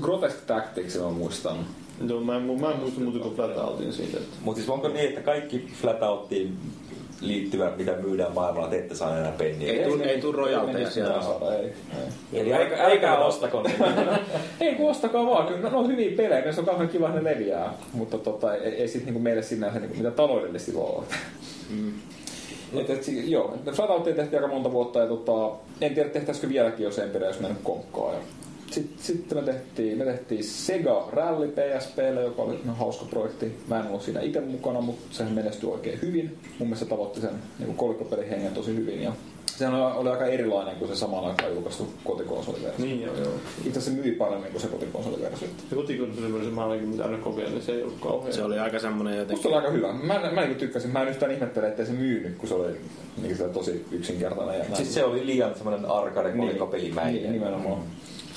Grotesque 0.00 0.42
Tactics 0.46 0.98
mä 0.98 1.10
muistan. 1.10 1.56
Joo, 2.08 2.20
mä 2.20 2.36
en, 2.36 2.42
mä 2.60 2.70
en 2.70 2.78
muista 2.78 3.00
muuta 3.00 3.18
kuin 3.18 3.34
Flat 3.34 3.56
Outin 3.58 3.92
siitä. 3.92 4.18
Mutta 4.42 4.58
siis 4.58 4.70
onko 4.70 4.88
niin, 4.88 5.08
että 5.08 5.20
kaikki 5.20 5.66
Flatoutiin 5.80 6.58
liittyvät, 7.20 7.76
mitä 7.76 7.92
myydään 7.92 8.32
maailmalla, 8.34 8.68
te 8.68 8.78
ette 8.78 8.94
saa 8.94 9.18
enää 9.18 9.32
penniä? 9.38 9.72
Ei 9.72 9.84
tuu- 9.84 10.02
ei 10.02 10.20
tuu 10.20 10.32
royalteja 10.32 10.74
mennä 10.74 10.90
sieltä. 10.90 11.14
ei, 11.58 11.72
ei. 12.32 12.40
Eli 12.40 12.54
älkää, 12.54 12.84
älkää 12.86 13.18
ostako. 13.18 13.64
Ei 14.60 14.74
kun 14.74 14.90
ostakaa 14.90 15.26
vaan, 15.26 15.46
kyllä 15.46 15.70
ne 15.70 15.76
on 15.76 15.88
hyviä 15.88 16.16
pelejä, 16.16 16.40
ne 16.40 16.54
on 16.58 16.64
kauhean 16.64 16.88
kiva, 16.88 17.08
ne 17.08 17.24
leviää, 17.24 17.74
mutta 17.92 18.18
tota, 18.18 18.54
ei, 18.54 18.72
ei 18.74 18.88
sit 18.88 19.04
niinku 19.04 19.20
meille 19.20 19.42
sinänsä 19.42 19.78
niinku 19.78 19.96
mitä 19.96 20.10
taloudellisesti 20.10 20.72
luo. 20.72 21.04
Mm. 21.70 21.92
Et, 22.80 22.90
et, 22.90 23.04
si- 23.04 23.30
joo, 23.30 23.54
Flatoutia 23.72 24.14
tehtiin 24.14 24.42
aika 24.42 24.54
monta 24.54 24.72
vuotta 24.72 24.98
ja 24.98 25.06
tota, 25.06 25.50
en 25.80 25.94
tiedä 25.94 26.08
tehtäisikö 26.08 26.48
vieläkin, 26.48 26.84
jos 26.84 26.98
Empire 26.98 27.26
olisi 27.26 27.42
mennyt 27.42 27.58
konkkaan. 27.62 28.14
Sitten 28.70 28.98
sit 28.98 29.34
me, 29.34 29.42
tehtiin, 29.42 29.98
me 29.98 30.04
tehtiin 30.04 30.44
Sega 30.44 31.08
Rally 31.12 31.48
PSPlle, 31.48 32.22
joka 32.22 32.42
oli 32.42 32.60
ihan 32.64 32.76
hauska 32.76 33.04
projekti. 33.04 33.56
Mä 33.68 33.80
en 33.80 33.86
ollut 33.86 34.02
siinä 34.02 34.20
itse 34.20 34.40
mukana, 34.40 34.80
mutta 34.80 35.02
sehän 35.10 35.32
menestyi 35.32 35.70
oikein 35.70 35.98
hyvin. 36.02 36.38
Mun 36.58 36.68
mielestä 36.68 36.84
se 36.84 36.90
tavoitti 36.90 37.20
sen 37.20 37.34
niin 37.58 37.74
kolikkopelin 37.74 38.28
hengen 38.28 38.54
tosi 38.54 38.74
hyvin. 38.76 39.02
Ja 39.02 39.12
sehän 39.58 39.74
oli, 39.74 39.96
oli 39.96 40.08
aika 40.08 40.26
erilainen 40.26 40.76
kuin 40.76 40.88
se 40.88 40.96
samaan 40.96 41.24
aikaan 41.24 41.52
julkaistu 41.52 41.92
kotikonsoliversio. 42.04 42.84
Niin 42.84 43.02
joo, 43.02 43.16
joo. 43.16 43.32
Itse 43.58 43.78
asiassa 43.78 43.90
se 43.90 43.96
myi 43.96 44.12
paremmin 44.12 44.50
kuin 44.50 44.62
se 44.62 44.68
kotikonsoliversio. 44.68 45.48
Se 45.70 45.76
kotikonsoliversio 45.76 46.50
mä 46.50 46.64
ainakin 46.64 46.88
mitä 46.88 47.04
aina 47.04 47.18
kokeilin, 47.18 47.52
niin 47.52 47.62
se 47.62 47.72
ei 47.72 47.82
ollut 47.82 48.00
kauhean. 48.00 48.34
Se 48.34 48.42
oli 48.42 48.58
aika 48.58 48.78
semmonen 48.78 49.18
Musta 49.18 49.32
jotenkin... 49.32 49.46
oli 49.46 49.56
aika 49.56 49.70
hyvä. 49.70 49.92
Mä, 49.92 50.30
mä 50.32 50.46
niin 50.46 50.56
tykkäsin. 50.56 50.90
Mä 50.90 51.02
en 51.02 51.08
yhtään 51.08 51.32
ihmettele, 51.32 51.68
ettei 51.68 51.86
se 51.86 51.92
myynyt, 51.92 52.36
kun 52.38 52.48
se 52.48 52.54
oli 52.54 52.76
niin 53.22 53.36
tosi 53.52 53.84
yksinkertainen. 53.92 54.58
Ja 54.58 54.64
näin. 54.64 54.76
Siis 54.76 54.94
se 54.94 55.04
oli 55.04 55.26
liian 55.26 55.54
semmoinen 55.54 55.90
arcade 55.90 56.32
kolikkopelimäinen. 56.32 57.14
Niin, 57.14 57.32
nimenomaan. 57.32 57.82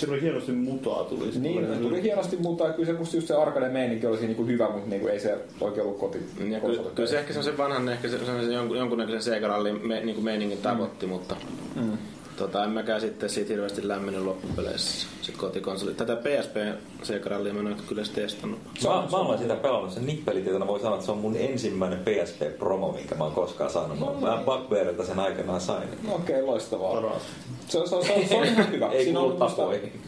Se 0.01 0.11
oli 0.11 0.21
hienosti 0.21 0.51
mutaa 0.51 1.03
tuli. 1.03 1.31
Niin, 1.39 1.67
se 1.67 1.75
tuli 1.75 2.01
hienosti, 2.01 2.37
mutta 2.37 2.69
kyllä 2.73 2.85
se 2.85 2.93
musta 2.99 3.17
just 3.17 3.27
se 3.27 3.33
arcade-meininki 3.33 4.07
olisi 4.07 4.25
niinku 4.25 4.45
hyvä, 4.45 4.69
mutta 4.69 4.89
niinku 4.89 5.07
ei 5.07 5.19
se 5.19 5.37
oikein 5.61 5.85
ollut 5.85 5.99
koti. 5.99 6.17
Ja 6.49 6.59
kyllä, 6.59 6.83
kyllä 6.95 7.09
se 7.09 7.19
ehkä 7.19 7.33
semmoisen 7.33 7.57
vanhan, 7.57 7.89
ehkä 7.89 8.07
se, 8.09 8.25
semmoisen 8.25 8.53
jonkun, 8.53 8.77
jonkunnäköisen 8.77 9.33
Sega-rallin 9.33 9.87
me, 9.87 10.05
niin 10.05 10.23
meiningin 10.23 10.57
tavoitti, 10.57 11.05
mutta 11.05 11.35
Mm. 11.75 11.97
Tota, 12.37 12.63
en 12.63 12.69
mäkään 12.69 13.01
sitten 13.01 13.29
siitä 13.29 13.53
hirveästi 13.53 13.87
lämmennyt 13.87 14.23
loppupeleissä 14.23 15.07
se 15.21 15.31
kotikonsoli. 15.31 15.93
Tätä 15.93 16.15
PSP 16.15 16.55
Sega-rallia 17.03 17.53
mä 17.53 17.59
en 17.59 17.67
ole 17.67 17.75
kyllä 17.87 18.03
testannut. 18.15 18.59
Mä, 18.83 18.89
mä 18.89 19.17
olen 19.17 19.39
sitä 19.39 19.55
pelannut 19.55 19.91
sen 19.91 20.05
nippelitietona, 20.05 20.67
voi 20.67 20.79
sanoa, 20.79 20.95
että 20.95 21.05
se 21.05 21.11
on 21.11 21.17
mun 21.17 21.35
ensimmäinen 21.37 21.99
PSP-promo, 21.99 22.91
minkä 22.91 23.15
mä 23.15 23.23
oon 23.23 23.33
koskaan 23.33 23.69
saanut. 23.69 23.99
Mä, 23.99 24.27
mä 24.27 24.43
Bugbearilta 24.45 25.05
sen 25.05 25.19
aikanaan 25.19 25.61
sain. 25.61 25.89
No 26.07 26.15
Okei, 26.15 26.35
okay, 26.35 26.45
loistavaa. 26.45 26.93
Paras. 26.93 27.21
Se, 27.67 27.79
se, 27.79 28.07
se, 28.07 28.21
se, 28.21 28.27
se 28.27 28.37
on 28.37 28.45
ihan 28.45 28.71
hyvä. 28.71 28.87
Ei 28.87 29.03
Siinä 29.03 29.19
on 29.19 29.37
musta-. 29.39 29.69
Niin. 29.69 30.01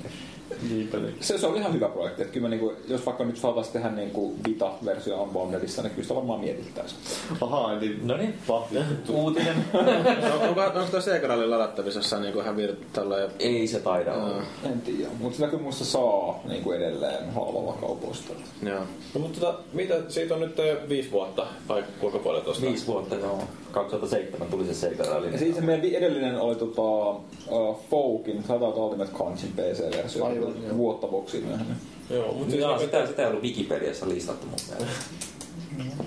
Se, 1.22 1.38
se 1.38 1.48
on 1.48 1.56
ihan 1.58 1.74
hyvä 1.74 1.90
projekti. 1.90 2.22
Että 2.22 2.34
kyllä 2.34 2.46
mä 2.46 2.50
niinku, 2.50 2.74
jos 2.88 3.06
vaikka 3.06 3.24
nyt 3.24 3.38
saataisiin 3.38 3.74
tehdä 3.74 3.90
niinku 3.92 4.36
Vita-versio 4.48 5.24
Unboundedissa, 5.24 5.82
niin 5.82 5.90
kyllä 5.92 6.04
sitä 6.04 6.16
varmaan 6.16 6.40
mietittäisiin. 6.40 7.02
Ahaa, 7.42 7.74
eli 7.78 8.00
No 8.04 8.18
niin, 8.18 8.34
vahvistettu. 8.48 9.14
uutinen. 9.14 9.56
No, 9.74 10.48
onko, 10.48 10.62
onko 10.62 10.92
tuo 10.92 11.02
Sega-ralli 11.02 11.48
ladattavissa 11.48 12.00
jossain 12.00 12.22
niin 12.22 12.38
ihan 12.38 12.58
virtualla 12.58 13.18
ja... 13.20 13.30
Ei 13.40 13.68
se 13.68 13.80
taida 13.80 14.14
olla. 14.14 14.44
En 14.64 14.82
tiedä, 14.82 15.10
mutta 15.20 15.36
sitä 15.36 15.48
kyllä 15.48 15.64
muista 15.64 15.86
saa 15.86 16.40
niinku 16.48 16.72
edelleen 16.72 17.34
halvalla 17.34 17.74
kaupoista. 17.82 18.34
Joo. 18.64 18.80
No, 19.14 19.22
mutta 19.22 19.40
tota, 19.40 19.60
mitä, 19.74 19.96
siitä 20.08 20.34
on 20.34 20.40
nyt 20.40 20.60
eh, 20.60 20.78
viisi 20.90 21.12
vuotta, 21.12 21.46
vai 21.68 21.84
kuinka 22.00 22.20
paljon 22.20 22.44
tuosta? 22.44 22.66
Viisi 22.66 22.88
vuotta, 22.88 23.16
joo. 23.16 23.40
2007 23.74 24.48
tuli 24.48 24.66
se 24.66 24.74
Sega 24.74 25.04
Rally. 25.04 25.30
Ja 25.30 25.38
sitten 25.38 25.56
se 25.56 25.62
meidän 25.62 25.86
edellinen 25.86 26.40
oli 26.40 26.56
tota, 26.56 27.10
uh, 27.52 27.80
Foukin, 27.90 28.44
Flatout 28.44 28.78
Ultimate 28.78 29.12
Conchin 29.12 29.52
PC-versio, 29.56 30.26
Aivan, 30.26 30.54
joo. 30.68 30.78
vuotta 30.78 31.08
boksiin 31.08 31.46
myöhemmin. 31.46 31.76
Joo, 32.10 32.34
mutta 32.34 32.50
siis 32.52 32.62
Jaa, 32.62 32.78
niinku, 32.78 32.86
sitä, 32.86 33.08
sitä 33.08 33.22
ei 33.22 33.28
ollut 33.28 33.44
Wikipediassa 33.44 34.10
listattu 34.10 34.48
mun 34.48 34.56
mielestä. 34.70 34.94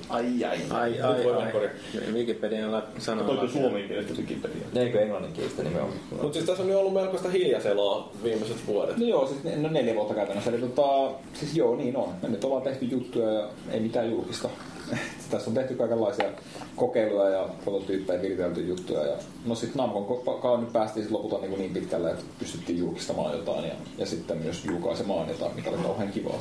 Ai 0.08 0.44
ai. 0.44 0.58
Ai, 0.70 0.90
Nyt 0.90 1.00
ai, 1.00 1.24
voi 1.24 1.42
ai. 1.42 1.52
korjaa. 1.52 1.72
Wikipedialla 2.12 2.82
sanoo. 2.98 3.30
Oliko 3.30 3.46
suomenkielistä 3.48 4.12
Wikipedia? 4.18 4.66
Eikö 4.74 5.00
englanninkielistä 5.00 5.62
nimenomaan? 5.62 5.98
Mutta 6.10 6.32
siis 6.32 6.44
tässä 6.44 6.62
on 6.62 6.68
nyt 6.68 6.76
ollut 6.78 6.92
melkoista 6.94 7.28
hiljaiseloa 7.28 8.12
viimeiset 8.22 8.56
vuodet. 8.66 8.96
No 8.96 9.06
joo, 9.06 9.26
siis 9.26 9.44
ne- 9.44 9.56
no 9.56 9.68
neljä 9.68 9.94
vuotta 9.94 10.14
käytännössä. 10.14 10.50
Eli 10.50 10.58
tota, 10.60 11.10
siis 11.34 11.56
joo, 11.56 11.76
niin 11.76 11.96
on. 11.96 12.08
Me 12.22 12.28
nyt 12.28 12.44
ollaan 12.44 12.62
tehty 12.62 12.84
juttuja 12.84 13.30
ja 13.32 13.48
ei 13.70 13.80
mitään 13.80 14.10
julkista. 14.10 14.48
Tässä 15.30 15.50
on 15.50 15.54
tehty 15.54 15.74
kaikenlaisia 15.74 16.30
kokeiluja 16.76 17.28
ja 17.28 17.48
prototyyppejä, 17.64 18.22
viritelty 18.22 18.66
juttuja. 18.66 19.06
Ja, 19.06 19.16
no 19.46 19.54
sitten 19.54 19.78
Namcon 19.78 20.60
nyt 20.60 20.72
päästiin 20.72 21.06
lopulta 21.10 21.38
niin, 21.38 21.58
niin 21.58 21.72
pitkälle, 21.72 22.10
että 22.10 22.24
pystyttiin 22.38 22.78
julkistamaan 22.78 23.32
jotain 23.32 23.64
ja, 23.64 23.74
ja 23.98 24.06
sitten 24.06 24.38
myös 24.38 24.64
julkaisemaan 24.64 25.28
jotain, 25.28 25.54
mikä 25.54 25.70
oli 25.70 25.78
kauhean 25.78 26.12
kivaa. 26.12 26.40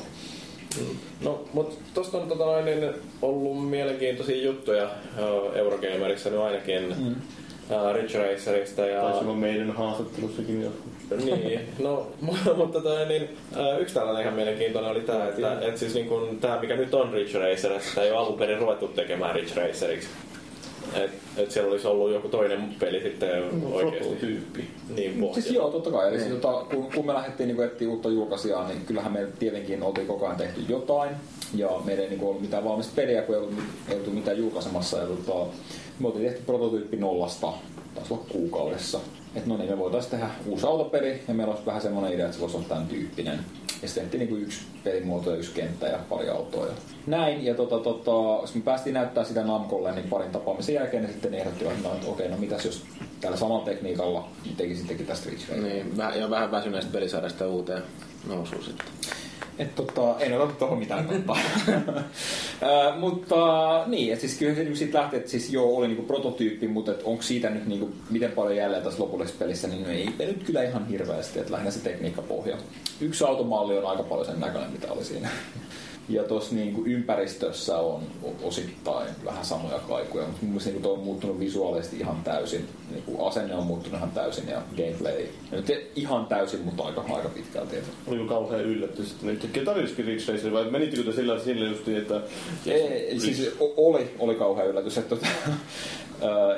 No, 1.20 1.44
mutta 1.52 1.76
tosta 1.94 2.18
on 2.18 2.28
tota 2.28 2.44
noin, 2.44 2.64
niin 2.64 2.84
ollut 3.22 3.70
mielenkiintoisia 3.70 4.44
juttuja 4.44 4.90
Eurogamerissa 5.54 6.30
nyt 6.30 6.40
ainakin 6.40 6.94
mm. 6.98 7.14
Ridge 7.92 8.18
Racerista 8.18 8.86
ja... 8.86 9.02
Taisi 9.02 9.18
olla 9.18 9.34
meidän 9.34 9.70
haastattelussakin 9.70 10.62
jo. 10.62 10.70
niin, 11.24 11.60
no, 11.78 12.06
mutta 12.56 12.80
tota, 12.80 13.04
niin, 13.04 13.28
ä, 13.56 13.78
yksi 13.78 13.94
tällainen 13.94 14.22
ihan 14.22 14.34
mielenkiintoinen 14.34 14.90
oli 14.90 15.00
tämä, 15.00 15.28
että 15.28 15.60
et 15.60 15.76
siis 15.76 15.94
niin 15.94 16.08
kun, 16.08 16.38
tämä 16.40 16.60
mikä 16.60 16.76
nyt 16.76 16.94
on 16.94 17.12
Ridge 17.12 17.38
Racer, 17.38 17.72
että 17.72 17.88
sitä 17.88 18.02
ei 18.02 18.10
ole 18.10 18.18
alun 18.18 18.38
perin 18.38 18.58
ruvettu 18.58 18.88
tekemään 18.88 19.34
Ridge 19.34 19.60
Raceriksi. 19.60 20.08
Et, 20.94 21.10
et 21.36 21.50
siellä 21.50 21.70
olisi 21.70 21.86
ollut 21.86 22.12
joku 22.12 22.28
toinen 22.28 22.74
peli 22.78 23.00
sitten 23.00 23.44
oikeasti. 23.72 24.08
Prototyyppi. 24.08 24.64
Niin, 24.96 25.12
Siis 25.34 25.46
pohja. 25.46 25.52
joo, 25.52 25.70
totta 25.70 25.90
kai. 25.90 26.08
Eli 26.08 26.20
siis, 26.20 26.32
tota, 26.32 26.64
kun, 26.70 26.92
kun 26.94 27.06
me 27.06 27.14
lähdettiin 27.14 27.48
niin 27.48 27.62
etsiä 27.62 27.88
uutta 27.88 28.08
julkaisijaa, 28.08 28.68
niin 28.68 28.80
kyllähän 28.86 29.12
me 29.12 29.26
tietenkin 29.38 29.82
oltiin 29.82 30.06
koko 30.06 30.26
ajan 30.26 30.36
tehty 30.36 30.60
jotain. 30.68 31.10
Ja 31.54 31.68
meillä 31.84 32.02
ei 32.02 32.10
niin 32.10 32.22
ollut 32.22 32.40
mitään 32.40 32.64
valmista 32.64 32.92
peliä, 32.96 33.22
kun 33.22 33.34
ei 33.34 33.40
ollut, 33.40 33.54
ei 33.88 33.96
ollut 33.96 34.14
mitään 34.14 34.38
julkaisemassa. 34.38 34.98
Ja 34.98 35.06
tota, 35.06 35.46
me 35.98 36.06
oltiin 36.06 36.24
tehty 36.24 36.42
prototyyppi 36.46 36.96
nollasta, 36.96 37.52
taisi 37.94 38.14
olla 38.14 38.24
kuukaudessa. 38.28 39.00
Että 39.34 39.48
no 39.48 39.56
niin, 39.56 39.70
me 39.70 39.78
voitaisiin 39.78 40.10
tehdä 40.10 40.30
uusi 40.46 40.66
autopeli 40.66 41.22
ja 41.28 41.34
meillä 41.34 41.52
olisi 41.52 41.66
vähän 41.66 41.82
semmoinen 41.82 42.12
idea, 42.12 42.24
että 42.26 42.36
se 42.36 42.40
voisi 42.40 42.56
olla 42.56 42.68
tämän 42.68 42.86
tyyppinen. 42.86 43.38
Ja 43.82 43.88
sitten 43.88 44.10
tehtiin 44.10 44.30
niin 44.30 44.42
yksi 44.42 44.60
pelimuoto 44.84 45.30
ja 45.30 45.36
yksi 45.36 45.52
kenttä 45.52 45.86
ja 45.86 45.98
pari 46.08 46.28
autoa 46.28 46.66
näin. 47.06 47.44
Ja 47.44 47.54
tota, 47.54 47.78
tota, 47.78 48.48
me 48.54 48.60
päästiin 48.60 48.94
näyttää 48.94 49.24
sitä 49.24 49.44
Namcolle, 49.44 49.92
niin 49.92 50.08
parin 50.08 50.30
tapaamisen 50.30 50.74
jälkeen 50.74 51.02
ne 51.02 51.08
sitten 51.08 51.34
ehdottivat, 51.34 51.72
että 51.72 51.88
no, 51.88 51.94
okei, 52.06 52.28
no 52.28 52.36
mitäs 52.36 52.64
jos 52.64 52.82
tällä 53.20 53.36
samalla 53.36 53.64
tekniikalla 53.64 54.28
tekisittekin 54.56 55.06
tästä 55.06 55.30
Raceria. 55.30 55.62
Niin, 55.62 55.96
ja 56.20 56.30
vähän 56.30 56.50
väsyneestä 56.50 56.92
pelisarjasta 56.92 57.48
uuteen 57.48 57.82
nousuun 58.28 58.64
sitten. 58.64 58.86
Et 59.58 59.74
tota, 59.74 60.16
en 60.20 60.40
ota 60.40 60.52
tuohon 60.52 60.78
mitään 60.78 61.08
kantaa. 61.08 61.38
Mutta 63.00 63.36
niin, 63.86 64.12
et 64.12 64.20
siis 64.20 64.38
kyllä 64.38 64.54
se 64.54 64.60
niinku 64.60 64.76
siitä 64.76 64.98
lähti, 64.98 65.16
että 65.16 65.30
siis 65.30 65.52
joo, 65.52 65.76
oli 65.76 65.86
niinku 65.86 66.02
prototyyppi, 66.02 66.68
mutta 66.68 66.92
onko 67.04 67.22
siitä 67.22 67.50
nyt 67.50 67.66
niinku, 67.66 67.90
miten 68.10 68.32
paljon 68.32 68.56
jäljellä 68.56 68.84
tässä 68.84 69.02
lopullisessa 69.02 69.38
pelissä, 69.38 69.68
niin 69.68 69.86
ei 69.86 70.12
nyt 70.18 70.42
kyllä 70.44 70.62
ihan 70.62 70.88
hirveästi, 70.88 71.38
että 71.38 71.52
lähinnä 71.52 71.70
se 71.70 71.80
tekniikkapohja. 71.80 72.56
Yksi 73.00 73.24
automalli 73.24 73.78
on 73.78 73.86
aika 73.86 74.02
paljon 74.02 74.26
sen 74.26 74.40
näköinen, 74.40 74.72
mitä 74.72 74.92
oli 74.92 75.04
siinä. 75.04 75.28
Ja 76.08 76.24
tuossa 76.24 76.54
niinku 76.54 76.82
ympäristössä 76.84 77.78
on 77.78 78.02
osittain 78.42 79.08
vähän 79.24 79.44
samoja 79.44 79.78
kaikuja, 79.78 80.24
mutta 80.24 80.38
mun 80.42 80.50
mielestä 80.50 80.70
niinku 80.70 80.90
on 80.92 80.98
muuttunut 80.98 81.40
visuaalisesti 81.40 81.96
ihan 81.98 82.16
täysin. 82.24 82.68
Niinku 82.90 83.24
asenne 83.24 83.54
on 83.54 83.66
muuttunut 83.66 83.98
ihan 83.98 84.10
täysin 84.10 84.48
ja 84.48 84.62
gameplay. 84.76 85.26
Nyt 85.50 85.70
ei 85.70 85.92
ihan 85.96 86.26
täysin, 86.26 86.60
mutta 86.60 86.82
aika, 86.82 87.04
aika 87.10 87.28
pitkälti. 87.28 87.76
Oliko 88.06 88.24
kauhean 88.24 88.64
yllätys, 88.64 89.10
että 89.12 89.30
yhtäkkiä 89.30 89.64
tarjosikin 89.64 90.04
Ridge 90.04 90.32
Racer, 90.32 90.52
vai 90.52 90.70
menittekö 90.70 91.02
te 91.02 91.12
sillä, 91.12 91.38
sillä 91.38 91.68
justiin, 91.68 91.96
että... 91.96 92.20
Ei, 92.66 93.20
siis 93.20 93.50
oli, 93.58 94.14
oli 94.18 94.34
kauhea 94.34 94.64
yllätys. 94.64 94.98
Että, 94.98 95.16
tota, 95.16 95.26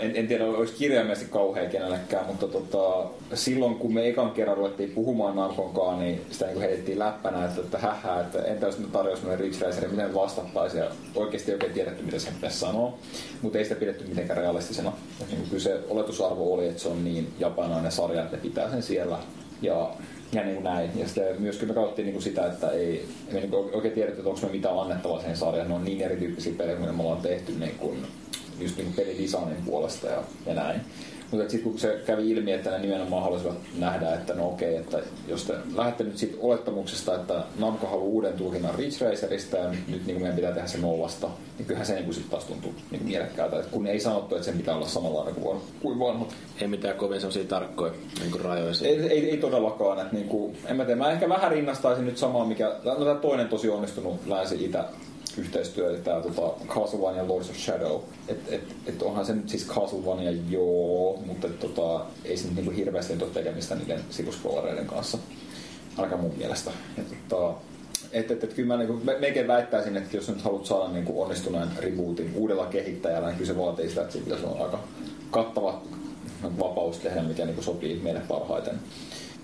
en, 0.00 0.16
en 0.16 0.28
tiedä, 0.28 0.44
olisi 0.44 0.74
kirjaimellisesti 0.74 1.32
kauhea 1.32 1.70
kenellekään, 1.70 2.26
mutta 2.26 2.48
tota, 2.48 3.10
silloin 3.34 3.74
kun 3.74 3.94
me 3.94 4.08
ekan 4.08 4.30
kerran 4.30 4.56
ruvettiin 4.56 4.90
puhumaan 4.90 5.36
Namconkaan, 5.36 5.98
niin 5.98 6.20
sitä 6.30 6.46
niin 6.46 6.60
heitettiin 6.60 6.98
läppänä, 6.98 7.44
että, 7.44 7.60
että 7.60 7.78
hähä, 7.78 8.20
että 8.20 8.42
entä 8.42 8.66
jos 8.66 8.78
ne 8.78 8.86
tarjosi 8.92 9.26
meille 9.26 9.37
Ridge 9.38 9.64
Racerin, 9.66 9.90
miten 9.90 10.14
vastattaisiin, 10.14 10.82
ja 10.82 10.90
oikeasti 11.14 11.50
ei 11.50 11.54
oikein 11.54 11.72
tiedetty, 11.72 12.02
mitä 12.02 12.18
sen 12.18 12.34
pitäisi 12.34 12.58
sanoa, 12.58 12.98
mutta 13.42 13.58
ei 13.58 13.64
sitä 13.64 13.80
pidetty 13.80 14.04
mitenkään 14.04 14.38
realistisena. 14.38 14.92
Niin 15.30 15.42
kyllä 15.42 15.62
se 15.62 15.80
oletusarvo 15.88 16.54
oli, 16.54 16.68
että 16.68 16.82
se 16.82 16.88
on 16.88 17.04
niin 17.04 17.32
japanainen 17.38 17.92
sarja, 17.92 18.22
että 18.22 18.36
ne 18.36 18.42
pitää 18.42 18.70
sen 18.70 18.82
siellä. 18.82 19.18
Ja 19.62 19.94
ja 20.32 20.42
niin 20.42 20.54
kuin 20.54 20.64
näin. 20.64 20.90
Ja 20.96 21.06
sitten 21.06 21.36
myöskin 21.38 21.68
me 21.68 21.74
katsottiin 21.74 22.06
niin 22.06 22.12
kuin 22.12 22.22
sitä, 22.22 22.46
että 22.46 22.70
ei, 22.70 23.08
ei 23.28 23.40
niin 23.40 23.54
oikein 23.54 23.94
tiedetty, 23.94 24.20
että 24.20 24.30
onko 24.30 24.46
me 24.46 24.52
mitään 24.52 24.78
annettavaa 24.78 25.18
siihen 25.18 25.36
sarjaan. 25.36 25.68
Ne 25.68 25.74
on 25.74 25.84
niin 25.84 26.00
erityyppisiä 26.00 26.52
pelejä, 26.58 26.76
kuin 26.76 26.94
me 26.94 27.02
ollaan 27.02 27.22
tehty 27.22 27.52
niin 27.52 27.78
kuin, 27.78 28.06
just 28.60 28.76
niin 28.76 28.92
pelidesignin 28.92 29.64
puolesta 29.64 30.06
ja, 30.06 30.22
ja 30.46 30.54
näin. 30.54 30.80
Mutta 31.30 31.50
sitten 31.50 31.70
kun 31.70 31.80
se 31.80 32.00
kävi 32.06 32.30
ilmi, 32.30 32.52
että 32.52 32.70
ne 32.70 32.78
nimenomaan 32.78 33.22
halusivat 33.22 33.56
nähdä, 33.78 34.14
että 34.14 34.34
no 34.34 34.48
okei, 34.48 34.76
että 34.76 34.98
jos 35.28 35.44
te 35.44 35.54
lähdette 35.74 36.04
nyt 36.04 36.18
siitä 36.18 36.36
olettamuksesta, 36.40 37.14
että 37.14 37.44
Namco 37.58 37.86
haluaa 37.86 38.06
uuden 38.06 38.32
tulkinnan 38.32 38.74
Ridge 38.74 39.04
Racerista 39.04 39.56
ja 39.56 39.70
nyt, 39.70 39.88
nyt 39.88 40.06
niin 40.06 40.14
kuin 40.14 40.22
meidän 40.22 40.36
pitää 40.36 40.52
tehdä 40.52 40.66
se 40.66 40.78
nollasta, 40.78 41.28
niin 41.58 41.66
kyllähän 41.66 41.86
se 41.86 41.94
niin 41.94 42.14
sitten 42.14 42.30
taas 42.30 42.44
tuntuu 42.44 42.74
niin 42.90 43.00
kuin 43.00 43.08
mielekkäältä. 43.08 43.56
Että 43.56 43.70
kun 43.70 43.86
ei 43.86 44.00
sanottu, 44.00 44.34
että 44.34 44.44
sen 44.44 44.56
pitää 44.56 44.76
olla 44.76 44.88
samanlainen 44.88 45.34
kuin, 45.34 45.60
kuin 45.82 45.98
vanhat. 45.98 46.34
Ei 46.60 46.68
mitään 46.68 46.96
kovin 46.96 47.20
semmosia 47.20 47.44
tarkkoja 47.44 47.92
niin 48.20 48.30
kuin 48.30 48.44
rajoja. 48.44 48.72
Ei, 48.82 49.00
ei, 49.00 49.30
ei 49.30 49.36
todellakaan. 49.36 50.00
Että 50.00 50.14
niinku, 50.14 50.56
en 50.66 50.76
mä 50.76 50.84
tiedä, 50.84 50.98
mä 50.98 51.10
ehkä 51.10 51.28
vähän 51.28 51.50
rinnastaisin 51.50 52.06
nyt 52.06 52.18
samaa, 52.18 52.44
mikä... 52.44 52.76
No, 52.84 52.94
tämä 52.94 53.14
toinen 53.14 53.48
tosi 53.48 53.68
onnistunut 53.68 54.26
länsi-itä 54.26 54.84
yhteistyö, 55.36 55.90
eli 55.90 55.98
tämä 55.98 56.20
tota, 56.20 56.66
Castlevania 56.66 57.28
Lords 57.28 57.50
of 57.50 57.56
Shadow. 57.56 58.00
Et, 58.28 58.52
et, 58.52 58.62
et 58.86 59.02
onhan 59.02 59.26
se 59.26 59.32
nyt 59.32 59.48
siis 59.48 59.66
Castlevania 59.66 60.30
joo, 60.48 61.22
mutta 61.26 61.46
et, 61.46 61.60
tota, 61.60 62.04
ei 62.24 62.36
se 62.36 62.46
nyt 62.46 62.56
niinku 62.56 62.70
hirveästi 62.70 63.12
ole 63.12 63.30
tekemistä 63.30 63.74
niiden 63.74 64.00
sivuscrollereiden 64.10 64.86
kanssa. 64.86 65.18
Ainakaan 65.96 66.20
mun 66.20 66.34
mielestä. 66.38 66.70
Et, 66.98 67.28
tota, 67.28 67.54
et, 68.12 68.30
et, 68.30 68.44
et, 68.44 68.54
kyllä 68.54 68.66
mä 68.66 68.76
niinku, 68.76 69.00
me- 69.04 69.18
melkein 69.18 69.48
väittäisin, 69.48 69.96
että 69.96 70.16
jos 70.16 70.28
nyt 70.28 70.42
haluat 70.42 70.66
saada 70.66 70.92
niinku 70.92 71.22
onnistuneen 71.22 71.68
rebootin 71.78 72.32
uudella 72.34 72.66
kehittäjällä, 72.66 73.28
niin 73.28 73.38
kyllä 73.38 73.52
se 73.52 73.58
vaatii 73.58 73.88
sitä, 73.88 74.02
että 74.02 74.18
pitäisi 74.18 74.44
olla 74.46 74.64
aika 74.64 74.80
kattava 75.30 75.82
vapaus 76.58 76.98
tehdä, 76.98 77.22
mikä 77.22 77.44
niin 77.44 77.62
sopii 77.62 78.00
meille 78.02 78.20
parhaiten. 78.28 78.78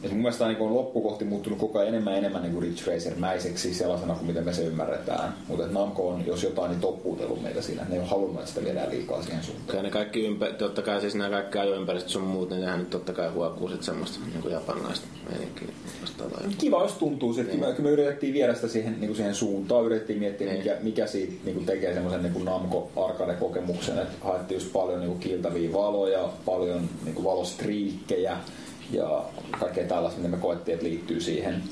Ja 0.04 0.10
mun 0.10 0.18
mielestä 0.18 0.48
niin 0.48 0.60
on 0.60 0.74
loppukohti 0.74 1.24
muuttunut 1.24 1.58
koko 1.58 1.78
ajan 1.78 1.88
enemmän 1.88 2.12
ja 2.12 2.18
enemmän 2.18 2.42
niin 2.42 2.62
Ridge 2.62 2.82
Racer-mäiseksi 2.86 3.74
sellaisena 3.74 4.14
kuin 4.14 4.26
miten 4.26 4.44
me 4.44 4.52
se 4.52 4.64
ymmärretään. 4.64 5.34
Mutta 5.48 5.66
Namco 5.66 6.08
on, 6.08 6.26
jos 6.26 6.42
jotain, 6.42 6.70
niin 6.70 6.80
toppuutellut 6.80 7.42
meitä 7.42 7.62
siinä. 7.62 7.82
Ne 7.88 7.94
ei 7.94 8.00
ole 8.00 8.08
halunnut, 8.08 8.38
että 8.38 8.48
sitä 8.48 8.64
viedään 8.64 8.90
liikaa 8.90 9.22
siihen 9.22 9.42
suuntaan. 9.44 9.66
Kyllä 9.68 9.82
ne 9.82 9.90
kaikki 9.90 10.24
ympä, 10.26 10.46
totta 10.46 10.82
kai 10.82 11.00
siis 11.00 11.14
nämä 11.14 11.30
kaikki 11.30 11.58
ajoympäristöt 11.58 12.10
sun 12.10 12.22
muut, 12.22 12.50
niin 12.50 12.60
nehän 12.60 12.78
nyt 12.78 12.90
totta 12.90 13.12
kai 13.12 13.28
huokuu 13.28 13.68
sit 13.68 13.82
semmoista 13.82 14.18
niin 14.32 14.42
kuin 14.42 14.52
japanilaista 14.52 15.06
meininkiä 15.30 15.68
vastaavaa. 16.02 16.40
Kiva, 16.58 16.82
jos 16.82 16.92
tuntuu. 16.92 17.34
Me, 17.36 17.44
kyllä 17.44 17.74
me 17.78 17.90
yritettiin 17.90 18.34
viedä 18.34 18.54
sitä 18.54 18.68
siihen, 18.68 18.92
niin 18.92 19.06
kuin 19.06 19.16
siihen 19.16 19.34
suuntaan. 19.34 19.84
Yritettiin 19.84 20.18
miettiä, 20.18 20.46
Niin. 20.46 20.58
mikä, 20.58 20.76
mikä 20.82 21.06
siitä 21.06 21.32
niin 21.44 21.54
kuin 21.54 21.66
tekee 21.66 21.94
semmoisen 21.94 22.22
niin 22.22 22.32
kuin 22.32 22.44
Namco 22.44 22.90
arcade-kokemuksen. 22.96 23.98
Että 23.98 24.14
haettiin 24.20 24.56
just 24.56 24.72
paljon 24.72 25.00
niin 25.00 25.10
kuin 25.10 25.20
kiiltäviä 25.20 25.72
valoja, 25.72 26.28
paljon 26.44 26.88
niin 27.04 27.14
kuin 27.14 27.24
valostriikkejä 27.24 28.36
ja 28.90 29.24
kaikkea 29.60 29.84
tällaista, 29.84 30.20
mitä 30.20 30.36
me 30.36 30.42
koettiin, 30.42 30.74
että 30.74 30.86
liittyy 30.86 31.20
siihen. 31.20 31.62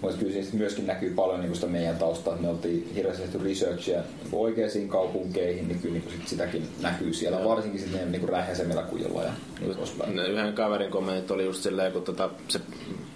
Mutta 0.00 0.16
kyllä 0.16 0.32
siinä 0.32 0.48
myöskin 0.52 0.86
näkyy 0.86 1.10
paljon 1.10 1.40
niin 1.40 1.54
sitä 1.54 1.66
meidän 1.66 1.96
taustaa, 1.96 2.34
että 2.34 2.46
me 2.46 2.52
oltiin 2.52 2.92
hirveästi 2.94 3.22
tehty 3.22 3.38
researchia 3.44 4.00
niin 4.00 4.28
oikeisiin 4.32 4.88
kaupunkeihin, 4.88 5.68
niin 5.68 5.80
kyllä 5.80 5.94
niin 5.94 6.10
sit 6.10 6.28
sitäkin 6.28 6.68
näkyy 6.82 7.12
siellä, 7.12 7.44
varsinkin 7.44 7.80
sitten 7.80 7.98
meidän 7.98 8.12
niin 8.12 8.28
rähjäisemmillä 8.28 8.82
kujilla 8.82 9.22
ja 9.22 9.32
niin 9.60 9.76
poispäin. 9.76 10.16
Ne 10.16 10.26
Yhden 10.26 10.52
kaverin 10.52 10.90
kommentit 10.90 11.30
oli 11.30 11.44
just 11.44 11.62
silleen, 11.62 11.92
kun 11.92 12.02
tota, 12.02 12.30
se 12.48 12.60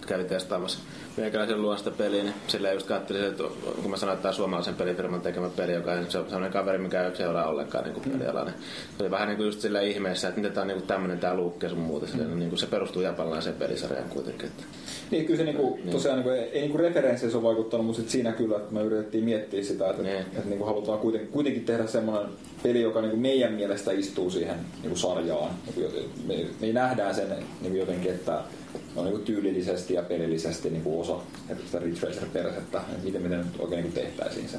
kävi 0.08 0.24
testaamassa 0.24 0.78
meikäläisen 1.16 1.62
luon 1.62 1.78
sitä 1.78 1.90
peliä, 1.90 2.22
niin 2.22 2.34
silleen 2.46 2.74
just 2.74 2.86
katselin, 2.86 3.24
että 3.24 3.44
kun 3.82 3.90
mä 3.90 3.96
sanoin, 3.96 4.14
että 4.14 4.22
tämä 4.22 4.32
suomalaisen 4.32 4.74
pelifirman 4.74 5.20
tekemä 5.20 5.50
peli, 5.56 5.72
joka 5.72 5.94
ei 5.94 6.04
se 6.08 6.18
on 6.18 6.24
sellainen 6.24 6.52
kaveri, 6.52 6.78
mikä 6.78 7.04
ei 7.06 7.16
seuraa 7.16 7.48
ollenkaan 7.48 7.84
niin 7.84 7.94
kuin 7.94 8.10
pelialaa, 8.10 8.44
niin 8.44 8.54
se 8.96 9.02
oli 9.02 9.10
vähän 9.10 9.28
niin 9.28 9.36
kuin 9.36 9.46
just 9.46 9.60
silleen 9.60 9.88
ihmeessä, 9.88 10.28
että 10.28 10.40
miten 10.40 10.52
tämä 10.52 10.62
on 10.62 10.68
niin 10.68 10.78
kuin 10.78 10.86
tämmöinen 10.86 11.18
tämä 11.18 11.34
luukki 11.34 11.66
ja 11.66 11.70
sun 11.70 11.78
muuta. 11.78 12.06
Silleen, 12.06 12.38
niin 12.38 12.48
kuin 12.48 12.58
se 12.58 12.66
perustuu 12.66 13.02
japanilaiseen 13.02 13.56
pelisarjaan 13.56 14.08
kuitenkin. 14.08 14.46
Että. 14.46 14.62
Niin, 15.10 15.24
kyllä 15.24 15.38
se 15.38 15.44
niinku, 15.44 15.78
tosiaan 15.90 16.16
niinku, 16.16 16.30
ei 16.30 16.60
niinku 16.60 16.78
referensseissä 16.78 17.38
ole 17.38 17.46
vaikuttanut, 17.46 17.86
mutta 17.86 18.00
sit 18.00 18.10
siinä 18.10 18.32
kyllä, 18.32 18.56
että 18.56 18.74
me 18.74 18.82
yritettiin 18.82 19.24
miettiä 19.24 19.62
sitä, 19.62 19.90
että, 19.90 20.02
Niin. 20.02 20.16
että, 20.16 20.36
että 20.36 20.48
niinku 20.48 20.64
halutaan 20.64 20.98
kuitenkin, 20.98 21.30
kuitenkin 21.30 21.64
tehdä 21.64 21.86
semmoinen 21.86 22.30
peli, 22.62 22.82
joka 22.82 23.00
niinku 23.00 23.16
meidän 23.16 23.52
mielestä 23.52 23.92
istuu 23.92 24.30
siihen 24.30 24.56
niinku 24.82 24.98
sarjaan. 24.98 25.50
Niinku, 25.76 25.98
me, 26.26 26.46
me 26.60 26.72
nähdään 26.72 27.14
sen 27.14 27.28
niinku 27.60 27.78
jotenkin, 27.78 28.10
että 28.10 28.40
on 28.96 29.04
niinku 29.04 29.20
tyylillisesti 29.20 29.94
ja 29.94 30.02
pelillisesti 30.02 30.70
niinku 30.70 31.00
osa 31.00 31.16
että 31.48 31.64
sitä 31.66 31.78
Ridge 31.78 32.06
Racer-persettä, 32.06 32.78
että 32.78 33.04
miten 33.04 33.22
me 33.22 33.28
nyt 33.28 33.46
oikein 33.58 33.82
niinku 33.82 34.00
tehtäisiin 34.00 34.48
se. 34.48 34.58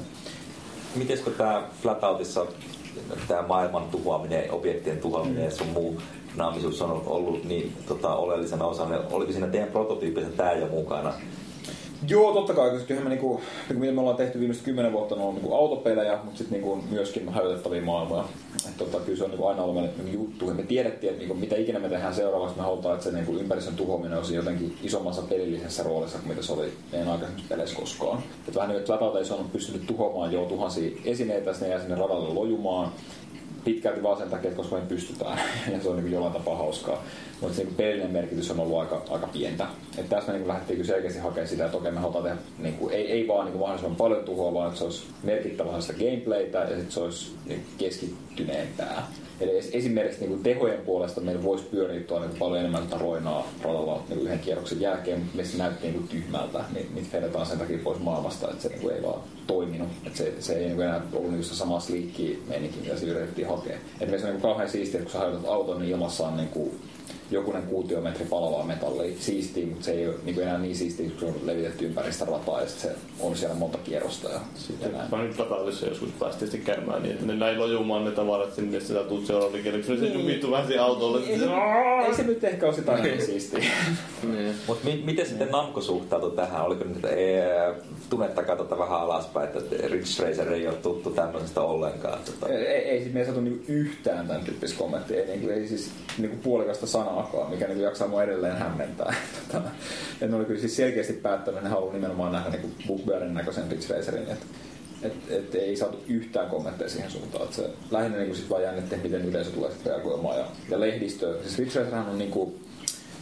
Miten 0.96 1.18
tämä 1.36 1.68
Flatoutisssa 1.82 2.46
tämä 3.28 3.42
maailman 3.42 3.84
tuhoaminen, 3.84 4.50
objektien 4.50 4.98
tuhoaminen 4.98 5.44
ja 5.44 5.50
sun 5.50 5.66
muu 5.66 6.02
naamisuus 6.36 6.82
on 6.82 7.02
ollut 7.06 7.44
niin 7.44 7.72
tota, 7.88 8.14
oleellisena 8.14 8.64
osana, 8.64 9.00
oliko 9.10 9.32
siinä 9.32 9.46
teidän 9.46 9.68
prototyypissä 9.68 10.30
tämä 10.30 10.52
jo 10.52 10.66
mukana? 10.66 11.12
Joo, 12.08 12.32
totta 12.32 12.54
kai, 12.54 12.70
koska 12.70 12.86
kyllähän 12.86 13.08
me, 13.08 13.14
niinku, 13.14 13.40
niinku, 13.68 13.80
mitä 13.80 13.92
me 13.92 14.00
ollaan 14.00 14.16
tehty 14.16 14.38
viimeiset 14.38 14.64
kymmenen 14.64 14.92
vuotta, 14.92 15.14
on 15.14 15.34
niinku 15.34 15.54
autopelejä, 15.54 16.18
mutta 16.24 16.38
sitten 16.38 16.60
niinku 16.60 16.84
myöskin 16.90 17.28
hajotettavia 17.28 17.82
maailmoja. 17.82 18.24
Et 18.68 18.76
tota, 18.76 19.00
kyllä 19.00 19.18
se 19.18 19.24
on 19.24 19.30
niinku 19.30 19.46
aina 19.46 19.62
ollut 19.62 19.74
meille 19.74 19.90
niinku 19.96 20.12
juttu. 20.12 20.48
Ja 20.48 20.54
me 20.54 20.62
tiedettiin, 20.62 21.10
että 21.10 21.18
niinku, 21.18 21.34
mitä 21.34 21.56
ikinä 21.56 21.78
me 21.78 21.88
tehdään 21.88 22.14
seuraavaksi, 22.14 22.56
me 22.56 22.62
halutaan, 22.62 22.94
että 22.94 23.04
se 23.04 23.12
niinku, 23.12 23.36
ympäristön 23.36 23.76
tuhoaminen 23.76 24.18
olisi 24.18 24.34
jotenkin 24.34 24.76
isommassa 24.82 25.22
pelillisessä 25.22 25.82
roolissa 25.82 26.18
kuin 26.18 26.28
mitä 26.28 26.42
se 26.42 26.52
oli 26.52 26.72
meidän 26.92 27.08
aikaisemmissa 27.08 27.48
peleissä 27.48 27.76
koskaan. 27.76 28.22
Et 28.48 28.54
vähän 28.54 28.68
niin 28.68 28.78
kuin 28.78 28.86
Flatout 28.86 29.16
ei 29.16 29.38
on 29.38 29.50
pystynyt 29.52 29.86
tuhoamaan 29.86 30.32
jo 30.32 30.44
tuhansia 30.44 31.00
esineitä, 31.04 31.52
sitten 31.52 31.68
ne 31.68 31.74
jää 31.74 31.80
sinne 31.80 31.96
radalle 31.96 32.34
lojumaan 32.34 32.92
pitkälti 33.64 34.02
vaan 34.02 34.18
sen 34.18 34.30
takia, 34.30 34.50
että 34.50 34.62
koska 34.62 34.76
me 34.76 34.82
pystytään, 34.88 35.38
ja 35.72 35.82
se 35.82 35.88
on 35.88 35.96
niin 35.96 36.12
jollain 36.12 36.32
tapaa 36.32 36.56
hauskaa. 36.56 37.04
Mutta 37.40 37.56
se 37.56 37.66
niin 37.78 38.10
merkitys 38.10 38.50
on 38.50 38.60
ollut 38.60 38.80
aika, 38.80 39.02
aika 39.10 39.26
pientä. 39.26 39.66
Et 39.98 40.08
tässä 40.08 40.32
me 40.32 40.38
niin 40.38 40.48
lähdettiin 40.48 40.86
selkeästi 40.86 41.20
hakemaan 41.20 41.48
sitä, 41.48 41.64
että 41.64 41.76
okei, 41.76 41.92
me 41.92 42.00
halutaan 42.00 42.24
tehdä 42.24 42.38
niin 42.58 42.74
kuin, 42.74 42.94
ei, 42.94 43.12
ei 43.12 43.28
vaan 43.28 43.44
niin 43.44 43.52
kuin 43.52 43.60
mahdollisimman 43.60 43.96
paljon 43.96 44.24
tuhoa, 44.24 44.54
vaan 44.54 44.66
että 44.68 44.78
se 44.78 44.84
olisi 44.84 45.06
merkittävää 45.22 45.80
sitä 45.80 45.92
gameplaytä 45.98 46.58
ja 46.58 46.68
sitten 46.68 46.90
se 46.90 47.00
olisi 47.00 47.32
niin 47.46 47.66
keskittyneempää. 47.78 49.06
Eli 49.40 49.60
es- 49.60 49.70
esimerkiksi 49.72 50.20
niin 50.20 50.28
kuin 50.28 50.42
tehojen 50.42 50.80
puolesta 50.80 51.20
meillä 51.20 51.42
voisi 51.42 51.64
pyöriä 51.64 52.00
tuolla 52.00 52.26
niin 52.26 52.38
paljon 52.38 52.58
enemmän 52.60 52.82
tätä 52.82 53.02
roinaa 53.02 53.48
radalla 53.62 54.02
niin 54.08 54.20
yhden 54.20 54.38
kierroksen 54.38 54.80
jälkeen, 54.80 55.18
mutta 55.18 55.36
me 55.36 55.44
se 55.44 55.58
näytti 55.58 55.86
niin 55.86 55.94
kuin 55.94 56.08
tyhmältä. 56.08 56.64
Niin, 56.74 56.94
niitä 56.94 57.08
vedetaan 57.12 57.46
sen 57.46 57.58
takia 57.58 57.78
pois 57.84 57.98
maailmasta, 57.98 58.50
että 58.50 58.62
se 58.62 58.68
niin 58.68 58.80
kuin 58.80 58.94
ei 58.94 59.02
vaan 59.02 59.20
toiminut. 59.46 59.88
Että 60.06 60.18
se, 60.18 60.34
se 60.40 60.52
ei 60.52 60.66
niin 60.68 60.80
enää 60.80 61.02
ollut 61.12 61.32
niin 61.32 61.44
se 61.44 61.54
sama 61.54 61.80
sliikki 61.80 62.42
meininki, 62.48 62.80
mitä 62.80 62.96
sillä 62.96 63.12
yritettiin 63.12 63.48
hakea. 63.48 63.76
Että 64.00 64.18
se 64.18 64.24
on 64.24 64.30
niin 64.30 64.40
kuin 64.40 64.50
kauhean 64.50 64.70
siistiä, 64.70 65.00
että 65.00 65.10
kun 65.10 65.20
sä 65.20 65.26
hajotat 65.26 65.44
auton, 65.48 65.78
niin 65.78 65.90
ilmassa 65.90 66.28
on 66.28 66.36
niin 66.36 66.48
kuin 66.48 66.80
jokunen 67.30 67.62
kuutiometri 67.62 68.26
palavaa 68.26 68.64
metallia 68.64 69.16
siistiä, 69.20 69.66
mutta 69.66 69.84
se 69.84 69.92
ei 69.92 70.06
ole 70.08 70.14
niin 70.24 70.40
enää 70.40 70.58
niin 70.58 70.76
siistiä, 70.76 71.10
kun 71.10 71.20
se 71.20 71.26
on 71.26 71.34
levitetty 71.44 71.86
ympäri 71.86 72.12
sitä 72.12 72.24
rataa 72.24 72.60
ja 72.60 72.68
sit 72.68 72.78
se 72.78 72.92
on 73.20 73.36
siellä 73.36 73.54
monta 73.56 73.78
kierrosta 73.78 74.28
ja 74.28 74.40
sitten 74.54 74.92
näin. 74.92 75.10
Mä 75.10 75.22
nyt 75.22 75.36
joskus 75.86 76.08
päästiin 76.18 76.50
sitten 76.50 76.74
käymään 76.76 77.02
niin, 77.02 77.12
että 77.14 77.26
ne 77.26 77.34
näin 77.34 77.58
lojumaan 77.60 78.04
ne 78.04 78.10
tavarat 78.10 78.54
sinne, 78.54 78.76
että 78.76 78.88
sä 78.88 79.02
tuut 79.02 79.26
seuraavalle 79.26 79.62
kerraksi. 79.62 79.96
Se 79.96 80.04
niin. 80.04 80.26
vittu 80.26 80.50
vähän 80.50 80.66
siihen 80.66 80.84
autolle. 80.84 81.20
Ei, 81.26 81.40
ei 82.06 82.14
se 82.14 82.22
nyt 82.22 82.44
ehkä 82.44 82.66
ole 82.66 82.74
sitä 82.74 82.96
niin 82.96 83.26
siistiä. 83.26 83.64
Mutta 84.66 84.84
mi- 84.88 85.02
miten 85.04 85.26
sitten 85.26 85.48
Namco 85.50 85.80
suhtautui 85.80 86.30
tähän? 86.30 86.66
Oliko 86.66 86.84
nyt 86.84 87.04
ee, 88.10 88.16
tunnettakaa 88.16 88.56
tota 88.56 88.78
vähän 88.78 89.00
alaspäin, 89.00 89.48
että 89.48 89.76
Ridge 89.86 90.24
Racer 90.24 90.52
ei 90.52 90.66
ole 90.66 90.76
tuttu 90.76 91.10
tämmöisestä 91.10 91.60
ollenkaan? 91.60 92.18
Tota. 92.24 92.52
ei, 92.52 92.66
ei, 92.66 93.00
siis 93.00 93.14
me 93.14 93.20
ei 93.20 93.26
saatu 93.26 93.40
niinku 93.40 93.64
yhtään 93.68 94.26
tämän 94.26 94.44
tyyppistä 94.44 94.78
kommenttia, 94.78 95.20
ei, 95.20 95.26
niinku, 95.26 95.48
ei 95.48 95.68
siis 95.68 95.90
niinku 96.18 96.36
puolikasta 96.42 96.86
sanaakaan, 96.86 97.50
mikä 97.50 97.66
niinku 97.66 97.82
jaksaa 97.82 98.08
mua 98.08 98.22
edelleen 98.22 98.56
hämmentää. 98.56 99.14
Tota, 99.52 99.70
ne 100.20 100.36
oli 100.36 100.44
kyllä 100.44 100.60
siis 100.60 100.76
selkeästi 100.76 101.12
päättänyt, 101.12 101.58
että 101.58 101.68
ne 101.68 101.74
haluaa 101.74 101.92
nimenomaan 101.92 102.32
nähdä 102.32 102.50
niinku 102.50 102.68
Bugbearin 102.86 103.34
näköisen 103.34 103.70
Ridge 103.70 103.94
Racerin, 103.94 104.22
että 104.22 104.46
et, 105.02 105.12
et 105.30 105.54
ei 105.54 105.76
saatu 105.76 105.98
yhtään 106.08 106.50
kommentteja 106.50 106.90
siihen 106.90 107.10
suuntaan. 107.10 107.44
Et 107.44 107.52
se 107.52 107.70
lähinnä 107.90 108.18
niinku 108.18 108.34
sit 108.34 108.50
vaan 108.50 108.62
jännitti, 108.62 108.96
miten 108.96 109.24
yleisö 109.24 109.50
tulee 109.50 109.70
sit 109.70 109.86
reagoimaan. 109.86 110.38
Ja, 110.38 110.44
ja 110.68 110.80
lehdistö, 110.80 111.42
siis 111.42 111.58
Ridge 111.58 111.78
Racerhän 111.78 112.08
on 112.08 112.18
niinku, 112.18 112.54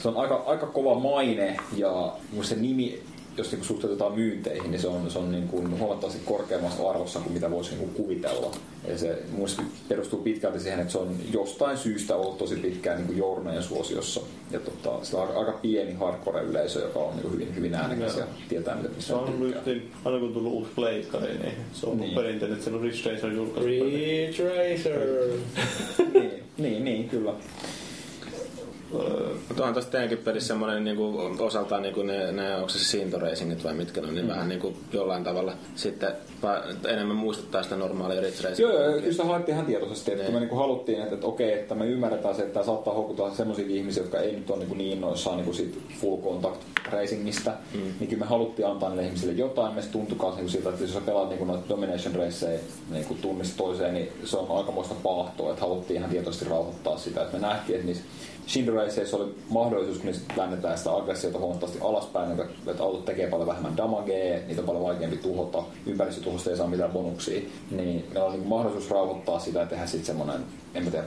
se 0.02 0.08
on 0.08 0.16
aika, 0.16 0.42
aika 0.46 0.66
kova 0.66 0.98
maine 0.98 1.56
ja 1.76 2.12
se 2.42 2.56
nimi, 2.56 3.02
jos 3.38 3.52
niin 3.52 3.64
suhteutetaan 3.64 4.12
myynteihin, 4.14 4.70
niin 4.70 4.80
se 4.80 4.88
on, 4.88 5.10
se 5.10 5.18
on 5.18 5.32
niin 5.32 5.48
kuin 5.48 5.78
huomattavasti 5.78 6.20
korkeammassa 6.24 6.90
arvossa 6.90 7.20
kuin 7.20 7.32
mitä 7.32 7.50
voisi 7.50 7.70
niin 7.70 7.78
kuin 7.80 7.94
kuvitella. 7.94 8.50
Ja 8.88 8.98
se 8.98 9.18
perustuu 9.88 10.22
pitkälti 10.22 10.60
siihen, 10.60 10.80
että 10.80 10.92
se 10.92 10.98
on 10.98 11.16
jostain 11.32 11.78
syystä 11.78 12.16
ollut 12.16 12.38
tosi 12.38 12.56
pitkään 12.56 12.96
niin 12.96 13.06
kuin 13.06 13.18
journojen 13.18 13.62
suosiossa. 13.62 14.20
Ja 14.50 14.60
tota, 14.60 15.04
sillä 15.04 15.22
on 15.22 15.36
aika, 15.36 15.52
pieni 15.52 15.92
hardcore-yleisö, 15.92 16.80
joka 16.82 16.98
on 16.98 17.10
niin 17.12 17.22
kuin 17.22 17.34
hyvin, 17.34 17.56
hyvin 17.56 17.74
äänekäs 17.74 18.16
ja 18.16 18.24
tietää, 18.48 18.76
mitä 18.76 18.88
Se 18.98 19.14
on 19.14 19.28
ollut 19.28 19.54
justiin, 19.54 19.90
aina 20.04 20.18
kun 20.18 20.28
on 20.28 20.34
tullut 20.34 20.52
uusi 20.52 20.70
pleikkari, 20.74 21.38
niin 21.38 21.52
se 21.72 21.86
on 21.86 22.00
Niin. 22.00 22.14
perinteinen, 22.14 22.58
että 22.58 22.70
se 22.70 22.76
on 22.76 22.82
Ridge 22.82 23.10
Racer 23.12 23.32
julkaisu. 23.32 23.66
Ridge 23.68 24.44
Racer. 24.48 25.00
niin, 26.14 26.42
niin, 26.58 26.84
niin, 26.84 27.08
kyllä. 27.08 27.32
Mutta 29.48 29.62
onhan 29.62 29.72
tuossa 29.72 29.90
teidänkin 29.90 30.18
pelissä 30.18 30.46
semmoinen 30.48 30.84
niinku, 30.84 31.18
osaltaan 31.38 31.82
niinku 31.82 32.02
ne, 32.02 32.32
ne, 32.32 32.56
onko 32.56 32.68
se 32.68 32.78
Sinto 32.78 33.18
Racingit 33.18 33.64
vai 33.64 33.74
mitkä 33.74 34.00
ne 34.00 34.06
on, 34.08 34.14
niin 34.14 34.26
mm. 34.26 34.30
vähän 34.30 34.48
niinku 34.48 34.76
jollain 34.92 35.24
tavalla 35.24 35.52
sitten 35.74 36.12
va- 36.42 36.62
enemmän 36.88 37.16
muistuttaa 37.16 37.62
sitä 37.62 37.76
normaalia 37.76 38.20
Ridge 38.20 38.42
Racingia. 38.42 38.72
Joo, 38.72 38.82
joo, 38.82 39.00
kyllä 39.00 39.12
sitä 39.12 39.24
haettiin 39.24 39.54
ihan 39.54 39.66
tietoisesti, 39.66 40.12
että 40.12 40.32
me 40.32 40.40
niinku 40.40 40.56
haluttiin, 40.56 41.02
että, 41.02 41.14
että 41.14 41.26
okei, 41.26 41.52
että 41.52 41.74
me 41.74 41.86
ymmärretään 41.86 42.34
se, 42.34 42.42
että 42.42 42.54
tämä 42.54 42.66
saattaa 42.66 42.94
houkuttaa 42.94 43.34
sellaisia 43.34 43.66
ihmisiä, 43.68 44.02
jotka 44.02 44.18
ei 44.18 44.32
nyt 44.32 44.50
ole 44.50 44.58
niinku 44.58 44.74
niin 44.74 44.92
innoissaan 44.92 45.36
niinku 45.36 45.52
siitä 45.52 45.78
full 46.00 46.22
contact 46.22 46.60
racingista, 46.92 47.52
mm. 47.74 47.80
niin 48.00 48.08
kyllä 48.08 48.20
me 48.20 48.26
haluttiin 48.26 48.68
antaa 48.68 48.88
niille 48.88 49.06
ihmisille 49.06 49.32
jotain, 49.32 49.74
me 49.74 49.82
tuntui 49.92 50.18
myös 50.22 50.36
niinku 50.36 50.50
siitä, 50.50 50.68
että 50.68 50.84
jos 50.84 50.92
sä 50.92 51.00
pelaat 51.00 51.28
niinku 51.28 51.44
noita 51.44 51.68
domination 51.68 52.14
raceja 52.14 52.60
niinku 52.90 53.14
tunnista 53.14 53.56
toiseen, 53.56 53.94
niin 53.94 54.12
se 54.24 54.36
on 54.36 54.56
aikamoista 54.58 54.94
paahtoa, 55.02 55.50
että 55.50 55.60
haluttiin 55.60 55.98
ihan 55.98 56.10
tietoisesti 56.10 56.44
rauhoittaa 56.44 56.98
sitä, 56.98 57.22
että 57.22 57.38
me 57.38 57.46
nähtiin, 57.46 57.76
että 57.76 57.86
niissä 57.86 58.04
Shindo 58.48 58.74
Raceissa 58.74 59.16
oli 59.16 59.34
mahdollisuus, 59.50 59.98
kun 59.98 60.06
niistä 60.06 60.34
väännetään 60.36 60.78
sitä 60.78 60.96
aggressiota 60.96 61.38
huomattavasti 61.38 61.78
alaspäin, 61.82 62.30
että 62.30 62.70
että 62.70 62.82
autot 62.82 63.04
tekee 63.04 63.26
paljon 63.26 63.48
vähemmän 63.48 63.76
damagea, 63.76 64.40
niitä 64.46 64.60
on 64.60 64.66
paljon 64.66 64.84
vaikeampi 64.84 65.16
tuhota, 65.16 65.62
ympäristötuhosta 65.86 66.50
ei 66.50 66.56
saa 66.56 66.66
mitään 66.66 66.90
bonuksia, 66.90 67.40
niin 67.70 68.04
meillä 68.08 68.24
on 68.24 68.32
niin 68.32 68.48
mahdollisuus 68.48 68.90
rauhoittaa 68.90 69.38
sitä 69.38 69.58
ja 69.58 69.66
tehdä 69.66 69.86
sitten 69.86 70.06
semmoinen, 70.06 70.44
en 70.74 70.84
mä 70.84 70.90
tiedä, 70.90 71.04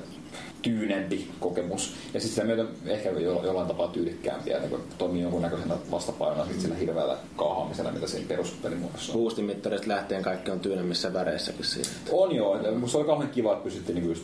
tyynempi 0.62 1.28
kokemus. 1.40 1.94
Ja 2.14 2.20
sitten 2.20 2.36
sitä 2.36 2.44
myötä 2.44 2.66
ehkä 2.86 3.10
jo, 3.10 3.44
jollain 3.44 3.68
tapaa 3.68 3.88
tyylikkäämpiä, 3.88 4.60
niin 4.60 4.70
kuin 4.70 4.82
toimii 4.98 5.22
jonkunnäköisenä 5.22 5.76
vastapainona 5.92 6.46
sit 6.46 6.62
sillä 6.62 6.76
hirveällä 6.76 7.18
kaahaamisella, 7.36 7.92
mitä 7.92 8.08
siinä 8.08 8.28
peruspelimuodossa 8.28 9.14
on. 9.14 9.20
Boostin 9.20 9.46
mittarista 9.46 9.88
lähtien 9.88 10.22
kaikki 10.22 10.52
on 10.52 10.60
tyynemmissä 10.60 11.14
väreissäkin 11.14 11.66
siinä. 11.66 11.90
On 12.12 12.36
joo, 12.36 12.56
että 12.56 12.72
musta 12.72 12.98
oli 12.98 13.08
kauhean 13.08 13.30
kiva, 13.30 13.52
että 13.52 13.64
pystyttiin 13.64 13.96
niinku 13.96 14.10
just, 14.10 14.24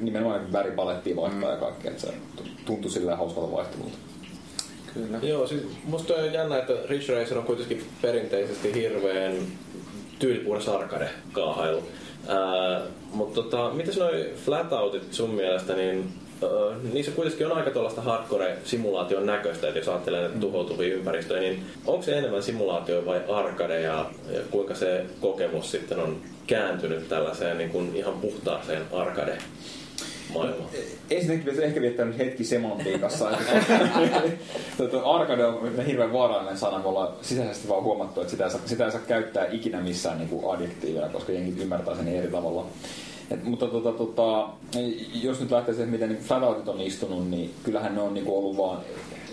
nimenomaan 0.00 0.38
niinku 0.38 0.52
väripalettia 0.52 1.16
vaihtaa 1.16 1.48
mm. 1.48 1.54
ja 1.54 1.56
kaikkea, 1.56 1.90
että 1.90 2.06
se 2.06 2.14
tuntui 2.64 2.90
silleen 2.90 3.18
hauskalta 3.18 3.52
vaihtelulta. 3.52 3.96
Kyllä. 4.94 5.18
Joo, 5.22 5.46
siis 5.46 5.62
musta 5.84 6.14
on 6.14 6.32
jännä, 6.32 6.58
että 6.58 6.72
Ridge 6.88 7.14
Racer 7.14 7.38
on 7.38 7.44
kuitenkin 7.44 7.84
perinteisesti 8.02 8.74
hirveän 8.74 9.36
tyylipuhdas 10.18 10.68
arcade 10.68 11.10
kaahailu. 11.32 11.82
Ää, 12.28 12.80
mutta 13.12 13.42
tota, 13.42 13.70
mitäs 13.70 13.96
noi 13.96 14.32
flatoutit 14.44 15.12
sun 15.12 15.30
mielestä, 15.30 15.74
niin 15.74 16.12
öö, 16.42 16.74
niissä 16.92 17.12
kuitenkin 17.12 17.46
on 17.46 17.56
aika 17.56 17.70
tuollaista 17.70 18.02
hardcore-simulaation 18.02 19.26
näköistä, 19.26 19.66
että 19.68 19.78
jos 19.78 19.88
ajattelee 19.88 20.20
näitä 20.20 20.38
tuhoutuvia 20.38 20.94
ympäristöjä, 20.94 21.40
niin 21.40 21.64
onko 21.86 22.02
se 22.02 22.18
enemmän 22.18 22.42
simulaatio 22.42 23.06
vai 23.06 23.20
arcade 23.28 23.80
ja, 23.80 24.06
ja 24.30 24.40
kuinka 24.50 24.74
se 24.74 25.04
kokemus 25.20 25.70
sitten 25.70 25.98
on 25.98 26.16
kääntynyt 26.46 27.08
tällaiseen 27.08 27.58
niin 27.58 27.70
kuin 27.70 27.96
ihan 27.96 28.14
puhtaaseen 28.14 28.82
arcade 28.92 29.38
maailmaan? 30.34 30.70
Ensinnäkin 31.10 31.44
pitäisi 31.44 31.64
ehkä 31.64 31.80
viettää 31.80 32.04
nyt 32.04 32.18
hetki 32.18 32.44
semantiikassa. 32.44 33.30
Tuo 34.90 35.14
arcade 35.14 35.44
on 35.44 35.84
hirveän 35.86 36.12
vaarallinen 36.12 36.58
sana, 36.58 36.78
me 36.78 36.88
ollaan 36.88 37.12
sisäisesti 37.22 37.68
vaan 37.68 37.82
huomattu, 37.82 38.20
että 38.20 38.30
sitä 38.30 38.44
ei 38.44 38.50
saa, 38.50 38.60
sitä 38.64 38.84
ei 38.84 38.92
saa 38.92 39.00
käyttää 39.00 39.46
ikinä 39.50 39.80
missään 39.80 40.18
niin 40.18 40.28
kuin 40.28 40.54
adjektiivina, 40.54 41.08
koska 41.08 41.32
jengi 41.32 41.62
ymmärtää 41.62 41.96
sen 41.96 42.08
eri 42.08 42.28
tavalla. 42.28 42.66
Et, 43.30 43.44
mutta 43.44 43.66
tota, 43.66 43.92
tota, 43.92 44.48
jos 45.14 45.40
nyt 45.40 45.50
lähtee 45.50 45.74
siihen, 45.74 45.90
miten 45.90 46.08
niin 46.08 46.22
flatoutit 46.22 46.68
on 46.68 46.80
istunut, 46.80 47.30
niin 47.30 47.54
kyllähän 47.62 47.94
ne 47.94 48.00
on 48.00 48.14
niin 48.14 48.24
kuin 48.24 48.38
ollut 48.38 48.56
vaan 48.56 48.78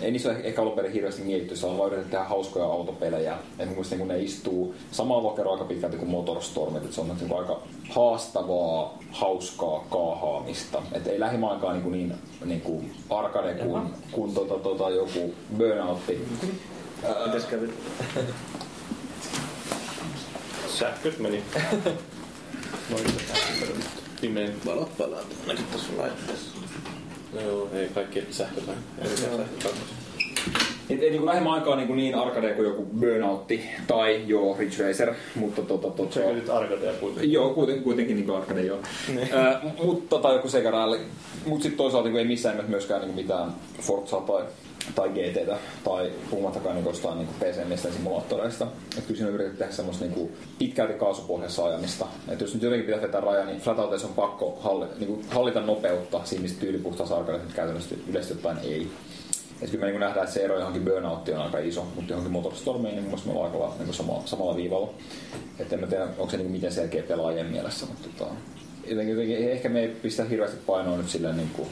ei 0.00 0.10
niissä 0.10 0.28
ole 0.28 0.38
ehkä 0.38 0.62
alun 0.62 0.72
perin 0.72 0.92
hirveästi 0.92 1.22
mietitty, 1.22 1.56
se 1.56 1.66
on 1.66 1.78
vaan 1.78 1.88
yritetty 1.88 2.10
tehdä 2.10 2.24
hauskoja 2.24 2.64
autopelejä. 2.64 3.38
Et 3.58 3.66
mun 3.66 3.68
mielestä 3.68 3.96
niin 3.96 4.08
ne 4.08 4.22
istuu 4.22 4.74
samaan 4.90 5.22
lokeroon 5.22 5.54
aika 5.54 5.68
pitkälti 5.68 5.96
kuin 5.96 6.10
Motorstormit, 6.10 6.82
että 6.82 6.94
se 6.94 7.00
on 7.00 7.08
niin 7.08 7.28
kuin 7.28 7.40
aika 7.40 7.60
haastavaa, 7.90 8.98
hauskaa 9.10 9.86
kaahaamista. 9.90 10.82
Et 10.92 11.06
ei 11.06 11.20
lähimainkaan 11.20 11.72
niin, 11.72 11.82
kuin 11.82 11.92
niin, 11.92 12.14
niin 12.44 12.60
kuin 12.60 12.92
arcade 13.10 13.54
kuin, 13.54 13.82
kuin 14.12 14.34
tota, 14.34 14.54
tota, 14.54 14.90
joku 14.90 15.34
burnoutti. 15.58 16.28
Mites 17.26 17.44
kävi? 17.44 17.72
Sähköt 20.68 21.18
meni. 21.18 21.42
Valot 24.66 24.98
palaa 24.98 25.20
ainakin 25.40 25.66
tuossa 25.66 25.88
laitteessa. 25.96 26.50
No 27.32 27.40
joo, 27.40 27.70
ei 27.72 27.88
kaikki 27.88 28.26
sähköt 28.30 28.66
vai? 28.66 28.76
Ei 28.98 29.08
Et 30.90 31.02
ei 31.02 31.10
niin 31.10 31.26
lähimmän 31.26 31.52
aikaan 31.52 31.78
niin, 31.78 31.96
niin 31.96 32.14
arcade 32.14 32.54
kuin 32.54 32.68
joku 32.68 32.82
Burnoutti 33.00 33.64
tai 33.86 34.22
joo 34.26 34.56
Ridge 34.58 34.86
Racer, 34.86 35.14
mutta 35.34 35.62
tota, 35.62 35.90
tota, 35.90 36.14
Se 36.14 36.32
nyt 36.32 36.50
arcadea 36.50 36.92
kuitenkin. 36.92 37.32
Joo, 37.32 37.54
kuitenkin, 37.54 37.84
kuitenkin 37.84 38.16
niin 38.16 38.30
arcade 38.30 38.62
joo. 38.62 38.78
Ää, 39.32 39.60
mutta 39.84 40.18
tai 40.18 40.34
joku 40.34 40.48
Sega 40.48 40.70
Rally. 40.70 41.00
Mutta 41.46 41.62
sitten 41.62 41.78
toisaalta 41.78 42.08
niin 42.08 42.18
ei 42.18 42.24
missään 42.24 42.54
nimessä 42.54 42.70
myöskään 42.70 43.00
niin 43.00 43.14
mitään 43.14 43.52
Forza 43.80 44.16
tai, 44.16 44.42
tai 44.94 45.08
GTtä 45.08 45.56
tai 45.84 46.10
puhumattakaan 46.30 46.74
niin 46.74 46.86
jostain 46.86 47.18
niin 47.18 47.28
PC-miesten 47.40 47.92
simulaattoreista. 47.92 48.64
Että 48.64 49.00
kyllä 49.00 49.16
siinä 49.16 49.28
on 49.28 49.34
yritetty 49.34 49.58
tehdä 49.58 49.72
semmoista 49.72 50.04
niin 50.04 50.32
pitkälti 50.58 50.94
kaasupohjassa 50.94 51.64
ajamista. 51.64 52.06
Että 52.28 52.44
jos 52.44 52.54
nyt 52.54 52.62
jotenkin 52.62 52.86
pitää 52.86 53.02
vetää 53.02 53.20
raja, 53.20 53.44
niin 53.44 53.60
flatouteissa 53.60 54.08
on 54.08 54.14
pakko 54.14 54.58
halli, 54.60 54.86
niin 54.98 55.06
kuin 55.06 55.24
hallita 55.30 55.60
nopeutta 55.60 56.20
siinä, 56.24 56.42
missä 56.42 56.60
tyylipuhtaassa 56.60 57.16
arcade 57.16 57.38
nyt 57.38 57.54
käytännössä 57.54 57.94
yleisesti 58.10 58.34
ottaen 58.34 58.58
ei. 58.58 58.90
Et 59.62 59.70
kyllä 59.70 59.84
me 59.84 59.90
niin 59.90 60.00
nähdään, 60.00 60.24
että 60.24 60.34
se 60.34 60.44
ero 60.44 60.58
johonkin 60.58 60.84
burnouttiin 60.84 61.36
on 61.36 61.44
aika 61.44 61.58
iso, 61.58 61.86
mutta 61.94 62.12
johonkin 62.12 62.32
motorstormiin 62.32 62.96
niin 62.96 63.10
me 63.26 63.32
ollaan 63.32 63.52
aika 63.52 63.84
niin 63.84 63.94
sama, 63.94 64.22
samalla 64.24 64.56
viivalla. 64.56 64.90
Että 65.58 65.74
en 65.74 65.80
mä 65.80 65.86
tiedä, 65.86 66.04
onko 66.04 66.30
se 66.30 66.36
niin 66.36 66.50
miten 66.50 66.72
selkeä 66.72 67.02
pelaajien 67.02 67.46
mielessä, 67.46 67.86
mutta 67.86 68.08
tota, 68.18 68.34
jotenkin, 68.86 69.14
jotenkin, 69.14 69.50
ehkä 69.50 69.68
me 69.68 69.80
ei 69.80 69.88
pistä 69.88 70.24
hirveästi 70.24 70.56
painoa 70.66 70.96
nyt 70.96 71.08
silleen 71.08 71.36
niin 71.36 71.50
kuin 71.56 71.68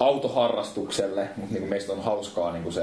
autoharrastukselle, 0.00 1.28
mutta 1.36 1.52
niin 1.52 1.60
kuin 1.60 1.70
meistä 1.70 1.92
on 1.92 2.04
hauskaa 2.04 2.52
niin 2.52 2.62
kuin 2.62 2.72
se, 2.72 2.82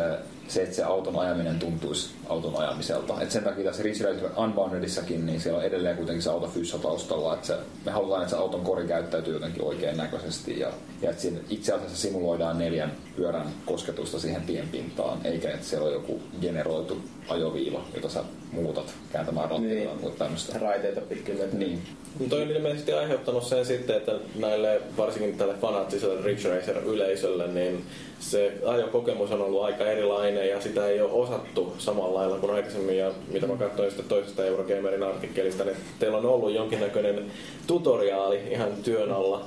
se, 0.54 0.64
että 0.64 0.76
se 0.76 0.84
auton 0.84 1.20
ajaminen 1.20 1.60
tuntuisi 1.60 2.10
auton 2.30 2.56
ajamiselta. 2.58 3.22
Et 3.22 3.32
sen 3.32 3.44
takia 3.44 3.64
tässä 3.64 3.84
Ridge 3.84 4.04
Racer 4.04 4.30
Unboundedissakin, 4.38 5.26
niin 5.26 5.42
siellä 5.42 5.60
on 5.60 5.66
edelleen 5.66 5.98
kuitenkin 5.98 6.24
se 6.24 6.30
autofyssa 6.30 6.80
taustalla. 6.80 7.34
Että 7.34 7.48
se, 7.48 7.58
me 7.86 7.92
halutaan, 7.92 8.22
että 8.22 8.30
se 8.36 8.42
auton 8.42 8.62
kori 8.62 8.88
käyttäytyy 8.88 9.34
jotenkin 9.34 9.64
oikein 9.64 9.98
näköisesti 9.98 10.60
ja, 10.60 10.72
ja 11.02 11.10
että 11.10 11.22
siinä 11.22 11.40
itse 11.50 11.74
asiassa 11.74 11.98
simuloidaan 11.98 12.58
neljän 12.58 12.92
pyörän 13.16 13.48
kosketusta 13.66 14.20
siihen 14.20 14.42
tienpintaan, 14.42 15.26
eikä 15.26 15.52
että 15.52 15.66
siellä 15.66 15.88
on 15.88 15.94
joku 15.94 16.22
generoitu 16.42 17.02
ajoviiva, 17.30 17.82
jota 17.96 18.10
sä 18.10 18.24
muutat 18.52 18.94
kääntämään 19.12 19.50
rattia 19.50 19.70
Niin. 19.70 19.90
tai 20.02 20.12
tämmöistä. 20.18 20.60
Raiteita 20.60 21.02
pitkin. 21.02 21.40
Niin. 21.54 21.82
Mutta 22.20 22.36
toi 22.36 22.42
on 22.42 22.52
ilmeisesti 22.52 22.94
aiheuttanut 22.94 23.44
sen 23.44 23.66
sitten, 23.66 23.98
että 23.98 24.12
näille 24.36 24.82
varsinkin 24.98 25.38
tälle 25.38 25.54
fanaattiselle 25.54 26.22
Ridge 26.22 26.50
Racer-yleisölle, 26.50 27.48
niin 27.48 27.86
se 28.20 28.54
ajokokemus 28.66 29.32
on 29.32 29.42
ollut 29.42 29.64
aika 29.64 29.86
erilainen 29.86 30.50
ja 30.50 30.62
sitä 30.62 30.88
ei 30.88 31.02
ole 31.02 31.12
osattu 31.12 31.74
samalla 31.78 32.20
lailla 32.20 32.38
kuin 32.38 32.54
aikaisemmin. 32.54 32.98
Ja 32.98 33.12
mitä 33.28 33.48
mä 33.48 33.56
katsoin 33.56 33.90
sitten 33.90 34.10
toisesta 34.10 34.46
Eurogamerin 34.46 35.04
artikkelista, 35.04 35.64
niin 35.64 35.78
teillä 36.00 36.18
on 36.18 36.26
ollut 36.26 36.54
jonkinnäköinen 36.54 37.32
tutoriaali 37.68 38.40
ihan 38.52 38.72
työn 38.84 39.12
alla. 39.12 39.46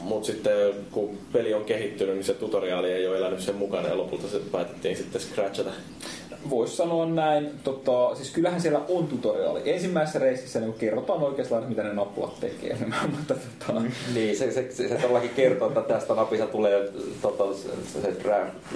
Mutta 0.00 0.26
sitten 0.26 0.74
kun 0.90 1.18
peli 1.32 1.54
on 1.54 1.64
kehittynyt, 1.64 2.14
niin 2.14 2.24
se 2.24 2.34
tutoriaali 2.34 2.92
ei 2.92 3.06
ole 3.06 3.18
elänyt 3.18 3.40
sen 3.40 3.54
mukana 3.54 3.88
ja 3.88 3.96
lopulta 3.96 4.28
se 4.28 4.40
päätettiin 4.52 4.96
sitten 4.96 5.20
scratchata. 5.20 5.70
Voisi 6.50 6.76
sanoa 6.76 7.06
näin. 7.06 7.50
Tota, 7.64 8.14
siis 8.14 8.30
kyllähän 8.30 8.60
siellä 8.60 8.80
on 8.88 9.06
tutoriaali. 9.06 9.60
Ensimmäisessä 9.64 10.18
reississä 10.18 10.60
niin 10.60 10.72
kerrotaan 10.72 11.22
oikeastaan, 11.22 11.68
mitä 11.68 11.82
ne 11.82 11.92
nappulat 11.92 12.40
tekee. 12.40 12.76
Mutta 13.16 13.34
tota, 13.34 13.82
Niin, 14.14 14.36
se, 14.36 14.52
se, 14.52 14.72
se, 14.72 14.88
se 14.88 14.94
todellakin 14.94 15.30
kertoo, 15.30 15.68
että 15.68 15.80
tästä 15.80 16.14
napista 16.14 16.46
tulee 16.46 16.88
tota, 17.22 17.44
se, 17.54 17.68
se 18.02 18.16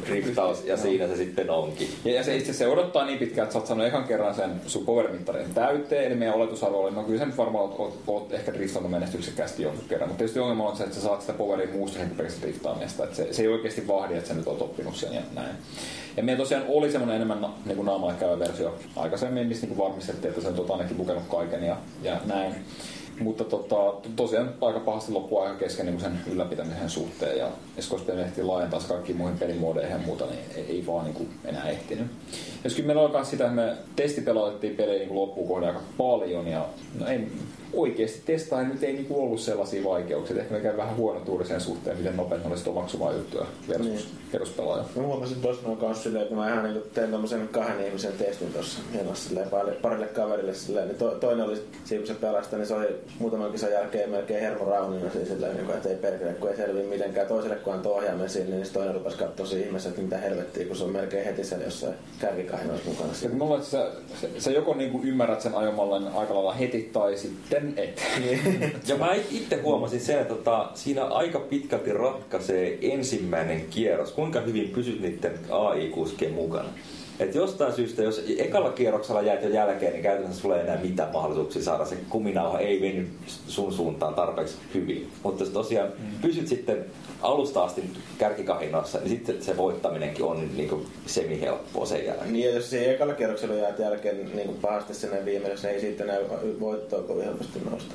driftaus 0.06 0.64
ja 0.64 0.76
siinä 0.76 1.06
se 1.06 1.16
sitten 1.16 1.50
onkin. 1.50 1.88
Ja, 2.04 2.12
ja 2.12 2.24
se 2.24 2.36
itse 2.36 2.52
se 2.52 2.66
odottaa 2.66 3.04
niin 3.04 3.18
pitkään, 3.18 3.44
että 3.44 3.52
sä 3.52 3.58
oot 3.58 3.66
saanut 3.66 3.86
ekan 3.86 4.04
kerran 4.04 4.34
sen 4.34 4.50
sun 4.66 4.86
power-mittarin 4.86 5.54
täyteen, 5.54 6.04
eli 6.04 6.14
meidän 6.14 6.34
oletusarvo 6.34 6.80
oli, 6.80 6.90
no 6.90 7.02
kyllä 7.02 7.26
nyt 7.26 7.36
varmaan 7.36 7.64
oot, 7.64 7.74
oot, 7.78 8.02
oot 8.06 8.32
ehkä 8.32 8.54
driftannut 8.54 8.90
menestyksekkäästi 8.90 9.62
jonkun 9.62 9.84
kerran, 9.88 10.08
mutta 10.08 10.18
tietysti 10.18 10.40
ongelma 10.40 10.68
on 10.68 10.76
se, 10.76 10.84
että 10.84 10.96
sä 10.96 11.02
saat 11.02 11.20
sitä 11.20 11.32
poweria 11.32 11.72
muusta 11.72 11.98
kuin 11.98 12.10
pelkästään 12.10 12.42
driftaamista, 12.42 13.04
että 13.04 13.16
se, 13.16 13.32
se 13.32 13.42
ei 13.42 13.48
oikeasti 13.48 13.88
vahdi, 13.88 14.14
että 14.14 14.28
sä 14.28 14.34
nyt 14.34 14.46
oot 14.46 14.62
oppinut 14.62 14.96
sen 14.96 15.14
ja 15.14 15.20
näin. 15.34 15.56
Ja 16.16 16.22
meillä 16.22 16.42
tosiaan 16.42 16.64
oli 16.68 16.92
semmoinen 16.92 17.16
enemmän 17.16 17.40
na, 17.40 17.52
niin 17.64 17.76
kuin 17.76 17.86
naamalle 17.86 18.14
käyvä 18.14 18.38
versio 18.38 18.74
aikaisemmin, 18.96 19.46
missä 19.46 19.66
niin 19.66 19.78
varmistettiin, 19.78 20.28
että 20.28 20.42
se 20.42 20.48
on 20.48 20.54
tota, 20.54 20.72
ainakin 20.72 20.98
lukenut 20.98 21.22
kaiken 21.30 21.64
ja, 21.64 21.76
ja 22.02 22.20
näin. 22.24 22.54
Mutta 23.20 23.44
tota, 23.44 23.68
to- 23.68 24.02
tosiaan 24.16 24.54
aika 24.60 24.80
pahasti 24.80 25.12
loppua 25.12 25.42
aika 25.42 25.58
kesken 25.58 25.86
niin 25.86 26.00
sen 26.00 26.20
ylläpitämisen 26.32 26.90
suhteen. 26.90 27.38
Ja 27.38 27.48
me 28.14 28.22
ehtii 28.22 28.44
laajentaa 28.44 28.80
se 28.80 28.88
kaikkiin 28.88 29.18
muihin 29.18 29.38
pelimuodeihin 29.38 29.92
ja 29.92 29.98
muuta, 29.98 30.26
niin 30.26 30.38
ei, 30.54 30.64
ei 30.68 30.86
vaan 30.86 31.04
niin 31.04 31.14
kuin 31.14 31.28
enää 31.44 31.68
ehtinyt. 31.68 32.06
Ja 32.64 32.70
kyllä 32.70 32.86
meillä 32.86 33.02
oli 33.02 33.12
myös 33.12 33.30
sitä, 33.30 33.44
että 33.44 33.56
me 33.56 33.76
testipelautettiin 33.96 34.76
pelejä 34.76 34.98
niin 34.98 35.14
loppuun 35.14 35.64
aika 35.64 35.80
paljon. 35.98 36.46
Ja 36.46 36.66
no 36.98 37.06
ei, 37.06 37.28
oikeasti 37.76 38.22
testaa 38.26 38.62
nyt 38.62 38.82
ei 38.82 38.92
niin 38.92 39.06
kuin 39.06 39.20
ollut 39.20 39.40
sellaisia 39.40 39.84
vaikeuksia. 39.84 40.36
Ehkä 40.40 40.54
me 40.54 40.60
käy 40.60 40.76
vähän 40.76 40.96
huono 40.96 41.20
tuuri 41.20 41.44
sen 41.46 41.60
suhteen, 41.60 41.96
miten 41.96 42.16
nopeasti 42.16 42.48
olisi 42.48 42.68
omaksumaan 42.70 43.14
juttuja 43.16 43.46
versus 43.68 43.86
Niin. 43.86 44.00
peruspelaaja. 44.32 44.84
Mä 44.96 45.02
huomasin 45.02 45.40
tuossa 45.40 45.62
noin 45.66 45.78
kanssa 45.78 46.02
silleen, 46.02 46.22
että 46.22 46.34
mä 46.34 46.52
ihan 46.52 46.64
niin 46.64 46.82
tein 46.94 47.10
tommosen 47.10 47.48
kahden 47.48 47.86
ihmisen 47.86 48.12
testin 48.18 48.52
tuossa 48.52 48.78
hienosti 48.92 49.28
silleen 49.28 49.50
parille, 49.50 49.72
parille 49.82 50.06
kaverille 50.06 50.54
silleen. 50.54 50.88
Niin 50.88 50.98
to, 50.98 51.10
toinen 51.10 51.44
oli 51.46 51.62
siinä 51.84 51.98
kun 52.06 52.14
se 52.14 52.20
pelasta, 52.20 52.56
niin 52.56 52.66
se 52.66 52.74
oli 52.74 52.86
muutaman 53.18 53.52
kisan 53.52 53.70
jälkeen 53.72 54.10
melkein 54.10 54.40
hermo 54.40 54.64
raunina 54.64 55.10
siinä 55.10 55.26
silleen, 55.28 55.54
niin 55.56 55.66
kuin, 55.66 55.76
että 55.76 55.88
ei 55.88 55.96
perkele, 55.96 56.32
kun 56.34 56.50
ei 56.50 56.56
selviä 56.56 56.84
mitenkään. 56.84 57.26
Toiselle 57.26 57.56
kun 57.56 57.72
antoi 57.72 57.92
ohjaimen 57.92 58.28
sinne, 58.30 58.56
niin 58.56 58.66
se 58.66 58.72
toinen 58.72 58.94
rupesi 58.94 59.16
katsoa 59.18 59.46
siinä 59.46 59.66
ihmeessä, 59.66 59.88
että 59.88 60.02
mitä 60.02 60.18
helvettiä, 60.18 60.66
kun 60.66 60.76
se 60.76 60.84
on 60.84 60.90
melkein 60.90 61.24
heti 61.24 61.44
siellä 61.44 61.64
jossain 61.64 61.94
kärkikahinoissa 62.20 62.90
mukana. 62.90 63.10
Kun 63.22 63.38
mulla, 63.38 63.56
että 63.56 63.68
sä, 63.70 63.86
sä, 64.20 64.28
sä 64.38 64.50
joko 64.50 64.74
niin 64.74 64.90
kuin 64.90 65.08
ymmärrät 65.08 65.40
sen 65.40 65.54
ajomallan 65.54 66.08
aika 66.14 66.34
lailla 66.34 66.52
heti 66.52 66.90
tai 66.92 67.16
sitten 67.16 67.65
et. 67.76 68.02
Ja 68.88 68.96
mä 68.96 69.14
itse 69.14 69.56
huomasin 69.56 70.00
sen, 70.00 70.20
että 70.20 70.34
tota, 70.34 70.70
siinä 70.74 71.04
aika 71.04 71.40
pitkälti 71.40 71.92
ratkaisee 71.92 72.78
ensimmäinen 72.82 73.66
kierros, 73.70 74.12
kuinka 74.12 74.40
hyvin 74.40 74.68
pysyt 74.68 75.00
niiden 75.00 75.38
AI-kuskien 75.50 76.32
mukana. 76.32 76.68
Et 77.20 77.34
jostain 77.34 77.72
syystä, 77.72 78.02
jos 78.02 78.24
ekalla 78.38 78.72
kierroksella 78.72 79.22
jäät 79.22 79.42
jo 79.42 79.48
jälkeen, 79.48 79.92
niin 79.92 80.02
käytännössä 80.02 80.42
sulla 80.42 80.56
ei 80.56 80.62
enää 80.62 80.78
mitään 80.82 81.12
mahdollisuuksia 81.12 81.62
saada 81.62 81.84
se 81.84 81.96
kuminauha 82.08 82.58
ei 82.58 82.80
veny 82.80 83.08
sun 83.26 83.72
suuntaan 83.72 84.14
tarpeeksi 84.14 84.56
hyvin. 84.74 85.10
Mutta 85.22 85.42
jos 85.42 85.52
tosiaan 85.52 85.88
pysyt 86.22 86.48
sitten 86.48 86.84
alusta 87.22 87.64
asti 87.64 87.82
kärkikahinoissa, 88.18 88.98
niin 88.98 89.08
sitten 89.08 89.42
se 89.42 89.56
voittaminenkin 89.56 90.24
on 90.24 90.50
niin 90.56 90.68
kuin 90.68 90.86
semi-helppoa 91.06 91.86
sen 91.86 92.06
jälkeen. 92.06 92.32
Niin 92.32 92.48
ja 92.48 92.54
jos 92.54 92.70
se 92.70 92.94
ekalla 92.94 93.14
kierroksella 93.14 93.54
jäät 93.54 93.78
jälkeen 93.78 94.30
niin 94.34 94.46
kuin 94.46 94.58
pahasti 94.58 94.94
sinne 94.94 95.24
viimeisessä, 95.24 95.68
niin 95.68 95.74
ei 95.74 95.80
siitä 95.80 96.04
enää 96.04 96.18
voittoa 96.60 97.02
kovin 97.02 97.24
helposti 97.24 97.58
nousta. 97.70 97.94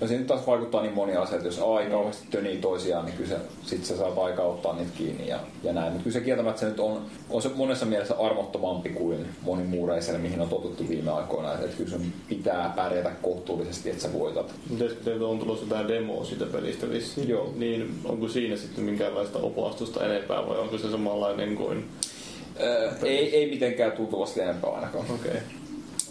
No 0.00 0.06
siinä 0.06 0.18
nyt 0.18 0.26
taas 0.26 0.46
vaikuttaa 0.46 0.82
niin 0.82 0.94
monia 0.94 1.22
asioita. 1.22 1.46
Jos 1.46 1.58
AI 1.58 1.90
kauheasti 1.90 2.26
tönii 2.30 2.56
toisiaan, 2.56 3.04
niin 3.04 3.16
kyllä 3.16 3.28
se, 3.28 3.36
sit 3.62 3.84
sä 3.84 3.96
saat 3.96 4.18
aikaa 4.18 4.46
ottaa 4.46 4.76
niitä 4.76 4.90
kiinni 4.98 5.28
ja, 5.28 5.40
ja 5.62 5.72
näin. 5.72 5.92
Mutta 5.92 6.04
kyllä 6.04 6.14
se 6.14 6.20
kieltämättä 6.20 6.60
se 6.60 6.66
nyt 6.66 6.80
on, 6.80 7.02
on 7.30 7.42
se 7.42 7.50
monessa 7.54 7.86
mielessä 7.86 8.14
armottomampi 8.18 8.88
kuin 8.88 9.26
moni 9.42 9.62
muu 9.62 9.88
mihin 10.18 10.40
on 10.40 10.48
totuttu 10.48 10.88
viime 10.88 11.10
aikoina. 11.10 11.52
Että 11.52 11.76
kyllä 11.76 11.90
sun 11.90 12.12
pitää 12.28 12.72
pärjätä 12.76 13.10
kohtuullisesti, 13.22 13.90
että 13.90 14.02
sä 14.02 14.12
voitat. 14.12 14.54
Mites 14.70 14.92
teiltä 14.92 15.24
on 15.24 15.38
tulossa 15.38 15.64
jotain 15.64 15.88
demoa 15.88 16.24
siitä 16.24 16.44
pelistä 16.44 16.90
vissiin? 16.90 17.28
Joo. 17.28 17.52
Niin 17.56 18.00
onko 18.04 18.28
siinä 18.28 18.56
sitten 18.56 18.84
minkäänlaista 18.84 19.38
opastusta 19.38 20.06
enempää 20.06 20.48
vai 20.48 20.58
onko 20.58 20.78
se 20.78 20.90
samanlainen 20.90 21.56
kuin... 21.56 21.88
Öö, 22.60 22.92
ei, 23.02 23.36
ei 23.36 23.50
mitenkään 23.50 23.92
tuntuvasti 23.92 24.40
enempää 24.40 24.70
ainakaan. 24.70 25.04
Okei. 25.04 25.30
Okay. 25.30 25.40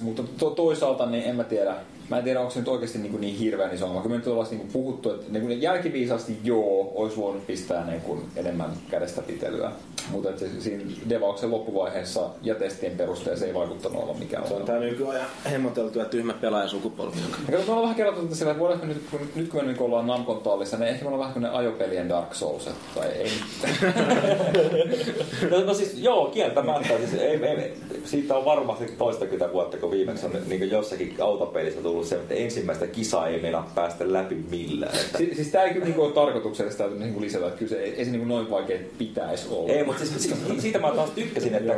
Mutta 0.01 0.23
to, 0.37 0.49
toisaalta 0.49 1.05
niin 1.05 1.23
en 1.23 1.35
mä 1.35 1.43
tiedä. 1.43 1.75
Mä 2.09 2.17
en 2.17 2.23
tiedä, 2.23 2.39
onko 2.39 2.51
se 2.51 2.59
nyt 2.59 2.67
oikeasti 2.67 2.97
niin, 2.99 3.21
niin 3.21 3.35
hirveän 3.35 3.73
iso 3.75 3.85
ongelma. 3.85 4.01
Kyllä 4.03 4.13
me 4.13 4.17
nyt 4.17 4.27
ollaan 4.27 4.47
niin 4.51 4.69
puhuttu, 4.73 5.09
että 5.11 5.25
niin 5.39 5.61
jälkiviisaasti 5.61 6.37
joo, 6.43 6.91
olisi 6.95 7.17
voinut 7.17 7.47
pistää 7.47 7.85
niin 7.85 8.01
kuin 8.01 8.21
enemmän 8.35 8.69
kädestä 8.91 9.21
pitelyä. 9.21 9.71
Mutta 10.11 10.29
että 10.29 10.45
siinä 10.59 10.83
devauksen 11.09 11.51
loppuvaiheessa 11.51 12.29
ja 12.41 12.55
testien 12.55 12.97
perusteella 12.97 13.39
se 13.39 13.45
ei 13.45 13.53
vaikuttanut 13.53 14.03
olla 14.03 14.13
mikään 14.13 14.47
Se 14.47 14.53
on 14.53 14.61
tää 14.65 14.79
nykyajan 14.79 15.25
hemmoteltu 15.51 15.99
ja 15.99 16.05
tyhmä 16.05 16.33
pelaajasukupolvi. 16.33 17.17
Ja 17.51 17.57
me 17.57 17.63
ollaan 17.67 17.81
vähän 17.81 17.95
kerrottu 17.95 18.21
tätä 18.21 18.35
sillä, 18.35 18.51
että 18.51 18.59
voidaanko 18.61 18.85
nyt, 18.85 19.03
kun, 19.11 19.19
nyt 19.35 19.49
kun 19.49 19.61
me 19.65 19.71
niin 19.71 19.81
ollaan 19.81 20.07
Namcon 20.07 20.41
tallissa, 20.41 20.77
niin 20.77 20.87
ehkä 20.89 21.05
me 21.05 21.07
ollaan 21.07 21.19
vähän 21.19 21.33
kuin 21.33 21.43
ne 21.43 21.49
ajopelien 21.49 22.09
Dark 22.09 22.33
Souls, 22.33 22.67
että- 22.67 22.79
tai 22.95 23.07
ei 23.07 23.29
No, 25.51 25.65
no 25.65 25.73
siis 25.73 25.93
joo, 25.97 26.25
kieltämättä. 26.25 26.97
Siis 26.97 27.13
ei, 27.13 27.45
ei, 27.45 27.73
siitä 28.05 28.35
on 28.35 28.45
varmasti 28.45 28.85
toistakymmentä 28.97 29.53
vuotta, 29.53 29.77
kun 29.77 29.91
viimeksi 29.91 30.25
on 30.25 30.31
niin 30.47 30.71
jossakin 30.71 31.15
autopelissä 31.21 31.81
tullut 31.81 31.98
se, 32.05 32.15
että 32.15 32.33
ensimmäistä 32.33 32.87
kisaa 32.87 33.27
ei 33.27 33.41
meinaa 33.41 33.71
päästä 33.75 34.13
läpi 34.13 34.35
millään. 34.49 34.95
Että 34.95 35.17
Si- 35.17 35.35
siis 35.35 35.47
tää 35.47 35.63
ei 35.63 35.73
kyllä 35.73 35.85
niinku 35.85 36.01
ole 36.03 36.11
tarkoituksellista 36.13 36.87
niinku 36.87 37.21
lisätä, 37.21 37.45
että 37.47 37.59
kyllä 37.59 37.69
se 37.69 37.79
ei, 37.83 37.93
ei 37.95 38.05
se 38.05 38.11
niinku 38.11 38.27
noin 38.27 38.49
vaikea 38.49 38.79
pitäisi 38.97 39.47
olla. 39.51 39.73
Ei, 39.73 39.83
mutta 39.83 40.05
siis, 40.05 40.23
si- 40.23 40.61
siitä 40.61 40.79
mä 40.79 40.91
taas 40.91 41.09
tykkäsin, 41.09 41.55
että 41.55 41.75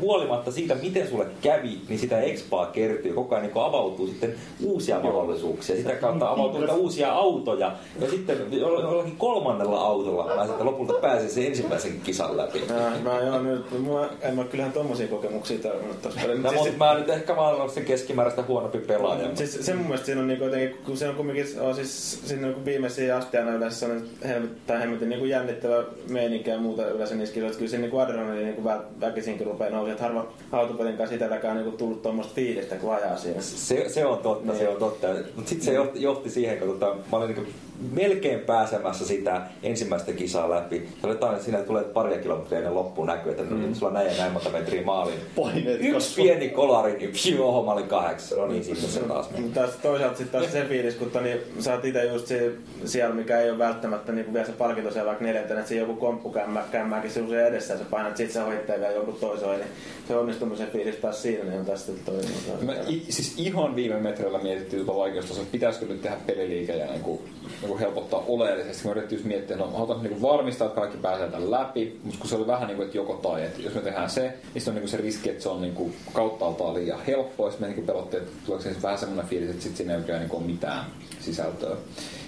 huolimatta 0.00 0.50
siitä, 0.50 0.74
miten 0.74 1.08
sulle 1.08 1.26
kävi, 1.42 1.78
niin 1.88 1.98
sitä 1.98 2.20
expaa 2.20 2.66
kertyy. 2.66 3.12
Koko 3.12 3.34
ajan 3.34 3.46
niin 3.46 3.64
avautuu 3.64 4.06
sitten 4.06 4.34
uusia 4.64 5.00
mahdollisuuksia. 5.00 5.76
Sitä 5.76 5.92
kautta 5.92 6.30
avautuu 6.30 6.60
uusia 6.76 7.12
autoja. 7.12 7.72
Ja 8.00 8.10
sitten 8.10 8.38
jo- 8.50 8.80
jollakin 8.80 9.16
kolmannella 9.16 9.80
autolla 9.80 10.36
mä 10.36 10.46
sitten 10.46 10.66
lopulta 10.66 10.92
pääsin 10.92 11.30
sen 11.30 11.46
ensimmäisen 11.46 12.00
kisan 12.04 12.36
läpi. 12.36 12.62
Mä, 12.68 13.10
mä 13.10 13.20
joo 13.20 13.42
nyt, 13.42 13.80
mua, 13.80 14.08
en 14.20 14.34
mä 14.36 14.44
kyllähän 14.44 14.72
tommosia 14.72 15.08
kokemuksia 15.08 15.58
tarvinnut 15.58 15.96
pelin. 16.22 16.42
No, 16.42 16.50
Siis, 16.50 16.62
mutta 16.62 16.84
mä 16.84 16.94
nyt 16.98 17.08
ehkä 17.08 17.36
vaan 17.36 17.54
olen 17.56 17.70
sen 17.70 17.84
keskimääräistä 17.84 18.42
huonompi 18.48 18.78
pelaaja. 18.78 19.28
siis, 19.36 19.55
se 19.62 19.74
mun 19.74 19.84
mielestä 19.84 20.06
siinä 20.06 20.20
on 20.20 20.28
niinku 20.28 20.44
jotenkin, 20.44 20.76
kun 20.86 20.96
se 20.96 21.08
on 21.08 21.14
kumminkin, 21.14 21.60
on 21.60 21.74
siis 21.74 22.20
siinä 22.28 22.46
on 22.48 22.64
viimeisiin 22.64 23.14
asti 23.14 23.36
aina 23.36 23.52
yleensä 23.54 23.78
sellainen 23.78 24.08
helvetin, 24.24 24.56
tai 24.66 24.80
helvetin 24.80 25.08
niinku 25.08 25.24
jännittävä 25.24 25.84
meininki 26.10 26.50
ja 26.50 26.58
muuta 26.58 26.88
yleensä 26.90 27.14
niissä 27.14 27.34
kisoissa. 27.34 27.58
Kyllä 27.58 27.70
se 27.70 27.78
niinku 27.78 27.98
adrenaliini 27.98 28.44
niinku 28.44 28.68
vä- 28.68 29.00
väkisinkin 29.00 29.46
rupeaa 29.46 29.70
nousemaan, 29.70 29.92
että 29.92 30.04
harva 30.04 30.32
autopelin 30.52 30.96
kanssa 30.96 31.14
itselläkään 31.14 31.56
niinku 31.56 31.76
tullut 31.76 32.02
tommoista 32.02 32.34
fiilistä, 32.34 32.76
kun 32.76 32.94
ajaa 32.94 33.16
siinä. 33.16 33.40
Se, 33.40 33.88
se 33.88 34.06
on 34.06 34.18
totta, 34.18 34.52
Niin. 34.52 34.58
se 34.58 34.68
on 34.68 34.76
totta. 34.76 35.06
Mutta 35.36 35.48
sitten 35.48 35.64
se 35.66 35.72
johti, 35.74 36.02
johti 36.02 36.30
siihen, 36.30 36.58
kun 36.58 36.68
tota, 36.68 36.86
mä 37.12 37.18
olin 37.18 37.28
niinku 37.34 37.50
melkein 37.92 38.40
pääsemässä 38.40 39.06
sitä 39.06 39.42
ensimmäistä 39.62 40.12
kisaa 40.12 40.50
läpi. 40.50 40.88
Se 41.00 41.06
oli 41.06 41.14
jotain, 41.14 41.42
siinä 41.42 41.58
tulee 41.58 41.84
paria 41.84 42.18
kilometriä 42.18 42.58
ennen 42.58 42.74
loppuun 42.74 43.06
näkyy, 43.06 43.32
että 43.32 43.42
mm. 43.42 43.74
sulla 43.74 43.88
on 43.88 43.94
näin 43.94 44.06
ja 44.06 44.16
näin 44.18 44.32
monta 44.32 44.50
metriä 44.50 44.82
maaliin. 44.82 45.18
Paineet 45.36 45.80
Yksi 45.80 45.92
kasvaa. 45.92 46.24
pieni 46.24 46.48
kolari, 46.48 46.98
niin 46.98 47.10
pfiu, 47.10 47.42
homma 47.42 47.72
oli 47.72 47.82
kahdeksan. 47.82 48.38
No 48.38 48.46
niin, 48.46 48.64
sitten 48.64 48.88
se 48.88 49.00
taas 49.00 49.30
meni. 49.30 49.42
Mutta 49.42 49.60
taas 49.60 49.76
toisaalta 49.82 50.16
sitten 50.16 50.40
taas 50.40 50.52
se 50.52 50.64
fiilis, 50.68 50.94
kun 50.94 51.10
toni, 51.10 51.40
sä 51.58 51.74
oot 51.74 51.84
itse 51.84 52.04
just 52.04 52.26
si- 52.26 52.58
siellä, 52.84 53.14
mikä 53.14 53.40
ei 53.40 53.50
ole 53.50 53.58
välttämättä 53.58 54.12
niin 54.12 54.32
vielä 54.32 54.46
se 54.46 54.52
palkinto 54.52 54.90
siellä 54.90 55.08
vaikka 55.08 55.24
neljäntenä, 55.24 55.60
että 55.60 55.68
siinä 55.68 55.86
joku 55.86 56.00
komppu 56.00 56.30
kämmä, 56.30 56.64
kämmääkin 56.72 57.10
sinun 57.10 57.28
siellä 57.28 57.46
edessä 57.46 57.74
ja 57.74 57.78
sä 57.78 57.84
painat 57.90 58.16
sit 58.16 58.30
sä 58.30 58.44
hoitteen 58.44 58.80
vielä 58.80 58.94
joku 58.94 59.12
toisen 59.12 59.48
ohi, 59.48 59.56
niin 59.56 59.68
se 60.08 60.16
onnistumisen 60.16 60.68
fiilis 60.70 60.96
taas 60.96 61.22
siinä, 61.22 61.44
niin 61.44 61.60
on 61.60 61.66
tästä 61.66 61.92
toinen. 62.04 62.30
Me 62.60 62.76
i, 62.88 63.02
siis 63.08 63.34
ihan 63.36 63.76
viime 63.76 64.00
metreillä 64.00 64.38
mietittiin 64.38 64.84
tuota 64.84 65.00
vaikeustasoa, 65.00 65.42
että 65.42 65.52
pitäisikö 65.52 65.86
nyt 65.86 66.02
tehdä 66.02 66.16
peliliike 66.26 66.72
ja 66.72 66.86
niin 66.86 67.00
kuin, 67.00 67.20
niin 67.66 67.78
helpottaa 67.78 68.24
oleellisesti. 68.28 68.84
Me 68.84 68.90
yritettiin 68.90 69.28
miettiä, 69.28 69.56
no, 69.56 69.70
halutaan 69.70 70.02
niin 70.02 70.22
varmistaa, 70.22 70.66
että 70.66 70.80
kaikki 70.80 70.98
pääsee 70.98 71.28
tämän 71.28 71.50
läpi, 71.50 72.00
mutta 72.04 72.18
kun 72.20 72.30
se 72.30 72.36
oli 72.36 72.46
vähän 72.46 72.68
niin 72.68 72.76
kuin, 72.76 72.86
että 72.86 72.98
joko 72.98 73.14
tai, 73.14 73.44
että 73.44 73.62
jos 73.62 73.74
me 73.74 73.80
tehdään 73.80 74.10
se, 74.10 74.20
niin 74.20 74.32
sitten 74.54 74.70
on 74.70 74.74
niin 74.74 74.82
kuin 74.82 74.90
se 74.90 74.96
riski, 74.96 75.30
että 75.30 75.42
se 75.42 75.48
on 75.48 75.60
niin 75.60 75.74
kuin 75.74 75.96
kauttaaltaan 76.12 76.74
liian 76.74 77.04
helppoa. 77.06 77.50
Sitten 77.50 77.68
me 77.68 77.74
niin 77.74 77.86
pelottiin, 77.86 78.22
että 78.22 78.34
tuleeko 78.46 78.62
se 78.62 78.82
vähän 78.82 78.98
semmoinen 78.98 79.26
fiilis, 79.26 79.50
että 79.50 79.62
sitten 79.62 79.76
siinä 79.76 79.92
ei 79.92 79.98
oikein 79.98 80.18
niin 80.18 80.30
kuin 80.30 80.42
ole 80.42 80.52
mitään 80.52 80.86
sisältöä. 81.20 81.76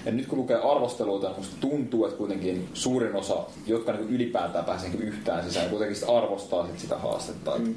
Ja 0.06 0.12
nyt 0.12 0.26
kun 0.26 0.38
lukee 0.38 0.56
arvosteluita, 0.56 1.30
niin 1.36 1.46
tuntuu, 1.60 2.04
että 2.04 2.18
kuitenkin 2.18 2.68
suurin 2.74 3.16
osa, 3.16 3.36
jotka 3.66 3.92
niin 3.92 4.10
ylipäätään 4.10 4.64
pääsee 4.64 4.88
niin 4.88 4.98
kuin 4.98 5.08
yhtään 5.08 5.44
sisään, 5.44 5.70
kuitenkin 5.70 5.96
sit 5.96 6.08
arvostaa 6.08 6.66
sit 6.66 6.78
sitä 6.78 6.98
haastetta. 6.98 7.58
Mm. 7.58 7.74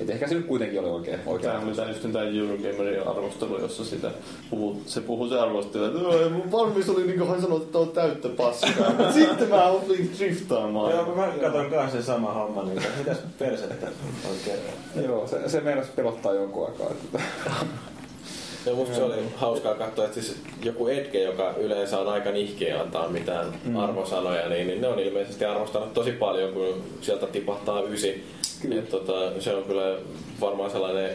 Et 0.00 0.10
ehkä 0.10 0.28
se 0.28 0.34
nyt 0.34 0.46
kuitenkin 0.46 0.80
oli 0.80 0.88
oikein. 0.88 1.20
oikein 1.26 1.52
Tämä 1.52 1.66
oli 1.66 1.74
tää 1.76 1.88
just 1.88 2.02
tämä 2.12 2.24
Eurogamerin 2.24 3.08
arvostelu, 3.08 3.60
jossa 3.60 3.84
sitä 3.84 4.10
puhuu, 4.50 4.82
se 4.86 5.00
puhuu 5.00 5.28
se 5.28 5.40
arvostelija, 5.40 5.88
että 5.88 6.00
"Joo, 6.00 6.30
mun 6.30 6.52
valmis 6.52 6.88
oli 6.88 7.06
niin 7.06 7.18
kuin 7.18 7.30
hän 7.30 7.40
sanoi, 7.40 7.62
että 7.62 7.78
on 7.78 7.88
täyttä 7.88 8.28
paskaa. 8.28 8.90
Mut 8.98 9.12
sitten 9.12 9.48
mä 9.48 9.66
opin 9.66 10.10
driftaamaan. 10.18 10.92
Joo, 10.92 11.04
kun 11.04 11.16
mä 11.16 11.32
katsoin 11.40 11.70
kanssa 11.70 11.90
sen 11.92 12.02
sama 12.02 12.32
homma, 12.32 12.62
niin 12.62 12.82
mitäs 12.98 13.18
persettä 13.38 13.86
oikein. 14.30 14.58
Joo, 15.06 15.26
se, 15.26 15.48
se 15.48 15.60
meinasi 15.60 15.90
pelottaa 15.96 16.34
jonkun 16.34 16.66
aikaa. 16.66 16.86
Että, 16.90 17.20
Ja 18.66 18.74
musta 18.74 18.94
se 18.94 19.02
oli 19.02 19.14
hauskaa 19.36 19.74
katsoa, 19.74 20.04
että 20.04 20.20
siis 20.20 20.36
joku 20.64 20.88
Edge, 20.88 21.22
joka 21.22 21.54
yleensä 21.56 21.98
on 21.98 22.08
aika 22.08 22.30
nihkeä 22.30 22.80
antaa 22.80 23.08
mitään 23.08 23.46
mm. 23.64 23.76
arvosanoja, 23.76 24.48
niin, 24.48 24.66
niin 24.66 24.80
ne 24.80 24.88
on 24.88 24.98
ilmeisesti 24.98 25.44
arvostanut 25.44 25.94
tosi 25.94 26.12
paljon, 26.12 26.52
kun 26.52 26.82
sieltä 27.00 27.26
tipahtaa 27.26 27.82
ysi. 27.82 28.24
Et, 28.78 28.88
tota, 28.88 29.40
se 29.40 29.54
on 29.54 29.64
kyllä 29.64 29.98
varmaan 30.40 30.70
sellainen 30.70 31.10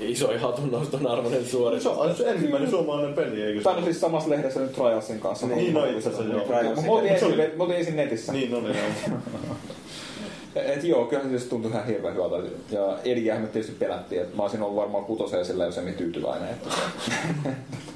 iso 0.00 0.38
hatunnoston 0.38 1.06
arvoinen 1.06 1.46
suoritus. 1.46 1.82
Se 1.82 1.88
on 1.88 2.14
se 2.14 2.30
ensimmäinen 2.30 2.70
suomalainen 2.70 3.14
peli, 3.14 3.42
eikö 3.42 3.60
se 3.60 3.64
Tämä 3.64 3.76
on 3.76 3.84
siis 3.84 4.00
samassa 4.00 4.30
lehdessä 4.30 4.60
nyt 4.60 4.72
Trialsin 4.72 5.20
kanssa. 5.20 5.46
Niin, 5.46 5.74
no 5.74 5.84
itse 5.84 6.08
asiassa 6.08 6.22
joo. 6.22 6.38
Mutta 6.74 6.82
me 6.82 6.92
oltiin 7.62 7.78
ensin, 7.78 7.96
netissä. 7.96 8.32
Niin, 8.32 8.50
no 8.50 8.60
niin. 8.60 8.76
Et 10.54 10.84
joo, 10.84 11.04
kyllähän 11.04 11.40
se 11.40 11.48
tuntui 11.48 11.70
ihan 11.70 11.86
hirveän 11.86 12.14
hyvältä. 12.14 12.36
Ja 12.70 12.98
Ediähän 13.04 13.42
me 13.42 13.48
tietysti 13.48 13.76
pelättiin, 13.78 14.22
että 14.22 14.36
mä 14.36 14.42
olisin 14.42 14.62
ollut 14.62 14.76
varmaan 14.76 15.04
kutoseen 15.04 15.44
sillä 15.44 15.64
jos 15.64 15.78
en 15.78 15.94
tyytyväinen. 15.94 16.48
Että... 16.50 16.70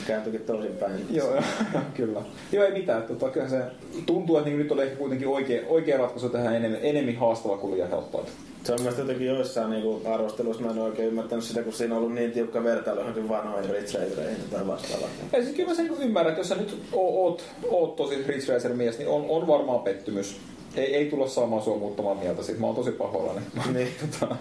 Kääntyikin 0.06 0.40
toisinpäin. 0.40 1.06
joo, 1.10 1.42
kyllä. 1.96 2.22
Joo, 2.52 2.64
ei 2.64 2.72
mitään. 2.72 3.02
Tota, 3.02 3.30
kyllä 3.30 3.48
se 3.48 3.62
tuntuu, 4.06 4.36
että 4.36 4.48
niin 4.48 4.58
nyt 4.58 4.72
oli 4.72 4.82
ehkä 4.82 4.96
kuitenkin 4.96 5.28
oikea, 5.28 5.62
oikea 5.68 5.98
ratkaisu 5.98 6.28
tähän 6.28 6.56
enemmän, 6.56 6.80
enemmän 6.82 7.16
haastava 7.16 7.56
kuin 7.56 7.74
liian 7.74 7.90
helppoa. 7.90 8.26
Se 8.64 8.72
on 8.72 8.80
mielestäni 8.80 9.08
jotenkin 9.08 9.26
joissain 9.26 9.70
niinku 9.70 10.02
arvosteluissa, 10.04 10.62
mä 10.62 10.70
en 10.70 10.78
oikein 10.78 11.08
ymmärtänyt 11.08 11.44
sitä, 11.44 11.62
kun 11.62 11.72
siinä 11.72 11.94
on 11.94 11.98
ollut 11.98 12.14
niin 12.14 12.32
tiukka 12.32 12.64
vertailu 12.64 13.00
johonkin 13.00 13.28
vanhoihin 13.28 13.70
Ridge 13.70 13.98
Racereihin 13.98 14.36
tai 14.50 14.66
vastaavaan. 14.66 15.10
Ja 15.32 15.42
siis 15.42 15.56
kyllä 15.56 15.68
mä 15.68 15.74
sen 15.74 15.90
ymmärrän, 16.00 16.32
että 16.32 16.40
jos 16.40 16.48
sä 16.48 16.54
nyt 16.54 16.78
oot, 16.92 17.44
oot 17.70 17.96
tosi 17.96 18.22
Ridge 18.26 18.52
Racer 18.52 18.74
mies, 18.74 18.98
niin 18.98 19.08
on, 19.08 19.24
on 19.28 19.46
varmaan 19.46 19.80
pettymys. 19.80 20.36
Ei, 20.76 20.96
ei 20.96 21.10
tulla 21.10 21.28
saamaan 21.28 21.62
sua 21.62 21.76
muuttamaan 21.76 22.16
mieltä 22.16 22.42
siitä. 22.42 22.60
Mä 22.60 22.66
oon 22.66 22.76
tosi 22.76 22.90
pahoillani. 22.90 23.40
Niin. 23.72 23.88
tota, 24.20 24.36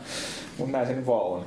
mutta 0.57 0.71
näin 0.71 0.87
se 0.87 0.93
nyt 0.93 1.07
vaan 1.07 1.25
on. 1.25 1.45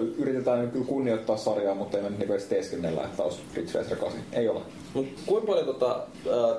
Y- 0.00 0.14
yritetään 0.18 0.70
kyllä 0.70 0.84
kunnioittaa 0.84 1.36
sarjaa, 1.36 1.74
mutta 1.74 1.96
ei 1.96 2.02
me 2.02 2.10
niinku 2.10 2.32
edes 2.32 2.44
teeskennellä, 2.44 3.04
että 3.04 3.22
olisi 3.22 3.38
Ridge 3.54 3.78
Racer 3.78 3.96
8. 3.96 4.22
Ei 4.32 4.48
ole. 4.48 4.60
Mut 4.94 5.06
kuinka 5.26 5.46
paljon 5.46 5.66
tota, 5.66 6.00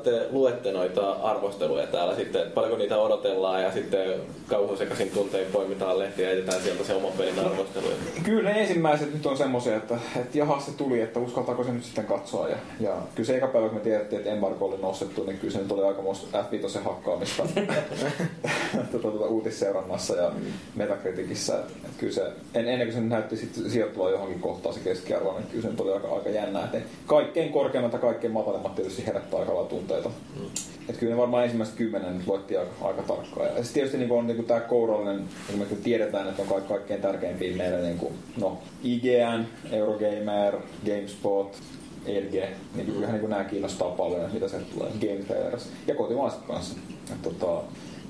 te 0.03 0.27
luette 0.31 0.71
noita 0.71 1.11
arvosteluja 1.11 1.87
täällä 1.87 2.15
sitten? 2.15 2.41
Et 2.41 2.53
Paljonko 2.53 2.77
niitä 2.77 2.97
odotellaan 2.97 3.63
ja 3.63 3.71
sitten 3.71 4.21
kauhusekaisin 4.47 5.09
tuntein 5.09 5.47
poimitaan 5.51 5.99
lehtiä 5.99 6.29
ja 6.29 6.35
jätetään 6.35 6.61
sieltä 6.61 6.83
se 6.83 6.95
oman 6.95 7.11
pelin 7.17 7.39
arvosteluja? 7.39 7.95
Kyllä 8.23 8.49
ne 8.49 8.61
ensimmäiset 8.61 9.13
nyt 9.13 9.25
on 9.25 9.37
semmoisia, 9.37 9.77
että, 9.77 9.97
että 10.15 10.37
jaha 10.37 10.59
se 10.59 10.71
tuli, 10.71 11.01
että 11.01 11.19
uskaltaako 11.19 11.63
se 11.63 11.71
nyt 11.71 11.83
sitten 11.83 12.05
katsoa. 12.05 12.49
Ja, 12.49 12.57
ja 12.79 12.95
kyllä 13.15 13.27
se 13.27 13.37
eka 13.37 13.47
päivä, 13.47 13.67
kun 13.67 13.77
me 13.77 13.83
tiedettiin, 13.83 14.19
että 14.19 14.31
embargo 14.31 14.65
oli 14.65 14.77
nostettu, 14.77 15.23
niin 15.23 15.37
kyllä 15.39 15.53
se 15.53 15.59
nyt 15.59 15.71
oli 15.71 15.83
aikamoista 15.83 16.43
F5 16.43 16.79
hakkaamista 16.83 17.43
tuota, 18.91 19.11
tuota, 19.11 19.25
uutisseurannassa 19.25 20.15
ja 20.15 20.31
Metacriticissa. 20.75 21.55
Että, 21.55 21.73
että 21.75 21.97
kyllä 21.97 22.13
se, 22.13 22.21
en, 22.53 22.67
ennen 22.67 22.87
kuin 22.87 22.94
se 22.95 23.01
näytti 23.01 23.37
sit 23.37 23.61
sijoittuvan 23.67 24.11
johonkin 24.11 24.39
kohtaan 24.39 24.75
se 24.75 24.81
keskiarvo, 24.81 25.33
niin 25.37 25.47
kyllä 25.47 25.61
se 25.61 25.69
nyt 25.69 25.79
oli 25.79 25.93
aika, 25.93 26.07
aika 26.07 26.29
jännää. 26.29 26.63
Että 26.63 26.81
kaikkein 27.05 27.51
korkeimmat 27.51 27.93
ja 27.93 27.99
kaikkein 27.99 28.33
matalimmat 28.33 28.75
tietysti 28.75 29.05
herättää 29.05 29.39
aika 29.39 29.53
lailla 29.53 29.69
tunteita. 29.69 30.09
Mm. 30.09 30.45
Että 30.89 30.99
kyllä 30.99 31.13
ne 31.13 31.21
varmaan 31.21 31.43
ensimmäiset 31.43 31.75
kymmenen 31.75 32.17
nyt 32.17 32.27
luettiin 32.27 32.59
aika, 32.59 32.71
aika 32.81 33.01
tarkkaan. 33.01 33.47
Ja 33.47 33.53
sitten 33.53 33.73
tietysti 33.73 33.97
niin 33.97 34.11
on 34.11 34.27
niin 34.27 34.45
tämä 34.45 34.59
kourallinen, 34.59 35.23
niin 35.47 35.59
me 35.59 35.65
tiedetään, 35.83 36.29
että 36.29 36.41
on 36.41 36.47
kaik, 36.47 36.67
kaikkein 36.67 37.01
tärkeimpiä 37.01 37.57
meille 37.57 37.81
niin 37.81 37.97
kuin, 37.97 38.13
no, 38.41 38.57
IGN, 38.83 39.45
Eurogamer, 39.71 40.57
GameSpot, 40.85 41.57
LG, 42.05 42.33
niin 42.75 42.93
kyllähän 42.93 43.19
niin 43.19 43.29
nämä 43.29 43.43
kiinnostaa 43.43 43.89
paljon, 43.89 44.33
mitä 44.33 44.47
se 44.47 44.57
tulee, 44.57 44.91
Game 44.91 45.23
Trailers 45.27 45.69
ja 45.87 45.95
kotimaiset 45.95 46.41
kanssa. 46.41 46.75
Et, 47.11 47.21
tota, 47.21 47.63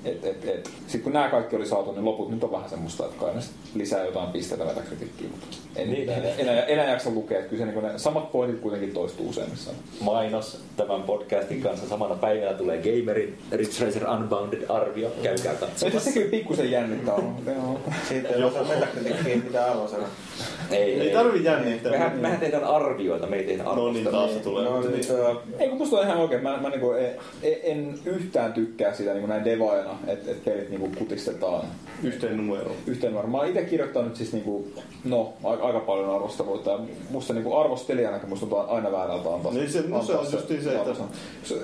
et, 0.06 0.26
et, 0.26 0.46
et. 0.48 0.70
Sitten 0.82 1.02
kun 1.02 1.14
nämä 1.14 1.30
kaikki 1.30 1.56
oli 1.56 1.66
saatu, 1.66 1.92
niin 1.92 2.06
loput 2.06 2.32
nyt 2.32 2.44
on 2.44 2.52
vähän 2.52 2.70
semmoista, 2.70 3.06
että 3.06 3.16
kai 3.20 3.32
lisää 3.76 4.06
jotain 4.06 4.28
pisteitä 4.30 4.66
Metacritickiin, 4.66 5.32
mutta 5.32 5.48
en, 5.76 5.92
Niin. 5.92 6.10
en, 6.10 6.24
enää, 6.38 6.64
enää 6.64 6.90
jaksa 6.90 7.10
lukea, 7.10 7.38
että 7.38 7.50
kyllä 7.50 7.60
se, 7.62 7.66
niin 7.66 7.82
kuin 7.82 7.94
ne 7.94 8.00
samat 8.00 8.32
pointit 8.32 8.60
kuitenkin 8.60 8.92
toistuu 8.94 9.30
useimmissa. 9.30 9.72
Mainos 10.02 10.62
tämän 10.78 11.04
podcastin 11.04 11.62
kanssa 11.62 11.88
samana 11.90 12.16
päivänä 12.16 12.54
tulee 12.54 12.78
Gamerin 12.78 13.38
Ridge 13.52 13.86
Racer 13.86 14.10
Unbounded-arvio. 14.10 15.10
Käykää 15.24 15.54
katsomassa. 15.56 16.00
se 16.00 16.12
kyllä 16.14 16.32
pikkusen 16.32 16.72
jännittää 16.72 17.14
on. 17.14 17.36
Joo. 17.46 17.80
Sitten 18.10 18.42
jos 18.42 18.56
on 18.56 18.68
Metacritickiin 18.68 19.44
mitä 19.46 19.66
arvosana. 19.72 20.04
Ei, 20.72 21.02
Ei 21.02 21.14
tarvi 21.14 21.44
jännittää. 21.44 21.92
Mehän, 21.92 22.18
mehän 22.18 22.40
tehdään 22.40 22.64
arvioita, 22.64 23.28
me 23.28 23.36
ei 23.36 23.44
tehdä 23.44 23.64
No 23.64 23.76
niin, 23.76 24.08
arvostelua. 24.08 24.12
taas 24.12 24.34
se 24.34 24.40
tulee. 24.40 24.64
No 24.64 24.82
niin, 24.82 25.08
tuo, 25.08 25.42
Ei 25.60 25.70
kun 25.70 25.78
musta 25.78 25.98
on 25.98 26.06
ihan 26.06 26.18
oikein. 26.18 26.44
Mä, 26.44 26.58
mä 26.58 26.70
niinku, 26.70 26.92
en, 26.92 27.16
en, 27.64 28.00
yhtään 28.06 28.54
tykkää 28.54 28.94
sitä 28.94 29.12
niinku 29.12 29.28
näin 29.28 29.46
devaajana, 29.46 29.95
että 30.08 30.32
et 30.32 30.46
pelit 30.46 30.70
niinku 30.70 30.90
kutistetaan 31.00 31.66
Yhteen 32.04 32.38
numeroon. 32.38 32.76
yhteen 32.88 33.14
varmaan. 33.16 33.32
Mä 33.32 33.38
oon 33.38 33.48
itse 33.48 33.64
kirjoittanut 33.70 34.16
siis 34.16 34.34
niinku, 34.34 34.68
no, 35.04 35.34
aika, 35.44 35.64
aika 35.64 35.80
paljon 35.80 36.16
arvosteluita. 36.16 36.70
Ja 36.72 36.80
musta 37.10 37.34
niinku 37.34 37.56
arvostelijanakin 37.56 38.30
musta 38.30 38.46
on 38.56 38.70
aina 38.70 38.92
väärältä 38.92 39.34
antaa. 39.34 39.52
Niin 39.52 39.72
se- 39.72 39.82
no 39.88 40.04
se 40.04 40.14
on 40.16 40.26
justiin 40.32 40.64
se, 40.64 40.70
että- 40.70 40.82
arvosana. 40.82 41.10
Se, 41.44 41.56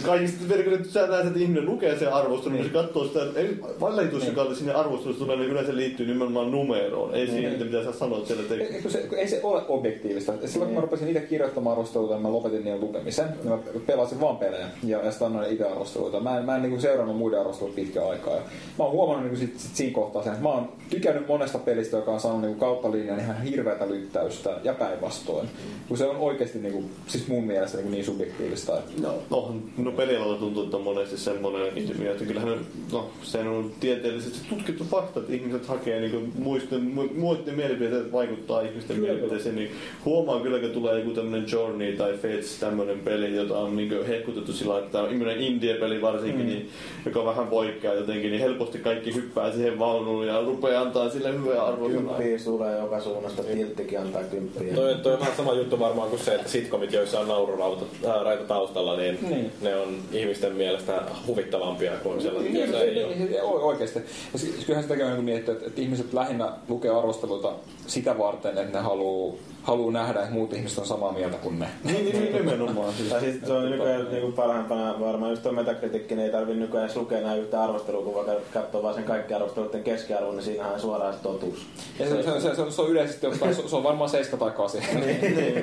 Kaikista 0.00 0.54
että 0.74 0.88
sä 0.88 1.06
näet, 1.06 1.26
että 1.26 1.38
ihminen 1.38 1.66
lukee 1.66 1.98
sen 1.98 2.12
arvostelun, 2.12 2.56
niin. 2.56 2.66
se 2.66 2.72
katsoo 2.72 3.04
sitä, 3.04 3.20
ei 3.36 3.56
valitusten 3.80 4.34
niin. 4.34 4.56
sinne 4.56 4.72
arvostelusta 4.72 5.24
tulee, 5.24 5.36
niin 5.36 5.50
yleensä 5.50 5.76
liittyy 5.76 6.06
nimenomaan 6.06 6.50
numeroon. 6.50 7.14
Ei 7.14 7.26
siihen, 7.26 7.52
että 7.52 7.64
mitä 7.64 7.84
sä 7.84 7.92
sanot 7.92 8.26
siellä 8.26 8.42
tekstissä. 8.42 8.76
Ei, 8.76 8.82
kun 8.82 8.90
se, 8.90 8.98
kun 8.98 9.18
ei 9.18 9.28
se 9.28 9.40
ole 9.42 9.62
objektiivista. 9.68 10.32
Silloin 10.44 10.68
kun 10.68 10.74
mä 10.74 10.80
rupesin 10.80 11.08
itse 11.08 11.20
kirjoittamaan 11.20 11.72
arvosteluita, 11.72 12.14
niin 12.14 12.22
mä 12.22 12.32
lopetin 12.32 12.64
niiden 12.64 12.80
lukemisen. 12.80 13.26
Ja 13.44 13.50
mä 13.50 13.58
pelasin 13.86 14.20
vaan 14.20 14.36
pelejä 14.36 14.66
ja, 14.84 15.04
ja 15.04 15.10
sitten 15.10 15.26
annoin 15.26 15.52
itse 15.52 15.64
arvosteluita. 15.64 16.20
Mä 16.20 16.38
en, 16.38 16.44
mä 16.44 16.56
en 16.56 16.62
niin 16.62 16.80
seurannut 16.80 17.16
muiden 17.16 17.40
arvosteluita 17.40 17.76
pitkään 17.76 18.10
aikaa. 18.10 18.34
Ja 18.34 18.42
mä 18.78 18.84
oon 18.84 18.92
huomannut 18.92 19.30
niin 19.30 19.36
sit, 19.36 19.58
sit 19.58 19.76
siinä 19.76 19.94
kohtaa 19.94 20.22
sen, 20.22 20.32
että 20.32 20.42
mä 20.42 20.48
oon 20.48 20.68
tykännyt 20.90 21.28
monesta 21.28 21.58
pelistä, 21.58 21.96
joka 21.96 22.12
on 22.12 22.20
saanut 22.20 22.42
niin 22.42 22.56
kautta 22.56 22.92
linjan 22.92 23.20
ihan 23.20 23.42
hirveätä 23.42 23.88
lyttäystä 23.88 24.50
ja 24.64 24.74
päinvastoin. 24.74 25.48
Kun 25.88 25.98
se 25.98 26.06
on 26.06 26.16
oikeasti 26.16 26.58
niin 26.58 26.72
kuin, 26.72 26.90
siis 27.06 27.28
mun 27.28 27.44
mielestä 27.44 27.78
niin, 27.78 27.90
niin 27.90 28.04
subjektiivista. 28.04 28.78
Että 28.78 28.92
No, 29.02 29.14
no, 29.30 29.81
no 29.84 29.92
pelialalla 29.92 30.36
tuntuu, 30.36 30.64
että 30.64 30.76
on 30.76 30.82
monesti 30.82 31.16
semmoinen 31.16 31.78
ilmiö, 31.78 32.12
että 32.12 32.24
kyllähän 32.24 32.58
no, 32.92 33.10
se 33.22 33.38
on 33.38 33.70
tieteellisesti 33.80 34.38
tutkittu 34.50 34.84
fakta, 34.90 35.20
että 35.20 35.32
ihmiset 35.32 35.66
hakee 35.66 36.00
niin 36.00 36.32
muisten, 36.38 36.92
mu- 36.96 37.18
muiden 37.18 37.54
mielipiteet 37.54 38.12
vaikuttaa 38.12 38.60
ihmisten 38.60 38.96
Kyllä. 38.96 39.08
mielipiteeseen, 39.08 39.54
niin 39.54 39.70
huomaa 40.04 40.40
kyllä, 40.40 40.58
kun 40.58 40.70
tulee 40.70 40.98
joku 40.98 41.10
tämmöinen 41.10 41.48
Journey 41.52 41.92
tai 41.96 42.12
Fates 42.12 42.56
tämmöinen 42.60 42.98
peli, 42.98 43.36
jota 43.36 43.58
on 43.58 43.76
niin 43.76 44.06
hehkutettu 44.06 44.52
sillä 44.52 44.78
että 44.78 44.90
tämä 44.92 45.04
on 45.04 45.30
indie-peli 45.40 46.02
varsinkin, 46.02 46.40
mm. 46.40 46.46
niin, 46.46 46.68
joka 47.06 47.24
vähän 47.24 47.46
poikkeaa 47.46 47.94
jotenkin, 47.94 48.30
niin 48.30 48.40
helposti 48.42 48.78
kaikki 48.78 49.14
hyppää 49.14 49.52
siihen 49.52 49.78
vaunuun 49.78 50.26
ja 50.26 50.40
rupeaa 50.40 50.82
antaa 50.82 51.08
sille 51.10 51.32
hyvää 51.32 51.64
arvosanaa. 51.64 52.14
kymppiä 52.14 52.38
sulee 52.38 52.78
joka 52.78 53.00
suunnasta, 53.00 53.42
tilttikin 53.42 54.00
antaa 54.00 54.22
kymppiä. 54.22 54.74
Toi, 54.74 54.94
toi 54.94 55.12
on 55.12 55.20
vähän 55.20 55.36
sama 55.36 55.54
juttu 55.54 55.78
varmaan 55.78 56.08
kuin 56.08 56.20
se, 56.20 56.34
että 56.34 56.48
sitcomit, 56.48 56.92
joissa 56.92 57.20
on 57.20 57.28
naururauta 57.28 57.84
äh, 58.06 58.22
raita 58.24 58.44
taustalla, 58.44 58.96
niin, 58.96 59.18
Niin. 59.28 59.50
ne 59.62 59.71
on 59.76 59.96
ihmisten 60.12 60.52
mielestä 60.52 61.02
huvittavampia 61.26 61.92
kuin 62.02 62.18
Niin, 62.18 62.56
joissa 62.56 62.78
se- 62.78 62.84
ei 62.84 63.04
ole. 63.04 63.14
se- 63.14 63.28
se- 63.32 63.42
o- 63.42 63.66
Oikeasti. 63.66 63.98
Ja 63.98 64.38
kyllähän 64.66 64.82
sitäkin 64.84 65.04
on 65.06 65.12
niin 65.12 65.24
miettiä, 65.24 65.54
että, 65.54 65.66
että 65.66 65.80
ihmiset 65.80 66.12
lähinnä 66.12 66.52
lukee 66.68 66.90
arvosteluita 66.90 67.52
sitä 67.86 68.18
varten, 68.18 68.58
että 68.58 68.78
ne 68.78 68.84
haluaa 68.84 69.34
haluaa 69.62 69.92
nähdä, 69.92 70.20
että 70.20 70.34
muut 70.34 70.52
ihmiset 70.52 70.78
on 70.78 70.86
samaa 70.86 71.12
mieltä 71.12 71.36
kuin 71.36 71.58
ne. 71.58 71.68
Niin, 71.84 72.04
niin, 72.04 72.20
niin 72.20 72.32
nimenomaan. 72.32 72.92
Siis. 72.92 73.08
Tai 73.08 73.20
siis 73.20 73.36
se 73.46 73.52
on 73.52 73.70
nykyään 73.70 74.10
niinku 74.10 74.32
parhaimpana 74.32 75.00
varmaan 75.00 75.30
just 75.30 75.42
tuo 75.42 75.52
metakritiikki, 75.52 76.14
niin 76.14 76.24
ei 76.26 76.32
tarvitse 76.32 76.60
nykyään 76.60 76.84
edes 76.84 76.96
lukea 76.96 77.20
näin 77.20 77.40
yhtä 77.42 77.62
arvostelua, 77.62 78.02
kun 78.02 78.14
vaikka 78.14 78.32
katsoo 78.52 78.82
vaan 78.82 78.94
sen 78.94 79.04
kaikki 79.04 79.34
arvosteluiden 79.34 79.82
keskiarvon, 79.82 80.36
niin 80.36 80.44
siinähän 80.44 80.74
on 80.74 80.80
suoraan 80.80 81.14
se 81.14 81.18
totuus. 81.22 81.66
Ja 81.98 82.08
se, 82.08 82.22
se, 82.22 82.40
se, 82.40 82.54
se, 82.54 82.70
se 82.70 82.82
on 82.82 82.90
yleisesti 82.90 83.26
ottaen, 83.26 83.54
se, 83.54 83.68
se 83.68 83.76
on 83.76 83.84
varmaan 83.84 84.10
7 84.10 84.38
tai 84.38 84.50
8. 84.50 84.82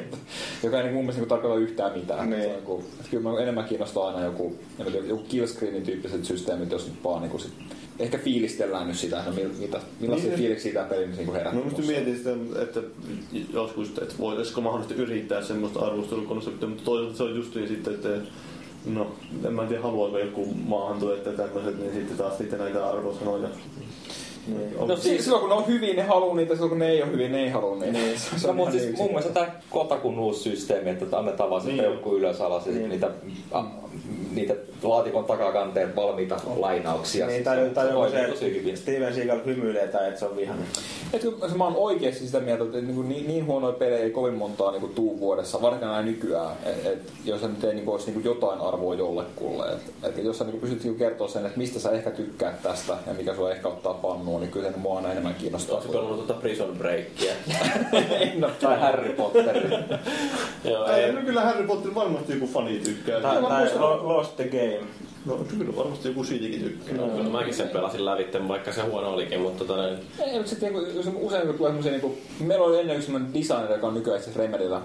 joka 0.63 0.77
ei 0.77 0.83
niin 0.83 0.93
mun 0.93 1.03
mielestä 1.03 1.21
niin 1.21 1.29
tarkoita 1.29 1.59
yhtään 1.59 1.97
mitään. 1.99 2.29
Niin. 2.29 2.41
Se 2.41 2.47
on 2.47 2.55
joku, 2.55 2.83
että 2.99 3.09
kyllä 3.09 3.29
mä 3.29 3.39
enemmän 3.39 3.65
kiinnostaa 3.65 4.07
aina 4.07 4.23
joku, 4.23 4.55
joku 5.07 5.23
killscreenin 5.23 5.83
tyyppiset 5.83 6.25
systeemit, 6.25 6.71
jos 6.71 6.87
nyt 6.87 7.03
vaan 7.03 7.21
niin 7.21 7.39
sit, 7.39 7.53
ehkä 7.99 8.17
fiilistellään 8.17 8.87
nyt 8.87 8.97
sitä, 8.97 9.23
no, 9.25 9.31
mil- 9.31 9.59
mitä, 9.59 9.81
millaisia 9.99 10.29
Niin. 10.29 10.37
fiiliksiä 10.39 10.73
tämä 10.73 10.85
peli 10.85 11.07
niin 11.07 11.33
herättää. 11.33 11.63
Mä 11.63 11.87
mietin 11.87 12.17
sitä, 12.17 12.29
että 12.61 12.79
joskus, 13.53 13.89
että 14.01 14.15
voitaisiko 14.19 14.61
mahdollisesti 14.61 15.01
yrittää 15.01 15.43
semmoista 15.43 15.79
arvostelukonseptia, 15.79 16.69
mutta 16.69 16.83
toisaalta 16.83 17.17
se 17.17 17.23
on 17.23 17.35
just 17.35 17.55
niin 17.55 17.67
sitten, 17.67 17.93
että 17.93 18.09
no, 18.85 19.15
en 19.47 19.53
mä 19.53 19.65
tiedä, 19.65 19.81
haluaako 19.81 20.19
joku 20.19 20.45
maahantulijat 20.67 21.25
ja 21.25 21.31
tämmöiset, 21.31 21.79
niin 21.79 21.93
sitten 21.93 22.17
taas 22.17 22.39
niitä 22.39 22.57
näitä 22.57 22.89
arvosanoja. 22.89 23.49
Niin. 24.57 24.87
No 24.87 24.97
siis 24.97 25.23
silloin 25.23 25.41
kun 25.41 25.49
ne 25.49 25.55
on 25.55 25.67
hyviä, 25.67 25.93
ne 25.93 26.01
haluaa 26.03 26.35
niitä, 26.35 26.53
silloin 26.53 26.69
kun 26.69 26.79
ne 26.79 26.89
ei 26.89 27.03
ole 27.03 27.11
hyviä, 27.11 27.29
ne 27.29 27.43
ei 27.43 27.49
halua 27.49 27.75
niitä. 27.75 27.91
Niin. 27.91 28.19
Se 28.37 28.47
No, 28.47 28.49
on 28.49 28.55
mutta 28.55 28.71
siis 28.71 28.83
niin 28.83 28.97
mun 28.97 29.07
mielestä 29.07 29.33
tämä 29.33 29.47
Kotakun 29.69 30.19
uusi 30.19 30.39
systeemi, 30.49 30.89
että 30.89 31.17
annetaan 31.17 31.49
vaan 31.49 31.61
se 31.61 31.67
Niin. 31.67 31.79
peukku 31.81 32.15
ylös 32.15 32.41
alas 32.41 32.65
ja 32.67 32.71
niin. 32.73 32.89
niitä, 32.89 33.09
a, 33.51 33.63
niitä 34.35 34.53
laatikon 34.83 35.25
takakanteen 35.25 35.95
valmiita 35.95 36.39
lainauksia. 36.55 37.27
Niin, 37.27 37.37
Se- 37.39 37.43
tai, 37.43 37.69
tai 37.73 37.87
se 38.11 38.21
joku 38.23 38.37
se 38.37 38.49
hyvin. 38.49 38.77
Steven 38.77 39.13
Seagal 39.13 39.39
hymyilee 39.45 39.87
tai 39.87 40.07
että 40.07 40.19
se 40.19 40.25
on 40.25 40.37
vihainen. 40.37 40.65
Et 41.13 41.21
kyllä 41.21 41.55
mä 41.57 41.63
oon 41.63 41.75
oikeasti 41.75 42.25
sitä 42.25 42.39
mieltä, 42.39 42.63
että 42.63 42.81
niin, 42.81 43.09
niin, 43.09 43.27
niin 43.27 43.45
huonoja 43.45 43.73
pelejä 43.73 44.03
ei 44.03 44.11
kovin 44.11 44.33
montaa 44.33 44.71
niin 44.71 44.89
tuu 44.95 45.19
vuodessa, 45.19 45.61
varsinkaan 45.61 45.93
näin 45.93 46.05
nykyään, 46.05 46.55
et, 46.65 46.85
et, 46.85 46.99
jos 47.25 47.41
nyt 47.41 47.63
ei 47.63 47.73
niin 47.75 47.89
olisi 47.89 48.11
niin 48.11 48.23
jotain 48.23 48.59
arvoa 48.61 48.95
jollekulle. 48.95 49.65
Et, 49.73 49.81
et, 50.17 50.23
jos 50.23 50.37
sä 50.37 50.43
niin 50.45 50.59
pystyt 50.61 50.83
niin 50.83 50.95
kertoa 50.95 51.27
sen, 51.27 51.45
että 51.45 51.57
mistä 51.57 51.79
sä 51.79 51.91
ehkä 51.91 52.11
tykkäät 52.11 52.61
tästä 52.63 52.97
ja 53.07 53.13
mikä 53.13 53.35
sua 53.35 53.51
ehkä 53.51 53.67
ottaa 53.67 53.93
pannuun, 53.93 54.38
niin 54.39 54.51
kyllä 54.51 54.71
mua 54.77 54.97
aina 54.97 55.11
enemmän 55.11 55.35
kiinnostaa. 55.35 55.81
Se 55.81 55.87
pelannut 55.87 56.17
tuota 56.17 56.41
Prison 56.41 56.77
Breakia? 56.77 57.33
en 58.19 58.43
ole 58.43 58.51
Tai 58.59 58.79
Harry 58.79 59.13
Potter. 59.13 59.57
Joo, 60.71 60.87
ei. 60.87 61.11
no 61.11 61.21
kyllä 61.21 61.41
Harry 61.41 61.67
Potter 61.67 61.95
varmasti 61.95 62.33
joku 62.33 62.47
fani 62.47 62.79
tykkää. 62.79 63.21
Tai, 63.21 63.41
tai 63.41 63.69
Lost 63.79 64.35
the 64.35 64.47
Game. 64.47 64.87
No 65.25 65.35
kyllä 65.57 65.75
varmasti 65.75 66.07
joku 66.07 66.23
siitäkin 66.23 66.63
tykkää. 66.63 66.97
No, 66.97 67.07
kyllä 67.07 67.29
mäkin 67.29 67.53
sen 67.53 67.69
pelasin 67.69 68.05
lävitten, 68.05 68.47
vaikka 68.47 68.71
se 68.71 68.81
huono 68.81 69.09
olikin, 69.09 69.41
mutta 69.41 69.65
tota, 69.65 69.81
näin, 69.81 69.97
Ei, 70.19 70.33
mutta 70.33 70.49
sitten 70.49 70.73
niinku, 70.73 70.91
jos 70.91 71.09
usein 71.15 71.47
kun 71.47 71.55
tulee 71.55 71.69
semmosia, 71.69 71.91
niinku, 71.91 72.17
meillä 72.39 72.65
oli 72.65 72.79
ennen 72.79 72.95
yksi 72.95 73.05
semmoinen 73.05 73.33
designer, 73.33 73.71
joka 73.71 73.87
on 73.87 73.93
nykyään 73.93 74.21
ää, 74.37 74.69
kuin 74.69 74.81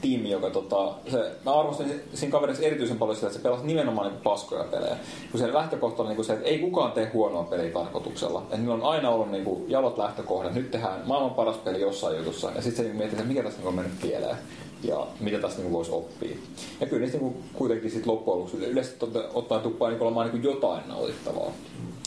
tiimi, 0.00 0.30
joka 0.30 0.50
tota, 0.50 0.92
se, 1.10 1.32
mä 1.44 1.60
arvostin 1.60 2.00
siinä 2.14 2.32
kaverissa 2.32 2.62
erityisen 2.62 2.98
paljon 2.98 3.16
sitä, 3.16 3.26
että 3.26 3.38
se 3.38 3.42
pelasi 3.42 3.66
nimenomaan 3.66 4.06
niinku 4.06 4.22
paskoja 4.22 4.64
pelejä. 4.64 4.96
Kun 5.30 5.40
se 5.40 5.52
lähtökohta 5.52 6.02
oli 6.02 6.08
niinku 6.08 6.24
se, 6.24 6.32
että 6.32 6.46
ei 6.48 6.58
kukaan 6.58 6.92
tee 6.92 7.10
huonoa 7.14 7.44
peliä 7.44 7.72
tarkoituksella. 7.72 8.42
Että 8.42 8.56
niillä 8.56 8.74
on 8.74 8.82
aina 8.82 9.10
ollut 9.10 9.30
niinku 9.30 9.64
jalot 9.68 9.98
lähtökohdat. 9.98 10.54
Nyt 10.54 10.70
tehdään 10.70 11.02
maailman 11.06 11.34
paras 11.34 11.56
peli 11.56 11.80
jossain 11.80 12.16
jutussa. 12.16 12.50
Ja 12.56 12.62
sitten 12.62 12.76
se 12.76 12.82
niinku 12.82 12.98
miettii, 12.98 13.18
että 13.18 13.28
mikä 13.28 13.42
tässä 13.42 13.58
niinku 13.58 13.68
on 13.68 13.74
mennyt 13.74 14.00
pieleen 14.00 14.36
ja 14.82 15.06
mitä 15.20 15.38
tästä 15.38 15.58
niinku 15.58 15.76
voisi 15.76 15.90
oppia. 15.90 16.36
Ja 16.80 16.86
kyllä 16.86 17.00
niistä 17.00 17.18
niinku 17.18 17.42
kuitenkin 17.52 17.90
sit 17.90 18.06
loppujen 18.06 18.38
lopuksi 18.38 18.66
yleisesti 18.66 18.98
totta- 18.98 19.28
ottaen 19.34 19.62
tuppaa 19.62 19.88
niinku 19.88 20.04
olemaan 20.04 20.30
niinku 20.30 20.48
jotain 20.48 20.88
nautittavaa. 20.88 21.52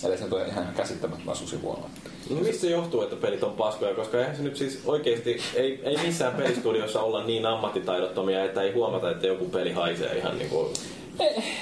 Eli 0.04 0.18
se 0.18 0.26
on 0.32 0.48
ihan 0.48 0.68
käsittämättömän 0.76 1.36
susihuono. 1.36 1.86
No 2.30 2.36
mistä 2.36 2.62
se 2.62 2.70
johtuu, 2.70 3.02
että 3.02 3.16
pelit 3.16 3.44
on 3.44 3.54
paskoja? 3.54 3.96
Koska 3.96 4.20
eihän 4.20 4.36
se 4.36 4.44
nyt 4.44 4.58
siis 4.58 4.82
oikeasti, 4.86 5.42
ei, 5.56 5.80
ei 5.84 5.98
missään 5.98 6.36
pelistudiossa 6.36 7.02
olla 7.02 7.24
niin 7.24 7.46
ammattitaidottomia, 7.46 8.44
että 8.44 8.62
ei 8.62 8.74
huomata, 8.74 9.12
että 9.12 9.28
joku 9.28 9.46
peli 9.46 9.72
haisee 9.72 10.18
ihan 10.18 10.38
niinku... 10.38 10.70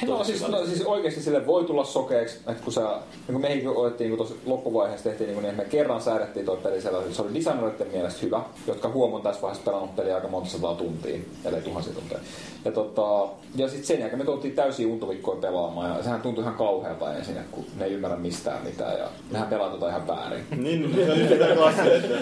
No 0.08 0.18
tosi 0.18 0.28
siis, 0.28 0.40
syvälle. 0.40 0.60
no 0.60 0.66
siis 0.66 0.82
oikeasti 0.82 1.22
sille 1.22 1.48
voi 1.48 1.64
tulla 1.64 1.84
sokeeksi, 1.84 2.38
että 2.38 2.64
kun 2.64 2.74
sä, 2.74 2.82
niin 2.82 3.32
kuin 3.32 3.42
mekin 3.42 3.68
otettiin, 3.68 4.10
kun 4.10 4.18
tuossa 4.18 4.36
loppuvaiheessa 4.46 5.04
tehtiin, 5.04 5.28
niin, 5.28 5.36
kuin, 5.36 5.44
niin 5.44 5.56
me 5.56 5.66
kerran 5.66 6.02
säädettiin 6.02 6.46
toi 6.46 6.58
peli 6.58 6.82
sellaisen, 6.82 7.16
se 7.16 7.22
oli 7.22 7.34
designeroiden 7.34 7.88
mielestä 7.88 8.20
hyvä, 8.22 8.42
jotka 8.68 8.90
huomon 8.90 9.22
tässä 9.22 9.42
vaiheessa 9.42 9.66
pelannut 9.66 9.96
peliä 9.96 10.16
aika 10.16 10.28
monta 10.28 10.50
sataa 10.50 10.76
tuntia, 10.76 11.20
ellei 11.46 11.62
tuhansia 11.62 11.94
tunteja. 11.94 12.22
Ja, 12.66 12.72
tota, 12.72 13.28
ja 13.56 13.68
sitten 13.68 13.86
sen 13.88 14.00
jälkeen 14.00 14.20
me 14.20 14.26
tultiin 14.26 14.54
täysin 14.56 14.88
untuvikkoja 14.88 15.42
pelaamaan, 15.42 15.98
ja 15.98 16.04
sehän 16.04 16.22
tuntui 16.22 16.44
ihan 16.44 16.56
kauhealta 16.56 17.16
ensin, 17.16 17.38
että 17.38 17.52
kun 17.52 17.66
ne 17.78 17.86
ei 17.86 17.94
ymmärrä 17.94 18.18
mistään 18.18 18.64
mitään, 18.64 19.00
ja 19.00 19.08
nehän 19.32 19.48
pelaa 19.48 19.70
tota 19.70 19.90
ihan 19.90 20.08
väärin. 20.08 20.44
Niin, 20.52 20.82
niin, 20.82 21.06
se 21.06 21.12
on 21.12 21.18
sitä 21.18 21.56
klassia, 21.56 21.96
että 21.96 22.16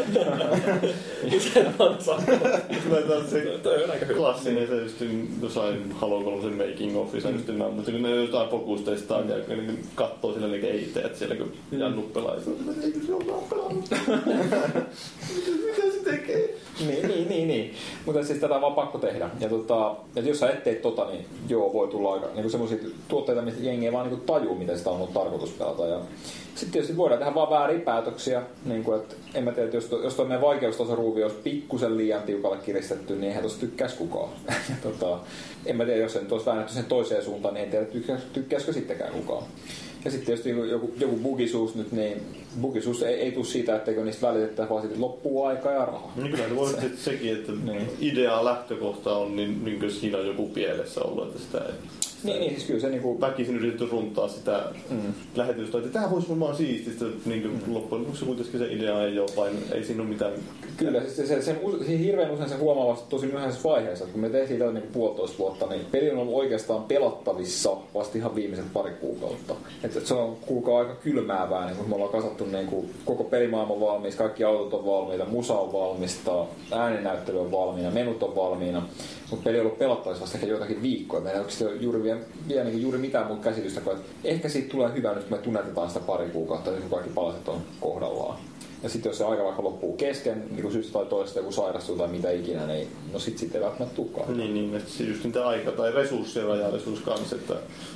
Miten 1.31 1.67
on 1.79 1.97
Toi 3.63 3.85
aika 3.91 4.05
hyvä. 4.05 4.17
klassinen, 4.17 4.67
se 4.67 4.75
just 4.75 4.95
jossain 5.41 5.91
Halo 5.91 6.21
3 6.23 6.65
making 6.67 6.97
ofissa, 6.97 7.29
just 7.29 7.47
näin, 7.47 7.73
mutta 7.73 7.91
kun 7.91 8.01
ne 8.01 8.15
jotain 8.15 8.49
fokustestaa, 8.49 9.21
ja 9.21 9.45
kun 9.45 9.67
ne 9.67 9.73
kattoo 9.95 10.33
sillä 10.33 10.47
ne 10.47 10.59
kehittäjät 10.59 11.15
siellä, 11.15 11.35
kun 11.35 11.51
Jannu 11.71 12.01
pelaa, 12.01 12.35
ja 12.35 12.41
eikö 12.83 12.99
se 13.05 13.13
ole 13.13 13.23
pelannut? 13.49 13.85
Mitä 15.65 15.81
se 15.93 16.03
tekee? 16.03 16.59
niin, 16.87 17.07
niin, 17.07 17.29
niin, 17.29 17.47
niin. 17.47 17.73
Mutta 18.05 18.23
siis 18.23 18.39
tätä 18.39 18.55
on 18.55 18.61
vaan 18.61 18.73
pakko 18.73 18.97
tehdä. 18.97 19.29
Ja 19.39 19.49
tota, 19.49 19.95
jos 20.29 20.39
sä 20.39 20.49
et 20.49 20.63
tee 20.63 20.75
tota, 20.75 21.05
niin 21.05 21.25
joo, 21.49 21.73
voi 21.73 21.87
tulla 21.87 22.13
aika 22.13 22.27
niin 22.35 22.49
semmoisia 22.49 22.77
tuotteita, 23.07 23.41
mistä 23.41 23.63
jengi 23.63 23.85
ei 23.85 23.93
vaan 23.93 24.09
niin 24.09 24.21
tajuu, 24.21 24.55
miten 24.55 24.77
sitä 24.77 24.89
on 24.89 24.95
ollut 24.95 25.13
tarkoitus 25.13 25.49
pelata. 25.49 25.85
Ja 25.85 25.99
sitten 26.55 26.71
tietysti 26.71 26.97
voidaan 26.97 27.19
tehdä 27.19 27.35
vaan 27.35 27.49
väärin 27.49 27.81
päätöksiä. 27.81 28.41
Niin 28.65 28.83
kuin, 28.83 28.97
että 28.97 29.15
en 29.33 29.43
mä 29.43 29.51
tiedä, 29.51 29.65
että 29.65 29.77
jos, 29.77 29.85
to, 29.85 30.01
jos 30.01 30.15
toi 30.15 30.25
meidän 30.25 30.41
vaikeustaso 30.41 30.95
ruuvi 30.95 31.23
olisi 31.23 31.37
pikkusen 31.43 31.97
liian 31.97 32.23
tiukalle 32.23 32.57
kiristetty, 32.57 33.13
niin 33.13 33.23
eihän 33.23 33.43
tosta 33.43 33.59
tykkäisi 33.59 33.97
kukaan. 33.97 34.29
ja 34.69 34.75
tota, 34.83 35.19
en 35.65 35.75
mä 35.75 35.85
tiedä, 35.85 35.99
jos 35.99 36.13
se 36.13 36.19
nyt 36.19 36.31
olisi 36.31 36.45
väännetty 36.45 36.73
sen 36.73 36.85
toiseen 36.85 37.23
suuntaan, 37.23 37.53
niin 37.53 37.63
en 37.63 37.71
tiedä, 37.71 37.85
tykkäis, 37.85 38.21
tykkäisikö 38.33 38.73
sittenkään 38.73 39.13
kukaan. 39.13 39.43
Ja 40.05 40.11
sitten 40.11 40.25
tietysti 40.25 40.49
joku- 40.49 40.63
joku, 40.63 40.93
joku 40.99 41.15
bugisuus 41.15 41.75
nyt, 41.75 41.91
niin 41.91 42.21
bugisuus 42.61 43.03
ei, 43.03 43.15
ei 43.15 43.31
tule 43.31 43.45
siitä, 43.45 43.75
etteikö 43.75 44.03
niistä 44.03 44.27
välitetä, 44.27 44.67
vaan 44.69 44.81
siitä 44.81 45.01
loppuu 45.01 45.43
aika 45.45 45.71
ja 45.71 45.85
raha. 45.85 46.11
Niin 46.15 46.31
kyllä 46.31 46.47
se 46.47 46.55
voi 46.55 46.69
sitten 46.69 46.97
sekin, 46.97 47.33
että 47.33 47.51
Niin. 47.65 47.81
idea 47.99 48.45
lähtökohta 48.45 49.15
on, 49.17 49.35
niin, 49.35 49.65
niin 49.65 49.79
kuin 49.79 49.91
siinä 49.91 50.17
on 50.17 50.27
joku 50.27 50.49
pielessä 50.49 51.01
ollut, 51.01 51.27
että 51.27 51.39
sitä 51.39 51.57
ei 51.57 51.73
Niin, 52.23 52.39
niin 52.39 52.51
siis 52.51 52.63
kyllä 52.63 52.79
se 52.79 52.89
niinku... 52.89 53.21
väkisin 53.21 53.55
yritetty 53.55 53.87
runtaa 53.91 54.27
sitä 54.27 54.63
Mm. 54.89 55.13
lähetystä, 55.35 55.77
että 55.77 55.89
tämä 55.89 56.11
voisi 56.11 56.31
olla 56.31 56.53
siististä, 56.53 57.05
niin 57.25 57.41
kuin 57.41 57.53
mm. 57.67 57.73
loppujen 57.73 58.01
lopuksi 58.03 58.25
kuitenkin 58.25 58.59
se 58.59 58.73
idea 58.73 59.03
ei 59.03 59.19
ole 59.19 59.29
vain, 59.37 59.53
ei 59.71 59.83
siinä 59.83 60.01
ole 60.01 60.09
mitään 60.09 60.33
Kyllä, 60.77 61.01
siis 61.01 61.27
se, 61.29 61.41
se, 61.41 61.55
us- 61.63 61.85
siis 61.85 61.99
hirveän 61.99 62.31
usein 62.31 62.49
se 62.49 62.55
huomaa 62.55 62.87
vasta 62.87 63.09
tosi 63.09 63.27
myöhäisessä 63.27 63.69
vaiheessa. 63.69 64.05
Kun 64.05 64.21
me 64.21 64.29
tehtiin 64.29 64.59
tätä 64.59 64.71
niin 64.71 64.83
puolitoista 64.93 65.37
vuotta, 65.37 65.65
niin 65.67 65.81
peli 65.91 66.11
on 66.11 66.17
ollut 66.17 66.35
oikeastaan 66.35 66.83
pelattavissa 66.83 67.77
vasta 67.93 68.17
ihan 68.17 68.35
viimeiset 68.35 68.73
pari 68.73 68.91
kuukautta. 68.91 69.55
Et, 69.83 69.97
et 69.97 70.05
se 70.05 70.13
on 70.13 70.35
kuulkaa 70.35 70.79
aika 70.79 70.95
kylmäävää, 70.95 71.65
niin 71.65 71.77
kun 71.77 71.89
me 71.89 71.95
ollaan 71.95 72.11
kasattu 72.11 72.45
niin 72.45 72.67
kuin, 72.67 72.93
koko 73.05 73.23
pelimaailma 73.23 73.79
valmis, 73.79 74.15
kaikki 74.15 74.43
autot 74.43 74.73
on 74.73 74.85
valmiita, 74.85 75.25
musa 75.25 75.53
on 75.53 75.73
valmista, 75.73 76.45
ääninäyttely 76.71 77.41
on 77.41 77.51
valmiina, 77.51 77.91
menut 77.91 78.23
on 78.23 78.35
valmiina. 78.35 78.83
Mutta 79.31 79.43
peli 79.43 79.59
on 79.59 79.65
ollut 79.65 79.79
pelattavissa 79.79 80.21
vasta 80.21 80.37
ehkä 80.37 80.47
joitakin 80.47 80.81
viikkoja. 80.81 81.21
Meillä 81.23 81.39
ei 81.39 81.67
ole 81.67 81.75
juuri, 81.79 82.03
vielä, 82.09 82.21
vielä 82.47 82.63
niin 82.63 82.81
juuri 82.81 82.97
mitään 82.97 83.27
muuta 83.27 83.43
käsitystä, 83.43 83.79
että 83.79 84.03
ehkä 84.23 84.49
siitä 84.49 84.69
tulee 84.69 84.93
hyvä 84.93 85.13
nyt, 85.13 85.23
kun 85.23 85.37
me 85.37 85.43
tunnetetaan 85.43 85.87
sitä 85.87 85.99
pari 85.99 86.29
kuukautta, 86.29 86.71
niin 86.71 86.81
kun 86.81 86.89
kaikki 86.89 87.09
palaset 87.09 87.47
on 87.47 87.61
kohdallaan. 87.79 88.39
Ja 88.83 88.89
sitten 88.89 89.09
jos 89.09 89.17
se 89.17 89.25
aika 89.25 89.43
vaikka 89.43 89.63
loppuu 89.63 89.93
kesken, 89.93 90.43
niin 90.51 90.61
kuin 90.61 90.71
syystä 90.71 90.93
tai 90.93 91.05
toisesta 91.05 91.39
joku 91.39 91.51
sairastuu 91.51 91.97
tai 91.97 92.07
mitä 92.07 92.31
ikinä, 92.31 92.67
niin 92.67 92.87
no 93.13 93.19
sit 93.19 93.37
sitten 93.37 93.61
ei 93.61 93.65
välttämättä 93.65 93.95
tulekaan. 93.95 94.37
Niin, 94.37 94.53
niin 94.53 94.75
että 94.75 94.89
se 94.91 95.03
just 95.03 95.23
niitä 95.23 95.47
aika- 95.47 95.71
tai 95.71 95.91
resurssien 95.91 96.45
rajallisuus 96.45 96.99
kanssa. 96.99 97.35
Että 97.35 97.53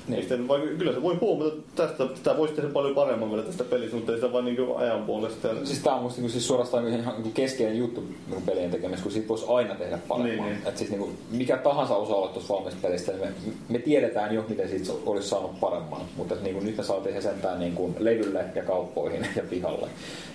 Niin. 0.08 0.24
sitä, 0.24 0.48
vaikka, 0.48 0.70
kyllä 0.78 0.94
se 0.94 1.02
voi 1.02 1.16
huomata 1.16 1.50
että 1.54 1.88
tästä, 1.88 2.06
tätä 2.06 2.38
voisi 2.38 2.54
tehdä 2.54 2.70
paljon 2.70 2.96
paremmin 2.96 3.30
vielä 3.32 3.44
tästä 3.44 3.64
pelistä, 3.64 3.96
mutta 3.96 4.12
ei 4.12 4.18
sitä 4.18 4.34
vaan 4.34 4.46
niin 4.46 4.58
ajan 4.76 5.04
puolesta. 5.04 5.48
Ja, 5.48 5.66
Siis 5.66 5.80
tää 5.80 5.96
on 5.96 6.04
musta 6.04 6.18
niinku, 6.22 6.32
siis 6.32 6.48
suorastaan 6.48 6.86
niinku 6.86 7.02
ihan 7.02 7.14
niinku 7.16 7.32
keskeinen 7.34 7.78
juttu 7.78 8.04
niinku 8.28 8.44
pelien 8.46 8.72
tekemisessä, 8.72 9.04
kun 9.04 9.12
siitä 9.12 9.28
voisi 9.28 9.46
aina 9.48 9.76
tehdä 9.76 10.00
paremmin. 10.08 10.36
Niin, 10.38 10.46
niin. 10.46 10.68
Et 10.68 10.78
siis 10.78 10.90
niinku, 10.90 11.10
mikä 11.32 11.58
tahansa 11.58 11.96
osa 11.96 12.16
olla 12.16 12.28
tuossa 12.28 12.54
valmista 12.54 12.80
pelistä, 12.82 13.12
niin 13.12 13.22
me, 13.22 13.34
me, 13.70 13.80
tiedetään 13.80 14.36
jo, 14.36 14.46
miten 14.50 14.70
siitä 14.70 14.94
olisi 15.06 15.30
saanut 15.30 15.60
paremman. 15.60 16.02
Mutta 16.18 16.36
niinku, 16.44 16.60
nyt 16.60 16.78
me 16.78 16.84
saatiin 16.84 17.16
se 17.16 17.22
sentään 17.22 17.60
niinku, 17.60 17.96
levylle 18.00 18.46
ja 18.56 18.64
kauppoihin 18.64 19.28
ja 19.36 19.44
pihalle. 19.50 19.88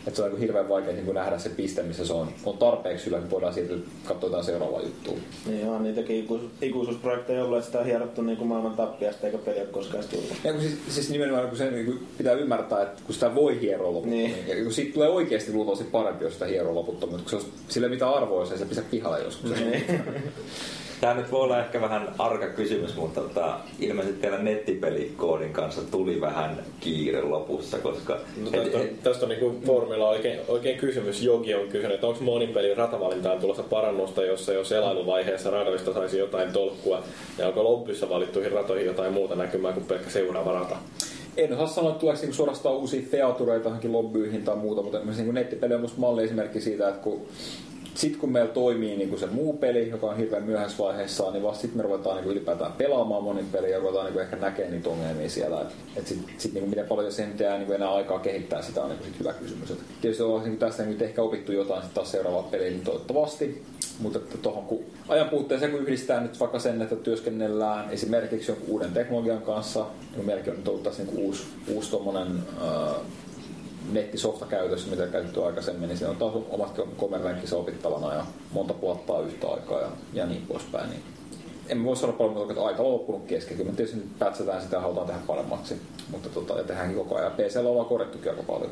Et 0.06 0.16
se 0.16 0.22
on 0.22 0.37
niinku, 0.38 0.46
hirveän 0.46 0.68
vaikea 0.68 0.92
niinku, 0.92 1.12
nähdä 1.12 1.38
se 1.38 1.48
piste, 1.48 1.82
missä 1.82 2.06
se 2.06 2.12
on, 2.12 2.28
on 2.44 2.58
tarpeeksi 2.58 3.06
hyvä, 3.06 3.18
että 3.18 3.30
voidaan 3.30 3.54
siitä 3.54 3.74
katsoa 4.04 4.28
jotain 4.28 4.44
seuraavaa 4.44 4.82
juttua. 4.82 5.14
Niin 5.46 5.68
on 5.68 5.82
niitäkin 5.82 6.16
ikuisuus, 6.16 6.50
ikuisuusprojekteja 6.62 7.44
ollut, 7.44 7.58
että 7.58 7.66
sitä 7.66 7.78
on 7.78 7.86
hierottu 7.86 8.22
niin 8.22 8.36
kuin 8.38 8.48
maailman 8.48 8.76
tappiasta, 8.76 9.26
eikä 9.26 9.38
peli 9.38 9.58
ole 9.60 9.66
koskaan 9.66 10.04
tullut. 10.10 10.32
Ja 10.44 10.52
kun 10.52 10.62
siis, 10.62 10.74
siis 10.88 11.10
nimenomaan 11.10 11.48
kun 11.48 11.58
se 11.58 11.70
niin 11.70 11.86
kuin 11.86 12.06
pitää 12.18 12.32
ymmärtää, 12.32 12.82
että 12.82 13.02
kun 13.06 13.14
sitä 13.14 13.34
voi 13.34 13.60
hieroa 13.60 13.92
loputtomiin, 13.92 14.30
Niin. 14.32 14.44
niin. 14.46 14.58
ja 14.58 14.64
kun 14.64 14.72
siitä 14.72 14.94
tulee 14.94 15.08
oikeasti 15.08 15.52
luultavasti 15.52 15.84
parempi, 15.84 16.24
jos 16.24 16.32
sitä 16.32 16.46
hieroo 16.46 16.74
loputtomiin, 16.74 17.16
mutta 17.18 17.30
kun 17.30 17.40
se 17.40 17.46
on, 17.46 17.52
sillä 17.68 17.86
ei 17.86 17.90
mitään 17.90 18.14
arvoa, 18.14 18.40
jos 18.42 18.52
ei 18.52 18.58
se 18.58 18.64
pistä 18.64 18.82
pihalle 18.90 19.20
joskus. 19.22 19.50
Niin. 19.50 19.84
Tämä 21.00 21.14
nyt 21.14 21.32
voi 21.32 21.40
olla 21.40 21.60
ehkä 21.60 21.80
vähän 21.80 22.08
arka 22.18 22.46
kysymys, 22.46 22.96
mutta 22.96 23.20
tota, 23.20 23.58
ilmeisesti 23.78 24.20
teillä 24.20 24.38
nettipelikoodin 24.38 25.52
kanssa 25.52 25.82
tuli 25.90 26.20
vähän 26.20 26.64
kiire 26.80 27.22
lopussa, 27.22 27.78
koska... 27.78 28.18
No, 28.36 28.50
tästä, 28.50 28.78
on, 28.78 28.84
et, 28.84 29.02
tästä 29.02 29.24
on 29.24 29.28
niinku 29.28 29.54
foorumilla 29.66 30.08
oli 30.08 30.16
oikein, 30.16 30.40
oikein 30.48 30.78
kysymys. 30.78 31.22
Jogi 31.22 31.54
on 31.54 31.68
kysynyt, 31.68 31.94
että 31.94 32.06
onko 32.06 32.24
monin 32.24 32.48
pelin 32.48 32.76
ratavalintaan 32.76 33.40
tulossa 33.40 33.62
parannusta, 33.62 34.24
jossa 34.24 34.52
jo 34.52 34.64
selailuvaiheessa 34.64 35.50
radarista 35.50 35.94
saisi 35.94 36.18
jotain 36.18 36.52
tolkkua, 36.52 37.02
ja 37.38 37.46
onko 37.46 37.64
lobbyssa 37.64 38.08
valittuihin 38.08 38.52
ratoihin 38.52 38.86
jotain 38.86 39.12
muuta 39.12 39.34
näkymää 39.34 39.72
kuin 39.72 39.86
pelkkä 39.86 40.10
seuraava 40.10 40.52
rata? 40.52 40.76
En 41.36 41.52
osaa 41.52 41.66
sanoa, 41.66 41.90
että 41.90 42.00
tuleeko 42.00 42.20
niinku 42.20 42.36
suorastaan 42.36 42.76
uusia 42.76 43.02
featureita 43.10 43.68
johonkin 43.68 43.92
lobbyihin 43.92 44.44
tai 44.44 44.56
muuta, 44.56 44.82
mutta 44.82 44.98
esimerkiksi 44.98 45.22
niinku 45.22 45.32
nettipeli 45.32 45.74
on 45.74 45.80
musta 45.80 46.00
malli 46.00 46.24
esimerkki 46.24 46.60
siitä, 46.60 46.88
että 46.88 47.00
kun 47.00 47.26
sitten 47.98 48.20
kun 48.20 48.32
meillä 48.32 48.52
toimii 48.52 48.96
niin 48.96 49.08
kuin 49.08 49.20
se 49.20 49.26
muu 49.26 49.52
peli, 49.52 49.88
joka 49.88 50.06
on 50.06 50.16
hirveän 50.16 50.42
myöhäisessä 50.42 50.84
vaiheessa, 50.84 51.30
niin 51.30 51.42
vasta 51.42 51.60
sitten 51.60 51.76
me 51.76 51.82
ruvetaan 51.82 52.16
niin 52.16 52.24
kuin 52.24 52.36
ylipäätään 52.36 52.72
pelaamaan 52.72 53.22
monin 53.22 53.46
peliä 53.52 53.70
ja 53.70 53.78
ruvetaan 53.78 54.04
niin 54.04 54.12
kuin 54.12 54.22
ehkä 54.22 54.36
näkemään 54.36 54.72
niitä 54.72 54.90
ongelmia 54.90 55.30
siellä. 55.30 55.60
Että 55.60 55.74
et 55.96 56.06
sitten 56.06 56.34
sit, 56.38 56.52
niin 56.52 56.62
kuin 56.62 56.70
miten 56.70 56.86
paljon 56.86 57.12
sen 57.12 57.34
jää 57.38 57.58
niin 57.58 57.72
enää 57.72 57.94
aikaa 57.94 58.18
kehittää 58.18 58.62
sitä 58.62 58.82
on 58.82 58.88
niin 58.88 58.98
kuin 58.98 59.10
sit 59.10 59.20
hyvä 59.20 59.32
kysymys. 59.32 59.70
Et 59.70 59.78
tietysti 60.00 60.22
on 60.22 60.40
niin 60.40 60.50
kuin 60.50 60.58
tästä 60.58 60.84
kuin 60.84 61.02
ehkä 61.02 61.22
opittu 61.22 61.52
jotain 61.52 61.82
sitten 61.82 61.94
taas 61.94 62.10
seuraavaa 62.10 62.42
peliä, 62.42 62.70
niin 62.70 62.84
toivottavasti. 62.84 63.62
Mutta 64.00 64.18
että 64.18 64.38
tohon, 64.38 64.64
kun 64.64 64.84
ajan 65.08 65.28
puutteeseen 65.28 65.70
kun 65.70 65.80
yhdistää 65.80 66.20
nyt 66.20 66.40
vaikka 66.40 66.58
sen, 66.58 66.82
että 66.82 66.96
työskennellään 66.96 67.90
esimerkiksi 67.90 68.50
jonkun 68.50 68.68
uuden 68.68 68.92
teknologian 68.92 69.42
kanssa, 69.42 69.86
niin 70.16 70.26
meilläkin 70.26 70.52
on 70.52 70.58
nyt 70.58 70.68
ollut 70.68 70.82
tässä 70.82 71.02
niin 71.02 71.14
kuin 71.14 71.24
uusi, 71.24 71.42
uusi 71.68 71.90
tommonen, 71.90 72.28
äh, 72.62 72.94
nettisofta 73.92 74.46
käytössä, 74.46 74.90
mitä 74.90 75.06
käytetty 75.06 75.44
aikaisemmin, 75.44 75.88
niin 75.88 75.98
siinä 75.98 76.10
on 76.10 76.16
taas 76.16 76.34
omat 76.50 76.80
komeränkkinsä 76.96 77.56
opittavana 77.56 78.14
ja 78.14 78.26
monta 78.52 78.74
puottaa 78.74 79.20
yhtä 79.20 79.48
aikaa 79.48 79.80
ja, 79.80 79.88
ja 80.12 80.26
niin 80.26 80.46
poispäin. 80.48 80.90
Niin 80.90 81.02
en 81.68 81.84
voi 81.84 81.96
sanoa 81.96 82.16
paljon 82.16 82.50
että 82.50 82.64
aika 82.64 82.82
on 82.82 82.92
loppunut 82.92 83.26
kesken. 83.26 83.56
Kyllä 83.56 83.72
tietysti 83.72 83.96
nyt 83.96 84.32
sitä 84.60 84.76
ja 84.76 84.80
halutaan 84.80 85.06
tehdä 85.06 85.20
paremmaksi. 85.26 85.80
Mutta 86.10 86.28
tota, 86.28 86.58
ja 86.58 86.64
tehdäänkin 86.64 86.98
koko 86.98 87.16
ajan. 87.16 87.32
PC 87.32 87.56
ollaan 87.56 87.86
korjattukin 87.86 88.30
aika 88.30 88.42
paljon. 88.42 88.70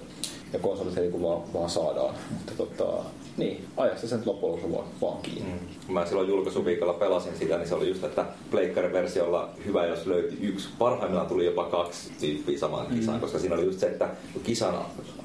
Ja 0.53 0.59
konsolit 0.59 0.97
heti 0.97 1.09
kun 1.09 1.23
vaan, 1.23 1.43
vaan 1.55 1.71
saadaan. 1.71 2.15
Mutta 2.31 2.53
tota, 2.57 3.03
niin, 3.37 3.65
ajasta 3.77 4.09
sen 4.09 4.23
loppujen 4.27 4.53
lopuksi 4.53 4.77
vaan, 4.77 4.89
vaan 5.01 5.23
kiinni. 5.23 5.53
Mm. 5.89 5.95
Mä 5.95 6.07
silloin 6.07 6.29
julkaisuviikolla 6.29 6.93
pelasin 6.93 7.37
sitä, 7.39 7.59
niin 7.59 7.69
se 7.69 7.75
oli 7.75 7.89
just, 7.89 8.05
että 8.05 8.27
Pleikkari-versiolla 8.51 9.49
hyvä, 9.65 9.87
jos 9.87 10.07
löytyi 10.07 10.39
yksi. 10.43 10.69
Parhaimmillaan 10.79 11.29
tuli 11.29 11.47
jopa 11.47 11.65
kaksi 11.65 12.11
tyyppiä 12.21 12.59
samaan 12.59 12.87
kisaan, 12.87 13.17
mm. 13.17 13.21
koska 13.21 13.39
siinä 13.39 13.55
oli 13.55 13.65
just 13.65 13.79
se, 13.79 13.87
että 13.87 14.09
kun 14.33 14.43
kisan, 14.43 14.75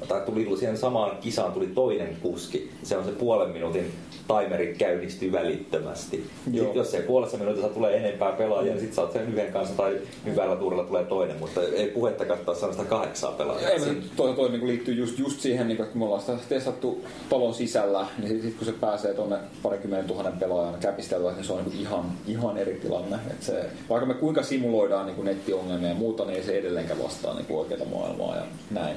tai 0.08 0.22
tuli 0.22 0.58
siihen 0.58 0.78
samaan 0.78 1.18
kisaan 1.18 1.52
tuli 1.52 1.68
toinen 1.68 2.18
kuski. 2.22 2.72
Se 2.84 2.98
on 2.98 3.06
se 3.06 3.12
puolen 3.12 3.50
minuutin 3.50 3.94
timeri 4.28 4.76
käynnistyy 4.78 5.32
välittömästi. 5.32 6.28
Joo. 6.52 6.64
Sitten 6.64 6.80
jos 6.80 6.92
se 6.92 7.02
puolessa 7.02 7.38
minuutissa 7.38 7.70
tulee 7.70 7.98
enempää 7.98 8.32
pelaajia, 8.32 8.72
niin 8.72 8.82
sit 8.82 8.94
saat 8.94 9.12
sen 9.12 9.28
yhden 9.34 9.54
kanssa 9.54 9.76
tai 9.76 9.98
hyvällä 10.26 10.56
tuurilla 10.56 10.84
tulee 10.84 11.04
toinen, 11.04 11.38
mutta 11.40 11.62
ei 11.64 11.88
puhetta 11.88 12.26
katsoa 12.26 12.56
sellaista 12.56 12.86
kahdeksaa 12.86 13.32
pelaajaa. 13.32 13.70
Ei, 13.70 13.80
toi, 14.16 14.34
toi 14.34 14.50
niin 14.50 14.68
liittyy 14.68 14.94
just, 14.94 15.20
just 15.20 15.42
siihen, 15.42 15.68
niin 15.68 15.82
että 15.82 15.98
me 15.98 16.06
ollaan 16.06 16.22
sitä 16.22 16.38
testattu 16.50 17.06
talon 17.30 17.54
sisällä, 17.54 18.06
niin 18.18 18.30
sitten 18.30 18.54
kun 18.54 18.66
se 18.66 18.72
pääsee 18.72 19.14
tuonne 19.14 19.38
parikymmenen 19.64 20.06
tuhannen 20.06 20.40
pelaajan 20.40 20.80
käpisteltyä, 20.80 21.32
niin 21.32 21.46
se 21.46 21.54
on 21.54 21.64
niin 21.66 21.82
ihan, 21.82 22.06
ihan 22.28 22.58
eri 22.58 22.74
tilanne. 22.74 23.16
Et 23.32 23.44
se, 23.44 23.66
vaikka 23.90 24.06
me 24.06 24.14
kuinka 24.14 24.44
simuloidaan 24.44 25.06
niin 25.06 25.26
nettiongelmia 25.26 25.90
ja 25.90 25.96
muuta, 25.96 26.26
niin 26.26 26.38
ei 26.38 26.44
se 26.44 26.58
edelleenkään 26.58 27.04
vastaa 27.04 27.34
niin 27.36 27.46
oikeaa 27.50 27.86
maailmaa 27.92 28.36
ja 28.36 28.44
näin. 28.72 28.96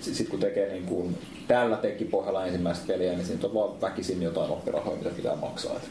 Sitten 0.00 0.26
kun 0.26 0.40
tekee 0.40 0.72
niin 0.72 0.86
kuin, 0.86 1.18
tällä 1.48 1.76
tekkipohjalla 1.76 2.46
ensimmäistä 2.46 2.86
peliä, 2.86 3.12
niin 3.12 3.26
siinä 3.26 3.40
on 3.44 3.54
vaan 3.54 3.80
väkisin 3.80 4.22
jotain 4.22 4.50
oppirahoja, 4.50 4.96
mitä 4.96 5.10
pitää 5.10 5.36
maksaa. 5.36 5.76
Et, 5.76 5.90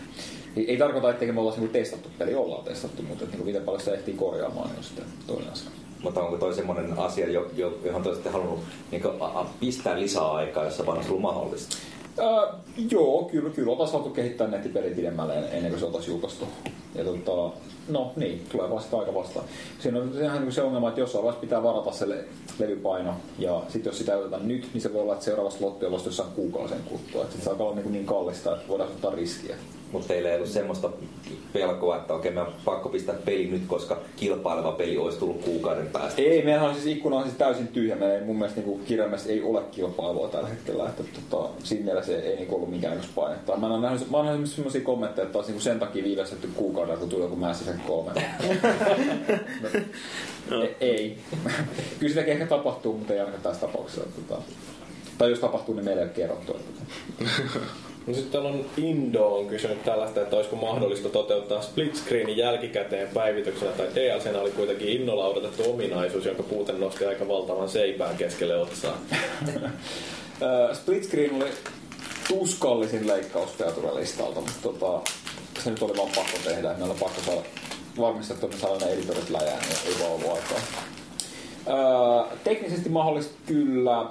ei, 0.58 0.72
ei 0.72 0.78
tarkoita, 0.78 1.10
että 1.10 1.26
me 1.26 1.40
ollaan 1.40 1.60
niin 1.60 1.70
testattu 1.70 2.10
peli, 2.18 2.36
ollaan 2.36 2.64
testattu, 2.64 3.04
mutta 3.04 3.24
että, 3.24 3.38
niin 3.38 3.46
miten 3.46 3.62
paljon 3.62 3.82
sitä 3.82 3.96
ehtii 3.96 4.14
korjaamaan, 4.14 4.68
niin 4.68 4.78
on 4.78 4.84
sitten 4.84 5.06
toinen 5.28 5.52
asia. 5.52 5.70
Mutta 6.04 6.24
onko 6.24 6.38
toi 6.38 6.54
semmoinen 6.54 7.00
asia, 7.00 7.30
jo, 7.30 7.52
jo, 7.56 7.80
johon 7.86 8.04
te 8.04 8.10
olisitte 8.10 8.30
halunnut 8.30 8.60
niin 8.92 9.02
kuin, 9.02 9.14
a, 9.20 9.26
a, 9.26 9.50
pistää 9.60 10.00
lisää 10.00 10.32
aikaa, 10.32 10.64
jos 10.64 10.78
se 10.78 10.86
vaan 10.86 10.98
olisi 10.98 11.10
ollut 11.10 11.22
mahdollista? 11.22 11.78
Äh, 12.20 12.60
joo, 12.92 13.30
kyllä, 13.32 13.50
kyllä 13.50 13.72
oltaisiin 13.72 13.92
saatu 13.92 14.10
kehittää 14.10 14.48
nettipeli 14.48 14.90
pidemmälle 14.90 15.34
ennen 15.34 15.72
kuin 15.72 15.80
se 15.80 15.86
oltaisiin 15.86 16.12
julkaistu. 16.12 16.48
Ja 16.96 17.04
tota, 17.04 17.58
no 17.90 18.12
niin, 18.16 18.46
tulee 18.52 18.70
vasta 18.70 19.00
aika 19.00 19.14
vastaan. 19.14 19.46
Siinä 19.80 20.00
on 20.00 20.14
sehän 20.14 20.42
niin 20.42 20.52
se 20.52 20.62
ongelma, 20.62 20.90
että 20.90 21.02
jossain 21.02 21.24
vaiheessa 21.24 21.42
pitää 21.42 21.64
varata 21.64 21.92
se 21.92 22.10
le- 22.10 22.26
levypaino. 22.60 23.14
Ja 23.40 23.62
sitten 23.70 23.90
jos 23.90 23.98
sitä 23.98 24.14
ei 24.14 24.20
oteta 24.20 24.40
nyt, 24.40 24.70
niin 24.74 24.82
se 24.82 24.94
voi 24.94 25.02
olla, 25.02 25.14
että 25.14 25.26
seuraava 25.26 25.50
slotti 25.50 25.86
on 25.86 25.92
vasta 25.92 26.08
jossain 26.08 26.32
kuukausien 26.36 26.82
kuluttua. 26.84 27.22
Että 27.22 27.36
sit 27.36 27.44
se 27.44 27.50
alkaa 27.50 27.68
olla 27.68 27.76
niin, 27.76 27.92
niin 27.92 28.06
kallista, 28.06 28.56
että 28.56 28.68
voidaan 28.68 28.90
ottaa 28.90 29.12
riskiä. 29.12 29.56
Mutta 29.92 30.08
teillä 30.08 30.30
ei 30.30 30.36
ollut 30.36 30.50
semmoista 30.50 30.90
pelkoa, 31.54 31.98
että 31.98 32.14
okei, 32.14 32.32
meidän 32.32 32.48
on 32.48 32.54
pakko 32.66 32.90
pistää 32.90 33.16
peli 33.26 33.48
nyt, 33.48 33.62
koska 33.68 33.98
kilpaileva 34.16 34.72
peli 34.72 34.98
olisi 34.98 35.20
tullut 35.20 35.42
kuukauden 35.42 35.88
päästä. 35.88 36.22
Ei, 36.22 36.44
meillähän 36.44 36.70
on 36.70 36.76
siis 36.76 36.86
ikkuna 36.86 37.16
on 37.16 37.24
siis 37.24 37.36
täysin 37.36 37.68
tyhjä. 37.68 37.96
Meillä 37.96 38.16
ei, 38.16 38.24
mun 38.24 38.38
mielestä 38.38 38.62
niin 38.62 38.86
kirjaimellisesti 38.86 39.34
ei 39.34 39.42
ole 39.42 39.62
kilpailua 39.72 40.28
tällä 40.28 40.50
hetkellä. 40.50 40.90
Että, 40.90 41.04
tota, 41.30 41.50
siinä 41.64 41.86
mielessä 41.86 42.12
ei, 42.12 42.22
ei 42.22 42.36
niin 42.36 42.54
ollut 42.54 42.70
minkäännäköistä 42.70 43.16
painetta. 43.16 43.58
Mä 43.58 43.68
oon 43.68 43.82
nähnyt, 43.82 44.10
mä 44.12 44.18
oon 44.18 44.26
nähnyt 44.26 44.50
sellaisia 44.50 44.82
kommentteja, 44.82 45.26
että 45.26 45.38
olisi 45.38 45.52
niin 45.52 45.62
sen 45.62 45.80
takia 45.80 46.04
viivästetty 46.04 46.48
kuukauden, 46.56 46.98
kun 46.98 47.10
tuli 47.10 47.24
joku 47.24 47.36
Mass 47.36 47.62
Effect 47.62 47.86
3. 47.88 48.12
no, 50.50 50.64
e- 50.64 50.76
ei. 50.80 51.18
Kyllä 52.00 52.10
sitäkin 52.10 52.34
ehkä 52.34 52.46
tapahtuu, 52.46 52.98
mutta 52.98 53.14
ei 53.14 53.20
ainakaan 53.20 53.44
tässä 53.44 53.68
tapauksessa. 53.68 54.02
Tota, 54.02 54.42
tai 55.18 55.30
jos 55.30 55.40
tapahtuu, 55.40 55.76
niin 55.76 55.86
meille 55.86 56.02
ei 56.02 56.08
ole 56.08 56.14
kerrottu. 56.16 56.60
No 58.08 58.14
sitten 58.14 58.32
täällä 58.32 58.50
on 58.50 58.66
Indo 58.78 59.38
on 59.38 59.48
kysynyt 59.48 59.84
tällaista, 59.84 60.22
että 60.22 60.36
olisiko 60.36 60.56
mahdollista 60.56 61.10
toteuttaa 61.10 61.62
split 61.62 61.96
screenin 61.96 62.38
jälkikäteen 62.38 63.08
päivityksenä 63.14 63.72
tai 63.72 63.88
DLCnä 63.96 64.42
oli 64.42 64.52
kuitenkin 64.52 64.88
innolla 64.88 65.28
odotettu 65.28 65.72
ominaisuus, 65.72 66.26
jonka 66.26 66.44
puute 66.44 66.74
nosti 66.74 67.06
aika 67.06 67.28
valtavan 67.28 67.70
seipään 67.70 68.18
keskelle 68.18 68.58
otsaa. 68.58 68.98
split 70.74 71.04
screen 71.04 71.36
oli 71.36 71.52
tuskallisin 72.28 73.08
leikkaus 73.08 73.50
listalta, 73.96 74.42
mutta 74.42 74.60
tota, 74.64 75.12
se 75.64 75.70
nyt 75.70 75.82
oli 75.82 75.98
vaan 75.98 76.12
pakko 76.16 76.38
tehdä. 76.44 76.74
Meillä 76.74 76.94
on 76.94 77.00
pakko 77.00 77.22
saada 77.26 77.42
varmistettu, 78.00 78.46
että 78.46 78.58
saadaan 78.58 78.82
ne 78.82 78.88
editorit 78.88 79.30
läjään, 79.30 79.60
niin 79.60 79.78
ei 79.88 80.00
vaan 80.00 80.12
ollut 80.12 80.30
aikaa. 80.30 80.60
Öö, 81.68 82.38
teknisesti 82.44 82.90
mahdollista 82.90 83.34
kyllä, 83.46 84.06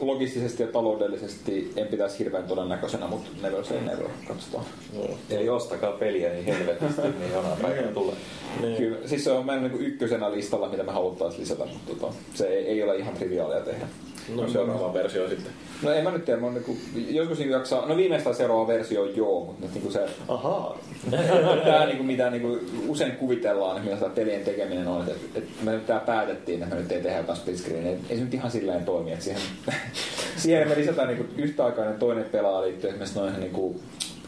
logistisesti 0.00 0.62
ja 0.62 0.68
taloudellisesti 0.68 1.72
en 1.76 1.86
pitäisi 1.86 2.18
hirveän 2.18 2.44
todennäköisenä, 2.44 3.06
mutta 3.06 3.30
never 3.42 3.64
say 3.64 3.80
never, 3.80 4.06
katsotaan. 4.28 4.64
No. 4.96 5.04
Eli 5.30 5.48
ostakaa 5.48 5.92
peliä 5.92 6.32
niin 6.32 6.44
helvetisti, 6.44 7.02
niin 7.02 7.32
jonain 7.32 7.60
päivänä 7.62 7.88
tulee. 7.92 8.14
Niin. 8.60 8.76
Kyllä, 8.76 9.08
siis 9.08 9.24
se 9.24 9.32
on 9.32 9.46
meidän 9.46 9.62
niin 9.62 9.80
ykkösenä 9.80 10.32
listalla, 10.32 10.68
mitä 10.68 10.82
me 10.82 10.92
haluttaisiin 10.92 11.40
lisätä, 11.40 11.64
mutta 11.64 11.94
tota, 11.94 12.14
se 12.34 12.46
ei, 12.46 12.66
ei 12.66 12.82
ole 12.82 12.96
ihan 12.96 13.14
triviaalia 13.14 13.60
tehdä. 13.60 13.86
No 14.34 14.48
seuraava 14.48 14.94
versio 14.94 15.28
sitten. 15.28 15.52
No 15.82 15.92
en 15.92 16.04
mä 16.04 16.10
nyt 16.10 16.24
tiedä, 16.24 16.40
mä 16.40 16.50
niinku, 16.50 16.76
joskus 17.08 17.38
niinku 17.38 17.54
jaksaa, 17.54 17.86
no 17.86 17.96
viimeistään 17.96 18.36
seuraava 18.36 18.66
versio 18.66 19.04
joo, 19.04 19.44
mutta 19.44 19.62
nyt 19.62 19.74
niinku 19.74 19.90
se... 19.90 20.06
Ahaa. 20.28 20.78
Tää 21.64 21.86
niinku, 21.86 22.02
mitä 22.02 22.30
niinku 22.30 22.58
usein 22.88 23.12
kuvitellaan, 23.12 23.76
että 23.76 23.90
mitä 23.94 24.08
pelien 24.14 24.44
tekeminen 24.44 24.88
on, 24.88 25.00
että, 25.00 25.38
että 25.38 25.64
me 25.64 25.72
nyt 25.72 25.86
tää 25.86 26.00
päätettiin, 26.00 26.62
että 26.62 26.74
me 26.74 26.80
nyt 26.80 26.92
ei 26.92 27.02
tehdä 27.02 27.18
jotain 27.18 27.38
split 27.38 27.56
screen, 27.56 27.86
ei, 27.86 27.98
ei 28.10 28.16
se 28.16 28.24
nyt 28.24 28.34
ihan 28.34 28.50
silleen 28.50 28.84
toimi, 28.84 29.12
että 29.12 29.24
siihen, 29.24 29.42
siihen 30.36 30.68
me 30.68 30.76
lisätään 30.76 31.08
niinku 31.08 31.24
yhtäaikainen 31.36 31.98
toinen 31.98 32.24
pelaaja 32.24 32.66
liittyy 32.66 32.90
esimerkiksi 32.90 33.18
noihin 33.18 33.40
niinku 33.40 33.80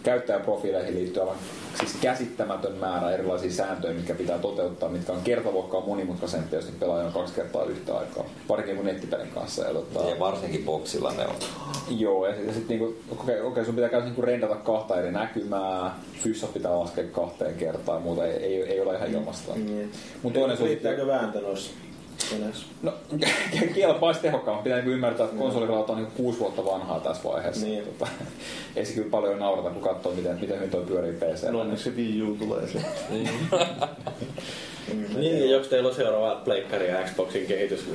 käyttäjäprofiileihin 0.03 0.95
liittyen 0.95 1.23
aivan 1.23 1.39
siis 1.79 1.97
käsittämätön 2.01 2.73
määrä 2.73 3.11
erilaisia 3.11 3.51
sääntöjä, 3.51 3.95
mitkä 3.95 4.15
pitää 4.15 4.39
toteuttaa, 4.39 4.89
mitkä 4.89 5.13
on 5.13 5.21
kertaluokkaa 5.21 5.87
monimutkaisempia, 5.87 6.59
jos 6.59 6.65
niitä 6.65 6.81
pelaaja 6.81 7.07
on 7.07 7.13
kaksi 7.13 7.35
kertaa 7.35 7.65
yhtä 7.65 7.99
aikaa. 7.99 8.25
Varsinkin 8.49 8.77
kuin 8.77 8.87
nettipelin 8.87 9.31
kanssa. 9.31 9.63
Ja, 9.63 9.75
tota... 9.75 10.11
ja 10.11 10.19
varsinkin 10.19 10.65
boksilla 10.65 11.13
ne 11.13 11.27
on. 11.27 11.35
Joo, 11.89 12.27
ja 12.27 12.35
sitten 12.35 12.55
sit, 12.55 12.69
niinku, 12.69 12.97
okei, 13.11 13.35
okay, 13.35 13.47
okay, 13.47 13.65
sun 13.65 13.75
pitää 13.75 14.01
niinku 14.01 14.23
rendata 14.23 14.57
kahta 14.57 15.01
eri 15.01 15.13
näkymää, 15.13 15.99
fyssat 16.23 16.53
pitää 16.55 16.79
laskea 16.79 17.05
kahteen 17.05 17.55
kertaan, 17.55 18.03
muuta 18.03 18.27
ei, 18.27 18.33
ei, 18.33 18.63
ei 18.63 18.81
ole 18.81 18.97
ihan 18.97 19.11
ilmasta. 19.11 19.53
Mm. 19.55 19.89
Mut 20.23 20.33
toinen 20.33 20.59
Riittääkö 20.59 21.07
vääntö 21.07 21.41
noissa? 21.41 21.71
No, 22.83 22.93
kielä 23.75 23.95
paisi 23.95 24.21
tehokkaammin. 24.21 24.65
Pitää 24.65 24.79
niin 24.79 24.91
ymmärtää, 24.91 25.27
että 25.27 25.39
konsolirauta 25.39 25.93
on 25.93 25.99
niin 25.99 26.13
kuusi 26.17 26.39
vuotta 26.39 26.65
vanhaa 26.65 27.01
tässä 27.01 27.29
vaiheessa. 27.29 27.67
Niin. 27.67 27.85
Tota, 27.85 28.09
ei 28.77 28.87
se 28.87 28.95
kyllä 28.95 29.11
paljon 29.11 29.39
naurata, 29.39 29.71
kun 29.71 29.83
katsoo, 29.83 30.13
miten, 30.13 30.39
miten 30.41 30.57
hyvin 30.57 30.71
toi 30.71 30.85
pyörii 30.85 31.13
PC. 31.13 31.49
No 31.49 31.61
onneksi 31.61 31.85
se 31.85 31.97
Wii 31.97 32.23
U 32.23 32.37
tulee 32.39 32.67
se. 32.67 32.79
niin, 35.19 35.39
niin 35.39 35.57
onko 35.57 35.69
teillä 35.69 35.89
on 35.89 35.95
seuraava 35.95 36.41
Pleikkari 36.45 36.89
ja 36.89 37.03
Xboxin 37.03 37.47
kehitys 37.47 37.89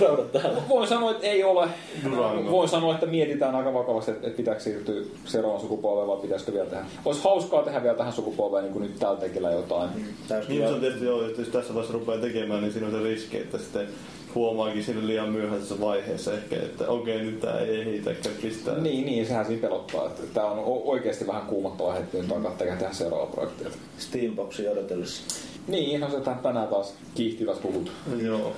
raudat 0.00 0.32
täällä? 0.32 0.62
Voin 0.68 0.88
sanoa, 0.88 1.10
että 1.10 1.26
ei 1.26 1.44
ole. 1.44 1.68
Durango. 2.04 2.50
Voin 2.50 2.68
sanoa, 2.68 2.94
että 2.94 3.06
mietitään 3.06 3.54
aika 3.54 3.74
vakavasti, 3.74 4.10
että, 4.10 4.26
että 4.26 4.36
pitääkö 4.36 4.60
siirtyä 4.60 5.02
seuraavaan 5.24 5.60
sukupolveen 5.60 6.08
vai 6.08 6.16
pitäisikö 6.16 6.52
vielä 6.52 6.66
tehdä. 6.66 6.84
Olisi 7.04 7.20
hauskaa 7.24 7.62
tehdä 7.62 7.82
vielä 7.82 7.96
tähän 7.96 8.12
sukupolveen 8.12 8.64
niin 8.64 8.72
kuin 8.72 8.82
nyt 8.82 8.98
tällä 8.98 9.20
tekellä 9.20 9.50
jotain. 9.50 9.90
Mm, 9.94 10.04
niin 10.48 10.68
se 10.68 10.74
on 10.74 10.80
tietysti 10.80 11.04
joo, 11.04 11.26
että 11.26 11.40
jos 11.40 11.48
tässä 11.48 11.74
vaiheessa 11.74 11.98
rupeaa 11.98 12.18
tekemään, 12.18 12.60
niin 12.60 12.72
siinä 12.72 12.86
on 12.86 12.92
se 12.92 13.08
riski, 13.08 13.29
että 13.38 13.58
sitten 13.58 13.88
huomaakin 14.34 14.84
sinne 14.84 15.06
liian 15.06 15.28
myöhäisessä 15.28 15.80
vaiheessa 15.80 16.32
ehkä, 16.32 16.56
että 16.56 16.88
okei, 16.88 17.16
okay, 17.16 17.26
nyt 17.26 17.40
tämä 17.40 17.58
ei 17.58 17.80
ehitä 17.80 18.10
pistää. 18.42 18.78
Niin, 18.78 19.06
niin, 19.06 19.26
sehän 19.26 19.46
siinä 19.46 19.62
pelottaa. 19.62 20.06
Että 20.06 20.22
tämä 20.34 20.46
on 20.46 20.82
oikeasti 20.84 21.26
vähän 21.26 21.46
kuumottava 21.46 21.92
hetki, 21.92 22.16
nyt 22.16 22.32
alkaa 22.32 22.52
tehdä 22.52 22.92
seuraava 22.92 23.26
projekti. 23.26 23.64
Steamboxin 23.98 24.70
odotellessa. 24.70 25.22
Niin, 25.68 26.00
no 26.00 26.10
se 26.10 26.20
tänään 26.42 26.68
taas 26.68 26.94
kiihtyvät 27.14 27.62
huhut. 27.62 27.92
Joo. 28.22 28.52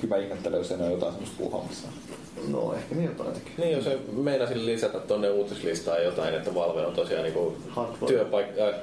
Kyllä 0.00 0.16
mä 0.16 0.22
ihmettelen, 0.22 0.58
jos 0.58 0.70
ei 0.70 0.78
ole 0.80 0.90
jotain 0.90 1.12
semmoista 1.12 1.36
puuhaamassa. 1.38 1.88
No 2.52 2.74
ehkä 2.74 2.94
niin 2.94 3.04
jotain 3.18 3.32
tekee. 3.32 3.52
Niin, 3.58 3.72
jos 3.76 3.84
se 3.84 3.98
meinasin 4.12 4.66
lisätä 4.66 4.98
tonne 5.00 5.30
uutislistaan 5.30 6.04
jotain, 6.04 6.34
että 6.34 6.54
Valve 6.54 6.86
on 6.86 6.92
tosiaan 6.94 7.22
niinku 7.22 7.56
työpaikka, 8.06 8.62
äh, 8.68 8.74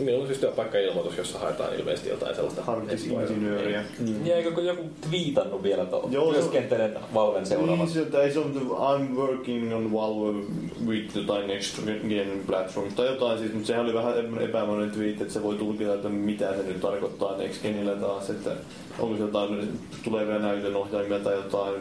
niin 0.00 0.20
on 0.20 0.26
siis 0.26 0.38
työpaikka-ilmoitus, 0.38 1.16
jossa 1.16 1.38
haetaan 1.38 1.74
ilmeisesti 1.74 2.08
jotain 2.10 2.34
sellaista. 2.34 2.62
Harddisk-insinööriä. 2.62 3.82
Mm. 3.98 4.26
Ja 4.26 4.36
eikö 4.36 4.60
joku 4.62 4.82
twiitannut 5.10 5.62
vielä 5.62 5.84
tuolla? 5.86 6.08
Joo, 6.10 6.32
se- 6.32 6.38
Työskentelen 6.38 6.98
Valven 7.14 7.34
Niin, 7.38 7.46
seuraavassa. 7.46 7.94
se, 7.94 8.04
tai 8.04 8.30
se 8.30 8.38
on 8.38 8.52
I'm 8.70 9.16
working 9.16 9.74
on 9.74 9.92
Valve 9.92 10.38
with 10.86 11.16
jotain 11.16 11.46
next 11.46 11.78
gen 12.08 12.42
platform 12.46 12.92
tai 12.92 13.06
jotain 13.06 13.38
siis, 13.38 13.52
mutta 13.52 13.66
sehän 13.66 13.84
oli 13.84 13.94
vähän 13.94 14.14
epämääräinen 14.42 14.90
tweet, 14.90 15.20
että 15.20 15.32
se 15.34 15.42
voi 15.42 15.54
tulkita, 15.54 15.94
että 15.94 16.08
mitä 16.08 16.56
se 16.56 16.62
nyt 16.62 16.80
tarkoittaa 16.80 17.36
next 17.36 17.62
genillä 17.62 17.94
taas, 17.96 18.30
että 18.30 18.50
onko 18.98 19.16
se 19.16 19.22
jotain 19.22 19.78
tulevia 20.04 20.38
näytönohjaimia 20.38 21.18
tai 21.18 21.34
jotain 21.34 21.74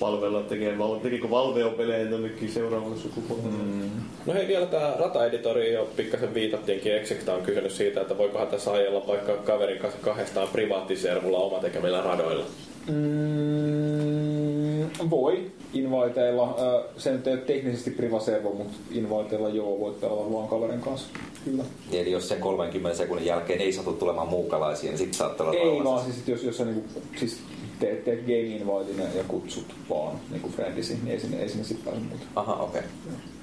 palvella 0.00 0.42
tekee, 0.42 0.78
Val- 0.78 0.98
tekikö 0.98 1.30
Valve 1.30 1.70
pelejä 1.70 2.10
jonnekin 2.10 2.52
seuraavalle 2.52 2.96
sukupolvelle. 2.96 3.62
Mm. 3.62 3.90
No 4.26 4.34
hei, 4.34 4.48
vielä 4.48 4.66
tää 4.66 4.94
rata-editori 4.98 5.72
jo 5.72 5.88
pikkasen 5.96 6.34
viitattiinkin. 6.34 6.96
Execta 6.96 7.34
on 7.34 7.42
kysynyt 7.42 7.72
siitä, 7.72 8.00
että 8.00 8.18
voikohan 8.18 8.48
tässä 8.48 8.72
ajella 8.72 9.06
vaikka 9.06 9.32
kaverin 9.36 9.78
kanssa 9.78 9.98
kahdestaan 10.02 10.48
privaattiservulla 10.48 11.38
oma 11.38 11.58
tekemillä 11.58 12.00
radoilla. 12.00 12.44
Mm, 12.88 14.86
voi 15.10 15.50
inviteilla. 15.74 16.54
Ö, 16.58 16.82
Se 16.96 17.12
nyt 17.12 17.26
ei 17.26 17.32
ole 17.32 17.40
teknisesti 17.42 17.90
privaservo, 17.90 18.52
mutta 18.52 18.72
inviteilla 18.90 19.48
joo, 19.48 19.80
voit 19.80 20.00
pelata 20.00 20.32
vaan 20.32 20.48
kaverin 20.48 20.80
kanssa. 20.80 21.08
Kyllä. 21.44 21.64
Eli 21.92 22.10
jos 22.12 22.28
sen 22.28 22.40
30 22.40 22.98
sekunnin 22.98 23.26
jälkeen 23.26 23.60
ei 23.60 23.72
satu 23.72 23.92
tulemaan 23.92 24.28
muukalaisia, 24.28 24.90
niin 24.90 24.98
sitten 24.98 25.18
saattaa 25.18 25.46
olla 25.46 25.60
Ei 25.60 25.84
vaan 25.84 26.04
siis, 26.04 26.28
jos, 26.28 26.42
jos 26.44 26.56
sä 26.56 26.64
niinku, 26.64 26.84
siis 27.16 27.38
teet, 27.86 28.04
teet 28.04 28.20
game 28.20 28.38
invitein 28.38 28.98
ja- 28.98 29.18
ja 29.18 29.24
kutsut 29.28 29.74
vaan 29.90 30.16
niinku 30.30 30.48
friendisi, 30.48 30.94
niin 30.94 31.08
ei 31.08 31.20
sinne, 31.20 31.42
ei 31.42 31.48
sinne 31.48 31.64
sit 31.64 31.84
pääse 31.84 32.00
muuta. 32.00 32.24
Aha, 32.36 32.54
okei. 32.54 32.82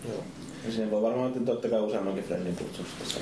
Joo. 0.07 0.23
Ja 0.65 0.71
siinä 0.71 0.91
voi 0.91 1.01
varmaan 1.01 1.33
totta 1.45 1.69
kai 1.69 1.79
useammankin 1.81 2.23
friendin 2.23 2.55
kutsusta. 2.55 3.19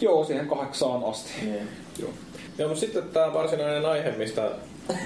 Joo, 0.00 0.24
siihen 0.24 0.48
kahdeksaan 0.48 1.04
asti. 1.04 1.30
Niin. 1.42 1.68
Joo. 1.98 2.10
Joo, 2.58 2.68
mutta 2.68 2.80
sitten 2.80 3.02
tämä 3.02 3.32
varsinainen 3.34 3.86
aihe, 3.86 4.10
mistä 4.10 4.50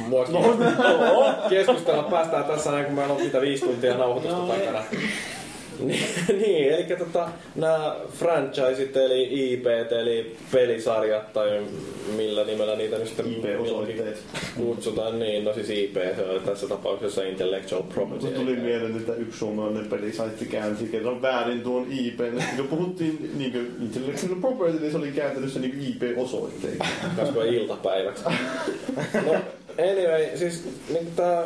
muakin 0.09 0.35
keskustella 1.51 2.03
päästään 2.03 2.45
tässä 2.45 2.71
näin, 2.71 2.85
kun 2.85 2.95
meillä 2.95 3.15
on 3.15 3.23
mitä 3.23 3.41
viisi 3.41 3.65
tuntia 3.67 3.95
nauhoitusta 3.97 4.47
takana. 4.55 4.85
niin, 6.41 6.75
eli 6.75 6.85
tota, 6.99 7.29
nämä 7.55 7.97
franchiseit, 8.13 8.97
eli 8.97 9.53
IP, 9.53 9.67
eli 10.01 10.37
pelisarjat, 10.53 11.33
tai 11.33 11.63
millä 12.17 12.45
nimellä 12.45 12.77
niitä 12.77 12.99
nyt 12.99 13.09
sitten 13.09 13.33
IP-osoitteet. 13.33 14.23
kutsutaan, 14.57 15.19
niin, 15.19 15.45
no 15.45 15.55
siis 15.55 15.71
IP, 15.71 15.95
se 16.17 16.23
on 16.23 16.41
tässä 16.41 16.69
tapauksessa 16.69 17.23
intellectual 17.23 17.83
property. 17.83 18.25
Mulle 18.25 18.39
tuli 18.39 18.57
mieleen, 18.57 18.97
että 18.97 19.15
yksi 19.15 19.39
suomalainen 19.39 19.87
pelisaitti 19.87 20.47
käänsi 20.47 20.87
kerran 20.87 21.23
väärin 21.23 21.61
tuon 21.61 21.87
IP. 21.91 22.21
Kun 22.57 22.69
puhuttiin 22.69 23.31
niin 23.39 23.77
intellectual 23.81 24.41
property, 24.41 24.81
niin 24.81 24.91
se 24.91 24.99
oli 24.99 25.13
käytännössä 25.13 25.61
niin 25.61 25.81
IP-osoitteita. 25.81 26.85
kasvoi 27.17 27.57
iltapäiväksi. 27.57 28.25
No, 29.27 29.35
anyway, 29.79 30.37
siis 30.37 30.65
niin 30.93 31.07
tämä 31.17 31.43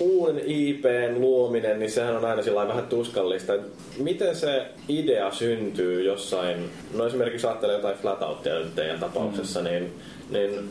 uuden 0.00 0.42
IPn 0.46 1.14
luominen, 1.20 1.78
niin 1.78 1.90
sehän 1.90 2.16
on 2.16 2.24
aina 2.24 2.42
sillä 2.42 2.68
vähän 2.68 2.86
tuskallista. 2.86 3.52
Miten 3.98 4.36
se 4.36 4.66
idea 4.88 5.30
syntyy 5.30 6.02
jossain, 6.02 6.70
no 6.94 7.06
esimerkiksi 7.06 7.46
ajattelee 7.46 7.76
jotain 7.76 7.98
flatoutia 7.98 8.58
nyt 8.58 8.74
teidän 8.74 9.00
tapauksessa, 9.00 9.60
mm. 9.60 9.64
niin, 9.64 9.92
niin 10.30 10.70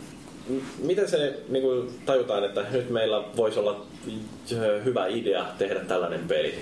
miten 0.84 1.08
se 1.08 1.40
niin 1.50 1.64
kuin, 1.64 1.90
tajutaan, 2.06 2.44
että 2.44 2.66
nyt 2.72 2.90
meillä 2.90 3.24
voisi 3.38 3.60
olla 3.60 3.86
ö, 4.52 4.82
hyvä 4.84 5.08
idea 5.08 5.46
tehdä 5.58 5.80
tällainen 5.80 6.28
peli? 6.28 6.56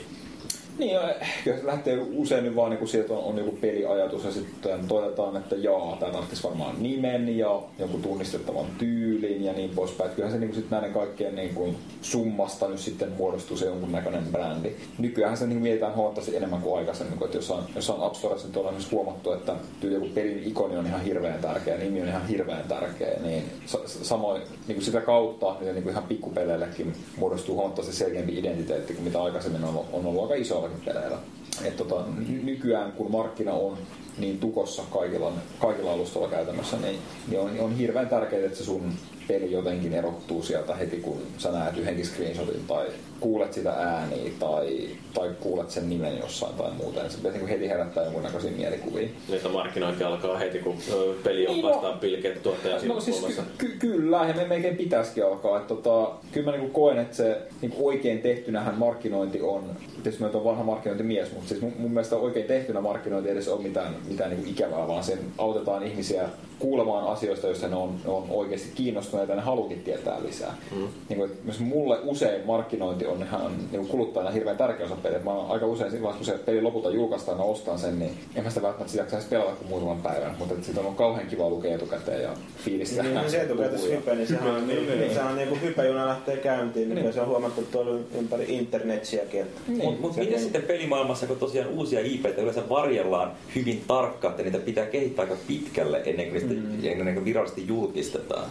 Niin, 0.79 0.93
ja 0.93 1.15
kyllä 1.43 1.57
se 1.57 1.65
lähtee 1.65 1.97
usein 1.97 2.43
nyt 2.43 2.55
vaan 2.55 2.71
niin 2.71 2.87
siitä, 2.87 3.01
että 3.01 3.13
on, 3.13 3.23
on 3.23 3.37
joku 3.37 3.57
peliajatus 3.61 4.23
ja 4.23 4.31
sitten 4.31 4.87
todetaan, 4.87 5.37
että 5.37 5.55
jaa, 5.55 5.97
tämä 5.99 6.11
tarvitsisi 6.11 6.43
varmaan 6.43 6.75
nimen 6.79 7.37
ja 7.37 7.61
joku 7.79 7.97
tunnistettavan 7.97 8.65
tyylin 8.77 9.43
ja 9.43 9.53
niin 9.53 9.69
poispäin. 9.69 10.09
Kyllähän 10.09 10.39
se 10.39 10.45
niin 10.45 10.55
sitten 10.55 10.71
näiden 10.71 10.93
kaikkien 10.93 11.35
niin 11.35 11.53
kuin 11.53 11.77
summasta 12.01 12.67
nyt 12.67 12.79
sitten 12.79 13.11
muodostuu 13.11 13.57
se 13.57 13.65
jonkunnäköinen 13.65 14.23
brändi. 14.31 14.71
Nykyään 14.97 15.37
se 15.37 15.47
niin 15.47 15.61
mietitään 15.61 15.95
huomattavasti 15.95 16.35
enemmän 16.35 16.61
kuin 16.61 16.79
aikaisemmin, 16.79 17.17
kun 17.17 17.25
että 17.25 17.37
jossain, 17.37 17.63
jossain 17.75 18.01
App 18.01 18.15
Storessa 18.15 18.47
nyt 18.47 18.57
ollaan 18.57 18.75
myös 18.75 18.91
huomattu, 18.91 19.31
että 19.31 19.55
tyyli 19.79 19.95
joku 19.95 20.07
pelin 20.15 20.43
ikoni 20.43 20.77
on 20.77 20.85
ihan 20.85 21.01
hirveän 21.01 21.39
tärkeä, 21.41 21.77
nimi 21.77 22.01
on 22.01 22.07
ihan 22.07 22.27
hirveän 22.27 22.63
tärkeä, 22.67 23.19
niin 23.23 23.43
sa- 23.65 23.81
sa- 23.85 24.05
samoin 24.05 24.41
niin 24.41 24.75
kuin 24.75 24.85
sitä 24.85 25.01
kautta 25.01 25.55
niin, 25.61 25.83
kuin 25.83 25.91
ihan 25.91 26.03
pikkupeleillekin 26.03 26.93
muodostuu 27.17 27.55
huomattavasti 27.55 27.95
selkeämpi 27.95 28.39
identiteetti 28.39 28.93
kuin 28.93 29.03
mitä 29.03 29.23
aikaisemmin 29.23 29.63
on, 29.63 29.85
on 29.93 30.05
ollut 30.05 30.23
aika 30.23 30.35
isoillakin 30.35 30.68
peleillä. 30.85 31.17
Et 31.63 31.77
tota, 31.77 32.03
ny- 32.27 32.43
nykyään 32.43 32.91
kun 32.91 33.11
markkina 33.11 33.53
on 33.53 33.77
niin 34.17 34.39
tukossa 34.39 34.83
kaikilla, 34.91 35.33
kaikilla 35.59 35.93
alustoilla 35.93 36.29
käytännössä, 36.29 36.77
niin, 36.77 36.99
niin 37.27 37.39
on, 37.39 37.51
on 37.59 37.75
hirveän 37.75 38.09
tärkeää, 38.09 38.45
että 38.45 38.57
se 38.57 38.63
sun 38.63 38.93
peli 39.29 39.51
jotenkin 39.51 39.93
erottuu 39.93 40.43
sieltä 40.43 40.75
heti, 40.75 40.97
kun 40.97 41.21
sä 41.37 41.51
näet 41.51 41.77
yhdenkin 41.77 42.05
screenshotin 42.05 42.61
tai 42.67 42.85
kuulet 43.19 43.53
sitä 43.53 43.71
ääniä 43.71 44.31
tai, 44.39 44.89
tai 45.13 45.29
kuulet 45.39 45.69
sen 45.71 45.89
nimen 45.89 46.17
jossain 46.17 46.53
tai 46.55 46.71
muuten. 46.71 47.11
Se 47.11 47.17
pitäisi 47.17 47.37
niin 47.37 47.47
heti 47.47 47.69
herättää 47.69 48.03
jonkunnäköisiä 48.03 48.51
mielikuvia. 48.51 49.07
Niitä 49.29 49.49
markkinointi 49.49 50.03
alkaa 50.03 50.37
heti, 50.37 50.59
kun 50.59 50.77
peli 51.23 51.47
on 51.47 51.53
Niin, 51.53 51.65
no- 51.65 51.71
vastaan 51.71 51.99
pilkeet 51.99 52.43
tuottajan 52.43 52.87
No 52.87 52.99
siis 52.99 53.25
ky- 53.25 53.43
ky- 53.57 53.77
kyllä, 53.79 54.25
ja 54.27 54.33
me 54.33 54.47
melkein 54.47 54.77
pitäisikin 54.77 55.25
alkaa. 55.25 55.57
Että 55.57 55.75
tota, 55.75 56.11
kyllä 56.31 56.51
mä 56.51 56.57
niinku 56.57 56.73
koen, 56.73 56.99
että 56.99 57.15
se 57.15 57.41
niinku 57.61 57.87
oikein 57.87 58.21
tehtynähän 58.21 58.75
markkinointi 58.75 59.41
on, 59.41 59.63
tietysti 60.03 60.23
mä 60.23 60.29
oon 60.33 60.43
vanha 60.43 60.63
markkinointimies, 60.63 61.31
mutta 61.31 61.49
siis 61.49 61.61
mun, 61.61 61.73
mun 61.77 61.91
mielestä 61.91 62.15
oikein 62.15 62.45
tehtynä 62.45 62.81
markkinointi 62.81 63.29
ei 63.29 63.33
edes 63.35 63.47
ole 63.47 63.61
mitään, 63.61 63.95
mitään 64.07 64.29
niinku 64.29 64.49
ikävää, 64.49 64.87
vaan 64.87 65.03
sen 65.03 65.19
autetaan 65.37 65.83
ihmisiä 65.83 66.29
kuulemaan 66.59 67.07
asioista, 67.07 67.47
joista 67.47 67.67
ne 67.67 67.75
on, 67.75 67.95
ne 68.03 68.09
on 68.11 68.25
oikeasti 68.29 68.69
kiinnostuneita 68.75 69.31
ja 69.31 69.35
ne 69.35 69.41
halukin 69.41 69.81
tietää 69.83 70.23
lisää. 70.23 70.57
Mm. 70.75 70.87
Niin 71.09 71.17
kuin, 71.17 71.31
myös 71.43 71.59
mulle 71.59 71.97
usein 72.03 72.45
markkinointi 72.45 73.05
on 73.05 73.23
ihan 73.23 73.51
niin 73.71 73.87
kuluttajana 73.87 74.31
hirveän 74.31 74.57
tärkeä 74.57 74.85
osa 74.85 74.95
peliä. 74.95 75.19
Mä 75.19 75.41
aika 75.41 75.65
usein 75.65 75.91
silloin, 75.91 76.15
kun 76.15 76.25
se 76.25 76.31
peli 76.31 76.61
lopulta 76.61 76.89
julkaistaan 76.89 77.37
ja 77.37 77.43
mä 77.43 77.49
ostan 77.51 77.79
sen, 77.79 77.99
niin 77.99 78.11
en 78.35 78.43
mä 78.43 78.49
sitä 78.49 78.61
välttämättä 78.61 78.91
sitä 78.91 79.03
jaksaisi 79.03 79.27
pelata 79.27 79.55
kuin 79.55 79.69
muutaman 79.69 80.01
päivän, 80.01 80.35
mutta 80.39 80.53
että 80.53 80.65
sitä 80.65 80.81
on 80.81 80.95
kauhean 80.95 81.27
kiva 81.27 81.49
lukea 81.49 81.75
etukäteen 81.75 82.23
ja 82.23 82.29
fiilistää. 82.57 83.03
Niin, 83.03 83.15
niin 83.15 83.31
se 83.31 83.41
etukäteen 83.41 83.81
hype, 83.81 84.15
niin 84.15 84.27
sehän 84.27 84.55
on, 84.55 84.67
niin, 84.67 84.87
niin, 84.87 85.13
sehän 85.13 85.31
on 85.31 85.35
niin 85.35 85.49
kuin 85.49 85.61
hypejuna 85.61 86.07
lähtee 86.07 86.37
käyntiin, 86.37 86.89
niin. 86.89 87.01
Niin. 87.03 87.13
se 87.13 87.21
on 87.21 87.27
huomattu 87.27 87.67
tuolla 87.71 87.99
ympäri 88.19 88.45
internetsiäkin. 88.49 89.41
Että 89.41 89.61
Mutta 89.67 90.01
mut 90.01 90.15
miten 90.15 90.31
niin- 90.33 90.41
sitten 90.41 90.61
pelimaailmassa, 90.63 91.27
kun 91.27 91.37
tosiaan 91.37 91.69
uusia 91.69 91.99
IPtä 92.03 92.41
yleensä 92.41 92.69
varjellaan 92.69 93.31
hyvin 93.55 93.83
tarkkaan, 93.87 94.31
että 94.31 94.43
niitä 94.43 94.57
pitää 94.57 94.85
kehittää 94.85 95.23
aika 95.23 95.37
pitkälle 95.47 96.01
ennen 96.05 96.29
kuin, 96.29 96.48
mm. 96.55 96.79
ennen 96.83 97.13
kuin 97.13 97.25
virallisesti 97.25 97.67
julkistetaan? 97.67 98.49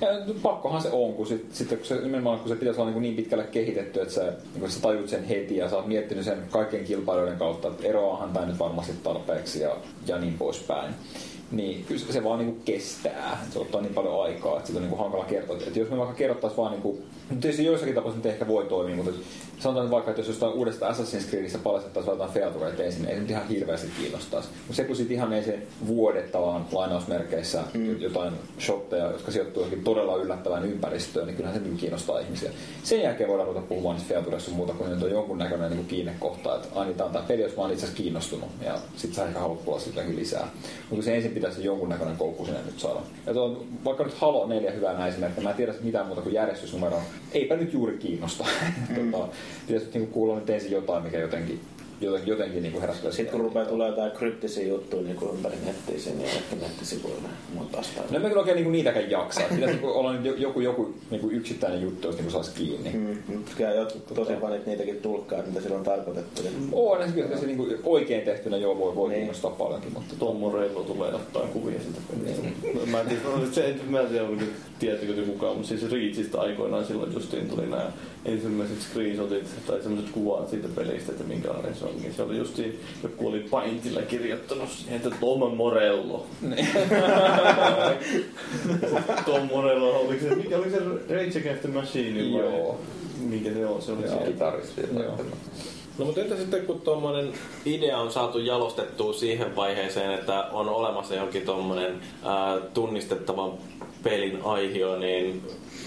Ja 0.00 0.08
pakkohan 0.42 0.82
se 0.82 0.88
on, 0.92 1.12
kun 1.12 1.26
sit, 1.26 1.46
sitten 1.52 1.78
kun 1.78 1.86
se, 1.86 1.94
nimenomaan 1.94 2.38
kun 2.38 2.48
se 2.48 2.56
pitäisi 2.56 2.80
olla 2.80 2.90
niin, 2.90 3.02
niin 3.02 3.16
pitkälle 3.16 3.44
kehitetty, 3.44 4.00
että 4.00 4.14
sä, 4.14 4.32
niin 4.54 4.70
sä 4.70 4.80
tajut 4.80 5.08
sen 5.08 5.24
heti 5.24 5.56
ja 5.56 5.70
sä 5.70 5.76
oot 5.76 5.86
miettinyt 5.86 6.24
sen 6.24 6.38
kaikkien 6.50 6.84
kilpailijoiden 6.84 7.38
kautta, 7.38 7.68
että 7.68 7.86
eroahan 7.86 8.32
tämä 8.32 8.46
nyt 8.46 8.58
varmasti 8.58 8.92
tarpeeksi 9.02 9.60
ja, 9.60 9.76
ja 10.06 10.18
niin 10.18 10.34
poispäin. 10.38 10.94
Niin 11.50 11.84
kyllä 11.84 12.00
se- 12.00 12.12
se 12.12 12.24
vaan 12.24 12.38
niin 12.38 12.60
kestää. 12.64 13.46
Se 13.50 13.58
ottaa 13.58 13.80
niin 13.80 13.94
paljon 13.94 14.22
aikaa, 14.22 14.56
että 14.56 14.66
sitä 14.66 14.80
on 14.80 14.88
niin 14.88 14.98
hankala 14.98 15.24
kertoa. 15.24 15.56
Että 15.56 15.78
jos 15.78 15.90
me 15.90 15.98
vaikka 15.98 16.14
kerrottaisiin 16.14 16.56
vaan 16.56 16.72
niin 16.72 16.82
kuin, 16.82 17.02
tietysti 17.40 17.64
joissakin 17.64 17.94
tapauksissa 17.94 18.28
ehkä 18.28 18.46
voi 18.46 18.64
toimia, 18.64 18.96
mutta 18.96 19.12
sanotaan 19.58 19.90
vaikka, 19.90 20.10
että 20.10 20.20
jos 20.20 20.28
jostain 20.28 20.52
uudesta 20.52 20.90
Assassin's 20.90 21.28
Creedistä 21.30 21.58
paljastettaisiin 21.58 22.12
jotain 22.12 22.30
featureita 22.30 22.82
ensin, 22.82 23.02
niin 23.02 23.08
ei 23.08 23.14
se 23.14 23.20
nyt 23.20 23.30
ihan 23.30 23.48
hirveästi 23.48 23.88
kiinnostaisi. 23.98 24.48
Mutta 24.54 24.74
se 24.74 24.84
kun 24.84 24.96
sitten 24.96 25.16
ihan 25.16 25.32
ei 25.32 25.42
se 25.42 25.58
vuodet 25.86 26.32
tavallaan 26.32 26.66
lainausmerkeissä 26.72 27.62
mm. 27.74 28.00
jotain 28.00 28.32
shotteja, 28.60 29.10
jotka 29.10 29.32
sijoittuu 29.32 29.62
johonkin 29.62 29.84
todella 29.84 30.16
yllättävään 30.16 30.64
ympäristöön, 30.64 31.26
niin 31.26 31.36
kyllähän 31.36 31.58
se 31.60 31.64
niin 31.64 31.76
kiinnostaa 31.76 32.18
ihmisiä. 32.18 32.50
Sen 32.82 33.02
jälkeen 33.02 33.28
voidaan 33.28 33.48
ruveta 33.48 33.66
puhumaan 33.66 33.96
niistä 33.96 34.14
featureista 34.14 34.50
muuta, 34.50 34.72
kun 34.72 34.90
nyt 34.90 35.02
on 35.02 35.10
jonkunnäköinen 35.10 35.70
niin 35.70 35.86
kiinnekohta, 35.86 36.56
että 36.56 36.68
aina 36.74 36.92
tämä 36.92 37.06
on 37.06 37.12
tämä 37.12 37.24
peli, 37.28 37.42
jos 37.42 37.56
mä 37.56 37.62
oon 37.62 37.72
itse 37.72 37.84
asiassa 37.84 38.02
kiinnostunut, 38.02 38.48
ja 38.64 38.78
sitten 38.96 39.14
sä 39.14 39.26
ehkä 39.26 39.38
haluat 39.38 39.86
jotakin 39.86 40.16
lisää. 40.16 40.48
Mutta 40.90 41.04
se 41.04 41.16
ensin 41.16 41.33
pitäisi 41.34 41.64
jonkunnäköinen 41.64 42.16
koukku 42.16 42.44
sinne 42.44 42.60
nyt 42.66 42.80
saada. 42.80 43.00
Ja 43.26 43.32
tuo, 43.32 43.64
vaikka 43.84 44.04
nyt 44.04 44.14
Halo 44.14 44.46
4 44.46 44.70
hyvänä 44.70 45.06
esimerkki, 45.06 45.40
mä 45.40 45.50
en 45.50 45.56
tiedä 45.56 45.74
mitään 45.82 46.06
muuta 46.06 46.22
kuin 46.22 46.34
järjestysnumero. 46.34 46.98
Eipä 47.32 47.56
nyt 47.56 47.72
juuri 47.72 47.98
kiinnosta. 47.98 48.44
tota, 49.12 49.28
pitäisi 49.66 49.86
nyt 49.86 49.94
niinku 49.94 50.12
kuulla 50.12 50.34
nyt 50.34 50.50
ensin 50.50 50.72
jotain, 50.72 51.02
mikä 51.02 51.18
jotenkin 51.18 51.60
jotenkin, 52.00 52.30
jotenkin 52.30 52.62
niin 52.62 52.72
kuin 52.72 52.80
herättää 52.80 53.10
Sitten 53.12 53.32
kun 53.32 53.40
rupeaa 53.40 53.66
tulee 53.66 53.88
jotain 53.88 54.10
kryptisiä 54.10 54.66
juttuja 54.66 55.02
niin 55.02 55.16
kuin 55.16 55.34
ympäri 55.36 55.56
nettiä 55.64 55.98
sen 55.98 56.20
ja 56.20 56.26
ehkä 56.26 56.56
nettisivuilla 56.60 57.28
muuta 57.54 57.76
vastaavaa. 57.76 58.10
No 58.10 58.16
en 58.16 58.22
mä 58.22 58.28
kyllä 58.28 58.40
oikein 58.40 58.54
niinku 58.54 58.70
niitäkään 58.70 59.10
jaksaa. 59.10 59.44
Pitäisi 59.48 59.66
niinku 59.74 59.88
olla 59.90 60.12
nyt 60.12 60.24
jo- 60.24 60.34
joku, 60.34 60.60
joku 60.60 60.94
niinku 61.10 61.30
yksittäinen 61.30 61.82
juttu, 61.82 62.06
jos 62.08 62.16
niinku 62.16 62.32
saisi 62.32 62.50
kiinni. 62.54 62.90
Mm, 62.92 63.36
mutta 63.36 63.52
kyllä 63.56 63.70
jotkut 63.70 64.06
tosi 64.14 64.32
fanit 64.40 64.66
niitäkin 64.66 64.96
tulkkaa, 64.96 65.38
että 65.38 65.50
mitä 65.50 65.62
sillä 65.62 65.76
on 65.76 65.84
tarkoitettu. 65.84 66.42
Niin 66.42 66.68
On, 66.72 67.00
ja 67.00 67.06
kyllä 67.06 67.36
se 67.36 67.46
niinku 67.46 67.66
oikein 67.84 68.22
tehtynä 68.22 68.56
joo 68.56 68.78
voi, 68.78 68.94
voi 68.94 69.08
Niin. 69.08 69.18
kiinnostaa 69.18 69.50
paljonkin, 69.50 69.92
mutta 69.92 70.14
Tom 70.18 70.36
Morello 70.36 70.82
tulee 70.82 71.14
ottaa 71.14 71.42
kuvia 71.42 71.80
siitä 71.80 71.98
pelistä. 72.10 72.48
Mä 72.90 73.00
en 73.00 73.06
tiedä, 73.06 73.22
se, 73.52 73.74
mä 73.88 74.00
en 74.00 74.06
tiedä, 74.78 74.96
te 74.98 75.24
mukaan, 75.26 75.56
mutta 75.56 75.68
siis 75.68 75.90
Reachista 75.92 76.40
aikoinaan 76.40 76.84
silloin 76.84 77.12
justiin 77.12 77.48
tuli 77.48 77.66
nämä 77.66 77.92
ensimmäiset 78.24 78.80
screenshotit 78.80 79.66
tai 79.66 79.82
semmoiset 79.82 80.10
kuvat 80.10 80.48
siitä 80.48 80.68
pelistä, 80.74 81.12
että 81.12 81.24
minkälainen 81.24 81.74
se 81.74 81.84
on. 81.84 81.96
Niin 81.96 82.14
se 82.14 82.22
oli 82.22 82.36
justiin, 82.38 82.80
joku 83.02 83.28
oli 83.28 83.40
Paintilla 83.50 84.02
kirjoittanut 84.02 84.68
siihen, 84.70 84.96
että 84.96 85.10
Tom 85.20 85.56
Morello. 85.56 86.26
Tom 89.26 89.48
Morello, 89.52 90.00
oliko 90.00 90.24
se, 90.28 90.34
mikä 90.34 90.58
oli 90.58 90.70
se 90.70 90.78
Rage 91.14 91.38
Against 91.38 91.62
the 91.62 91.68
Machine 91.68 92.32
vai? 92.32 92.42
Joo. 92.42 92.80
Mikä 93.20 93.52
se 93.52 93.66
on? 93.66 93.82
Se 93.82 93.92
oli 93.92 94.08
se. 94.08 94.16
Kitaristi. 94.26 94.82
No 95.98 96.04
mutta 96.04 96.20
entä 96.20 96.36
sitten 96.36 96.66
kun 96.66 96.80
tuommoinen 96.80 97.32
idea 97.64 97.98
on 97.98 98.12
saatu 98.12 98.38
jalostettua 98.38 99.12
siihen 99.12 99.56
vaiheeseen, 99.56 100.10
että 100.10 100.44
on 100.52 100.68
olemassa 100.68 101.14
johonkin 101.14 101.42
tuommoinen 101.42 102.00
tunnistettava 102.74 103.54
pelin 104.02 104.38
aihio, 104.44 104.98
niin 104.98 105.42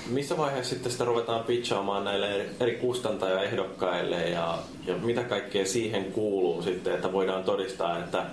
missä 0.10 0.38
vaiheessa 0.38 0.70
sitten 0.70 0.92
sitä 0.92 1.06
ruvetaan 1.06 1.44
pitchaamaan 1.44 2.04
näille 2.04 2.46
eri 2.60 2.76
kustantajaehdokkaille 2.76 4.30
ja, 4.30 4.58
ja 4.88 4.96
mitä 4.96 5.24
kaikkea 5.24 5.66
siihen 5.66 6.12
kuuluu 6.12 6.62
sitten, 6.62 6.96
että 6.96 7.14
voidaan 7.14 7.44
todistaa, 7.44 8.00
että 8.00 8.18
ää, 8.18 8.28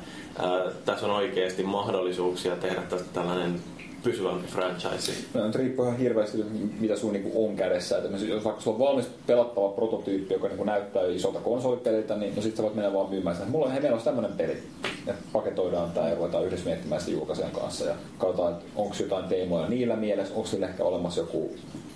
tässä 0.84 1.06
on 1.06 1.12
oikeasti 1.12 1.62
mahdollisuuksia 1.62 2.56
tehdä 2.56 2.82
tästä 2.82 3.08
tällainen 3.12 3.60
pysyvämpi 4.04 4.48
franchise. 4.48 5.12
No, 5.34 5.46
nyt 5.46 5.54
riippuu 5.54 5.84
ihan 5.84 5.98
hirveästi, 5.98 6.44
mitä 6.80 6.96
sun 6.96 7.12
niinku 7.12 7.46
on 7.46 7.56
kädessä. 7.56 7.98
Et 7.98 8.28
jos 8.28 8.44
vaikka 8.44 8.62
sulla 8.62 8.76
on 8.76 8.88
valmis 8.88 9.06
pelattava 9.26 9.68
prototyyppi, 9.68 10.34
joka 10.34 10.48
niinku 10.48 10.64
näyttää 10.64 11.06
isolta 11.06 11.40
konsolipeliltä, 11.40 12.16
niin 12.16 12.36
no 12.36 12.42
sit 12.42 12.56
sä 12.56 12.62
voit 12.62 12.74
mennä 12.74 12.92
vaan 12.92 13.10
myymään 13.10 13.36
sitä. 13.36 13.48
Mulla 13.48 13.66
on, 13.66 13.72
hei, 13.72 13.80
meillä 13.80 13.94
olisi 13.94 14.04
tämmönen 14.04 14.32
peli. 14.32 14.62
Ja 15.06 15.14
paketoidaan 15.32 15.90
tää 15.90 16.08
ja 16.08 16.14
ruvetaan 16.14 16.46
yhdessä 16.46 16.66
miettimään 16.66 17.00
sitä 17.00 17.12
julkaisijan 17.12 17.50
kanssa. 17.50 17.84
Ja 17.84 17.94
katsotaan, 18.18 18.52
että 18.52 18.64
onko 18.76 18.94
jotain 19.00 19.24
teemoja 19.24 19.68
niillä 19.68 19.96
mielessä, 19.96 20.34
onko 20.34 20.46
sillä 20.46 20.68
ehkä 20.68 20.84
olemassa 20.84 21.20
joku 21.20 21.50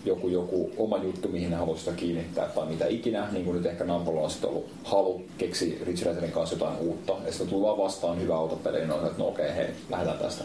joku, 0.04 0.28
joku 0.28 0.70
oma 0.76 0.98
juttu, 0.98 1.28
mihin 1.28 1.50
ne 1.50 1.56
haluaisi 1.56 1.84
sitä 1.84 1.96
kiinnittää 1.96 2.48
tai 2.48 2.66
mitä 2.66 2.86
ikinä, 2.86 3.28
niin 3.32 3.44
kuin 3.44 3.56
nyt 3.56 3.66
ehkä 3.66 3.84
Nampolla 3.84 4.20
on 4.20 4.30
sitten 4.30 4.50
ollut 4.50 4.66
halu 4.84 5.22
keksi 5.38 5.82
Rich 5.86 6.06
Ratherin 6.06 6.32
kanssa 6.32 6.54
jotain 6.54 6.78
uutta, 6.78 7.16
ja 7.24 7.32
sitten 7.32 7.48
tuli 7.48 7.62
vaan 7.62 7.78
vastaan 7.78 8.20
hyvä 8.20 8.36
autopeli, 8.36 8.78
niin 8.78 8.92
on, 8.92 9.06
että 9.06 9.18
no 9.18 9.28
okei, 9.28 9.56
hei, 9.56 9.66
lähdetään 9.90 10.18
tästä. 10.18 10.44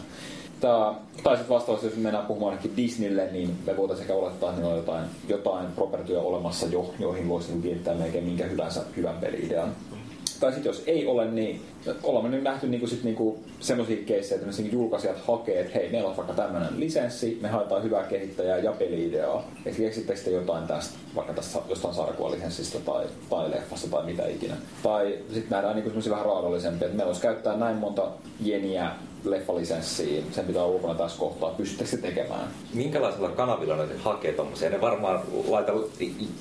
Tai 0.60 1.36
sitten 1.36 1.48
vastaavasti, 1.48 1.86
jos 1.86 1.96
mennään 1.96 2.26
puhumaan 2.26 2.50
ainakin 2.50 2.76
Disneylle, 2.76 3.28
niin 3.32 3.58
me 3.66 3.76
voitaisiin 3.76 4.02
ehkä 4.02 4.14
olettaa, 4.14 4.50
että 4.50 4.60
niillä 4.60 4.74
on 4.74 4.80
jotain, 4.80 5.04
jotain 5.28 5.66
propertyä 5.66 6.20
olemassa 6.20 6.66
jo, 6.66 6.94
joihin 6.98 7.28
voisi 7.28 7.48
niinku 7.48 7.62
kiinnittää 7.62 7.94
melkein 7.94 8.24
minkä 8.24 8.44
hyvänsä 8.44 8.80
hyvän 8.96 9.16
peli-idean. 9.20 9.72
Tai 10.40 10.52
sitten 10.52 10.70
jos 10.70 10.82
ei 10.86 11.06
ole, 11.06 11.30
niin 11.30 11.62
olemme 12.02 12.28
nyt 12.28 12.42
nähty 12.42 12.68
niinku 12.68 12.86
sit 12.86 13.04
niinku 13.04 13.38
semmoisia 13.60 14.04
keissejä, 14.06 14.40
että 14.40 14.62
niinku 14.62 14.76
julkaisijat 14.76 15.16
hakee, 15.26 15.60
että 15.60 15.72
hei, 15.74 15.90
meillä 15.92 16.08
on 16.08 16.16
vaikka 16.16 16.34
tämmöinen 16.34 16.80
lisenssi, 16.80 17.38
me 17.42 17.48
haetaan 17.48 17.82
hyvää 17.82 18.02
kehittäjää 18.02 18.58
ja 18.58 18.72
peli-ideaa. 18.72 19.44
Että 19.66 19.78
keksittekö 19.78 20.20
te 20.20 20.30
jotain 20.30 20.66
tästä, 20.66 20.98
vaikka 21.14 21.32
tästä 21.32 21.58
jostain 21.68 21.94
sarjakuvalisenssistä 21.94 22.78
tai, 22.78 23.06
tai 23.30 23.50
leffasta 23.50 23.88
tai 23.88 24.04
mitä 24.04 24.26
ikinä. 24.26 24.56
Tai 24.82 25.18
sitten 25.32 25.50
nähdään 25.50 25.74
niinku 25.74 25.90
semmoisia 25.90 26.12
vähän 26.12 26.26
raadollisempia, 26.26 26.86
että 26.86 26.96
meillä 26.96 27.10
olisi 27.10 27.22
käyttää 27.22 27.56
näin 27.56 27.76
monta 27.76 28.08
jeniä 28.40 28.90
leffalisenssiin, 29.24 30.24
sen 30.32 30.44
pitää 30.44 30.64
ulkona 30.64 30.94
tässä 30.94 31.18
kohtaa, 31.18 31.50
pystyttekö 31.50 31.90
se 31.90 31.96
tekemään? 31.96 32.48
Minkälaisilla 32.74 33.28
kanavilla 33.28 33.76
ne 33.76 33.84
hakee 33.98 34.32
tommosia? 34.32 34.70
Ne 34.70 34.80
varmaan 34.80 35.20
laita 35.48 35.72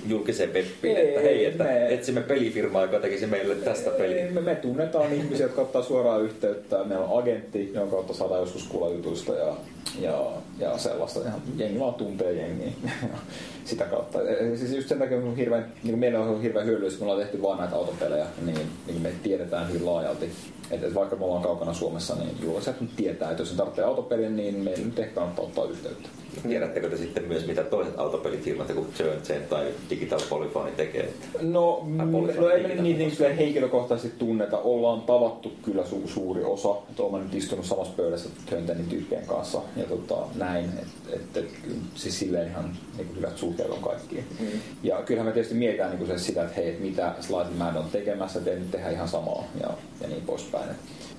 julkiseen 0.08 0.50
peppiin, 0.50 0.98
Ei, 0.98 1.08
että 1.08 1.22
hei, 1.22 1.46
että 1.46 1.64
me- 1.64 1.94
etsimme 1.94 2.22
pelifirmaa, 2.22 2.82
joka 2.82 3.00
tekisi 3.00 3.28
meille 3.28 3.56
tästä 3.56 3.90
peliä. 3.90 4.32
Me, 4.32 4.42
me 4.42 4.56
tunnetaan 4.56 5.14
ihmisiä, 5.14 5.46
jotka 5.46 5.62
ottaa 5.62 5.84
suoraan 5.84 6.22
yhteyttä. 6.22 6.84
Meillä 6.84 7.06
on 7.06 7.20
agentti, 7.20 7.72
jonka 7.74 7.96
kautta 7.96 8.14
saadaan 8.14 8.40
joskus 8.40 8.64
kuulla 8.64 8.90
jutuista 8.96 9.34
ja, 9.34 9.54
ja, 10.00 10.32
ja 10.60 10.78
sellaista. 10.78 11.20
Ihan 11.20 11.42
jengi 11.58 11.80
vaan 11.80 11.94
tuntee 11.94 12.34
jengiä. 12.34 12.72
Sitä 13.66 13.86
kautta. 13.86 14.20
Siis 14.56 14.72
just 14.72 14.90
sen 14.90 15.00
takia 15.00 15.18
on 15.18 15.36
hirveän, 15.36 15.74
niin 15.84 16.00
meillä 16.00 16.20
on 16.20 16.42
hirveän 16.42 16.66
hyödyllistä, 16.66 17.00
me 17.00 17.12
ollaan 17.12 17.22
tehty 17.22 17.42
vaan 17.42 17.60
näitä 17.60 17.76
autopelejä, 17.76 18.26
niin, 18.46 18.60
niin 18.88 19.02
me 19.02 19.12
tiedetään 19.24 19.70
hyvin 19.70 19.86
laajalti. 19.86 20.32
Että 20.72 20.88
et 20.88 20.96
vaikka 20.96 21.16
me 21.16 21.26
ollaan 21.26 21.44
kaukana 21.44 21.74
Suomessa, 21.74 22.16
niin 22.16 22.38
julkaisijat 22.42 22.82
nyt 22.82 22.96
tietää, 22.96 23.32
että 23.32 23.42
jos 23.42 23.50
se 23.50 23.56
tarvitsee 23.56 23.86
autopelin, 23.86 24.36
niin 24.36 24.56
meillä 24.56 24.86
nyt 24.86 25.00
ehkä 25.00 25.16
kannattaa 25.16 25.46
ottaa 25.46 25.66
yhteyttä. 25.66 26.10
Tiedättekö 26.48 26.90
te 26.90 26.98
sitten 26.98 27.24
myös, 27.24 27.48
mitä 27.48 27.64
toiset 27.64 28.00
autopelifirmat, 28.00 28.70
joku 28.70 28.88
Journey 29.00 29.42
tai 29.50 29.66
Digital 29.90 30.20
Polyphony 30.30 30.72
tekee? 30.72 31.14
No, 31.42 31.82
mm, 31.86 31.98
no 32.38 32.50
ei 32.50 32.64
me 32.64 32.68
niitä 32.68 33.00
niin 33.00 33.12
silleen 33.12 33.38
henkilökohtaisesti 33.38 34.18
tunneta. 34.20 34.58
Ollaan 34.58 35.02
tavattu 35.02 35.52
kyllä 35.62 35.84
su- 35.84 36.08
suuri 36.08 36.44
osa. 36.44 36.76
Että 36.90 37.04
nyt 37.24 37.36
istunut 37.36 37.66
samassa 37.66 37.94
pöydässä 37.98 38.30
Töntänin 38.50 38.86
tyyppien 38.86 39.26
kanssa 39.26 39.62
ja 39.76 39.83
tota, 39.86 40.28
näin. 40.36 40.66
Että 40.66 41.40
et, 41.40 41.46
et, 41.46 41.52
siis 41.96 42.20
silleen 42.20 42.50
ihan 42.50 42.78
niin 42.98 43.08
kuin 43.08 43.18
hyvät 43.18 43.38
suhteet 43.38 43.70
on 43.70 43.84
kaikkiin. 43.84 44.26
Mm. 44.40 44.48
Ja 44.84 45.02
kyllähän 45.02 45.28
me 45.28 45.34
tietysti 45.34 45.56
mietitään 45.56 45.90
niin 45.90 46.06
kuin 46.06 46.20
se 46.20 46.26
sitä, 46.26 46.44
että 46.44 46.56
hei, 46.56 46.70
että 46.70 46.82
mitä 46.82 47.16
Slide 47.20 47.50
Man 47.58 47.78
on 47.78 47.90
tekemässä, 47.92 48.40
ei 48.46 48.60
nyt 48.60 48.72
tehdä 48.72 48.90
ihan 48.90 49.08
samaa 49.08 49.44
ja, 49.62 49.70
ja 50.02 50.08
niin 50.08 50.24
poispäin. 50.26 50.70
Et 50.70 50.78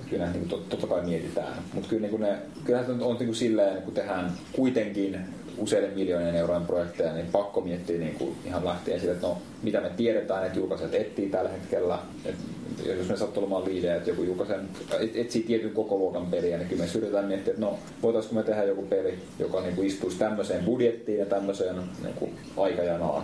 kyllä 0.09 0.25
niin 0.25 0.39
kuin, 0.39 0.49
tot, 0.49 0.69
totta 0.69 0.87
kai 0.87 1.05
mietitään. 1.05 1.53
Mutta 1.73 1.89
kyllä 1.89 2.01
niin 2.01 2.11
kuin 2.11 2.21
ne, 2.21 2.37
kyllähän 2.63 2.85
se 2.85 2.91
on, 2.91 3.01
on 3.01 3.15
niin 3.15 3.27
kuin 3.27 3.35
silleen, 3.35 3.81
kun 3.81 3.93
tehdään 3.93 4.31
kuitenkin 4.51 5.19
useiden 5.57 5.93
miljoonien 5.95 6.35
eurojen 6.35 6.65
projekteja, 6.65 7.13
niin 7.13 7.25
pakko 7.31 7.61
miettiä 7.61 7.97
niin 7.97 8.15
kuin 8.15 8.35
ihan 8.45 8.65
lähtien 8.65 8.99
siitä, 8.99 9.13
että 9.13 9.27
no, 9.27 9.37
mitä 9.63 9.81
me 9.81 9.89
tiedetään, 9.89 10.45
että 10.45 10.59
julkaisijat 10.59 10.93
etsii 10.93 11.29
tällä 11.29 11.49
hetkellä. 11.49 11.99
Et 12.25 12.35
jos 12.85 13.09
me 13.09 13.17
sattuu 13.17 13.43
olemaan 13.43 13.65
liidejä, 13.65 13.95
että 13.95 14.09
joku 14.09 14.23
julkaisen, 14.23 14.69
et, 14.99 15.15
etsii 15.15 15.43
tietyn 15.43 15.71
koko 15.71 15.97
luokan 15.97 16.25
peliä, 16.25 16.57
niin 16.57 16.69
kyllä 16.69 16.83
me 16.83 16.89
yritetään 16.95 17.25
miettiä, 17.25 17.53
että 17.53 17.65
no, 17.65 17.79
voitaisiinko 18.03 18.35
me 18.39 18.43
tehdä 18.43 18.63
joku 18.63 18.81
peli, 18.81 19.13
joka 19.39 19.61
niin 19.61 19.75
kuin 19.75 19.87
istuisi 19.87 20.17
tämmöiseen 20.17 20.65
budjettiin 20.65 21.19
ja 21.19 21.25
tämmöiseen 21.25 21.75
niin 22.03 22.15
kuin 22.15 22.31
aikajanaan. 22.57 23.23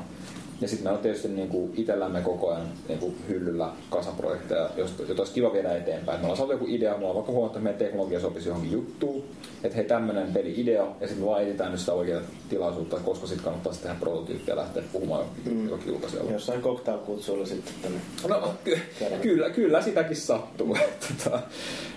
Ja 0.62 0.68
sitten 0.68 0.84
meillä 0.84 0.98
on 0.98 1.04
tietysti 1.04 1.28
niin 1.28 1.50
kuin 1.50 1.74
itsellämme 1.76 2.22
koko 2.22 2.50
ajan 2.50 2.68
niin 2.88 3.00
kuin 3.00 3.16
hyllyllä 3.28 3.70
kasaprojekteja, 3.90 4.70
josta, 4.78 5.04
jota 5.04 5.22
olisi 5.22 5.34
kiva 5.34 5.54
viedä 5.54 5.78
eteenpäin. 5.78 6.20
Me 6.20 6.24
ollaan 6.24 6.38
saatu 6.38 6.52
joku 6.52 6.66
idea, 6.68 6.92
me 6.92 6.98
ollaan 6.98 7.16
vaikka 7.16 7.32
huomattu, 7.32 7.58
että 7.58 7.64
meidän 7.64 7.80
teknologia 7.80 8.20
sopisi 8.20 8.50
johonkin 8.50 8.72
juttuun, 8.72 9.24
että 9.64 9.76
hei 9.76 9.86
tämmöinen 9.86 10.34
peli-idea, 10.34 10.84
ja 10.84 11.08
sitten 11.08 11.18
me 11.18 11.26
vaan 11.26 11.42
etsitään 11.44 11.72
nyt 11.72 11.80
sitä 11.80 11.94
oikeaa 11.94 12.22
tilaisuutta, 12.50 12.98
koska 13.00 13.28
sitten 13.28 13.44
kannattaa 13.44 13.74
tehdä 13.74 13.96
prototyyppiä 14.00 14.56
lähteä 14.56 14.84
puhumaan 14.92 15.26
mm. 15.46 15.70
jokin 15.70 15.88
julkaisijalle. 15.88 16.32
Jossain 16.32 16.62
cocktail-kutsuilla 16.62 17.46
sitten 17.46 17.74
tänne. 17.82 18.00
No 18.28 18.54
ky- 18.64 18.80
kyllä, 19.22 19.50
kyllä 19.50 19.82
sitäkin 19.82 20.16
sattuu. 20.16 20.78
tota, 21.08 21.40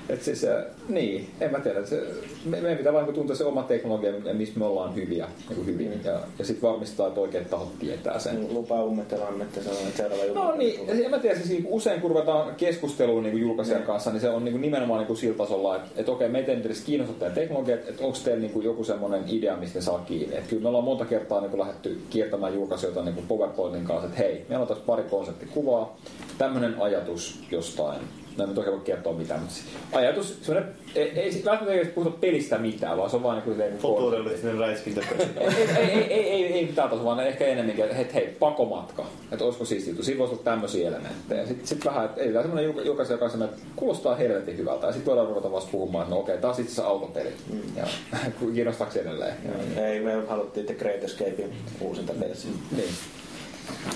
et 0.09 0.23
siis, 0.23 0.45
äh, 0.45 0.65
niin, 0.89 1.31
en 1.41 1.51
mä 1.51 1.61
tiedä. 1.61 1.87
Se, 1.87 2.03
me, 2.45 2.61
meidän 2.61 2.79
pitää 2.79 2.93
vain 2.93 3.15
tuntea 3.15 3.37
se 3.37 3.45
oma 3.45 3.63
teknologia, 3.63 4.13
ja 4.25 4.35
missä 4.35 4.59
me 4.59 4.65
ollaan 4.65 4.95
hyviä, 4.95 5.29
niin 5.49 5.57
kuin 5.57 5.67
hyvin. 5.67 6.01
Ja, 6.05 6.21
ja 6.39 6.45
sitten 6.45 6.71
varmistaa, 6.71 7.09
että 7.09 7.21
oikeat 7.21 7.51
tahot 7.51 7.79
tietää 7.79 8.19
sen. 8.19 8.54
Lupaa 8.55 8.85
ummetella 8.85 9.27
annette 9.27 9.63
sanoa, 9.63 9.79
että 9.81 9.97
seuraava 9.97 10.25
julkaisu 10.25 10.49
No 10.51 10.57
niin, 10.57 10.81
tulee. 10.81 11.05
en 11.05 11.11
mä 11.11 11.19
tiedä, 11.19 11.37
siis 11.37 11.49
niin 11.49 11.67
usein 11.67 12.01
kun 12.01 12.11
ruvetaan 12.11 12.55
keskusteluun 12.55 13.23
niin 13.23 13.41
julkaisijan 13.41 13.83
kanssa, 13.83 14.11
niin 14.11 14.21
se 14.21 14.31
on 14.31 14.45
niin 14.45 14.53
kuin 14.53 14.63
nimenomaan 14.63 14.99
niin 14.99 15.07
kuin 15.07 15.17
sillä 15.17 15.37
tasolla, 15.37 15.77
että, 15.77 15.89
että 15.97 16.13
okei, 16.13 16.29
meitä 16.29 16.51
ei 16.51 16.57
nyt 16.57 16.67
edes 16.67 16.81
kiinnosta 16.81 17.15
tämä 17.15 17.31
teknologia, 17.31 17.75
että, 17.75 17.91
että 17.91 18.05
onko 18.05 18.19
teillä 18.25 18.41
niin 18.41 18.53
kuin 18.53 18.65
joku 18.65 18.85
semmoinen 18.85 19.25
idea, 19.29 19.57
mistä 19.57 19.81
saa 19.81 19.99
kiinni. 19.99 20.37
Että 20.37 20.51
kyllä 20.51 20.63
me 20.63 20.69
ollaan 20.69 20.85
monta 20.85 21.05
kertaa 21.05 21.41
niin 21.41 21.51
kuin 21.51 21.61
lähdetty 21.61 22.01
kiertämään 22.11 22.55
julkaisijoita 22.55 23.03
niin 23.03 23.15
kuin 23.15 23.27
PowerPointin 23.27 23.85
kanssa, 23.85 24.07
että 24.07 24.19
hei, 24.19 24.47
meillä 24.49 24.63
on 24.63 24.69
tässä 24.69 24.85
pari 24.87 25.03
konseptikuvaa, 25.03 25.97
tämmöinen 26.39 26.75
ajatus 26.81 27.41
jostain. 27.51 28.01
No 28.37 28.45
en 28.45 28.59
oikein 28.59 28.77
voi 28.77 28.85
kertoa 28.85 29.13
mitään, 29.13 29.41
mutta 29.41 29.55
siis 29.55 29.67
ajatus, 29.93 30.39
semmoinen, 30.43 30.73
ei, 30.95 31.11
ei 31.11 31.43
välttämättä 31.45 31.89
puhuta 31.95 32.17
pelistä 32.21 32.59
mitään, 32.59 32.99
vaan 32.99 33.11
se 33.11 33.17
on 33.17 33.23
vaan 33.23 33.37
niin 33.37 33.45
kuin, 33.45 33.59
niin 33.59 33.71
kuin 33.71 33.81
Fotorealistinen 33.81 34.59
räiskintä. 34.59 35.01
ei, 35.41 35.47
ei, 35.77 35.77
ei, 35.77 36.05
ei, 36.13 36.31
ei, 36.31 36.45
ei 36.53 36.67
mitään 36.67 36.91
tasoa, 36.91 37.05
vaan 37.05 37.27
ehkä 37.27 37.47
enemmänkin, 37.47 37.85
että 37.85 38.15
hei, 38.15 38.37
pakomatka. 38.39 39.07
Että 39.33 39.45
olisiko 39.45 39.65
siisti 39.65 39.91
juttu. 39.91 40.03
Siinä 40.03 40.19
voisi 40.19 40.35
olla 40.35 40.43
tämmöisiä 40.45 40.89
elementtejä. 40.89 41.47
Sitten 41.47 41.67
sit 41.67 41.85
vähän, 41.85 42.05
että 42.05 42.21
ei 42.21 42.29
tämä 42.29 42.43
semmoinen 42.43 42.65
julka- 42.65 42.83
julkaisija 42.83 43.19
kanssa, 43.19 43.45
että 43.45 43.57
kuulostaa 43.77 44.15
helvetin 44.17 44.57
hyvältä. 44.59 44.87
Ja 44.87 44.93
sitten 44.93 45.07
voidaan 45.11 45.29
ruveta 45.29 45.53
vasta 45.53 45.71
puhumaan, 45.71 46.03
että 46.03 46.15
no 46.15 46.21
okei, 46.21 46.39
taas 46.39 46.59
itse 46.59 46.73
asiassa 46.73 46.87
autopeli. 46.87 47.31
Mm. 47.53 47.61
Ja 47.77 47.87
kiinnostaako 48.55 48.99
edelleen? 48.99 49.35
Ja, 49.77 49.87
Ei, 49.87 50.01
me 50.01 50.13
haluttiin 50.29 50.67
The 50.67 50.75
Great 50.75 51.05
Escapein 51.05 51.53
uusinta 51.81 52.13
versio. 52.21 52.51
niin. 52.77 52.89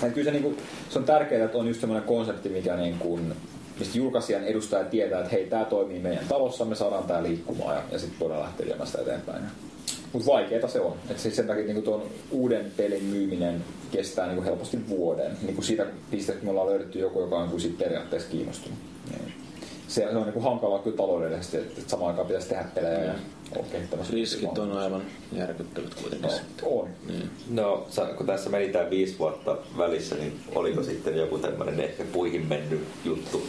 Et 0.03 0.13
kyllä 0.13 0.25
se, 0.25 0.31
niinku, 0.31 0.53
se 0.89 0.99
on 0.99 1.05
tärkeää, 1.05 1.45
että 1.45 1.57
on 1.57 1.67
just 1.67 1.79
semmoinen 1.79 2.07
konsepti, 2.07 2.49
mikä 2.49 2.75
niin 2.75 2.97
kuin, 2.99 3.33
mistä 3.79 3.97
julkaisijan 3.97 4.43
edustaja 4.43 4.83
tietää, 4.83 5.19
että 5.19 5.31
hei, 5.31 5.45
tämä 5.45 5.65
toimii 5.65 5.99
meidän 5.99 6.25
talossa, 6.27 6.65
me 6.65 6.75
saadaan 6.75 7.03
tämä 7.03 7.23
liikkumaan 7.23 7.75
ja, 7.75 7.83
ja 7.91 7.99
sitten 7.99 8.19
voidaan 8.19 8.41
lähteä 8.41 8.65
viemään 8.65 8.87
sitä 8.87 9.01
eteenpäin. 9.01 9.43
Mutta 10.13 10.31
vaikeeta 10.31 10.67
se 10.67 10.79
on. 10.79 10.97
Et 11.09 11.19
siis 11.19 11.35
sen 11.35 11.47
takia 11.47 11.63
niin 11.63 11.83
tuon 11.83 12.03
uuden 12.31 12.71
pelin 12.77 13.03
myyminen 13.03 13.63
kestää 13.91 14.27
niin 14.27 14.43
helposti 14.43 14.89
vuoden. 14.89 15.31
Niin 15.41 15.55
kuin 15.55 15.65
siitä 15.65 15.85
pisteestä, 16.11 16.45
me 16.45 16.51
ollaan 16.51 16.69
löydetty 16.69 16.99
joku, 16.99 17.21
joka 17.21 17.37
on 17.37 17.49
niin 17.49 17.59
siitä 17.59 17.83
periaatteessa 17.83 18.29
kiinnostunut. 18.29 18.79
Niin. 19.11 19.33
Se, 19.87 20.07
on 20.07 20.23
niin 20.23 20.33
kuin 20.33 20.43
hankalaa 20.43 20.79
kyllä 20.79 20.97
taloudellisesti, 20.97 21.57
että, 21.57 21.81
samaan 21.87 22.09
aikaan 22.09 22.27
pitäisi 22.27 22.49
tehdä 22.49 22.65
pelejä 22.75 23.03
ja 23.03 23.13
kehittämässä. 23.71 24.13
Riskit 24.13 24.57
on 24.57 24.77
aivan 24.77 25.01
järkyttävät 25.31 25.93
kuitenkin. 25.93 26.21
No, 26.21 26.29
sitten. 26.29 26.67
on. 26.67 26.89
Niin. 27.07 27.29
No, 27.49 27.87
kun 28.17 28.25
tässä 28.25 28.49
meni 28.49 28.69
tämä 28.69 28.89
viisi 28.89 29.19
vuotta 29.19 29.57
välissä, 29.77 30.15
niin 30.15 30.39
oliko 30.55 30.83
sitten 30.83 31.17
joku 31.17 31.37
tämmöinen 31.37 31.79
ehkä 31.79 32.03
puihin 32.03 32.45
mennyt 32.45 32.81
juttu? 33.05 33.47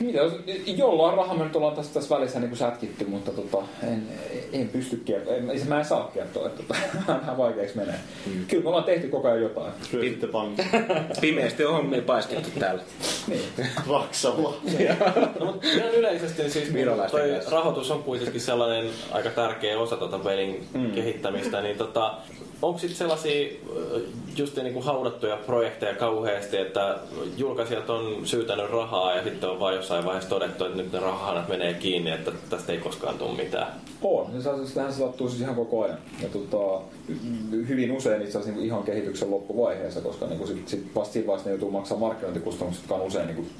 Mitä, 0.00 0.18
jos- 0.18 0.32
jollain 0.66 1.16
rahalla 1.16 1.38
me 1.38 1.44
nyt 1.44 1.56
ollaan 1.56 1.76
tässä, 1.76 1.94
tässä 1.94 2.14
välissä 2.14 2.40
niin 2.40 2.48
kuin 2.48 2.58
sätkitty, 2.58 3.04
mutta 3.04 3.30
tota, 3.30 3.58
en, 3.82 4.08
en 4.52 4.68
pysty 4.68 5.02
kertoa. 5.04 5.34
En, 5.34 5.68
mä 5.68 5.78
en 5.78 5.84
saa 5.84 6.10
kertoa, 6.14 6.46
että 6.46 6.62
tota, 6.62 6.80
vähän 7.22 7.36
vaikeaksi 7.36 7.76
menee. 7.76 7.98
Mm. 8.26 8.46
Kyllä 8.46 8.62
me 8.62 8.68
ollaan 8.68 8.84
tehty 8.84 9.08
koko 9.08 9.28
ajan 9.28 9.42
jotain. 9.42 9.72
Ryöstitte 9.92 10.26
pankki 10.26 10.62
Pimeästi 11.20 11.64
on 11.64 11.74
hommia 11.74 12.02
paiskittu 12.02 12.48
täällä. 12.60 12.82
Niin. 13.28 13.42
Raksalla. 13.90 14.54
No, 15.40 15.46
mutta 15.46 15.66
ihan 15.66 15.94
yleisesti 15.94 16.42
niin 16.42 16.52
siis 16.52 16.68
toi 17.10 17.40
rahoitus 17.50 17.90
on 17.90 18.02
kuitenkin 18.02 18.40
sellainen 18.40 18.90
aika 19.12 19.30
tärkeä 19.30 19.78
osa 19.78 19.96
tota 19.96 20.18
pelin 20.18 20.66
mm. 20.74 20.90
kehittämistä, 20.90 21.60
niin 21.60 21.78
tota, 21.78 22.14
onko 22.62 22.78
sitten 22.78 22.98
sellaisia 22.98 23.50
ö, 23.76 24.00
just 24.36 24.56
niin 24.56 24.72
kuin 24.72 24.84
haudattuja 24.84 25.36
projekteja 25.36 25.94
kauheasti, 25.94 26.56
että 26.56 26.98
julkaisijat 27.36 27.90
on 27.90 28.26
syytänyt 28.26 28.70
rahaa 28.70 29.16
ja 29.16 29.24
sitten 29.24 29.50
on 29.50 29.60
vain 29.60 29.76
jossain 29.76 30.04
vaiheessa 30.04 30.30
todettu, 30.30 30.64
että 30.64 30.76
nyt 30.76 30.92
ne 30.92 31.00
rahahanat 31.00 31.48
menee 31.48 31.74
kiinni, 31.74 32.10
että 32.10 32.32
tästä 32.50 32.72
ei 32.72 32.78
koskaan 32.78 33.18
tule 33.18 33.36
mitään. 33.36 33.72
On, 34.02 34.32
niin 34.32 34.42
se, 34.42 34.74
tähän 34.74 34.92
sattuu 34.92 35.28
siis 35.28 35.40
ihan 35.40 35.54
koko 35.54 35.82
ajan. 35.82 35.98
Ja 36.22 36.28
tota, 36.28 36.82
hyvin 37.68 37.92
usein 37.92 38.22
itse 38.22 38.38
asiassa 38.38 38.58
niin 38.58 38.66
ihan 38.66 38.82
kehityksen 38.82 39.30
loppuvaiheessa, 39.30 40.00
koska 40.00 40.26
niin 40.26 40.46
sit, 40.46 40.68
sit 40.68 40.94
vasta 40.94 41.12
siinä 41.12 41.26
vaiheessa 41.26 41.50
ne 41.50 41.54
joutuu 41.54 41.70
maksamaan 41.70 42.08
markkinointikustannukset, 42.08 42.82
jotka 42.82 42.94
on 42.94 43.06
usein 43.06 43.26
niin 43.26 43.50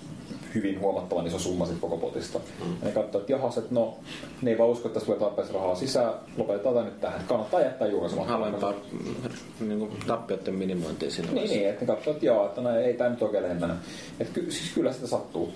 hyvin 0.55 0.81
huomattavan 0.81 1.27
iso 1.27 1.39
summa 1.39 1.67
sit 1.67 1.79
koko 1.81 1.97
potista. 1.97 2.39
Mm. 2.39 2.73
Ja 2.81 2.89
ne 2.89 2.93
katsoo, 2.93 3.21
että 3.21 3.33
jahas, 3.33 3.59
että 3.59 3.75
no, 3.75 3.99
ne 4.43 4.51
ei 4.51 4.59
vaan 4.59 4.71
usko, 4.71 4.89
että 4.89 5.01
tulee 5.01 5.19
tarpeeksi 5.19 5.53
rahaa 5.53 5.75
sisään, 5.75 6.13
lopetetaan 6.37 6.75
tämä 6.75 6.85
nyt 6.87 7.01
tähän. 7.01 7.21
Kannattaa 7.29 7.61
jättää 7.61 7.89
julkaisematta. 7.89 8.33
Halvempaa 8.33 8.75
niin 9.61 9.79
kuin 9.79 9.91
tappioiden 10.07 10.55
minimointia 10.55 11.11
siinä 11.11 11.33
Niin, 11.33 11.51
niin, 11.51 11.69
että 11.69 11.81
ne 11.81 11.87
katsoo, 11.87 12.13
että 12.13 12.27
joo, 12.27 12.47
että 12.47 12.61
no, 12.61 12.77
ei 12.77 12.95
tämä 12.95 13.11
nyt 13.11 13.23
oikein 13.23 13.45
lehmänä. 13.45 13.77
Että 14.21 14.35
ky, 14.35 14.51
siis 14.51 14.73
kyllä 14.75 14.93
sitä 14.93 15.07
sattuu. 15.07 15.53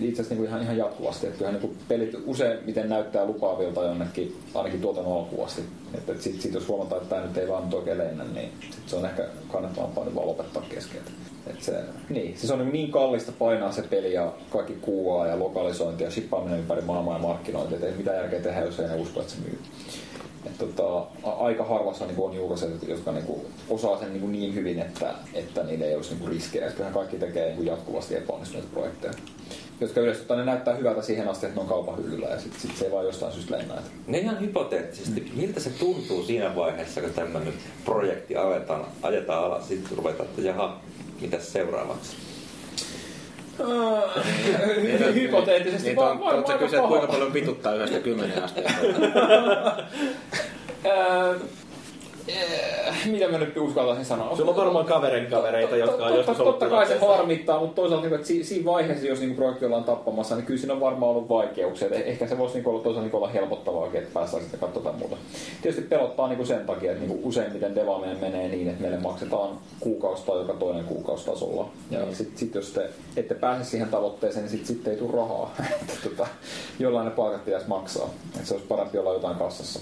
Itse 0.00 0.22
asiassa 0.22 0.34
niin 0.34 0.44
ihan, 0.44 0.62
ihan 0.62 0.76
jatkuvasti. 0.76 1.26
Että 1.26 1.38
kyllähän 1.38 1.60
niin 1.60 1.78
pelit 1.88 2.16
useimmiten 2.26 2.88
näyttää 2.88 3.26
lupaavilta 3.26 3.84
jonnekin, 3.84 4.36
ainakin 4.54 4.80
tuotannon 4.80 5.18
alkuun 5.18 5.46
asti. 5.46 5.62
Että 5.94 6.12
et 6.12 6.22
sit, 6.22 6.40
sit, 6.40 6.54
jos 6.54 6.68
huomataan, 6.68 7.02
että 7.02 7.14
tämä 7.14 7.26
nyt 7.26 7.38
ei 7.38 7.48
vaan 7.48 7.64
nyt 7.64 7.74
oikein 7.74 7.98
lennä, 7.98 8.24
niin 8.24 8.52
sit 8.60 8.88
se 8.88 8.96
on 8.96 9.06
ehkä 9.06 9.24
kannattavampaa 9.52 10.04
nyt 10.04 10.14
vaan 10.14 10.26
lopettaa 10.26 10.62
kesken. 10.68 11.02
Et 11.46 11.62
se, 11.62 11.84
niin, 12.08 12.38
siis 12.38 12.52
on 12.52 12.72
niin, 12.72 12.90
kallista 12.90 13.32
painaa 13.38 13.72
se 13.72 13.82
peli 13.82 14.12
ja 14.12 14.32
kaikki 14.50 14.72
kuvaa 14.80 15.26
ja 15.26 15.38
lokalisointi 15.38 16.04
ja 16.04 16.10
shippaaminen 16.10 16.58
ympäri 16.58 16.82
maailmaa 16.82 17.14
ja 17.14 17.22
markkinointi, 17.22 17.74
että 17.74 17.86
ei 17.86 17.92
mitään 17.96 18.16
järkeä 18.16 18.40
tehdä, 18.40 18.60
jos 18.60 18.80
ei 18.80 18.88
ne 18.88 18.94
usko, 18.94 19.20
että 19.20 19.32
se 19.32 19.38
myy. 19.40 19.58
Et 20.46 20.58
tota, 20.58 21.06
aika 21.22 21.64
harvassa 21.64 22.06
niin 22.06 22.18
on 22.18 22.36
julkaisijat, 22.36 22.88
jotka 22.88 23.12
niin 23.12 23.24
kuin, 23.24 23.40
osaa 23.70 23.98
sen 23.98 24.12
niin, 24.12 24.32
niin 24.32 24.54
hyvin, 24.54 24.78
että, 24.78 25.14
että 25.34 25.62
niillä 25.62 25.86
ei 25.86 25.96
olisi 25.96 26.10
niin 26.10 26.20
kuin 26.20 26.32
riskejä. 26.32 26.70
Kyllähän 26.70 26.94
kaikki 26.94 27.16
tekee 27.16 27.46
niin 27.46 27.56
kuin 27.56 27.66
jatkuvasti 27.66 28.16
epäonnistuneita 28.16 28.70
projekteja. 28.72 29.12
Jotka 29.80 30.00
yleensä 30.00 30.36
ne 30.36 30.44
näyttää 30.44 30.74
hyvältä 30.74 31.02
siihen 31.02 31.28
asti, 31.28 31.46
että 31.46 31.56
ne 31.56 31.62
on 31.62 31.68
kaupan 31.68 31.96
hyllyllä 31.96 32.26
ja 32.26 32.40
sitten 32.40 32.60
sit 32.60 32.76
se 32.76 32.84
ei 32.84 32.92
vaan 32.92 33.04
jostain 33.04 33.32
syystä 33.32 33.58
lennä. 33.58 33.74
Ne 34.06 34.18
ihan 34.18 34.40
hypoteettisesti, 34.40 35.32
miltä 35.36 35.60
se 35.60 35.70
tuntuu 35.70 36.24
siinä 36.24 36.56
vaiheessa, 36.56 37.00
kun 37.00 37.10
tämmöinen 37.10 37.54
projekti 37.84 38.36
aletaan, 38.36 38.86
ajetaan 39.02 39.44
alas, 39.44 39.68
sitten 39.68 39.98
ruvetaan, 39.98 40.28
että 40.28 40.42
jaha, 40.42 40.80
mitäs 41.24 41.52
seuraavaksi? 41.52 42.16
Hy- 43.58 45.14
Hypoteettisesti 45.14 45.86
Niin, 45.88 45.96
vaan 45.96 46.18
sä 46.46 46.52
aika 46.52 46.58
kysyt, 46.58 46.80
kuinka 46.80 47.06
paljon 47.06 47.34
vituttaa 47.34 47.74
yhdestä 47.74 47.98
kymmeneen 47.98 48.44
asti. 48.44 48.60
Eh, 52.28 53.06
Mitä 53.06 53.28
mä 53.28 53.38
nyt 53.38 53.56
uskaltaisin 53.56 54.04
sanoa? 54.04 54.36
Sulla 54.36 54.50
on 54.50 54.56
varmaan 54.56 54.84
kaverin 54.86 55.26
kavereita, 55.26 55.76
jotka 55.76 55.94
on 55.94 56.00
Totta- 56.00 56.16
joskus 56.16 56.40
ollut 56.40 56.58
Totta 56.58 56.74
kai 56.76 56.86
se 56.86 56.98
harmittaa, 56.98 57.60
mutta 57.60 57.74
toisaalta 57.74 58.06
niin 58.06 58.14
että 58.14 58.26
si- 58.26 58.44
siinä 58.44 58.64
vaiheessa, 58.64 59.06
jos 59.06 59.20
niin 59.20 59.34
projekti 59.34 59.64
ollaan 59.66 59.84
tappamassa, 59.84 60.34
niin 60.36 60.46
kyllä 60.46 60.60
siinä 60.60 60.74
on 60.74 60.80
varmaan 60.80 61.10
ollut 61.12 61.28
vaikeuksia. 61.28 61.88
Et 61.88 62.06
ehkä 62.06 62.26
se 62.26 62.38
voisi 62.38 62.54
niin 62.54 62.68
olla 62.68 62.82
toisaalta 62.82 63.06
niin 63.08 63.16
olla 63.16 63.28
helpottavaakin, 63.28 63.98
että 64.00 64.14
päästään 64.14 64.42
sitten 64.42 64.60
katsomaan 64.60 64.98
muuta. 64.98 65.16
Tietysti 65.62 65.86
pelottaa 65.88 66.28
niin 66.28 66.46
sen 66.46 66.66
takia, 66.66 66.92
että 66.92 67.04
niin 67.06 67.20
useimmiten 67.24 67.74
devaaminen 67.74 68.18
menee 68.20 68.48
niin, 68.48 68.68
että 68.68 68.82
meille 68.82 68.98
maksetaan 68.98 69.58
kuukausi 69.80 70.26
tai 70.26 70.38
joka 70.38 70.52
toinen 70.52 70.84
kuukausitasolla. 70.84 71.68
Ja 71.90 72.00
sitten 72.12 72.38
sit, 72.38 72.54
jos 72.54 72.70
te 72.70 72.90
ette 73.16 73.34
pääse 73.34 73.64
siihen 73.64 73.88
tavoitteeseen, 73.88 74.44
niin 74.44 74.50
sitten 74.50 74.66
sit 74.76 74.88
ei 74.88 74.96
tule 74.96 75.12
rahaa. 75.12 75.54
Että 75.82 75.94
tota, 76.08 76.26
jollain 76.78 77.04
ne 77.04 77.10
palkat 77.10 77.44
pitäisi 77.44 77.68
maksaa. 77.68 78.10
Että 78.34 78.48
se 78.48 78.54
olisi 78.54 78.66
parempi 78.68 78.98
olla 78.98 79.12
jotain 79.12 79.36
kassassa. 79.36 79.80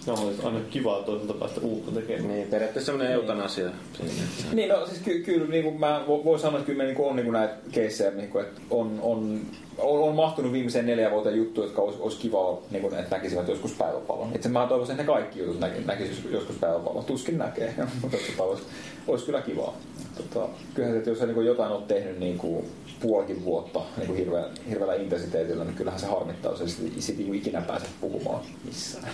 Se 0.00 0.10
on 0.12 0.18
aina 0.44 0.60
kivaa 0.70 1.02
toiselta 1.02 1.34
päästä 1.34 1.60
uutta 1.74 2.00
tekemään. 2.00 2.28
Niin, 2.28 2.48
periaatteessa 2.48 2.92
semmoinen 2.92 3.14
eutanasia. 3.14 3.70
siinä. 3.92 4.54
Niin, 4.54 4.68
no 4.68 4.86
siis 4.86 5.00
ky- 5.00 5.22
kyllä 5.22 5.46
niin 5.46 5.64
kuin 5.64 5.80
mä 5.80 6.04
vo- 6.06 6.24
voin 6.24 6.40
sanoa, 6.40 6.58
että 6.58 6.66
kyllä 6.66 6.76
meillä 6.76 6.94
niin 6.94 7.08
on 7.10 7.16
niin 7.16 7.24
kuin 7.26 7.32
näitä 7.32 7.54
keissejä, 7.72 8.10
niin 8.10 8.28
kuin, 8.28 8.44
että 8.44 8.60
on, 8.70 8.98
on, 9.02 9.40
on, 9.78 10.00
on 10.00 10.14
mahtunut 10.14 10.52
viimeiseen 10.52 10.86
neljä 10.86 11.10
vuoteen 11.10 11.36
juttuja, 11.36 11.66
jotka 11.66 11.82
olisi, 11.82 11.98
olisi 12.00 12.18
kiva, 12.18 12.58
niin 12.70 12.82
kuin, 12.82 12.94
että 12.94 13.16
näkisivät 13.16 13.48
joskus 13.48 13.72
päiväpalon. 13.72 14.32
Itse 14.34 14.48
mä 14.48 14.66
toivoisin, 14.66 14.92
että 14.92 15.02
ne 15.02 15.06
kaikki 15.06 15.38
jutut 15.38 15.60
näki, 15.60 15.80
näkisivät 15.84 16.32
joskus 16.32 16.56
päiväpalon. 16.56 17.04
Tuskin 17.04 17.38
näkee, 17.38 17.74
mutta 18.02 18.16
tota, 18.26 18.42
olisi, 18.42 18.62
olisi 19.08 19.24
kyllä 19.24 19.40
kivaa. 19.42 19.76
Tota, 20.16 20.48
kyllähän 20.74 20.94
se, 20.94 20.98
että 20.98 21.10
jos 21.10 21.18
sä 21.18 21.26
niin 21.26 21.34
kuin 21.34 21.46
jotain 21.46 21.72
olet 21.72 21.88
tehnyt 21.88 22.18
niin 22.18 22.38
kuin 22.38 22.64
puolikin 23.04 23.44
vuotta 23.44 23.80
niin 23.96 24.06
kuin 24.06 24.18
hirveä, 24.18 24.44
hirveällä 24.68 24.94
intensiteetillä, 24.94 25.64
niin 25.64 25.74
kyllähän 25.74 26.00
se 26.00 26.06
harmittaa, 26.06 26.52
jos 26.52 26.60
ei 26.60 26.68
sit, 26.68 27.02
sit 27.02 27.16
niin 27.16 27.26
kuin 27.26 27.38
ikinä 27.38 27.60
pääse 27.60 27.86
puhumaan 28.00 28.44
missään. 28.64 29.08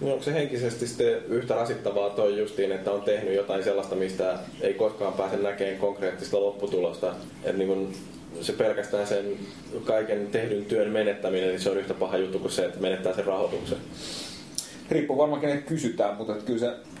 Niin 0.00 0.12
onko 0.12 0.24
se 0.24 0.34
henkisesti 0.34 0.86
sitten 0.86 1.24
yhtä 1.24 1.54
rasittavaa 1.54 2.10
toi 2.10 2.38
justiin, 2.38 2.72
että 2.72 2.92
on 2.92 3.02
tehnyt 3.02 3.34
jotain 3.34 3.64
sellaista, 3.64 3.94
mistä 3.94 4.38
ei 4.60 4.74
koskaan 4.74 5.12
pääse 5.12 5.36
näkemään 5.36 5.78
konkreettista 5.78 6.40
lopputulosta. 6.40 7.14
Että 7.44 7.58
niin 7.58 7.68
kun 7.68 7.92
se 8.40 8.52
pelkästään 8.52 9.06
sen 9.06 9.24
kaiken 9.84 10.26
tehdyn 10.26 10.64
työn 10.64 10.90
menettäminen, 10.90 11.48
niin 11.48 11.60
se 11.60 11.70
on 11.70 11.78
yhtä 11.78 11.94
paha 11.94 12.16
juttu 12.16 12.38
kuin 12.38 12.52
se, 12.52 12.64
että 12.64 12.80
menettää 12.80 13.14
sen 13.14 13.24
rahoituksen. 13.24 13.78
Riippuu 14.90 15.18
varmaan 15.18 15.40
kenet 15.40 15.64
kysytään, 15.64 16.16
mutta 16.16 16.32
että 16.32 16.44
kyllä 16.44 16.58
se... 16.58 16.93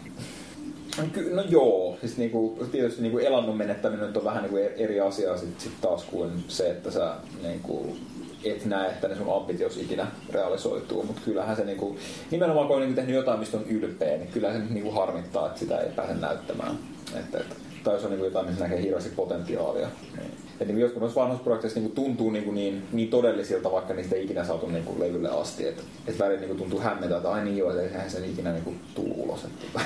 Ky- 1.12 1.30
No 1.34 1.42
joo, 1.48 1.96
siis 2.00 2.16
niinku, 2.16 2.58
tietysti 2.72 3.02
niinku 3.02 3.18
elannon 3.18 3.56
menettäminen 3.56 4.16
on 4.16 4.24
vähän 4.24 4.42
niinku 4.42 4.56
eri 4.56 5.00
asia 5.00 5.36
sit, 5.36 5.60
sit 5.60 5.72
taas 5.80 6.04
kuin 6.04 6.44
se, 6.48 6.70
että 6.70 6.90
sä 6.90 7.14
niinku, 7.42 7.96
et 8.44 8.64
näe, 8.64 8.90
että 8.90 9.08
ne 9.08 9.16
sun 9.16 9.34
ambitios 9.36 9.76
ikinä 9.76 10.06
realisoituu, 10.30 11.02
mutta 11.02 11.22
kyllähän 11.24 11.56
se 11.56 11.64
niinku, 11.64 11.96
nimenomaan 12.30 12.66
kun 12.66 12.76
on 12.76 12.82
niinku 12.82 12.96
tehnyt 12.96 13.14
jotain, 13.16 13.38
mistä 13.40 13.56
on 13.56 13.64
ylpeä, 13.68 14.16
niin 14.16 14.28
kyllähän 14.32 14.66
se 14.68 14.74
niinku 14.74 14.90
harmittaa, 14.90 15.46
että 15.46 15.58
sitä 15.60 15.78
ei 15.78 15.90
pääse 15.96 16.14
näyttämään. 16.14 16.78
Että, 17.16 17.38
että, 17.38 17.54
tai 17.84 17.94
jos 17.94 18.04
on 18.04 18.10
niinku 18.10 18.24
jotain, 18.24 18.46
missä 18.46 18.64
näkee 18.64 18.82
hirveästi 18.82 19.10
potentiaalia. 19.16 19.88
Niin. 20.16 20.30
Et 20.60 20.66
niinku 20.66 20.80
joskus 20.80 21.00
noissa 21.00 21.20
vanhoissa 21.20 21.44
projekteissa 21.44 21.80
niinku 21.80 21.94
tuntuu 21.94 22.30
niinku 22.30 22.52
niin, 22.52 22.82
niin 22.92 23.10
todellisilta, 23.10 23.72
vaikka 23.72 23.94
niistä 23.94 24.16
ei 24.16 24.24
ikinä 24.24 24.44
saatu 24.44 24.66
niinku 24.66 24.96
levylle 24.98 25.28
asti. 25.28 25.68
Että 25.68 25.82
et 26.06 26.18
välillä 26.18 26.40
niinku 26.40 26.54
tuntuu 26.54 26.80
hämmentää, 26.80 27.16
että 27.16 27.30
ai 27.30 27.44
niin 27.44 27.56
joo, 27.56 27.70
että 27.70 27.82
eihän 27.82 28.10
se 28.10 28.26
ikinä 28.26 28.52
niinku 28.52 28.74
tuu 28.94 29.14
ulos. 29.24 29.44
Että, 29.44 29.80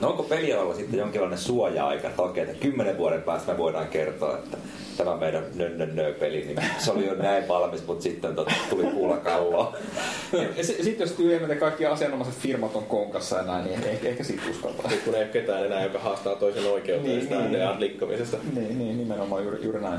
No 0.00 0.08
onko 0.08 0.22
pelialalla 0.22 0.74
sitten 0.74 0.98
jonkinlainen 0.98 1.38
suoja-aika, 1.38 2.08
että 2.08 2.22
okei, 2.22 2.42
että 2.42 2.60
kymmenen 2.60 2.98
vuoden 2.98 3.22
päästä 3.22 3.52
me 3.52 3.58
voidaan 3.58 3.88
kertoa, 3.88 4.38
että 4.38 4.56
tämä 4.96 5.16
meidän 5.16 5.44
nönnönnö-peli, 5.54 6.44
niin 6.44 6.58
se 6.78 6.90
oli 6.90 7.06
jo 7.06 7.14
näin 7.14 7.48
valmis, 7.48 7.86
mutta 7.86 8.02
sitten 8.02 8.34
tot, 8.34 8.48
tuli 8.70 8.82
kuulla 8.82 9.16
kalloa. 9.16 9.76
Sitten 10.62 10.98
jos 10.98 11.42
että 11.42 11.54
kaikki 11.54 11.86
asianomaiset 11.86 12.34
firmat 12.34 12.76
on 12.76 12.84
konkassa 12.84 13.36
ja 13.36 13.42
näin, 13.42 13.64
niin 13.64 13.84
ehkä, 13.84 14.08
ehkä 14.08 14.24
siitä 14.24 14.42
uskaltaa. 14.50 14.90
Kun 15.04 15.14
ei 15.14 15.22
ole 15.22 15.28
ketään 15.28 15.66
enää, 15.66 15.82
joka 15.84 15.98
haastaa 15.98 16.34
toisen 16.34 16.72
oikeuteen 16.72 17.02
Niin, 17.02 17.18
niin, 17.18 17.22
sitä 17.22 17.38
niin. 17.38 17.52
niin, 17.52 17.80
rikkomisesta. 17.80 18.36
Niin, 18.54 18.78
niin 18.78 18.98
nimenomaan 18.98 19.42
juuri, 19.42 19.64
juuri 19.64 19.80
näin. 19.80 19.97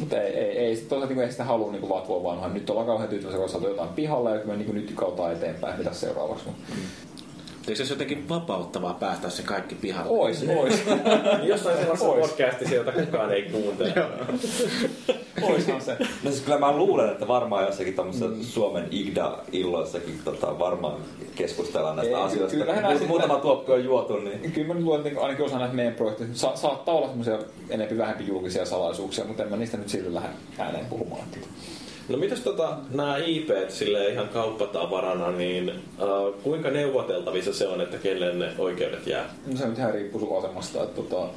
Mutta 0.00 0.20
ei, 0.20 0.34
ei, 0.34 0.58
ei, 0.58 0.76
toisaalta 0.76 1.14
niin 1.14 1.24
ei 1.24 1.30
sitä 1.30 1.44
halua 1.44 1.72
niin 1.72 1.88
vatvoa 1.88 2.22
vanhaan. 2.22 2.54
Nyt 2.54 2.70
ollaan 2.70 2.86
kauhean 2.86 3.08
tyytyväisiä, 3.08 3.40
kun 3.40 3.48
saatu 3.48 3.68
jotain 3.68 3.88
pihalle 3.88 4.30
ja 4.30 4.46
me 4.46 4.56
niin 4.56 4.74
nyt 4.74 4.92
kautaan 4.94 5.32
eteenpäin, 5.32 5.78
mitä 5.78 5.92
seuraavaksi. 5.92 6.44
Eikö 7.68 7.76
se 7.76 7.82
olisi 7.82 7.92
jotenkin 7.92 8.28
vapauttavaa 8.28 8.94
päästä 8.94 9.30
se 9.30 9.42
kaikki 9.42 9.74
pihalle? 9.74 10.10
Ois, 10.10 10.44
ois. 10.56 10.82
Niin 11.38 11.48
Jossain 11.48 11.76
sellaisessa 11.78 12.08
Ois. 12.10 12.28
podcastissa, 12.30 12.74
jota 12.74 12.92
kukaan 12.92 13.32
ei 13.32 13.42
kuuntele. 13.42 13.94
Oishan 15.52 15.80
se. 15.80 15.96
No 16.22 16.30
siis 16.30 16.40
kyllä 16.42 16.58
mä 16.58 16.76
luulen, 16.76 17.10
että 17.12 17.28
varmaan 17.28 17.64
jossakin 17.66 17.94
tuommoisessa 17.94 18.52
Suomen 18.52 18.88
IGDA-illoissakin 18.90 20.18
tota, 20.24 20.58
varmaan 20.58 20.94
keskustellaan 21.34 21.96
näistä 21.96 22.16
Ei, 22.16 22.22
asioista. 22.22 22.56
kyllähän 22.58 22.84
Mu- 22.84 22.86
näistä- 22.86 23.06
Muutama 23.06 23.34
tuoppi 23.38 23.72
on 23.72 23.84
juotu, 23.84 24.16
niin 24.18 24.52
Kyllä 24.52 24.66
mä 24.68 24.74
nyt 24.74 24.82
luulen, 24.84 25.06
että 25.06 25.20
ainakin 25.20 25.44
osa 25.44 25.58
näistä 25.58 25.76
meidän 25.76 25.94
projekteista 25.94 26.36
sa- 26.36 26.56
saattaa 26.56 26.94
olla 26.94 27.06
semmoisia 27.06 27.38
enempi 27.70 27.98
vähempi 27.98 28.26
julkisia 28.26 28.64
salaisuuksia, 28.64 29.24
mutta 29.24 29.42
en 29.42 29.50
mä 29.50 29.56
niistä 29.56 29.76
nyt 29.76 29.88
sille 29.88 30.14
lähde 30.14 30.28
ääneen 30.58 30.86
puhumaan. 30.86 31.22
No 32.08 32.16
mitäs 32.16 32.40
tota, 32.40 32.78
nämä 32.90 33.16
IP 33.16 33.50
sille 33.68 34.08
ihan 34.08 34.28
kauppatavarana, 34.28 35.30
niin 35.30 35.68
uh, 35.70 36.42
kuinka 36.42 36.70
neuvoteltavissa 36.70 37.52
se 37.52 37.68
on, 37.68 37.80
että 37.80 37.96
kelle 37.98 38.34
ne 38.34 38.52
oikeudet 38.58 39.06
jää? 39.06 39.34
No 39.46 39.56
se 39.56 39.68
nyt 39.68 39.78
ihan 39.78 39.94
riippuu 39.94 40.20
sun 40.20 40.38
asemasta. 40.38 40.82
Että 40.82 41.02
tota, 41.02 41.28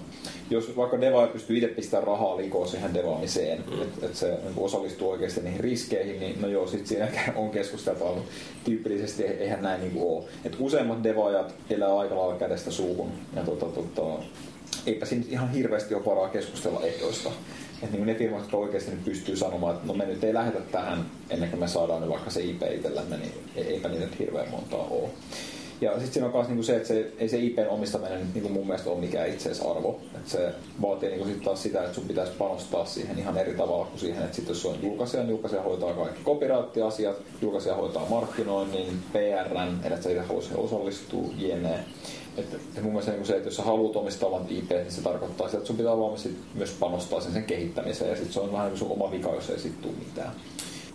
jos 0.49 0.77
vaikka 0.77 1.01
deva 1.01 1.23
ei 1.23 1.27
pysty 1.27 1.57
itse 1.57 1.67
pistämään 1.67 2.07
rahaa 2.07 2.37
likoon 2.37 2.67
siihen 2.67 2.93
devaamiseen, 2.93 3.63
mm. 3.71 3.81
että 3.81 4.05
et 4.05 4.15
se 4.15 4.27
niin 4.29 4.53
osallistuu 4.57 5.09
oikeasti 5.09 5.41
niihin 5.41 5.59
riskeihin, 5.59 6.19
niin 6.19 6.41
no 6.41 6.47
joo, 6.47 6.67
sit 6.67 6.87
siinä 6.87 7.07
on 7.35 7.49
keskusteltava, 7.49 8.15
mutta 8.15 8.31
tyypillisesti 8.63 9.23
eihän 9.23 9.61
näin 9.61 9.81
niin 9.81 10.03
ole. 10.03 10.23
Et 10.45 10.55
useimmat 10.59 11.03
devaajat 11.03 11.55
elää 11.69 11.97
aika 11.97 12.17
lailla 12.17 12.35
kädestä 12.35 12.71
suuhun. 12.71 13.11
Ja 13.35 13.43
tota, 13.43 13.65
tota, 13.65 14.23
eipä 14.85 15.05
siinä 15.05 15.25
ihan 15.29 15.51
hirveästi 15.51 15.95
ole 15.95 16.05
varaa 16.05 16.29
keskustella 16.29 16.81
ehdoista. 16.83 17.29
Että 17.83 17.97
niin 17.97 18.05
ne 18.05 18.15
firmat, 18.15 18.39
jotka 18.39 18.57
oikeasti 18.57 18.91
nyt 18.91 19.05
pystyy 19.05 19.35
sanomaan, 19.35 19.75
että 19.75 19.87
no 19.87 19.93
me 19.93 20.05
nyt 20.05 20.23
ei 20.23 20.33
lähetä 20.33 20.59
tähän 20.71 21.05
ennen 21.29 21.49
kuin 21.49 21.59
me 21.59 21.67
saadaan 21.67 22.01
nyt 22.01 22.09
vaikka 22.09 22.29
se 22.29 22.43
IP 22.43 22.61
itsellämme, 22.75 23.17
niin 23.17 23.33
eipä 23.55 23.89
niitä 23.89 24.05
nyt 24.05 24.19
hirveän 24.19 24.51
montaa 24.51 24.87
ole. 24.91 25.09
Ja 25.81 25.91
sitten 25.91 26.13
siinä 26.13 26.27
on 26.27 26.33
myös 26.33 26.47
niinku 26.47 26.63
se, 26.63 26.75
että 26.75 26.87
se, 26.87 27.11
ei 27.17 27.29
se 27.29 27.37
IPn 27.37 27.67
omistaminen 27.69 28.27
niinku 28.33 28.49
mun 28.49 28.67
mielestä 28.67 28.89
ole 28.89 28.99
mikään 28.99 29.29
itseisarvo. 29.29 29.99
Että 30.15 30.29
se 30.29 30.53
vaatii 30.81 31.09
niinku 31.09 31.25
sit 31.25 31.43
taas 31.43 31.63
sitä, 31.63 31.83
että 31.83 31.93
sun 31.93 32.07
pitäisi 32.07 32.31
panostaa 32.37 32.85
siihen 32.85 33.19
ihan 33.19 33.37
eri 33.37 33.53
tavalla 33.53 33.85
kuin 33.85 33.99
siihen, 33.99 34.23
että 34.23 34.35
sit 34.35 34.49
jos 34.49 34.65
on 34.65 34.75
julkaisija, 34.83 35.23
niin 35.23 35.29
julkaisija 35.29 35.61
hoitaa 35.61 35.93
kaikki 35.93 36.23
copyright-asiat, 36.23 37.15
julkaisija 37.41 37.75
hoitaa 37.75 38.09
markkinoinnin, 38.09 38.99
PRn, 39.13 39.79
että 39.83 40.01
se 40.01 40.11
itse 40.11 40.55
osallistua, 40.55 41.27
jne. 41.37 41.79
Että, 42.39 42.57
että 42.57 42.81
mun 42.81 42.91
mielestä 42.91 43.11
niin 43.11 43.25
se, 43.25 43.35
että 43.35 43.47
jos 43.47 43.55
sä 43.55 43.63
haluat 43.63 43.95
omistaa 43.95 44.31
vain 44.31 44.45
IP, 44.49 44.69
niin 44.69 44.91
se 44.91 45.01
tarkoittaa 45.01 45.47
sitä, 45.47 45.57
että 45.57 45.67
sun 45.67 45.77
pitää 45.77 45.97
vaan 45.97 46.19
myös 46.53 46.75
panostaa 46.79 47.21
sen, 47.21 47.33
sen 47.33 47.43
kehittämiseen 47.43 48.09
ja 48.09 48.15
sitten 48.15 48.33
se 48.33 48.39
on 48.39 48.51
vähän 48.51 48.67
niin 48.67 48.79
sun 48.79 48.91
oma 48.91 49.11
vika, 49.11 49.29
jos 49.29 49.49
ei 49.49 49.59
sit 49.59 49.81
tule 49.81 49.93
mitään. 49.99 50.31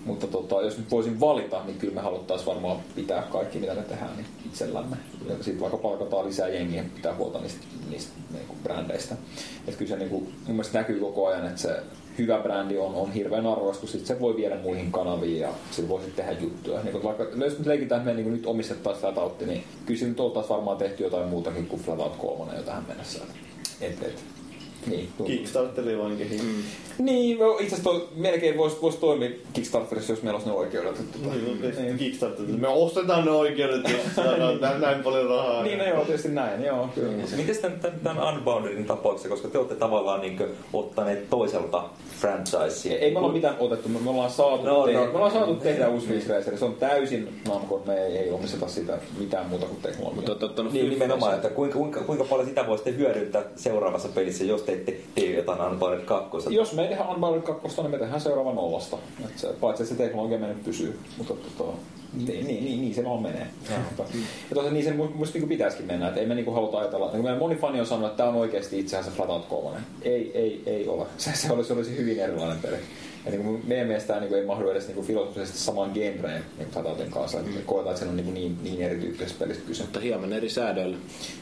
Mutta 0.05 0.27
tota, 0.27 0.63
jos 0.63 0.79
nyt 0.79 0.91
voisin 0.91 1.21
valita, 1.21 1.65
niin 1.65 1.79
kyllä 1.79 1.95
me 1.95 2.01
haluttaisiin 2.01 2.47
varmaan 2.47 2.77
pitää 2.95 3.23
kaikki, 3.23 3.59
mitä 3.59 3.75
me 3.75 3.83
tehdään, 3.83 4.17
niin 4.17 4.27
itsellämme. 4.47 4.97
Ja 5.29 5.35
sitten 5.35 5.61
vaikka 5.61 5.79
palkataan 5.79 6.27
lisää 6.27 6.49
jengiä, 6.49 6.83
niin 6.83 6.93
pitää 6.93 7.15
huolta 7.15 7.41
niistä, 7.41 7.67
niistä 7.91 8.13
niin 8.33 8.47
kuin 8.47 8.59
brändeistä. 8.63 9.15
Että 9.67 9.79
kyllä 9.79 9.89
se 9.89 9.97
niin 9.97 10.11
kuin, 10.11 10.25
mun 10.25 10.57
mielestä 10.57 10.79
näkyy 10.79 11.01
koko 11.01 11.27
ajan, 11.27 11.47
että 11.47 11.61
se 11.61 11.77
hyvä 12.19 12.39
brändi 12.39 12.79
on, 12.79 12.95
on 12.95 13.13
hirveän 13.13 13.47
arvostus, 13.47 13.93
sitten 13.93 14.17
se 14.17 14.21
voi 14.21 14.37
viedä 14.37 14.57
muihin 14.57 14.93
kanaviin 14.93 15.41
ja 15.41 15.49
sillä 15.71 15.89
voi 15.89 16.01
sitten 16.01 16.25
tehdä 16.25 16.41
juttuja. 16.41 16.83
Niin 16.83 17.03
vaikka, 17.03 17.25
jos 17.25 17.59
nyt 17.59 17.67
leikitään, 17.67 18.01
että 18.01 18.15
me 18.15 18.23
niin 18.23 18.33
nyt 18.33 18.47
omistettaisiin 18.47 19.01
Flatout, 19.01 19.47
niin 19.47 19.65
kyllä 19.87 20.01
se 20.01 20.07
nyt 20.07 20.21
oltaisiin 20.21 20.51
varmaan 20.51 20.77
tehty 20.77 21.03
jotain 21.03 21.29
muutakin 21.29 21.67
kuin 21.67 21.83
Flatout 21.83 22.17
3 22.17 22.57
jo 22.57 22.63
tähän 22.63 22.85
mennessä. 22.89 23.19
Et, 23.81 24.03
et, 24.03 24.25
niin, 24.87 25.09
Kickstarteri 25.27 25.99
vaan 25.99 26.17
kehittää. 26.17 26.49
Mm. 26.49 26.63
Niin, 26.99 27.39
no, 27.39 27.59
itse 27.61 27.77
asiassa 27.77 28.07
melkein 28.17 28.57
voisi 28.57 28.77
vois 28.83 28.97
toimia 28.97 29.31
Kickstarterissa, 29.53 30.13
jos 30.13 30.23
meillä 30.23 30.37
olisi 30.37 30.51
ne 30.51 30.57
oikeudet. 30.57 30.99
Niin, 30.99 31.61
no, 31.63 31.83
niin. 31.83 31.99
Kickstarter. 31.99 32.47
Me 32.47 32.69
ostetaan 32.69 33.25
ne 33.25 33.31
oikeudet, 33.31 33.89
jos 33.89 34.01
saadaan 34.17 34.61
näin, 34.61 34.81
näin 34.81 35.03
paljon 35.03 35.31
rahaa. 35.31 35.63
niin, 35.63 35.79
no 35.79 35.85
joo, 35.85 36.05
tietysti 36.05 36.29
näin, 36.29 36.65
joo. 36.65 36.89
Kyllä. 36.95 37.13
Miten 37.37 37.57
tämän, 37.57 38.01
tämän 38.03 38.35
Unboundedin 38.35 38.85
tapauksessa, 38.85 39.29
koska 39.29 39.49
te 39.49 39.59
olette 39.59 39.75
tavallaan 39.75 40.21
niin 40.21 40.43
ottaneet 40.73 41.31
toiselta 41.31 41.85
franchisea. 42.21 42.99
Ei 42.99 43.13
me 43.13 43.19
olla 43.19 43.33
mitään 43.33 43.57
otettu, 43.59 43.89
me 43.89 44.11
ollaan 44.11 44.31
saatu, 44.31 44.65
no, 44.65 44.87
tehdä, 44.87 45.01
no, 45.01 45.07
me 45.07 45.13
ollaan 45.13 45.33
saatu 45.33 45.55
tehdä 45.55 45.89
uusi 45.89 46.29
Racer. 46.29 46.59
Se 46.59 46.65
on 46.65 46.75
täysin 46.75 47.41
Namcon, 47.49 47.83
me 47.87 48.05
ei, 48.07 48.17
ei 48.17 48.31
omisteta 48.31 48.69
sitä 48.69 48.99
mitään 49.19 49.47
muuta 49.47 49.67
kuin 49.67 49.83
teknologiaa. 49.83 50.37
Mutta, 50.39 50.63
niin, 50.63 50.91
nimenomaan, 50.91 51.35
että 51.35 51.49
kuinka, 51.49 51.79
kuinka, 51.79 52.01
kuinka 52.01 52.25
paljon 52.25 52.49
sitä 52.49 52.67
voisitte 52.67 52.97
hyödyntää 52.97 53.43
seuraavassa 53.57 54.09
pelissä, 54.09 54.45
jos 54.45 54.63
te 54.63 54.73
ette 54.73 54.97
tee 55.15 55.37
jotain 55.37 55.61
Unbounded 55.61 56.01
2. 56.01 56.55
Jos 56.55 56.73
me 56.73 56.84
ei 56.85 56.91
tehdä 56.91 57.05
Unbounded 57.05 57.43
2, 57.43 57.83
niin 57.83 57.91
me 57.91 57.99
tehdään 57.99 58.21
seuraava 58.21 58.53
nollasta. 58.53 58.99
Et 59.25 59.39
se, 59.39 59.49
paitsi 59.61 59.83
että 59.83 59.95
se 59.95 60.03
teknologia 60.03 60.39
mennyt 60.39 60.65
pysyy. 60.65 60.99
Mutta 61.19 61.35
tota, 61.35 61.73
niin, 62.13 62.47
niin, 62.47 62.65
niin, 62.65 62.81
niin, 62.81 62.95
se 62.95 63.05
vaan 63.05 63.23
menee. 63.23 63.47
Ja, 63.71 63.77
ja 64.51 64.55
tosiaan 64.55 64.75
niin 64.75 64.85
se 64.85 64.93
musta 64.93 65.39
niin 65.39 65.49
pitäisikin 65.49 65.87
mennä, 65.87 66.09
että 66.09 66.21
ei 66.21 66.27
me 66.27 66.35
niinku 66.35 66.51
haluta 66.51 66.79
ajatella, 66.79 67.11
niin 67.13 67.23
meidän 67.23 67.39
moni 67.39 67.57
fani 67.57 67.81
on 67.81 67.87
sanonut, 67.87 68.11
että 68.11 68.17
tämä 68.17 68.29
on 68.29 68.35
oikeasti 68.35 68.79
itse 68.79 68.97
asiassa 68.97 69.17
Flatout 69.17 69.45
3. 69.45 69.79
Ei, 70.03 70.31
ei, 70.35 70.63
ei 70.67 70.89
ole. 70.89 71.07
Se, 71.19 71.31
se, 71.35 71.53
olisi, 71.53 71.69
se 71.69 71.75
olisi 71.75 71.97
hyvin 71.97 72.21
erilainen 72.21 72.59
peli. 72.63 72.77
Ja 73.25 73.31
niin 73.31 73.43
kuin 73.43 73.63
meidän 73.67 73.87
mielestä 73.87 74.07
tämä 74.07 74.21
niin 74.21 74.35
ei 74.35 74.47
mahdu 74.47 74.71
edes 74.71 74.89
niin 74.89 75.07
filosofisesti 75.07 75.59
samaan 75.59 75.91
genreen 75.95 76.45
niin 76.59 76.69
Flatoutin 76.71 77.11
kanssa. 77.11 77.39
Mm. 77.39 77.63
koetaan, 77.67 77.95
että 77.95 78.05
se 78.05 78.11
on 78.11 78.17
niin, 78.17 78.35
niin, 78.35 78.59
niin 78.63 78.83
erityyppisestä 78.83 79.45
pelistä 79.45 79.67
kyse. 79.67 79.83
Mutta 79.83 80.01
hieman 80.01 80.33
eri 80.33 80.51
säädöillä. 80.51 80.97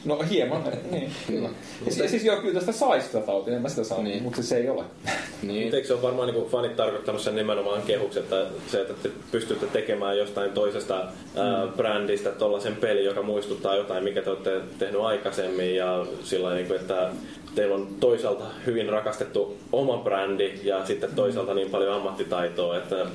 No 0.04 0.18
hieman, 0.30 0.62
niin, 0.90 1.10
kyllä. 1.26 1.48
Ja 1.86 1.92
siis, 1.92 2.10
siis 2.10 2.24
joo, 2.24 2.36
kyllä 2.36 2.54
tästä 2.54 2.72
saisi 2.72 3.08
Flatoutin, 3.08 3.54
en 3.54 3.62
mä 3.62 3.68
sitä 3.68 3.84
saa, 3.84 4.02
niin. 4.02 4.22
mutta 4.22 4.42
se 4.42 4.56
ei 4.56 4.68
ole. 4.68 4.84
Niin. 5.42 5.62
Mutta 5.62 5.76
eikö 5.76 5.88
se 5.88 5.94
ole 5.94 6.02
varmaan 6.02 6.32
niin 6.32 6.46
fanit 6.46 6.76
tarkoittanut 6.76 7.20
sen 7.20 7.36
nimenomaan 7.36 7.82
kehuksi, 7.82 8.18
että 8.18 8.46
se, 8.66 8.80
että 8.80 8.94
te 9.02 9.10
pystytte 9.30 9.66
tekemään 9.66 10.18
jostain 10.18 10.52
toisesta 10.52 10.94
ää, 11.36 11.66
mm. 11.66 11.72
brändistä 11.72 12.30
tuollaisen 12.30 12.76
peli, 12.76 13.04
joka 13.04 13.22
muistuttaa 13.22 13.76
jotain, 13.76 14.04
mikä 14.04 14.22
te 14.22 14.30
olette 14.30 14.60
tehnyt 14.78 15.00
aikaisemmin 15.00 15.74
ja 15.74 16.06
sillä 16.22 16.54
niin 16.54 16.66
kuin, 16.66 16.80
että 16.80 17.10
teillä 17.54 17.74
on 17.74 17.88
toisaalta 18.00 18.44
hyvin 18.66 18.88
rakastettu 18.88 19.56
oma 19.72 19.96
brändi 19.96 20.60
ja 20.62 20.86
sitten 20.86 21.14
toisaalta 21.14 21.54
niin 21.54 21.70
paljon 21.70 21.94
ammattitaitoa, 21.94 22.76
että 22.76 23.06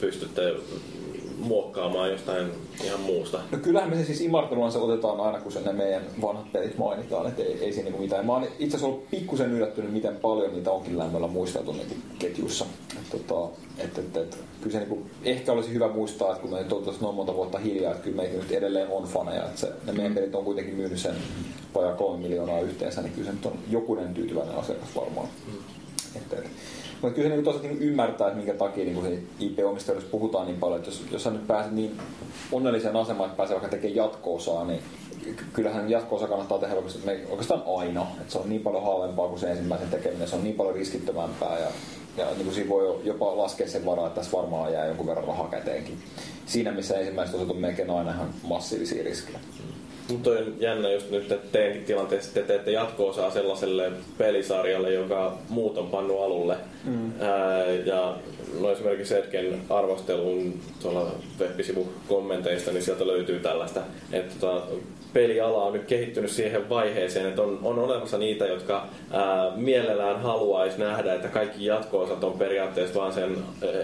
pystytte 0.00 0.54
muokkaamaan 1.44 2.10
jostain 2.10 2.46
ihan 2.84 3.00
muusta. 3.00 3.40
No 3.50 3.58
kyllähän 3.58 3.90
me 3.90 3.96
se 3.96 4.04
siis 4.04 4.20
Immortaluan 4.20 4.72
se 4.72 4.78
otetaan 4.78 5.20
aina, 5.20 5.40
kun 5.40 5.52
ne 5.64 5.72
meidän 5.72 6.02
vanhat 6.22 6.52
pelit 6.52 6.78
mainitaan, 6.78 7.26
että 7.26 7.42
ei, 7.42 7.58
ei 7.60 7.72
siinä 7.72 7.84
niinku 7.84 8.02
mitään. 8.02 8.26
Mä 8.26 8.32
oon 8.32 8.44
itse 8.44 8.76
asiassa 8.76 8.86
ollut 8.86 9.10
pikkusen 9.10 9.52
yllättynyt, 9.52 9.92
miten 9.92 10.16
paljon 10.16 10.52
niitä 10.52 10.70
onkin 10.70 10.98
lämmöllä 10.98 11.26
muisteltu 11.26 11.72
niinku 11.72 11.94
ketjussa. 12.18 12.64
Et, 12.96 13.10
tota, 13.10 13.60
et, 13.78 13.98
et, 13.98 14.16
et, 14.16 14.38
kyllä 14.60 14.72
se 14.72 14.78
niinku, 14.78 15.02
ehkä 15.24 15.52
olisi 15.52 15.72
hyvä 15.72 15.88
muistaa, 15.88 16.30
että 16.30 16.42
kun 16.42 16.50
me 16.50 16.66
oltaisiin 16.70 17.02
noin 17.02 17.14
monta 17.14 17.34
vuotta 17.34 17.58
hiljaa, 17.58 17.92
että 17.92 18.04
kyllä 18.04 18.16
meitä 18.16 18.36
nyt 18.36 18.52
edelleen 18.52 18.88
on 18.88 19.04
faneja. 19.04 19.44
Että 19.44 19.60
se, 19.60 19.72
ne 19.86 19.92
meidän 19.92 20.14
pelit 20.14 20.34
on 20.34 20.44
kuitenkin 20.44 20.74
myynyt 20.74 20.98
sen 20.98 21.14
vajaa 21.74 21.94
kolme 21.94 22.22
miljoonaa 22.22 22.60
yhteensä, 22.60 23.02
niin 23.02 23.12
kyllä 23.12 23.26
se 23.26 23.32
nyt 23.32 23.46
on 23.46 23.58
jokunen 23.70 24.14
tyytyväinen 24.14 24.56
asiakas 24.56 24.96
varmaan. 24.96 25.28
Mm. 25.46 25.58
Et, 26.16 26.32
et, 26.32 26.50
mutta 27.04 27.16
kyllä 27.16 27.28
niin 27.28 27.44
tosiaan 27.44 27.66
niin 27.66 27.82
ymmärtää, 27.82 28.26
että 28.26 28.36
minkä 28.36 28.54
takia 28.54 28.84
niin 28.84 29.28
IP-omistajuudessa 29.40 30.10
puhutaan 30.10 30.46
niin 30.46 30.58
paljon, 30.58 30.78
että 30.78 30.90
jos, 30.90 31.04
jos 31.10 31.22
sä 31.22 31.30
nyt 31.30 31.46
pääset 31.46 31.72
niin 31.72 31.98
onnelliseen 32.52 32.96
asemaan, 32.96 33.30
että 33.30 33.36
pääsee 33.36 33.54
vaikka 33.54 33.70
tekemään 33.70 33.96
jatko-osaa, 33.96 34.64
niin 34.64 34.82
kyllähän 35.52 35.90
jatko-osa 35.90 36.26
kannattaa 36.26 36.58
tehdä 36.58 36.74
oikeastaan 37.30 37.62
aina. 37.78 38.06
Että 38.20 38.32
se 38.32 38.38
on 38.38 38.48
niin 38.48 38.60
paljon 38.60 38.84
halvempaa 38.84 39.28
kuin 39.28 39.40
se 39.40 39.50
ensimmäisen 39.50 39.88
tekeminen, 39.88 40.28
se 40.28 40.36
on 40.36 40.44
niin 40.44 40.56
paljon 40.56 40.74
riskittömämpää 40.74 41.58
ja, 41.58 41.68
ja 42.16 42.26
niin 42.30 42.44
kuin 42.44 42.54
siinä 42.54 42.70
voi 42.70 43.00
jopa 43.04 43.36
laskea 43.36 43.68
sen 43.68 43.86
varaa, 43.86 44.06
että 44.06 44.20
tässä 44.20 44.36
varmaan 44.36 44.72
jää 44.72 44.86
jonkun 44.86 45.06
verran 45.06 45.26
rahaa 45.26 45.48
käteenkin. 45.48 45.98
Siinä 46.46 46.72
missä 46.72 46.98
ensimmäiset 46.98 47.34
osat 47.34 47.50
on 47.50 47.56
melkein 47.56 47.90
aina 47.90 48.10
ihan 48.10 48.28
massiivisia 48.42 49.04
riskejä. 49.04 49.38
Mutta 50.08 50.30
on 50.30 50.54
jännä 50.60 50.92
just 50.92 51.10
nyt, 51.10 51.32
että 51.32 51.48
teidänkin 51.52 51.84
tilanteessa 51.84 52.34
te 52.34 52.42
teette 52.42 52.70
jatko-osaa 52.70 53.30
sellaiselle 53.30 53.92
pelisarjalle, 54.18 54.92
joka 54.92 55.38
muut 55.48 55.78
on 55.78 55.86
pannut 55.86 56.22
alulle. 56.22 56.56
Mm. 56.84 57.12
Ää, 57.20 57.66
ja 57.66 58.16
no 58.60 58.70
esimerkiksi 58.70 59.14
Etken 59.14 59.60
arvostelun 59.70 60.60
tuolla 60.82 61.10
web-sivu 61.40 61.92
kommenteista, 62.08 62.70
niin 62.70 62.82
sieltä 62.82 63.06
löytyy 63.06 63.40
tällaista, 63.40 63.80
että 64.12 64.34
tota, 64.40 64.66
peliala 65.14 65.64
on 65.64 65.72
nyt 65.72 65.84
kehittynyt 65.84 66.30
siihen 66.30 66.68
vaiheeseen, 66.68 67.26
että 67.26 67.42
on, 67.42 67.58
on 67.62 67.78
olemassa 67.78 68.18
niitä, 68.18 68.46
jotka 68.46 68.86
ää, 69.10 69.52
mielellään 69.56 70.22
haluaisi 70.22 70.80
nähdä, 70.80 71.14
että 71.14 71.28
kaikki 71.28 71.64
jatko-osat 71.64 72.24
on 72.24 72.38
periaatteessa 72.38 73.00
vain 73.00 73.12
sen 73.12 73.36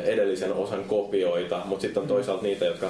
edellisen 0.05 0.53
osan 0.53 0.85
kopioita, 0.85 1.63
mutta 1.65 1.83
sitten 1.83 2.03
on 2.03 2.09
toisaalta 2.09 2.43
niitä, 2.43 2.65
jotka 2.65 2.87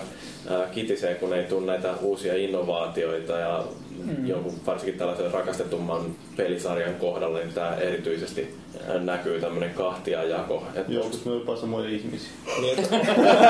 ää, 0.51 0.67
kitisee, 0.67 1.15
kun 1.15 1.35
ei 1.35 1.45
tule 1.45 1.67
näitä 1.67 1.95
uusia 2.03 2.37
innovaatioita 2.37 3.33
ja 3.33 3.65
mm. 4.05 4.27
jonkun 4.27 4.55
varsinkin 4.67 4.99
tällaisen 4.99 5.31
rakastetumman 5.31 6.15
pelisarjan 6.37 6.95
kohdalla, 6.95 7.39
niin 7.39 7.53
tämä 7.53 7.75
erityisesti 7.75 8.55
näkyy 9.01 9.41
tämmöinen 9.41 9.71
kahtiajako. 9.71 10.63
Että 10.75 10.93
Joskus 10.93 11.25
me 11.25 11.35
jopa 11.35 11.57
samoja 11.57 11.89
ihmisiä. 11.89 12.31
Niin, 12.61 12.79
että, 12.79 12.97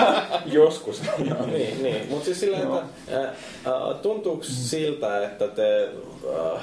Joskus. 0.47 1.03
niin, 1.47 1.83
niin. 1.83 2.07
mutta 2.09 2.25
siis 2.25 2.41
sillä, 2.41 2.59
että 2.59 3.23
äh, 3.23 4.01
tuntuuko 4.03 4.43
siltä, 4.45 5.25
että 5.25 5.49
te 5.49 5.89
äh, 6.55 6.61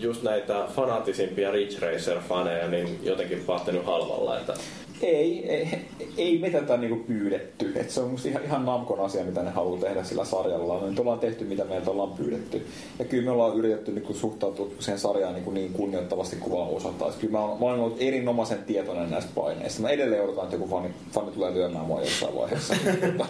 just 0.00 0.22
näitä 0.22 0.66
fanaattisimpia 0.76 1.50
Ridge 1.50 1.78
Racer-faneja 1.78 2.68
niin 2.68 3.00
jotenkin 3.02 3.42
paattanut 3.46 3.86
halvalla, 3.86 4.38
että 4.38 4.54
ei, 5.02 5.50
ei, 5.50 5.68
ei 6.16 6.38
me 6.38 6.50
tätä 6.50 6.76
niinku 6.76 7.04
pyydetty. 7.04 7.72
Et 7.76 7.90
se 7.90 8.00
on 8.00 8.10
musta 8.10 8.28
ihan, 8.28 8.44
ihan 8.44 8.66
Namkon 8.66 9.00
asia, 9.00 9.24
mitä 9.24 9.42
ne 9.42 9.50
haluaa 9.50 9.80
tehdä 9.80 10.04
sillä 10.04 10.24
sarjalla. 10.24 10.80
No, 10.80 10.88
nyt 10.88 10.98
ollaan 10.98 11.18
tehty, 11.18 11.44
mitä 11.44 11.64
meiltä 11.64 11.90
ollaan 11.90 12.12
pyydetty. 12.12 12.66
Ja 12.98 13.04
kyllä 13.04 13.24
me 13.24 13.30
ollaan 13.30 13.56
yritetty 13.56 13.92
niinku 13.92 14.14
suhtautua 14.14 14.70
siihen 14.78 14.98
sarjaan 14.98 15.34
niinku 15.34 15.50
niin 15.50 15.72
kunnioittavasti 15.72 16.36
kuin 16.36 16.52
vaan 16.52 16.70
osataan. 16.70 17.12
Kyllä 17.20 17.32
mä, 17.32 17.44
oon, 17.44 17.60
mä 17.60 17.66
olen 17.66 17.80
ollut 17.80 17.96
erinomaisen 18.00 18.58
tietoinen 18.66 19.10
näistä 19.10 19.30
paineista. 19.34 19.82
Mä 19.82 19.88
edelleen 19.88 20.24
odotan, 20.24 20.44
että 20.44 20.56
joku 20.56 20.68
fani, 20.68 20.90
fani 21.12 21.30
tulee 21.30 21.54
lyömään 21.54 21.86
mua 21.86 22.00
jossain 22.00 22.34
vaiheessa. 22.34 22.74
mutta, 23.06 23.26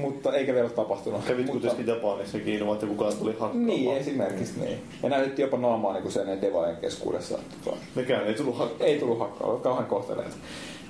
mutta 0.00 0.32
eikä 0.32 0.54
vielä 0.54 0.66
ole 0.66 0.74
tapahtunut. 0.74 1.24
Kävit 1.24 1.46
mutta, 1.46 1.68
kuitenkin 1.68 1.94
Japanissakin 1.94 2.54
ilman, 2.54 2.74
että 2.74 2.86
kukaan 2.86 3.16
tuli 3.16 3.30
hakkaamaan. 3.30 3.66
Niin, 3.66 3.96
esimerkiksi 3.96 4.60
niin. 4.60 4.78
Ja 5.02 5.08
näytettiin 5.08 5.46
jopa 5.46 5.58
naamaa 5.58 5.92
niin 5.92 6.02
kuin 6.02 6.12
sen 6.12 6.40
devaajien 6.40 6.76
keskuudessa. 6.76 7.38
Tota, 7.64 7.76
Mekään 7.94 8.26
ei 8.26 8.34
tullut 8.34 8.58
hakkaamaan. 8.58 8.88
Ei 8.90 8.98
tullut 8.98 9.18
hakkaamaan, 9.18 9.60
kauhean 9.60 9.86
kohteleet. 9.86 10.36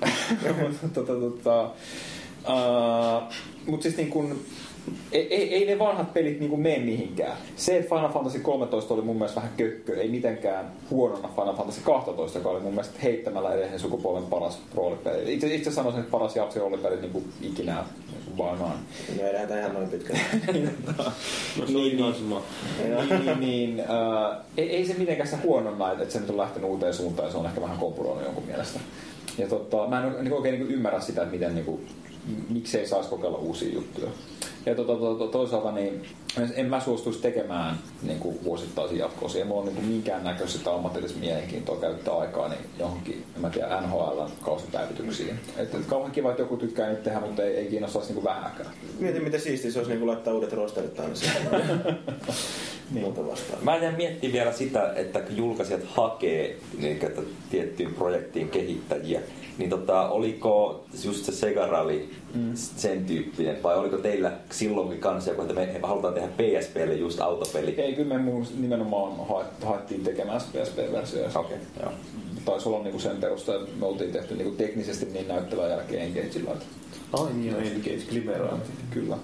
mutta 0.61 0.87
tota, 0.93 1.13
tota, 1.13 1.71
Uh, 2.47 3.33
Mutta 3.65 3.83
siis 3.83 3.97
niin 3.97 4.09
kun, 4.09 4.39
ei, 5.11 5.35
ei, 5.35 5.55
ei, 5.55 5.65
ne 5.65 5.79
vanhat 5.79 6.13
pelit 6.13 6.39
niin 6.39 6.59
mene 6.59 6.79
mihinkään. 6.79 7.37
Se, 7.55 7.77
että 7.77 7.95
Final 7.95 8.09
Fantasy 8.09 8.39
13 8.39 8.93
oli 8.93 9.01
mun 9.01 9.15
mielestä 9.15 9.35
vähän 9.41 9.53
kökkö, 9.57 10.01
ei 10.01 10.07
mitenkään 10.07 10.71
huonona 10.89 11.29
Final 11.35 11.55
Fantasy 11.55 11.81
12, 11.81 12.39
joka 12.39 12.49
oli 12.49 12.59
mun 12.59 12.73
mielestä 12.73 12.99
heittämällä 13.03 13.53
edellisen 13.53 13.79
sukupolven 13.79 14.23
paras 14.23 14.61
roolipeli. 14.75 15.33
Itse, 15.33 15.55
itse 15.55 15.71
sanoisin, 15.71 15.99
että 15.99 16.11
paras 16.11 16.35
japsi 16.35 16.59
roolipeli 16.59 17.01
niin 17.01 17.11
kuin 17.11 17.33
ikinä 17.41 17.83
niin. 19.07 19.17
No 19.21 19.27
ei 19.27 19.33
lähdetä 19.33 19.59
ihan 19.59 19.73
noin 19.73 19.89
pitkälle. 19.89 20.21
No 21.59 21.67
se 21.67 21.77
on 21.77 21.85
ihan 21.85 22.13
sama. 22.13 22.41
niin, 23.09 23.25
niin, 23.25 23.39
niin 23.39 23.79
äh, 23.79 24.37
ei, 24.57 24.69
ei, 24.75 24.85
se 24.85 24.93
mitenkään 24.93 25.29
se 25.29 25.35
huononna, 25.35 25.91
että 25.91 26.13
se 26.13 26.19
nyt 26.19 26.29
on 26.29 26.37
lähtenyt 26.37 26.69
uuteen 26.69 26.93
suuntaan 26.93 27.27
ja 27.27 27.31
se 27.31 27.37
on 27.37 27.45
ehkä 27.45 27.61
vähän 27.61 27.77
kompuroinut 27.77 28.23
jonkun 28.23 28.45
mielestä. 28.45 28.79
Ja 29.37 29.47
tota, 29.47 29.87
mä 29.87 30.03
en 30.03 30.23
niin 30.23 30.33
oikein 30.33 30.59
niin 30.59 30.71
ymmärrä 30.71 30.99
sitä, 30.99 31.21
että 31.21 31.33
miten, 31.33 31.55
niin 31.55 31.65
kuin, 31.65 31.87
miksei 32.49 32.87
saisi 32.87 33.09
kokeilla 33.09 33.37
uusia 33.37 33.73
juttuja. 33.73 34.09
Ja 34.67 34.75
to, 34.75 34.83
to, 34.83 34.95
to, 34.95 35.15
to, 35.15 35.27
toisaalta 35.27 35.71
niin 35.71 36.01
en 36.55 36.65
mä 36.65 36.79
suostuisi 36.79 37.21
tekemään 37.21 37.79
niin 38.03 38.19
kuin 38.19 38.43
vuosittaisia 38.43 38.97
jatkoosia. 38.97 39.45
Mulla 39.45 39.61
on 39.61 39.65
niin 39.67 39.75
kuin 39.75 39.87
minkään 39.87 40.23
näköistä 40.23 40.73
ammatillisen 40.73 41.19
mielenkiintoa 41.19 41.81
käyttää 41.81 42.17
aikaa 42.17 42.47
niin 42.47 42.59
johonkin, 42.79 43.23
en 43.35 43.41
mä 43.41 43.49
tiedä, 43.49 43.81
NHL 43.81 44.21
kausipäivityksiin. 44.41 45.39
Et, 45.57 45.75
et 45.75 45.85
kauan 45.85 46.11
kiva, 46.11 46.29
että 46.29 46.41
joku 46.41 46.57
tykkää 46.57 46.89
nyt 46.89 47.03
tehdä, 47.03 47.19
mutta 47.19 47.43
ei, 47.43 47.57
ei 47.57 47.67
kiinnostaisi 47.67 48.07
niin 48.07 48.23
kuin 48.23 48.35
vähäkään. 48.35 48.69
Mietin, 48.99 49.23
miten 49.23 49.41
siistiä 49.41 49.71
se 49.71 49.79
olisi 49.79 49.93
niin 49.93 50.07
laittaa 50.07 50.33
uudet 50.33 50.53
rosterit 50.53 50.99
aina. 50.99 51.13
Niin. 52.91 53.03
Muuta 53.03 53.27
vastaan. 53.27 53.63
Mä 53.63 53.75
en 53.75 53.95
miettiä 53.95 54.33
vielä 54.33 54.51
sitä, 54.51 54.93
että 54.95 55.19
kun 55.19 55.37
julkaisijat 55.37 55.81
hakee 55.83 56.57
niin, 56.77 56.99
että 57.05 57.21
tiettyyn 57.49 57.93
projektiin 57.93 58.49
kehittäjiä, 58.49 59.21
niin 59.57 59.69
tota, 59.69 60.09
oliko 60.09 60.85
just 61.03 61.25
se 61.25 61.31
Sega 61.31 61.67
Rally 61.67 62.09
mm. 62.35 62.51
sen 62.55 63.05
tyyppinen, 63.05 63.63
vai 63.63 63.77
oliko 63.77 63.97
teillä 63.97 64.31
silloinkin 64.51 64.99
kanssa 64.99 65.31
joku, 65.31 65.41
että 65.41 65.53
me 65.53 65.79
halutaan 65.83 66.13
tehdä 66.13 66.27
PSPlle 66.27 66.93
just 66.93 67.19
autopeli? 67.21 67.75
Ei, 67.77 67.93
kyllä 67.93 68.13
me 68.13 68.23
mun 68.23 68.47
nimenomaan 68.59 69.13
haet- 69.29 69.65
haettiin 69.65 70.03
tekemään 70.03 70.41
PSP-versio. 70.41 71.29
Okei, 71.35 71.57
joo. 71.83 71.91
Taisi 72.45 72.69
olla 72.69 72.83
niinku 72.83 72.99
sen 72.99 73.17
perusteella, 73.17 73.63
että 73.63 73.79
me 73.79 73.85
oltiin 73.85 74.11
tehty 74.11 74.35
niinku 74.35 74.55
teknisesti 74.55 75.05
niin 75.05 75.27
näyttävää 75.27 75.69
jälkeen 75.69 76.01
Engageilla. 76.01 76.55
Ai 77.13 77.33
niin, 77.33 77.55
Engage 77.55 78.01
Glimera. 78.09 78.57
Kyllä. 78.91 79.17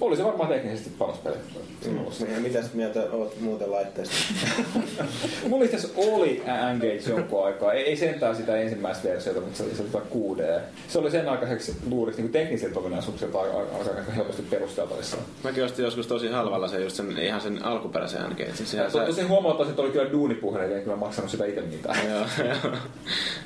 Oli 0.00 0.16
se 0.16 0.24
varmaan 0.24 0.48
teknisesti 0.48 0.90
paras 0.98 1.18
peli. 1.18 1.36
Mm. 1.86 2.34
Ja 2.34 2.40
mitäs 2.40 2.74
mieltä 2.74 3.00
oot 3.12 3.40
muuten 3.40 3.70
laitteesta? 3.70 4.14
Mulla 5.48 5.64
itse 5.64 5.76
asiassa 5.76 6.00
oli 6.00 6.42
Engage 6.70 7.00
jonkun 7.08 7.46
aikaa. 7.46 7.72
Ei, 7.72 7.84
ei 7.84 7.96
sentään 7.96 8.36
sitä 8.36 8.56
ensimmäistä 8.56 9.08
versiota, 9.08 9.40
mutta 9.40 9.56
se 9.56 9.62
oli, 9.62 9.74
se 9.74 9.82
oli 9.82 9.90
tota 9.90 10.04
6D. 10.14 10.60
Se 10.88 10.98
oli 10.98 11.10
sen 11.10 11.28
aikaiseksi 11.28 11.76
luuriksi 11.90 12.22
niin 12.22 12.32
teknisiltä 12.32 12.78
ominaisuuksilta 12.78 13.40
aika, 13.40 13.56
aika, 13.78 14.12
helposti 14.16 14.42
perusteltavissa. 14.42 15.16
Mäkin 15.44 15.64
ostin 15.64 15.84
joskus 15.84 16.06
tosi 16.06 16.28
halvalla 16.28 16.68
se 16.68 16.80
just 16.80 16.96
sen, 16.96 17.18
ihan 17.18 17.40
sen 17.40 17.64
alkuperäisen 17.64 18.22
N-Gatein. 18.22 18.56
Sehän 18.56 18.92
To, 18.92 19.06
tosin 19.06 19.28
huomauttaisin, 19.28 19.70
että 19.70 19.82
oli 19.82 19.90
kyllä 19.90 20.12
duunipuhelin, 20.12 20.68
eikä 20.68 20.84
kyllä 20.84 20.96
maksanut 20.96 21.30
sitä 21.30 21.44
itse 21.44 21.60
mitään. 21.60 22.10
Joo, 22.10 22.24
joo. 22.44 22.74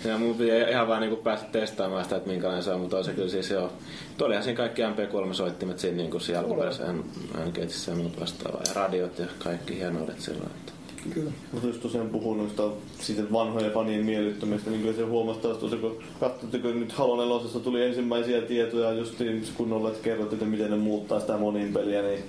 Ja 0.05 0.19
mun 0.19 0.35
piti 0.35 0.71
ihan 0.71 0.89
vaan 0.89 1.01
niinku 1.01 1.17
päästä 1.17 1.49
testaamaan 1.53 2.05
sitä, 2.05 2.17
että 2.17 2.29
minkälainen 2.31 2.63
se 2.63 2.71
on, 2.71 2.81
mutta 2.81 2.97
on 2.99 3.05
se 3.05 3.13
kyllä 3.13 3.29
siis 3.29 3.51
joo. 3.51 3.73
Tuo 4.19 4.27
olihan 4.27 4.45
siinä 4.45 4.57
kaikki 4.57 4.83
MP3-soittimet 4.83 5.79
siinä 5.79 5.97
niinku 6.03 6.21
siinä 6.21 6.41
alkuperäisessä 6.41 6.93
N-Gateissa 6.93 7.91
ja 7.91 7.97
muut 7.97 8.21
vastaavaa. 8.21 8.63
Ja 8.69 8.75
radiot 8.75 9.19
ja 9.19 9.27
kaikki 9.39 9.77
hienoudet 9.77 10.21
sillä 10.21 10.45
että 10.45 10.73
Kyllä. 11.15 11.31
Mutta 11.53 11.69
jos 11.69 11.77
tosiaan 11.77 12.09
puhuu 12.09 12.35
noista 12.35 12.71
siitä 12.99 13.23
vanhojen 13.33 13.73
fanien 13.73 14.05
miellyttämistä, 14.05 14.71
niin 14.71 14.83
kyllä 14.83 14.97
se 14.97 15.03
huomasi 15.03 15.41
taas 15.41 15.57
tuossa, 15.57 15.77
kun 15.77 16.03
katsotteko 16.21 16.69
nyt 16.69 16.93
Halo 16.93 17.41
4 17.41 17.61
tuli 17.61 17.85
ensimmäisiä 17.85 18.43
tietoja 18.43 18.93
justiin 18.93 19.45
kunnolla, 19.55 19.89
että 19.89 20.03
kerrot, 20.03 20.33
että 20.33 20.45
miten 20.45 20.71
ne 20.71 20.77
muuttaa 20.77 21.21
sitä 21.21 21.37
monin 21.37 21.73
peliä, 21.73 22.03
niin 22.03 22.23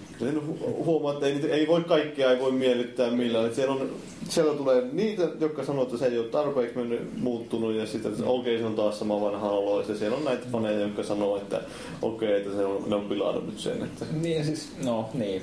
huomaa, 0.62 1.14
että 1.14 1.26
ei, 1.26 1.52
ei 1.52 1.68
voi 1.68 1.84
kaikkea 1.84 2.32
ei 2.32 2.40
voi 2.40 2.52
miellyttää 2.52 3.12
millään. 3.12 3.46
Että 3.46 3.56
siellä, 3.56 3.74
on, 3.74 3.90
siellä 4.32 4.54
tulee 4.54 4.84
niitä, 4.92 5.30
jotka 5.40 5.66
sanoo, 5.66 5.84
että 5.84 5.98
se 5.98 6.06
ei 6.06 6.20
ole 6.20 6.28
tarpeeksi 6.28 6.78
mennyt, 6.78 7.18
muuttunut 7.18 7.74
ja 7.74 7.86
sitten, 7.86 8.14
okei, 8.26 8.60
se 8.60 8.66
on 8.66 8.76
taas 8.76 9.00
sama 9.00 9.22
vanha 9.22 9.40
Halo. 9.40 9.82
Ja 9.82 9.96
siellä 9.96 10.18
on 10.18 10.26
näitä 10.26 10.46
faneja, 10.52 10.80
jotka 10.80 11.04
sanoo, 11.04 11.38
että 11.38 11.62
okei, 12.02 12.38
että 12.38 12.52
se 12.52 12.66
on, 12.66 12.84
ne 12.90 12.96
on 12.96 13.10
pilannut 13.10 13.46
nyt 13.46 13.60
sen. 13.60 13.84
Että 13.84 14.06
Niin, 14.22 14.46
siis, 14.46 14.70
no 14.84 15.10
niin. 15.14 15.42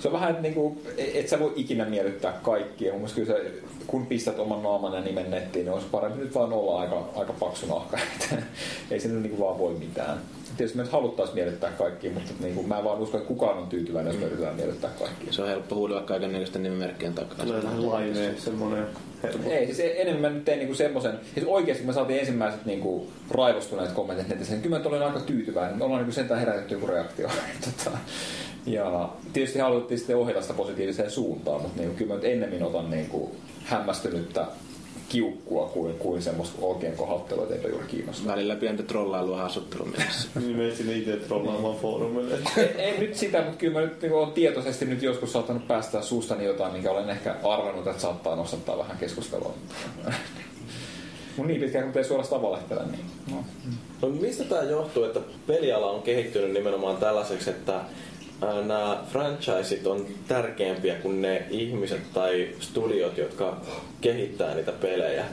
Se 0.00 0.08
on 0.08 0.14
vähän, 0.14 0.30
että 0.30 0.42
niinku, 0.42 0.80
et 0.96 1.28
sä 1.28 1.40
voi 1.40 1.52
ikinä 1.56 1.84
miellyttää 1.84 2.40
kaikkia. 2.42 2.92
Mun 2.92 3.08
kyllä 3.14 3.26
se, 3.26 3.52
kun 3.86 4.06
pistät 4.06 4.38
oman 4.38 4.62
naaman 4.62 4.94
ja 4.94 5.00
nimen 5.00 5.30
nettiin, 5.30 5.64
niin 5.64 5.74
olisi 5.74 5.86
parempi 5.90 6.18
nyt 6.18 6.34
vaan 6.34 6.52
olla 6.52 6.80
aika, 6.80 7.08
aika 7.14 7.32
paksu 7.32 7.66
nahka. 7.66 7.98
Ei 8.90 9.00
se 9.00 9.08
niinku 9.08 9.44
vaan 9.44 9.58
voi 9.58 9.74
mitään. 9.74 10.18
Tietysti 10.58 10.78
me 10.78 10.84
haluttaisiin 10.84 11.34
miellyttää 11.34 11.70
kaikkia, 11.70 12.10
mutta 12.10 12.32
niinku, 12.40 12.62
mä 12.62 12.78
en 12.78 12.84
vaan 12.84 12.98
usko, 12.98 13.16
että 13.16 13.28
kukaan 13.28 13.58
on 13.58 13.68
tyytyväinen, 13.68 14.12
jos 14.12 14.20
me 14.20 14.26
yritetään 14.26 14.56
miellyttää 14.56 14.90
kaikkia. 14.98 15.32
se 15.32 15.42
on 15.42 15.48
helppo 15.48 15.74
huudella 15.74 16.02
kaiken 16.02 16.32
näköisten 16.32 16.62
nimimerkkien 16.62 17.14
takaa. 17.14 17.46
tulee 17.46 17.62
tähän 17.62 17.88
laineen 17.88 18.40
semmoinen 18.40 18.86
helppo. 19.22 19.50
Ei, 19.50 19.66
siis 19.66 19.92
enemmän 19.96 20.34
nyt 20.34 20.44
tein 20.44 20.58
niinku 20.58 20.74
semmoisen, 20.74 21.12
siis 21.34 21.46
oikeasti 21.46 21.82
kun 21.82 21.90
me 21.90 21.94
saatiin 21.94 22.20
ensimmäiset 22.20 22.66
niinku 22.66 23.06
raivostuneet 23.30 23.92
kommentit 23.92 24.28
netissä, 24.28 24.52
niin 24.52 24.62
kyllä 24.62 24.78
mä 24.78 24.84
olin 24.84 25.02
aika 25.02 25.20
tyytyväinen. 25.20 25.78
Me 25.78 25.84
ollaan 25.84 26.00
niinku 26.00 26.14
sentään 26.14 26.40
herätetty 26.40 26.74
joku 26.74 26.86
reaktio. 26.86 27.28
tota, 27.64 27.98
ja 28.66 29.08
tietysti 29.32 29.58
haluttiin 29.58 29.98
sitten 29.98 30.16
ohjata 30.16 30.42
sitä 30.42 30.54
positiiviseen 30.54 31.10
suuntaan, 31.10 31.62
mutta 31.62 31.80
niinku, 31.80 31.96
kyllä 31.96 32.08
mä 32.08 32.14
nyt 32.14 32.32
ennemmin 32.32 32.62
otan 32.62 32.90
niinku 32.90 33.36
hämmästynyttä 33.64 34.46
kiukkua 35.08 35.66
kuin, 35.66 35.94
kuin 35.94 36.22
semmoista 36.22 36.58
oikein 36.62 36.96
kohattelua, 36.96 37.42
että 37.42 37.54
eipä 37.54 37.68
juuri 37.68 37.86
kiinnosta. 37.86 38.28
Välillä 38.28 38.56
pientä 38.56 38.82
trollailua 38.82 39.42
hassuttelun 39.42 39.88
mielessä. 39.88 40.28
Niin 40.40 40.56
me 40.56 40.74
sinne 40.74 40.96
itse 40.96 41.16
trollaamaan 41.16 41.76
foorumille. 41.76 42.34
ei, 42.56 42.64
ei 42.64 42.98
nyt 42.98 43.14
sitä, 43.14 43.42
mutta 43.42 43.56
kyllä 43.56 43.80
mä 43.80 43.86
nyt 43.86 44.02
niin 44.02 44.12
olen 44.12 44.32
tietoisesti 44.32 44.84
nyt 44.84 45.02
joskus 45.02 45.32
saattanut 45.32 45.68
päästä 45.68 46.02
suustani 46.02 46.44
jotain, 46.44 46.72
minkä 46.72 46.90
olen 46.90 47.10
ehkä 47.10 47.34
arvannut, 47.44 47.86
että 47.86 48.02
saattaa 48.02 48.36
nostattaa 48.36 48.78
vähän 48.78 48.98
keskustelua. 48.98 49.54
Mun 51.36 51.46
niin 51.46 51.60
pitkään 51.60 51.84
kuin 51.84 51.98
ei 51.98 52.04
suorastaan 52.04 52.42
valehtele, 52.42 52.86
niin 52.86 53.04
no. 53.30 53.44
No 54.02 54.08
mistä 54.08 54.44
tämä 54.44 54.62
johtuu, 54.62 55.04
että 55.04 55.20
peliala 55.46 55.90
on 55.90 56.02
kehittynyt 56.02 56.52
nimenomaan 56.52 56.96
tällaiseksi, 56.96 57.50
että 57.50 57.80
nämä 58.40 59.04
franchiseit 59.12 59.86
on 59.86 60.06
tärkeämpiä 60.28 60.94
kuin 60.94 61.22
ne 61.22 61.46
ihmiset 61.50 62.00
tai 62.14 62.48
studiot, 62.60 63.18
jotka 63.18 63.60
kehittää 64.00 64.54
niitä 64.54 64.72
pelejä? 64.72 65.24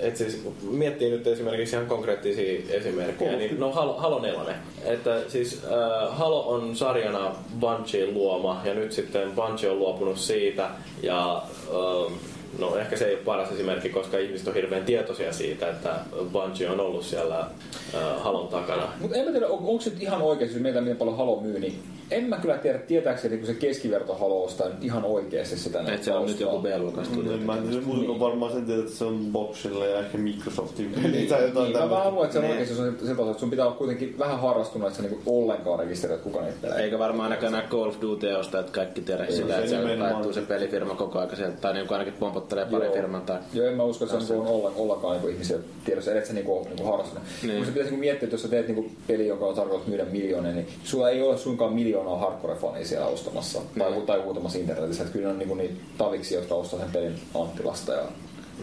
Et 0.00 0.16
siis 0.16 0.48
miettii 0.62 1.10
nyt 1.10 1.26
esimerkiksi 1.26 1.76
ihan 1.76 1.88
konkreettisia 1.88 2.60
esimerkkejä, 2.70 3.36
niin 3.36 3.60
no 3.60 3.72
Halo, 3.72 3.96
Halo 3.96 4.18
4. 4.18 4.54
Että 4.84 5.20
siis 5.28 5.64
äh, 5.64 6.18
Halo 6.18 6.48
on 6.48 6.76
sarjana 6.76 7.34
Bungien 7.60 8.14
luoma 8.14 8.60
ja 8.64 8.74
nyt 8.74 8.92
sitten 8.92 9.32
Bungie 9.32 9.70
on 9.70 9.78
luopunut 9.78 10.18
siitä 10.18 10.70
ja 11.02 11.36
äh, 11.36 12.12
no 12.58 12.76
ehkä 12.76 12.96
se 12.96 13.04
ei 13.04 13.14
ole 13.14 13.22
paras 13.24 13.52
esimerkki, 13.52 13.88
koska 13.88 14.18
ihmiset 14.18 14.48
on 14.48 14.54
hirveän 14.54 14.84
tietoisia 14.84 15.32
siitä, 15.32 15.70
että 15.70 15.96
Bungie 16.32 16.70
on 16.70 16.80
ollut 16.80 17.04
siellä 17.04 17.38
äh, 17.40 18.22
Halon 18.22 18.48
takana. 18.48 18.88
Mutta 19.00 19.16
en 19.16 19.24
mä 19.24 19.30
tiedä, 19.30 19.46
on, 19.46 19.58
onko 19.58 19.80
se 19.80 19.90
nyt 19.90 20.02
ihan 20.02 20.22
oikeasti, 20.22 20.56
jos 20.56 20.62
meitä 20.62 20.80
miten 20.80 20.96
paljon 20.96 21.16
Halo 21.16 21.40
myy, 21.40 21.60
niin 21.60 21.82
en 22.10 22.24
mä 22.24 22.36
kyllä 22.36 22.58
tiedä, 22.58 22.78
tietääkseni, 22.78 23.36
kun 23.38 23.46
se 23.46 23.54
keskiverto 23.54 24.14
Halo 24.14 24.44
ostaa 24.44 24.68
nyt 24.68 24.84
ihan 24.84 25.04
oikeasti 25.04 25.58
sitä. 25.58 25.80
Et 25.92 26.02
se 26.02 26.12
on 26.12 26.26
nyt 26.26 26.40
joku 26.40 26.58
B-luokan 26.58 27.04
studio. 27.04 27.32
Niin, 27.32 27.42
mä 27.42 27.56
en 27.56 27.62
tiedä, 27.62 27.86
muuta 27.86 28.06
kuin 28.06 28.20
varmaan 28.20 28.52
sen 28.52 28.64
tiedä, 28.66 28.80
että 28.80 28.94
se 28.94 29.04
on 29.04 29.26
Boxilla 29.32 29.86
ja 29.86 29.98
ehkä 29.98 30.18
Microsoftin 30.18 30.92
peli 31.02 31.26
tai 31.26 31.42
jotain 31.42 31.72
Niin, 31.72 31.78
mä 31.78 31.90
vähän 31.90 32.12
luulen, 32.12 32.24
että 32.24 32.32
se 32.32 32.38
on 32.38 32.44
Niin. 32.44 32.50
oikeasti 32.50 32.74
se 32.74 32.82
on 32.82 32.96
se 33.06 33.30
että 33.30 33.40
sun 33.40 33.50
pitää 33.50 33.66
olla 33.66 33.76
kuitenkin 33.76 34.18
vähän 34.18 34.40
harrastunut, 34.40 34.88
että 34.88 34.96
sä 34.96 35.08
niinku 35.08 35.22
ollenkaan 35.26 35.78
rekisteröit 35.78 36.20
kuka 36.20 36.40
niitä 36.40 36.56
pelejä. 36.62 36.80
Eikä 36.80 36.98
varmaan 36.98 37.32
ainakaan 37.32 37.52
nämä 37.52 37.68
Call 37.68 37.88
of 37.88 37.96
Duty 38.00 38.32
ostaa, 38.32 38.60
että 38.60 38.72
kaikki 38.72 39.00
tiedä 39.00 39.26
sitä, 39.30 39.58
että 39.58 39.70
se 39.70 39.96
laittuu 39.96 40.32
se 40.32 40.40
pelifirma 40.40 40.94
koko 40.94 41.18
ajan 41.18 41.36
sieltä, 41.36 41.56
tai 41.56 41.74
niin 41.74 41.92
ainakin 41.92 42.14
pompottelee 42.36 42.64
pari 42.64 42.84
Joo. 42.84 42.94
firman 42.94 43.22
tai 43.22 43.38
Joo, 43.52 43.66
en 43.66 43.74
mä 43.76 43.82
usko, 43.82 44.04
että 44.04 44.20
se 44.20 44.34
on 44.34 44.46
olla, 44.46 44.72
ollakaan 44.76 45.12
niinku 45.12 45.28
ihmisiä 45.28 45.56
tiedossa, 45.84 46.12
edes 46.12 46.28
se 46.28 46.32
niinku, 46.34 46.64
niinku 46.64 46.84
harrastunut. 46.84 47.24
Niin. 47.42 47.54
Niin. 47.54 47.64
Se 47.64 47.70
pitäisi 47.70 47.90
niinku 47.90 48.00
miettiä, 48.00 48.26
että 48.26 48.34
jos 48.34 48.42
sä 48.42 48.48
teet 48.48 48.66
niinku 48.66 48.90
peli, 49.06 49.26
joka 49.26 49.46
on 49.46 49.54
tarkoitus 49.54 49.86
myydä 49.86 50.04
miljoonia, 50.04 50.52
niin 50.52 50.68
sulla 50.84 51.10
ei 51.10 51.22
ole 51.22 51.38
suinkaan 51.38 51.72
miljoonaa 51.72 52.20
hardcore-fania 52.20 52.84
siellä 52.84 53.06
ostamassa 53.06 53.60
tai, 53.78 53.90
Niin. 53.90 54.06
tai 54.06 54.20
huutamassa 54.20 54.58
internetissä. 54.58 55.02
Että 55.02 55.12
kyllä 55.12 55.26
ne 55.26 55.32
on 55.32 55.38
niinku 55.38 55.54
niitä 55.54 55.74
taviksi, 55.98 56.34
jotka 56.34 56.54
ostaa 56.54 56.80
sen 56.80 56.92
pelin 56.92 57.14
Anttilasta 57.34 57.92
ja, 57.92 58.02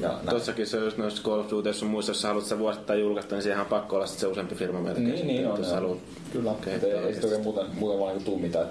ja 0.02 0.08
näin. 0.08 0.30
Tossakin 0.30 0.68
se 0.68 0.78
on 0.78 0.84
just 0.84 0.98
noissa 0.98 1.24
Call 1.24 1.40
of 1.40 1.52
Duty 1.52 1.74
sun 1.74 1.88
muissa, 1.88 2.10
jos 2.10 2.22
sä 2.22 2.28
haluat 2.28 2.44
sitä 2.44 2.60
vuosittain 2.60 3.00
julkaista, 3.00 3.36
niin 3.36 3.44
siihen 3.44 3.60
on 3.60 3.66
pakko 3.66 3.96
olla 3.96 4.06
sit 4.06 4.20
se 4.20 4.28
useampi 4.28 4.56
firma 4.56 4.82
melkein. 4.82 5.08
Niin, 5.10 5.28
niin 5.28 5.48
on. 5.48 5.58
Jos 5.58 5.68
joo. 5.68 5.76
haluat 5.76 6.00
Kyllä, 6.34 6.54
kehittää 6.62 6.90
ei, 6.90 6.98
ei 6.98 7.14
sitä 7.14 7.28
oikein 7.28 7.44
muuten, 7.44 7.66
muuten 7.80 8.00
vaan 8.00 8.16
niin 8.16 8.26
tule 8.26 8.42
mitään. 8.42 8.68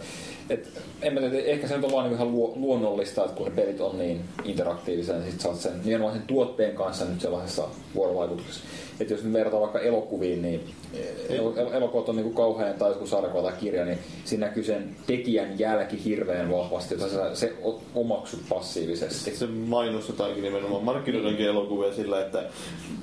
Et, 0.50 0.68
en 1.02 1.14
mä 1.14 1.20
tiedä, 1.20 1.38
ehkä 1.38 1.68
se 1.68 1.76
nyt 1.76 1.84
on 1.84 1.92
vaan 1.92 2.04
niin 2.04 2.14
ihan 2.14 2.32
luo- 2.32 2.52
luonnollista, 2.56 3.24
että 3.24 3.36
kun 3.36 3.46
ne 3.46 3.52
pelit 3.52 3.80
on 3.80 3.98
niin 3.98 4.24
interaktiivisia, 4.44 5.14
niin 5.18 5.32
sit 5.32 5.40
sä 5.40 5.48
oot 5.48 5.60
sen, 5.60 5.80
nimenomaan 5.84 6.14
sen 6.14 6.26
tuotteen 6.26 6.74
kanssa 6.74 7.04
nyt 7.04 7.20
sellaisessa 7.20 7.68
vuorovaikutuksessa. 7.94 8.60
Että 9.00 9.14
jos 9.14 9.24
nyt 9.24 9.32
verrataan 9.32 9.60
vaikka 9.60 9.78
elokuviin, 9.80 10.42
niin 10.42 10.60
el- 11.28 11.52
el- 11.56 11.72
elokuvat 11.72 12.08
on 12.08 12.16
niin 12.16 12.34
kauhean 12.34 12.74
tai 12.74 12.90
joku 12.90 13.06
sarjakuva 13.06 13.42
tai 13.42 13.52
kirja, 13.60 13.84
niin 13.84 13.98
siinä 14.24 14.46
näkyy 14.46 14.64
sen 14.64 14.96
tekijän 15.06 15.58
jälki 15.58 16.04
hirveän 16.04 16.50
vahvasti, 16.50 16.94
jota 16.94 17.08
sä, 17.08 17.34
se 17.34 17.52
omaksut 17.94 18.40
passiivisesti. 18.48 19.30
Se 19.36 19.46
mainos 19.46 20.08
jotakin 20.08 20.42
nimenomaan. 20.42 20.96
nykyinenkin 20.96 21.46
elokuvia 21.46 21.92
sillä, 21.94 22.20
että 22.20 22.42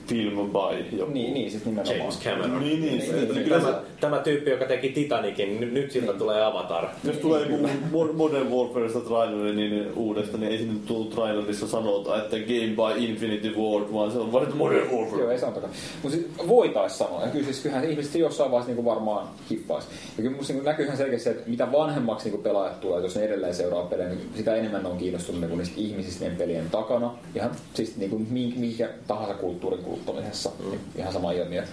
film 0.08 0.50
by 0.52 0.98
joku. 0.98 1.12
Niin, 1.12 1.34
niin 1.34 1.52
siis 1.52 1.66
nimenomaan. 1.66 1.98
James 2.00 2.20
Cameron. 2.20 2.60
Niin, 2.60 2.82
niin, 2.82 2.98
Niin, 3.00 3.16
niin, 3.16 3.34
niin, 3.34 3.44
kyllä 3.44 3.60
se, 3.60 3.66
Tämä, 3.66 3.82
tämä 4.00 4.20
tyyppi, 4.20 4.50
joka 4.50 4.66
teki 4.66 4.90
Titanicin, 4.90 5.60
nyt, 5.60 5.74
nyt 5.74 5.92
siltä 5.92 6.14
tulee 6.14 6.46
Avatar. 6.46 6.86
jos 7.04 7.18
tulee 7.18 7.42
joku 7.42 7.68
Mo- 7.92 8.14
Modern 8.14 8.52
Warfaresta 8.52 9.00
traileri 9.00 9.56
niin 9.56 9.94
uudesta, 9.96 10.38
niin 10.38 10.52
ei 10.52 10.58
sinne 10.58 10.80
tullut 10.86 11.10
trailerissa 11.10 11.68
sanota, 11.68 12.18
että 12.24 12.38
Game 12.38 12.76
by 12.96 13.06
Infinity 13.06 13.50
Ward, 13.58 13.86
vaan 13.94 14.12
se 14.12 14.18
on 14.18 14.32
vain 14.32 14.58
Modern 14.58 14.92
Warfare. 14.92 15.22
Joo, 15.22 15.32
ei 15.32 15.40
sanotakaan. 15.40 15.74
Mutta 16.04 16.18
siis 16.18 16.48
voitais 16.48 16.98
sanoa. 16.98 17.22
Ja 17.22 17.28
kyllä 17.28 17.46
siis 17.46 17.60
kyllähän 17.60 17.90
ihmiset 17.90 18.16
jossain 18.16 18.52
vaiheessa 18.52 18.70
niinku 18.70 18.90
varmaan 18.90 19.28
hippais. 19.50 19.84
Ja 20.18 20.24
kyllä 20.24 20.38
musta 20.38 20.54
niinku 20.54 20.70
näkyy 20.70 20.86
ihan 20.86 20.98
selkeästi 20.98 21.24
se, 21.24 21.30
että 21.30 21.50
mitä 21.50 21.72
vanhemmaksi 21.72 22.26
niinku 22.26 22.44
pelaajat 22.44 22.82
tulee, 22.82 23.02
jos 23.02 23.16
ne 23.16 23.24
edelleen 23.24 23.56
seuraa 23.56 23.84
pelejä, 23.84 24.10
niin 24.10 24.32
sitä 24.38 24.56
enemmän 24.56 24.84
ne 24.84 24.90
on 24.90 24.98
kiinnostunut 24.98 25.42
niinku 25.42 25.56
niistä 25.56 25.76
ihmisistä 25.78 26.20
niiden 26.20 26.38
pelien 26.38 26.70
takana. 26.70 27.14
Ihan 27.36 27.52
siis 27.74 27.98
niinku 27.98 28.20
mi- 28.30 28.54
minkä 28.58 28.90
tahansa 29.08 29.34
kulttuurin 29.34 29.84
kuluttamisessa. 29.84 30.52
Mm. 30.66 30.80
Ihan 30.96 31.14
sama 31.14 31.32
ilmiö. 31.32 31.64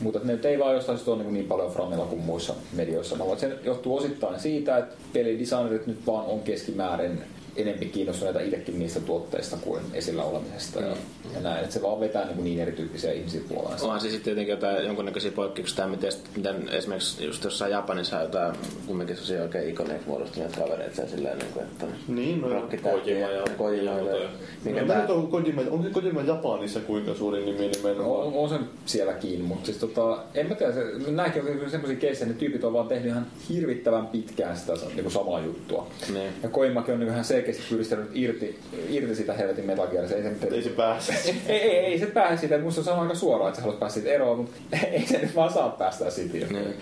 Mutta 0.00 0.20
ne 0.24 0.32
nyt 0.32 0.44
ei 0.44 0.58
vaan 0.58 0.74
jostain 0.74 0.98
syystä 0.98 1.10
ole 1.10 1.22
niin, 1.22 1.34
niin 1.34 1.46
paljon 1.46 1.70
framilla 1.70 2.04
kuin 2.04 2.20
muissa 2.20 2.54
medioissa. 2.72 3.16
Mä 3.16 3.24
se 3.36 3.58
johtuu 3.64 3.96
osittain 3.96 4.40
siitä, 4.40 4.78
että 4.78 4.96
pelidesignerit 5.12 5.86
nyt 5.86 6.06
vaan 6.06 6.26
on 6.26 6.40
keskimäärin 6.40 7.22
enempi 7.56 7.86
kiinnostuneita 7.86 8.40
itsekin 8.40 8.78
niistä 8.78 9.00
tuotteista 9.00 9.56
kuin 9.56 9.82
esillä 9.94 10.24
olemisesta 10.24 10.80
ja, 10.80 10.96
ja 11.34 11.40
näin. 11.40 11.60
Että 11.60 11.74
se 11.74 11.82
vaan 11.82 12.00
vetää 12.00 12.26
niin, 12.26 12.44
niin 12.44 12.60
erityyppisiä 12.60 13.12
ihmisiä 13.12 13.40
puoleensa. 13.48 13.84
Onhan 13.84 14.00
se 14.00 14.08
sitten 14.08 14.24
tietenkin 14.24 14.50
jotain 14.50 14.86
jonkunnäköisiä 14.86 15.32
poikkeuksia, 15.32 15.76
tai 15.76 15.88
miten, 15.88 16.12
miten 16.36 16.68
esimerkiksi 16.68 17.24
just 17.24 17.44
jossain 17.44 17.72
Japanissa 17.72 18.16
on 18.16 18.22
jotain 18.22 18.56
kumminkin 18.86 19.16
sellaisia 19.16 19.42
oikein 19.42 19.68
ikoneiksi 19.70 20.08
muodostuneita 20.08 20.60
kavereita 20.60 20.94
siellä 20.94 21.10
silleen, 21.10 21.38
niin 21.38 21.52
kuin, 21.52 21.64
että 21.64 21.86
Niin, 22.08 22.40
no 22.40 22.48
Kojima 22.82 23.20
ja- 23.20 23.44
Kojima 23.58 23.90
ja 23.90 24.16
ja 24.16 24.28
mikä 24.64 24.80
Mä 24.80 24.86
tää, 24.86 25.00
nyt 25.00 25.10
on 25.10 25.26
Kojima, 25.28 25.60
onko 25.70 25.82
se 25.84 25.90
Kojima 25.90 26.22
Japanissa 26.22 26.80
kuinka 26.80 27.14
suuri 27.14 27.44
nimi 27.44 27.68
nimenomaan? 27.68 28.26
On, 28.26 28.32
on 28.34 28.48
se 28.48 28.58
sielläkin, 28.86 29.44
mutta 29.44 29.66
siis 29.66 29.78
tota, 29.78 30.18
en 30.34 30.48
mä 30.48 30.54
tiedä, 30.54 30.72
se, 30.72 30.84
nämäkin 31.10 31.42
on 31.64 31.70
semmoisia 31.70 31.96
keissejä, 31.98 32.28
ne 32.28 32.34
tyypit 32.34 32.64
on 32.64 32.72
vaan 32.72 32.88
tehnyt 32.88 33.06
ihan 33.06 33.26
hirvittävän 33.48 34.06
pitkään 34.06 34.56
sitä 34.56 34.72
niin 34.94 35.10
samaa 35.10 35.40
juttua. 35.40 35.86
Niin. 36.12 36.32
Ja 36.42 36.48
Koimakin 36.48 36.94
on 36.94 37.00
niin 37.00 37.10
ihan 37.12 37.24
selkeästi 37.46 37.74
pyristänyt 37.74 38.10
irti, 38.14 38.58
irti 38.88 39.14
sitä 39.14 39.32
helvetin 39.32 39.66
Metal 39.66 39.86
Gearista. 39.86 40.16
Ei 40.16 40.22
se, 40.22 40.28
nyt, 40.28 40.52
Ei 40.52 40.62
se 40.62 40.70
pääse. 40.70 41.12
ei, 41.48 41.60
ei, 41.60 41.78
ei, 41.78 41.98
se 41.98 42.06
pääse 42.06 42.36
siitä, 42.36 42.58
musta 42.58 42.82
se 42.82 42.90
on 42.90 42.98
aika 42.98 43.14
suoraan, 43.14 43.48
että 43.48 43.56
sä 43.56 43.62
haluat 43.62 43.80
päästä 43.80 44.00
siitä 44.00 44.14
eroon, 44.14 44.38
mutta 44.38 44.56
ei 44.92 45.06
se 45.06 45.18
nyt 45.18 45.36
vaan 45.36 45.52
saa 45.52 45.68
päästä 45.68 46.10
siitä. 46.10 46.46
Niin. 46.46 46.74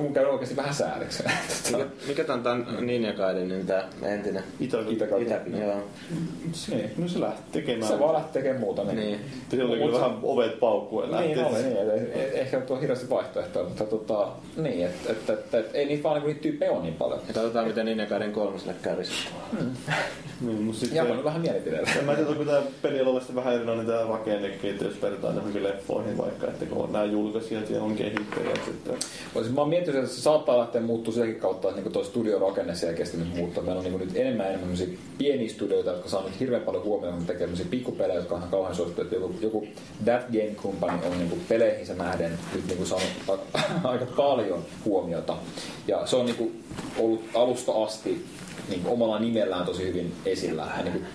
Mun 0.00 0.14
käy 0.14 0.24
oikeasti 0.24 0.56
vähän 0.56 0.74
säädöksi. 0.74 1.22
mikä, 1.70 1.86
mikä 2.08 2.24
tän, 2.24 2.42
tän 2.42 2.66
Ninja 2.80 3.12
Gaiden, 3.12 3.48
niin 3.48 3.66
tää 3.66 3.88
entinen 4.02 4.42
Itä, 4.60 4.78
Itä- 4.88 5.16
Itä, 5.16 5.40
joo. 5.60 5.82
niin. 6.70 6.90
No 6.96 7.08
se 7.08 7.20
lähti 7.20 7.42
tekemään. 7.52 7.92
Se 7.92 7.98
vaan 7.98 8.14
lähti 8.14 8.32
tekemään 8.32 8.60
muuta. 8.60 8.84
Niin. 8.84 8.96
Niin. 8.96 9.20
Siellä 9.50 9.72
oli 9.72 9.78
kyllä 9.80 10.00
vähän 10.00 10.18
ovet 10.22 10.60
paukkuen 10.60 11.10
lähti. 11.10 11.26
Niin 11.26 11.44
oli, 11.44 11.62
niin. 11.62 11.76
Et, 11.76 11.88
et, 11.98 12.16
et, 12.16 12.34
ehkä 12.34 12.62
on 12.70 12.80
hirveästi 12.80 13.10
vaihtoehtoja, 13.10 13.64
mutta 13.64 13.84
tota, 13.84 14.28
niin, 14.56 14.86
että 14.86 15.12
et, 15.12 15.30
et, 15.30 15.54
et, 15.54 15.70
ei 15.74 15.86
niitä 15.86 16.02
vaan 16.02 16.14
niinku 16.14 16.28
niitä 16.28 16.42
tyyppejä 16.42 16.72
ole 16.72 16.82
niin 16.82 16.94
paljon. 16.94 17.20
Ja 17.28 17.34
katsotaan 17.34 17.66
miten 17.66 17.86
Ninja 17.86 18.06
Gaiden 18.06 18.32
kolmoselle 18.32 18.74
kävi 18.82 19.04
sitten. 19.04 19.70
Niin, 20.40 20.62
mutta 20.62 20.80
sitten... 20.80 20.96
Japanilla 20.96 21.24
vähän 21.24 21.40
mielipiteellä. 21.40 21.90
En 21.98 22.04
mä 22.04 22.14
tiedä, 22.14 22.30
onko 22.30 22.44
tämä 22.44 22.62
peli 22.82 23.00
ollut 23.00 23.22
sitten 23.22 23.36
vähän 23.36 23.54
erilainen 23.54 23.86
tämä 23.86 24.02
rakennekin, 24.02 24.70
että 24.70 24.84
jos 24.84 25.02
vertaa 25.02 25.32
johonkin 25.32 25.62
leffoihin 25.62 26.18
vaikka, 26.18 26.46
että 26.46 26.66
kun 26.66 26.84
on 26.84 26.92
nämä 26.92 27.04
julkaisijat 27.04 27.70
ja 27.70 27.82
on 27.82 27.96
kehittäjät 27.96 28.60
sitten. 28.64 28.94
Siis 29.32 29.54
mä 29.54 29.60
oon 29.60 29.68
miettinyt, 29.68 30.02
että 30.02 30.16
se 30.16 30.22
saattaa 30.22 30.58
lähteä 30.58 30.80
muuttua 30.80 31.14
sielläkin 31.14 31.40
kautta, 31.40 31.68
että 31.68 31.80
niin 31.80 31.92
tuo 31.92 32.04
studiorakenne 32.04 32.74
selkeästi 32.74 33.16
nyt 33.16 33.36
muuttuu. 33.36 33.62
Meillä 33.62 33.78
on 33.78 33.84
niin 33.84 33.98
nyt 33.98 34.16
enemmän 34.16 34.46
enemmän 34.46 34.76
pieniä 35.18 35.48
studioita, 35.48 35.90
jotka 35.90 36.08
saa 36.08 36.24
nyt 36.24 36.40
hirveän 36.40 36.62
paljon 36.62 36.84
huomioon, 36.84 37.16
kun 37.16 37.26
tekee 37.26 37.48
pikkupelejä, 37.70 38.18
jotka 38.18 38.34
on 38.34 38.40
ihan 38.40 38.50
kauhean 38.50 38.74
suosittu. 38.74 39.02
Että 39.02 39.14
joku, 39.14 39.34
joku 39.40 39.66
That 40.04 40.26
Game 40.32 40.54
Company 40.62 40.98
on 41.06 41.18
niin 41.18 41.42
peleihinsä 41.48 41.94
nähden 41.94 42.38
nyt 42.54 42.66
niin 42.66 42.86
saanut 42.86 43.08
a- 43.28 43.58
aika 43.92 44.06
paljon 44.06 44.64
huomiota. 44.84 45.36
Ja 45.88 46.06
se 46.06 46.16
on 46.16 46.26
niin 46.26 46.62
ollut 46.98 47.24
alusta 47.34 47.72
asti 47.72 48.24
niin 48.68 48.86
omalla 48.86 49.18
nimellään 49.18 49.66
tosi 49.66 49.86
hyvin 49.86 50.12
esillä. 50.26 50.68
Ja, 50.76 50.84
niin 50.84 51.06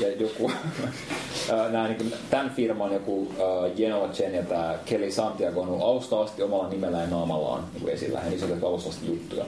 ja 0.00 0.12
joku, 0.12 0.50
ää, 1.52 1.68
nää, 1.68 1.88
niin 1.88 1.96
kuin, 1.96 2.12
tämän 2.30 2.50
firman 2.50 2.92
joku 2.92 3.20
uh, 3.20 3.30
Genoa 3.76 4.08
Chen 4.08 4.34
ja 4.34 4.42
tämä 4.42 4.78
Kelly 4.84 5.10
Santiago 5.10 5.60
on 5.60 5.68
ollut 5.68 5.82
alusta 5.82 6.20
asti 6.20 6.42
omalla 6.42 6.68
nimellään 6.68 7.04
ja 7.04 7.10
naamallaan 7.10 7.64
niin 7.72 7.82
kuin 7.82 7.92
esillä. 7.92 8.20
On 8.20 8.48
tehty 8.48 8.66
alusta 8.66 8.88
asti 8.88 9.06
juttuja. 9.06 9.44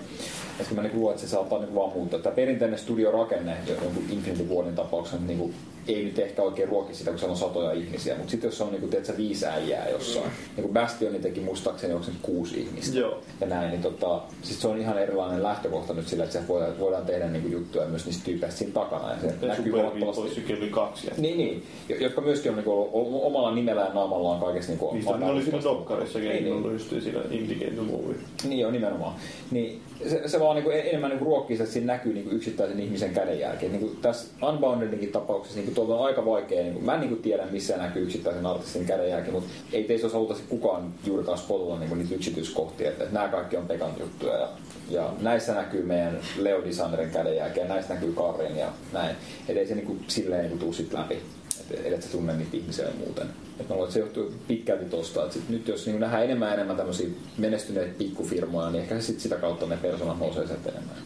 Ja 0.59 0.65
sitten 0.65 0.77
mä 0.77 0.83
niin 0.83 0.97
luulen, 0.97 1.15
että 1.15 1.27
se 1.27 1.31
saattaa 1.31 1.59
niin 1.59 1.69
kuin 1.69 1.81
vaan 1.81 1.93
muuttaa. 1.93 2.21
Tämä 2.21 2.35
perinteinen 2.35 2.79
studiorakenne, 2.79 3.57
jonkun 3.69 4.05
Infinity 4.11 4.55
Wardin 4.55 4.75
tapauksessa, 4.75 5.27
niin 5.27 5.39
kuin, 5.39 5.55
ei 5.89 6.05
nyt 6.05 6.19
ehkä 6.19 6.43
oikein 6.43 6.69
ruoki 6.69 6.95
sitä, 6.95 7.11
kun 7.11 7.19
siellä 7.19 7.33
on 7.33 7.39
satoja 7.39 7.73
ihmisiä. 7.73 8.17
Mutta 8.17 8.31
sitten 8.31 8.49
jos 8.49 8.59
se 8.59 8.65
on 8.65 8.71
niin 8.71 8.81
kuin, 8.81 8.91
tiedätkö, 8.91 9.17
viisi 9.17 9.47
äijää 9.47 9.89
jossain, 9.89 10.31
niin 10.57 10.63
kuin 10.63 10.75
Bastionin 10.75 11.23
teki 11.23 11.41
muistaakseni, 11.41 11.95
onko 11.95 12.07
se 12.07 12.13
kuusi 12.23 12.61
ihmistä 12.61 12.99
Joo. 12.99 13.21
ja 13.41 13.47
näin, 13.47 13.71
niin 13.71 13.83
tota, 13.83 14.23
siis 14.43 14.61
se 14.61 14.69
on 14.69 14.79
ihan 14.79 14.99
erilainen 14.99 15.43
lähtökohta 15.43 15.95
nyt 15.95 16.09
sillä, 16.09 16.25
että 16.25 16.41
se 16.41 16.49
voidaan, 16.49 16.79
voidaan 16.79 17.07
tehdä 17.07 17.29
niinku 17.29 17.49
juttuja 17.49 17.87
myös 17.87 18.07
niistä 18.07 18.25
tyypeistä 18.25 18.59
siinä 18.59 18.73
takana. 18.73 19.13
Ja 19.13 19.21
se 19.21 19.27
Ja 19.27 19.49
näkyy 19.49 19.73
huomattavasti. 19.73 20.18
Oli 20.23 20.71
kaksi. 20.71 21.07
Ja... 21.07 21.13
Niin, 21.17 21.39
niin. 21.39 21.63
Jo- 21.89 21.97
Jotka 22.01 22.21
myöskin 22.21 22.51
on 22.51 22.57
niinku 22.57 22.73
ollut 22.93 23.23
omalla 23.25 23.55
nimellä 23.55 23.81
ja 23.81 23.95
naamallaan 23.95 24.41
kaikessa 24.41 24.73
niinku 24.73 24.93
Niistä 24.93 25.17
ne 25.17 25.27
oli 25.27 25.43
siinä 25.43 25.63
dokkarissakin, 25.63 26.29
Niin, 26.29 26.45
niin, 26.45 26.55
niin. 26.55 26.63
niin. 26.63 26.73
just 26.73 26.91
siinä 27.03 27.21
Indicator 27.31 27.85
Movie. 27.85 28.17
Niin 28.49 28.67
on 28.67 28.73
nimenomaan. 28.73 29.15
Niin 29.51 29.81
se, 30.09 30.29
se 30.29 30.41
vaan 30.41 30.57
niinku 30.57 30.71
enemmän 30.71 31.11
niinku 31.11 31.25
ruokkii 31.25 31.57
sitä, 31.57 31.65
että 31.65 31.73
siinä 31.73 31.93
näkyy 31.93 32.15
niinku 32.15 32.31
yksittäisen 32.31 32.81
ihmisen 32.81 33.11
kädenjälki. 33.15 33.67
Et 33.67 33.73
Niinku 33.73 33.91
tässä 34.03 34.29
Unboundedinkin 34.49 35.13
tapauksessa 35.13 35.59
niinku 35.61 35.75
tuolta 35.75 35.95
on 35.95 36.07
aika 36.07 36.25
vaikea. 36.27 36.63
Niinku, 36.63 36.81
mä 36.81 36.95
en 36.95 37.01
niinku 37.01 37.17
tiedä, 37.17 37.47
missä 37.51 37.77
näkyy 37.77 38.03
yksittäisen 38.03 38.47
artistin 38.47 38.87
kädenjälki, 38.87 39.31
mutta 39.31 39.49
ei 39.73 39.85
teissä 39.85 40.07
olisi 40.07 40.17
oltaisi 40.17 40.43
kukaan 40.49 40.95
juurikaan 41.07 41.39
spotilla 41.39 41.79
niinku 41.79 41.95
niitä 41.95 42.15
yksityiskohtia. 42.15 42.89
Että 42.89 43.05
et 43.05 43.13
nämä 43.13 43.29
kaikki 43.29 43.57
on 43.57 43.67
Pekan 43.67 43.91
juttuja. 44.01 44.35
Ja, 44.39 44.49
ja 44.91 45.13
näissä 45.21 45.55
näkyy 45.55 45.83
meidän 45.83 46.19
Leo 46.37 46.65
Designerin 46.65 47.11
kädenjälki 47.11 47.61
ja 47.61 47.69
näissä 47.69 47.95
näkyy 47.95 48.13
Karin 48.13 48.57
ja 48.57 48.73
näin. 48.93 49.17
Et 49.49 49.57
ei 49.57 49.67
se 49.67 49.75
niinku 49.75 49.97
silleen 50.09 50.43
niinku 50.43 50.59
tuu 50.59 50.73
sit 50.73 50.93
läpi. 50.93 51.23
Et 51.61 51.87
edet 51.87 52.03
sä 52.03 52.09
tunne 52.11 52.37
niitä 52.37 52.57
ihmisiä 52.57 52.89
muuten. 52.99 53.27
Et 53.61 53.69
mä 53.69 53.75
luulen, 53.75 53.89
että 53.89 53.95
se 53.95 54.01
johtuu 54.01 54.33
pitkälti 54.49 54.85
tosta. 54.85 55.25
Et 55.25 55.33
sit 55.33 55.49
nyt 55.49 55.69
jos 55.69 55.87
niin 55.87 56.01
nähdään 56.01 56.25
enemmän 56.25 56.55
enemmän 56.55 56.77
tämmöisiä 56.77 57.09
menestyneitä 57.39 57.95
pikkufirmoja, 57.99 58.71
niin 58.71 58.83
ehkä 58.83 58.95
se 58.95 59.07
sit 59.07 59.21
sitä 59.21 59.37
kautta 59.37 59.67
ne 59.67 59.77
persoonat 59.77 60.19
nousee 60.19 60.47
sieltä 60.47 60.69
enemmän. 60.69 60.97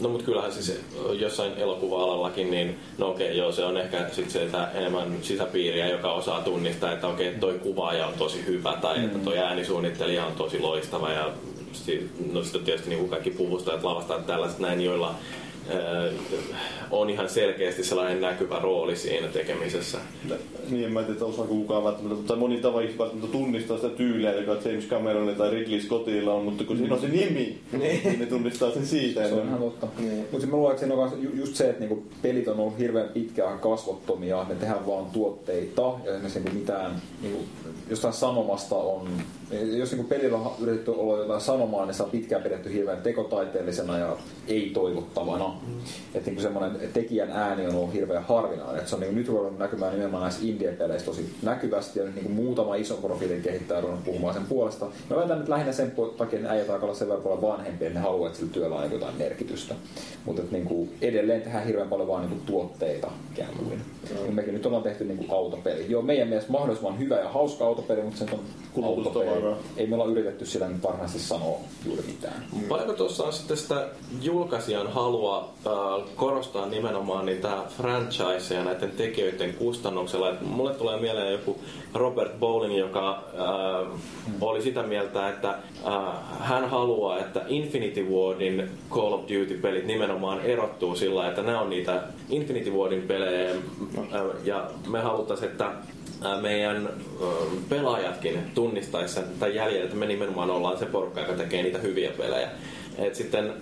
No 0.00 0.08
mutta 0.08 0.24
kyllähän 0.24 0.52
siis 0.52 0.80
jossain 1.12 1.52
elokuva-alallakin, 1.56 2.50
niin 2.50 2.78
no 2.98 3.10
okei, 3.10 3.36
joo, 3.36 3.52
se 3.52 3.64
on 3.64 3.76
ehkä 3.76 4.08
sit 4.12 4.30
se, 4.30 4.42
että 4.42 4.70
enemmän 4.74 5.16
sisäpiiriä, 5.22 5.88
joka 5.88 6.12
osaa 6.12 6.40
tunnistaa, 6.40 6.92
että 6.92 7.06
okei, 7.06 7.34
toi 7.34 7.58
kuvaaja 7.58 8.06
on 8.06 8.14
tosi 8.18 8.46
hyvä 8.46 8.78
tai 8.80 9.04
että 9.04 9.18
toi 9.18 9.38
äänisuunnittelija 9.38 10.26
on 10.26 10.32
tosi 10.32 10.58
loistava 10.58 11.10
ja 11.10 11.32
si- 11.72 12.10
no 12.32 12.42
sitten 12.42 12.64
tietysti 12.64 12.88
niin 12.88 12.98
kuin 12.98 13.10
kaikki 13.10 13.30
puvustajat, 13.30 13.82
lavastajat 13.84 14.26
tällaiset 14.26 14.58
näin, 14.58 14.80
joilla 14.80 15.08
äh, 15.10 16.14
on 16.90 17.10
ihan 17.10 17.28
selkeästi 17.28 17.84
sellainen 17.84 18.20
näkyvä 18.20 18.58
rooli 18.58 18.96
siinä 18.96 19.28
tekemisessä. 19.28 19.98
Niin, 20.70 20.84
en 20.84 20.92
mä 20.92 21.02
tiedä, 21.02 21.24
osaako 21.24 21.54
kukaan 21.54 21.84
välttämättä, 21.84 22.26
tai 22.26 22.36
moni 22.36 22.60
tava 22.60 22.78
välttämättä 22.98 23.32
tunnistaa 23.32 23.76
sitä 23.76 23.88
tyyliä, 23.88 24.32
joka 24.32 24.68
James 24.68 24.86
Cameronilla 24.86 25.38
tai 25.38 25.50
Ridley 25.50 25.80
Scottilla 25.80 26.34
on, 26.34 26.44
mutta 26.44 26.64
kun 26.64 26.76
siinä 26.76 26.94
on 26.94 27.00
se 27.00 27.08
nimi, 27.08 27.58
niin 27.72 28.18
ne 28.20 28.26
tunnistaa 28.26 28.70
sen 28.70 28.86
siitä. 28.86 29.28
Se 29.28 29.34
on 29.34 29.46
ihan 29.46 29.58
totta. 29.58 29.86
Mutta 30.32 30.46
mä 30.46 30.56
luulen, 30.56 30.70
että 30.74 30.86
siinä 30.86 31.02
on 31.02 31.38
just 31.38 31.54
se, 31.54 31.68
että 31.68 31.80
niinku 31.80 32.02
pelit 32.22 32.48
on 32.48 32.60
ollut 32.60 32.78
hirveän 32.78 33.08
pitkään 33.08 33.58
kasvottomia, 33.58 34.46
ne 34.48 34.54
tehdään 34.54 34.86
vaan 34.86 35.06
tuotteita 35.06 35.82
ja 35.82 36.12
esimerkiksi 36.12 36.38
niinku 36.40 36.58
mitään 36.58 37.02
niinku, 37.22 37.44
jostain 37.90 38.14
sanomasta 38.14 38.74
on, 38.76 39.08
jos 39.78 39.90
niinku 39.90 40.08
pelillä 40.08 40.38
on 40.38 40.52
yritetty 40.60 40.90
olla 40.90 41.18
jotain 41.18 41.40
sanomaa, 41.40 41.86
niin 41.86 41.94
se 41.94 42.02
on 42.02 42.10
pitkään 42.10 42.42
pidetty 42.42 42.72
hirveän 42.72 43.02
tekotaiteellisena 43.02 43.98
ja 43.98 44.16
ei 44.48 44.70
toivottavana. 44.74 45.54
Että 46.14 46.30
niinku 46.30 46.42
semmoinen 46.42 46.90
tekijän 46.92 47.30
ääni 47.30 47.66
on 47.66 47.74
ollut 47.74 47.92
hirveän 47.92 48.24
harvinainen. 48.24 48.78
Et 48.78 48.88
se 48.88 48.94
on 48.94 49.00
niinku 49.00 49.16
nyt 49.16 49.28
ruvennut 49.28 49.58
näkymään 49.58 49.92
nimenomaan 49.92 50.22
näissä 50.22 50.40
indie-peleissä 50.42 51.06
tosi 51.06 51.34
näkyvästi 51.42 51.98
ja 51.98 52.04
nyt 52.04 52.14
niinku 52.14 52.30
muutama 52.30 52.74
ison 52.74 52.98
profiilin 52.98 53.42
kehittäjä 53.42 53.78
on 53.78 53.82
ruvennut 53.82 54.04
puhumaan 54.04 54.34
sen 54.34 54.46
puolesta. 54.46 54.86
Mä 55.10 55.16
väitän 55.16 55.38
nyt 55.38 55.48
lähinnä 55.48 55.72
sen 55.72 55.92
takia, 56.16 56.38
että 56.38 56.50
äijät 56.50 56.70
alkaa 56.70 56.84
olla 56.84 56.94
sen 56.94 57.08
verran 57.08 57.22
paljon 57.22 57.42
vanhempia, 57.42 57.86
että 57.86 57.98
ne 57.98 58.04
haluaa, 58.04 58.26
että 58.26 58.38
sillä 58.38 58.52
työllä 58.52 58.74
on 58.76 58.80
niinku 58.80 58.96
jotain 58.96 59.16
merkitystä. 59.16 59.74
Mutta 60.24 60.42
niinku, 60.50 60.88
edelleen 61.02 61.42
tehdään 61.42 61.66
hirveän 61.66 61.88
paljon 61.88 62.08
vaan 62.08 62.22
niinku 62.22 62.42
tuotteita 62.46 63.10
ikään 63.32 63.50
kuin. 63.58 63.68
Mm. 63.68 64.34
Mekin 64.34 64.54
nyt 64.54 64.66
ollaan 64.66 64.82
tehty 64.82 65.04
niinku 65.04 65.34
autopeli. 65.34 65.86
Joo, 65.88 66.02
meidän 66.02 66.28
mielestä 66.28 66.52
mahdollisimman 66.52 66.98
hyvä 66.98 67.16
ja 67.16 67.28
hauska 67.28 67.64
autopeli, 67.64 68.02
mutta 68.02 68.18
se 68.18 68.24
on 68.24 68.84
autopeli. 68.84 69.39
Suoraan. 69.40 69.64
ei 69.76 69.86
me 69.86 69.94
olla 69.94 70.04
yritetty 70.04 70.46
sillä 70.46 70.68
nyt 70.68 70.82
varsinaisesti 70.82 71.28
sanoa 71.28 71.58
juuri 71.86 72.02
mitään. 72.06 72.44
Paljonko 72.68 72.92
tuossa 72.92 73.24
on 73.24 73.32
sitten 73.32 73.56
sitä 73.56 73.88
julkaisijan 74.22 74.92
halua 74.92 75.52
äh, 75.66 75.72
korostaa 76.16 76.66
nimenomaan 76.66 77.26
niitä 77.26 77.56
franchiseja 77.76 78.64
näiden 78.64 78.90
tekijöiden 78.90 79.54
kustannuksella? 79.54 80.30
Et 80.30 80.40
mulle 80.40 80.74
tulee 80.74 81.00
mieleen 81.00 81.32
joku 81.32 81.58
Robert 81.94 82.40
Bowling, 82.40 82.78
joka 82.78 83.10
äh, 83.10 84.00
oli 84.40 84.62
sitä 84.62 84.82
mieltä, 84.82 85.28
että 85.28 85.50
äh, 85.50 86.14
hän 86.40 86.70
haluaa, 86.70 87.18
että 87.18 87.42
Infinity 87.48 88.02
Wardin 88.02 88.70
Call 88.90 89.12
of 89.12 89.20
Duty-pelit 89.20 89.86
nimenomaan 89.86 90.40
erottuu 90.40 90.96
sillä, 90.96 91.28
että 91.28 91.42
nämä 91.42 91.60
on 91.60 91.70
niitä 91.70 92.02
Infinity 92.28 92.70
Wardin 92.70 93.02
pelejä 93.02 93.50
äh, 93.50 93.56
ja 94.44 94.70
me 94.88 95.00
haluttaisiin, 95.00 95.50
että 95.50 95.72
meidän 96.40 96.88
pelaajatkin 97.68 98.50
tunnistaisi 98.54 99.14
sen 99.14 99.24
tai 99.40 99.56
jäljellä, 99.56 99.84
että 99.84 99.96
me 99.96 100.06
nimenomaan 100.06 100.50
ollaan 100.50 100.78
se 100.78 100.86
porukka, 100.86 101.20
joka 101.20 101.32
tekee 101.32 101.62
niitä 101.62 101.78
hyviä 101.78 102.10
pelejä. 102.10 102.48
Et 102.98 103.14
sitten 103.14 103.52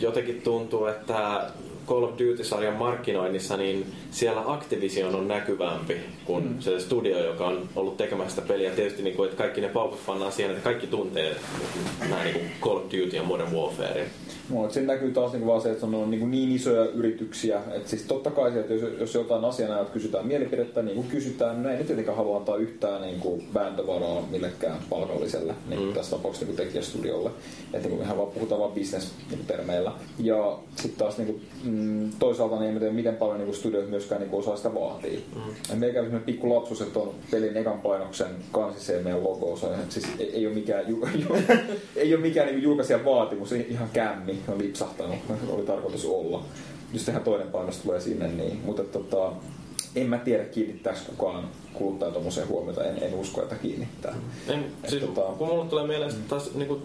jotenkin 0.00 0.42
tuntuu, 0.42 0.86
että 0.86 1.50
Call 1.86 2.02
of 2.02 2.10
Duty-sarjan 2.10 2.74
markkinoinnissa, 2.74 3.56
niin 3.56 3.92
siellä 4.10 4.42
Activision 4.46 5.14
on 5.14 5.28
näkyvämpi 5.28 5.96
kuin 6.24 6.44
mm. 6.44 6.60
se 6.60 6.80
studio, 6.80 7.24
joka 7.24 7.46
on 7.46 7.68
ollut 7.76 7.96
tekemässä 7.96 8.34
sitä 8.34 8.48
peliä. 8.48 8.70
Tietysti, 8.70 9.02
niin 9.02 9.16
kuin, 9.16 9.28
että 9.28 9.42
kaikki 9.42 9.60
ne 9.60 9.68
paukut 9.68 10.06
pannaan 10.06 10.32
siihen, 10.32 10.52
että 10.52 10.64
kaikki 10.64 10.86
tuntee 10.86 11.36
nämä 12.00 12.24
niin 12.24 12.50
Call 12.60 12.76
of 12.76 12.84
Duty 12.84 13.16
ja 13.16 13.22
Modern 13.22 13.52
Warfare. 13.52 14.06
No, 14.50 14.70
siinä 14.70 14.92
näkyy 14.92 15.10
taas 15.10 15.32
niin 15.32 15.46
vaan 15.46 15.60
se, 15.60 15.70
että 15.70 15.86
on 15.86 16.10
niin, 16.10 16.30
niin 16.30 16.52
isoja 16.52 16.84
yrityksiä. 16.84 17.60
Että 17.72 17.88
siis 17.88 18.02
totta 18.02 18.30
kai 18.30 18.52
se, 18.52 18.60
että 18.60 18.74
jos, 18.74 18.92
jos 19.00 19.14
jotain 19.14 19.44
asiaa 19.44 19.84
kysytään 19.84 20.26
mielipidettä, 20.26 20.82
niin 20.82 20.94
kuin 20.94 21.08
kysytään, 21.08 21.62
niin 21.62 21.76
ei 21.76 21.84
tietenkään 21.84 22.16
halua 22.16 22.36
antaa 22.36 22.56
yhtään 22.56 23.02
niin 23.02 23.20
kuin 23.20 23.48
vääntövaraa 23.54 24.28
millekään 24.30 24.78
palkalliselle, 24.90 25.54
niin 25.68 25.78
kuin 25.78 25.88
mm. 25.88 25.94
tässä 25.94 26.16
tapauksessa 26.16 26.46
niin 26.46 26.56
tekijästudiolle. 26.56 27.30
Että 27.72 27.88
niin 27.88 28.02
ihan 28.02 28.18
vaan 28.18 28.30
puhutaan 28.30 28.60
vaan 28.60 28.72
business-termeillä. 28.72 29.92
Ja 30.18 30.58
sitten 30.74 30.98
taas 30.98 31.18
niin 31.18 31.26
kuin, 31.26 31.42
mm, 31.64 32.10
toisaalta 32.18 32.60
niin 32.60 32.72
en 32.72 32.78
tiedä, 32.78 32.92
miten 32.92 33.16
paljon 33.16 33.38
niin 33.38 33.46
kuin 33.46 33.56
studiot 33.56 33.90
myöskään 33.90 34.20
niin 34.20 34.30
kuin 34.30 34.40
osaa 34.40 34.56
sitä 34.56 34.74
vaatii. 34.74 35.24
Mm. 35.34 35.78
Meikä 35.78 36.00
on 36.00 36.22
pikku 36.26 36.54
lapsus, 36.54 36.80
että 36.80 36.98
on 36.98 37.14
pelin 37.30 37.56
ekan 37.56 37.80
painoksen 37.80 38.30
kansissa 38.52 38.92
ja 38.92 39.02
meidän 39.02 39.24
logo. 39.24 39.56
Se, 39.56 39.66
siis 39.88 40.06
ei, 40.18 40.30
ei 40.34 40.46
ole 40.46 40.54
mikään, 40.54 40.88
ju, 40.88 41.08
ju, 41.28 41.36
ei 41.96 42.14
ole 42.14 42.22
mikään 42.22 42.46
niin 42.46 42.62
julkaisijan 42.62 43.04
vaatimus, 43.04 43.52
ihan 43.52 43.88
kämmi 43.92 44.35
on 44.48 44.58
lipsahtanut, 44.58 45.16
oli 45.48 45.62
tarkoitus 45.62 46.04
olla. 46.04 46.42
Just 46.92 47.08
ihan 47.08 47.22
toinen 47.22 47.48
painos 47.48 47.78
tulee 47.78 48.00
sinne, 48.00 48.28
niin, 48.28 48.60
mutta 48.64 48.84
tota, 48.84 49.32
en 49.96 50.06
mä 50.06 50.18
tiedä 50.18 50.44
kiinnittääkö 50.44 50.98
kukaan 51.06 51.48
kuluttaja 51.72 52.10
tuommoiseen 52.10 52.48
huomiota, 52.48 52.84
en, 52.84 53.02
en 53.02 53.14
usko, 53.14 53.42
että 53.42 53.54
kiinnittää. 53.54 54.14
En, 54.48 54.64
siis, 54.88 55.02
tota- 55.02 55.32
kun 55.38 55.48
mulle 55.48 55.66
tulee 55.66 55.86
mieleen 55.86 56.14
mm. 56.14 56.22
taas 56.28 56.54
niin 56.54 56.68
kuin, 56.68 56.82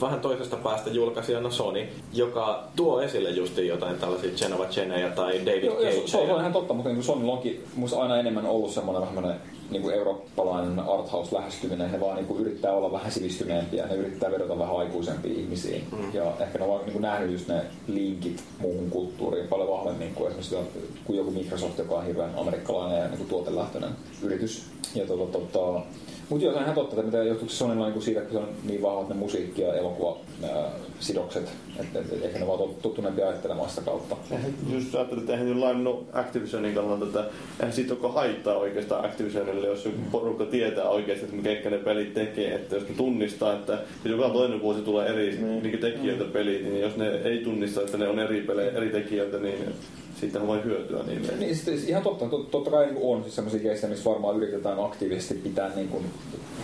vähän 0.00 0.20
toisesta 0.20 0.56
päästä 0.56 0.90
julkaisijana 0.90 1.50
Sony, 1.50 1.86
joka 2.12 2.64
tuo 2.76 3.00
esille 3.00 3.30
just 3.30 3.58
jotain 3.58 3.98
tällaisia 3.98 4.30
Genova 4.30 4.64
Cheneja 4.64 5.10
tai 5.10 5.40
David 5.46 5.64
joo, 5.64 6.06
se, 6.06 6.16
on 6.16 6.40
ihan 6.40 6.52
totta, 6.52 6.74
mutta 6.74 6.90
niin 6.90 7.02
Sony 7.02 7.30
onkin 7.30 7.64
musta 7.74 8.02
aina 8.02 8.18
enemmän 8.18 8.46
ollut 8.46 8.70
semmoinen 8.70 9.02
vähän 9.02 9.40
niin 9.70 9.82
kuin 9.82 9.94
eurooppalainen 9.94 10.78
arthouse 10.78 11.36
lähestyminen. 11.36 11.92
Ne 11.92 12.00
vaan 12.00 12.16
niin 12.16 12.26
kuin 12.26 12.40
yrittää 12.40 12.72
olla 12.72 12.92
vähän 12.92 13.12
sivistyneempiä, 13.12 13.86
ne 13.86 13.94
yrittää 13.94 14.30
vedota 14.30 14.58
vähän 14.58 14.76
aikuisempiin 14.76 15.40
ihmisiin. 15.40 15.86
Mm. 15.92 16.14
Ja 16.14 16.32
ehkä 16.40 16.58
ne 16.58 16.64
on 16.64 16.80
niin 16.80 16.92
kuin 16.92 17.02
nähnyt 17.02 17.32
just 17.32 17.48
ne 17.48 17.62
linkit 17.86 18.44
muuhun 18.58 18.90
kulttuuriin 18.90 19.48
paljon 19.48 19.68
vahvemmin 19.68 20.14
kuin 20.14 20.26
esimerkiksi 20.28 20.74
kuin 21.04 21.16
joku 21.16 21.30
Microsoft, 21.30 21.78
joka 21.78 21.94
on 21.94 22.06
hirveän 22.06 22.38
amerikkalainen 22.38 22.98
ja 22.98 23.08
niin 23.08 23.18
kuin 23.18 23.28
tuotelähtöinen 23.28 23.90
yritys. 24.22 24.66
Ja 24.94 25.06
tota, 25.06 25.38
tota, 25.38 25.80
mutta 26.28 26.44
joo, 26.44 26.52
se 26.52 26.58
on 26.58 26.62
ihan 26.64 26.74
totta, 26.74 26.96
että 26.96 27.06
mitä 27.06 27.24
johtuuko 27.24 27.52
se 27.52 27.56
Sonylla 27.56 27.88
niin 27.88 28.02
siitä, 28.02 28.20
että 28.20 28.32
se 28.32 28.38
on 28.38 28.48
niin 28.64 28.82
vahvat 28.82 29.08
ne 29.08 29.14
musiikki- 29.14 29.62
ja 29.62 29.74
elokuvasidokset, 29.74 31.48
että, 31.80 31.98
että 31.98 32.26
ehkä 32.26 32.38
ne 32.38 32.46
vaan 32.46 32.74
tottuneempia 32.82 33.28
ajattelemaan 33.28 33.70
sitä 33.70 33.82
kautta. 33.82 34.16
Eihän, 34.30 34.54
just 34.70 34.94
ajattelin, 34.94 35.20
että 35.20 35.32
eihän 35.32 35.48
nyt 35.48 35.58
lainannut 35.58 36.06
Activisionin 36.12 36.74
kannalta, 36.74 37.04
että 37.04 37.24
eihän 37.60 37.72
siitä 37.72 37.94
ole 38.02 38.12
haittaa 38.12 38.56
oikeastaan 38.56 39.04
Activisionille, 39.04 39.66
jos 39.66 39.84
joku 39.84 39.98
porukka 40.10 40.44
tietää 40.44 40.88
oikeasti, 40.88 41.24
että 41.24 41.42
ketkä 41.42 41.70
ne 41.70 41.78
pelit 41.78 42.14
tekee. 42.14 42.54
Että 42.54 42.76
jos 42.76 42.88
ne 42.88 42.94
tunnistaa, 42.94 43.52
että 43.52 43.72
jos 44.04 44.12
joka 44.12 44.28
toinen 44.28 44.62
vuosi 44.62 44.80
tulee 44.80 45.08
eri 45.08 45.38
mm. 45.40 45.62
niin 45.62 45.78
tekijöitä 45.78 46.24
pelit, 46.24 46.64
niin 46.64 46.80
jos 46.80 46.96
ne 46.96 47.08
ei 47.08 47.38
tunnista, 47.38 47.80
että 47.80 47.98
ne 47.98 48.08
on 48.08 48.18
eri 48.18 48.40
pelejä, 48.40 48.70
eri 48.70 48.90
tekijöitä, 48.90 49.38
niin 49.38 49.74
siitä 50.20 50.40
on 50.40 50.48
vain 50.48 50.64
hyötyä 50.64 51.02
niille. 51.02 51.32
Niin, 51.38 51.56
siis 51.56 51.88
ihan 51.88 52.02
totta. 52.02 52.24
Tot- 52.24 52.46
Totta 52.50 52.70
kai 52.70 52.86
niin 52.86 52.98
on 53.02 53.22
siis 53.22 53.36
sellaisia 53.36 53.60
keissejä, 53.60 53.90
missä 53.90 54.10
varmaan 54.10 54.36
yritetään 54.36 54.84
aktiivisesti 54.84 55.34
pitää 55.34 55.70
niin 55.76 55.88
kuin, 55.88 56.04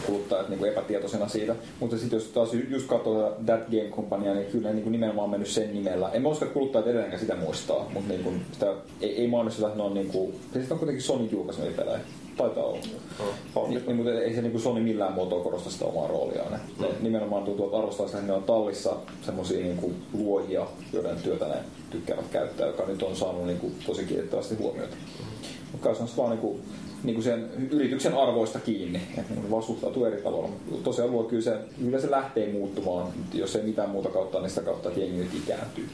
kuluttajat 0.06 0.48
niin 0.48 0.58
kuin 0.58 0.70
epätietoisena 0.70 1.28
siitä. 1.28 1.56
Mutta 1.80 1.98
sitten 1.98 2.16
jos 2.16 2.24
taas 2.26 2.54
ju- 2.54 2.66
just 2.68 2.86
katsoo 2.86 3.36
That 3.46 3.60
Game 3.70 3.90
Companyaa, 3.96 4.34
niin 4.34 4.46
kyllä 4.52 4.70
niin 4.72 4.82
kuin 4.82 4.92
nimenomaan 4.92 5.30
mennyt 5.30 5.48
sen 5.48 5.74
nimellä. 5.74 6.10
En 6.12 6.22
mä 6.22 6.28
usko, 6.28 6.44
että 6.44 6.54
kuluttajat 6.54 6.86
edelleenkään 6.86 7.20
sitä 7.20 7.36
muistaa, 7.36 7.90
mutta 7.94 8.08
niin 8.08 8.24
kuin, 8.24 8.40
sitä 8.52 8.74
ei, 9.00 9.20
ei 9.20 9.26
mainosteta, 9.28 9.66
että 9.66 9.78
ne 9.78 9.84
on 9.84 9.94
niin 9.94 10.08
kuin, 10.08 10.34
siis 10.52 10.72
on 10.72 10.78
kuitenkin 10.78 11.02
Sony 11.04 11.28
julkaisemia 11.32 11.70
pelejä. 11.76 12.00
Taitaa 12.36 12.64
olla. 12.64 12.78
On. 13.54 13.70
Niin, 13.70 13.82
niin, 13.86 13.96
mutta 13.96 14.12
ei 14.12 14.34
se 14.34 14.42
niin 14.42 14.52
kuin 14.52 14.62
Sony 14.62 14.80
millään 14.80 15.12
muotoa 15.12 15.42
korosta 15.42 15.70
sitä 15.70 15.84
omaa 15.84 16.08
rooliaan. 16.08 16.52
Ne, 16.52 16.58
ne 16.78 16.88
nimenomaan 17.00 17.44
tuntuu, 17.44 17.66
että 17.66 17.78
arvostaa 17.78 18.06
että 18.06 18.22
ne 18.22 18.32
on 18.32 18.42
tallissa 18.42 18.96
semmoisia 19.22 19.60
niin 19.60 19.76
kuin 19.76 19.94
luojia, 20.12 20.66
joiden 20.92 21.16
työtä 21.22 21.48
ne 21.48 21.56
tykkäävät 21.90 22.28
käyttää, 22.32 22.66
joka 22.66 22.86
nyt 22.86 23.02
on 23.02 23.16
saanut 23.16 23.46
niin 23.46 23.58
kuin, 23.58 23.74
tosi 23.86 24.04
kiitettävästi 24.04 24.54
huomiota. 24.54 24.96
Mutta 25.72 25.88
kai 25.88 25.96
se 25.96 26.02
on 26.02 26.08
vaan 26.16 26.30
niin 26.30 26.40
kuin, 26.40 26.62
niin 27.04 27.14
kuin 27.14 27.24
sen 27.24 27.48
yrityksen 27.70 28.14
arvoista 28.14 28.58
kiinni, 28.58 29.00
että 29.18 29.34
ne 29.34 29.50
vaan 29.50 29.62
suhtautuu 29.62 30.04
eri 30.04 30.22
tavalla. 30.22 30.48
Mut 30.70 30.82
Tosiaan 30.84 31.10
luo 31.10 31.24
kyllä 31.24 31.42
se, 31.42 31.56
kyllä 31.84 32.00
se 32.00 32.10
lähtee 32.10 32.52
muuttumaan, 32.52 33.06
jos 33.34 33.56
ei 33.56 33.62
mitään 33.62 33.90
muuta 33.90 34.08
kautta, 34.08 34.40
niin 34.40 34.48
sitä 34.50 34.60
kautta, 34.62 34.88
että 34.88 35.00
jengi 35.00 35.16
nyt 35.18 35.34
ikääntyy. 35.44 35.88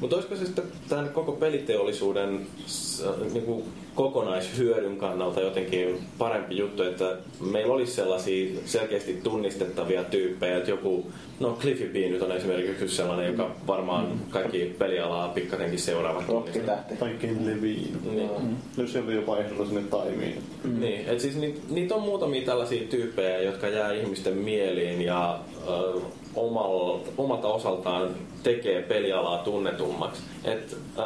Mutta 0.00 0.16
olisiko 0.16 0.36
se 0.36 0.44
sitten 0.46 0.64
tämän 0.88 1.08
koko 1.08 1.32
peliteollisuuden 1.32 2.46
s- 2.66 3.04
niinku 3.32 3.62
kokonaishyödyn 3.94 4.96
kannalta 4.96 5.40
jotenkin 5.40 5.98
parempi 6.18 6.56
juttu, 6.56 6.82
että 6.82 7.16
meillä 7.40 7.74
olisi 7.74 7.92
sellaisia 7.92 8.60
selkeästi 8.64 9.20
tunnistettavia 9.22 10.04
tyyppejä, 10.04 10.56
että 10.56 10.70
joku, 10.70 11.06
no 11.40 11.58
Cliffy 11.60 11.88
B 11.88 11.94
nyt 11.94 12.22
on 12.22 12.32
esimerkiksi 12.32 12.84
yksi 12.84 12.96
sellainen, 12.96 13.26
joka 13.26 13.50
varmaan 13.66 14.08
kaikki 14.30 14.74
pelialaa 14.78 15.28
pikkasenkin 15.28 15.78
seuraavat. 15.78 16.28
Rokkitähti. 16.28 16.96
Tai 16.96 17.10
Ken 17.20 17.46
Levine. 17.46 17.88
Niin. 18.10 18.56
Jos 18.76 18.92
se 18.92 18.98
oli 19.00 19.14
jopa 19.14 19.38
ehdolla 19.38 19.66
sinne 19.66 19.82
taimiin. 19.82 20.35
Mm. 20.64 20.80
Niin, 20.80 21.08
et 21.08 21.20
siis 21.20 21.36
ni, 21.36 21.54
niitä 21.68 21.94
on 21.94 22.02
muutamia 22.02 22.46
tällaisia 22.46 22.88
tyyppejä, 22.88 23.40
jotka 23.40 23.68
jää 23.68 23.92
ihmisten 23.92 24.36
mieliin 24.36 25.02
ja 25.02 25.38
ö, 25.68 26.00
omalta, 26.34 27.10
omalta 27.18 27.48
osaltaan 27.48 28.10
tekee 28.42 28.82
pelialaa 28.82 29.38
tunnetummaksi. 29.38 30.22
Et, 30.44 30.76
ö, 30.98 31.02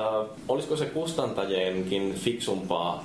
olisiko 0.48 0.76
se 0.76 0.86
kustantajienkin 0.86 2.14
fiksumpaa 2.14 3.04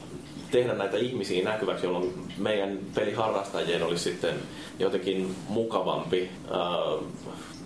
tehdä 0.51 0.73
näitä 0.73 0.97
ihmisiä 0.97 1.43
näkyväksi, 1.43 1.85
jolloin 1.85 2.13
meidän 2.37 2.79
peliharrastajien 2.95 3.83
olisi 3.83 4.03
sitten 4.03 4.35
jotenkin 4.79 5.35
mukavampi 5.49 6.29
ö, 6.51 6.53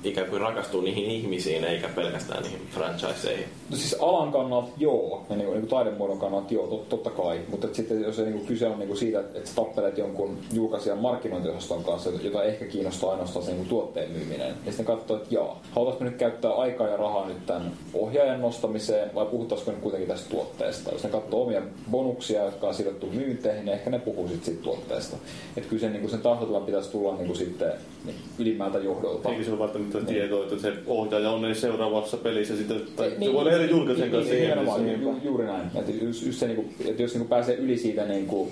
ikään 0.03 0.27
kuin 0.27 0.41
rakastua 0.41 0.81
niihin 0.81 1.05
ihmisiin 1.05 1.63
eikä 1.63 1.88
pelkästään 1.88 2.43
niihin 2.43 2.67
franchiseihin. 2.71 3.58
No 3.69 3.77
siis 3.77 3.95
alan 3.99 4.31
kannalta 4.31 4.69
joo, 4.77 5.25
ja 5.30 5.35
niin 5.35 5.45
kuin, 5.45 5.53
niin 5.53 5.67
kuin 5.67 5.69
taidemuodon 5.69 6.19
kannalta 6.19 6.53
joo, 6.53 6.67
tot, 6.67 6.89
totta 6.89 7.09
kai. 7.09 7.39
Mutta 7.48 7.67
sitten 7.73 8.01
jos 8.01 8.15
se 8.15 8.22
niin 8.22 8.33
kuin 8.33 8.45
kyse 8.45 8.67
on 8.67 8.80
niin 8.80 8.88
kuin 8.88 8.98
siitä, 8.98 9.19
että, 9.19 9.38
että 9.38 9.49
sä 9.49 9.56
tappelet 9.56 9.98
jonkun 9.98 10.38
julkaisijan 10.53 10.98
markkinointiosaston 10.98 11.83
kanssa, 11.83 12.09
jota 12.23 12.43
ehkä 12.43 12.65
kiinnostaa 12.65 13.11
ainoastaan 13.11 13.45
se 13.45 13.51
niin 13.51 13.59
kuin 13.59 13.69
tuotteen 13.69 14.11
myyminen, 14.11 14.48
ja 14.65 14.72
sitten 14.72 14.85
katsoo, 14.85 15.17
että 15.17 15.35
jaa, 15.35 15.61
halutaanko 15.72 16.03
nyt 16.03 16.15
käyttää 16.15 16.51
aikaa 16.51 16.88
ja 16.88 16.98
rahaa 16.98 17.27
nyt 17.27 17.45
tämän 17.45 17.72
ohjaajan 17.93 18.41
nostamiseen, 18.41 19.15
vai 19.15 19.25
puhutaanko 19.25 19.72
nyt 19.72 19.81
kuitenkin 19.81 20.07
tästä 20.09 20.30
tuotteesta. 20.30 20.91
Jos 20.91 21.03
ne 21.03 21.09
katsoo 21.09 21.43
omia 21.43 21.61
bonuksia, 21.91 22.45
jotka 22.45 22.67
on 22.67 22.73
sidottu 22.73 23.07
myynteihin, 23.07 23.65
niin 23.65 23.73
ehkä 23.73 23.89
ne 23.89 23.99
puhuu 23.99 24.27
sitten 24.27 24.45
siitä 24.45 24.64
tuotteesta. 24.64 25.17
Että 25.57 25.69
kyllä 25.69 25.81
sen, 25.81 25.91
niin 25.91 26.01
kuin 26.01 26.11
sen 26.11 26.22
tahtotilan 26.22 26.64
pitäisi 26.64 26.91
tulla 26.91 27.15
niin 27.15 27.27
kuin 27.27 27.38
sitten 27.38 27.72
niin 28.06 28.15
ylimmältä 28.39 28.77
johdolta. 28.77 29.30
Eikä 29.30 29.43
se 29.43 29.51
ole 29.51 29.59
välttämättä 29.59 30.01
tietoa, 30.01 30.43
että 30.43 30.57
se 30.57 30.73
ohjaaja 30.88 31.30
on 31.30 31.41
niin 31.41 31.56
seuraavassa 31.56 32.17
pelissä 32.17 32.57
sitten, 32.57 32.81
tai 32.95 33.09
Niin, 33.09 33.30
se 33.30 33.33
voi 33.33 33.41
olla 33.41 33.51
eri 33.59 33.69
julkaisen 33.69 34.11
kanssa 34.11 34.33
niin, 34.33 34.43
nimenomaan, 34.43 35.01
ju, 35.01 35.15
juuri 35.23 35.45
näin. 35.45 35.71
Että 35.75 35.91
just, 35.91 36.25
just 36.25 36.39
se, 36.39 36.47
niin 36.47 36.55
kuin, 36.55 36.75
että 36.85 37.01
jos 37.01 37.11
niin 37.11 37.19
kuin 37.19 37.29
pääsee 37.29 37.55
yli 37.55 37.77
siitä 37.77 38.05
niin 38.05 38.27
kuin, 38.27 38.51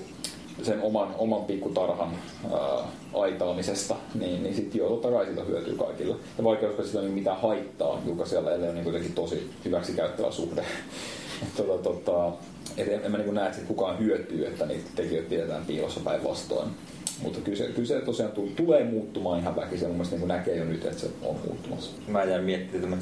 sen 0.63 0.81
oman, 0.81 1.15
oman 1.17 1.45
pikkutarhan 1.45 2.09
ää, 2.53 2.59
aitaamisesta, 3.13 3.95
niin, 4.19 4.43
niin 4.43 4.55
sitten 4.55 4.79
joo, 4.79 4.89
totta 4.89 5.11
kai 5.11 5.25
siitä 5.25 5.43
hyötyy 5.43 5.75
kaikilla. 5.75 6.15
Ja 6.37 6.43
vaikka 6.43 6.65
jos 6.65 6.95
ei 6.95 7.01
ole 7.01 7.09
mitään 7.09 7.41
haittaa 7.41 8.01
julkaisijalle, 8.05 8.53
ellei 8.53 8.69
ole 8.69 8.73
niin 8.73 8.83
kuitenkin 8.83 9.13
tosi 9.13 9.49
hyväksi 9.65 9.93
käyttävä 9.93 10.31
suhde. 10.31 10.65
Tota, 11.57 11.83
tota, 11.83 12.31
et 12.77 12.87
en, 12.87 13.01
en 13.03 13.11
mä 13.11 13.17
niin 13.17 13.33
näe, 13.33 13.47
että 13.47 13.61
kukaan 13.67 13.99
hyötyy, 13.99 14.45
että 14.45 14.65
niitä 14.65 14.89
tekijöitä 14.95 15.29
pidetään 15.29 15.65
piilossa 15.65 15.99
päinvastoin. 15.99 16.69
Mutta 17.21 17.39
kyllä 17.41 17.57
se, 17.57 17.63
kyllä 17.67 17.87
se 17.87 18.01
tosiaan 18.01 18.31
tu- 18.31 18.51
tulee 18.55 18.83
muuttumaan 18.83 19.39
ihan 19.39 19.55
väkisin. 19.55 19.87
Mun 19.87 19.95
mielestä 19.95 20.15
niin 20.15 20.27
näkee 20.27 20.55
jo 20.55 20.65
nyt, 20.65 20.85
että 20.85 20.99
se 20.99 21.09
on 21.23 21.35
muuttumassa. 21.47 21.91
Mä 22.07 22.23
jäin 22.23 22.43
miettimään 22.43 23.01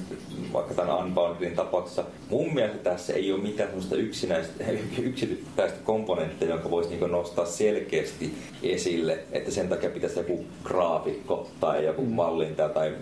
vaikka 0.54 0.74
tämän 0.74 0.98
Unboundedin 0.98 1.56
tapauksessa. 1.56 2.04
Mun 2.30 2.54
mielestä 2.54 2.78
tässä 2.78 3.14
ei 3.14 3.32
ole 3.32 3.42
mitään 3.42 3.70
semmoista 3.70 3.96
yksinäistä, 3.96 4.64
yksittäistä 5.04 5.80
komponenttia, 5.84 6.50
jonka 6.50 6.72
voisi 6.72 6.90
niin 6.90 7.12
nostaa 7.12 7.46
selkeästi 7.46 8.34
esille, 8.64 9.20
että 9.32 9.52
sen 9.52 9.70
takia 9.70 9.90
pitäisi 9.90 10.20
joku 10.20 10.46
graafikko 10.64 11.50
tai 11.60 11.86
joku 11.86 12.06
mallintaja 12.06 12.70
tai 12.70 12.94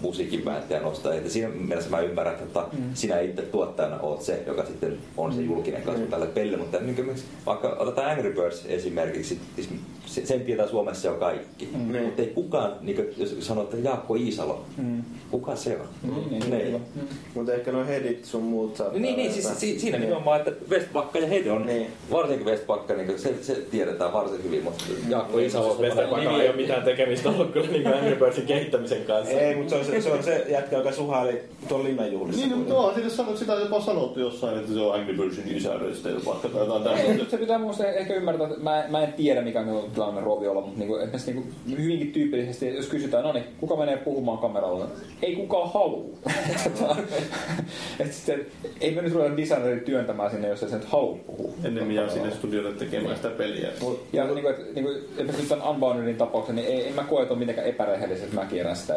musiikinpäättäjä 0.00 0.80
nostaa. 0.80 1.14
Että 1.14 1.30
siinä 1.30 1.48
mielessä 1.48 1.90
mä 1.90 2.00
ymmärrän, 2.00 2.34
että 2.34 2.60
mm. 2.72 2.78
sinä 2.94 3.20
itse 3.20 3.42
tuottajana 3.42 4.00
oot 4.00 4.22
se, 4.22 4.42
joka 4.46 4.64
sitten 4.64 4.98
on 5.16 5.32
se 5.32 5.42
julkinen 5.42 5.82
kasvu 5.82 6.04
mm. 6.04 6.10
tälle 6.10 6.26
pelille. 6.26 6.56
Mutta 6.56 6.78
niin 6.80 7.14
vaikka 7.46 7.76
otetaan 7.78 8.10
Angry 8.10 8.32
Birds 8.32 8.64
esimerkiksi, 8.68 9.38
siis 9.56 9.68
se- 10.06 10.26
sen 10.26 10.40
tietää 10.40 10.68
Suomessa 10.68 11.08
jo 11.08 11.14
kaikki. 11.14 11.68
Mm. 11.72 11.96
Mutta 12.02 12.22
ei 12.22 12.28
kukaan, 12.28 12.72
niin 12.80 12.96
kuin, 12.96 13.08
jos 13.16 13.36
sanoo, 13.40 13.64
että 13.64 13.76
Jaakko 13.76 14.14
Iisalo, 14.14 14.64
mm. 14.76 15.02
kuka 15.30 15.56
se 15.56 15.76
on? 15.80 15.86
Mm, 16.02 16.30
niin, 16.30 16.50
Niin. 16.50 16.62
kyllä. 16.62 16.78
Mutta 17.34 17.54
ehkä 17.54 17.72
nuo 17.72 17.84
hedit 17.84 18.24
sun 18.24 18.42
muut 18.42 18.76
saattaa 18.76 19.00
Niin, 19.00 19.16
niin, 19.16 19.32
siis 19.32 19.60
si, 19.60 19.78
siinä 19.78 19.98
Niin. 19.98 20.08
nimenomaan, 20.08 20.40
että 20.40 20.52
Westpakka 20.70 21.18
ja 21.18 21.26
Hede 21.26 21.52
on, 21.52 21.66
Niin. 21.66 21.86
varsinkin 22.10 22.46
Westpakka, 22.46 22.94
niin 22.94 23.18
se, 23.18 23.34
se, 23.42 23.54
tiedetään 23.54 24.12
varsin 24.12 24.44
hyvin, 24.44 24.62
mutta 24.64 24.84
Jaakko 25.08 25.38
Iisalo 25.38 25.72
on 25.72 25.80
Mesta 25.80 26.00
semmoinen 26.00 26.40
ei 26.40 26.48
ole 26.48 26.56
mitään 26.56 26.82
tekemistä 26.82 27.28
ollut 27.28 27.50
kyllä 27.52 27.68
niin 27.68 27.86
Angry 27.86 28.16
Birdsin 28.16 28.46
kehittämisen 28.46 29.04
kanssa. 29.04 29.34
Ei, 29.34 29.54
mutta 29.62 29.84
se 29.84 29.94
on 29.94 30.00
se, 30.00 30.00
se, 30.00 30.12
on 30.12 30.22
se 30.22 30.44
jätkä, 30.48 30.76
joka 30.76 30.92
suhaili 30.92 31.40
tuon 31.68 31.84
limejuhlissa. 31.84 32.46
Niin, 32.46 32.58
mutta 32.58 32.74
onhan 32.74 32.94
sille 32.94 33.10
sanot, 33.10 33.36
sitä 33.36 33.52
jopa 33.52 33.80
sanottu 33.80 34.20
jossain, 34.20 34.58
että 34.58 34.72
se 34.72 34.80
on 34.80 34.94
Angry 34.94 35.16
Birdsin 35.16 35.56
isäröistä 35.56 36.08
vaikka 36.26 36.48
tai 36.48 36.60
jotain 36.60 36.82
tämmöistä. 36.82 37.30
Se 37.30 37.36
pitää 37.36 37.58
mun 37.58 37.74
ehkä 37.94 38.14
ymmärtää, 38.14 38.46
että 38.46 38.62
mä, 38.62 38.84
mä 38.88 39.02
en 39.02 39.12
tiedä 39.12 39.40
mikä 39.40 39.60
on 39.60 39.90
tilanne 39.94 40.20
Roviolla, 40.20 40.60
mutta 40.60 40.78
niinku, 40.78 40.96
esimerkiksi 40.96 41.32
niinku, 41.32 41.52
hyvinkin 41.82 42.12
tyypillisesti, 42.12 42.74
jos 42.74 42.86
kysytään, 42.86 43.24
no 43.24 43.32
niin, 43.32 43.44
kuka 43.60 43.76
menee 43.76 43.96
puhumaan 43.96 44.38
kameralla? 44.38 44.88
Ei 45.22 45.36
kukaan 45.36 45.70
halua. 45.72 46.04
Et 48.00 48.12
sitten, 48.14 48.46
ei 48.80 48.94
me 48.94 49.02
nyt 49.02 49.12
ruveta 49.12 49.36
designerit 49.36 49.84
työntämään 49.84 50.30
sinne, 50.30 50.48
jos 50.48 50.62
ei 50.62 50.68
se 50.68 50.76
nyt 50.76 50.84
halua 50.84 51.18
puhua. 51.26 51.52
Ennemmin 51.64 51.96
jää 51.96 52.08
sinne 52.08 52.30
studiolle 52.30 52.72
tekemään 52.72 53.16
sitä 53.16 53.28
peliä. 53.28 53.68
Ja 54.12 54.24
niin 54.24 54.42
kuin, 54.42 54.54
niin 54.74 54.84
kuin, 54.84 54.96
esimerkiksi 55.16 55.48
tämän 55.48 55.68
Unboundedin 55.68 56.16
tapauksen, 56.16 56.56
niin 56.56 56.68
ei, 56.68 56.88
en 56.88 56.94
mä 56.94 57.04
koe, 57.04 57.22
että 57.22 57.34
on 57.34 57.38
mitenkään 57.38 57.66
epärehellisesti, 57.66 58.24
että 58.24 58.40
mä 58.40 58.46
kierrän 58.46 58.76
sitä 58.76 58.94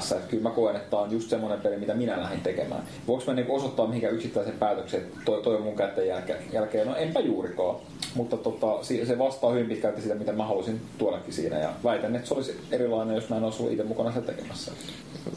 esittelemässä. 0.00 0.16
Että 0.16 0.30
kyllä 0.30 0.42
mä 0.42 0.50
koen, 0.50 0.76
että 0.76 0.90
tämä 0.90 1.02
on 1.02 1.10
just 1.10 1.30
semmoinen 1.30 1.60
peli, 1.60 1.76
mitä 1.76 1.94
minä 1.94 2.20
lähdin 2.20 2.40
tekemään. 2.40 2.82
Voinko 3.06 3.24
mä 3.26 3.34
niin 3.34 3.50
osoittaa 3.50 3.86
mihinkään 3.86 4.14
yksittäisen 4.14 4.58
päätöksen, 4.58 5.00
että 5.00 5.16
toi, 5.24 5.42
toi 5.42 5.56
on 5.56 5.62
mun 5.62 5.76
kätten 5.76 6.08
jälkeen, 6.08 6.38
jälkeen? 6.52 6.86
No 6.86 6.96
enpä 6.96 7.20
juurikaan. 7.20 7.76
Mutta 8.14 8.36
tota, 8.36 8.66
se 8.82 9.18
vastaa 9.18 9.52
hyvin 9.52 9.68
pitkälti 9.68 10.02
sitä, 10.02 10.14
mitä 10.14 10.32
mä 10.32 10.44
halusin 10.44 10.80
tuodakin 10.98 11.32
siinä. 11.32 11.58
Ja 11.58 11.72
väitän, 11.84 12.16
että 12.16 12.28
se 12.28 12.34
olisi 12.34 12.60
erilainen, 12.70 13.14
jos 13.14 13.28
mä 13.28 13.36
en 13.36 13.44
olisi 13.44 13.72
itse 13.72 13.84
mukana 13.84 14.12
sitä 14.12 14.32
tekemässä. 14.32 14.72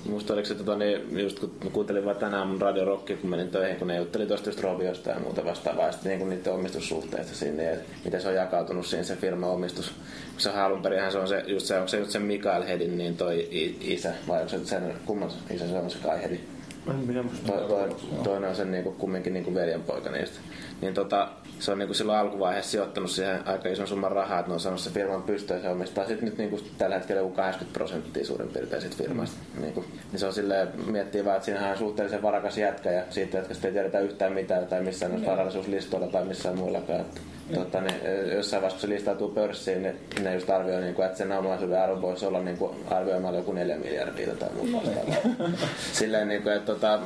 Musta 0.09 0.33
oliko 0.33 0.47
se 0.47 0.55
tota, 0.55 0.75
niin, 0.75 1.19
just 1.19 1.39
kun 1.39 1.71
kuuntelin 1.71 2.05
vaan 2.05 2.15
tänään 2.15 2.47
mun 2.47 2.61
Radio 2.61 2.85
Rockia, 2.85 3.17
kun 3.17 3.29
menin 3.29 3.49
töihin, 3.49 3.77
kun 3.77 3.87
ne 3.87 3.97
jutteli 3.97 4.25
tuosta 4.25 4.49
just 4.49 4.61
Roviosta 4.61 5.09
ja 5.09 5.19
muuta 5.19 5.45
vastaavaa, 5.45 5.85
ja 5.85 5.91
sitten 5.91 6.19
niin 6.19 6.29
niiden 6.29 6.53
omistussuhteista 6.53 7.35
sinne, 7.35 7.63
ja 7.63 7.77
miten 8.05 8.21
se 8.21 8.27
on 8.27 8.35
jakautunut 8.35 8.85
siinä 8.85 9.03
se 9.03 9.15
firman 9.15 9.49
omistus. 9.49 9.93
Se 10.37 10.49
alun 10.49 10.81
perinhän 10.81 11.11
se 11.11 11.17
on 11.17 11.27
se, 11.27 11.43
just 11.47 11.65
se, 11.65 11.75
onko 11.75 11.87
se 11.87 11.97
just 11.97 12.11
se 12.11 12.19
Mikael 12.19 12.63
Hedin, 12.63 12.97
niin 12.97 13.17
toi 13.17 13.47
isä, 13.81 14.13
vai 14.27 14.37
onko 14.37 14.49
se 14.49 14.65
sen, 14.65 14.93
kumman 15.05 15.31
isä 15.51 15.67
se 15.67 15.77
on 15.77 15.91
se 15.91 15.97
Kai 16.03 16.23
Hedin? 16.23 16.47
En 16.89 16.95
minä 16.95 17.23
muista. 17.23 17.51
Toi, 17.51 17.67
toi, 17.67 17.95
toinen 18.23 18.49
on 18.49 18.55
sen 18.55 18.71
niinku, 18.71 18.91
kumminkin 18.91 19.33
niinku 19.33 19.53
veljenpoika 19.53 20.11
niistä. 20.11 20.39
Niin 20.81 20.93
tota, 20.93 21.29
se 21.59 21.71
on 21.71 21.79
niinku 21.79 21.93
silloin 21.93 22.17
alkuvaiheessa 22.17 22.71
sijoittanut 22.71 23.11
siihen 23.11 23.47
aika 23.47 23.69
ison 23.69 23.87
summan 23.87 24.11
rahaa, 24.11 24.39
että 24.39 24.49
ne 24.49 24.53
on 24.53 24.59
saanut 24.59 24.81
se 24.81 24.89
firman 24.89 25.23
pystyyn 25.23 25.57
ja 25.57 25.63
se 25.63 25.69
omistaa 25.69 26.07
sitten 26.07 26.25
nyt 26.25 26.37
niinku 26.37 26.59
tällä 26.77 26.95
hetkellä 26.95 27.21
joku 27.21 27.33
80 27.33 27.77
prosenttia 27.77 28.25
suurin 28.25 28.49
piirtein 28.49 28.81
siitä 28.81 28.97
firmasta. 28.97 29.37
Niinku, 29.61 29.85
niin 30.11 30.19
se 30.19 30.25
on 30.25 30.33
silleen, 30.33 30.67
miettii 30.85 31.25
vaan, 31.25 31.35
että 31.35 31.45
siinähän 31.45 31.71
on 31.71 31.77
suhteellisen 31.77 32.21
varakas 32.21 32.57
jätkä 32.57 32.91
ja 32.91 33.03
siitä 33.09 33.37
jätkästä 33.37 33.67
ei 33.67 33.73
tiedetä 33.73 33.99
yhtään 33.99 34.33
mitään 34.33 34.67
tai 34.67 34.83
missään 34.83 35.11
noissa 35.11 35.31
varallisuuslistoilla 35.31 36.07
tai 36.07 36.25
missään 36.25 36.57
muillakaan. 36.57 37.01
Että, 37.01 37.21
Totta, 37.53 37.81
niin, 37.81 37.95
eh, 38.03 38.35
jossain 38.35 38.61
vaiheessa, 38.61 38.79
kun 38.79 38.89
se 38.89 38.95
listautuu 38.95 39.29
pörssiin, 39.29 39.83
niin 39.83 39.95
ne 40.21 40.33
just 40.33 40.49
arvioi, 40.49 40.81
niin 40.81 40.95
kuin, 40.95 41.05
että 41.05 41.17
sen 41.17 41.31
omaisuuden 41.31 41.81
arvo 41.81 42.01
voisi 42.01 42.25
olla 42.25 42.39
niin 42.39 42.57
kuin, 42.57 42.75
arvioimalla 42.91 43.37
joku 43.37 43.51
4 43.51 43.77
miljardia 43.77 44.35
tai 44.35 44.49
muuta 44.53 44.77
vastaavaa. 44.77 45.57
Silleen, 45.93 46.27
niin 46.27 46.43
kuin, 46.43 46.55
että 46.55 46.73
tota, 46.73 46.99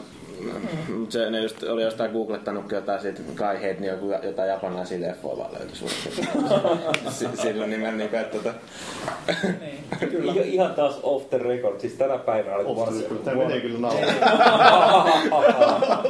mm, 0.88 1.08
se, 1.10 1.32
ne 1.32 1.42
just 1.42 1.64
oli 1.64 1.84
jostain 1.84 2.12
googlettanutkin 2.12 2.76
jotain 2.76 3.02
siitä 3.02 3.22
Kai 3.36 3.62
Head, 3.62 3.80
niin 3.80 3.92
joku, 3.92 4.12
jotain 4.24 4.50
japanilaisia 4.50 5.02
leffoja 5.02 5.38
vaan 5.38 5.54
löytyi. 5.54 5.90
Sillä 7.44 7.68
nimellä, 7.68 7.98
niin 7.98 8.10
kuin, 8.10 8.20
että 8.20 8.38
tota, 8.38 8.54
Kyllä. 10.00 10.32
Ihan, 10.34 10.46
ihan 10.46 10.74
taas 10.74 11.00
off 11.04 11.30
the 11.30 11.38
record, 11.38 11.80
siis 11.80 11.94
tänä 11.94 12.18
päivänä 12.18 12.56
oli 12.56 13.04
Tämä 13.24 13.38
menee 13.38 13.62
kyllä 13.62 13.80
naulaan. 13.80 14.14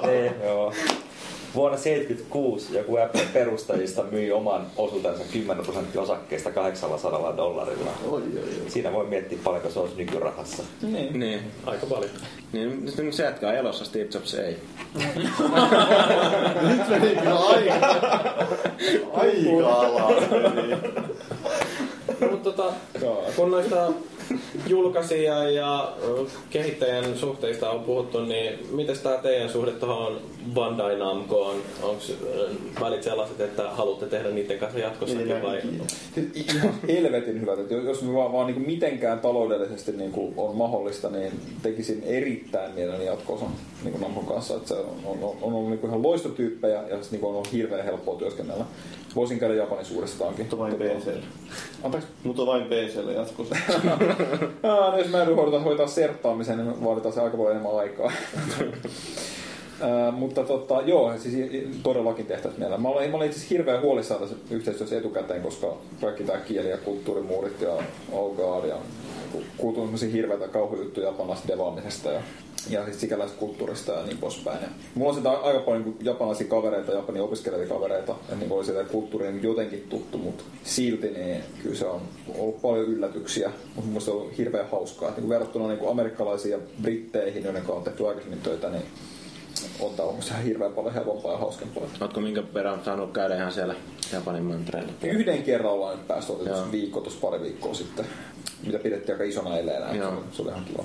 Vuonna 1.56 1.78
1976 1.78 2.78
joku 2.78 2.98
Apple 2.98 3.28
perustajista 3.34 4.04
myi 4.12 4.32
oman 4.32 4.68
osuutensa 4.78 5.24
10 5.34 5.64
prosenttia 5.66 6.02
osakkeista 6.02 6.52
800 6.52 7.38
dollarilla. 7.38 7.92
Oi, 8.10 8.22
oi, 8.22 8.40
oi. 8.64 8.70
Siinä 8.70 8.94
voi 8.94 9.06
miettiä 9.06 9.38
paljonko 9.44 9.70
se 9.70 9.80
olisi 9.80 9.96
nykyrahassa. 9.98 10.64
Niin. 10.82 11.20
niin. 11.20 11.40
Aika 11.66 11.86
paljon. 11.86 12.12
Niin, 12.54 12.86
nyt 12.86 13.14
se 13.14 13.24
jatkaa 13.24 13.54
elossa, 13.54 13.86
Steve 13.86 14.08
Jobs 14.14 14.34
ei. 14.34 14.58
Nyt 16.70 16.90
meni 16.90 17.16
kyllä 17.16 17.40
aika. 17.40 17.74
Aika. 19.14 19.48
No, 22.20 22.32
mutta 22.32 22.52
tota, 22.52 22.74
kun 23.36 23.52
noista 23.52 23.88
julkaisijan 24.68 25.56
ja 25.56 25.94
kehittäjän 26.50 27.18
suhteista 27.18 27.70
on 27.70 27.84
puhuttu, 27.84 28.26
niin 28.26 28.60
miten 28.72 29.00
tämä 29.04 29.18
teidän 29.18 29.50
suhde 29.50 29.72
tuohon 29.72 30.22
Bandai 30.54 31.00
Namcoon? 31.00 31.56
Onko 31.82 32.02
välit 32.82 33.04
sellaiset, 33.04 33.42
että 33.42 33.70
haluatte 33.70 34.06
tehdä 34.06 34.30
niiden 34.30 34.60
kanssa 34.60 34.80
jatkossakin 34.80 35.28
Niin, 35.28 35.44
vai? 35.44 35.62
Siis 36.16 36.28
ihan 36.34 36.74
helvetin 36.88 37.42
hyvät. 37.42 37.60
Että 37.60 37.74
jos 37.74 38.02
me 38.02 38.14
vaan, 38.14 38.34
vaan 38.34 38.48
niin 38.48 38.62
mitenkään 38.62 39.20
taloudellisesti 39.20 39.92
niin 39.92 40.12
kuin 40.12 40.34
on 40.38 40.56
mahdollista, 40.56 41.10
niin 41.10 41.32
tekisin 41.64 42.04
erittäin 42.04 42.72
mielelläni 42.72 43.06
jatko-osan 43.06 43.52
niin 43.84 43.92
kuin 43.92 44.02
Namcon 44.02 44.26
kanssa. 44.26 44.56
Että 44.56 44.68
se 44.68 44.74
on, 44.74 45.00
on, 45.06 45.18
on, 45.24 45.38
on 45.42 45.54
ollut 45.54 45.70
niin 45.70 45.80
kuin 45.80 45.90
ihan 45.90 46.04
loistotyyppejä 46.04 46.82
ja 46.82 46.96
sitten 46.96 47.12
niin 47.12 47.20
kuin 47.20 47.30
on 47.30 47.36
ollut 47.36 47.54
hirveän 47.54 47.86
helppoa 47.86 48.16
työskennellä. 48.16 48.66
Voisin 49.18 49.40
käydä 49.40 49.54
Japanisuudestaankin. 49.54 50.46
Mutta 50.46 50.58
vain 50.58 50.74
PCllä. 50.76 51.26
Anteeksi? 51.84 52.10
Mutta 52.24 52.46
vain 52.46 52.64
PCllä 52.64 53.12
jatkossa. 53.12 53.56
Aa, 54.64 54.92
no 54.92 54.98
jos 54.98 55.08
mä 55.08 55.18
joudun 55.18 55.36
hoitaa, 55.36 55.60
hoitaa 55.60 55.88
serttaamisen, 55.88 56.58
niin 56.58 56.84
vaaditaan 56.84 57.14
se 57.14 57.22
aika 57.22 57.38
paljon 57.38 57.52
enemmän 57.52 57.78
aikaa. 57.78 58.12
Mutta 60.12 60.44
tota, 60.44 60.82
joo, 60.86 61.18
siis 61.18 61.50
todellakin 61.84 62.26
tehtäisiin 62.26 62.60
mielellä. 62.60 62.78
Mä 62.78 62.90
olin, 62.90 63.12
mä 63.12 63.18
olin 63.18 63.28
itse 63.28 63.50
hirveän 63.50 63.82
huolissaan 63.82 64.22
tässä 64.22 64.36
yhteistyössä 64.52 64.98
etukäteen, 64.98 65.42
koska 65.42 65.78
kaikki 66.02 66.24
tämä 66.24 66.40
kieli- 66.40 66.70
ja 66.70 66.78
kulttuurimuurit 66.78 67.62
ja 67.62 67.74
oh 68.12 68.36
god, 68.36 68.70
ja 68.70 68.78
kuultu 69.58 69.82
tämmöisiä 69.82 70.10
hirveitä 70.10 70.48
kauhujuttuja 70.48 71.08
japanilaisesta 71.08 71.54
devaamisesta 71.54 72.12
ja, 72.12 72.22
ja 72.70 72.86
siis 72.86 73.02
sikäläisestä 73.02 73.40
kulttuurista 73.40 73.92
ja 73.92 74.04
niin 74.06 74.18
poispäin. 74.18 74.62
Ja 74.62 74.68
mulla 74.96 75.10
on 75.10 75.18
sitä 75.18 75.32
aika 75.32 75.60
paljon 75.60 75.84
niin 75.84 75.98
japanilaisia 76.02 76.48
kavereita, 76.48 76.92
japanin 76.92 77.22
opiskelijoita 77.22 77.74
kavereita, 77.74 78.16
ja 78.30 78.36
niin 78.36 78.52
oli 78.52 78.66
sitä 78.66 78.84
kulttuuri 78.84 79.32
niin 79.32 79.44
jotenkin 79.44 79.86
tuttu, 79.90 80.18
mutta 80.18 80.44
silti 80.64 81.10
niin 81.10 81.44
kyllä 81.64 81.76
se 81.76 81.86
on 81.86 82.02
ollut 82.38 82.62
paljon 82.62 82.86
yllätyksiä, 82.86 83.52
mutta 83.76 83.92
mun 83.92 84.02
se 84.02 84.12
on 84.12 84.18
ollut 84.18 84.38
hirveän 84.38 84.70
hauskaa. 84.72 85.10
Että 85.10 85.22
niin 85.22 85.30
verrattuna 85.30 85.68
niin 85.68 85.80
kuin 85.80 85.92
amerikkalaisiin 85.92 86.52
ja 86.52 86.60
britteihin, 86.82 87.44
joiden 87.44 87.62
kanssa 87.62 87.78
on 87.78 87.84
tehty 87.84 88.08
aikaisemmin 88.08 88.42
töitä, 88.42 88.70
niin 88.70 88.84
ihan 90.30 90.44
hirveän 90.44 90.74
paljon 90.74 90.94
helpompaa 90.94 91.32
ja 91.32 91.38
hauskempaa. 91.38 91.84
Ootko 92.02 92.22
minkä 92.22 92.44
verran 92.54 92.84
saanut 92.86 93.14
käydä 93.14 93.36
ihan 93.36 93.52
siellä 93.52 93.76
Japanin 94.14 94.44
mantereella? 94.44 94.92
Yhden 95.04 95.44
kerran 95.44 95.74
ollaan 95.74 95.98
nyt 95.98 96.08
päästy, 96.08 96.34
viikko, 96.72 97.02
tuossa 97.02 97.20
pari 97.22 97.42
viikkoa 97.42 97.74
sitten, 97.74 98.06
mitä 98.66 98.80
pidettiin 98.80 99.16
aika 99.16 99.24
isona 99.24 99.58
eleenä. 99.58 99.88
Se 100.32 100.42
oli 100.42 100.50
ihan 100.50 100.66
kiva. 100.66 100.84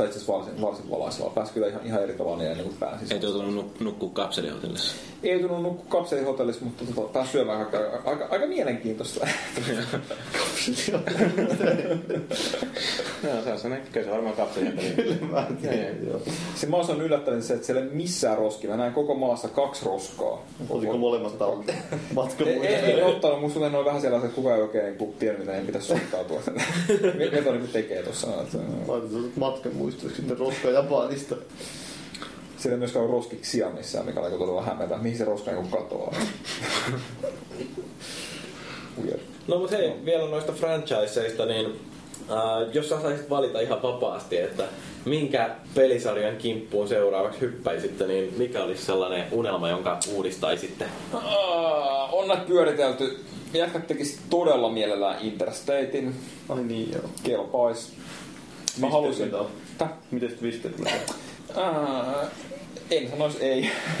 Tai 0.00 0.06
itse 0.06 0.18
asiassa 0.18 0.32
varsin, 0.32 0.62
varsin 0.62 0.90
valaisevaa. 0.90 1.30
Pääsi 1.30 1.52
kyllä 1.52 1.66
ihan, 1.66 1.86
ihan 1.86 2.02
eri 2.02 2.12
tavalla 2.14 2.38
niin 2.38 2.50
ennen 2.50 2.66
kuin 2.66 2.76
pääsi. 2.80 3.14
Ei 3.14 3.20
joutunut 3.22 3.64
nuk- 3.64 3.84
nukkua 3.84 4.10
kapselihotellissa. 4.12 4.94
Ei 5.22 5.40
tullut 5.40 5.62
nukkua 5.62 6.00
kapselihotellissa, 6.00 6.64
mutta 6.64 6.84
tota, 6.84 7.12
pääsi 7.12 7.32
syömään 7.32 7.58
aika, 7.58 7.78
aika, 8.04 8.28
aika 8.30 8.46
mielenkiintoista. 8.46 9.26
Joo, 13.24 13.42
se 13.44 13.52
on 13.52 13.58
sellainen, 13.58 13.88
kyllä 13.92 14.06
se 14.06 14.12
varmaan 14.12 14.36
kapselihotelli. 14.36 14.92
Kyllä 14.94 16.18
se 16.54 16.66
mä 16.66 16.76
oon 16.76 17.02
yllättänyt 17.02 17.44
se, 17.44 17.54
että 17.54 17.66
siellä 17.66 17.82
ei 17.82 17.88
ole 17.88 17.96
missään 17.96 18.38
roskia. 18.38 18.70
Mä 18.70 18.76
näin 18.76 18.92
koko 18.92 19.14
maassa 19.14 19.48
kaksi 19.48 19.84
roskaa. 19.84 20.46
Oliko 20.68 20.98
molemmat 20.98 21.38
talteen? 21.38 21.78
Matka 22.14 22.44
Ei, 22.44 22.66
ei, 22.66 22.74
ei 22.74 23.02
ottanut, 23.02 23.40
musta 23.40 23.60
oli 23.60 23.84
vähän 23.84 24.00
sellaisia, 24.00 24.26
että 24.26 24.36
kukaan 24.36 24.56
ei 24.56 24.62
oikein 24.62 24.98
niin 24.98 25.14
tiedä, 25.18 25.38
mitä 25.38 25.50
heidän 25.50 25.66
pitäisi 25.66 25.88
suhtautua. 25.88 26.40
Mitä 27.18 27.50
niin 27.50 27.68
tekee 27.72 28.02
tuossa. 28.02 28.26
Laitat 28.88 29.36
matkan 29.36 29.72
muistoksi 29.90 30.16
sitten 30.16 30.38
roska 30.38 30.70
Japanista. 30.70 31.36
Siellä 32.56 32.74
ei 32.74 32.78
myöskään 32.78 33.04
ole 33.04 33.12
roskiksi 33.12 33.50
sijaan 33.50 33.74
missään, 33.74 34.06
mikä 34.06 34.20
on 34.20 34.32
todella 34.32 34.62
hämmentä. 34.62 34.96
Mihin 34.96 35.18
se 35.18 35.24
roska 35.24 35.50
niin 35.50 35.68
katoaa? 35.68 36.14
No 39.48 39.58
mutta 39.58 39.76
hei, 39.76 39.92
vielä 40.04 40.28
noista 40.28 40.52
franchiseista, 40.52 41.46
niin 41.46 41.66
äh, 42.30 42.72
jos 42.72 42.88
sä 42.88 43.00
saisit 43.00 43.30
valita 43.30 43.60
ihan 43.60 43.82
vapaasti, 43.82 44.38
että 44.38 44.64
minkä 45.04 45.56
pelisarjan 45.74 46.36
kimppuun 46.36 46.88
seuraavaksi 46.88 47.40
hyppäisitte, 47.40 48.06
niin 48.06 48.34
mikä 48.36 48.64
olisi 48.64 48.84
sellainen 48.84 49.26
unelma, 49.32 49.68
jonka 49.68 49.98
uudistaisitte? 50.14 50.84
Uh, 51.14 51.20
on 52.12 52.28
näitä 52.28 52.42
pyöritelty. 52.42 53.24
Jätkät 53.52 53.86
tekis 53.86 54.20
todella 54.30 54.70
mielellään 54.70 55.20
Interstatein. 55.20 56.14
Ai 56.48 56.62
niin 56.62 56.92
joo. 56.92 57.10
Kelpais. 57.22 57.92
Mä 58.78 58.90
halusin... 58.90 59.32
Tak, 59.80 59.92
mitäs 60.10 60.34
Twisted 60.38 60.78
Metal? 60.78 61.16
Uh, 61.56 62.28
en 62.90 63.10
sanois 63.10 63.36
ei. 63.40 63.70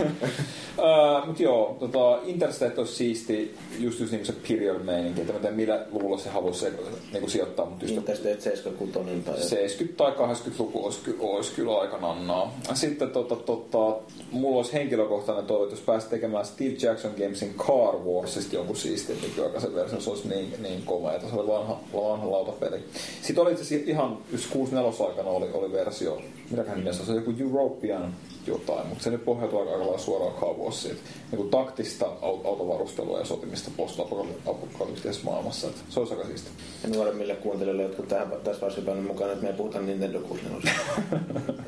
uh, 0.78 1.26
Mut 1.26 1.40
joo, 1.40 1.76
tota, 1.80 2.18
Interstate 2.24 2.80
olisi 2.80 2.94
siisti 2.94 3.54
just, 3.78 4.00
just 4.00 4.12
niinku 4.12 4.26
se 4.26 4.34
period 4.48 4.82
meininki, 4.82 5.20
että 5.20 5.32
mä 5.32 5.36
en 5.36 5.42
tiedä 5.42 5.56
millä 5.56 5.86
luvulla 5.90 6.18
se 6.18 6.28
halusi 6.28 6.60
se, 6.60 6.72
niinku 7.12 7.28
sijoittaa, 7.28 7.66
mutta 7.66 7.84
just 7.84 7.96
Interstate 7.96 8.40
76 8.40 9.20
tai 9.24 9.34
70- 9.34 9.92
tai 9.96 10.12
80-luku 10.12 10.84
olisi, 10.84 11.00
ky- 11.04 11.16
olisi 11.20 11.52
kyllä 11.52 11.80
aika 11.80 11.98
nannaa. 11.98 12.58
Sitten 12.74 13.10
tota, 13.10 13.36
tota, 13.36 13.96
mulla 14.30 14.56
olisi 14.56 14.72
henkilökohtainen 14.72 15.46
toive, 15.46 15.64
että 15.64 15.76
jos 15.76 15.84
pääsi 15.84 16.08
tekemään 16.08 16.44
Steve 16.44 16.74
Jackson 16.82 17.12
Gamesin 17.18 17.54
Car 17.54 17.96
Warsista 17.96 18.54
jonkun 18.54 18.76
siistin 18.76 19.20
nykyaikaisen 19.22 19.74
version, 19.74 20.02
se 20.02 20.10
olisi 20.10 20.28
niin, 20.28 20.54
niin 20.62 20.82
kova, 20.82 21.12
että 21.12 21.28
se 21.28 21.34
oli 21.34 21.46
vanha, 21.46 21.80
vanha 21.94 22.30
lautapeli. 22.30 22.84
Sitten 23.22 23.42
oli 23.42 23.50
itse 23.50 23.62
asiassa 23.62 23.90
ihan, 23.90 24.18
just 24.32 24.50
64 24.50 25.06
aikana 25.08 25.30
oli, 25.30 25.46
oli 25.52 25.72
versio, 25.72 26.22
mitäkään 26.50 26.78
nimessä, 26.78 27.04
se 27.04 27.12
oli 27.12 27.20
joku 27.20 27.34
European 27.40 28.14
jotain, 28.46 28.86
mutta 28.86 29.04
se 29.04 29.10
nyt 29.10 29.24
pohjautuu 29.24 29.58
aika 29.60 29.72
lailla 29.78 29.98
suoraan 29.98 30.32
Car 30.40 30.54
Warsiin. 30.54 30.96
Niin 31.32 31.50
taktista 31.50 32.06
au- 32.06 32.46
autovarustelua 32.48 33.18
ja 33.18 33.24
sotimista 33.24 33.70
post-apokalyptisessa 33.76 35.24
maailmassa. 35.24 35.66
Että 35.66 35.80
se 35.88 36.00
olisi 36.00 36.14
aika 36.14 36.26
siisti. 36.26 36.50
Ja 36.82 36.88
nuoremmille 36.88 37.34
kuuntelijoille, 37.34 37.82
jotka 37.82 38.02
tähän, 38.02 38.30
tässä 38.44 38.60
vaiheessa 38.60 38.82
päänyt 38.86 39.06
mukaan, 39.06 39.30
että 39.30 39.42
me 39.42 39.48
ei 39.48 39.56
puhuta 39.56 39.80
Nintendo 39.80 40.20
64. 40.20 40.72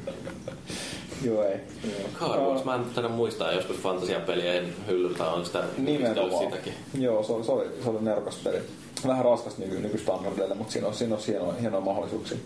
Joo, 1.25 1.45
ei. 1.45 1.57
Car 2.21 2.41
Wars, 2.41 2.65
mä 2.65 2.75
en 2.75 2.85
taida 2.95 3.09
muistaa 3.09 3.53
joskus 3.53 3.77
fantasiapelien 3.77 4.75
hyllyltä 4.87 5.25
on 5.31 5.45
sitä 5.47 5.65
Nimenomaan. 5.79 6.45
sitäkin. 6.45 6.73
Joo, 6.99 7.23
se 7.23 7.33
oli, 7.33 7.45
se 7.45 7.53
oli, 7.53 7.65
se 7.85 7.91
oli 7.91 7.99
nerokas 8.01 8.37
peli. 8.45 8.59
Vähän 9.07 9.25
raskas 9.25 9.59
nyky, 9.59 9.81
nykystandardeille, 9.81 10.55
mutta 10.55 10.73
siinä 10.73 10.89
on, 10.89 10.95
siinä 10.95 11.15
on 11.15 11.21
hienoja, 11.29 11.53
hienoja 11.61 11.81
mahdollisuuksia. 11.85 12.39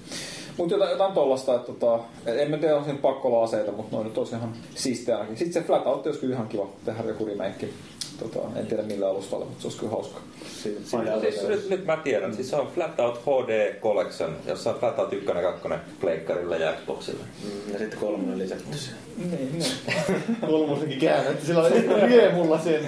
Mutta 0.56 0.74
jotain, 0.74 0.90
jotain 0.90 1.12
tollasta, 1.12 1.54
että 1.54 1.72
tota, 1.72 1.98
et 2.26 2.38
en 2.38 2.50
mä 2.50 2.56
tiedä, 2.56 2.76
on 2.76 2.84
siinä 2.84 2.98
pakko 3.02 3.28
olla 3.28 3.44
aseita, 3.44 3.72
mutta 3.72 3.96
noin 3.96 4.04
nyt 4.04 4.15
olisi 4.18 4.34
ihan 4.36 4.52
siistiä 4.74 5.14
ainakin. 5.16 5.36
Sitten 5.36 5.62
se 5.62 5.66
Flatout 5.66 6.06
olisi 6.06 6.20
kyllä 6.20 6.34
ihan 6.34 6.48
kiva 6.48 6.68
tehdä 6.84 7.02
joku 7.08 7.24
remake. 7.26 7.68
Tota, 8.18 8.38
en 8.58 8.66
tiedä 8.66 8.82
millä 8.82 9.08
alustalla, 9.08 9.44
mutta 9.44 9.60
se 9.62 9.66
olisi 9.66 9.78
kyllä 9.78 9.92
hauska. 9.92 10.20
Si- 10.62 10.76
Ai, 10.78 10.84
sillä 11.04 11.20
siis 11.20 11.42
nyt, 11.48 11.70
nyt 11.70 11.86
mä 11.86 11.96
tiedän. 11.96 12.34
Siis 12.34 12.50
se 12.50 12.56
on 12.56 12.68
Flatout 12.74 13.20
HD 13.22 13.74
Collection, 13.80 14.36
jossa 14.46 14.70
on 14.72 14.78
Flatout 14.80 15.12
1 15.12 15.26
ja 15.28 15.42
2 15.42 15.68
pleikkarilla 16.00 16.56
ja 16.56 16.72
Xboxilla. 16.72 17.24
Mm, 17.44 17.72
Ja 17.72 17.78
sitten 17.78 17.98
kolmonen 17.98 18.38
lisätty 18.38 18.78
siihen. 18.78 18.98
Niin, 19.16 19.58
niin. 19.58 19.72
Kolmosenkin 20.50 20.98
käännetty, 21.00 21.46
sillä 21.46 21.62
oli 21.62 22.08
vie 22.08 22.32
mulla 22.32 22.58
sen. 22.58 22.84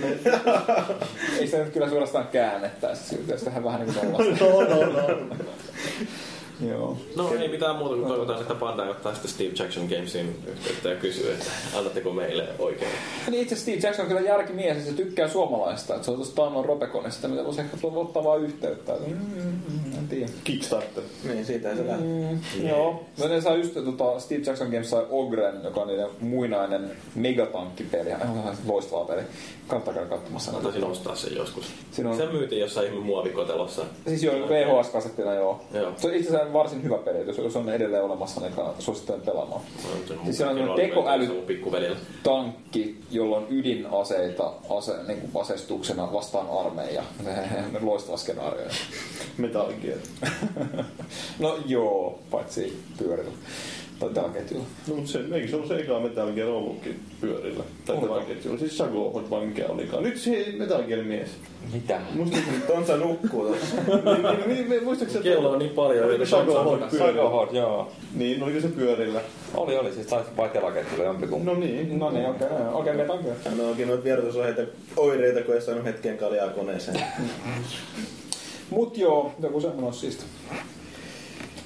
Ei 1.38 1.46
sitä 1.46 1.58
nyt 1.64 1.72
kyllä 1.72 1.88
suorastaan 1.88 2.28
käännettäisi. 2.32 3.20
Jos 3.28 3.42
tehdään 3.42 3.64
vähän 3.64 3.80
niin 3.86 3.94
kuin 3.94 4.36
tollasta. 4.38 4.44
No, 4.74 4.86
no, 4.86 5.18
no. 5.18 5.36
Joo. 6.68 6.96
No 7.16 7.32
ei 7.40 7.48
mitään 7.48 7.76
muuta 7.76 7.94
kuin 7.94 8.06
toivotaan, 8.08 8.40
että 8.40 8.54
Bandai 8.54 8.90
ottaa 8.90 9.12
sitten 9.14 9.30
Steve 9.30 9.50
Jackson 9.58 9.86
Gamesin 9.86 10.36
yhteyttä 10.46 10.88
ja 10.88 10.96
kysyy, 10.96 11.32
että 11.32 11.44
annatteko 11.76 12.12
meille 12.12 12.44
oikein. 12.58 12.90
Niin 13.30 13.42
itse 13.42 13.56
Steve 13.56 13.76
Jackson 13.82 14.02
on 14.04 14.08
kyllä 14.08 14.20
järkimies 14.28 14.76
ja 14.76 14.84
se 14.84 14.92
tykkää 14.92 15.28
suomalaista. 15.28 15.94
Että 15.94 16.04
se 16.04 16.10
on 16.10 16.16
tuossa 16.16 16.34
Taannon 16.34 16.64
Robeconista, 16.64 17.28
mitä 17.28 17.44
voisi 17.44 17.60
ehkä 17.60 17.76
ottaa 17.82 18.24
vaan 18.24 18.40
yhteyttä. 18.42 18.92
Mm, 19.06 19.12
mm, 19.14 19.98
en 19.98 20.08
tiedä. 20.08 20.28
Kickstarter. 20.44 21.02
Niin, 21.24 21.44
siitä 21.44 21.76
se 21.76 21.86
lähti. 21.86 22.04
Mm, 22.04 22.68
joo. 22.68 23.04
No 23.18 23.28
ne 23.28 23.40
saa 23.40 23.54
just 23.56 23.74
tota, 23.74 24.20
Steve 24.20 24.40
Jackson 24.46 24.68
Games 24.68 24.90
sai 24.90 25.06
Ogren, 25.10 25.64
joka 25.64 25.80
on 25.80 25.88
niiden 25.88 26.08
muinainen 26.20 26.90
megatankkipeli. 27.14 28.12
Aivan 28.12 28.56
loistava 28.66 29.04
peli. 29.04 29.22
Kannattaa 29.68 29.94
käydä 29.94 30.08
katsomassa. 30.08 30.52
Mä 30.52 30.58
taisin 30.58 30.84
ostaa 30.84 31.16
sen 31.16 31.36
joskus. 31.36 31.64
Siinä 31.90 32.10
on- 32.10 32.16
Se 32.16 32.26
myytiin 32.26 32.60
jossain 32.60 32.86
ihme 32.86 33.00
muovikotelossa. 33.00 33.82
Siis 34.06 34.22
joo, 34.22 34.34
VHS-kasettina 34.48 35.34
joo. 35.34 35.60
Joo. 35.74 35.92
Se 35.96 36.06
on 36.08 36.14
itse 36.14 36.28
asiassa 36.28 36.47
varsin 36.52 36.82
hyvä 36.82 36.98
peli, 36.98 37.26
jos- 37.26 37.38
jos 37.38 37.56
on 37.56 37.68
edelleen 37.68 38.04
olemassa, 38.04 38.40
niin 38.40 38.52
kannattaa- 38.52 38.80
suosittelen 38.82 39.20
pelaamaan. 39.20 39.60
Siis 40.24 40.38
se 40.38 40.46
on 40.46 40.56
tekoäly- 40.76 41.26
tankki, 42.22 42.96
jolla 43.10 43.36
on 43.36 43.46
ydinaseita 43.50 44.52
ase, 44.70 44.92
niin 45.08 45.20
kuin 45.20 45.42
aseistuksena 45.42 46.12
vastaan 46.12 46.46
armeija. 46.66 47.02
Loistava 47.80 48.16
skenaario. 48.16 48.66
Metal 49.38 49.72
Gear. 49.82 49.98
No 51.38 51.58
joo, 51.66 52.18
paitsi 52.30 52.82
pyörillä. 52.98 53.30
Tai 53.98 54.10
tällä 54.14 54.28
ketjulla. 54.28 54.64
No, 54.88 54.94
mutta 54.94 55.10
se, 55.10 55.20
eikö 55.32 55.48
se 55.48 55.56
ollut 55.56 55.68
se 55.68 55.76
eka 55.76 56.00
Metal 56.00 56.32
Gear 56.32 56.48
ollutkin 56.48 57.00
pyörillä? 57.20 57.64
Tai 57.84 57.96
Oliko? 57.96 58.14
tällä 58.14 58.26
ketjulla. 58.26 58.58
Siis 58.58 58.76
Shago 58.76 59.24
vai 59.30 59.46
mikä 59.46 59.66
olikaan. 59.66 60.02
Nyt 60.02 60.18
se 60.18 60.54
Metal 60.58 60.82
Gear 60.82 61.02
mies. 61.02 61.30
Mitä? 61.72 62.00
Muistaakseni... 62.14 62.60
Tonsa 62.66 62.96
nukkuu 62.96 63.46
tuossa. 63.46 63.76
niin, 63.86 64.48
niin, 64.48 64.70
niin, 64.70 64.84
muistaakseni... 64.84 65.24
Kello 65.24 65.50
on 65.50 65.58
niin 65.58 65.70
paljon, 65.70 66.04
Oliko 66.04 66.22
että 66.22 66.36
on 66.36 66.46
Hot 66.46 66.90
pyörillä? 66.90 67.12
Sagohod, 67.12 67.48
joo. 67.52 67.92
Niin, 68.14 68.42
oliko 68.42 68.60
se 68.60 68.68
pyörillä? 68.68 69.20
Oli, 69.54 69.78
oli. 69.78 69.92
Siis 69.92 70.06
taisi 70.06 70.30
vai 70.36 70.48
telaketjulla 70.48 71.04
jompikumpi. 71.04 71.46
No 71.46 71.54
niin. 71.54 71.98
No 71.98 72.10
niin, 72.10 72.26
okei, 72.26 72.46
okay, 72.46 72.68
okei, 72.72 72.92
okay, 72.92 72.96
Metal 72.96 73.18
Gear. 73.18 73.36
Hän 73.44 73.60
on 73.60 73.66
oikein 73.66 73.88
noita 73.88 74.04
vierotusohjeita 74.04 74.62
oireita, 74.96 75.42
kun 75.42 75.54
ei 75.54 75.60
saanut 75.60 75.84
hetken 75.84 76.18
kaljaa 76.18 76.48
koneeseen. 76.48 77.00
Mut 78.70 78.98
joo, 78.98 79.32
joku 79.42 79.60
semmonen 79.60 79.86
on 79.86 79.94
siisti. 79.94 80.24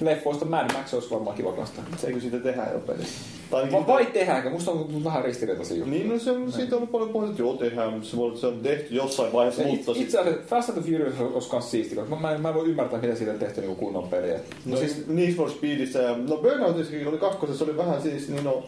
Leffoista 0.01 0.45
Mad 0.45 0.73
Max 0.73 0.95
olisi 0.95 1.11
varmaan 1.11 1.37
kiva 1.37 1.53
kastaa. 1.53 1.85
Eikö 2.05 2.21
siitä 2.21 2.39
tehdä 2.39 2.67
jo 2.73 2.79
pelissä? 2.79 3.19
Tai 3.51 3.73
Vai, 3.73 3.87
vai 3.87 4.07
tehdäänkö? 4.07 4.51
Musta 4.51 4.71
on 4.71 5.05
vähän 5.05 5.25
ristiriitaisia 5.25 5.77
juttuja. 5.77 5.99
Niin, 5.99 6.09
no 6.09 6.19
se 6.19 6.31
on, 6.31 6.53
siitä 6.53 6.75
on 6.75 6.79
ollut 6.79 6.93
paljon 6.93 7.11
puhetta, 7.11 7.31
että 7.31 7.43
joo 7.43 7.55
tehdään, 7.55 7.93
mutta 7.93 8.09
se 8.09 8.17
voi 8.17 8.27
olla, 8.27 8.37
se 8.37 8.47
on 8.47 8.61
tehty 8.62 8.95
jossain 8.95 9.33
vaiheessa, 9.33 9.62
Ja 9.62 9.69
mutta 9.69 9.93
itse, 9.95 10.19
asiassa 10.19 10.43
Fast 10.47 10.69
and 10.69 10.83
the 10.83 10.91
Furious 10.91 11.21
olisi 11.35 11.51
kans 11.51 11.71
siisti, 11.71 11.97
koska 11.97 12.17
mä, 12.17 12.39
mä 12.39 12.49
en 12.49 12.55
voi 12.55 12.69
ymmärtää, 12.69 13.01
miten 13.01 13.17
siitä 13.17 13.33
tehty 13.33 13.61
niinku 13.61 13.77
kunnon 13.77 14.09
peliä. 14.09 14.41
No 14.65 14.77
siis 14.77 15.07
Need 15.07 15.35
for 15.35 15.51
Speedissä 15.51 15.99
ja 15.99 16.17
no 16.17 16.37
Burnoutissakin 16.37 17.09
oli 17.09 17.19
kakkosessa, 17.19 17.65
oli 17.65 17.77
vähän 17.77 18.03
siis, 18.03 18.29
niin 18.29 18.45
no... 18.45 18.65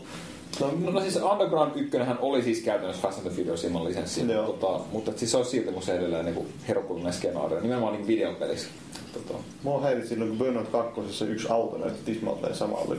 No, 0.61 0.91
no 0.91 1.01
siis 1.01 1.17
Underground 1.17 1.73
1 1.75 1.97
oli 2.20 2.43
siis 2.43 2.61
käytännössä 2.61 3.03
Fast 3.03 3.19
and 3.19 3.27
the 3.27 3.36
Furious 3.36 3.65
ilman 3.65 3.85
lisenssiä, 3.85 4.25
mutta, 4.25 4.67
tota, 4.67 4.85
mutta 4.93 5.12
siis 5.17 5.31
se 5.31 5.36
olisi 5.36 5.51
silti 5.51 5.70
mun 5.70 5.83
se 5.83 5.94
edelleen 5.94 6.25
niin 6.25 6.47
herkullinen 6.69 7.12
skenaario, 7.12 7.61
nimenomaan 7.61 7.93
niin 7.93 8.07
videopelissä. 8.07 8.69
Tota, 9.15 9.39
Mua 9.62 9.81
häiritsi 9.81 10.09
silloin, 10.09 10.31
kun 10.31 10.39
Burnout 10.39 10.68
kakkosessa 10.68 11.25
yksi 11.25 11.49
auto 11.51 11.78
näytti 11.78 12.12
tismalleen 12.12 12.55
samalle. 12.55 12.97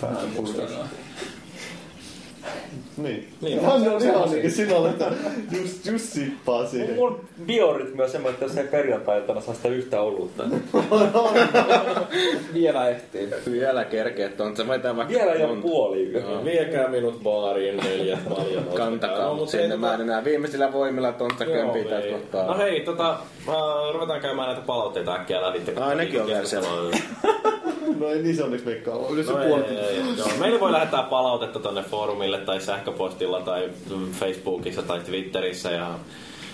Päästä 0.00 0.26
puskassa. 0.36 0.86
Niin. 2.96 3.28
Niin. 3.40 3.60
Hän 3.60 3.72
on 3.72 4.00
se- 4.00 4.08
ihan 4.08 4.30
niin 4.30 4.50
sillä 4.50 4.90
että 4.90 5.10
just, 5.52 5.86
just 5.86 6.04
sippaa 6.04 6.66
siihen. 6.66 6.94
Mun 6.94 7.20
biorytmi 7.46 8.02
on 8.02 8.10
semmoinen, 8.10 8.34
että 8.34 8.44
jos 8.44 8.56
ei 8.56 8.66
perjantai-iltana 8.68 9.40
saa 9.40 9.54
sitä 9.54 9.68
yhtä 9.68 10.00
olutta. 10.00 10.44
vielä 12.54 12.88
ehtii. 12.88 13.28
Vielä 13.52 13.84
kerkeet 13.84 14.40
on 14.40 14.56
se 14.56 14.68
vetää 14.68 14.96
vaikka 14.96 15.14
Vielä 15.14 15.32
ei 15.32 15.38
ole 15.42 15.48
monta. 15.48 15.62
puoli. 15.68 16.12
Viekää 16.44 16.88
minut 16.88 17.22
baariin 17.22 17.76
neljät 17.76 18.28
paljon. 18.28 18.64
Kantakaa 18.74 19.34
mut 19.34 19.48
sinne. 19.48 19.76
Mä 19.76 19.94
en 19.94 20.00
enää 20.00 20.24
viimeisillä 20.24 20.72
voimilla 20.72 21.12
tonta 21.12 21.44
kömpiä 21.44 21.84
tästä 21.84 22.10
kohtaa. 22.10 22.46
No 22.46 22.58
hei, 22.58 22.80
tota, 22.80 23.10
äh, 23.48 23.54
ruvetaan 23.94 24.20
käymään 24.20 24.48
näitä 24.48 24.62
palautteita 24.66 25.14
äkkiä 25.14 25.42
läpi. 25.42 25.60
Ai, 25.80 25.96
nekin 25.96 26.20
on 26.20 26.26
vielä 26.26 26.44
siellä. 26.44 26.68
No 27.98 28.08
ei 28.08 28.22
niin 28.22 28.36
se 28.36 28.42
onneksi 28.44 28.66
veikkaa. 28.66 28.98
Yleensä 29.10 29.32
No, 29.32 29.38
puolet. 29.46 29.66
Meille 30.40 30.60
voi 30.60 30.72
lähettää 30.72 31.02
palautetta 31.02 31.58
tonne 31.58 31.82
foorumille 31.82 32.35
tai 32.40 32.60
sähköpostilla 32.60 33.40
tai 33.40 33.70
Facebookissa 34.12 34.82
tai 34.82 35.00
Twitterissä 35.00 35.70
ja 35.70 35.98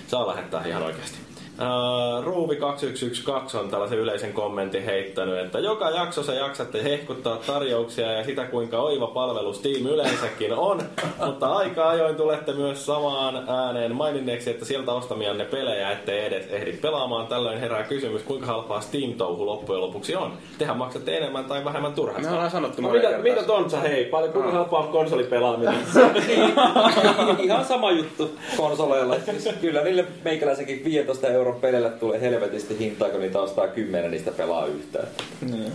saa 0.07 0.27
lähettää 0.27 0.67
ihan 0.67 0.83
oikeasti. 0.83 1.19
Uh, 1.58 2.24
Ruuvi2112 2.24 3.58
on 3.58 3.68
tällaisen 3.70 3.98
yleisen 3.98 4.32
kommentin 4.32 4.84
heittänyt, 4.84 5.39
että 5.39 5.58
joka 5.58 5.90
jaksossa 5.90 6.34
jaksatte 6.34 6.84
hehkuttaa 6.84 7.36
tarjouksia 7.36 8.12
ja 8.12 8.24
sitä 8.24 8.44
kuinka 8.44 8.78
oiva 8.78 9.06
palvelu 9.06 9.52
Steam 9.55 9.86
yleensäkin 9.86 10.52
on, 10.55 10.82
mutta 11.26 11.47
aika 11.52 11.89
ajoin 11.90 12.16
tulette 12.16 12.52
myös 12.52 12.86
samaan 12.86 13.44
ääneen 13.48 13.94
maininneeksi, 13.94 14.50
että 14.50 14.64
sieltä 14.64 14.92
ostamianne 14.92 15.44
pelejä 15.44 15.90
ettei 15.90 16.24
edes 16.24 16.47
ehdi 16.50 16.72
pelaamaan. 16.72 17.26
Tällöin 17.26 17.60
herää 17.60 17.82
kysymys, 17.82 18.22
kuinka 18.22 18.47
halpaa 18.47 18.81
Steam-touhu 18.81 19.47
loppujen 19.47 19.81
lopuksi 19.82 20.16
on. 20.16 20.32
Tehän 20.58 20.76
maksatte 20.76 21.16
enemmän 21.16 21.44
tai 21.44 21.64
vähemmän 21.64 21.92
turhasta. 21.92 22.28
Me 22.28 22.34
ollaan 22.34 22.50
sanottu 22.50 22.82
No 22.82 22.89
monta 22.89 22.97
mitä, 22.98 23.08
kertaa. 23.08 23.32
mitä 23.34 23.47
Tontsa, 23.47 23.81
hei, 23.81 24.05
paljon 24.05 24.32
kuinka 24.32 24.50
halpaa 24.50 24.81
on 24.81 24.89
konsolipelaaminen? 24.89 25.74
Ihan 27.39 27.64
sama 27.64 27.90
juttu 27.90 28.31
konsoleilla. 28.56 29.16
Siis 29.24 29.55
kyllä 29.60 29.82
niille 29.84 30.05
meikäläisenkin 30.24 30.84
15 30.84 31.28
euroa 31.28 31.42
euron 31.43 31.61
peleillä 31.61 31.89
tulee 31.91 32.21
helvetisti 32.21 32.79
hintaa, 32.79 33.09
kun 33.11 33.21
niitä 33.21 33.41
ostaa 33.41 33.69
kymmenen, 33.69 34.11
niistä 34.11 34.31
pelaa 34.31 34.67
yhtään. 34.67 35.09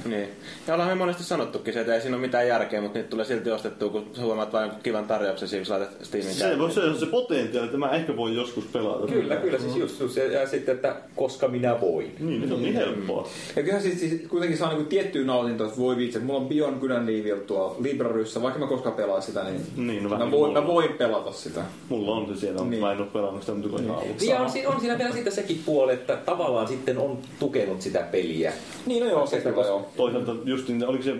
Niin. 0.06 0.28
Ja 0.68 0.74
ollaan 0.74 0.90
me 0.90 0.96
monesti 0.96 1.24
sanottukin 1.24 1.74
se, 1.74 1.80
että 1.80 1.96
ei 1.96 2.02
siinä 2.02 2.18
ole 2.18 2.22
mitään 2.26 2.48
järkeä, 2.48 2.82
mutta 2.82 2.98
niitä 3.00 3.10
tulee 3.10 3.26
silti 3.26 3.52
ostettua, 3.52 3.90
kun 3.90 4.06
huomaat 4.22 4.54
vain 4.54 4.72
kivan 4.84 5.08
tarjouksen 5.08 5.48
siksi 5.48 5.72
laitat 5.72 5.90
Steamin 6.02 6.34
Se, 6.34 6.56
se 6.74 6.80
on 6.80 7.00
se 7.00 7.06
potentiaali, 7.06 7.66
että 7.66 7.78
mä 7.78 7.92
ehkä 7.92 8.18
voin 8.18 8.36
joskus 8.36 8.64
pelata. 8.66 9.08
Kyllä, 9.08 9.36
kyllä, 9.36 9.58
siis 9.60 9.76
just, 9.76 10.00
just 10.00 10.18
ja, 10.18 10.32
ja 10.32 10.48
sitten, 10.48 10.76
että 10.76 10.96
koska 11.16 11.48
minä 11.48 11.82
voin. 11.82 12.16
Niin, 12.20 12.48
se 12.48 12.54
on 12.54 12.62
niin 12.62 12.74
helppoa. 12.74 13.28
Ja 13.56 13.62
kyllähän 13.62 13.82
siis, 13.84 14.00
siis 14.00 14.22
kuitenkin 14.30 14.58
saa 14.58 14.70
niinku 14.70 14.90
tiettyä 14.90 15.26
nautintoa, 15.26 15.68
että 15.68 15.80
voi 15.80 15.98
vitsi, 15.98 16.18
että 16.18 16.28
mulla 16.28 16.40
on 16.40 16.48
Beyond 16.50 16.80
Good 16.80 16.92
and 16.92 17.10
Evil 17.10 17.38
tuolla 17.38 17.76
Libraryssä, 17.82 18.42
vaikka 18.42 18.60
mä 18.60 18.68
koskaan 18.68 18.96
pelaan 18.96 19.22
sitä, 19.22 19.44
niin, 19.44 19.62
Niin, 19.88 20.04
no 20.04 20.10
mä, 20.10 20.18
voin, 20.20 20.30
mulla. 20.30 20.62
mä 20.62 20.68
voin 20.68 20.94
pelata 20.94 21.32
sitä. 21.32 21.62
Mulla 21.90 22.16
on 22.16 22.28
se 22.34 22.40
siellä, 22.40 22.56
mutta 22.58 22.70
Niin. 22.70 22.82
mä 22.82 22.92
en 22.92 23.00
oo 23.02 23.06
pelannut 23.06 23.42
sitä, 23.42 23.54
mutta 23.54 23.84
ihan 23.84 23.98
aluksi. 23.98 24.28
Ja 24.30 24.40
on, 24.40 24.50
si- 24.50 24.66
on 24.68 24.80
siinä 24.80 24.98
vielä 24.98 25.14
sitten 25.14 25.34
sekin 25.34 25.57
puoli, 25.66 25.94
että 25.94 26.16
tavallaan 26.16 26.68
sitten 26.68 26.98
on 26.98 27.18
tukenut 27.40 27.82
sitä 27.82 28.00
peliä. 28.00 28.54
Niin, 28.86 29.04
no 29.04 29.10
joo, 29.10 29.28
se 29.28 29.42
kyllä 29.42 29.66
joo. 29.66 29.90
Toisaalta 29.98 30.36
just 30.46 30.68
niin, 30.68 30.88
oliko 30.88 31.04
se 31.04 31.14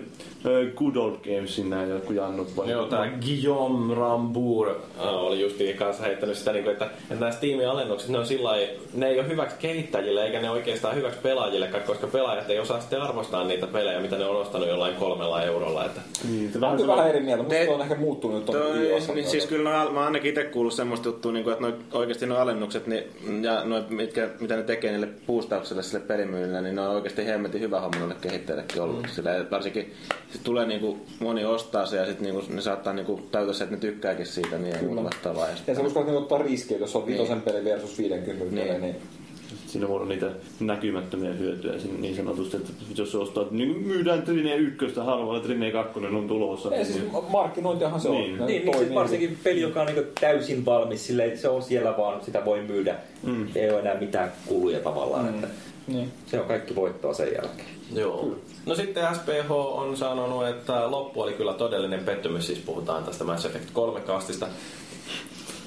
Good 0.76 0.96
Old 0.96 1.14
Gamesin 1.24 1.70
nämä 1.70 1.84
joku 1.84 2.12
jannut 2.12 2.56
vai? 2.56 2.70
Joo, 2.70 2.86
tää 2.86 3.10
Guillaume 3.26 3.94
Rambour 3.94 4.74
oli 5.00 5.40
justiin 5.40 5.76
kanssa 5.76 6.02
heittänyt 6.02 6.36
sitä, 6.36 6.52
niin 6.52 6.64
kuin, 6.64 6.72
että, 6.72 6.84
että 6.84 7.14
nämä 7.14 7.30
Steamin 7.32 7.68
alennukset, 7.68 8.08
ne 8.10 8.18
on 8.18 8.26
sillä 8.26 8.48
lailla- 8.48 8.72
ne 8.94 9.08
ei 9.08 9.20
ole 9.20 9.28
hyväksi 9.28 9.56
kehittäjille 9.58 10.24
eikä 10.24 10.40
ne 10.40 10.50
oikeastaan 10.50 10.96
hyväksi 10.96 11.20
pelaajillekaan, 11.22 11.82
koska 11.84 12.06
pelaajat 12.06 12.50
ei 12.50 12.58
osaa 12.58 12.80
sitten 12.80 13.02
arvostaa 13.02 13.44
niitä 13.44 13.66
pelejä, 13.66 14.00
mitä 14.00 14.18
ne 14.18 14.24
on 14.24 14.36
ostanut 14.40 14.68
jollain 14.68 14.94
kolmella 14.94 15.42
eurolla. 15.42 15.84
Että, 15.84 16.00
Niin, 16.30 16.60
vähän 16.60 16.76
kyllä 16.76 16.96
vähän 16.96 17.08
eri 17.10 17.20
mieltä, 17.20 17.42
musta 17.42 17.58
Te- 17.58 17.68
on 17.70 17.80
ehkä 17.80 17.94
muuttunut 17.94 18.44
tuon 18.46 18.58
Toi, 18.58 18.78
niin 19.14 19.26
siis 19.26 19.46
kyllä 19.46 19.70
noi, 19.70 19.92
mä 19.92 19.98
oon 19.98 20.06
ainakin 20.06 20.28
itse 20.28 20.44
kuullut 20.44 20.72
semmoista 20.72 21.08
juttua, 21.08 21.32
niin 21.32 21.44
kuin, 21.44 21.52
että 21.52 21.62
noi, 21.64 21.74
oikeasti 21.92 22.26
nuo 22.26 22.38
alennukset 22.38 22.86
niin, 22.86 23.04
ja 23.42 23.64
noi, 23.64 23.82
mitkä, 23.88 24.28
mitä 24.40 24.56
ne 24.56 24.62
tekee 24.62 24.90
niille 24.90 25.08
boostauksille 25.26 25.82
sille 25.82 26.04
pelimyynnille, 26.06 26.60
niin 26.62 26.74
ne 26.76 26.80
on 26.82 26.94
oikeasti 26.94 27.26
hemmetin 27.26 27.60
hyvä 27.60 27.80
homma 27.80 27.98
noille 27.98 28.16
kehittäjillekin 28.20 28.82
ollut. 28.82 29.02
Mm. 29.02 29.08
Sillä, 29.08 29.36
että 29.36 29.50
varsinkin 29.50 29.92
sit 30.32 30.44
tulee 30.44 30.66
niin 30.66 30.80
kuin, 30.80 31.00
moni 31.20 31.44
ostaa 31.44 31.86
se 31.86 31.96
ja 31.96 32.06
sitten 32.06 32.24
niin 32.24 32.34
kuin, 32.34 32.56
ne 32.56 32.60
saattaa 32.62 32.92
niin 32.92 33.06
kuin, 33.06 33.22
tajuta 33.32 33.52
se, 33.52 33.64
että 33.64 33.76
ne 33.76 33.80
tykkääkin 33.80 34.26
siitä 34.26 34.58
niin 34.58 34.74
ja 34.76 34.82
muuta 34.82 35.04
vastaavaa. 35.04 35.48
Ja 35.66 35.74
se 35.74 35.80
uskoo, 35.80 36.02
että 36.02 36.12
ne 36.12 36.18
ottaa 36.18 36.38
riskejä, 36.38 36.80
jos 36.80 36.96
on 36.96 37.06
vitosen 37.06 37.40
peli 37.42 37.64
versus 37.64 37.98
50 37.98 38.54
Niin. 38.54 38.66
peli, 38.68 38.78
niin 38.80 38.96
Siinä 39.66 39.88
voi 39.88 39.96
olla 39.96 40.06
niitä 40.08 40.30
näkymättömiä 40.60 41.32
hyötyjä 41.32 41.74
niin 41.98 42.16
sanotusti, 42.16 42.56
että 42.56 42.72
jos 42.96 43.10
se 43.12 43.18
ostaa, 43.18 43.46
niin 43.50 43.82
myydään 43.86 44.22
Trine 44.22 44.56
1 44.56 44.86
halvalla, 45.00 45.40
Trine 45.40 45.70
2 45.70 45.98
on 45.98 46.28
tulossa. 46.28 46.74
ei 46.74 46.84
siis 46.84 46.98
markkinointiahan 47.28 48.00
se 48.00 48.08
on. 48.08 48.14
Niin. 48.14 48.38
Ne 48.38 48.46
Niin, 48.46 48.64
niin 48.66 48.78
siis 48.78 48.94
varsinkin 48.94 49.38
peli, 49.44 49.60
joka 49.60 49.80
on 49.80 49.86
niin 49.86 50.06
täysin 50.20 50.64
valmis, 50.64 51.06
silleen, 51.06 51.28
että 51.28 51.40
se 51.40 51.48
on 51.48 51.62
siellä 51.62 51.96
vaan, 51.96 52.24
sitä 52.24 52.44
voi 52.44 52.60
myydä. 52.62 52.94
Mm. 53.22 53.46
Ei 53.54 53.70
ole 53.70 53.80
enää 53.80 54.00
mitään 54.00 54.32
kuluja 54.46 54.80
tavallaan. 54.80 55.24
Mm. 55.26 55.34
Että 55.34 55.48
Niin. 55.86 56.12
se 56.26 56.40
on 56.40 56.46
kaikki 56.46 56.74
voittoa 56.74 57.14
sen 57.14 57.28
jälkeen. 57.34 57.68
Joo. 57.94 58.34
No 58.66 58.74
sitten 58.74 59.14
SPH 59.14 59.50
on 59.50 59.96
sanonut, 59.96 60.46
että 60.46 60.90
loppu 60.90 61.20
oli 61.20 61.32
kyllä 61.32 61.54
todellinen 61.54 62.04
pettymys, 62.04 62.46
siis 62.46 62.58
puhutaan 62.58 63.04
tästä 63.04 63.24
Mass 63.24 63.44
Effect 63.44 63.70
3 63.72 64.00
kastista. 64.00 64.46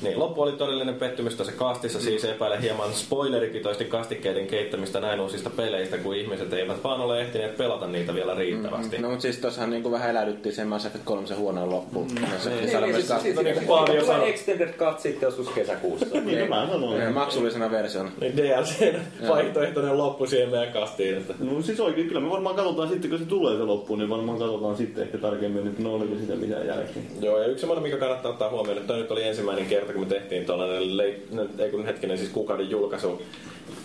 Niin, 0.01 0.19
loppu 0.19 0.41
oli 0.41 0.51
todellinen 0.51 0.95
pettymys 0.95 1.35
tässä 1.35 1.51
kastissa, 1.51 2.01
siis 2.01 2.23
epäile 2.25 2.61
hieman 2.61 2.93
spoileripitoisesti 2.93 3.85
kastikkeiden 3.85 4.47
keittämistä 4.47 4.99
näin 4.99 5.19
uusista 5.19 5.49
peleistä, 5.49 5.97
kun 5.97 6.15
ihmiset 6.15 6.53
eivät 6.53 6.83
vaan 6.83 7.01
ole 7.01 7.21
ehtineet 7.21 7.57
pelata 7.57 7.87
niitä 7.87 8.15
vielä 8.15 8.33
riittävästi. 8.33 8.97
No 8.97 9.09
mutta 9.09 9.21
siis 9.21 9.37
tossahan 9.37 9.69
niinku 9.69 9.91
vähän 9.91 10.09
elädyttiin 10.09 10.55
sen 10.55 10.67
Mass 10.67 10.85
Effect 10.85 11.03
3 11.05 11.27
se 11.27 11.35
huonoon 11.35 11.69
loppuun. 11.69 12.07
Mm. 12.07 12.27
Se, 12.39 12.49
Niin, 12.49 12.81
Niin, 12.81 12.95
siis, 12.95 13.07
siis, 13.07 13.23
niin 13.23 13.35
siis, 13.45 13.53
kuin 13.57 13.67
Paavio 13.67 13.85
tulee 13.85 14.05
sanoi. 14.05 14.29
Extended 14.29 14.73
Cut 14.73 14.99
sitten 14.99 15.27
joskus 15.27 15.49
kesäkuussa. 15.49 16.05
Niin, 16.25 16.49
mä 16.49 16.67
sanoin. 16.71 17.01
eh, 17.01 17.13
maksullisena 17.13 17.71
versiona. 17.71 18.11
Niin 18.21 18.37
DLC 18.37 18.93
vaihtoehtoinen 19.27 19.97
loppu 19.97 20.27
siihen 20.27 20.49
meidän 20.49 20.73
kastiin. 20.73 21.17
Että. 21.17 21.33
No 21.39 21.61
siis 21.61 21.79
oikein, 21.79 22.07
kyllä 22.07 22.21
me 22.21 22.29
varmaan 22.29 22.55
katsotaan 22.55 22.89
sitten, 22.89 23.09
kun 23.09 23.19
se 23.19 23.25
tulee 23.25 23.57
se 23.57 23.63
loppuun, 23.63 23.99
niin 23.99 24.09
varmaan 24.09 24.39
katsotaan 24.39 24.77
sitten 24.77 25.03
ehkä 25.03 25.17
tarkemmin, 25.17 25.67
että 25.67 25.83
no 25.83 25.93
oliko 25.93 26.15
sitä 26.19 26.35
mitään 26.35 26.67
jälkeen. 26.67 27.05
Joo, 27.21 27.39
ja 27.41 27.47
yksi 27.47 27.59
semmoinen, 27.59 27.83
mikä 27.83 27.97
kannattaa 27.97 28.31
ottaa 28.31 28.49
huomioon, 28.49 28.77
että 28.77 28.93
nyt 28.93 29.11
oli 29.11 29.23
ensimmäinen 29.23 29.65
kerta, 29.65 29.90
kun 29.91 30.01
me 30.01 30.07
tehtiin 30.07 30.45
tuollainen, 30.45 30.97
no, 31.31 31.47
ei 31.59 31.71
kun 31.71 31.85
hetkinen, 31.85 32.17
siis 32.17 32.29
kuukauden 32.29 32.69
julkaisu 32.69 33.21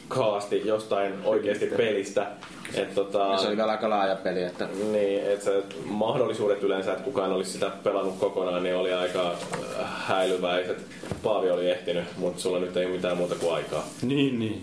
kaasti 0.08 0.62
jostain 0.64 1.12
oikeasti 1.24 1.66
pelistä. 1.66 2.26
Et, 2.74 2.94
tota, 2.94 3.18
Ja 3.18 3.38
se 3.38 3.48
oli 3.48 3.56
vielä 3.56 3.70
aika 3.70 3.90
laaja 3.90 4.16
peli, 4.16 4.42
että 4.42 4.68
Niin, 4.92 5.20
että 5.20 5.44
se 5.44 5.62
mahdollisuudet 5.84 6.62
yleensä, 6.62 6.92
että 6.92 7.04
kukaan 7.04 7.32
olisi 7.32 7.52
sitä 7.52 7.70
pelannut 7.84 8.18
kokonaan, 8.18 8.62
niin 8.62 8.76
oli 8.76 8.92
aika 8.92 9.30
äh, 9.30 9.86
häilyväiset. 10.06 10.78
Paavi 11.22 11.50
oli 11.50 11.70
ehtinyt, 11.70 12.04
mutta 12.16 12.42
sulla 12.42 12.58
nyt 12.58 12.76
ei 12.76 12.86
ole 12.86 12.94
mitään 12.94 13.16
muuta 13.16 13.34
kuin 13.34 13.54
aikaa. 13.54 13.84
Niin, 14.02 14.38
niin. 14.38 14.62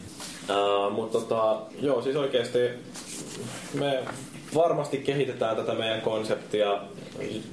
Uh, 0.49 0.91
mutta 0.93 1.19
tota, 1.19 1.57
joo, 1.81 2.01
siis 2.01 2.15
oikeasti 2.15 2.59
me 3.73 3.99
varmasti 4.55 4.97
kehitetään 4.97 5.55
tätä 5.55 5.73
meidän 5.73 6.01
konseptia. 6.01 6.79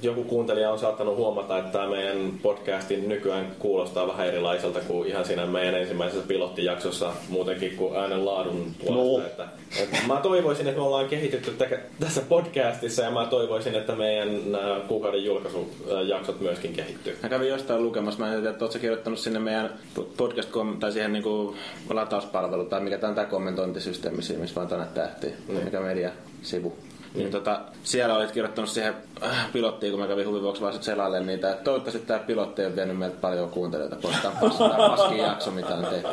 Joku 0.01 0.23
kuuntelija 0.23 0.71
on 0.71 0.79
saattanut 0.79 1.15
huomata, 1.15 1.57
että 1.57 1.71
tämä 1.71 1.89
meidän 1.89 2.31
podcastin 2.41 3.09
nykyään 3.09 3.55
kuulostaa 3.59 4.07
vähän 4.07 4.27
erilaiselta 4.27 4.79
kuin 4.79 5.09
ihan 5.09 5.25
siinä 5.25 5.45
meidän 5.45 5.75
ensimmäisessä 5.75 6.27
pilottijaksossa 6.27 7.13
muutenkin 7.29 7.75
kuin 7.75 7.95
äänen 7.95 8.25
laadun 8.25 8.75
puolesta. 8.85 9.43
No. 9.43 9.49
Että, 9.49 9.83
että 9.83 9.97
mä 10.07 10.15
toivoisin, 10.15 10.67
että 10.67 10.79
me 10.79 10.85
ollaan 10.85 11.07
kehitetty 11.07 11.51
tä- 11.51 11.79
tässä 11.99 12.21
podcastissa 12.29 13.03
ja 13.03 13.11
mä 13.11 13.25
toivoisin, 13.25 13.75
että 13.75 13.95
meidän 13.95 14.51
nämä 14.51 14.79
kuukauden 14.87 15.25
julkaisujaksot 15.25 16.41
myöskin 16.41 16.73
kehittyy. 16.73 17.17
Mä 17.23 17.29
kävin 17.29 17.49
jostain 17.49 17.83
lukemassa, 17.83 18.19
mä 18.19 18.27
en 18.27 18.41
tiedä, 18.41 18.49
että 18.49 18.79
kirjoittanut 18.79 19.19
sinne 19.19 19.39
meidän 19.39 19.69
podcast 20.17 20.49
tai 20.79 20.91
siihen 20.91 21.13
niinku 21.13 21.55
latauspalvelu 21.89 22.65
tai 22.65 22.81
mikä 22.81 22.97
tämä 22.97 23.09
on 23.09 23.15
tää 23.15 23.25
kommentointisysteemi 23.25 24.17
missä 24.17 24.55
vaan 24.55 24.67
tänne 24.67 24.85
tähtiin, 24.93 25.33
mikä 25.63 25.79
media 25.79 26.11
sivu. 26.41 26.77
Niin 27.15 27.31
tota, 27.31 27.59
siellä 27.83 28.15
olit 28.15 28.31
kirjoittanut 28.31 28.69
siihen 28.69 28.93
äh, 29.23 29.51
pilottiin, 29.53 29.91
kun 29.91 29.99
mä 30.01 30.07
kävin 30.07 30.27
huvin 30.27 30.41
vuoksi 30.41 30.61
vaan 30.61 30.83
selailemaan 30.83 31.27
niitä, 31.27 31.51
että 31.51 31.63
toivottavasti 31.63 32.07
tämä 32.07 32.19
pilotti 32.19 32.65
on 32.65 32.75
vienyt 32.75 32.97
meiltä 32.97 33.17
paljon 33.21 33.49
kuuntelijoita 33.49 33.95
pois. 34.01 34.15
Tämä 34.21 34.33
on 34.41 34.49
pas- 34.51 34.57
tää 34.57 34.67
on 34.67 34.91
paskin 34.97 35.17
jakso, 35.17 35.51
mitä 35.51 35.75
on 35.75 35.85
tehty. 35.85 36.07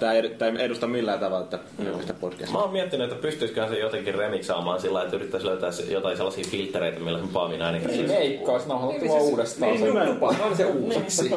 Tää 0.00 0.12
ei 0.12 0.20
ei 0.20 0.64
edusta 0.64 0.86
millään 0.86 1.18
tavalla 1.18 1.44
että 1.44 1.58
nykyistä 1.78 2.14
podcastia. 2.14 2.52
Mä 2.52 2.58
oon 2.58 2.72
miettinyt, 2.72 3.10
että 3.12 3.22
pystyisiköhän 3.22 3.70
se 3.70 3.78
jotenkin 3.78 4.14
remiksaamaan 4.14 4.80
sillä, 4.80 5.02
että 5.02 5.16
yrittäisi 5.16 5.46
löytää 5.46 5.72
se- 5.72 5.92
jotain 5.92 6.16
sellaisia 6.16 6.44
filtreitä, 6.50 7.00
millä 7.00 7.18
sen 7.18 7.28
Paavin 7.28 7.62
ääni 7.62 7.80
Ei 7.88 8.06
meikkaus, 8.06 8.66
nauhoitettu 8.66 9.08
vaan 9.08 9.22
uudestaan. 9.22 9.70
Niin, 9.72 9.92
se 10.36 10.44
on 10.44 10.56
se 10.56 10.64
uusiksi. 10.64 11.28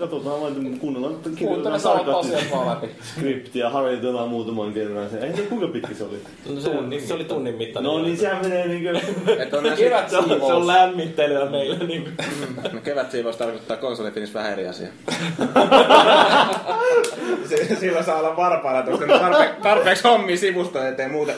Katsotaan 0.00 0.40
vaan, 0.40 0.78
kuunnellaan, 0.80 1.16
Kuuntele 1.38 1.78
saat 1.78 2.08
asiat 2.08 2.44
vaan 2.52 2.68
läpi. 2.68 2.90
skriptiä, 3.14 3.70
harjoitellaan 3.70 4.28
muutaman 4.28 4.72
kerran. 4.72 5.10
Se, 5.10 5.18
ei 5.18 5.36
se 5.36 5.42
kuinka 5.42 5.68
pitkä 5.68 5.94
se 5.94 6.04
oli? 6.04 6.20
No 6.54 6.60
se, 6.60 7.06
se 7.06 7.14
oli 7.14 7.24
tunnin 7.28 7.54
mittainen. 7.54 7.92
No 7.92 8.02
niin, 8.02 8.18
sehän 8.18 8.42
menee 8.42 8.68
niinkö... 8.68 9.00
Et 9.42 9.54
on 9.54 9.64
Kevät 9.76 10.10
se, 10.10 10.16
on, 10.18 10.24
se 10.28 10.34
on 10.34 10.40
siivous. 10.40 10.66
lämmittelyä 10.66 11.44
meillä. 11.46 11.78
Niin 11.78 12.02
kuin. 12.02 12.16
No 12.72 12.80
kevätsiivous 12.84 13.36
tarkoittaa 13.36 13.76
konsolifinis 13.76 14.34
vähän 14.34 14.52
eri 14.52 14.68
asia. 14.68 14.88
Sillä 17.80 18.02
saa 18.02 18.18
olla 18.18 18.36
varpailla, 18.36 18.80
että 18.80 18.92
onko 18.92 19.04
tarpe- 19.04 19.62
tarpeeksi 19.62 20.08
hommia 20.08 20.36
sivusta 20.36 20.88
eteen 20.88 21.10
muuten 21.12 21.34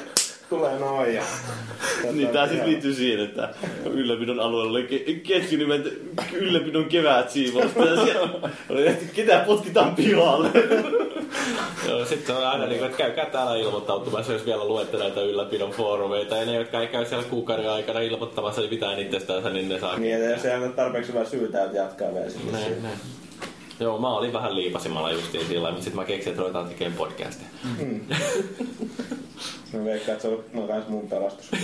tulee 0.51 0.79
noin. 0.79 1.15
Ja... 1.15 1.23
Niin 2.13 2.29
tää 2.29 2.49
siis 2.49 2.65
liittyy 2.65 2.95
siihen, 2.95 3.25
että 3.25 3.49
ylläpidon 3.85 4.41
alueella 4.41 4.71
oli 4.73 4.87
ke- 4.87 5.29
keskinimeltä 5.29 5.91
ylläpidon 6.33 6.85
kevät 6.85 7.31
siivousta. 7.31 7.85
Ja 7.85 8.05
siellä 8.05 8.29
oli, 8.69 8.87
että 8.87 9.05
ketä 9.15 9.45
potkitaan 9.47 9.95
pihalle. 9.95 10.49
Joo, 11.89 12.05
sitten 12.05 12.27
se 12.27 12.33
on 12.33 12.49
aina 12.49 12.67
niin 12.67 12.79
kuin, 12.79 12.91
että 12.91 12.99
käykää 12.99 13.27
täällä 13.27 13.57
ilmoittautumassa, 13.57 14.33
jos 14.33 14.47
vielä 14.47 14.65
luette 14.65 14.97
näitä 14.97 15.21
ylläpidon 15.21 15.71
foorumeita. 15.71 16.37
Ja 16.37 16.47
ne, 16.47 16.55
jotka 16.55 16.81
ei 16.81 16.89
käy 16.89 17.07
siellä 17.07 17.25
kuukauden 17.25 17.71
aikana 17.71 18.01
ilmoittamassa 18.01 18.63
mitään 18.71 18.99
itsestään, 18.99 19.53
niin 19.53 19.69
ne 19.69 19.81
saa. 19.81 19.99
Niin, 19.99 20.15
että 20.15 20.31
jos 20.31 20.45
ei 20.45 20.59
ole 20.59 20.69
tarpeeksi 20.69 21.13
hyvä 21.13 21.25
syytä, 21.25 21.65
että 21.65 21.77
jatkaa 21.77 22.15
vielä 22.15 22.31
sinne. 22.31 22.53
Näin, 22.53 22.83
näin. 22.83 22.99
Joo, 23.81 23.99
mä 23.99 24.09
olin 24.09 24.33
vähän 24.33 24.57
liipasimalla 24.57 25.13
justiin 25.13 25.47
sillä 25.47 25.71
mutta 25.71 25.85
sitten 25.85 26.01
mä 26.01 26.07
keksin, 26.07 26.31
että 26.31 26.43
ruvetaan 26.43 26.69
tekemään 26.69 26.99
podcastia. 26.99 27.49
Mä 29.73 29.85
veikkaan, 29.85 30.13
että 30.13 30.23
se 30.23 30.29
on 30.29 30.45
mun 30.53 30.69
kanssa 30.69 30.91
mun 30.91 31.09
pelastus. 31.09 31.51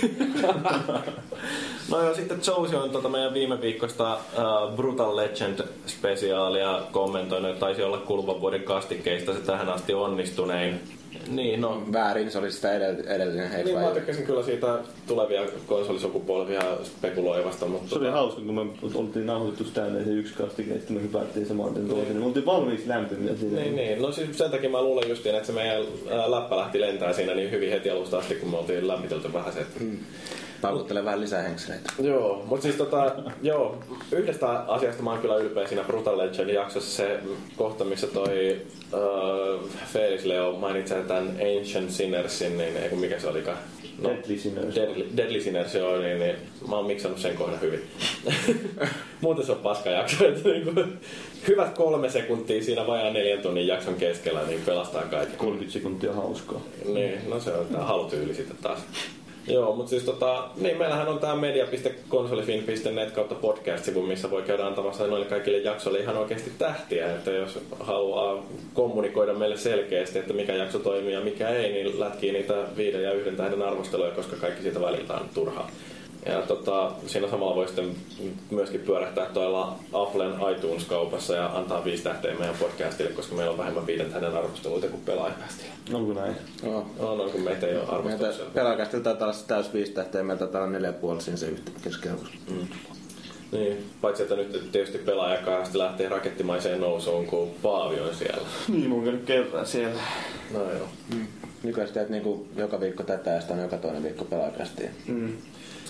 No 1.91 2.03
joo, 2.03 2.15
sitten 2.15 2.41
Josie 2.47 2.79
on 2.79 2.91
tota 2.91 3.09
meidän 3.09 3.35
viime 3.35 3.61
viikosta 3.61 4.15
uh, 4.15 4.77
Brutal 4.77 5.17
Legend-spesiaalia 5.17 6.83
kommentoinut, 6.93 7.59
taisi 7.59 7.83
olla 7.83 7.99
kuluvan 7.99 8.41
vuoden 8.41 8.63
kastikkeista 8.63 9.35
se 9.35 9.41
tähän 9.41 9.69
asti 9.69 9.95
onnistunein. 9.95 10.81
Niin, 11.29 11.61
no, 11.61 11.83
Väärin, 11.93 12.31
se 12.31 12.39
oli 12.39 12.53
sitä 12.53 12.79
edell- 12.79 13.09
edellinen 13.09 13.51
Niin 13.51 13.75
mä 13.75 13.81
Hellfire. 13.81 13.95
tykkäsin 13.95 14.27
kyllä 14.27 14.43
siitä 14.43 14.79
tulevia 15.07 15.43
konsolisukupolvia 15.67 16.63
spekuloivasta, 16.85 17.67
mutta... 17.67 17.89
Se 17.89 17.95
oli 17.99 18.09
hauska, 18.11 18.41
kun 18.41 18.55
me 18.55 18.61
oltiin 18.95 19.27
nauhoitettu 19.27 19.65
sitä 19.65 19.87
ennen 19.87 20.05
se 20.05 20.11
yksi 20.11 20.35
kastike, 20.35 20.71
ja 20.71 20.79
sitten 20.79 20.97
me 20.97 21.03
hypättiin 21.03 21.47
saman 21.47 21.75
tien 21.75 21.89
toisen. 21.89 22.17
Me 22.17 22.27
oltiin 22.27 22.47
valmiiksi 22.47 22.89
lämpimiä 22.89 23.37
siinä. 23.37 23.61
Niin, 23.61 23.77
niin. 23.77 24.03
No 24.03 24.13
siis 24.13 24.39
sen 24.39 24.51
takia 24.51 24.71
mä 24.71 24.83
luulen 24.83 25.09
justiin, 25.09 25.35
että 25.35 25.47
se 25.47 25.53
meidän 25.53 25.83
läppä 26.27 26.57
lähti 26.57 26.81
lentää 26.81 27.13
siinä 27.13 27.35
niin 27.35 27.51
hyvin 27.51 27.71
heti 27.71 27.91
alusta 27.91 28.19
asti, 28.19 28.35
kun 28.35 28.51
me 28.51 28.57
oltiin 28.57 28.89
lämmitelty 28.89 29.33
vähän 29.33 29.53
se, 29.53 29.61
että... 29.61 29.81
paukuttele 30.67 31.05
vähän 31.05 31.21
lisää 31.21 31.43
henkseleitä. 31.43 31.93
Joo, 32.03 32.45
mutta 32.47 32.63
siis 32.63 32.77
tota, 32.77 33.13
joo, 33.43 33.79
yhdestä 34.13 34.49
asiasta 34.49 35.03
mä 35.03 35.11
oon 35.11 35.19
kyllä 35.19 35.37
ylpeä 35.37 35.67
siinä 35.67 35.85
Brutal 35.85 36.19
Legend 36.19 36.51
jaksossa 36.51 36.97
se 36.97 37.19
kohta, 37.57 37.85
missä 37.85 38.07
toi 38.07 38.61
uh, 38.93 39.71
Felix 39.93 40.25
Leo 40.25 40.53
mainitsee 40.53 41.03
tämän 41.03 41.29
Ancient 41.29 41.91
Sinnersin, 41.91 42.59
niin 42.59 42.77
ei 42.77 42.89
kun 42.89 42.99
mikä 42.99 43.19
se 43.19 43.29
olikaan. 43.29 43.59
No, 43.99 44.09
Deadly 44.11 44.39
Sinners. 44.39 44.75
Deadly, 44.75 45.07
Deadly 45.17 45.41
Sinners, 45.41 45.75
joo, 45.75 45.99
niin, 45.99 46.19
niin 46.19 46.37
mä 46.69 46.77
oon 46.77 46.87
miksannut 46.87 47.21
sen 47.21 47.37
kohdan 47.37 47.61
hyvin. 47.61 47.81
Muuten 49.21 49.47
se 49.47 49.53
on 49.53 49.59
paska 49.59 49.91
jakso, 49.91 50.29
että 50.29 50.49
niinku, 50.49 50.83
hyvät 51.49 51.75
kolme 51.77 52.11
sekuntia 52.11 52.63
siinä 52.63 52.87
vajaan 52.87 53.13
neljän 53.13 53.43
tunnin 53.43 53.67
jakson 53.67 53.95
keskellä, 53.95 54.43
niin 54.47 54.61
pelastaa 54.67 55.03
kaikki. 55.03 55.37
30 55.37 55.73
sekuntia 55.73 56.13
hauskaa. 56.13 56.61
Niin, 56.85 57.31
no 57.31 57.41
se 57.41 57.53
on 57.53 57.67
tää 57.67 57.85
halutyyli 57.85 58.35
sitten 58.35 58.57
taas. 58.63 58.79
Joo, 59.49 59.77
mutta 59.77 59.91
siis 59.91 60.03
tota, 60.03 60.49
niin 60.57 60.79
meillähän 60.79 61.09
on 61.09 61.19
tää 61.19 61.37
media.konsolifin.net 61.37 63.11
kautta 63.11 63.35
podcast-sivu, 63.35 64.03
missä 64.03 64.31
voi 64.31 64.43
käydä 64.43 64.67
antamassa 64.67 65.07
noille 65.07 65.27
kaikille 65.27 65.59
jaksoille 65.59 65.99
ihan 65.99 66.17
oikeasti 66.17 66.53
tähtiä, 66.59 67.15
että 67.15 67.31
jos 67.31 67.59
haluaa 67.81 68.43
kommunikoida 68.75 69.35
meille 69.35 69.57
selkeästi, 69.57 70.19
että 70.19 70.33
mikä 70.33 70.55
jakso 70.55 70.79
toimii 70.79 71.13
ja 71.13 71.21
mikä 71.21 71.49
ei, 71.49 71.73
niin 71.73 72.01
lätkii 72.01 72.33
niitä 72.33 72.55
viiden 72.77 73.03
ja 73.03 73.13
yhden 73.13 73.37
tähden 73.37 73.63
arvosteluja, 73.63 74.11
koska 74.11 74.37
kaikki 74.37 74.63
siitä 74.63 74.81
väliltä 74.81 75.15
on 75.15 75.29
turhaa. 75.35 75.71
Ja 76.27 76.43
tota, 76.43 76.93
siinä 77.07 77.29
samalla 77.31 77.57
voi 77.57 77.67
sitten 77.67 77.97
myöskin 78.51 78.81
pyörähtää 78.81 79.27
tuolla 79.27 79.79
Applen 79.93 80.33
iTunes-kaupassa 80.57 81.35
ja 81.35 81.47
antaa 81.47 81.85
viisi 81.85 82.03
tähteä 82.03 82.35
meidän 82.35 82.57
podcastille, 82.61 83.11
koska 83.11 83.35
meillä 83.35 83.53
on 83.53 83.59
vähemmän 83.59 83.87
viiden 83.87 84.13
tähden 84.13 84.37
arvosteluita 84.37 84.87
kuin 84.89 85.03
pelaajakästillä. 85.03 85.73
Onko 85.93 86.13
näin? 86.13 86.37
Joo. 86.63 86.87
On, 86.99 87.21
on 87.21 87.31
kun 87.31 87.41
meitä 87.41 87.67
ei 87.67 87.77
ole 87.77 87.83
Meiltä 87.83 87.97
arvostuksia. 87.97 88.45
pelaajakästi 88.55 89.01
taitaa 89.01 89.29
olla 89.29 89.39
täys 89.47 89.73
viisi 89.75 89.93
tähteä, 89.93 90.23
meiltä 90.23 90.45
taitaa 90.45 90.61
olla 90.63 90.73
neljä 90.73 90.93
puoli 90.93 91.21
siinä 91.21 91.37
se 91.37 91.47
yhteen 91.47 91.81
keskiarvo. 91.83 92.23
Niin, 93.53 93.91
paitsi 94.01 94.23
että 94.23 94.37
nyt 94.37 94.73
tietysti 94.73 94.99
pelaajakahasti 94.99 95.79
lähtee 95.79 96.09
rakettimaiseen 96.09 96.81
nousuun, 96.81 97.27
kun 97.27 97.51
Paavi 97.63 98.01
on 98.01 98.15
siellä. 98.15 98.49
Niin, 98.69 98.89
mun 98.89 99.05
käynyt 99.05 99.25
kerran 99.25 99.67
siellä. 99.67 100.01
No 100.53 100.59
joo. 100.59 100.89
Nykyään 101.63 101.89
sitä 101.89 102.05
niinku 102.09 102.47
joka 102.57 102.81
viikko 102.81 103.03
tätä 103.03 103.31
ja 103.31 103.41
sitä 103.41 103.55
on 103.55 103.61
joka 103.61 103.77
toinen 103.77 104.03
viikko 104.03 104.25
pelaajakästi. 104.25 104.83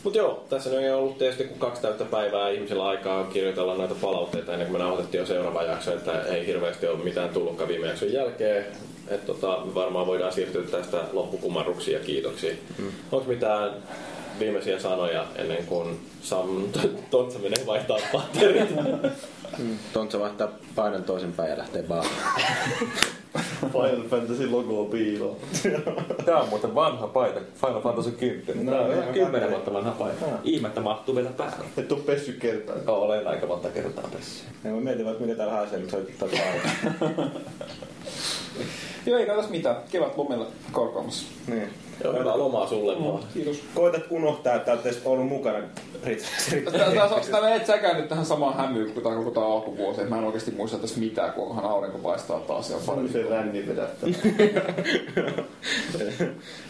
Mut 0.07 0.15
joo, 0.15 0.45
tässä 0.49 0.71
on 0.71 0.95
ollut 0.95 1.19
tietysti 1.19 1.45
kun 1.45 1.59
kaksi 1.59 1.83
täyttä 1.83 2.05
päivää 2.05 2.51
ihmisillä 2.51 2.87
aikaa 2.87 3.25
kirjoitella 3.25 3.77
näitä 3.77 3.95
palautteita 4.01 4.53
ennen 4.53 4.69
kuin 4.69 4.81
me 4.81 4.85
nauhoitettiin 4.85 5.19
jo 5.19 5.27
seuraava 5.27 5.63
jakso, 5.63 5.93
että 5.93 6.23
ei 6.23 6.47
hirveästi 6.47 6.87
ole 6.87 7.05
mitään 7.05 7.29
tullutkaan 7.29 7.69
viime 7.69 7.87
jakson 7.87 8.13
jälkeen. 8.13 8.67
Että 9.09 9.27
tota, 9.27 9.75
varmaan 9.75 10.07
voidaan 10.07 10.33
siirtyä 10.33 10.63
tästä 10.63 11.01
loppukumarruksiin 11.13 11.95
ja 11.95 12.01
kiitoksiin. 12.01 12.59
Mm. 12.79 12.93
Onko 13.13 13.29
mitään 13.29 13.71
viimeisiä 14.41 14.79
sanoja 14.79 15.27
ennen 15.37 15.67
kuin 15.67 16.01
Sam 16.23 16.63
Tontsa 17.11 17.39
menee 17.39 17.67
vaihtaa 17.67 17.99
patterit? 18.13 18.69
Tontsa 19.93 20.21
vaihtaa 20.21 20.49
painon 20.75 21.05
toisinpäin 21.05 21.51
ja 21.51 21.59
lähtee 21.59 21.89
vaan. 21.89 22.07
Final 23.73 24.09
Fantasy 24.11 24.51
logo 24.51 24.85
piiloon. 24.85 25.37
Tää 26.27 26.41
on 26.41 26.49
muuten 26.49 26.75
vanha 26.75 27.07
paita. 27.07 27.41
Final 27.55 27.81
Fantasy 27.81 28.11
10. 28.11 28.67
Tää 28.67 28.81
on 28.81 28.93
ihan 28.93 29.15
10 29.15 29.51
vuotta 29.51 29.73
vanha 29.73 29.91
paita. 29.91 30.27
Ihmettä 30.45 30.81
mahtuu 30.81 31.17
vielä 31.17 31.31
päälle. 31.31 31.65
Et 31.77 31.93
oo 31.93 31.99
pessy 31.99 32.33
kertaa. 32.33 32.95
Olen 32.95 33.29
aika 33.29 33.47
monta 33.47 33.69
kertaa 33.69 34.05
tässä. 34.13 34.45
Ja 34.65 34.71
mä 34.71 34.81
mietin 34.81 35.07
vaikka 35.07 35.25
mitä 35.25 35.37
täällä 35.37 35.55
haisee, 35.55 35.79
mutta 35.79 35.91
se 35.91 35.97
on 35.97 36.07
tosi 36.19 36.37
Joo, 39.07 39.19
ei 39.19 39.27
tässä 39.27 39.51
mitään. 39.51 39.77
Kevät 39.91 40.17
lomella 40.17 40.47
korkoamassa. 40.73 41.27
Niin. 41.47 41.69
Joo, 42.05 42.19
hyvää 42.19 42.39
lomaa 42.39 42.67
sulle 42.67 43.05
vaan. 43.05 43.23
Kiitos. 43.35 43.61
Koitat 43.75 44.03
unohtaa, 44.11 44.55
että 44.55 44.73
olet 44.73 44.87
edes 44.87 45.03
ollut 45.05 45.29
mukana 45.29 45.59
Tää 47.31 47.41
menet 47.41 47.67
säkään 47.67 47.97
nyt 47.97 48.09
tähän 48.09 48.27
samaan 48.27 48.57
hämyyn 48.57 48.93
kuin 48.93 49.05
tää 49.05 49.15
koko 49.15 49.31
tää 49.31 49.45
alkuvuosi. 49.45 50.05
Mä 50.05 50.19
en 50.19 50.25
oikeesti 50.25 50.51
muista 50.51 50.79
tässä 50.79 51.01
mitään, 51.01 51.33
kunhan 51.33 51.65
aurinko 51.65 51.99
paistaa 51.99 52.41
taas. 52.41 52.71
Ja 52.71 52.77
On 52.89 53.09
se 53.09 53.23
ränni 53.23 53.67
vedättää. 53.67 54.09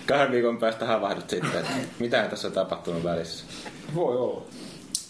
Kahden 0.06 0.32
viikon 0.32 0.58
päästä 0.58 0.86
havahdut 0.86 1.30
sitten, 1.30 1.60
että 1.60 1.72
mitä 1.98 2.22
tässä 2.22 2.48
on 2.48 2.54
tapahtunut 2.54 3.04
välissä. 3.04 3.44
Voi 3.94 4.16
olla. 4.16 4.42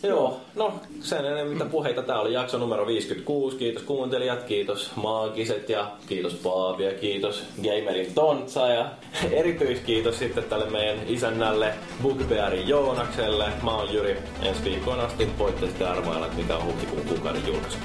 Joo, 0.03 0.41
no 0.55 0.81
sen 1.01 1.25
enemmän 1.25 1.49
mitä 1.49 1.65
puheita. 1.65 2.03
Tää 2.03 2.21
oli 2.21 2.33
jakso 2.33 2.59
numero 2.59 2.87
56. 2.87 3.57
Kiitos 3.57 3.83
kuuntelijat, 3.83 4.43
kiitos 4.43 4.91
maagiset 4.97 5.69
ja 5.69 5.91
kiitos 6.09 6.35
Paavi 6.35 6.85
ja 6.85 6.95
kiitos 6.95 7.45
Gamerin 7.57 8.15
Tontsa 8.15 8.69
ja 8.69 8.91
erityiskiitos 9.31 10.19
sitten 10.19 10.45
tälle 10.45 10.71
meidän 10.71 10.99
isännälle 11.07 11.75
Bugbearin 12.03 12.69
Joonakselle. 12.69 13.45
Mä 13.63 13.77
oon 13.77 13.95
Jyri. 13.95 14.19
Ensi 14.43 14.65
viikkoon 14.65 15.01
asti 15.01 15.29
voitte 15.39 15.67
sitten 15.67 15.89
arvailla, 15.89 16.27
että 16.27 16.57
on 16.57 16.65
huhtikuun 16.65 17.07
kuukauden 17.07 17.47
julkaisu. 17.47 17.79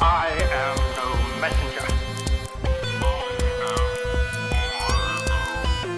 I 0.00 0.42
am 0.42 0.78
no 0.96 1.16
messenger. 1.40 2.17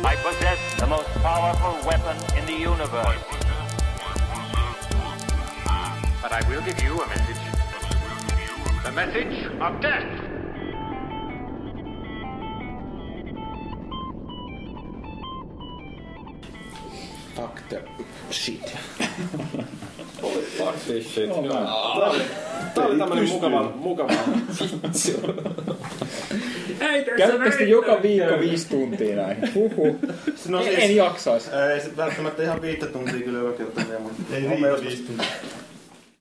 I 0.02 0.16
possess 0.16 0.80
the 0.80 0.86
most 0.86 1.08
powerful 1.20 1.86
weapon 1.86 2.16
in 2.38 2.46
the 2.46 2.54
universe. 2.54 3.22
But 6.22 6.32
I 6.32 6.42
will 6.48 6.62
give 6.62 6.82
you 6.82 7.00
a 7.00 7.06
message. 7.06 7.36
The 8.82 8.92
message 8.92 9.46
of 9.60 9.80
death. 9.80 10.30
Fuck 17.34 17.68
the 17.68 17.82
shit. 18.30 18.74
Fuck 20.58 20.78
this 20.86 21.14
shit. 21.14 21.30
Tää 22.74 22.86
oli 22.86 22.98
tämmönen 22.98 23.28
mukava, 23.28 23.72
mukava 23.76 24.12
Käytätte 27.16 27.64
joka 27.64 28.02
viikko 28.02 28.40
viisi 28.40 28.68
tuntia 28.68 29.16
näihin. 29.16 29.54
Huhhuh. 29.54 29.96
No 30.48 30.58
en, 30.58 30.64
siis- 30.64 30.78
en 30.78 30.96
jaksais. 30.96 31.48
Ei 31.74 31.80
se 31.80 31.96
välttämättä 31.96 32.42
ihan 32.42 32.62
viittä 32.62 32.86
tuntia 32.86 33.20
kyllä 33.20 33.38
joka 33.38 33.58
kerta, 33.58 33.80
mutta 34.00 34.22
Ei 34.36 34.60
joskus 34.60 34.86
viisi 34.86 35.02
tuntia. 35.02 35.26